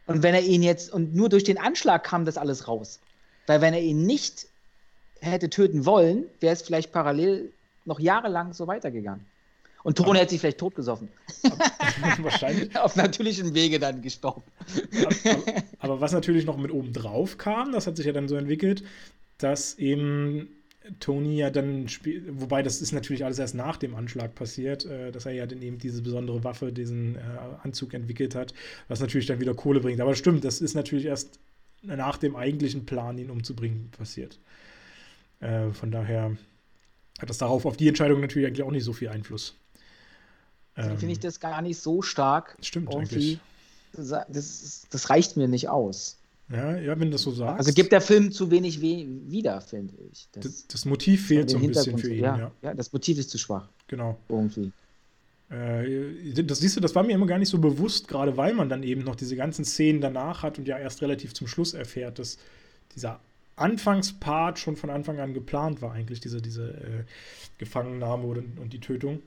Und 0.06 0.22
wenn 0.22 0.34
er 0.36 0.42
ihn 0.42 0.64
jetzt, 0.64 0.92
und 0.92 1.16
nur 1.16 1.30
durch 1.30 1.46
den 1.46 1.58
Anschlag 1.58 2.04
kam 2.04 2.26
das 2.26 2.38
alles 2.38 2.68
raus. 2.68 3.00
Weil 3.46 3.62
wenn 3.62 3.74
er 3.74 3.82
ihn 3.82 4.06
nicht 4.06 4.48
hätte 5.22 5.50
töten 5.50 5.86
wollen, 5.86 6.26
wäre 6.42 6.54
es 6.54 6.62
vielleicht 6.62 6.92
parallel 6.92 7.54
noch 7.86 8.02
jahrelang 8.02 8.52
so 8.52 8.68
weitergegangen. 8.68 9.26
Und 9.84 9.98
Tone 9.98 10.20
hätte 10.20 10.32
sich 10.32 10.42
vielleicht 10.42 10.58
totgesoffen. 10.58 11.10
Wahrscheinlich. 12.22 12.78
Auf 12.78 12.96
natürlichem 12.96 13.54
Wege 13.54 13.80
dann 13.80 14.02
gestorben. 14.02 14.44
Aber, 15.24 15.64
aber, 15.80 16.02
was 16.02 16.12
natürlich 16.12 16.46
noch 16.46 16.58
mit 16.58 16.72
oben 16.72 16.94
drauf 16.94 17.38
kam, 17.38 17.72
das 17.72 17.88
hat 17.88 17.96
sich 17.98 18.06
ja 18.06 18.12
dann 18.12 18.28
so 18.28 18.36
entwickelt, 18.36 18.84
dass 19.38 19.76
eben 19.76 20.50
Tony 21.00 21.38
ja 21.38 21.50
dann, 21.50 21.88
wobei 22.30 22.64
das 22.64 22.82
ist 22.82 22.92
natürlich 22.92 23.26
alles 23.26 23.40
erst 23.40 23.56
nach 23.56 23.78
dem 23.78 23.96
Anschlag 23.96 24.36
passiert, 24.36 24.86
äh, 24.86 25.12
dass 25.12 25.26
er 25.26 25.34
ja 25.34 25.46
dann 25.46 25.62
eben 25.62 25.78
diese 25.78 26.02
besondere 26.02 26.44
Waffe, 26.44 26.72
diesen 26.72 27.16
äh, 27.16 27.20
Anzug 27.64 27.94
entwickelt 27.94 28.36
hat, 28.36 28.54
was 28.88 29.00
natürlich 29.00 29.28
dann 29.28 29.40
wieder 29.40 29.54
Kohle 29.54 29.80
bringt. 29.80 30.02
Aber 30.02 30.16
stimmt, 30.16 30.44
das 30.44 30.62
ist 30.62 30.76
natürlich 30.76 31.06
erst 31.06 31.40
nach 31.82 32.18
dem 32.18 32.36
eigentlichen 32.36 32.86
Plan, 32.86 33.18
ihn 33.18 33.30
umzubringen, 33.30 33.90
passiert. 33.98 34.40
Äh, 35.40 35.72
von 35.72 35.92
daher 35.92 36.38
hat 37.20 37.30
das 37.30 37.38
darauf 37.38 37.66
auf 37.66 37.78
die 37.78 37.88
Entscheidung 37.88 38.22
natürlich 38.22 38.48
eigentlich 38.48 38.64
auch 38.64 38.72
nicht 38.72 38.84
so 38.84 38.94
viel 38.94 39.10
Einfluss. 39.10 39.56
Ähm, 40.78 40.98
finde 40.98 41.14
ich 41.14 41.20
das 41.20 41.40
gar 41.40 41.62
nicht 41.62 41.80
so 41.80 42.02
stark. 42.02 42.58
Stimmt 42.62 42.94
eigentlich. 42.96 43.40
Das, 43.94 44.86
das, 44.90 45.10
reicht 45.10 45.38
mir 45.38 45.48
nicht 45.48 45.70
aus. 45.70 46.18
Ja, 46.50 46.78
ja, 46.78 47.00
wenn 47.00 47.10
das 47.10 47.24
so 47.24 47.32
sagst. 47.32 47.60
Also 47.60 47.74
gibt 47.74 47.92
der 47.92 48.02
Film 48.02 48.32
zu 48.32 48.52
wenig 48.52 48.82
we 48.82 49.08
wieder, 49.28 49.60
finde 49.60 49.96
ich. 50.12 50.28
Das, 50.34 50.44
das, 50.44 50.68
das, 50.68 50.86
Motiv 50.86 51.28
fehlt 51.28 51.50
so 51.50 51.58
ein 51.58 51.68
bisschen 51.68 51.98
für 51.98 52.14
ihn. 52.14 52.24
Ja, 52.24 52.38
ja, 52.38 52.52
ja. 52.62 52.74
das 52.74 52.94
Motiv 52.94 53.18
ist 53.18 53.32
zu 53.32 53.38
schwach. 53.38 53.68
Genau. 53.88 54.18
Irgendwie. 54.30 54.72
Äh, 55.50 56.44
das 56.44 56.60
siehst 56.60 56.78
du, 56.78 56.82
das 56.82 56.94
war 56.94 57.04
mir 57.04 57.14
immer 57.14 57.26
gar 57.26 57.40
nicht 57.40 57.50
so 57.50 57.58
bewusst, 57.58 58.08
gerade 58.08 58.38
weil 58.38 58.54
man 58.54 58.70
dann 58.70 58.84
eben 58.84 59.04
noch 59.04 59.16
diese 59.16 59.36
ganzen 59.36 59.66
Szenen 59.66 60.00
danach 60.00 60.44
hat 60.44 60.58
und 60.58 60.68
ja 60.68 60.78
erst 60.78 61.02
relativ 61.02 61.34
zum 61.34 61.48
Schluss 61.48 61.74
erfährt, 61.74 62.20
dass 62.20 62.38
dieser 62.96 63.20
Anfangspart 63.56 64.60
schon 64.60 64.76
von 64.76 64.90
Anfang 64.90 65.20
an 65.20 65.34
geplant 65.34 65.82
war, 65.82 65.94
eigentlich, 65.94 66.20
diese, 66.20 66.42
diese 66.42 66.70
äh, 66.70 67.04
Gefangennahme 67.58 68.26
und, 68.26 68.60
und 68.60 68.74
die 68.74 68.80
Tötung. 68.80 69.22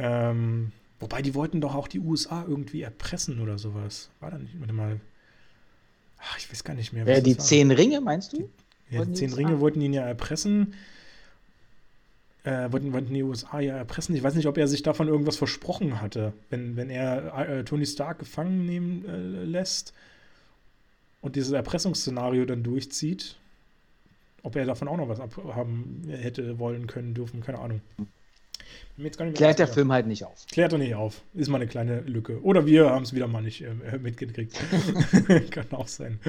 Ähm, 0.00 0.72
wobei 0.98 1.20
die 1.20 1.34
wollten 1.34 1.60
doch 1.60 1.74
auch 1.74 1.86
die 1.86 2.00
USA 2.00 2.44
irgendwie 2.48 2.80
erpressen 2.80 3.40
oder 3.40 3.58
sowas. 3.58 4.10
War 4.20 4.30
da 4.30 4.38
nicht? 4.38 4.58
Warte 4.58 4.72
mal. 4.72 4.98
Ach, 6.18 6.38
ich 6.38 6.50
weiß 6.50 6.64
gar 6.64 6.74
nicht 6.74 6.92
mehr. 6.92 7.06
Was 7.06 7.22
die 7.22 7.36
zehn 7.36 7.70
Ringe, 7.70 8.00
meinst 8.00 8.32
du? 8.32 8.48
Die, 8.90 8.94
ja, 8.94 9.04
die 9.04 9.12
zehn 9.12 9.32
Ringe 9.32 9.60
wollten 9.60 9.80
ihn 9.82 9.92
ja 9.92 10.02
erpressen. 10.02 10.74
Äh, 12.44 12.72
wollten, 12.72 12.94
wollten 12.94 13.12
die 13.12 13.22
USA 13.22 13.60
ja 13.60 13.76
erpressen. 13.76 14.16
Ich 14.16 14.22
weiß 14.22 14.34
nicht, 14.34 14.46
ob 14.46 14.56
er 14.56 14.66
sich 14.66 14.82
davon 14.82 15.08
irgendwas 15.08 15.36
versprochen 15.36 16.00
hatte, 16.00 16.32
wenn, 16.48 16.76
wenn 16.76 16.88
er 16.88 17.34
äh, 17.48 17.64
Tony 17.64 17.84
Stark 17.84 18.18
gefangen 18.18 18.64
nehmen 18.64 19.04
äh, 19.06 19.44
lässt 19.44 19.92
und 21.20 21.36
dieses 21.36 21.52
Erpressungsszenario 21.52 22.46
dann 22.46 22.62
durchzieht. 22.62 23.36
Ob 24.42 24.56
er 24.56 24.64
davon 24.64 24.88
auch 24.88 24.96
noch 24.96 25.10
was 25.10 25.20
abhaben 25.20 26.04
hätte 26.08 26.58
wollen 26.58 26.86
können 26.86 27.12
dürfen, 27.12 27.42
keine 27.42 27.58
Ahnung. 27.58 27.82
Klärt 29.34 29.58
der 29.58 29.66
Film 29.66 29.90
halt 29.92 30.06
nicht 30.06 30.24
auf. 30.24 30.46
Klärt 30.52 30.72
er 30.72 30.78
nicht 30.78 30.94
auf. 30.94 31.22
Ist 31.32 31.48
mal 31.48 31.56
eine 31.56 31.66
kleine 31.66 32.00
Lücke. 32.00 32.42
Oder 32.42 32.66
wir 32.66 32.90
haben 32.90 33.04
es 33.04 33.14
wieder 33.14 33.28
mal 33.28 33.42
nicht 33.42 33.62
äh, 33.62 33.98
mitgekriegt. 33.98 34.60
Kann 35.50 35.66
auch 35.70 35.88
sein. 35.88 36.20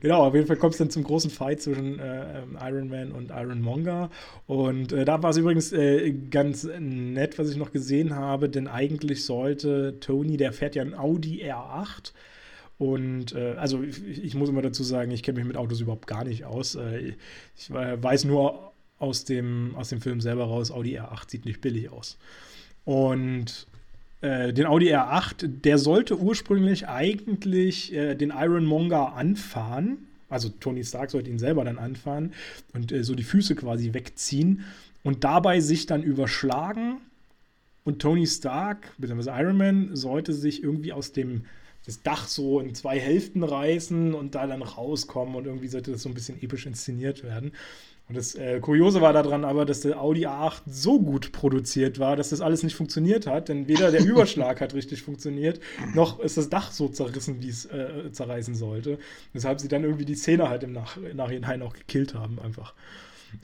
Genau, 0.00 0.24
auf 0.24 0.34
jeden 0.34 0.46
Fall 0.46 0.56
kommt 0.56 0.74
es 0.74 0.78
dann 0.78 0.90
zum 0.90 1.02
großen 1.02 1.30
Fight 1.30 1.60
zwischen 1.60 1.98
äh, 1.98 2.42
Iron 2.60 2.88
Man 2.88 3.10
und 3.12 3.30
Iron 3.30 3.60
Monger. 3.60 4.10
Und 4.46 4.92
äh, 4.92 5.04
da 5.04 5.22
war 5.22 5.30
es 5.30 5.38
übrigens 5.38 5.72
äh, 5.72 6.12
ganz 6.12 6.68
nett, 6.78 7.38
was 7.38 7.50
ich 7.50 7.56
noch 7.56 7.72
gesehen 7.72 8.14
habe, 8.14 8.48
denn 8.48 8.68
eigentlich 8.68 9.24
sollte 9.24 9.98
Tony, 9.98 10.36
der 10.36 10.52
fährt 10.52 10.76
ja 10.76 10.82
ein 10.82 10.94
Audi 10.94 11.44
R8. 11.44 12.12
Und 12.78 13.34
äh, 13.34 13.56
also 13.58 13.82
ich, 13.82 14.24
ich, 14.24 14.34
muss 14.34 14.48
immer 14.48 14.62
dazu 14.62 14.82
sagen, 14.82 15.10
ich 15.10 15.22
kenne 15.22 15.38
mich 15.38 15.46
mit 15.46 15.58
Autos 15.58 15.82
überhaupt 15.82 16.06
gar 16.06 16.24
nicht 16.24 16.46
aus. 16.46 16.76
Äh, 16.76 17.14
ich 17.54 17.70
weiß 17.70 18.24
nur 18.24 18.69
aus 19.00 19.24
dem, 19.24 19.74
aus 19.74 19.88
dem 19.88 20.00
Film 20.00 20.20
selber 20.20 20.44
raus, 20.44 20.70
Audi 20.70 21.00
R8 21.00 21.30
sieht 21.30 21.44
nicht 21.46 21.60
billig 21.60 21.90
aus. 21.90 22.16
Und 22.84 23.66
äh, 24.20 24.52
den 24.52 24.66
Audi 24.66 24.94
R8, 24.94 25.48
der 25.64 25.78
sollte 25.78 26.18
ursprünglich 26.18 26.86
eigentlich 26.86 27.92
äh, 27.92 28.14
den 28.14 28.30
Ironmonger 28.30 29.14
anfahren. 29.14 30.06
Also 30.28 30.48
Tony 30.48 30.84
Stark 30.84 31.10
sollte 31.10 31.30
ihn 31.30 31.38
selber 31.38 31.64
dann 31.64 31.78
anfahren 31.78 32.32
und 32.72 32.92
äh, 32.92 33.02
so 33.02 33.14
die 33.14 33.24
Füße 33.24 33.56
quasi 33.56 33.94
wegziehen 33.94 34.64
und 35.02 35.24
dabei 35.24 35.60
sich 35.60 35.86
dann 35.86 36.02
überschlagen. 36.02 36.98
Und 37.82 38.00
Tony 38.00 38.26
Stark, 38.26 38.92
bzw. 38.98 39.30
Iron 39.30 39.56
Man, 39.56 39.96
sollte 39.96 40.34
sich 40.34 40.62
irgendwie 40.62 40.92
aus 40.92 41.12
dem 41.12 41.46
das 41.86 42.02
Dach 42.02 42.28
so 42.28 42.60
in 42.60 42.74
zwei 42.74 43.00
Hälften 43.00 43.42
reißen 43.42 44.12
und 44.14 44.34
da 44.34 44.46
dann 44.46 44.60
rauskommen 44.60 45.34
und 45.34 45.46
irgendwie 45.46 45.68
sollte 45.68 45.92
das 45.92 46.02
so 46.02 46.10
ein 46.10 46.14
bisschen 46.14 46.40
episch 46.42 46.66
inszeniert 46.66 47.24
werden. 47.24 47.52
Und 48.10 48.16
das 48.16 48.34
äh, 48.34 48.58
Kuriose 48.58 49.00
war 49.00 49.12
daran 49.12 49.44
aber, 49.44 49.64
dass 49.64 49.82
der 49.82 50.00
Audi 50.00 50.26
A8 50.26 50.62
so 50.66 50.98
gut 50.98 51.30
produziert 51.30 52.00
war, 52.00 52.16
dass 52.16 52.30
das 52.30 52.40
alles 52.40 52.64
nicht 52.64 52.74
funktioniert 52.74 53.28
hat. 53.28 53.48
Denn 53.48 53.68
weder 53.68 53.92
der 53.92 54.04
Überschlag 54.04 54.60
hat 54.60 54.74
richtig 54.74 55.02
funktioniert, 55.02 55.60
noch 55.94 56.18
ist 56.18 56.36
das 56.36 56.48
Dach 56.48 56.72
so 56.72 56.88
zerrissen, 56.88 57.40
wie 57.40 57.48
es 57.48 57.66
äh, 57.66 58.10
zerreißen 58.10 58.56
sollte. 58.56 58.98
Weshalb 59.32 59.60
sie 59.60 59.68
dann 59.68 59.84
irgendwie 59.84 60.04
die 60.04 60.16
Szene 60.16 60.48
halt 60.48 60.64
im 60.64 60.72
Nach 60.72 60.96
Nachhinein 61.14 61.62
auch 61.62 61.72
gekillt 61.72 62.14
haben, 62.14 62.40
einfach. 62.40 62.74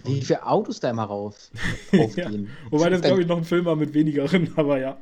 Wie 0.02 0.20
viele 0.20 0.44
Autos 0.44 0.80
da 0.80 0.90
immer 0.90 1.04
raus 1.04 1.52
aufgehen. 1.96 2.46
ja. 2.46 2.70
Wobei 2.72 2.90
das, 2.90 3.02
glaube 3.02 3.20
ich, 3.20 3.28
noch 3.28 3.36
ein 3.36 3.44
Film 3.44 3.66
war 3.66 3.76
mit 3.76 3.94
wenigeren, 3.94 4.52
aber 4.56 4.80
ja. 4.80 4.98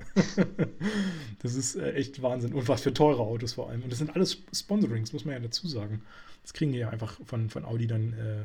das 1.41 1.55
ist 1.55 1.77
äh, 1.77 1.95
echt 1.95 2.21
Wahnsinn. 2.21 2.53
Und 2.53 2.69
was 2.69 2.83
für 2.83 2.93
teure 2.93 3.23
Autos 3.23 3.55
vor 3.55 3.71
allem. 3.71 3.81
Und 3.81 3.91
das 3.91 3.99
sind 3.99 4.15
alles 4.15 4.43
Sponsorings, 4.53 5.15
muss 5.15 5.25
man 5.25 5.37
ja 5.37 5.41
dazu 5.41 5.67
sagen. 5.67 6.03
Das 6.43 6.53
kriegen 6.53 6.73
die 6.73 6.81
ja 6.81 6.91
einfach 6.91 7.19
von, 7.25 7.49
von 7.49 7.65
Audi 7.65 7.87
dann 7.87 8.13
äh, 8.13 8.45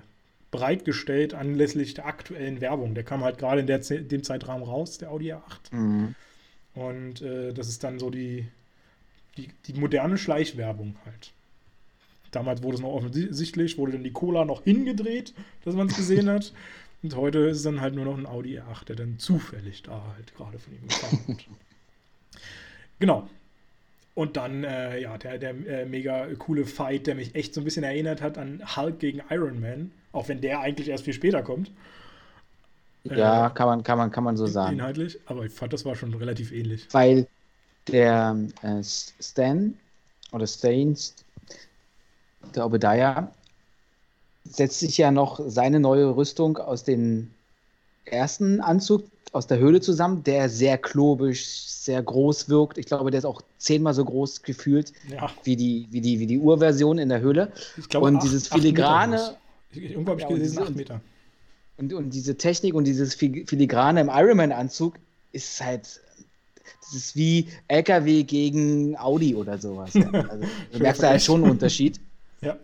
bereitgestellt 0.52 1.34
anlässlich 1.34 1.94
der 1.94 2.06
aktuellen 2.06 2.62
Werbung. 2.62 2.96
Der 2.96 3.04
kam 3.04 3.24
halt 3.24 3.38
gerade 3.38 3.62
in 3.62 3.68
der, 3.68 3.80
dem 3.80 4.24
Zeitraum 4.24 4.64
raus, 4.64 4.98
der 4.98 5.12
Audi 5.12 5.34
A8. 5.34 5.42
Mhm. 5.72 6.16
Und 6.74 7.22
äh, 7.22 7.54
das 7.54 7.68
ist 7.68 7.84
dann 7.84 8.00
so 8.00 8.10
die, 8.10 8.48
die, 9.38 9.50
die 9.68 9.80
moderne 9.80 10.18
Schleichwerbung 10.18 10.96
halt. 11.06 11.34
Damals 12.32 12.62
wurde 12.62 12.76
es 12.76 12.82
noch 12.82 12.94
offensichtlich, 12.94 13.78
wurde 13.78 13.94
dann 13.94 14.04
die 14.04 14.12
Cola 14.12 14.46
noch 14.46 14.64
hingedreht, 14.64 15.34
dass 15.66 15.76
man 15.76 15.88
es 15.88 15.96
gesehen 15.96 16.30
hat. 16.30 16.54
Und 17.02 17.16
heute 17.16 17.40
ist 17.40 17.58
es 17.58 17.64
dann 17.64 17.80
halt 17.80 17.96
nur 17.96 18.06
noch 18.06 18.18
ein 18.18 18.26
Audi 18.26 18.60
R8, 18.60 18.86
der 18.86 18.98
dann 18.98 19.20
zufällig 19.20 19.84
da 19.84 20.14
halt 20.16 20.36
gerade 20.36 20.60
von 20.60 20.74
ihm 20.74 20.88
gefahren 20.88 21.20
wird. 21.28 21.46
genau. 23.00 23.30
Und 24.20 24.36
dann, 24.36 24.66
äh, 24.66 25.00
ja, 25.00 25.18
der, 25.18 25.38
der 25.38 25.52
äh, 25.52 25.86
mega 25.86 26.28
coole 26.40 26.66
Fight, 26.66 27.08
der 27.08 27.16
mich 27.16 27.36
echt 27.36 27.54
so 27.54 27.62
ein 27.62 27.64
bisschen 27.64 27.86
erinnert 27.86 28.22
hat 28.22 28.38
an 28.38 28.62
Hulk 28.76 29.00
gegen 29.00 29.22
Iron 29.30 29.62
Man, 29.62 29.91
auch 30.12 30.28
wenn 30.28 30.41
der 30.41 30.60
eigentlich 30.60 30.90
erst 30.90 31.06
viel 31.06 31.14
später 31.14 31.41
kommt. 31.41 31.72
Ja, 33.06 33.48
äh, 33.48 33.50
kann, 33.52 33.68
man, 33.68 33.82
kann, 33.82 33.98
man, 33.98 34.12
kann 34.12 34.26
man 34.26 34.36
so 34.36 34.46
sagen. 34.46 34.74
Inhaltlich, 34.74 35.18
aber 35.26 35.46
ich 35.46 35.54
fand, 35.54 35.72
das 35.72 35.86
war 35.86 35.96
schon 35.96 36.14
relativ 36.14 36.52
ähnlich. 36.52 36.86
Weil 36.91 37.28
der 37.88 38.38
äh, 38.62 38.84
Stan 38.84 39.74
oder 40.34 40.48
Stains, 40.48 41.16
der 42.54 42.66
Obadiah, 42.66 43.32
setzt 44.44 44.82
sich 44.82 44.98
ja 44.98 45.12
noch 45.12 45.40
seine 45.48 45.80
neue 45.80 46.14
Rüstung 46.14 46.58
aus 46.58 46.84
dem 46.84 47.32
ersten 48.04 48.60
Anzug 48.60 49.06
aus 49.34 49.47
der 49.47 49.60
Höhle 49.60 49.81
zusammen, 49.81 50.23
der 50.23 50.49
sehr 50.49 50.77
klobisch, 50.77 51.45
sehr 51.45 52.01
groß 52.01 52.49
wirkt. 52.49 52.77
Ich 52.77 52.85
glaube, 52.85 53.11
der 53.11 53.19
ist 53.19 53.26
auch 53.26 53.41
zehnmal 53.57 53.93
so 53.93 54.06
groß 54.06 54.43
gefühlt 54.43 54.93
ja. 55.10 55.30
wie, 55.43 55.56
die, 55.56 55.88
wie, 55.91 56.01
die, 56.01 56.19
wie 56.19 56.27
die 56.27 56.38
Urversion 56.38 56.97
in 56.97 57.10
der 57.10 57.22
Höhle. 57.22 57.51
Ich 57.77 57.89
glaube, 57.89 58.07
und 58.07 58.18
acht, 58.18 58.23
dieses 58.23 58.47
filigrane. 58.47 59.35
Irgendwo 59.72 60.11
habe 60.11 60.22
ich 60.22 60.27
gelesen, 60.27 60.60
acht 60.60 60.76
Meter. 60.76 61.01
Und, 61.77 61.93
und 61.93 62.14
diese 62.14 62.38
Technik 62.38 62.73
und 62.73 62.85
dieses 62.85 63.15
filigrane 63.15 64.01
im 64.01 64.10
Ironman-Anzug 64.10 64.95
ist 65.31 65.64
halt. 65.64 66.01
Das 66.81 66.93
ist 66.93 67.15
wie 67.15 67.47
LKW 67.68 68.23
gegen 68.23 68.97
Audi 68.97 69.35
oder 69.35 69.57
sowas. 69.57 69.93
Ja. 69.93 70.10
Also, 70.30 70.45
du 70.72 70.80
merkst 70.80 71.03
da 71.03 71.10
halt 71.10 71.22
schon 71.22 71.43
einen 71.43 71.51
Unterschied. 71.51 71.99
Ja. 72.41 72.57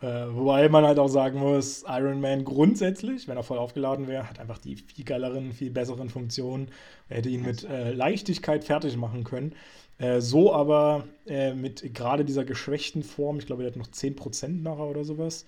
Äh, 0.00 0.34
wobei 0.34 0.68
man 0.70 0.84
halt 0.86 0.98
auch 0.98 1.08
sagen 1.08 1.38
muss, 1.38 1.84
Iron 1.86 2.20
Man 2.20 2.44
grundsätzlich, 2.44 3.28
wenn 3.28 3.36
er 3.36 3.42
voll 3.42 3.58
aufgeladen 3.58 4.08
wäre, 4.08 4.28
hat 4.28 4.38
einfach 4.38 4.58
die 4.58 4.76
viel 4.76 5.04
geileren, 5.04 5.52
viel 5.52 5.70
besseren 5.70 6.08
Funktionen. 6.08 6.70
Er 7.08 7.18
hätte 7.18 7.28
ihn 7.28 7.42
mit 7.42 7.64
äh, 7.64 7.92
Leichtigkeit 7.92 8.64
fertig 8.64 8.96
machen 8.96 9.24
können. 9.24 9.54
Äh, 9.98 10.20
so 10.22 10.54
aber 10.54 11.06
äh, 11.26 11.52
mit 11.54 11.94
gerade 11.94 12.24
dieser 12.24 12.44
geschwächten 12.44 13.02
Form, 13.02 13.38
ich 13.38 13.46
glaube, 13.46 13.62
er 13.64 13.68
hat 13.68 13.76
noch 13.76 13.88
10% 13.88 14.62
nachher 14.62 14.86
oder 14.86 15.04
sowas 15.04 15.44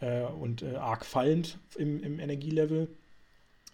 äh, 0.00 0.24
und 0.24 0.62
äh, 0.62 0.76
arg 0.76 1.06
fallend 1.06 1.58
im, 1.76 2.02
im 2.02 2.20
Energielevel. 2.20 2.88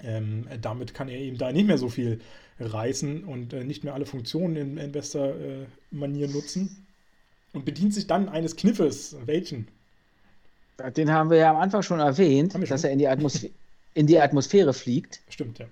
Ähm, 0.03 0.47
damit 0.63 0.95
kann 0.95 1.09
er 1.09 1.19
eben 1.19 1.39
da 1.39 1.53
nicht 1.53 1.67
mehr 1.67 1.77
so 1.79 1.89
viel 1.89 2.21
reißen 2.61 3.25
und 3.25 3.53
nicht 3.53 3.83
mehr 3.85 3.95
alle 3.95 4.07
Funktionen 4.07 4.57
in, 4.57 4.77
in 4.79 4.93
bester 4.93 5.35
Manier 5.91 6.29
nutzen. 6.29 6.87
Und 7.53 7.65
bedient 7.65 7.93
sich 7.93 8.07
dann 8.07 8.29
eines 8.29 8.57
Kniffes. 8.57 9.17
Welchen? 9.27 9.67
Den 10.97 11.11
haben 11.11 11.31
wir 11.31 11.39
ja 11.39 11.51
am 11.51 11.57
Anfang 11.57 11.83
schon 11.83 12.01
erwähnt, 12.01 12.53
schon? 12.53 12.65
dass 12.65 12.85
er 12.85 12.91
in 12.91 12.99
die, 12.99 13.09
in 13.95 14.07
die, 14.07 14.21
Atmosphäre 14.21 14.73
fliegt. 14.73 15.21
Stimmt, 15.29 15.59
ja. 15.59 15.67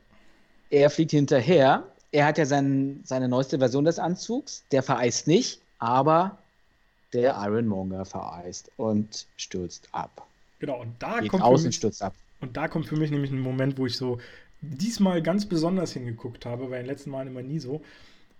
Er 0.70 0.90
fliegt 0.90 1.12
hinterher. 1.12 1.84
Er 2.12 2.26
hat 2.26 2.38
ja 2.38 2.46
sein, 2.46 3.00
seine 3.04 3.28
neueste 3.28 3.58
Version 3.58 3.84
des 3.84 3.98
Anzugs. 3.98 4.64
Der 4.72 4.82
vereist 4.82 5.26
nicht, 5.26 5.60
aber 5.78 6.38
der 7.12 7.36
Ironmonger 7.38 8.04
vereist 8.04 8.70
und 8.76 9.26
stürzt 9.36 9.88
ab. 9.92 10.26
Genau, 10.58 10.80
und 10.80 10.94
da 10.98 11.20
Geht 11.20 11.30
kommt. 11.30 11.42
Aus 11.42 11.64
und 11.64 11.74
stürzt 11.74 12.02
ab. 12.02 12.14
Und 12.40 12.56
da 12.56 12.68
kommt 12.68 12.86
für 12.86 12.96
mich 12.96 13.10
nämlich 13.10 13.30
ein 13.30 13.40
Moment, 13.40 13.78
wo 13.78 13.86
ich 13.86 13.96
so 13.96 14.18
diesmal 14.60 15.22
ganz 15.22 15.46
besonders 15.46 15.92
hingeguckt 15.92 16.46
habe, 16.46 16.66
bei 16.66 16.78
den 16.78 16.86
letzten 16.86 17.10
Malen 17.10 17.28
immer 17.28 17.42
nie 17.42 17.58
so. 17.58 17.82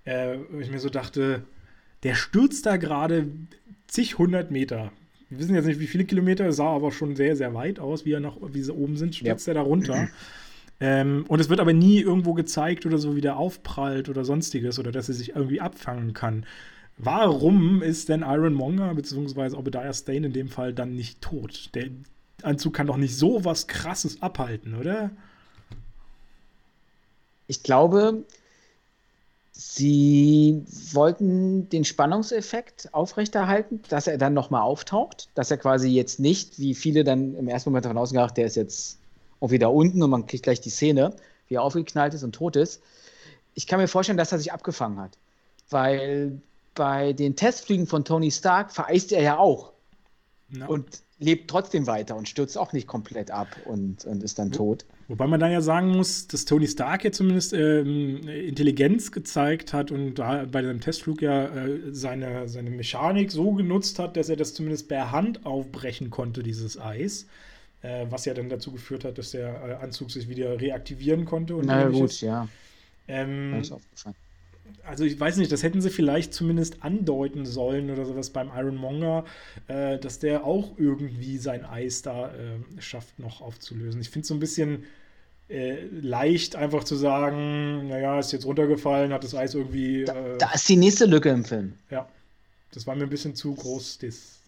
Äh, 0.05 0.39
wo 0.51 0.61
ich 0.61 0.71
mir 0.71 0.79
so 0.79 0.89
dachte, 0.89 1.43
der 2.03 2.15
stürzt 2.15 2.67
da 2.67 2.77
gerade 2.77 3.29
zig 3.87 4.19
hundert 4.19 4.51
Meter 4.51 4.93
wir 5.29 5.39
wissen 5.39 5.55
jetzt 5.55 5.67
nicht, 5.67 5.81
wie 5.81 5.87
viele 5.87 6.05
Kilometer, 6.05 6.51
sah 6.53 6.75
aber 6.75 6.93
schon 6.93 7.17
sehr, 7.17 7.37
sehr 7.37 7.55
weit 7.55 7.79
aus, 7.81 8.05
wie 8.05 8.13
er 8.13 8.21
nach, 8.21 8.37
wie 8.53 8.63
sie 8.63 8.73
oben 8.73 8.97
sind, 8.97 9.15
stürzt 9.15 9.47
ja. 9.47 9.53
er 9.53 9.55
da 9.55 9.61
runter. 9.63 10.09
Ähm, 10.81 11.25
und 11.27 11.41
es 11.41 11.49
wird 11.49 11.59
aber 11.59 11.73
nie 11.73 12.01
irgendwo 12.01 12.35
gezeigt 12.35 12.87
oder 12.87 12.99
so, 12.99 13.17
wie 13.17 13.21
der 13.21 13.37
aufprallt 13.37 14.09
oder 14.09 14.25
sonstiges 14.25 14.79
oder 14.79 14.93
dass 14.93 15.09
er 15.09 15.15
sich 15.17 15.31
irgendwie 15.35 15.61
abfangen 15.61 16.13
kann. 16.13 16.47
Warum 16.99 17.83
ist 17.83 18.09
denn 18.09 18.23
Iron 18.23 18.55
Monger 18.55 18.95
beziehungsweise 18.95 19.57
Obadiah 19.57 19.93
Stane 19.93 20.27
in 20.27 20.33
dem 20.33 20.49
Fall 20.49 20.73
dann 20.73 20.95
nicht 20.95 21.21
tot? 21.21 21.71
Der 21.75 21.89
Anzug 22.43 22.75
kann 22.75 22.87
doch 22.87 22.97
nicht 22.97 23.17
so 23.17 23.45
was 23.45 23.67
Krasses 23.67 24.23
abhalten, 24.23 24.77
oder? 24.77 25.11
Ich 27.49 27.63
glaube, 27.63 28.25
Sie 29.61 30.63
wollten 30.93 31.69
den 31.69 31.85
Spannungseffekt 31.85 32.95
aufrechterhalten, 32.95 33.83
dass 33.89 34.07
er 34.07 34.17
dann 34.17 34.33
nochmal 34.33 34.63
auftaucht, 34.63 35.31
dass 35.35 35.51
er 35.51 35.57
quasi 35.57 35.89
jetzt 35.89 36.21
nicht, 36.21 36.61
wie 36.61 36.77
viele 36.77 37.03
dann 37.03 37.35
im 37.35 37.49
ersten 37.49 37.71
Moment 37.71 37.85
davon 37.85 37.99
ausgegangen 37.99 38.33
der 38.37 38.47
ist 38.47 38.55
jetzt 38.55 38.99
irgendwie 39.41 39.59
da 39.59 39.67
unten 39.67 40.01
und 40.01 40.11
man 40.11 40.27
kriegt 40.29 40.45
gleich 40.45 40.61
die 40.61 40.71
Szene, 40.71 41.13
wie 41.49 41.57
er 41.57 41.65
aufgeknallt 41.65 42.15
ist 42.15 42.23
und 42.23 42.37
tot 42.37 42.55
ist. 42.55 42.81
Ich 43.55 43.67
kann 43.67 43.81
mir 43.81 43.89
vorstellen, 43.89 44.17
dass 44.17 44.31
er 44.31 44.39
sich 44.39 44.53
abgefangen 44.53 45.01
hat, 45.01 45.19
weil 45.71 46.41
bei 46.77 47.13
den 47.13 47.35
Testflügen 47.35 47.89
von 47.89 48.05
Tony 48.05 48.31
Stark 48.31 48.71
vereist 48.71 49.11
er 49.11 49.23
ja 49.23 49.39
auch. 49.39 49.73
No. 50.51 50.69
Und 50.69 51.03
lebt 51.19 51.51
trotzdem 51.51 51.89
weiter 51.89 52.15
und 52.15 52.29
stürzt 52.29 52.57
auch 52.57 52.73
nicht 52.73 52.87
komplett 52.87 53.33
ab 53.33 53.49
und, 53.65 54.05
und 54.05 54.23
ist 54.23 54.39
dann 54.39 54.53
tot. 54.53 54.85
Wobei 55.09 55.27
man 55.27 55.41
dann 55.41 55.51
ja 55.51 55.63
sagen 55.63 55.89
muss, 55.89 56.27
dass 56.27 56.45
Tony 56.45 56.69
Stark 56.69 57.03
ja 57.03 57.11
zumindest 57.11 57.55
ähm, 57.55 58.29
Intelligenz 58.29 59.11
gezeigt 59.11 59.73
hat 59.73 59.91
und 59.91 60.17
da 60.17 60.45
bei 60.45 60.63
seinem 60.63 60.81
Testflug 60.81 61.23
ja 61.23 61.47
äh, 61.47 61.81
seine, 61.93 62.47
seine 62.47 62.69
Mechanik 62.69 63.33
so 63.33 63.53
genutzt 63.53 63.99
hat, 63.99 64.19
dass 64.19 64.29
er 64.29 64.37
das 64.37 64.53
zumindest 64.53 64.87
per 64.89 65.11
Hand 65.11 65.47
aufbrechen 65.47 66.11
konnte, 66.11 66.43
dieses 66.43 66.79
Eis. 66.79 67.27
Äh, 67.81 68.07
was 68.11 68.27
ja 68.27 68.35
dann 68.35 68.51
dazu 68.51 68.71
geführt 68.71 69.05
hat, 69.05 69.17
dass 69.17 69.31
der 69.31 69.49
äh, 69.81 69.85
Anzug 69.85 70.11
sich 70.11 70.29
wieder 70.29 70.61
reaktivieren 70.61 71.25
konnte. 71.25 71.57
Und 71.57 71.67
Na 71.67 71.89
gut, 71.89 72.21
ja. 72.21 72.47
Ähm, 73.07 73.63
also 74.85 75.05
ich 75.05 75.19
weiß 75.19 75.37
nicht, 75.39 75.51
das 75.51 75.63
hätten 75.63 75.81
sie 75.81 75.91
vielleicht 75.91 76.35
zumindest 76.35 76.83
andeuten 76.83 77.47
sollen 77.47 77.91
oder 77.91 78.05
sowas 78.05 78.31
beim 78.31 78.51
Iron 78.55 78.77
Monger, 78.77 79.25
äh, 79.69 79.99
dass 79.99 80.19
der 80.19 80.45
auch 80.45 80.73
irgendwie 80.77 81.39
sein 81.39 81.65
Eis 81.65 82.03
da 82.03 82.29
äh, 82.35 82.81
schafft 82.81 83.19
noch 83.19 83.41
aufzulösen. 83.41 84.01
Ich 84.01 84.11
finde 84.11 84.23
es 84.23 84.29
so 84.29 84.35
ein 84.35 84.41
bisschen 84.41 84.85
äh, 85.49 85.87
leicht 85.87 86.57
einfach 86.57 86.85
zu 86.85 86.97
sagen, 86.97 87.89
naja, 87.89 88.19
ist 88.19 88.33
jetzt 88.33 88.47
runtergefallen, 88.47 89.13
hat 89.13 89.25
das 89.25 89.35
Eis 89.35 89.55
irgendwie... 89.55 90.05
Da, 90.05 90.15
äh, 90.15 90.39
da, 90.39 90.53
ist 90.53 90.69
die 90.69 90.77
nächste 90.77 91.07
Lücke 91.07 91.31
im 91.31 91.45
Film. 91.45 91.75
Ja, 91.91 92.09
das 92.73 92.87
war 92.87 92.95
mir 92.95 93.05
ein 93.05 93.11
bisschen 93.11 93.35
zu 93.35 93.55
groß, 93.55 93.99
das 93.99 94.39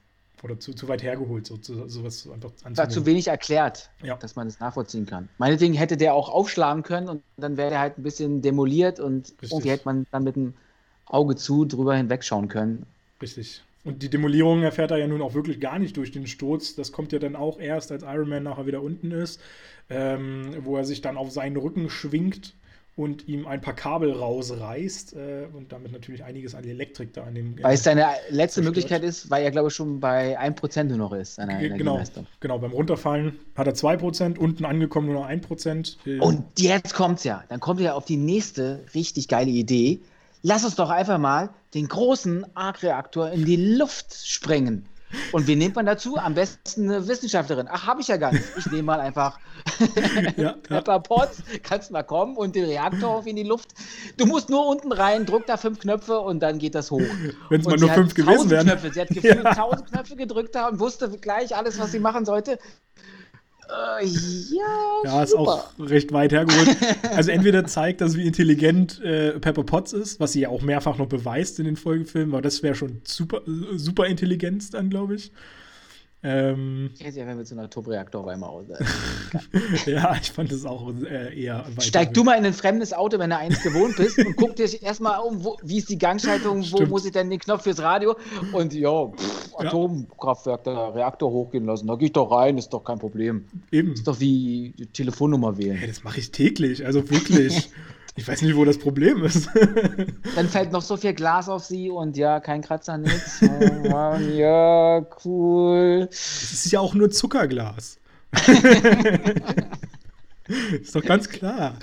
oder 0.43 0.59
zu, 0.59 0.72
zu 0.72 0.89
weit 0.89 1.02
hergeholt, 1.02 1.47
so, 1.47 1.56
zu, 1.59 1.89
sowas 1.89 2.27
einfach 2.32 2.51
anzunehmen. 2.51 2.78
War 2.78 2.89
zu 2.89 3.06
wenig 3.06 3.28
erklärt, 3.28 3.90
ja. 4.02 4.16
dass 4.16 4.36
man 4.36 4.47
es 4.47 4.55
das 4.55 4.60
nachvollziehen 4.60 5.06
kann. 5.06 5.28
Meinetwegen 5.39 5.74
hätte 5.74 5.97
der 5.97 6.14
auch 6.14 6.28
aufschlagen 6.28 6.82
können 6.82 7.09
und 7.09 7.22
dann 7.36 7.56
wäre 7.56 7.70
der 7.70 7.81
halt 7.81 7.98
ein 7.98 8.02
bisschen 8.02 8.40
demoliert 8.43 9.01
und 9.01 9.31
Richtig. 9.31 9.52
irgendwie 9.52 9.70
hätte 9.70 9.85
man 9.85 10.06
dann 10.10 10.24
mit 10.24 10.36
dem 10.36 10.55
Auge 11.06 11.36
zu 11.36 11.64
drüber 11.64 11.94
hinwegschauen 11.97 12.48
können. 12.48 12.86
Richtig. 13.20 13.62
Und 13.82 14.02
die 14.02 14.11
Demolierung 14.11 14.62
erfährt 14.62 14.90
er 14.90 14.98
ja 14.98 15.07
nun 15.07 15.23
auch 15.23 15.35
wirklich 15.35 15.61
gar 15.61 15.78
nicht 15.78 15.97
durch 15.97 16.12
den 16.12 16.27
Sturz. 16.27 16.74
Das 16.74 16.93
kommt 16.93 17.12
ja 17.12 17.19
dann 17.19 17.35
auch 17.35 17.59
erst, 17.59 17.93
als 17.93 18.02
Iron 18.02 18.28
Man 18.28 18.43
nachher 18.43 18.66
wieder 18.66 18.82
unten 18.82 19.11
ist, 19.11 19.40
ähm, 19.89 20.55
wo 20.61 20.77
er 20.77 20.85
sich 20.85 21.01
dann 21.01 21.16
auf 21.16 21.31
seinen 21.31 21.57
Rücken 21.57 21.89
schwingt 21.89 22.55
und 22.97 23.28
ihm 23.28 23.47
ein 23.47 23.62
paar 23.62 23.74
Kabel 23.74 24.12
rausreißt 24.12 25.15
äh, 25.15 25.47
und 25.55 25.73
damit 25.73 25.93
natürlich 25.93 26.23
einiges 26.23 26.55
an 26.55 26.65
Elektrik 26.65 27.15
da 27.15 27.23
an 27.23 27.35
dem. 27.35 27.62
Weil 27.62 27.74
es 27.74 27.82
seine 27.82 28.02
letzte 28.28 28.36
zerstört. 28.36 28.65
Möglichkeit 28.65 29.02
ist, 29.05 29.31
weil 29.31 29.43
er, 29.43 29.51
glaube 29.51 29.69
ich, 29.69 29.74
schon 29.74 30.01
bei 30.01 30.39
1% 30.39 30.85
nur 30.85 30.98
noch 30.98 31.12
ist. 31.12 31.36
Seiner 31.36 31.59
genau, 31.66 32.02
genau, 32.40 32.59
beim 32.59 32.73
Runterfallen 32.73 33.39
hat 33.55 33.66
er 33.66 33.74
2%, 33.74 34.36
unten 34.36 34.66
angekommen 34.66 35.07
nur 35.07 35.23
noch 35.23 35.28
1%. 35.28 35.97
Äh, 36.07 36.19
und 36.19 36.44
jetzt 36.59 36.93
kommt's 36.93 37.24
ja. 37.24 37.44
Dann 37.48 37.61
kommt 37.61 37.81
er 37.81 37.94
auf 37.94 38.05
die 38.05 38.19
nächste 38.19 38.85
richtig 38.94 39.28
geile 39.28 39.51
Idee. 39.51 40.01
Lass 40.42 40.64
uns 40.64 40.74
doch 40.74 40.90
einfach 40.90 41.18
mal 41.18 41.50
den 41.74 41.88
großen 41.88 42.46
Arc-Reaktor 42.56 43.30
in 43.30 43.44
die 43.44 43.56
Luft 43.76 44.14
sprengen. 44.26 44.88
Und 45.32 45.46
wen 45.46 45.58
nimmt 45.58 45.74
man 45.74 45.86
dazu? 45.86 46.16
Am 46.16 46.34
besten 46.34 46.88
eine 46.88 47.08
Wissenschaftlerin. 47.08 47.66
Ach, 47.70 47.86
habe 47.86 48.00
ich 48.00 48.08
ja 48.08 48.16
gar 48.16 48.32
nicht. 48.32 48.44
Ich 48.56 48.66
nehme 48.66 48.84
mal 48.84 49.00
einfach 49.00 49.38
ja, 50.36 50.52
Pepper. 50.52 51.00
Potts, 51.00 51.42
kannst 51.62 51.90
mal 51.90 52.02
kommen 52.02 52.36
und 52.36 52.54
den 52.54 52.64
Reaktor 52.64 53.10
auf 53.10 53.26
in 53.26 53.36
die 53.36 53.42
Luft. 53.42 53.70
Du 54.16 54.26
musst 54.26 54.50
nur 54.50 54.66
unten 54.66 54.92
rein, 54.92 55.26
druck 55.26 55.46
da 55.46 55.56
fünf 55.56 55.80
Knöpfe 55.80 56.20
und 56.20 56.40
dann 56.40 56.58
geht 56.58 56.74
das 56.74 56.90
hoch. 56.90 57.02
Wenn 57.48 57.60
es 57.60 57.66
mal 57.66 57.76
nur 57.76 57.90
fünf 57.90 58.14
gewesen 58.14 58.50
wären. 58.50 58.66
Knöpfe. 58.66 58.92
Sie 58.92 59.00
hat 59.00 59.08
gefühlt 59.10 59.44
ja. 59.44 59.54
tausend 59.54 59.90
Knöpfe 59.90 60.16
gedrückt 60.16 60.54
da 60.54 60.68
und 60.68 60.78
wusste 60.78 61.08
gleich 61.10 61.56
alles, 61.56 61.78
was 61.78 61.90
sie 61.90 61.98
machen 61.98 62.24
sollte. 62.24 62.58
Äh, 63.70 64.06
ja, 64.06 65.02
ja 65.05 65.22
ist 65.22 65.34
auch 65.34 65.68
recht 65.78 66.12
weit 66.12 66.32
hergeholt. 66.32 66.76
Also 67.14 67.30
entweder 67.30 67.64
zeigt 67.64 68.01
das, 68.01 68.16
wie 68.16 68.26
intelligent 68.26 69.01
äh, 69.02 69.38
Pepper 69.38 69.64
Potts 69.64 69.92
ist, 69.92 70.20
was 70.20 70.32
sie 70.32 70.40
ja 70.40 70.48
auch 70.48 70.62
mehrfach 70.62 70.97
noch 70.97 71.06
beweist 71.09 71.59
in 71.59 71.64
den 71.64 71.76
Folgefilmen, 71.76 72.34
aber 72.34 72.42
das 72.42 72.62
wäre 72.62 72.74
schon 72.74 73.01
super, 73.05 73.42
super 73.74 74.06
Intelligenz 74.06 74.70
dann, 74.70 74.90
glaube 74.90 75.16
ich. 75.16 75.32
Ähm, 76.22 76.90
Ich 76.98 77.05
hätte 77.05 77.18
ja 77.18 77.34
mit 77.34 77.47
so 77.47 77.55
einer 77.55 77.70
Turboreaktor 77.70 78.20
auf 78.20 78.26
einmal 78.26 78.51
aus. 78.51 78.66
ja, 79.86 80.14
ich 80.20 80.30
fand 80.30 80.52
es 80.52 80.66
auch 80.66 80.92
äh, 81.05 81.40
eher 81.42 81.64
Steig 81.78 82.12
du 82.12 82.24
mal 82.24 82.34
in 82.34 82.44
ein 82.44 82.52
fremdes 82.52 82.92
Auto, 82.92 83.18
wenn 83.18 83.30
du 83.30 83.38
eins 83.38 83.62
gewohnt 83.62 83.97
bist, 83.97 84.18
und 84.18 84.36
guck 84.36 84.55
dir 84.56 84.68
erstmal 84.82 85.20
um, 85.20 85.42
wo, 85.42 85.56
wie 85.62 85.78
ist 85.78 85.88
die 85.88 85.98
Gangschaltung, 85.98 86.60
wo 86.60 86.76
Stimmt. 86.76 86.90
muss 86.90 87.06
ich 87.06 87.12
denn 87.12 87.30
den 87.30 87.38
Knopf 87.38 87.62
fürs 87.62 87.80
Radio? 87.80 88.16
Und 88.52 88.74
ja, 88.74 89.06
pff, 89.06 89.52
Ja. 89.60 89.68
Atomkraftwerk, 89.68 90.64
der 90.64 90.94
Reaktor 90.94 91.30
hochgehen 91.30 91.64
lassen. 91.64 91.86
Da 91.86 91.94
geh 91.97 92.06
ich 92.06 92.12
doch 92.12 92.30
rein, 92.30 92.59
ist 92.59 92.68
doch 92.70 92.84
kein 92.84 92.98
Problem. 92.98 93.47
Eben. 93.72 93.92
Ist 93.94 94.06
doch 94.06 94.20
wie 94.20 94.74
die 94.78 94.86
Telefonnummer 94.86 95.56
wählen. 95.56 95.76
Hey, 95.76 95.88
das 95.88 96.05
mache 96.05 96.18
ich 96.20 96.30
täglich, 96.32 96.84
also 96.84 97.09
wirklich. 97.10 97.70
ich 98.16 98.26
weiß 98.26 98.42
nicht, 98.42 98.56
wo 98.56 98.64
das 98.64 98.78
Problem 98.78 99.24
ist. 99.24 99.48
Dann 100.34 100.48
fällt 100.48 100.72
noch 100.72 100.82
so 100.82 100.96
viel 100.96 101.14
Glas 101.14 101.48
auf 101.48 101.64
sie 101.64 101.90
und 101.90 102.16
ja, 102.16 102.40
kein 102.40 102.60
Kratzer, 102.62 102.98
nix. 102.98 103.40
Oh 103.42 103.88
Mann, 103.88 104.34
ja, 104.36 105.06
cool. 105.24 106.08
Es 106.10 106.52
ist 106.52 106.72
ja 106.72 106.80
auch 106.80 106.94
nur 106.94 107.10
Zuckerglas. 107.10 107.98
ist 110.72 110.94
doch 110.94 111.04
ganz 111.04 111.28
klar. 111.28 111.76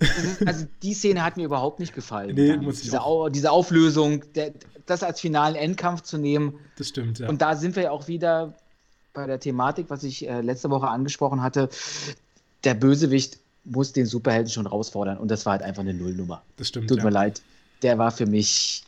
Ist, 0.00 0.46
also 0.46 0.66
die 0.82 0.94
Szene 0.94 1.22
hat 1.24 1.36
mir 1.36 1.44
überhaupt 1.44 1.80
nicht 1.80 1.94
gefallen. 1.94 2.34
Nee, 2.34 2.56
muss 2.56 2.76
ich 2.76 2.82
diese, 2.84 3.02
auch. 3.02 3.24
Au 3.24 3.28
diese 3.28 3.50
Auflösung, 3.50 4.24
der, 4.34 4.52
das 4.86 5.02
als 5.02 5.20
finalen 5.20 5.54
Endkampf 5.54 6.02
zu 6.02 6.18
nehmen. 6.18 6.58
Das 6.78 6.88
stimmt, 6.88 7.18
ja. 7.18 7.28
Und 7.28 7.42
da 7.42 7.54
sind 7.56 7.76
wir 7.76 7.84
ja 7.84 7.90
auch 7.90 8.08
wieder 8.08 8.54
bei 9.12 9.26
der 9.26 9.40
Thematik, 9.40 9.86
was 9.88 10.04
ich 10.04 10.28
äh, 10.28 10.40
letzte 10.40 10.70
Woche 10.70 10.88
angesprochen 10.88 11.42
hatte. 11.42 11.68
Der 12.64 12.74
Bösewicht 12.74 13.38
muss 13.66 13.92
den 13.92 14.06
Superhelden 14.06 14.50
schon 14.50 14.64
herausfordern 14.64 15.18
und 15.18 15.30
das 15.30 15.44
war 15.46 15.52
halt 15.52 15.62
einfach 15.62 15.82
eine 15.82 15.94
Nullnummer. 15.94 16.42
das 16.56 16.68
stimmt. 16.68 16.88
Tut 16.88 16.98
ja. 16.98 17.04
mir 17.04 17.10
leid. 17.10 17.42
Der 17.82 17.98
war 17.98 18.10
für 18.10 18.26
mich 18.26 18.84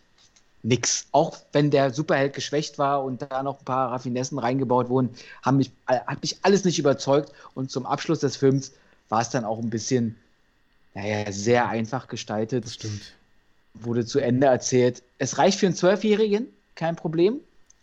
nix. 0.62 1.06
Auch 1.12 1.36
wenn 1.52 1.70
der 1.70 1.92
Superheld 1.92 2.34
geschwächt 2.34 2.78
war 2.78 3.04
und 3.04 3.22
da 3.22 3.42
noch 3.42 3.58
ein 3.60 3.64
paar 3.64 3.92
Raffinessen 3.92 4.38
reingebaut 4.38 4.88
wurden, 4.88 5.10
haben 5.42 5.58
mich, 5.58 5.70
äh, 5.88 5.98
hat 6.06 6.22
mich 6.22 6.38
alles 6.42 6.64
nicht 6.64 6.78
überzeugt. 6.78 7.32
Und 7.54 7.70
zum 7.70 7.86
Abschluss 7.86 8.20
des 8.20 8.36
Films 8.36 8.72
war 9.08 9.20
es 9.20 9.30
dann 9.30 9.44
auch 9.44 9.58
ein 9.58 9.70
bisschen, 9.70 10.16
naja, 10.94 11.30
sehr 11.30 11.68
einfach 11.68 12.08
gestaltet 12.08 12.64
Das 12.64 12.74
stimmt. 12.74 13.12
wurde 13.74 14.04
zu 14.04 14.18
Ende 14.20 14.46
erzählt. 14.46 15.02
Es 15.18 15.38
reicht 15.38 15.58
für 15.58 15.66
einen 15.66 15.76
Zwölfjährigen, 15.76 16.46
kein 16.74 16.96
Problem. 16.96 17.40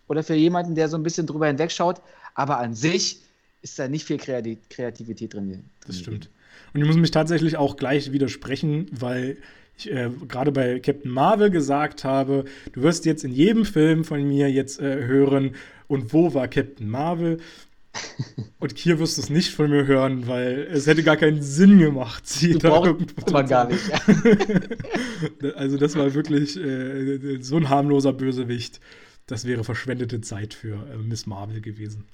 Oder 0.07 0.23
für 0.23 0.35
jemanden, 0.35 0.75
der 0.75 0.87
so 0.89 0.97
ein 0.97 1.03
bisschen 1.03 1.25
drüber 1.27 1.47
hinwegschaut. 1.47 2.01
Aber 2.35 2.57
an 2.59 2.73
sich 2.75 3.21
ist 3.61 3.79
da 3.79 3.87
nicht 3.87 4.05
viel 4.05 4.17
Kreati- 4.17 4.57
Kreativität 4.69 5.33
drin. 5.33 5.63
Das 5.87 5.99
stimmt. 5.99 6.29
Und 6.75 6.81
ich 6.81 6.87
muss 6.87 6.97
mich 6.97 7.11
tatsächlich 7.11 7.55
auch 7.55 7.77
gleich 7.77 8.11
widersprechen, 8.11 8.87
weil 8.91 9.37
ich 9.77 9.89
äh, 9.89 10.09
gerade 10.27 10.51
bei 10.51 10.79
Captain 10.79 11.09
Marvel 11.09 11.49
gesagt 11.49 12.03
habe, 12.03 12.43
du 12.73 12.81
wirst 12.81 13.05
jetzt 13.05 13.23
in 13.23 13.31
jedem 13.31 13.63
Film 13.63 14.03
von 14.03 14.27
mir 14.27 14.51
jetzt 14.51 14.81
äh, 14.81 15.05
hören, 15.05 15.55
und 15.87 16.11
wo 16.13 16.33
war 16.33 16.49
Captain 16.49 16.89
Marvel? 16.89 17.37
Und 18.59 18.77
hier 18.77 18.99
wirst 18.99 19.17
du 19.17 19.21
es 19.21 19.29
nicht 19.29 19.53
von 19.53 19.69
mir 19.69 19.87
hören, 19.87 20.27
weil 20.27 20.67
es 20.69 20.85
hätte 20.85 21.01
gar 21.01 21.15
keinen 21.15 21.41
Sinn 21.41 21.79
gemacht, 21.79 22.27
sie 22.27 22.51
Du 22.51 22.57
da 22.57 22.83
irgendwo 22.83 23.31
man 23.31 23.47
gar 23.47 23.69
nicht. 23.69 23.83
Also 25.55 25.77
das 25.77 25.95
war 25.95 26.13
wirklich 26.13 26.57
äh, 26.57 27.37
so 27.41 27.55
ein 27.55 27.69
harmloser 27.69 28.11
Bösewicht. 28.11 28.81
Das 29.27 29.45
wäre 29.45 29.63
verschwendete 29.63 30.19
Zeit 30.19 30.53
für 30.53 30.75
äh, 30.91 30.97
Miss 30.97 31.25
Marvel 31.25 31.61
gewesen. 31.61 32.05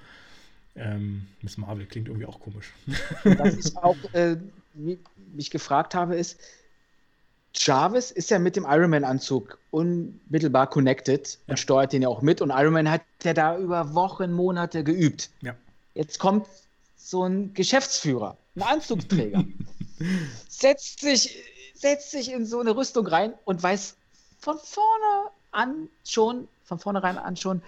Ähm, 0.76 1.28
Miss 1.42 1.58
Marvel 1.58 1.86
klingt 1.86 2.08
irgendwie 2.08 2.26
auch 2.26 2.40
komisch. 2.40 2.72
Was 3.24 3.56
ich 3.58 3.76
auch 3.78 3.98
äh, 4.14 4.38
mi- 4.74 5.00
mich 5.34 5.50
gefragt 5.52 5.94
habe, 5.96 6.16
ist, 6.16 6.40
Jarvis 7.54 8.12
ist 8.12 8.30
ja 8.30 8.40
mit 8.40 8.56
dem 8.56 8.66
Iron 8.68 8.90
Man-Anzug 8.92 9.58
unmittelbar 9.72 10.70
connected 10.70 11.38
Ja. 11.48 11.52
und 11.52 11.58
steuert 11.60 11.92
den 11.92 12.02
ja 12.04 12.08
auch 12.08 12.22
mit. 12.22 12.42
Und 12.42 12.50
Iron 12.52 12.74
Man 12.74 12.90
hat 12.90 13.02
ja 13.24 13.34
da 13.34 13.58
über 13.58 13.94
Wochen, 13.94 14.32
Monate 14.32 14.84
geübt. 14.86 15.30
Ja. 15.42 15.56
Jetzt 15.94 16.18
kommt 16.20 16.48
so 16.96 17.26
ein 17.26 17.54
Geschäftsführer, 17.54 18.38
ein 18.56 18.62
Anzugsträger, 18.62 19.44
setzt 20.48 21.02
sich, 21.02 21.44
setzt 21.74 22.12
sich 22.12 22.32
in 22.32 22.46
so 22.46 22.62
eine 22.62 22.76
Rüstung 22.78 23.06
rein 23.08 23.34
und 23.44 23.62
weiß 23.62 23.96
von 24.40 24.58
vorne 24.64 25.30
an 25.52 25.90
schon, 26.08 26.48
von 26.64 26.80
vornherein 26.80 27.18
an 27.18 27.36
schon, 27.36 27.62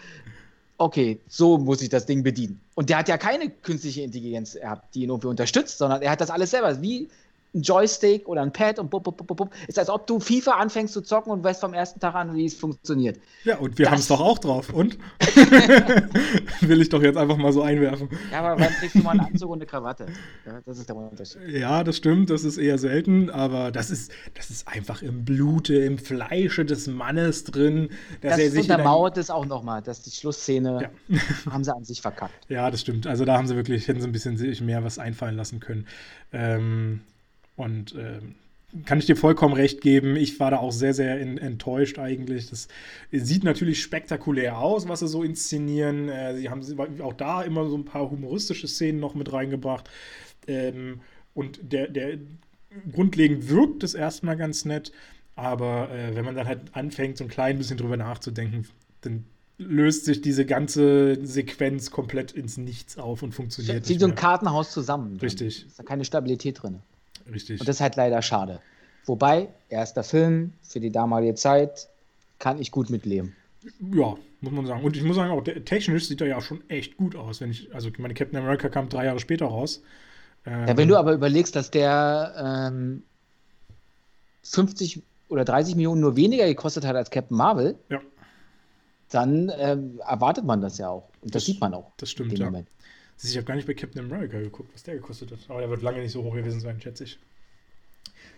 okay, 0.77 1.19
so 1.27 1.57
muss 1.57 1.81
ich 1.81 1.89
das 1.89 2.05
Ding 2.05 2.23
bedienen. 2.23 2.61
Und 2.75 2.89
der 2.89 2.97
hat 2.97 3.07
ja 3.07 3.17
keine 3.17 3.49
künstliche 3.49 4.01
Intelligenz 4.01 4.53
gehabt, 4.53 4.95
die 4.95 5.03
ihn 5.03 5.09
irgendwie 5.09 5.27
unterstützt, 5.27 5.77
sondern 5.77 6.01
er 6.01 6.11
hat 6.11 6.21
das 6.21 6.31
alles 6.31 6.51
selber. 6.51 6.81
Wie 6.81 7.09
ein 7.53 7.61
Joystick 7.61 8.27
oder 8.27 8.41
ein 8.41 8.51
Pad 8.51 8.79
und 8.79 8.89
bup, 8.89 9.03
bup, 9.03 9.17
bup, 9.17 9.37
bup. 9.37 9.53
Ist 9.67 9.77
als 9.77 9.89
ob 9.89 10.07
du 10.07 10.19
FIFA 10.19 10.53
anfängst 10.53 10.93
zu 10.93 11.01
zocken 11.01 11.31
und 11.31 11.43
weißt 11.43 11.61
vom 11.61 11.73
ersten 11.73 11.99
Tag 11.99 12.15
an, 12.15 12.35
wie 12.35 12.45
es 12.45 12.55
funktioniert. 12.55 13.19
Ja, 13.43 13.57
und 13.57 13.77
wir 13.77 13.89
haben 13.91 13.99
es 13.99 14.07
doch 14.07 14.19
auch 14.21 14.39
drauf. 14.39 14.71
Und? 14.73 14.97
Will 16.61 16.81
ich 16.81 16.89
doch 16.89 17.01
jetzt 17.01 17.17
einfach 17.17 17.37
mal 17.37 17.51
so 17.53 17.61
einwerfen. 17.61 18.09
Ja, 18.31 18.39
aber 18.41 18.59
wann 18.59 18.73
kriegst 18.73 18.95
du 18.95 18.99
mal 18.99 19.11
einen 19.11 19.21
Anzug 19.21 19.49
und 19.49 19.59
eine 19.59 19.65
Krawatte? 19.65 20.07
Ja, 20.45 20.59
das 20.65 20.79
ist 20.79 20.89
der 20.89 20.95
Unterschied. 20.95 21.41
Ja, 21.49 21.83
das 21.83 21.97
stimmt, 21.97 22.29
das 22.29 22.43
ist 22.43 22.57
eher 22.57 22.77
selten, 22.77 23.29
aber 23.29 23.71
das 23.71 23.91
ist, 23.91 24.11
das 24.35 24.49
ist 24.49 24.67
einfach 24.67 25.01
im 25.01 25.25
Blute, 25.25 25.75
im 25.75 25.97
Fleische 25.97 26.65
des 26.65 26.87
Mannes 26.87 27.43
drin. 27.43 27.89
Dass 28.21 28.31
Das 28.31 28.39
er 28.39 28.51
sich 28.51 28.61
untermauert 28.61 29.17
es 29.17 29.29
auch 29.29 29.45
nochmal, 29.45 29.81
dass 29.81 30.01
die 30.01 30.11
Schlussszene 30.11 30.89
Ja. 31.07 31.19
haben 31.51 31.63
sie 31.63 31.73
an 31.75 31.83
sich 31.83 32.01
verkackt. 32.01 32.33
Ja, 32.49 32.71
das 32.71 32.81
stimmt. 32.81 33.07
Also 33.07 33.25
da 33.25 33.37
haben 33.37 33.47
sie 33.47 33.55
wirklich, 33.55 33.87
hätten 33.87 34.01
sie 34.01 34.07
ein 34.07 34.11
bisschen 34.11 34.37
sich 34.37 34.61
mehr 34.61 34.83
was 34.83 34.99
einfallen 34.99 35.35
lassen 35.35 35.59
können. 35.59 35.87
Ähm, 36.31 37.01
und 37.55 37.95
ähm, 37.95 38.35
kann 38.85 38.97
ich 38.97 39.05
dir 39.05 39.15
vollkommen 39.15 39.53
recht 39.53 39.81
geben. 39.81 40.15
Ich 40.15 40.39
war 40.39 40.51
da 40.51 40.57
auch 40.57 40.71
sehr, 40.71 40.93
sehr 40.93 41.19
in, 41.19 41.37
enttäuscht 41.37 41.99
eigentlich. 41.99 42.49
Das 42.49 42.67
sieht 43.11 43.43
natürlich 43.43 43.81
spektakulär 43.81 44.57
aus, 44.57 44.87
was 44.87 45.01
sie 45.01 45.07
so 45.07 45.23
inszenieren. 45.23 46.09
Äh, 46.09 46.35
sie 46.35 46.49
haben 46.49 46.63
auch 47.01 47.13
da 47.13 47.43
immer 47.43 47.69
so 47.69 47.77
ein 47.77 47.85
paar 47.85 48.09
humoristische 48.09 48.67
Szenen 48.67 48.99
noch 48.99 49.13
mit 49.13 49.31
reingebracht. 49.31 49.89
Ähm, 50.47 51.01
und 51.35 51.59
der, 51.71 51.87
der 51.87 52.17
grundlegend 52.91 53.49
wirkt 53.49 53.83
es 53.83 53.93
erstmal 53.93 54.37
ganz 54.37 54.65
nett. 54.65 54.91
Aber 55.35 55.89
äh, 55.91 56.15
wenn 56.15 56.25
man 56.25 56.35
dann 56.35 56.47
halt 56.47 56.61
anfängt, 56.73 57.17
so 57.17 57.23
ein 57.23 57.29
klein 57.29 57.57
bisschen 57.57 57.77
drüber 57.77 57.97
nachzudenken, 57.97 58.67
dann 59.01 59.25
löst 59.57 60.05
sich 60.05 60.21
diese 60.21 60.45
ganze 60.45 61.23
Sequenz 61.25 61.91
komplett 61.91 62.31
ins 62.31 62.57
Nichts 62.57 62.97
auf 62.97 63.21
und 63.21 63.33
funktioniert 63.33 63.87
Wie 63.87 63.93
nicht 63.93 64.01
so 64.01 64.07
ein. 64.07 64.15
Kartenhaus 64.15 64.71
zusammen. 64.71 65.17
Richtig. 65.21 65.67
Ist 65.67 65.77
da 65.77 65.83
keine 65.83 66.05
Stabilität 66.05 66.61
drin. 66.61 66.79
Richtig. 67.31 67.59
Und 67.59 67.67
das 67.69 67.77
ist 67.77 67.81
halt 67.81 67.95
leider 67.95 68.21
schade. 68.21 68.59
Wobei, 69.05 69.49
erster 69.69 70.03
Film 70.03 70.53
für 70.61 70.79
die 70.79 70.91
damalige 70.91 71.35
Zeit, 71.35 71.89
kann 72.39 72.59
ich 72.59 72.71
gut 72.71 72.89
mitleben. 72.89 73.35
ja, 73.93 74.15
muss 74.41 74.51
man 74.51 74.65
sagen. 74.65 74.83
Und 74.83 74.97
ich 74.97 75.03
muss 75.03 75.15
sagen, 75.15 75.31
auch 75.31 75.43
der, 75.43 75.63
technisch 75.63 76.07
sieht 76.07 76.19
er 76.21 76.27
ja 76.27 76.37
auch 76.37 76.41
schon 76.41 76.67
echt 76.69 76.97
gut 76.97 77.15
aus. 77.15 77.39
Wenn 77.41 77.51
ich, 77.51 77.73
also 77.73 77.89
meine 77.97 78.13
Captain 78.13 78.37
America 78.39 78.67
kam 78.69 78.89
drei 78.89 79.05
Jahre 79.05 79.19
später 79.19 79.45
raus. 79.45 79.81
Ähm, 80.45 80.67
Ja, 80.67 80.75
wenn 80.77 80.87
du 80.89 80.97
aber 80.97 81.13
überlegst, 81.13 81.55
dass 81.55 81.71
der 81.71 82.69
ähm, 82.71 83.03
50 84.43 85.01
oder 85.29 85.45
30 85.45 85.75
Millionen 85.75 86.01
nur 86.01 86.15
weniger 86.15 86.45
gekostet 86.45 86.85
hat 86.85 86.95
als 86.95 87.09
Captain 87.09 87.37
Marvel, 87.37 87.75
Ja. 87.89 88.01
dann 89.09 89.51
ähm, 89.57 89.99
erwartet 90.07 90.43
man 90.45 90.61
das 90.61 90.77
ja 90.77 90.89
auch. 90.89 91.09
Und 91.21 91.33
das, 91.33 91.43
Das- 91.43 91.45
sieht 91.45 91.61
man 91.61 91.73
auch. 91.73 91.91
das 91.97 92.11
stimmt, 92.11 92.37
ja. 92.37 92.45
Moment. 92.45 92.67
Ich 93.21 93.35
habe 93.37 93.45
gar 93.45 93.55
nicht 93.55 93.67
bei 93.67 93.73
Captain 93.73 94.03
America 94.03 94.39
geguckt, 94.39 94.69
was 94.73 94.83
der 94.83 94.95
gekostet 94.95 95.31
hat. 95.31 95.39
Aber 95.49 95.61
der 95.61 95.69
wird 95.69 95.81
lange 95.81 96.01
nicht 96.01 96.11
so 96.11 96.23
hoch 96.23 96.35
gewesen 96.35 96.59
sein, 96.59 96.81
schätze 96.81 97.05
ich. 97.05 97.19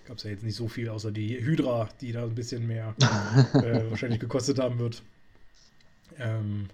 Gab 0.07 0.17
es 0.17 0.23
ja 0.23 0.29
jetzt 0.29 0.43
nicht 0.43 0.55
so 0.55 0.67
viel, 0.67 0.89
außer 0.89 1.11
die 1.11 1.43
Hydra, 1.43 1.89
die 2.01 2.11
da 2.11 2.23
ein 2.23 2.35
bisschen 2.35 2.67
mehr 2.67 2.95
äh, 3.53 3.89
wahrscheinlich 3.89 4.19
gekostet 4.19 4.59
haben 4.59 4.77
wird. 4.77 5.01
Ähm, 6.19 6.67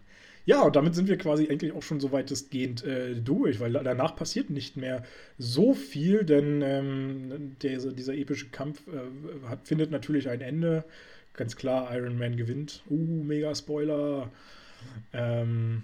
ja, 0.46 0.62
und 0.64 0.76
damit 0.76 0.96
sind 0.96 1.08
wir 1.08 1.18
quasi 1.18 1.48
eigentlich 1.50 1.72
auch 1.72 1.84
schon 1.84 2.00
so 2.00 2.12
weitestgehend 2.12 2.84
äh, 2.84 3.16
durch, 3.16 3.60
weil 3.60 3.72
da- 3.74 3.84
danach 3.84 4.16
passiert 4.16 4.50
nicht 4.50 4.76
mehr 4.76 5.04
so 5.38 5.74
viel, 5.74 6.26
denn 6.26 6.62
ähm, 6.62 7.56
der, 7.62 7.78
dieser 7.78 8.16
epische 8.16 8.50
Kampf 8.50 8.82
äh, 8.88 9.48
hat, 9.48 9.68
findet 9.68 9.92
natürlich 9.92 10.28
ein 10.30 10.42
Ende. 10.42 10.84
Ganz 11.34 11.56
klar, 11.56 11.96
Iron 11.96 12.18
Man 12.18 12.36
gewinnt. 12.36 12.84
Uh, 12.90 13.24
mega 13.24 13.56
Spoiler. 13.56 14.30
Ähm, 15.14 15.84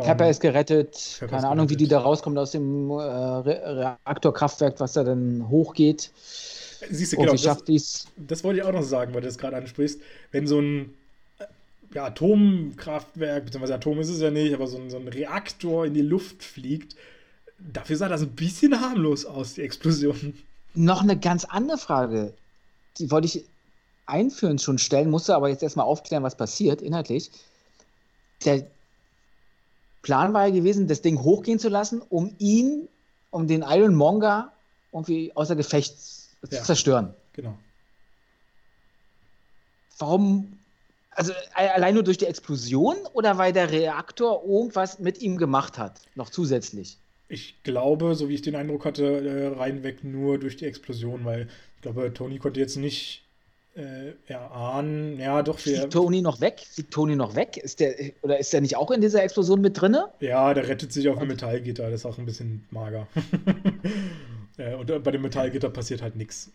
Pepper 0.00 0.30
ist 0.30 0.40
gerettet. 0.40 1.20
Pepper 1.20 1.36
Keine 1.36 1.42
ist 1.42 1.44
Ahnung, 1.46 1.68
wie 1.68 1.76
die 1.76 1.88
gerettet. 1.88 1.92
da 1.92 1.98
rauskommt 2.00 2.38
aus 2.38 2.52
dem 2.52 2.90
äh, 2.90 2.94
Re 2.94 3.96
Reaktorkraftwerk, 4.06 4.80
was 4.80 4.92
da 4.94 5.04
dann 5.04 5.48
hochgeht. 5.48 6.12
Siehst 6.90 7.12
du, 7.12 7.16
Und 7.16 7.26
genau, 7.26 7.34
wie 7.34 7.38
das, 7.40 7.64
dies? 7.64 8.06
das 8.16 8.44
wollte 8.44 8.60
ich 8.60 8.64
auch 8.66 8.72
noch 8.72 8.82
sagen, 8.82 9.14
weil 9.14 9.20
du 9.22 9.26
das 9.26 9.38
gerade 9.38 9.56
ansprichst. 9.56 10.00
Wenn 10.30 10.46
so 10.46 10.60
ein 10.60 10.94
äh, 11.38 11.46
ja, 11.94 12.04
Atomkraftwerk, 12.06 13.46
beziehungsweise 13.46 13.74
Atom 13.74 13.98
ist 14.00 14.08
es 14.10 14.20
ja 14.20 14.30
nicht, 14.30 14.54
aber 14.54 14.66
so 14.68 14.78
ein, 14.78 14.90
so 14.90 14.96
ein 14.98 15.08
Reaktor 15.08 15.86
in 15.86 15.94
die 15.94 16.02
Luft 16.02 16.42
fliegt, 16.44 16.94
dafür 17.58 17.96
sah 17.96 18.08
das 18.08 18.22
ein 18.22 18.34
bisschen 18.36 18.80
harmlos 18.80 19.24
aus, 19.26 19.54
die 19.54 19.62
Explosion. 19.62 20.34
Noch 20.74 21.02
eine 21.02 21.18
ganz 21.18 21.44
andere 21.44 21.78
Frage. 21.78 22.34
Die 22.98 23.10
wollte 23.10 23.26
ich 23.26 23.44
einführend 24.06 24.62
schon 24.62 24.78
stellen, 24.78 25.10
musste 25.10 25.34
aber 25.34 25.48
jetzt 25.48 25.62
erstmal 25.62 25.86
aufklären, 25.86 26.22
was 26.22 26.36
passiert 26.36 26.80
inhaltlich. 26.82 27.30
Der 28.44 28.66
Plan 30.08 30.32
war 30.32 30.46
ja 30.46 30.54
gewesen, 30.54 30.88
das 30.88 31.02
Ding 31.02 31.22
hochgehen 31.22 31.58
zu 31.58 31.68
lassen, 31.68 32.00
um 32.00 32.34
ihn, 32.38 32.88
um 33.28 33.46
den 33.46 33.60
Iron 33.60 33.94
Monger 33.94 34.54
irgendwie 34.90 35.36
außer 35.36 35.54
Gefecht 35.54 35.92
Ja. 36.42 36.48
zu 36.60 36.64
zerstören. 36.64 37.14
Genau. 37.34 37.58
Warum 39.98 40.64
Also 41.10 41.32
allein 41.54 41.92
nur 41.94 42.04
durch 42.04 42.16
die 42.16 42.24
Explosion 42.26 42.96
oder 43.12 43.36
weil 43.36 43.52
der 43.52 43.70
Reaktor 43.70 44.44
irgendwas 44.44 44.98
mit 44.98 45.20
ihm 45.20 45.36
gemacht 45.36 45.76
hat, 45.76 46.00
noch 46.14 46.30
zusätzlich? 46.30 47.00
Ich 47.28 47.62
glaube, 47.62 48.14
so 48.14 48.30
wie 48.30 48.34
ich 48.34 48.40
den 48.42 48.54
Eindruck 48.56 48.86
hatte, 48.86 49.04
äh, 49.04 49.48
reinweg 49.48 50.04
nur 50.04 50.38
durch 50.38 50.56
die 50.56 50.64
Explosion, 50.64 51.26
weil 51.26 51.48
ich 51.76 51.82
glaube, 51.82 52.14
Tony 52.14 52.38
konnte 52.38 52.60
jetzt 52.60 52.76
nicht 52.76 53.27
äh, 53.78 54.14
erahnen, 54.26 55.18
ja 55.18 55.42
doch. 55.42 55.58
Fliegt 55.58 55.92
Tony 55.92 56.20
noch 56.20 56.40
weg? 56.40 56.64
Fliegt 56.68 56.92
Tony 56.92 57.16
noch 57.16 57.34
weg? 57.34 57.56
Ist 57.56 57.80
der, 57.80 57.94
oder 58.22 58.38
ist 58.38 58.52
der 58.52 58.60
nicht 58.60 58.76
auch 58.76 58.90
in 58.90 59.00
dieser 59.00 59.22
Explosion 59.22 59.60
mit 59.60 59.80
drin? 59.80 59.96
Ja, 60.20 60.52
der 60.52 60.68
rettet 60.68 60.92
sich 60.92 61.08
auf 61.08 61.18
einem 61.18 61.28
Metallgitter, 61.28 61.90
das 61.90 62.00
ist 62.00 62.06
auch 62.06 62.18
ein 62.18 62.26
bisschen 62.26 62.64
mager. 62.70 63.06
äh, 64.58 64.74
und 64.74 65.02
bei 65.02 65.10
dem 65.10 65.22
Metallgitter 65.22 65.70
passiert 65.70 66.02
halt 66.02 66.16
nichts. 66.16 66.50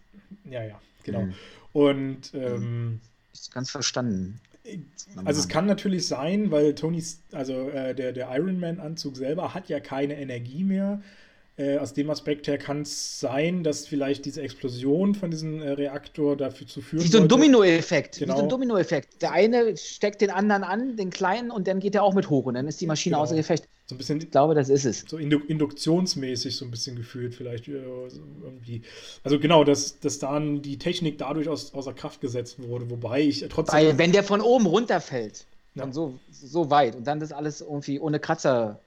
Ja, 0.50 0.64
ja, 0.64 0.80
genau. 1.04 1.22
Mhm. 1.22 1.34
Und 1.72 2.34
ähm, 2.34 3.00
ist 3.32 3.54
ganz 3.54 3.72
verstanden. 3.72 4.40
Also 5.26 5.40
es 5.40 5.48
kann 5.48 5.66
natürlich 5.66 6.08
sein, 6.08 6.52
weil 6.52 6.76
Tonys, 6.76 7.22
also 7.32 7.70
äh, 7.70 7.94
der, 7.96 8.14
der 8.14 8.30
Iron 8.36 8.60
Man-Anzug 8.60 9.18
selber 9.18 9.54
hat 9.54 9.70
ja 9.70 9.80
keine 9.80 10.18
Energie 10.18 10.64
mehr. 10.64 11.02
Äh, 11.56 11.78
aus 11.78 11.94
dem 11.94 12.10
Aspekt 12.10 12.48
her 12.48 12.58
kann 12.58 12.82
es 12.82 13.20
sein, 13.20 13.64
dass 13.64 13.86
vielleicht 13.86 14.26
diese 14.26 14.42
Explosion 14.42 15.14
von 15.14 15.30
diesem 15.30 15.62
äh, 15.62 15.70
Reaktor 15.70 16.36
dafür 16.36 16.66
zu 16.66 16.82
führen 16.82 17.04
Wie 17.04 17.08
so 17.08 17.20
ein 17.20 17.28
Dominoeffekt. 17.28 18.18
Genau. 18.18 18.34
Wie 18.34 18.38
so 18.38 18.44
ein 18.44 18.50
Dominoeffekt. 18.50 19.22
Der 19.22 19.34
eine 19.34 19.78
steckt 19.78 20.22
den 20.22 20.32
anderen 20.32 20.64
an, 20.64 20.98
den 20.98 21.12
kleinen, 21.12 21.52
und 21.52 21.68
dann 21.68 21.80
geht 21.80 21.94
er 21.94 22.02
auch 22.02 22.16
mit 22.16 22.32
hoch 22.32 22.46
und 22.46 22.56
dann 22.56 22.68
ist 22.68 22.82
die 22.82 22.88
Maschine 22.88 23.14
genau. 23.14 23.24
außer 23.24 23.36
Gefecht. 23.36 23.68
So 23.86 23.94
ein 23.94 24.00
bisschen, 24.00 24.20
ich 24.20 24.32
glaube, 24.32 24.56
das 24.56 24.70
ist 24.70 24.84
es. 24.84 25.06
So 25.08 25.18
induktionsmäßig 25.18 26.56
so 26.56 26.66
ein 26.66 26.72
bisschen 26.72 26.96
gefühlt, 26.96 27.36
vielleicht 27.36 27.68
äh, 27.68 27.84
irgendwie. 28.42 28.82
Also 29.24 29.38
genau, 29.40 29.64
dass, 29.64 30.00
dass 30.00 30.18
dann 30.18 30.64
die 30.64 30.80
Technik 30.80 31.20
dadurch 31.20 31.50
aus, 31.50 31.76
außer 31.76 31.94
Kraft 31.94 32.20
gesetzt 32.20 32.68
wurde, 32.68 32.90
wobei 32.90 33.22
ich 33.22 33.46
trotzdem. 33.50 33.78
Weil, 33.78 33.98
wenn 34.00 34.12
der 34.12 34.24
von 34.24 34.42
oben 34.42 34.66
runterfällt, 34.66 35.46
ja. 35.76 35.84
dann 35.84 35.94
so, 35.94 36.18
so 36.32 36.72
weit 36.72 36.96
und 36.96 37.06
dann 37.06 37.20
das 37.20 37.32
alles 37.32 37.62
irgendwie 37.62 38.00
ohne 38.00 38.20
Kratzer 38.20 38.80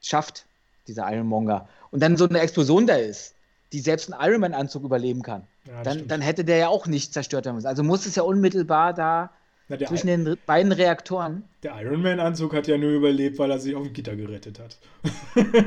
schafft, 0.00 0.46
dieser 0.86 1.10
Ironmonger, 1.12 1.68
und 1.90 2.00
dann 2.02 2.16
so 2.16 2.28
eine 2.28 2.40
Explosion 2.40 2.86
da 2.86 2.96
ist, 2.96 3.34
die 3.72 3.80
selbst 3.80 4.12
ein 4.12 4.18
Ironman-Anzug 4.20 4.84
überleben 4.84 5.22
kann, 5.22 5.42
ja, 5.66 5.82
dann, 5.82 6.06
dann 6.06 6.20
hätte 6.20 6.44
der 6.44 6.58
ja 6.58 6.68
auch 6.68 6.86
nicht 6.86 7.12
zerstört 7.12 7.44
werden 7.44 7.56
müssen. 7.56 7.66
Also 7.66 7.82
muss 7.82 8.06
es 8.06 8.14
ja 8.14 8.22
unmittelbar 8.22 8.94
da 8.94 9.30
Na, 9.68 9.78
zwischen 9.78 10.08
I 10.08 10.16
den 10.16 10.36
beiden 10.46 10.72
Reaktoren. 10.72 11.44
Der 11.62 11.80
Ironman-Anzug 11.80 12.54
hat 12.54 12.66
ja 12.66 12.78
nur 12.78 12.90
überlebt, 12.90 13.38
weil 13.38 13.50
er 13.50 13.58
sich 13.58 13.74
auf 13.74 13.82
dem 13.82 13.92
Gitter 13.92 14.14
gerettet 14.14 14.60
hat. 14.60 14.78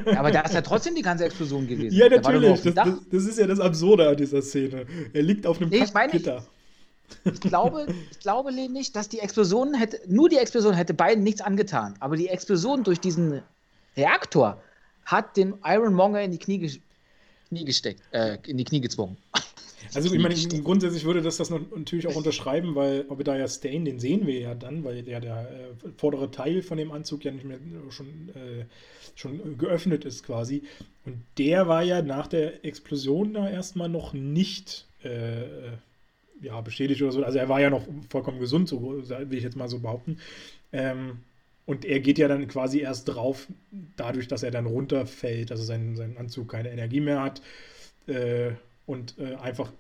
Ja, 0.06 0.20
aber 0.20 0.32
da 0.32 0.42
ist 0.42 0.54
ja 0.54 0.62
trotzdem 0.64 0.96
die 0.96 1.02
ganze 1.02 1.26
Explosion 1.26 1.68
gewesen. 1.68 1.96
Ja, 1.98 2.08
natürlich. 2.08 2.62
Das, 2.62 2.74
das, 2.74 2.90
das, 3.12 3.26
ist 3.26 3.40
ja 3.40 3.48
das 3.48 3.60
Absurde 3.60 4.08
an 4.08 4.16
dieser 4.16 4.42
Szene. 4.42 4.86
Er 5.14 5.24
liegt 5.24 5.46
auf 5.46 5.60
einem 5.60 5.70
nee, 5.70 5.84
Gitter. 6.12 6.46
Ich 7.24 7.40
glaube, 7.40 7.88
ich 8.12 8.20
glaube 8.20 8.54
nicht, 8.54 8.96
dass 8.96 9.10
die 9.10 9.20
Explosion 9.20 9.74
hätte, 9.74 10.00
nur 10.08 10.30
die 10.30 10.38
Explosion 10.38 10.74
hätte 10.74 10.94
beiden 10.94 11.24
nichts 11.24 11.42
angetan. 11.42 11.96
Aber 12.00 12.16
die 12.16 12.28
Explosion 12.28 12.84
durch 12.84 13.00
diesen 13.00 13.42
Reaktor 13.96 14.62
hat 15.08 15.38
den 15.38 15.56
Iron 15.64 15.94
Monger 15.94 16.22
in 16.22 16.32
die 16.32 16.38
Knie, 16.38 16.80
Knie 17.48 17.66
gesteckt, 17.66 18.02
äh, 18.12 18.38
in 18.46 18.58
die 18.58 18.66
Knie 18.66 18.82
gezwungen. 18.82 19.18
Also 19.94 20.14
ich 20.14 20.20
meine, 20.20 20.36
grundsätzlich 20.64 21.06
würde 21.06 21.22
das 21.22 21.38
das 21.38 21.50
natürlich 21.50 22.08
auch 22.08 22.16
unterschreiben, 22.16 22.76
weil 22.76 23.06
Obadiah 23.08 23.48
Stain, 23.48 23.86
den 23.86 24.00
sehen 24.00 24.28
wir 24.28 24.38
ja 24.38 24.54
dann, 24.54 24.84
weil 24.84 25.02
der, 25.02 25.22
der 25.22 25.50
äh, 25.50 25.90
vordere 25.96 26.30
Teil 26.30 26.62
von 26.62 26.78
dem 26.78 26.92
Anzug 26.92 27.24
ja 27.24 27.32
nicht 27.32 27.46
mehr 27.46 27.58
schon, 27.90 28.08
äh, 28.30 28.66
schon 29.16 29.58
geöffnet 29.58 30.04
ist 30.04 30.26
quasi. 30.26 30.64
Und 31.06 31.24
der 31.38 31.70
war 31.70 31.84
ja 31.84 32.02
nach 32.02 32.28
der 32.28 32.66
Explosion 32.66 33.34
da 33.34 33.50
erstmal 33.50 33.88
noch 33.88 34.12
nicht 34.12 34.88
äh, 35.04 35.44
ja, 36.42 36.60
beschädigt 36.60 37.02
oder 37.02 37.12
so. 37.14 37.24
Also 37.24 37.38
er 37.38 37.48
war 37.48 37.62
ja 37.62 37.70
noch 37.70 37.86
vollkommen 38.10 38.40
gesund, 38.40 38.68
so 38.68 38.82
will 38.82 39.38
ich 39.38 39.44
jetzt 39.44 39.56
mal 39.56 39.70
so 39.70 39.80
behaupten. 39.80 40.20
Ähm, 40.74 41.20
und 41.68 41.84
er 41.84 42.00
geht 42.00 42.18
ja 42.18 42.30
dann 42.30 42.48
quasi 42.48 42.80
erst 42.80 43.10
drauf, 43.10 43.48
dadurch, 43.98 44.28
dass 44.30 44.42
er 44.42 44.52
dann 44.52 44.66
runterfällt, 44.66 45.52
also 45.52 45.64
sein, 45.64 45.96
sein 45.96 46.18
Anzug 46.18 46.50
keine 46.50 46.72
Energie 46.72 47.02
mehr 47.02 47.22
hat 47.22 47.42
äh, 48.08 48.52
und 48.86 49.16
äh, 49.20 49.36
einfach 49.36 49.72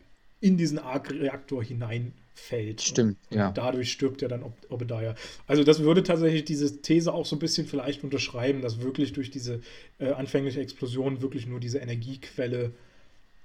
in 0.42 0.58
diesen 0.58 0.80
Arc-Reaktor 0.80 1.64
hineinfällt. 1.64 2.82
Stimmt, 2.82 3.18
und, 3.32 3.38
ja. 3.38 3.48
Und 3.48 3.58
dadurch 3.58 3.90
stirbt 3.90 4.22
er 4.22 4.28
dann 4.28 4.44
Ob 4.44 4.54
Obadiah. 4.70 5.16
Also 5.48 5.64
das 5.64 5.80
würde 5.80 6.04
tatsächlich 6.04 6.44
diese 6.44 6.82
These 6.82 7.14
auch 7.14 7.26
so 7.26 7.38
ein 7.38 7.40
bisschen 7.40 7.66
vielleicht 7.66 8.04
unterschreiben, 8.04 8.62
dass 8.62 8.82
wirklich 8.82 9.14
durch 9.14 9.32
diese 9.32 9.62
äh, 9.98 10.12
anfängliche 10.12 10.60
Explosion 10.60 11.22
wirklich 11.22 11.48
nur 11.48 11.62
diese 11.62 11.80
Energiequelle 11.80 12.74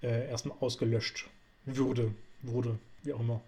äh, 0.02 0.28
erstmal 0.28 0.58
ausgelöscht 0.58 1.28
würde, 1.64 2.12
wurde, 2.42 2.76
wie 3.04 3.12
auch 3.12 3.20
immer. 3.20 3.40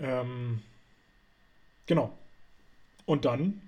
Ähm, 0.00 0.60
genau. 1.86 2.12
Und 3.12 3.26
dann 3.26 3.60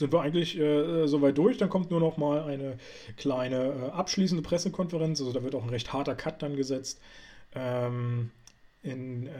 sind 0.00 0.12
wir 0.12 0.20
eigentlich 0.20 0.58
äh, 0.58 1.06
soweit 1.06 1.38
durch. 1.38 1.58
Dann 1.58 1.70
kommt 1.70 1.92
nur 1.92 2.00
noch 2.00 2.16
mal 2.16 2.42
eine 2.42 2.76
kleine 3.16 3.56
äh, 3.56 3.90
abschließende 3.92 4.42
Pressekonferenz. 4.42 5.20
Also 5.20 5.32
da 5.32 5.44
wird 5.44 5.54
auch 5.54 5.62
ein 5.62 5.68
recht 5.68 5.92
harter 5.92 6.16
Cut 6.16 6.42
dann 6.42 6.56
gesetzt, 6.56 7.00
ähm, 7.54 8.32
in 8.82 9.28
äh, 9.28 9.30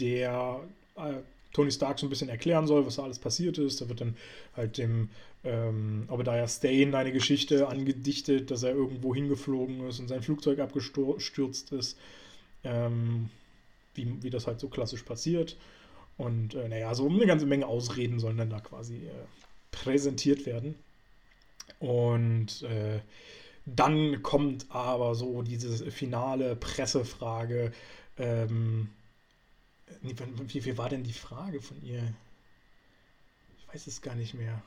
der 0.00 0.60
äh, 0.96 1.16
Tony 1.52 1.70
Stark 1.70 1.98
so 1.98 2.06
ein 2.06 2.08
bisschen 2.08 2.30
erklären 2.30 2.66
soll, 2.66 2.86
was 2.86 2.96
da 2.96 3.02
alles 3.02 3.18
passiert 3.18 3.58
ist. 3.58 3.82
Da 3.82 3.90
wird 3.90 4.00
dann 4.00 4.16
halt 4.56 4.78
dem 4.78 5.10
ähm, 5.44 6.04
Obadiah 6.08 6.48
Stane 6.48 6.96
eine 6.96 7.12
Geschichte 7.12 7.68
angedichtet, 7.68 8.50
dass 8.50 8.62
er 8.62 8.70
irgendwo 8.70 9.14
hingeflogen 9.14 9.86
ist 9.86 10.00
und 10.00 10.08
sein 10.08 10.22
Flugzeug 10.22 10.60
abgestürzt 10.60 11.72
ist. 11.72 11.98
Ähm, 12.64 13.28
wie, 13.94 14.22
wie 14.22 14.30
das 14.30 14.46
halt 14.46 14.60
so 14.60 14.68
klassisch 14.68 15.02
passiert. 15.02 15.58
Und 16.18 16.54
äh, 16.54 16.68
naja, 16.68 16.94
so 16.94 17.08
eine 17.08 17.26
ganze 17.26 17.46
Menge 17.46 17.66
Ausreden 17.66 18.18
sollen 18.18 18.36
dann 18.36 18.50
da 18.50 18.60
quasi 18.60 19.06
äh, 19.06 19.10
präsentiert 19.70 20.44
werden. 20.44 20.74
Und 21.78 22.62
äh, 22.62 23.00
dann 23.64 24.22
kommt 24.22 24.66
aber 24.70 25.14
so 25.14 25.42
diese 25.42 25.90
finale 25.90 26.56
Pressefrage. 26.56 27.72
Ähm, 28.18 28.90
wie 30.02 30.60
viel 30.60 30.76
war 30.76 30.88
denn 30.88 31.04
die 31.04 31.12
Frage 31.12 31.60
von 31.60 31.82
ihr? 31.82 32.02
Ich 33.58 33.74
weiß 33.74 33.86
es 33.86 34.02
gar 34.02 34.14
nicht 34.14 34.34
mehr. 34.34 34.60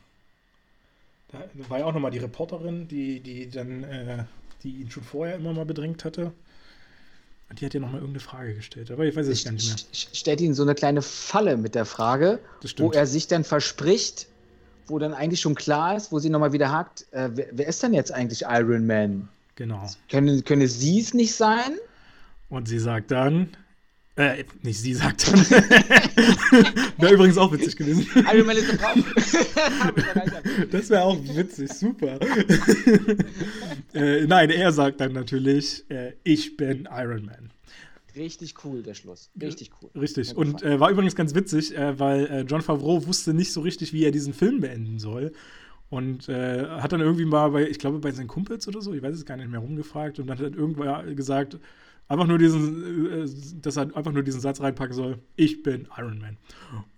Da 1.30 1.44
war 1.70 1.80
ja 1.80 1.86
auch 1.86 1.94
nochmal 1.94 2.12
die 2.12 2.20
Reporterin, 2.20 2.88
die, 2.88 3.20
die 3.20 3.50
dann, 3.50 3.84
äh, 3.84 4.26
die 4.64 4.82
ihn 4.82 4.92
schon 4.92 5.04
vorher 5.04 5.36
immer 5.36 5.54
mal 5.54 5.66
bedrängt 5.66 6.06
hatte. 6.06 6.34
Und 7.52 7.60
die 7.60 7.66
hat 7.66 7.74
ja 7.74 7.82
nochmal 7.82 8.00
irgendeine 8.00 8.22
Frage 8.22 8.56
gestellt, 8.56 8.92
aber 8.92 9.04
ich 9.04 9.14
weiß 9.14 9.28
es 9.28 9.44
gar 9.44 9.52
nicht 9.52 9.68
mehr. 9.68 9.76
Stellt 9.92 10.40
ihn 10.40 10.54
so 10.54 10.64
eine 10.64 10.74
kleine 10.74 11.02
Falle 11.02 11.58
mit 11.58 11.76
der 11.76 11.84
Frage, 11.84 12.40
wo 12.78 12.92
er 12.92 13.06
sich 13.06 13.28
dann 13.28 13.44
verspricht, 13.44 14.28
wo 14.88 15.00
dann 15.00 15.14
eigentlich 15.14 15.42
schon 15.42 15.56
klar 15.56 15.98
ist, 15.98 16.14
wo 16.14 16.20
sie 16.20 16.30
nochmal 16.30 16.54
wieder 16.54 16.72
hakt, 16.72 17.08
äh, 17.12 17.30
wer, 17.34 17.48
wer, 17.52 17.68
ist 17.68 17.84
denn 17.84 17.94
jetzt 17.94 18.14
eigentlich 18.14 18.44
Iron 18.48 18.88
Man? 18.88 19.28
Genau. 19.56 19.86
Können, 20.10 20.46
könne 20.46 20.70
sie 20.70 21.02
es 21.02 21.14
nicht 21.14 21.36
sein? 21.36 21.74
Und 22.48 22.70
sie 22.70 22.80
sagt 22.80 23.12
dann, 23.12 23.50
äh, 24.18 24.44
nicht 24.62 24.80
sie 24.80 24.94
sagt 24.94 25.32
dann. 25.32 25.40
wäre 26.98 27.14
übrigens 27.14 27.38
auch 27.38 27.52
witzig 27.52 27.78
gewesen. 27.78 28.08
Iron 28.16 28.46
Man 28.46 28.58
ist 28.58 28.70
im 28.70 28.80
Raum. 28.80 29.06
das 30.72 30.90
wäre 30.90 31.04
auch 31.04 31.18
witzig, 31.24 31.72
super. 31.72 32.20
äh, 33.94 34.26
nein, 34.28 34.50
er 34.50 34.72
sagt 34.74 35.00
dann 35.00 35.14
natürlich, 35.14 35.90
äh, 35.90 36.14
ich 36.24 36.58
bin 36.58 36.90
Iron 36.92 37.26
Man. 37.26 37.52
Richtig 38.16 38.56
cool, 38.66 38.84
der 38.84 38.94
Schluss. 38.94 39.32
Richtig 39.42 39.72
cool. 39.82 39.90
Richtig. 39.96 40.36
Und 40.36 40.62
äh, 40.64 40.80
war 40.80 40.92
übrigens 40.92 41.16
ganz 41.16 41.34
witzig, 41.34 41.78
äh, 41.78 41.98
weil 41.98 42.26
äh, 42.26 42.42
John 42.42 42.62
Favreau 42.62 43.06
wusste 43.08 43.34
nicht 43.34 43.54
so 43.54 43.62
richtig, 43.62 43.94
wie 43.94 44.04
er 44.04 44.12
diesen 44.12 44.34
Film 44.34 44.60
beenden 44.60 45.00
soll. 45.00 45.32
Und 45.90 46.30
äh, 46.30 46.68
hat 46.68 46.92
dann 46.92 47.02
irgendwie 47.02 47.26
mal 47.26 47.50
bei, 47.50 47.68
ich 47.68 47.80
glaube, 47.80 48.00
bei 48.00 48.12
seinen 48.12 48.28
Kumpels 48.28 48.68
oder 48.68 48.82
so, 48.82 48.94
ich 48.94 49.02
weiß 49.02 49.16
es 49.16 49.26
gar 49.26 49.38
nicht 49.38 49.50
mehr, 49.50 49.60
rumgefragt 49.60 50.20
und 50.20 50.28
dann 50.28 50.40
hat 50.40 50.56
irgendwann 50.56 51.16
gesagt, 51.16 51.58
einfach 52.12 52.28
nur 52.28 52.38
diesen, 52.38 53.24
äh, 53.24 53.30
dass 53.62 53.78
er 53.78 53.96
einfach 53.96 54.12
nur 54.12 54.24
diesen 54.24 54.42
Satz 54.42 54.60
reinpacken 54.60 54.94
soll, 54.94 55.20
ich 55.36 55.64
bin 55.64 55.88
Iron 55.98 56.20
Man. 56.20 56.38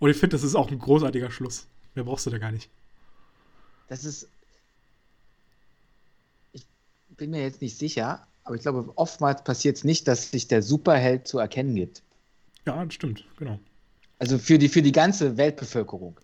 Und 0.00 0.10
ich 0.10 0.16
finde, 0.16 0.34
das 0.34 0.42
ist 0.42 0.54
auch 0.54 0.70
ein 0.70 0.78
großartiger 0.78 1.30
Schluss. 1.30 1.66
Mehr 1.94 2.04
brauchst 2.04 2.26
du 2.26 2.30
da 2.30 2.38
gar 2.38 2.50
nicht. 2.50 2.68
Das 3.88 4.04
ist. 4.04 4.28
Ich 6.52 6.66
bin 7.16 7.30
mir 7.30 7.42
jetzt 7.42 7.62
nicht 7.62 7.78
sicher, 7.78 8.26
aber 8.42 8.56
ich 8.56 8.62
glaube, 8.62 8.92
oftmals 8.96 9.44
passiert 9.44 9.76
es 9.76 9.84
nicht, 9.84 10.08
dass 10.08 10.32
sich 10.32 10.48
der 10.48 10.62
Superheld 10.62 11.28
zu 11.28 11.38
erkennen 11.38 11.76
gibt. 11.76 12.02
Ja, 12.66 12.84
das 12.84 12.94
stimmt, 12.94 13.24
genau. 13.36 13.60
Also 14.18 14.38
für 14.38 14.58
die, 14.58 14.68
für 14.68 14.82
die 14.82 14.92
ganze 14.92 15.36
Weltbevölkerung. 15.36 16.18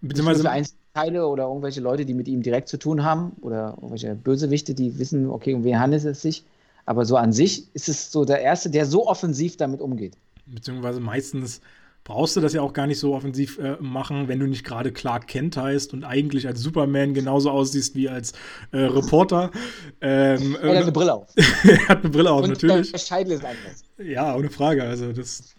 Beziehungsweise. 0.00 0.50
Einzelteile 0.50 1.26
oder 1.28 1.44
irgendwelche 1.44 1.80
Leute, 1.80 2.04
die 2.04 2.14
mit 2.14 2.26
ihm 2.26 2.42
direkt 2.42 2.68
zu 2.68 2.78
tun 2.78 3.04
haben 3.04 3.32
oder 3.40 3.74
irgendwelche 3.76 4.14
Bösewichte, 4.16 4.74
die 4.74 4.98
wissen, 4.98 5.28
okay, 5.30 5.54
um 5.54 5.62
wen 5.62 5.78
handelt 5.78 6.04
es 6.04 6.22
sich 6.22 6.44
aber 6.86 7.04
so 7.04 7.16
an 7.16 7.32
sich 7.32 7.74
ist 7.74 7.88
es 7.88 8.10
so 8.10 8.24
der 8.24 8.40
Erste, 8.40 8.70
der 8.70 8.86
so 8.86 9.06
offensiv 9.06 9.56
damit 9.56 9.80
umgeht. 9.80 10.16
Beziehungsweise 10.46 11.00
meistens 11.00 11.60
brauchst 12.04 12.36
du 12.36 12.40
das 12.40 12.52
ja 12.52 12.62
auch 12.62 12.72
gar 12.72 12.86
nicht 12.86 12.98
so 12.98 13.14
offensiv 13.14 13.58
äh, 13.58 13.76
machen, 13.80 14.28
wenn 14.28 14.40
du 14.40 14.46
nicht 14.46 14.64
gerade 14.64 14.92
Clark 14.92 15.28
Kent 15.28 15.56
heißt 15.56 15.92
und 15.92 16.04
eigentlich 16.04 16.46
als 16.46 16.60
Superman 16.60 17.14
genauso 17.14 17.50
aussiehst 17.50 17.94
wie 17.94 18.08
als 18.08 18.32
äh, 18.72 18.78
Reporter. 18.78 19.50
Ähm, 20.00 20.56
er 20.62 20.76
hat 20.76 20.82
eine 20.82 20.92
Brille 20.92 21.14
auf. 21.14 21.28
er 21.36 21.88
hat 21.88 22.00
eine 22.00 22.10
Brille 22.10 22.30
auf, 22.30 22.42
und 22.42 22.50
natürlich. 22.50 22.90
Der 22.90 22.98
Scheitel 22.98 23.32
ist 23.32 23.44
anders. 23.44 23.84
Ja, 23.98 24.34
ohne 24.34 24.50
Frage. 24.50 24.82
Also 24.82 25.12
das 25.12 25.54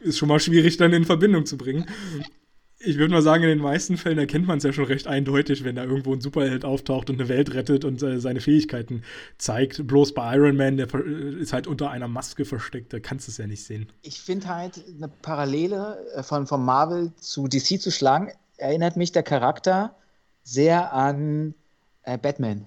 ist 0.00 0.18
schon 0.18 0.28
mal 0.28 0.40
schwierig 0.40 0.76
dann 0.78 0.92
in 0.92 1.04
Verbindung 1.04 1.46
zu 1.46 1.56
bringen. 1.56 1.86
Ich 2.84 2.98
würde 2.98 3.14
mal 3.14 3.22
sagen, 3.22 3.44
in 3.44 3.50
den 3.50 3.58
meisten 3.60 3.96
Fällen 3.96 4.18
erkennt 4.18 4.46
man 4.46 4.58
es 4.58 4.64
ja 4.64 4.72
schon 4.72 4.84
recht 4.84 5.06
eindeutig, 5.06 5.64
wenn 5.64 5.76
da 5.76 5.84
irgendwo 5.84 6.12
ein 6.12 6.20
Superheld 6.20 6.64
auftaucht 6.64 7.10
und 7.10 7.20
eine 7.20 7.28
Welt 7.28 7.54
rettet 7.54 7.84
und 7.84 8.02
äh, 8.02 8.18
seine 8.20 8.40
Fähigkeiten 8.40 9.02
zeigt. 9.38 9.86
Bloß 9.86 10.14
bei 10.14 10.36
Iron 10.36 10.56
Man, 10.56 10.76
der 10.76 10.92
ist 10.94 11.52
halt 11.52 11.66
unter 11.66 11.90
einer 11.90 12.08
Maske 12.08 12.44
versteckt, 12.44 12.92
da 12.92 13.00
kannst 13.00 13.28
du 13.28 13.30
es 13.30 13.38
ja 13.38 13.46
nicht 13.46 13.64
sehen. 13.64 13.88
Ich 14.02 14.20
finde 14.20 14.48
halt 14.48 14.82
eine 14.96 15.08
Parallele 15.08 15.98
äh, 16.14 16.22
von, 16.22 16.46
von 16.46 16.64
Marvel 16.64 17.12
zu 17.16 17.46
DC 17.46 17.80
zu 17.80 17.90
schlagen, 17.90 18.30
erinnert 18.56 18.96
mich 18.96 19.12
der 19.12 19.22
Charakter 19.22 19.94
sehr 20.42 20.92
an 20.92 21.54
äh, 22.02 22.18
Batman. 22.18 22.66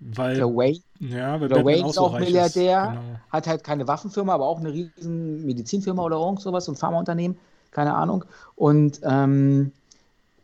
Weil, 0.00 0.36
der 0.36 0.46
Wayne, 0.46 0.80
ja, 1.00 1.40
weil 1.40 1.48
der 1.48 1.64
Wayne 1.64 1.88
ist 1.88 1.98
auch 1.98 2.18
Milliardär, 2.18 2.88
genau. 2.88 3.20
hat 3.30 3.46
halt 3.46 3.64
keine 3.64 3.88
Waffenfirma, 3.88 4.34
aber 4.34 4.46
auch 4.46 4.58
eine 4.58 4.72
riesen 4.72 5.46
Medizinfirma 5.46 6.02
oder 6.02 6.16
irgend 6.16 6.40
sowas, 6.40 6.66
so 6.66 6.72
ein 6.72 6.76
Pharmaunternehmen, 6.76 7.38
keine 7.74 7.94
Ahnung. 7.94 8.24
Und 8.56 9.00
ähm, 9.02 9.72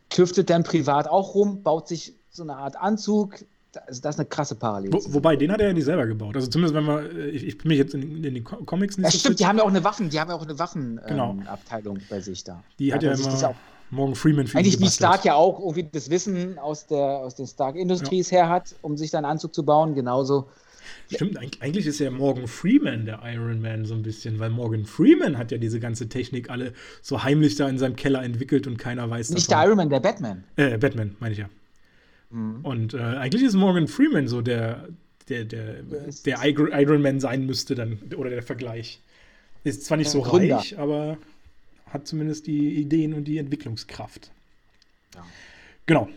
tüftet 0.09 0.49
dann 0.51 0.63
privat 0.63 1.07
auch 1.07 1.33
rum, 1.33 1.63
baut 1.63 1.87
sich 1.87 2.13
so 2.29 2.43
eine 2.43 2.55
Art 2.55 2.75
Anzug. 2.75 3.43
Also 3.87 4.01
das 4.01 4.15
ist 4.15 4.19
eine 4.19 4.27
krasse 4.27 4.55
Parallele. 4.55 4.93
Wo, 4.93 5.13
wobei, 5.13 5.37
den 5.37 5.51
hat 5.51 5.61
er 5.61 5.67
ja 5.67 5.73
nicht 5.73 5.85
selber 5.85 6.05
gebaut. 6.05 6.35
Also 6.35 6.47
zumindest 6.47 6.75
wenn 6.75 6.83
man, 6.83 7.05
äh, 7.05 7.27
ich, 7.29 7.47
ich 7.47 7.57
bin 7.57 7.69
mich 7.69 7.77
jetzt 7.77 7.93
in, 7.93 8.23
in 8.23 8.33
den 8.33 8.43
Comics 8.43 8.97
nicht 8.97 9.05
ja, 9.05 9.11
so 9.11 9.17
stimmt, 9.17 9.33
fit. 9.33 9.39
die 9.39 9.45
haben 9.47 9.57
ja 9.57 9.63
auch 9.63 9.69
eine 9.69 9.83
Waffen, 9.83 10.09
die 10.09 10.19
haben 10.19 10.29
ja 10.29 10.35
auch 10.35 10.43
eine 10.43 10.59
Waffenabteilung 10.59 11.95
genau. 11.95 12.03
ähm, 12.03 12.07
bei 12.09 12.19
sich 12.19 12.43
da. 12.43 12.61
Die 12.77 12.93
hat 12.93 13.01
ja 13.01 13.13
immer 13.13 13.55
Morgan 13.91 14.15
Freeman 14.15 14.47
für 14.47 14.57
Eigentlich 14.57 14.79
wie 14.79 14.89
Stark 14.89 15.25
ja 15.25 15.35
auch 15.35 15.59
irgendwie 15.59 15.83
das 15.83 16.09
Wissen 16.09 16.57
aus, 16.57 16.87
der, 16.87 17.01
aus 17.01 17.35
den 17.35 17.47
Stark 17.47 17.75
Industries 17.75 18.29
ja. 18.29 18.39
her 18.39 18.49
hat, 18.49 18.75
um 18.81 18.97
sich 18.97 19.11
dann 19.11 19.25
Anzug 19.25 19.53
zu 19.53 19.63
bauen, 19.63 19.95
genauso. 19.95 20.47
Stimmt, 21.15 21.37
eigentlich 21.59 21.85
ist 21.85 21.99
ja 21.99 22.09
Morgan 22.11 22.47
Freeman 22.47 23.05
der 23.05 23.21
Iron 23.23 23.61
Man 23.61 23.85
so 23.85 23.93
ein 23.93 24.01
bisschen, 24.01 24.39
weil 24.39 24.49
Morgan 24.49 24.85
Freeman 24.85 25.37
hat 25.37 25.51
ja 25.51 25.57
diese 25.57 25.79
ganze 25.79 26.09
Technik 26.09 26.49
alle 26.49 26.73
so 27.01 27.23
heimlich 27.23 27.55
da 27.55 27.67
in 27.69 27.77
seinem 27.77 27.95
Keller 27.95 28.23
entwickelt 28.23 28.67
und 28.67 28.77
keiner 28.77 29.09
weiß 29.09 29.29
Nicht 29.31 29.51
davon. 29.51 29.61
der 29.61 29.67
Iron 29.67 29.77
Man, 29.77 29.89
der 29.89 29.99
Batman. 29.99 30.43
Äh, 30.55 30.77
Batman, 30.77 31.15
meine 31.19 31.33
ich 31.33 31.39
ja. 31.39 31.49
Mhm. 32.29 32.59
Und 32.63 32.93
äh, 32.93 32.97
eigentlich 32.99 33.43
ist 33.43 33.53
Morgan 33.55 33.87
Freeman 33.87 34.27
so 34.27 34.41
der, 34.41 34.87
der, 35.29 35.45
der, 35.45 35.83
der 36.25 36.43
Iron 36.43 37.01
Man 37.01 37.19
sein 37.19 37.45
müsste 37.45 37.75
dann, 37.75 37.99
oder 38.15 38.29
der 38.29 38.43
Vergleich. 38.43 39.01
Ist 39.63 39.85
zwar 39.85 39.97
nicht 39.97 40.09
so 40.09 40.21
Gründer. 40.21 40.57
reich, 40.57 40.79
aber 40.79 41.17
hat 41.87 42.07
zumindest 42.07 42.47
die 42.47 42.75
Ideen 42.75 43.13
und 43.13 43.25
die 43.25 43.37
Entwicklungskraft. 43.37 44.31
Ja. 45.13 45.25
Genau. 45.85 46.09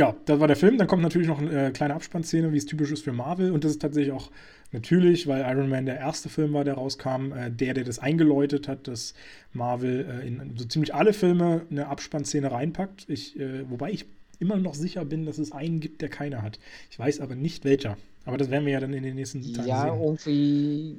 Ja, 0.00 0.16
das 0.24 0.40
war 0.40 0.46
der 0.46 0.56
Film. 0.56 0.78
Dann 0.78 0.86
kommt 0.86 1.02
natürlich 1.02 1.28
noch 1.28 1.40
eine 1.40 1.66
äh, 1.66 1.70
kleine 1.72 1.92
Abspannszene, 1.92 2.54
wie 2.54 2.56
es 2.56 2.64
typisch 2.64 2.90
ist 2.90 3.04
für 3.04 3.12
Marvel. 3.12 3.50
Und 3.50 3.64
das 3.64 3.72
ist 3.72 3.82
tatsächlich 3.82 4.14
auch 4.14 4.30
natürlich, 4.72 5.26
weil 5.26 5.42
Iron 5.42 5.68
Man 5.68 5.84
der 5.84 5.98
erste 5.98 6.30
Film 6.30 6.54
war, 6.54 6.64
der 6.64 6.72
rauskam, 6.72 7.32
äh, 7.32 7.50
der, 7.50 7.74
der 7.74 7.84
das 7.84 7.98
eingeläutet 7.98 8.66
hat, 8.66 8.88
dass 8.88 9.12
Marvel 9.52 10.06
äh, 10.08 10.26
in 10.26 10.56
so 10.56 10.64
ziemlich 10.64 10.94
alle 10.94 11.12
Filme 11.12 11.66
eine 11.70 11.88
Abspannszene 11.88 12.50
reinpackt. 12.50 13.10
Ich, 13.10 13.38
wobei 13.68 13.90
ich 13.90 14.06
immer 14.38 14.56
noch 14.56 14.72
sicher 14.72 15.04
bin, 15.04 15.26
dass 15.26 15.36
es 15.36 15.52
einen 15.52 15.80
gibt, 15.80 16.00
der 16.00 16.08
keine 16.08 16.40
hat. 16.40 16.58
Ich 16.90 16.98
weiß 16.98 17.20
aber 17.20 17.34
nicht 17.34 17.66
welcher. 17.66 17.98
Aber 18.24 18.38
das 18.38 18.48
werden 18.48 18.64
wir 18.64 18.72
ja 18.72 18.80
dann 18.80 18.94
in 18.94 19.02
den 19.02 19.16
nächsten 19.16 19.42
Tagen 19.42 19.68
ja, 19.68 19.82
sehen. 19.82 20.00
Ja, 20.00 20.02
irgendwie 20.02 20.96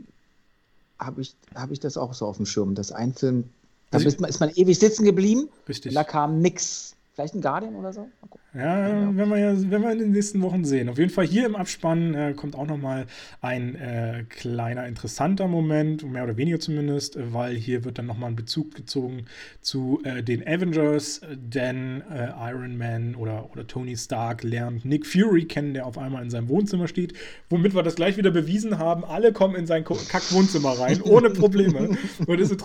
habe 0.99 1.21
ich, 1.21 1.33
hab 1.55 1.71
ich 1.71 1.79
das 1.79 1.97
auch 1.97 2.13
so 2.13 2.27
auf 2.27 2.37
dem 2.37 2.45
Schirm, 2.45 2.75
dass 2.75 2.91
ein 2.91 3.13
Film 3.15 3.45
da 3.89 3.97
also 3.97 4.07
ist 4.07 4.21
man, 4.21 4.29
ist 4.29 4.39
man 4.39 4.51
ewig 4.51 4.77
sitzen 4.77 5.05
geblieben. 5.05 5.49
Richtig. 5.67 5.89
Und 5.89 5.95
da 5.95 6.03
kam 6.03 6.39
nichts. 6.39 6.95
Vielleicht 7.13 7.35
ein 7.35 7.41
Guardian 7.41 7.75
oder 7.75 7.91
so? 7.93 8.07
Ja, 8.53 8.89
ja, 8.89 9.15
werden 9.15 9.29
wir 9.29 9.37
ja 9.37 9.71
wir 9.71 9.91
in 9.93 9.99
den 9.99 10.11
nächsten 10.11 10.41
Wochen 10.41 10.65
sehen. 10.65 10.89
Auf 10.89 10.97
jeden 10.97 11.09
Fall 11.09 11.25
hier 11.25 11.45
im 11.45 11.55
Abspann 11.55 12.13
äh, 12.13 12.33
kommt 12.35 12.53
auch 12.55 12.67
nochmal 12.67 13.05
ein 13.39 13.75
äh, 13.75 14.25
kleiner 14.27 14.87
interessanter 14.87 15.47
Moment, 15.47 16.03
mehr 16.03 16.25
oder 16.25 16.35
weniger 16.35 16.59
zumindest, 16.59 17.17
weil 17.31 17.55
hier 17.55 17.85
wird 17.85 17.97
dann 17.97 18.07
nochmal 18.07 18.29
ein 18.29 18.35
Bezug 18.35 18.75
gezogen 18.75 19.25
zu 19.61 20.01
äh, 20.03 20.21
den 20.21 20.45
Avengers, 20.45 21.21
denn 21.33 22.03
äh, 22.11 22.27
Iron 22.51 22.77
Man 22.77 23.15
oder, 23.15 23.49
oder 23.53 23.65
Tony 23.67 23.95
Stark 23.95 24.43
lernt 24.43 24.83
Nick 24.83 25.05
Fury 25.05 25.45
kennen, 25.45 25.73
der 25.73 25.85
auf 25.85 25.97
einmal 25.97 26.21
in 26.21 26.29
seinem 26.29 26.49
Wohnzimmer 26.49 26.89
steht, 26.89 27.13
womit 27.49 27.73
wir 27.73 27.83
das 27.83 27.95
gleich 27.95 28.17
wieder 28.17 28.31
bewiesen 28.31 28.77
haben, 28.77 29.05
alle 29.05 29.31
kommen 29.31 29.55
in 29.55 29.65
sein 29.65 29.85
Kack-Wohnzimmer 29.85 30.71
rein, 30.71 31.01
ohne 31.03 31.29
Probleme. 31.29 31.97
und, 32.27 32.63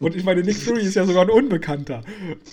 und, 0.00 0.16
ich 0.16 0.24
meine, 0.24 0.42
Nick 0.42 0.56
Fury 0.56 0.82
ist 0.82 0.96
ja 0.96 1.06
sogar 1.06 1.22
ein 1.22 1.30
Unbekannter. 1.30 2.02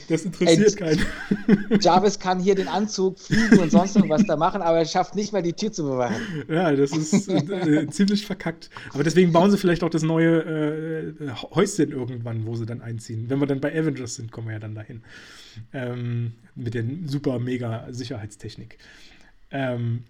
Das 0.10 0.26
interessiert 0.26 0.80
Ey, 0.80 0.96
keinen. 0.96 1.82
Jarvis 1.82 2.20
kann 2.20 2.40
hier 2.40 2.54
den 2.54 2.67
Anzug 2.68 3.20
fliegen 3.20 3.60
und 3.60 3.72
sonst 3.72 3.96
was 4.10 4.26
da 4.26 4.36
machen, 4.36 4.62
aber 4.62 4.80
er 4.80 4.86
schafft 4.86 5.16
nicht 5.16 5.34
mal 5.34 5.42
die 5.42 5.54
Tür 5.54 5.72
zu 5.72 5.84
bewachen. 5.84 6.16
Ja, 6.48 6.72
das 6.72 6.92
ist 6.92 7.28
äh, 7.30 7.88
ziemlich 7.90 8.26
verkackt. 8.26 8.70
Aber 8.94 9.04
deswegen 9.04 9.32
bauen 9.32 9.52
sie 9.52 9.58
vielleicht 9.58 9.84
auch 9.84 9.90
das 9.90 10.04
neue 10.04 11.16
äh, 11.20 11.32
Häuschen 11.54 11.92
irgendwann, 11.92 12.46
wo 12.46 12.56
sie 12.56 12.66
dann 12.66 12.82
einziehen. 12.82 13.30
Wenn 13.30 13.40
wir 13.40 13.48
dann 13.48 13.62
bei 13.62 13.72
Avengers 13.72 14.16
sind, 14.16 14.32
kommen 14.32 14.48
wir 14.48 14.54
ja 14.54 14.60
dann 14.60 14.76
dahin. 14.76 15.04
Ähm, 15.74 16.34
mit 16.56 16.74
der 16.74 16.84
super 17.06 17.40
mega 17.40 17.88
Sicherheitstechnik. 17.90 18.78
Ähm, 19.52 20.04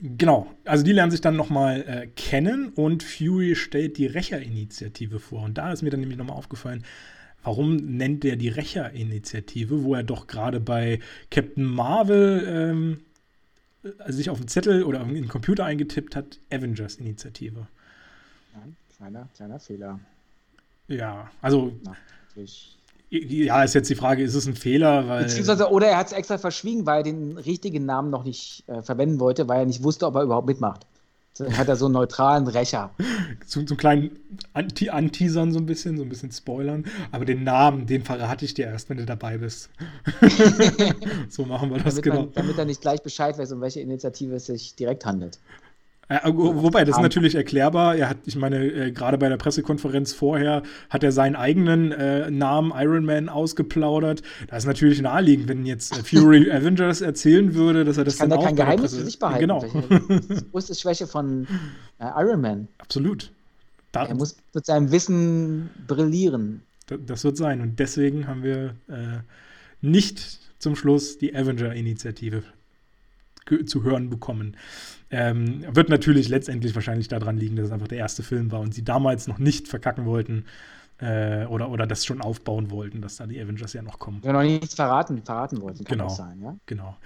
Genau, 0.00 0.46
also 0.64 0.84
die 0.84 0.92
lernen 0.92 1.10
sich 1.10 1.22
dann 1.22 1.34
nochmal 1.34 1.80
äh, 1.88 2.06
kennen 2.08 2.68
und 2.74 3.02
Fury 3.02 3.56
stellt 3.56 3.96
die 3.96 4.06
Rächerinitiative 4.06 5.18
vor. 5.18 5.42
Und 5.42 5.58
da 5.58 5.72
ist 5.72 5.82
mir 5.82 5.90
dann 5.90 6.00
nämlich 6.00 6.18
nochmal 6.18 6.36
aufgefallen, 6.36 6.84
Warum 7.42 7.76
nennt 7.76 8.24
er 8.24 8.36
die 8.36 8.48
Rächer-Initiative, 8.48 9.84
wo 9.84 9.94
er 9.94 10.02
doch 10.02 10.26
gerade 10.26 10.60
bei 10.60 11.00
Captain 11.30 11.64
Marvel 11.64 12.44
ähm, 12.46 13.00
also 13.98 14.16
sich 14.16 14.30
auf 14.30 14.38
den 14.38 14.48
Zettel 14.48 14.82
oder 14.82 15.00
in 15.02 15.14
den 15.14 15.28
Computer 15.28 15.64
eingetippt 15.64 16.16
hat, 16.16 16.38
Avengers-Initiative? 16.52 17.66
Ja, 18.54 18.60
kleiner, 18.96 19.28
kleiner 19.34 19.60
Fehler. 19.60 20.00
Ja, 20.88 21.30
also. 21.40 21.72
Na, 21.84 21.96
ja, 23.10 23.62
ist 23.62 23.74
jetzt 23.74 23.88
die 23.88 23.94
Frage, 23.94 24.22
ist 24.22 24.34
es 24.34 24.46
ein 24.46 24.54
Fehler? 24.54 25.08
Weil 25.08 25.24
Beziehungsweise, 25.24 25.70
oder 25.70 25.86
er 25.86 25.96
hat 25.96 26.08
es 26.08 26.12
extra 26.12 26.36
verschwiegen, 26.36 26.84
weil 26.84 26.98
er 26.98 27.04
den 27.04 27.38
richtigen 27.38 27.86
Namen 27.86 28.10
noch 28.10 28.24
nicht 28.24 28.68
äh, 28.68 28.82
verwenden 28.82 29.18
wollte, 29.18 29.48
weil 29.48 29.60
er 29.60 29.66
nicht 29.66 29.82
wusste, 29.82 30.06
ob 30.06 30.16
er 30.16 30.22
überhaupt 30.22 30.46
mitmacht 30.46 30.86
hat 31.40 31.68
er 31.68 31.76
so 31.76 31.86
einen 31.86 31.94
neutralen 31.94 32.46
Rächer. 32.46 32.90
So, 33.46 33.60
so 33.60 33.74
einen 33.74 33.76
kleinen 33.76 34.18
Anteasern 34.54 35.52
so 35.52 35.58
ein 35.58 35.66
bisschen, 35.66 35.96
so 35.96 36.02
ein 36.02 36.08
bisschen 36.08 36.32
spoilern. 36.32 36.84
Aber 37.12 37.24
den 37.24 37.44
Namen, 37.44 37.86
den 37.86 38.02
verrate 38.02 38.44
ich 38.44 38.54
dir 38.54 38.66
erst, 38.66 38.90
wenn 38.90 38.98
du 38.98 39.06
dabei 39.06 39.38
bist. 39.38 39.70
so 41.28 41.44
machen 41.44 41.70
wir 41.70 41.78
das 41.78 41.94
damit 41.94 42.02
genau. 42.04 42.20
Man, 42.22 42.32
damit 42.34 42.58
er 42.58 42.64
nicht 42.64 42.80
gleich 42.80 43.02
Bescheid 43.02 43.38
weiß, 43.38 43.52
um 43.52 43.60
welche 43.60 43.80
Initiative 43.80 44.34
es 44.34 44.46
sich 44.46 44.74
direkt 44.74 45.04
handelt. 45.06 45.38
Ja, 46.10 46.26
äh, 46.26 46.32
wobei, 46.34 46.84
das 46.84 46.96
ist 46.96 47.02
natürlich 47.02 47.34
erklärbar. 47.34 47.96
Er 47.96 48.08
hat, 48.08 48.18
ich 48.24 48.36
meine, 48.36 48.64
äh, 48.64 48.92
gerade 48.92 49.18
bei 49.18 49.28
der 49.28 49.36
Pressekonferenz 49.36 50.12
vorher 50.12 50.62
hat 50.88 51.02
er 51.04 51.12
seinen 51.12 51.36
eigenen 51.36 51.92
äh, 51.92 52.30
Namen 52.30 52.72
Iron 52.74 53.04
Man 53.04 53.28
ausgeplaudert. 53.28 54.22
Das 54.48 54.64
ist 54.64 54.66
natürlich 54.66 55.02
naheliegend, 55.02 55.48
wenn 55.48 55.66
jetzt 55.66 55.98
äh, 55.98 56.02
Fury 56.02 56.50
Avengers 56.52 57.02
erzählen 57.02 57.54
würde, 57.54 57.84
dass 57.84 57.98
er 57.98 58.04
das 58.04 58.18
Kann 58.18 58.30
dann 58.30 58.40
er 58.40 58.46
kein 58.46 58.56
Geheimnis 58.56 58.94
für 58.94 59.04
sich 59.04 59.18
behalten. 59.18 59.40
Genau. 59.40 59.64
größte 60.52 60.74
Schwäche 60.80 61.06
von 61.06 61.46
äh, 61.98 62.06
Iron 62.16 62.40
Man. 62.40 62.68
Absolut. 62.78 63.30
Da, 63.92 64.06
er 64.06 64.14
muss 64.14 64.36
mit 64.54 64.64
seinem 64.64 64.90
Wissen 64.92 65.70
brillieren. 65.86 66.62
Das 67.06 67.24
wird 67.24 67.36
sein. 67.36 67.60
Und 67.60 67.78
deswegen 67.78 68.26
haben 68.26 68.42
wir 68.42 68.74
äh, 68.88 69.20
nicht 69.82 70.40
zum 70.58 70.74
Schluss 70.74 71.18
die 71.18 71.34
Avenger-Initiative 71.34 72.42
zu 73.66 73.82
hören 73.82 74.10
bekommen. 74.10 74.56
Ähm, 75.10 75.64
wird 75.74 75.88
natürlich 75.88 76.28
letztendlich 76.28 76.74
wahrscheinlich 76.74 77.08
daran 77.08 77.38
liegen, 77.38 77.56
dass 77.56 77.66
es 77.66 77.72
einfach 77.72 77.88
der 77.88 77.98
erste 77.98 78.22
Film 78.22 78.52
war 78.52 78.60
und 78.60 78.74
sie 78.74 78.84
damals 78.84 79.26
noch 79.26 79.38
nicht 79.38 79.66
verkacken 79.66 80.04
wollten 80.04 80.44
äh, 81.00 81.46
oder, 81.46 81.70
oder 81.70 81.86
das 81.86 82.04
schon 82.04 82.20
aufbauen 82.20 82.70
wollten, 82.70 83.00
dass 83.00 83.16
da 83.16 83.26
die 83.26 83.40
Avengers 83.40 83.72
ja 83.72 83.82
noch 83.82 83.98
kommen. 83.98 84.20
Ja, 84.24 84.32
noch 84.32 84.42
nichts 84.42 84.74
verraten, 84.74 85.22
verraten 85.22 85.62
wollten, 85.62 85.84
kann 85.84 85.98
genau, 85.98 86.10
sein, 86.10 86.40
ja? 86.42 86.56
Genau. 86.66 86.96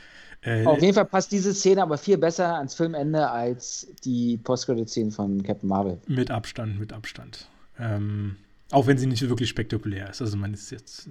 Äh, 0.40 0.66
Auf 0.66 0.80
jeden 0.80 0.94
Fall 0.94 1.04
passt 1.04 1.30
diese 1.30 1.54
Szene 1.54 1.82
aber 1.82 1.96
viel 1.96 2.18
besser 2.18 2.56
ans 2.56 2.74
Filmende 2.74 3.30
als 3.30 3.86
die 4.04 4.38
Post-Credit-Szene 4.38 5.12
von 5.12 5.42
Captain 5.42 5.68
Marvel. 5.68 5.98
Mit 6.08 6.32
Abstand, 6.32 6.80
mit 6.80 6.92
Abstand. 6.92 7.46
Ähm, 7.78 8.36
auch 8.72 8.88
wenn 8.88 8.98
sie 8.98 9.06
nicht 9.06 9.28
wirklich 9.28 9.48
spektakulär 9.48 10.10
ist. 10.10 10.20
Also 10.20 10.36
man 10.36 10.52
ist 10.52 10.70
jetzt 10.70 11.08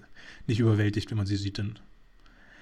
nicht 0.47 0.59
überwältigt, 0.59 1.09
wenn 1.11 1.17
man 1.17 1.27
sie 1.27 1.37
sieht. 1.37 1.59
Dann. 1.59 1.79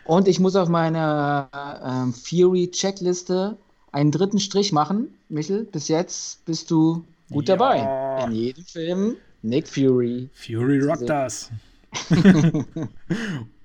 Und 0.06 0.28
ich 0.28 0.40
muss 0.40 0.56
auf 0.56 0.70
meiner 0.70 1.50
ähm, 1.84 2.14
Fury-Checkliste 2.14 3.58
einen 3.92 4.12
dritten 4.12 4.40
Strich 4.40 4.72
machen. 4.72 5.10
Michel, 5.30 5.66
bis 5.66 5.88
jetzt 5.88 6.46
bist 6.46 6.72
du 6.72 7.04
gut 7.32 7.48
ja. 7.48 7.56
dabei. 7.56 8.26
In 8.26 8.32
jedem 8.34 8.64
Film 8.64 9.16
Nick 9.42 9.68
Fury. 9.68 10.30
Fury 10.34 10.82
rockt 10.82 11.10
das. 11.10 11.52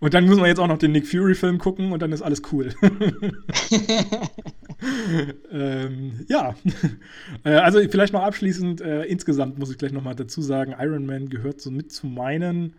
und 0.01 0.15
dann 0.15 0.27
muss 0.27 0.39
man 0.39 0.47
jetzt 0.47 0.59
auch 0.59 0.67
noch 0.67 0.79
den 0.79 0.93
Nick 0.93 1.07
Fury-Film 1.07 1.59
gucken 1.59 1.93
und 1.93 2.01
dann 2.01 2.11
ist 2.13 2.23
alles 2.23 2.41
cool. 2.53 2.75
ähm, 5.53 6.25
ja, 6.29 6.55
äh, 7.45 7.51
also 7.51 7.81
vielleicht 7.91 8.15
noch 8.15 8.23
abschließend, 8.23 8.81
äh, 8.81 9.03
insgesamt 9.05 9.59
muss 9.59 9.71
ich 9.71 9.77
gleich 9.77 9.93
nochmal 9.93 10.15
dazu 10.15 10.41
sagen, 10.41 10.75
Iron 10.79 11.05
Man 11.05 11.29
gehört 11.29 11.61
so 11.61 11.71
mit 11.71 11.93
zu 11.93 12.07
meinen 12.07 12.75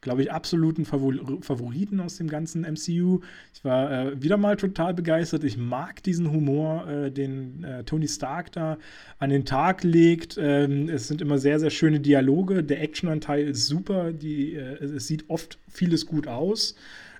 glaube 0.00 0.22
ich, 0.22 0.32
absoluten 0.32 0.86
Favoriten 0.86 2.00
aus 2.00 2.16
dem 2.16 2.28
ganzen 2.28 2.62
MCU. 2.62 3.20
Ich 3.52 3.64
war 3.64 3.90
äh, 3.92 4.22
wieder 4.22 4.38
mal 4.38 4.56
total 4.56 4.94
begeistert. 4.94 5.44
Ich 5.44 5.58
mag 5.58 6.02
diesen 6.02 6.30
Humor, 6.30 6.88
äh, 6.88 7.10
den 7.10 7.64
äh, 7.64 7.84
Tony 7.84 8.08
Stark 8.08 8.52
da 8.52 8.78
an 9.18 9.30
den 9.30 9.44
Tag 9.44 9.84
legt. 9.84 10.38
Ähm, 10.40 10.88
es 10.88 11.08
sind 11.08 11.20
immer 11.20 11.36
sehr, 11.38 11.60
sehr 11.60 11.70
schöne 11.70 12.00
Dialoge. 12.00 12.64
Der 12.64 12.80
Actionanteil 12.82 13.48
ist 13.48 13.66
super. 13.66 14.12
Die, 14.12 14.54
äh, 14.54 14.82
es 14.82 15.06
sieht 15.06 15.28
oft 15.28 15.58
vieles 15.68 16.06
gut 16.06 16.26
aus, 16.26 16.76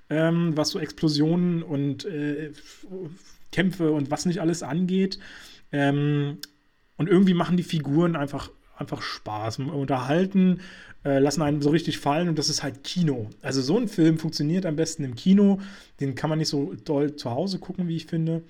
ähm, 0.09 0.57
was 0.57 0.71
so 0.71 0.79
Explosionen 0.79 1.63
und 1.63 2.07
äh, 2.07 2.53
Kämpfe 3.53 3.93
und 3.93 4.11
was 4.11 4.25
nicht 4.25 4.41
alles 4.41 4.63
angeht. 4.63 5.19
Ähm, 5.71 6.39
und 6.97 7.09
irgendwie 7.09 7.35
machen 7.35 7.59
die 7.59 7.63
Figuren 7.63 8.17
einfach, 8.17 8.51
einfach 8.77 9.03
Spaß, 9.03 9.59
unterhalten 9.59 10.61
äh, 11.05 11.19
lassen 11.19 11.43
einen 11.43 11.63
so 11.63 11.71
richtig 11.71 11.99
fallen 11.99 12.29
und 12.29 12.39
das 12.39 12.49
ist 12.49 12.63
halt 12.63 12.85
Kino. 12.85 13.31
Also 13.43 13.63
so 13.63 13.79
ein 13.79 13.89
Film 13.89 14.19
funktioniert 14.19 14.67
am 14.67 14.77
besten 14.77 15.05
im 15.05 15.15
Kino. 15.15 15.61
Den 16.01 16.15
kann 16.15 16.31
man 16.31 16.39
nicht 16.39 16.49
so 16.49 16.75
doll 16.85 17.17
zu 17.17 17.31
Hause 17.31 17.59
gucken, 17.59 17.89
wie 17.89 17.97
ich 17.97 18.07
finde. 18.07 18.43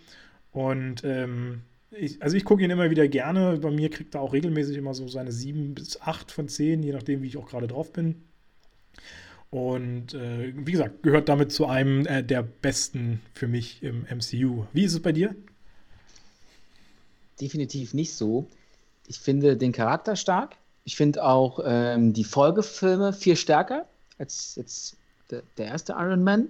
Und 0.53 1.05
ähm, 1.05 1.63
ich, 1.93 2.23
also 2.23 2.37
ich 2.37 2.45
gucke 2.45 2.63
ihn 2.63 2.71
immer 2.71 2.91
wieder 2.91 3.07
gerne. 3.09 3.59
Bei 3.59 3.71
mir 3.71 3.91
kriegt 3.91 4.15
er 4.15 4.21
auch 4.21 4.33
regelmäßig 4.33 4.77
immer 4.77 4.95
so 4.95 5.09
seine 5.09 5.33
7 5.33 5.75
bis 5.75 6.01
8 6.01 6.31
von 6.33 6.49
10, 6.49 6.83
je 6.83 6.93
nachdem, 6.93 7.23
wie 7.23 7.29
ich 7.29 7.37
auch 7.37 7.49
gerade 7.49 7.69
drauf 7.69 7.93
bin. 7.93 8.17
Und 9.51 10.15
äh, 10.15 10.53
wie 10.55 10.73
gesagt, 10.73 11.03
gehört 11.03 11.29
damit 11.29 11.51
zu 11.51 11.67
einem 11.67 12.07
äh, 12.07 12.23
der 12.23 12.43
besten 12.43 13.21
für 13.35 13.49
mich 13.49 13.83
im 13.83 14.03
MCU. 14.03 14.67
Wie 14.73 14.85
ist 14.85 14.95
es 14.95 15.01
bei 15.01 15.13
dir? 15.13 15.35
Definitiv 17.41 17.95
nicht 17.95 18.15
so. 18.15 18.49
Ich 19.09 19.19
finde 19.19 19.57
den 19.57 19.73
Charakter 19.73 20.15
stark. 20.15 20.57
Ich 20.85 20.97
finde 20.97 21.25
auch 21.25 21.61
ähm, 21.65 22.13
die 22.13 22.25
Folgefilme 22.25 23.13
viel 23.13 23.37
stärker 23.37 23.87
als 24.19 24.57
jetzt 24.57 24.97
der, 25.31 25.43
der 25.57 25.67
erste 25.67 25.93
Iron 25.93 26.23
Man. 26.23 26.49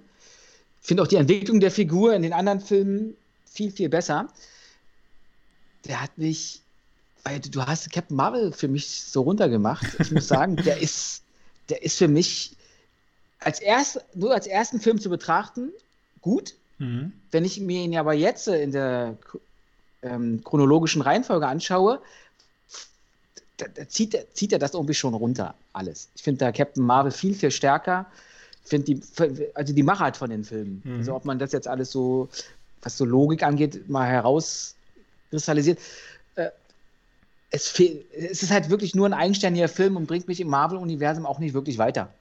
Ich 0.81 0.87
finde 0.87 1.03
auch 1.03 1.07
die 1.07 1.17
Entwicklung 1.17 1.59
der 1.59 1.71
Figur 1.71 2.13
in 2.13 2.21
den 2.21 2.33
anderen 2.33 2.59
Filmen 2.59 3.15
viel, 3.45 3.71
viel 3.71 3.89
besser. 3.89 4.27
Der 5.85 6.01
hat 6.01 6.17
mich, 6.17 6.61
weil 7.23 7.39
du 7.39 7.61
hast 7.61 7.91
Captain 7.91 8.15
Marvel 8.15 8.51
für 8.51 8.67
mich 8.67 9.03
so 9.03 9.21
runtergemacht. 9.21 9.85
Ich 9.99 10.11
muss 10.11 10.27
sagen, 10.27 10.55
der 10.55 10.79
ist, 10.79 11.23
der 11.69 11.83
ist 11.83 11.97
für 11.97 12.07
mich 12.07 12.55
als 13.39 13.59
erst, 13.59 14.03
nur 14.13 14.33
als 14.33 14.47
ersten 14.47 14.79
Film 14.79 14.99
zu 14.99 15.09
betrachten, 15.09 15.71
gut. 16.21 16.55
Mhm. 16.77 17.11
Wenn 17.31 17.45
ich 17.45 17.59
mir 17.59 17.83
ihn 17.83 17.97
aber 17.97 18.13
jetzt 18.13 18.47
in 18.47 18.71
der 18.71 19.17
ähm, 20.01 20.43
chronologischen 20.43 21.01
Reihenfolge 21.01 21.47
anschaue, 21.47 22.01
da, 23.61 23.67
da 23.67 23.87
zieht, 23.87 24.17
zieht 24.33 24.53
er 24.53 24.59
das 24.59 24.73
irgendwie 24.73 24.93
schon 24.93 25.13
runter, 25.13 25.53
alles. 25.73 26.09
Ich 26.15 26.23
finde 26.23 26.39
da 26.39 26.51
Captain 26.51 26.83
Marvel 26.83 27.11
viel, 27.11 27.33
viel 27.33 27.51
stärker. 27.51 28.07
Ich 28.63 28.69
finde 28.69 28.95
die, 28.95 29.01
also 29.53 29.73
die 29.73 29.83
Machart 29.83 30.17
von 30.17 30.29
den 30.29 30.43
Filmen. 30.43 30.81
Mhm. 30.83 30.97
Also 30.97 31.15
ob 31.15 31.25
man 31.25 31.39
das 31.39 31.51
jetzt 31.51 31.67
alles 31.67 31.91
so, 31.91 32.29
was 32.81 32.97
so 32.97 33.05
Logik 33.05 33.43
angeht, 33.43 33.89
mal 33.89 34.07
herauskristallisiert. 34.07 35.79
Äh, 36.35 36.49
es, 37.51 37.67
fehl, 37.67 38.03
es 38.13 38.43
ist 38.43 38.51
halt 38.51 38.69
wirklich 38.69 38.95
nur 38.95 39.05
ein 39.05 39.13
eigenständiger 39.13 39.67
Film 39.67 39.95
und 39.95 40.07
bringt 40.07 40.27
mich 40.27 40.39
im 40.39 40.47
Marvel-Universum 40.47 41.25
auch 41.25 41.39
nicht 41.39 41.53
wirklich 41.53 41.77
weiter. 41.77 42.13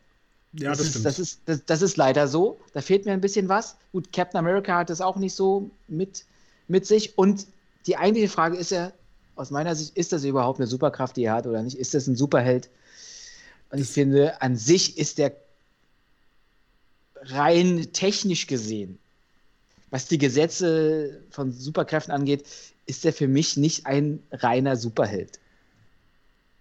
Ja, 0.53 0.71
das, 0.71 0.79
das, 0.79 0.89
ist, 0.89 1.05
das, 1.05 1.19
ist, 1.19 1.41
das, 1.47 1.65
das, 1.65 1.83
ist 1.83 1.97
leider 1.97 2.27
so. 2.27 2.59
Da 2.73 2.81
fehlt 2.81 3.07
mir 3.07 3.13
ein 3.13 3.21
bisschen 3.21 3.49
was. 3.49 3.77
Gut, 3.93 4.13
Captain 4.13 4.39
America 4.39 4.79
hat 4.79 4.91
das 4.91 5.01
auch 5.01 5.17
nicht 5.17 5.35
so 5.35 5.71
mit, 5.87 6.25
mit 6.67 6.87
sich. 6.87 7.17
Und 7.17 7.47
die 7.87 7.97
eigentliche 7.97 8.29
Frage 8.29 8.57
ist 8.57 8.73
ja, 8.73 8.91
aus 9.37 9.51
meiner 9.51 9.75
Sicht, 9.75 9.97
ist 9.97 10.13
das 10.13 10.25
überhaupt 10.25 10.61
eine 10.61 10.67
Superkraft, 10.67 11.17
die 11.17 11.25
er 11.25 11.35
hat 11.35 11.47
oder 11.47 11.63
nicht? 11.63 11.77
Ist 11.77 11.95
das 11.95 12.07
ein 12.07 12.17
Superheld? 12.17 12.71
Und 13.71 13.79
ich 13.79 13.89
finde, 13.89 14.43
an 14.43 14.57
sich 14.57 14.99
ist 14.99 15.19
der 15.19 15.33
rein 17.23 17.89
technisch 17.93 18.47
gesehen, 18.47 18.99
was 19.91 20.07
die 20.07 20.19
Gesetze 20.19 21.23
von 21.31 21.53
Superkräften 21.53 22.13
angeht, 22.13 22.47
ist 22.87 23.05
er 23.05 23.13
für 23.13 23.29
mich 23.29 23.57
nicht 23.57 23.87
ein 23.87 24.23
reiner 24.33 24.77
Superheld. 24.77 25.39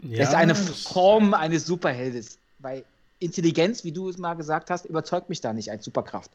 Ja, 0.02 0.20
das 0.20 0.30
ist 0.30 0.36
eine 0.36 0.56
Form 0.56 1.34
eines 1.34 1.66
Superheldes. 1.66 2.38
Bei 2.60 2.84
Intelligenz, 3.20 3.84
wie 3.84 3.92
du 3.92 4.10
es 4.10 4.18
mal 4.18 4.34
gesagt 4.34 4.70
hast, 4.70 4.86
überzeugt 4.86 5.30
mich 5.30 5.42
da 5.42 5.54
nicht 5.54 5.72
als 5.72 5.86
Superkraft. 5.86 6.32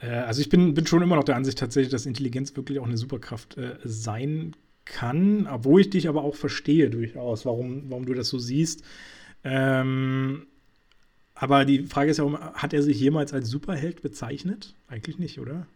Äh, 0.00 0.10
also 0.10 0.40
ich 0.40 0.48
bin, 0.48 0.74
bin 0.74 0.86
schon 0.86 1.02
immer 1.02 1.16
noch 1.16 1.24
der 1.24 1.36
Ansicht 1.36 1.58
tatsächlich, 1.58 1.90
dass 1.90 2.06
Intelligenz 2.06 2.54
wirklich 2.56 2.78
auch 2.78 2.86
eine 2.86 2.96
Superkraft 2.96 3.56
äh, 3.56 3.76
sein 3.84 4.54
kann, 4.88 5.46
obwohl 5.46 5.82
ich 5.82 5.90
dich 5.90 6.08
aber 6.08 6.22
auch 6.22 6.34
verstehe 6.34 6.90
durchaus, 6.90 7.44
warum, 7.44 7.90
warum 7.90 8.06
du 8.06 8.14
das 8.14 8.28
so 8.28 8.38
siehst. 8.38 8.82
Ähm, 9.44 10.46
aber 11.34 11.64
die 11.64 11.84
Frage 11.84 12.10
ist 12.10 12.18
ja, 12.18 12.54
hat 12.54 12.72
er 12.72 12.82
sich 12.82 12.98
jemals 12.98 13.32
als 13.32 13.48
Superheld 13.48 14.02
bezeichnet? 14.02 14.74
Eigentlich 14.88 15.18
nicht, 15.18 15.38
oder? 15.38 15.66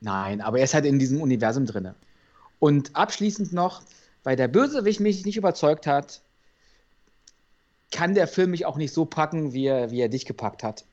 Nein, 0.00 0.40
aber 0.40 0.58
er 0.58 0.64
ist 0.64 0.74
halt 0.74 0.86
in 0.86 0.98
diesem 0.98 1.20
Universum 1.20 1.66
drin. 1.66 1.90
Und 2.58 2.94
abschließend 2.94 3.52
noch, 3.52 3.82
weil 4.24 4.36
der 4.36 4.48
Bösewicht 4.48 5.00
mich 5.00 5.24
nicht 5.24 5.36
überzeugt 5.36 5.86
hat, 5.86 6.20
kann 7.92 8.14
der 8.14 8.26
Film 8.26 8.50
mich 8.50 8.66
auch 8.66 8.76
nicht 8.76 8.92
so 8.92 9.04
packen, 9.04 9.52
wie 9.52 9.66
er, 9.66 9.90
wie 9.90 10.00
er 10.00 10.08
dich 10.08 10.24
gepackt 10.24 10.62
hat. 10.62 10.84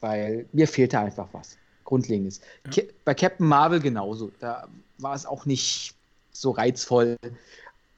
Weil 0.00 0.46
mir 0.52 0.68
fehlte 0.68 0.98
einfach 0.98 1.28
was. 1.32 1.56
Grundlegendes. 1.84 2.40
Ja. 2.72 2.82
Bei 3.04 3.14
Captain 3.14 3.46
Marvel 3.46 3.80
genauso. 3.80 4.32
Da 4.40 4.68
war 4.98 5.14
es 5.14 5.24
auch 5.24 5.46
nicht 5.46 5.95
so 6.40 6.50
reizvoll. 6.50 7.16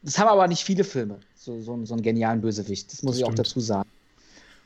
Das 0.02 0.18
haben 0.18 0.28
aber 0.28 0.48
nicht 0.48 0.62
viele 0.64 0.84
Filme, 0.84 1.20
so, 1.34 1.60
so, 1.60 1.84
so 1.84 1.94
einen 1.94 2.02
genialen 2.02 2.40
Bösewicht. 2.40 2.92
Das 2.92 3.02
muss 3.02 3.12
das 3.12 3.18
ich 3.18 3.24
stimmt. 3.24 3.40
auch 3.40 3.44
dazu 3.44 3.60
sagen. 3.60 3.88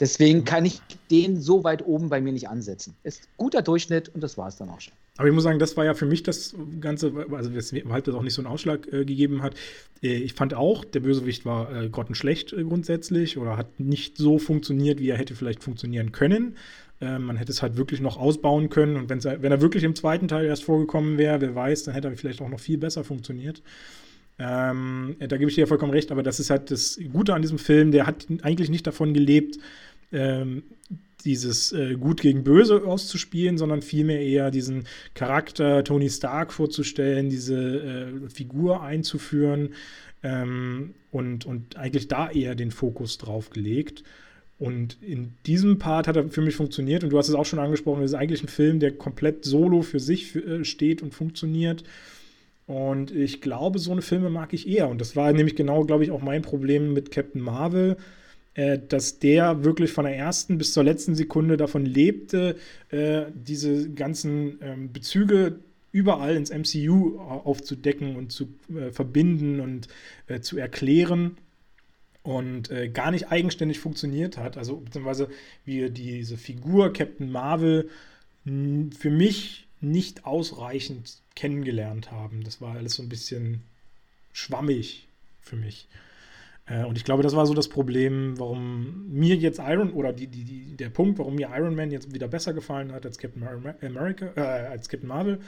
Deswegen 0.00 0.44
kann 0.44 0.64
ich 0.64 0.80
den 1.10 1.40
so 1.40 1.62
weit 1.62 1.86
oben 1.86 2.08
bei 2.08 2.20
mir 2.20 2.32
nicht 2.32 2.48
ansetzen. 2.48 2.96
Ist 3.04 3.28
guter 3.36 3.62
Durchschnitt 3.62 4.08
und 4.08 4.20
das 4.20 4.36
war 4.36 4.48
es 4.48 4.56
dann 4.56 4.68
auch 4.68 4.80
schon. 4.80 4.94
Aber 5.16 5.28
ich 5.28 5.34
muss 5.34 5.44
sagen, 5.44 5.58
das 5.58 5.76
war 5.76 5.84
ja 5.84 5.94
für 5.94 6.06
mich 6.06 6.22
das 6.22 6.56
Ganze, 6.80 7.12
also 7.30 7.54
weshalb 7.54 8.04
das 8.04 8.14
auch 8.14 8.22
nicht 8.22 8.34
so 8.34 8.42
einen 8.42 8.50
Ausschlag 8.50 8.92
äh, 8.92 9.04
gegeben 9.04 9.42
hat. 9.42 9.54
Äh, 10.02 10.14
ich 10.14 10.32
fand 10.32 10.54
auch, 10.54 10.84
der 10.84 11.00
Bösewicht 11.00 11.44
war 11.44 11.72
äh, 11.72 11.88
grottenschlecht 11.88 12.52
äh, 12.52 12.64
grundsätzlich 12.64 13.38
oder 13.38 13.56
hat 13.56 13.78
nicht 13.78 14.16
so 14.16 14.38
funktioniert, 14.38 14.98
wie 14.98 15.10
er 15.10 15.18
hätte 15.18 15.34
vielleicht 15.34 15.62
funktionieren 15.62 16.10
können. 16.12 16.56
Äh, 17.02 17.18
man 17.18 17.36
hätte 17.36 17.50
es 17.50 17.62
halt 17.62 17.76
wirklich 17.76 18.00
noch 18.00 18.16
ausbauen 18.16 18.70
können 18.70 18.96
und 18.96 19.10
wenn 19.10 19.52
er 19.52 19.60
wirklich 19.60 19.82
im 19.82 19.96
zweiten 19.96 20.28
Teil 20.28 20.46
erst 20.46 20.64
vorgekommen 20.64 21.18
wäre, 21.18 21.40
wer 21.40 21.54
weiß, 21.54 21.82
dann 21.82 21.94
hätte 21.94 22.08
er 22.08 22.16
vielleicht 22.16 22.40
auch 22.40 22.48
noch 22.48 22.60
viel 22.60 22.78
besser 22.78 23.02
funktioniert. 23.02 23.62
Ähm, 24.38 25.16
da 25.18 25.36
gebe 25.36 25.50
ich 25.50 25.56
dir 25.56 25.62
ja 25.62 25.66
vollkommen 25.66 25.92
recht, 25.92 26.12
aber 26.12 26.22
das 26.22 26.40
ist 26.40 26.50
halt 26.50 26.70
das 26.70 26.98
Gute 27.12 27.34
an 27.34 27.42
diesem 27.42 27.58
Film, 27.58 27.90
der 27.90 28.06
hat 28.06 28.26
eigentlich 28.42 28.70
nicht 28.70 28.86
davon 28.86 29.12
gelebt, 29.14 29.58
ähm, 30.12 30.62
dieses 31.24 31.72
äh, 31.72 31.94
Gut 31.94 32.20
gegen 32.20 32.44
Böse 32.44 32.84
auszuspielen, 32.84 33.58
sondern 33.58 33.82
vielmehr 33.82 34.20
eher 34.20 34.50
diesen 34.50 34.84
Charakter 35.14 35.84
Tony 35.84 36.10
Stark 36.10 36.52
vorzustellen, 36.52 37.30
diese 37.30 37.56
äh, 38.24 38.28
Figur 38.28 38.82
einzuführen 38.82 39.70
ähm, 40.22 40.94
und, 41.10 41.46
und 41.46 41.76
eigentlich 41.76 42.08
da 42.08 42.30
eher 42.30 42.54
den 42.54 42.70
Fokus 42.70 43.18
drauf 43.18 43.50
gelegt. 43.50 44.02
Und 44.62 44.96
in 45.02 45.34
diesem 45.44 45.80
Part 45.80 46.06
hat 46.06 46.14
er 46.14 46.28
für 46.28 46.40
mich 46.40 46.54
funktioniert. 46.54 47.02
Und 47.02 47.10
du 47.10 47.18
hast 47.18 47.28
es 47.28 47.34
auch 47.34 47.44
schon 47.44 47.58
angesprochen, 47.58 48.04
es 48.04 48.12
ist 48.12 48.16
eigentlich 48.16 48.44
ein 48.44 48.48
Film, 48.48 48.78
der 48.78 48.92
komplett 48.92 49.44
solo 49.44 49.82
für 49.82 49.98
sich 49.98 50.36
äh, 50.36 50.64
steht 50.64 51.02
und 51.02 51.12
funktioniert. 51.12 51.82
Und 52.68 53.10
ich 53.10 53.40
glaube, 53.40 53.80
so 53.80 53.90
eine 53.90 54.02
Filme 54.02 54.30
mag 54.30 54.52
ich 54.52 54.68
eher. 54.68 54.88
Und 54.88 55.00
das 55.00 55.16
war 55.16 55.32
nämlich 55.32 55.56
genau, 55.56 55.82
glaube 55.82 56.04
ich, 56.04 56.12
auch 56.12 56.22
mein 56.22 56.42
Problem 56.42 56.92
mit 56.92 57.10
Captain 57.10 57.42
Marvel, 57.42 57.96
äh, 58.54 58.78
dass 58.88 59.18
der 59.18 59.64
wirklich 59.64 59.90
von 59.90 60.04
der 60.04 60.16
ersten 60.16 60.58
bis 60.58 60.72
zur 60.72 60.84
letzten 60.84 61.16
Sekunde 61.16 61.56
davon 61.56 61.84
lebte, 61.84 62.54
äh, 62.90 63.22
diese 63.34 63.90
ganzen 63.90 64.60
ähm, 64.62 64.92
Bezüge 64.92 65.58
überall 65.90 66.36
ins 66.36 66.50
MCU 66.50 67.18
aufzudecken 67.18 68.14
und 68.14 68.30
zu 68.30 68.46
äh, 68.72 68.92
verbinden 68.92 69.58
und 69.58 69.88
äh, 70.28 70.38
zu 70.38 70.56
erklären 70.56 71.36
und 72.22 72.70
äh, 72.70 72.88
gar 72.88 73.10
nicht 73.10 73.30
eigenständig 73.30 73.80
funktioniert 73.80 74.36
hat. 74.36 74.56
Also 74.56 74.76
beziehungsweise 74.76 75.28
wir 75.64 75.90
diese 75.90 76.36
Figur 76.36 76.92
Captain 76.92 77.30
Marvel 77.30 77.88
für 78.44 79.10
mich 79.10 79.66
nicht 79.80 80.24
ausreichend 80.24 81.18
kennengelernt 81.34 82.10
haben. 82.10 82.44
Das 82.44 82.60
war 82.60 82.76
alles 82.76 82.94
so 82.94 83.02
ein 83.02 83.08
bisschen 83.08 83.62
schwammig 84.32 85.08
für 85.40 85.56
mich. 85.56 85.88
Äh, 86.66 86.84
und 86.84 86.96
ich 86.96 87.04
glaube, 87.04 87.22
das 87.22 87.34
war 87.34 87.46
so 87.46 87.54
das 87.54 87.68
Problem, 87.68 88.38
warum 88.38 89.08
mir 89.08 89.36
jetzt 89.36 89.58
Iron 89.58 89.92
oder 89.92 90.12
die, 90.12 90.28
die, 90.28 90.76
der 90.76 90.90
Punkt, 90.90 91.18
warum 91.18 91.34
mir 91.34 91.50
Iron 91.54 91.74
Man 91.74 91.90
jetzt 91.90 92.14
wieder 92.14 92.28
besser 92.28 92.52
gefallen 92.52 92.92
hat 92.92 93.04
als 93.04 93.18
Captain 93.18 93.42
America, 93.82 94.32
äh, 94.36 94.68
als 94.68 94.88
Captain 94.88 95.08
Marvel, 95.08 95.40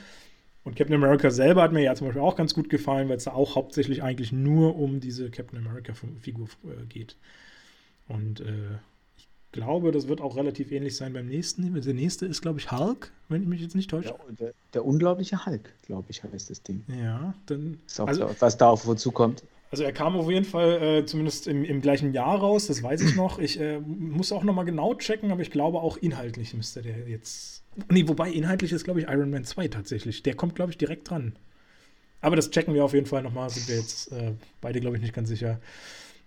und 0.64 0.76
Captain 0.76 0.94
America 0.94 1.30
selber 1.30 1.62
hat 1.62 1.72
mir 1.72 1.82
ja 1.82 1.94
zum 1.94 2.06
Beispiel 2.06 2.22
auch 2.22 2.36
ganz 2.36 2.54
gut 2.54 2.70
gefallen, 2.70 3.08
weil 3.08 3.18
es 3.18 3.24
da 3.24 3.32
auch 3.32 3.54
hauptsächlich 3.54 4.02
eigentlich 4.02 4.32
nur 4.32 4.76
um 4.76 4.98
diese 4.98 5.30
Captain 5.30 5.58
America-Figur 5.58 6.48
äh, 6.64 6.86
geht. 6.86 7.16
Und 8.08 8.40
äh, 8.40 8.78
ich 9.18 9.28
glaube, 9.52 9.92
das 9.92 10.08
wird 10.08 10.22
auch 10.22 10.36
relativ 10.36 10.72
ähnlich 10.72 10.96
sein 10.96 11.12
beim 11.12 11.26
nächsten. 11.26 11.80
Der 11.80 11.94
nächste 11.94 12.24
ist, 12.26 12.40
glaube 12.40 12.58
ich, 12.60 12.72
Hulk, 12.72 13.12
wenn 13.28 13.42
ich 13.42 13.48
mich 13.48 13.60
jetzt 13.60 13.74
nicht 13.74 13.90
täusche. 13.90 14.08
Ja, 14.08 14.16
der, 14.32 14.54
der, 14.72 14.84
unglaubliche 14.86 15.44
Hulk, 15.44 15.70
glaube 15.82 16.06
ich, 16.08 16.22
heißt 16.22 16.48
das 16.48 16.62
Ding. 16.62 16.82
Ja, 16.88 17.34
dann. 17.46 17.78
Ist 17.86 18.00
auch 18.00 18.08
also, 18.08 18.34
was 18.38 18.56
da 18.56 18.70
auf 18.70 18.86
uns 18.86 19.02
zukommt. 19.02 19.42
Also 19.70 19.82
er 19.82 19.92
kam 19.92 20.16
auf 20.16 20.30
jeden 20.30 20.44
Fall 20.44 20.80
äh, 20.80 21.04
zumindest 21.04 21.48
im, 21.48 21.64
im, 21.64 21.80
gleichen 21.80 22.12
Jahr 22.12 22.38
raus, 22.38 22.68
das 22.68 22.82
weiß 22.82 23.00
ich 23.00 23.16
noch. 23.16 23.38
Ich 23.40 23.58
äh, 23.58 23.80
muss 23.80 24.30
auch 24.30 24.44
noch 24.44 24.54
mal 24.54 24.62
genau 24.62 24.94
checken, 24.94 25.32
aber 25.32 25.42
ich 25.42 25.50
glaube 25.50 25.80
auch 25.80 25.96
inhaltlich 25.96 26.54
müsste 26.54 26.80
der 26.80 27.08
jetzt. 27.08 27.63
Nee, 27.90 28.08
wobei 28.08 28.30
inhaltlich 28.30 28.72
ist, 28.72 28.84
glaube 28.84 29.00
ich, 29.00 29.08
Iron 29.08 29.30
Man 29.30 29.44
2 29.44 29.68
tatsächlich. 29.68 30.22
Der 30.22 30.34
kommt, 30.34 30.54
glaube 30.54 30.72
ich, 30.72 30.78
direkt 30.78 31.10
dran. 31.10 31.36
Aber 32.20 32.36
das 32.36 32.50
checken 32.50 32.74
wir 32.74 32.84
auf 32.84 32.94
jeden 32.94 33.06
Fall 33.06 33.22
noch 33.22 33.32
mal. 33.32 33.50
Sind 33.50 33.68
wir 33.68 33.76
jetzt 33.76 34.12
äh, 34.12 34.32
beide, 34.60 34.80
glaube 34.80 34.96
ich, 34.96 35.02
nicht 35.02 35.14
ganz 35.14 35.28
sicher. 35.28 35.60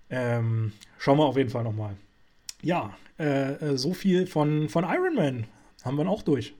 Ähm, 0.09 0.73
schauen 0.97 1.17
wir 1.17 1.25
auf 1.25 1.37
jeden 1.37 1.49
Fall 1.49 1.63
noch 1.63 1.73
mal. 1.73 1.95
Ja, 2.61 2.95
äh, 3.19 3.53
äh, 3.53 3.77
so 3.77 3.93
viel 3.93 4.27
von, 4.27 4.69
von 4.69 4.83
Iron 4.83 5.15
Man. 5.15 5.47
Haben 5.83 5.97
wir 5.97 6.07
auch 6.07 6.21
durch. 6.21 6.53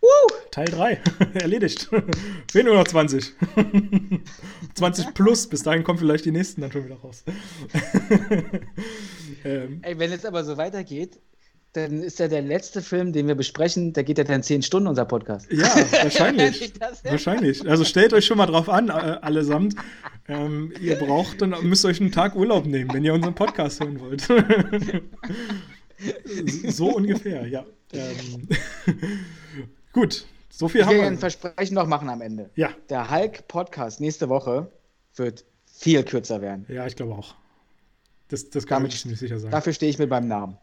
Woo! 0.00 0.08
Teil 0.50 0.66
3. 0.66 1.00
Erledigt. 1.34 1.90
Fehlen 2.50 2.66
nur 2.66 2.76
noch 2.76 2.88
20. 2.88 3.34
20 4.74 5.10
plus. 5.14 5.46
Bis 5.46 5.62
dahin 5.62 5.84
kommen 5.84 5.98
vielleicht 5.98 6.24
die 6.24 6.30
nächsten 6.30 6.62
dann 6.62 6.72
schon 6.72 6.84
wieder 6.84 6.96
raus. 6.96 7.24
ähm. 9.44 9.80
Ey, 9.82 9.98
wenn 9.98 10.12
es 10.12 10.24
aber 10.24 10.44
so 10.44 10.56
weitergeht, 10.56 11.18
dann 11.72 12.02
ist 12.02 12.18
ja 12.18 12.26
der 12.26 12.42
letzte 12.42 12.82
Film, 12.82 13.12
den 13.12 13.28
wir 13.28 13.36
besprechen, 13.36 13.92
da 13.92 14.02
geht 14.02 14.18
ja 14.18 14.24
dann 14.24 14.42
10 14.42 14.62
Stunden 14.62 14.88
unser 14.88 15.04
Podcast. 15.04 15.50
Ja, 15.52 15.72
wahrscheinlich. 16.02 16.72
wahrscheinlich. 17.04 17.68
Also 17.68 17.84
stellt 17.84 18.12
euch 18.12 18.26
schon 18.26 18.38
mal 18.38 18.46
drauf 18.46 18.68
an, 18.68 18.88
äh, 18.88 18.92
allesamt. 18.92 19.76
Ähm, 20.28 20.72
ihr 20.80 20.96
braucht 20.96 21.42
dann 21.42 21.54
müsst 21.62 21.84
euch 21.84 22.00
einen 22.00 22.12
Tag 22.12 22.34
Urlaub 22.34 22.66
nehmen, 22.66 22.92
wenn 22.92 23.04
ihr 23.04 23.14
unseren 23.14 23.34
Podcast 23.34 23.80
hören 23.80 24.00
wollt. 24.00 24.22
so 26.68 26.88
ungefähr, 26.88 27.46
ja. 27.46 27.64
Ähm, 27.92 28.48
gut, 29.92 30.26
so 30.48 30.68
viel 30.68 30.80
ich 30.80 30.86
haben 30.86 30.96
wir. 30.96 31.06
Ein 31.06 31.18
Versprechen 31.18 31.74
noch 31.74 31.86
machen 31.86 32.08
am 32.08 32.20
Ende. 32.20 32.50
Ja. 32.56 32.70
Der 32.88 33.10
Hulk-Podcast 33.10 34.00
nächste 34.00 34.28
Woche 34.28 34.72
wird 35.14 35.44
viel 35.66 36.02
kürzer 36.02 36.40
werden. 36.40 36.66
Ja, 36.68 36.86
ich 36.86 36.96
glaube 36.96 37.14
auch. 37.14 37.36
Das, 38.30 38.48
das 38.48 38.64
kann 38.64 38.78
Damit, 38.78 38.94
ich 38.94 39.00
ziemlich 39.00 39.18
sicher 39.18 39.40
sagen. 39.40 39.50
Dafür 39.50 39.72
stehe 39.72 39.90
ich 39.90 39.98
mit 39.98 40.08
meinem 40.08 40.28
Namen. 40.28 40.56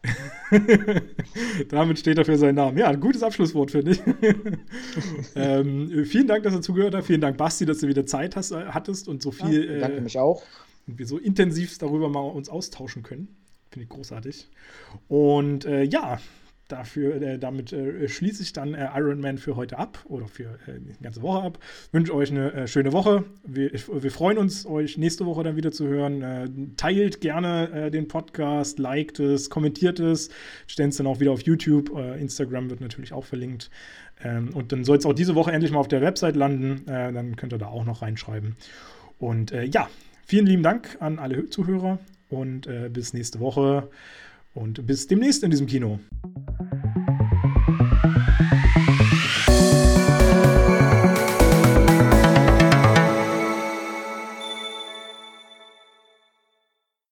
Damit 1.68 1.98
steht 1.98 2.16
er 2.16 2.24
für 2.24 2.38
seinen 2.38 2.54
Namen. 2.54 2.78
Ja, 2.78 2.88
ein 2.88 2.98
gutes 2.98 3.22
Abschlusswort, 3.22 3.70
finde 3.70 3.90
ich. 3.90 4.00
ähm, 5.36 6.06
vielen 6.06 6.26
Dank, 6.26 6.44
dass 6.44 6.54
du 6.54 6.60
zugehört 6.60 6.94
hast. 6.94 7.06
Vielen 7.06 7.20
Dank, 7.20 7.36
Basti, 7.36 7.66
dass 7.66 7.78
du 7.78 7.86
wieder 7.86 8.06
Zeit 8.06 8.36
hast, 8.36 8.52
äh, 8.52 8.64
hattest 8.68 9.06
und 9.06 9.22
so 9.22 9.32
viel. 9.32 9.70
Ja, 9.70 9.80
danke 9.80 9.98
äh, 9.98 10.00
mich 10.00 10.18
auch. 10.18 10.42
Und 10.86 10.98
wir 10.98 11.06
so 11.06 11.18
intensiv 11.18 11.76
darüber 11.76 12.08
mal 12.08 12.20
uns 12.20 12.48
austauschen 12.48 13.02
können. 13.02 13.36
Finde 13.70 13.84
ich 13.84 13.90
großartig. 13.90 14.48
Und 15.08 15.66
äh, 15.66 15.82
ja, 15.82 16.18
dafür, 16.68 17.20
äh, 17.20 17.38
damit 17.38 17.72
äh, 17.72 18.08
schließe 18.08 18.42
ich 18.42 18.52
dann 18.52 18.74
äh, 18.74 18.88
Iron 18.94 19.20
Man 19.20 19.38
für 19.38 19.56
heute 19.56 19.78
ab 19.78 20.04
oder 20.08 20.28
für 20.28 20.58
äh, 20.66 20.78
die 20.78 21.02
ganze 21.02 21.22
Woche 21.22 21.42
ab. 21.42 21.58
Wünsche 21.92 22.14
euch 22.14 22.30
eine 22.30 22.52
äh, 22.52 22.66
schöne 22.68 22.92
Woche. 22.92 23.24
Wir, 23.44 23.72
wir, 23.72 24.10
freuen 24.10 24.38
uns, 24.38 24.66
euch 24.66 24.98
nächste 24.98 25.26
Woche 25.26 25.42
dann 25.42 25.56
wieder 25.56 25.72
zu 25.72 25.86
hören. 25.86 26.22
Äh, 26.22 26.48
teilt 26.76 27.20
gerne 27.20 27.90
den 27.90 28.08
Podcast, 28.08 28.78
liked 28.78 29.18
es, 29.20 29.50
kommentiert 29.50 29.98
es, 30.00 30.30
stellt 30.66 30.90
es 30.90 30.98
dann 30.98 31.06
auch 31.06 31.20
wieder 31.20 31.32
auf 31.32 31.42
YouTube. 31.42 31.90
Instagram 32.18 32.70
wird 32.70 32.80
natürlich 32.80 33.12
auch 33.12 33.24
verlinkt. 33.24 33.70
Ähm, 34.22 34.50
und 34.54 34.72
dann 34.72 34.84
soll 34.84 34.98
es 34.98 35.06
auch 35.06 35.12
diese 35.12 35.34
Woche 35.34 35.52
endlich 35.52 35.72
mal 35.72 35.78
auf 35.78 35.88
der 35.88 36.00
Website 36.00 36.36
landen. 36.36 36.82
dann 36.86 37.36
könnt 37.36 37.52
ihr 37.52 37.58
da 37.58 37.66
auch 37.66 37.84
noch 37.84 38.02
reinschreiben. 38.02 38.56
Und 39.18 39.50
ja, 39.50 39.88
vielen 40.26 40.46
lieben 40.46 40.62
Dank 40.62 40.96
an 41.00 41.18
alle 41.18 41.48
Zuhörer 41.48 41.98
und 42.28 42.68
bis 42.92 43.12
nächste 43.12 43.40
Woche 43.40 43.88
und 44.58 44.86
bis 44.86 45.06
demnächst 45.06 45.42
in 45.42 45.50
diesem 45.50 45.66
Kino. 45.66 46.00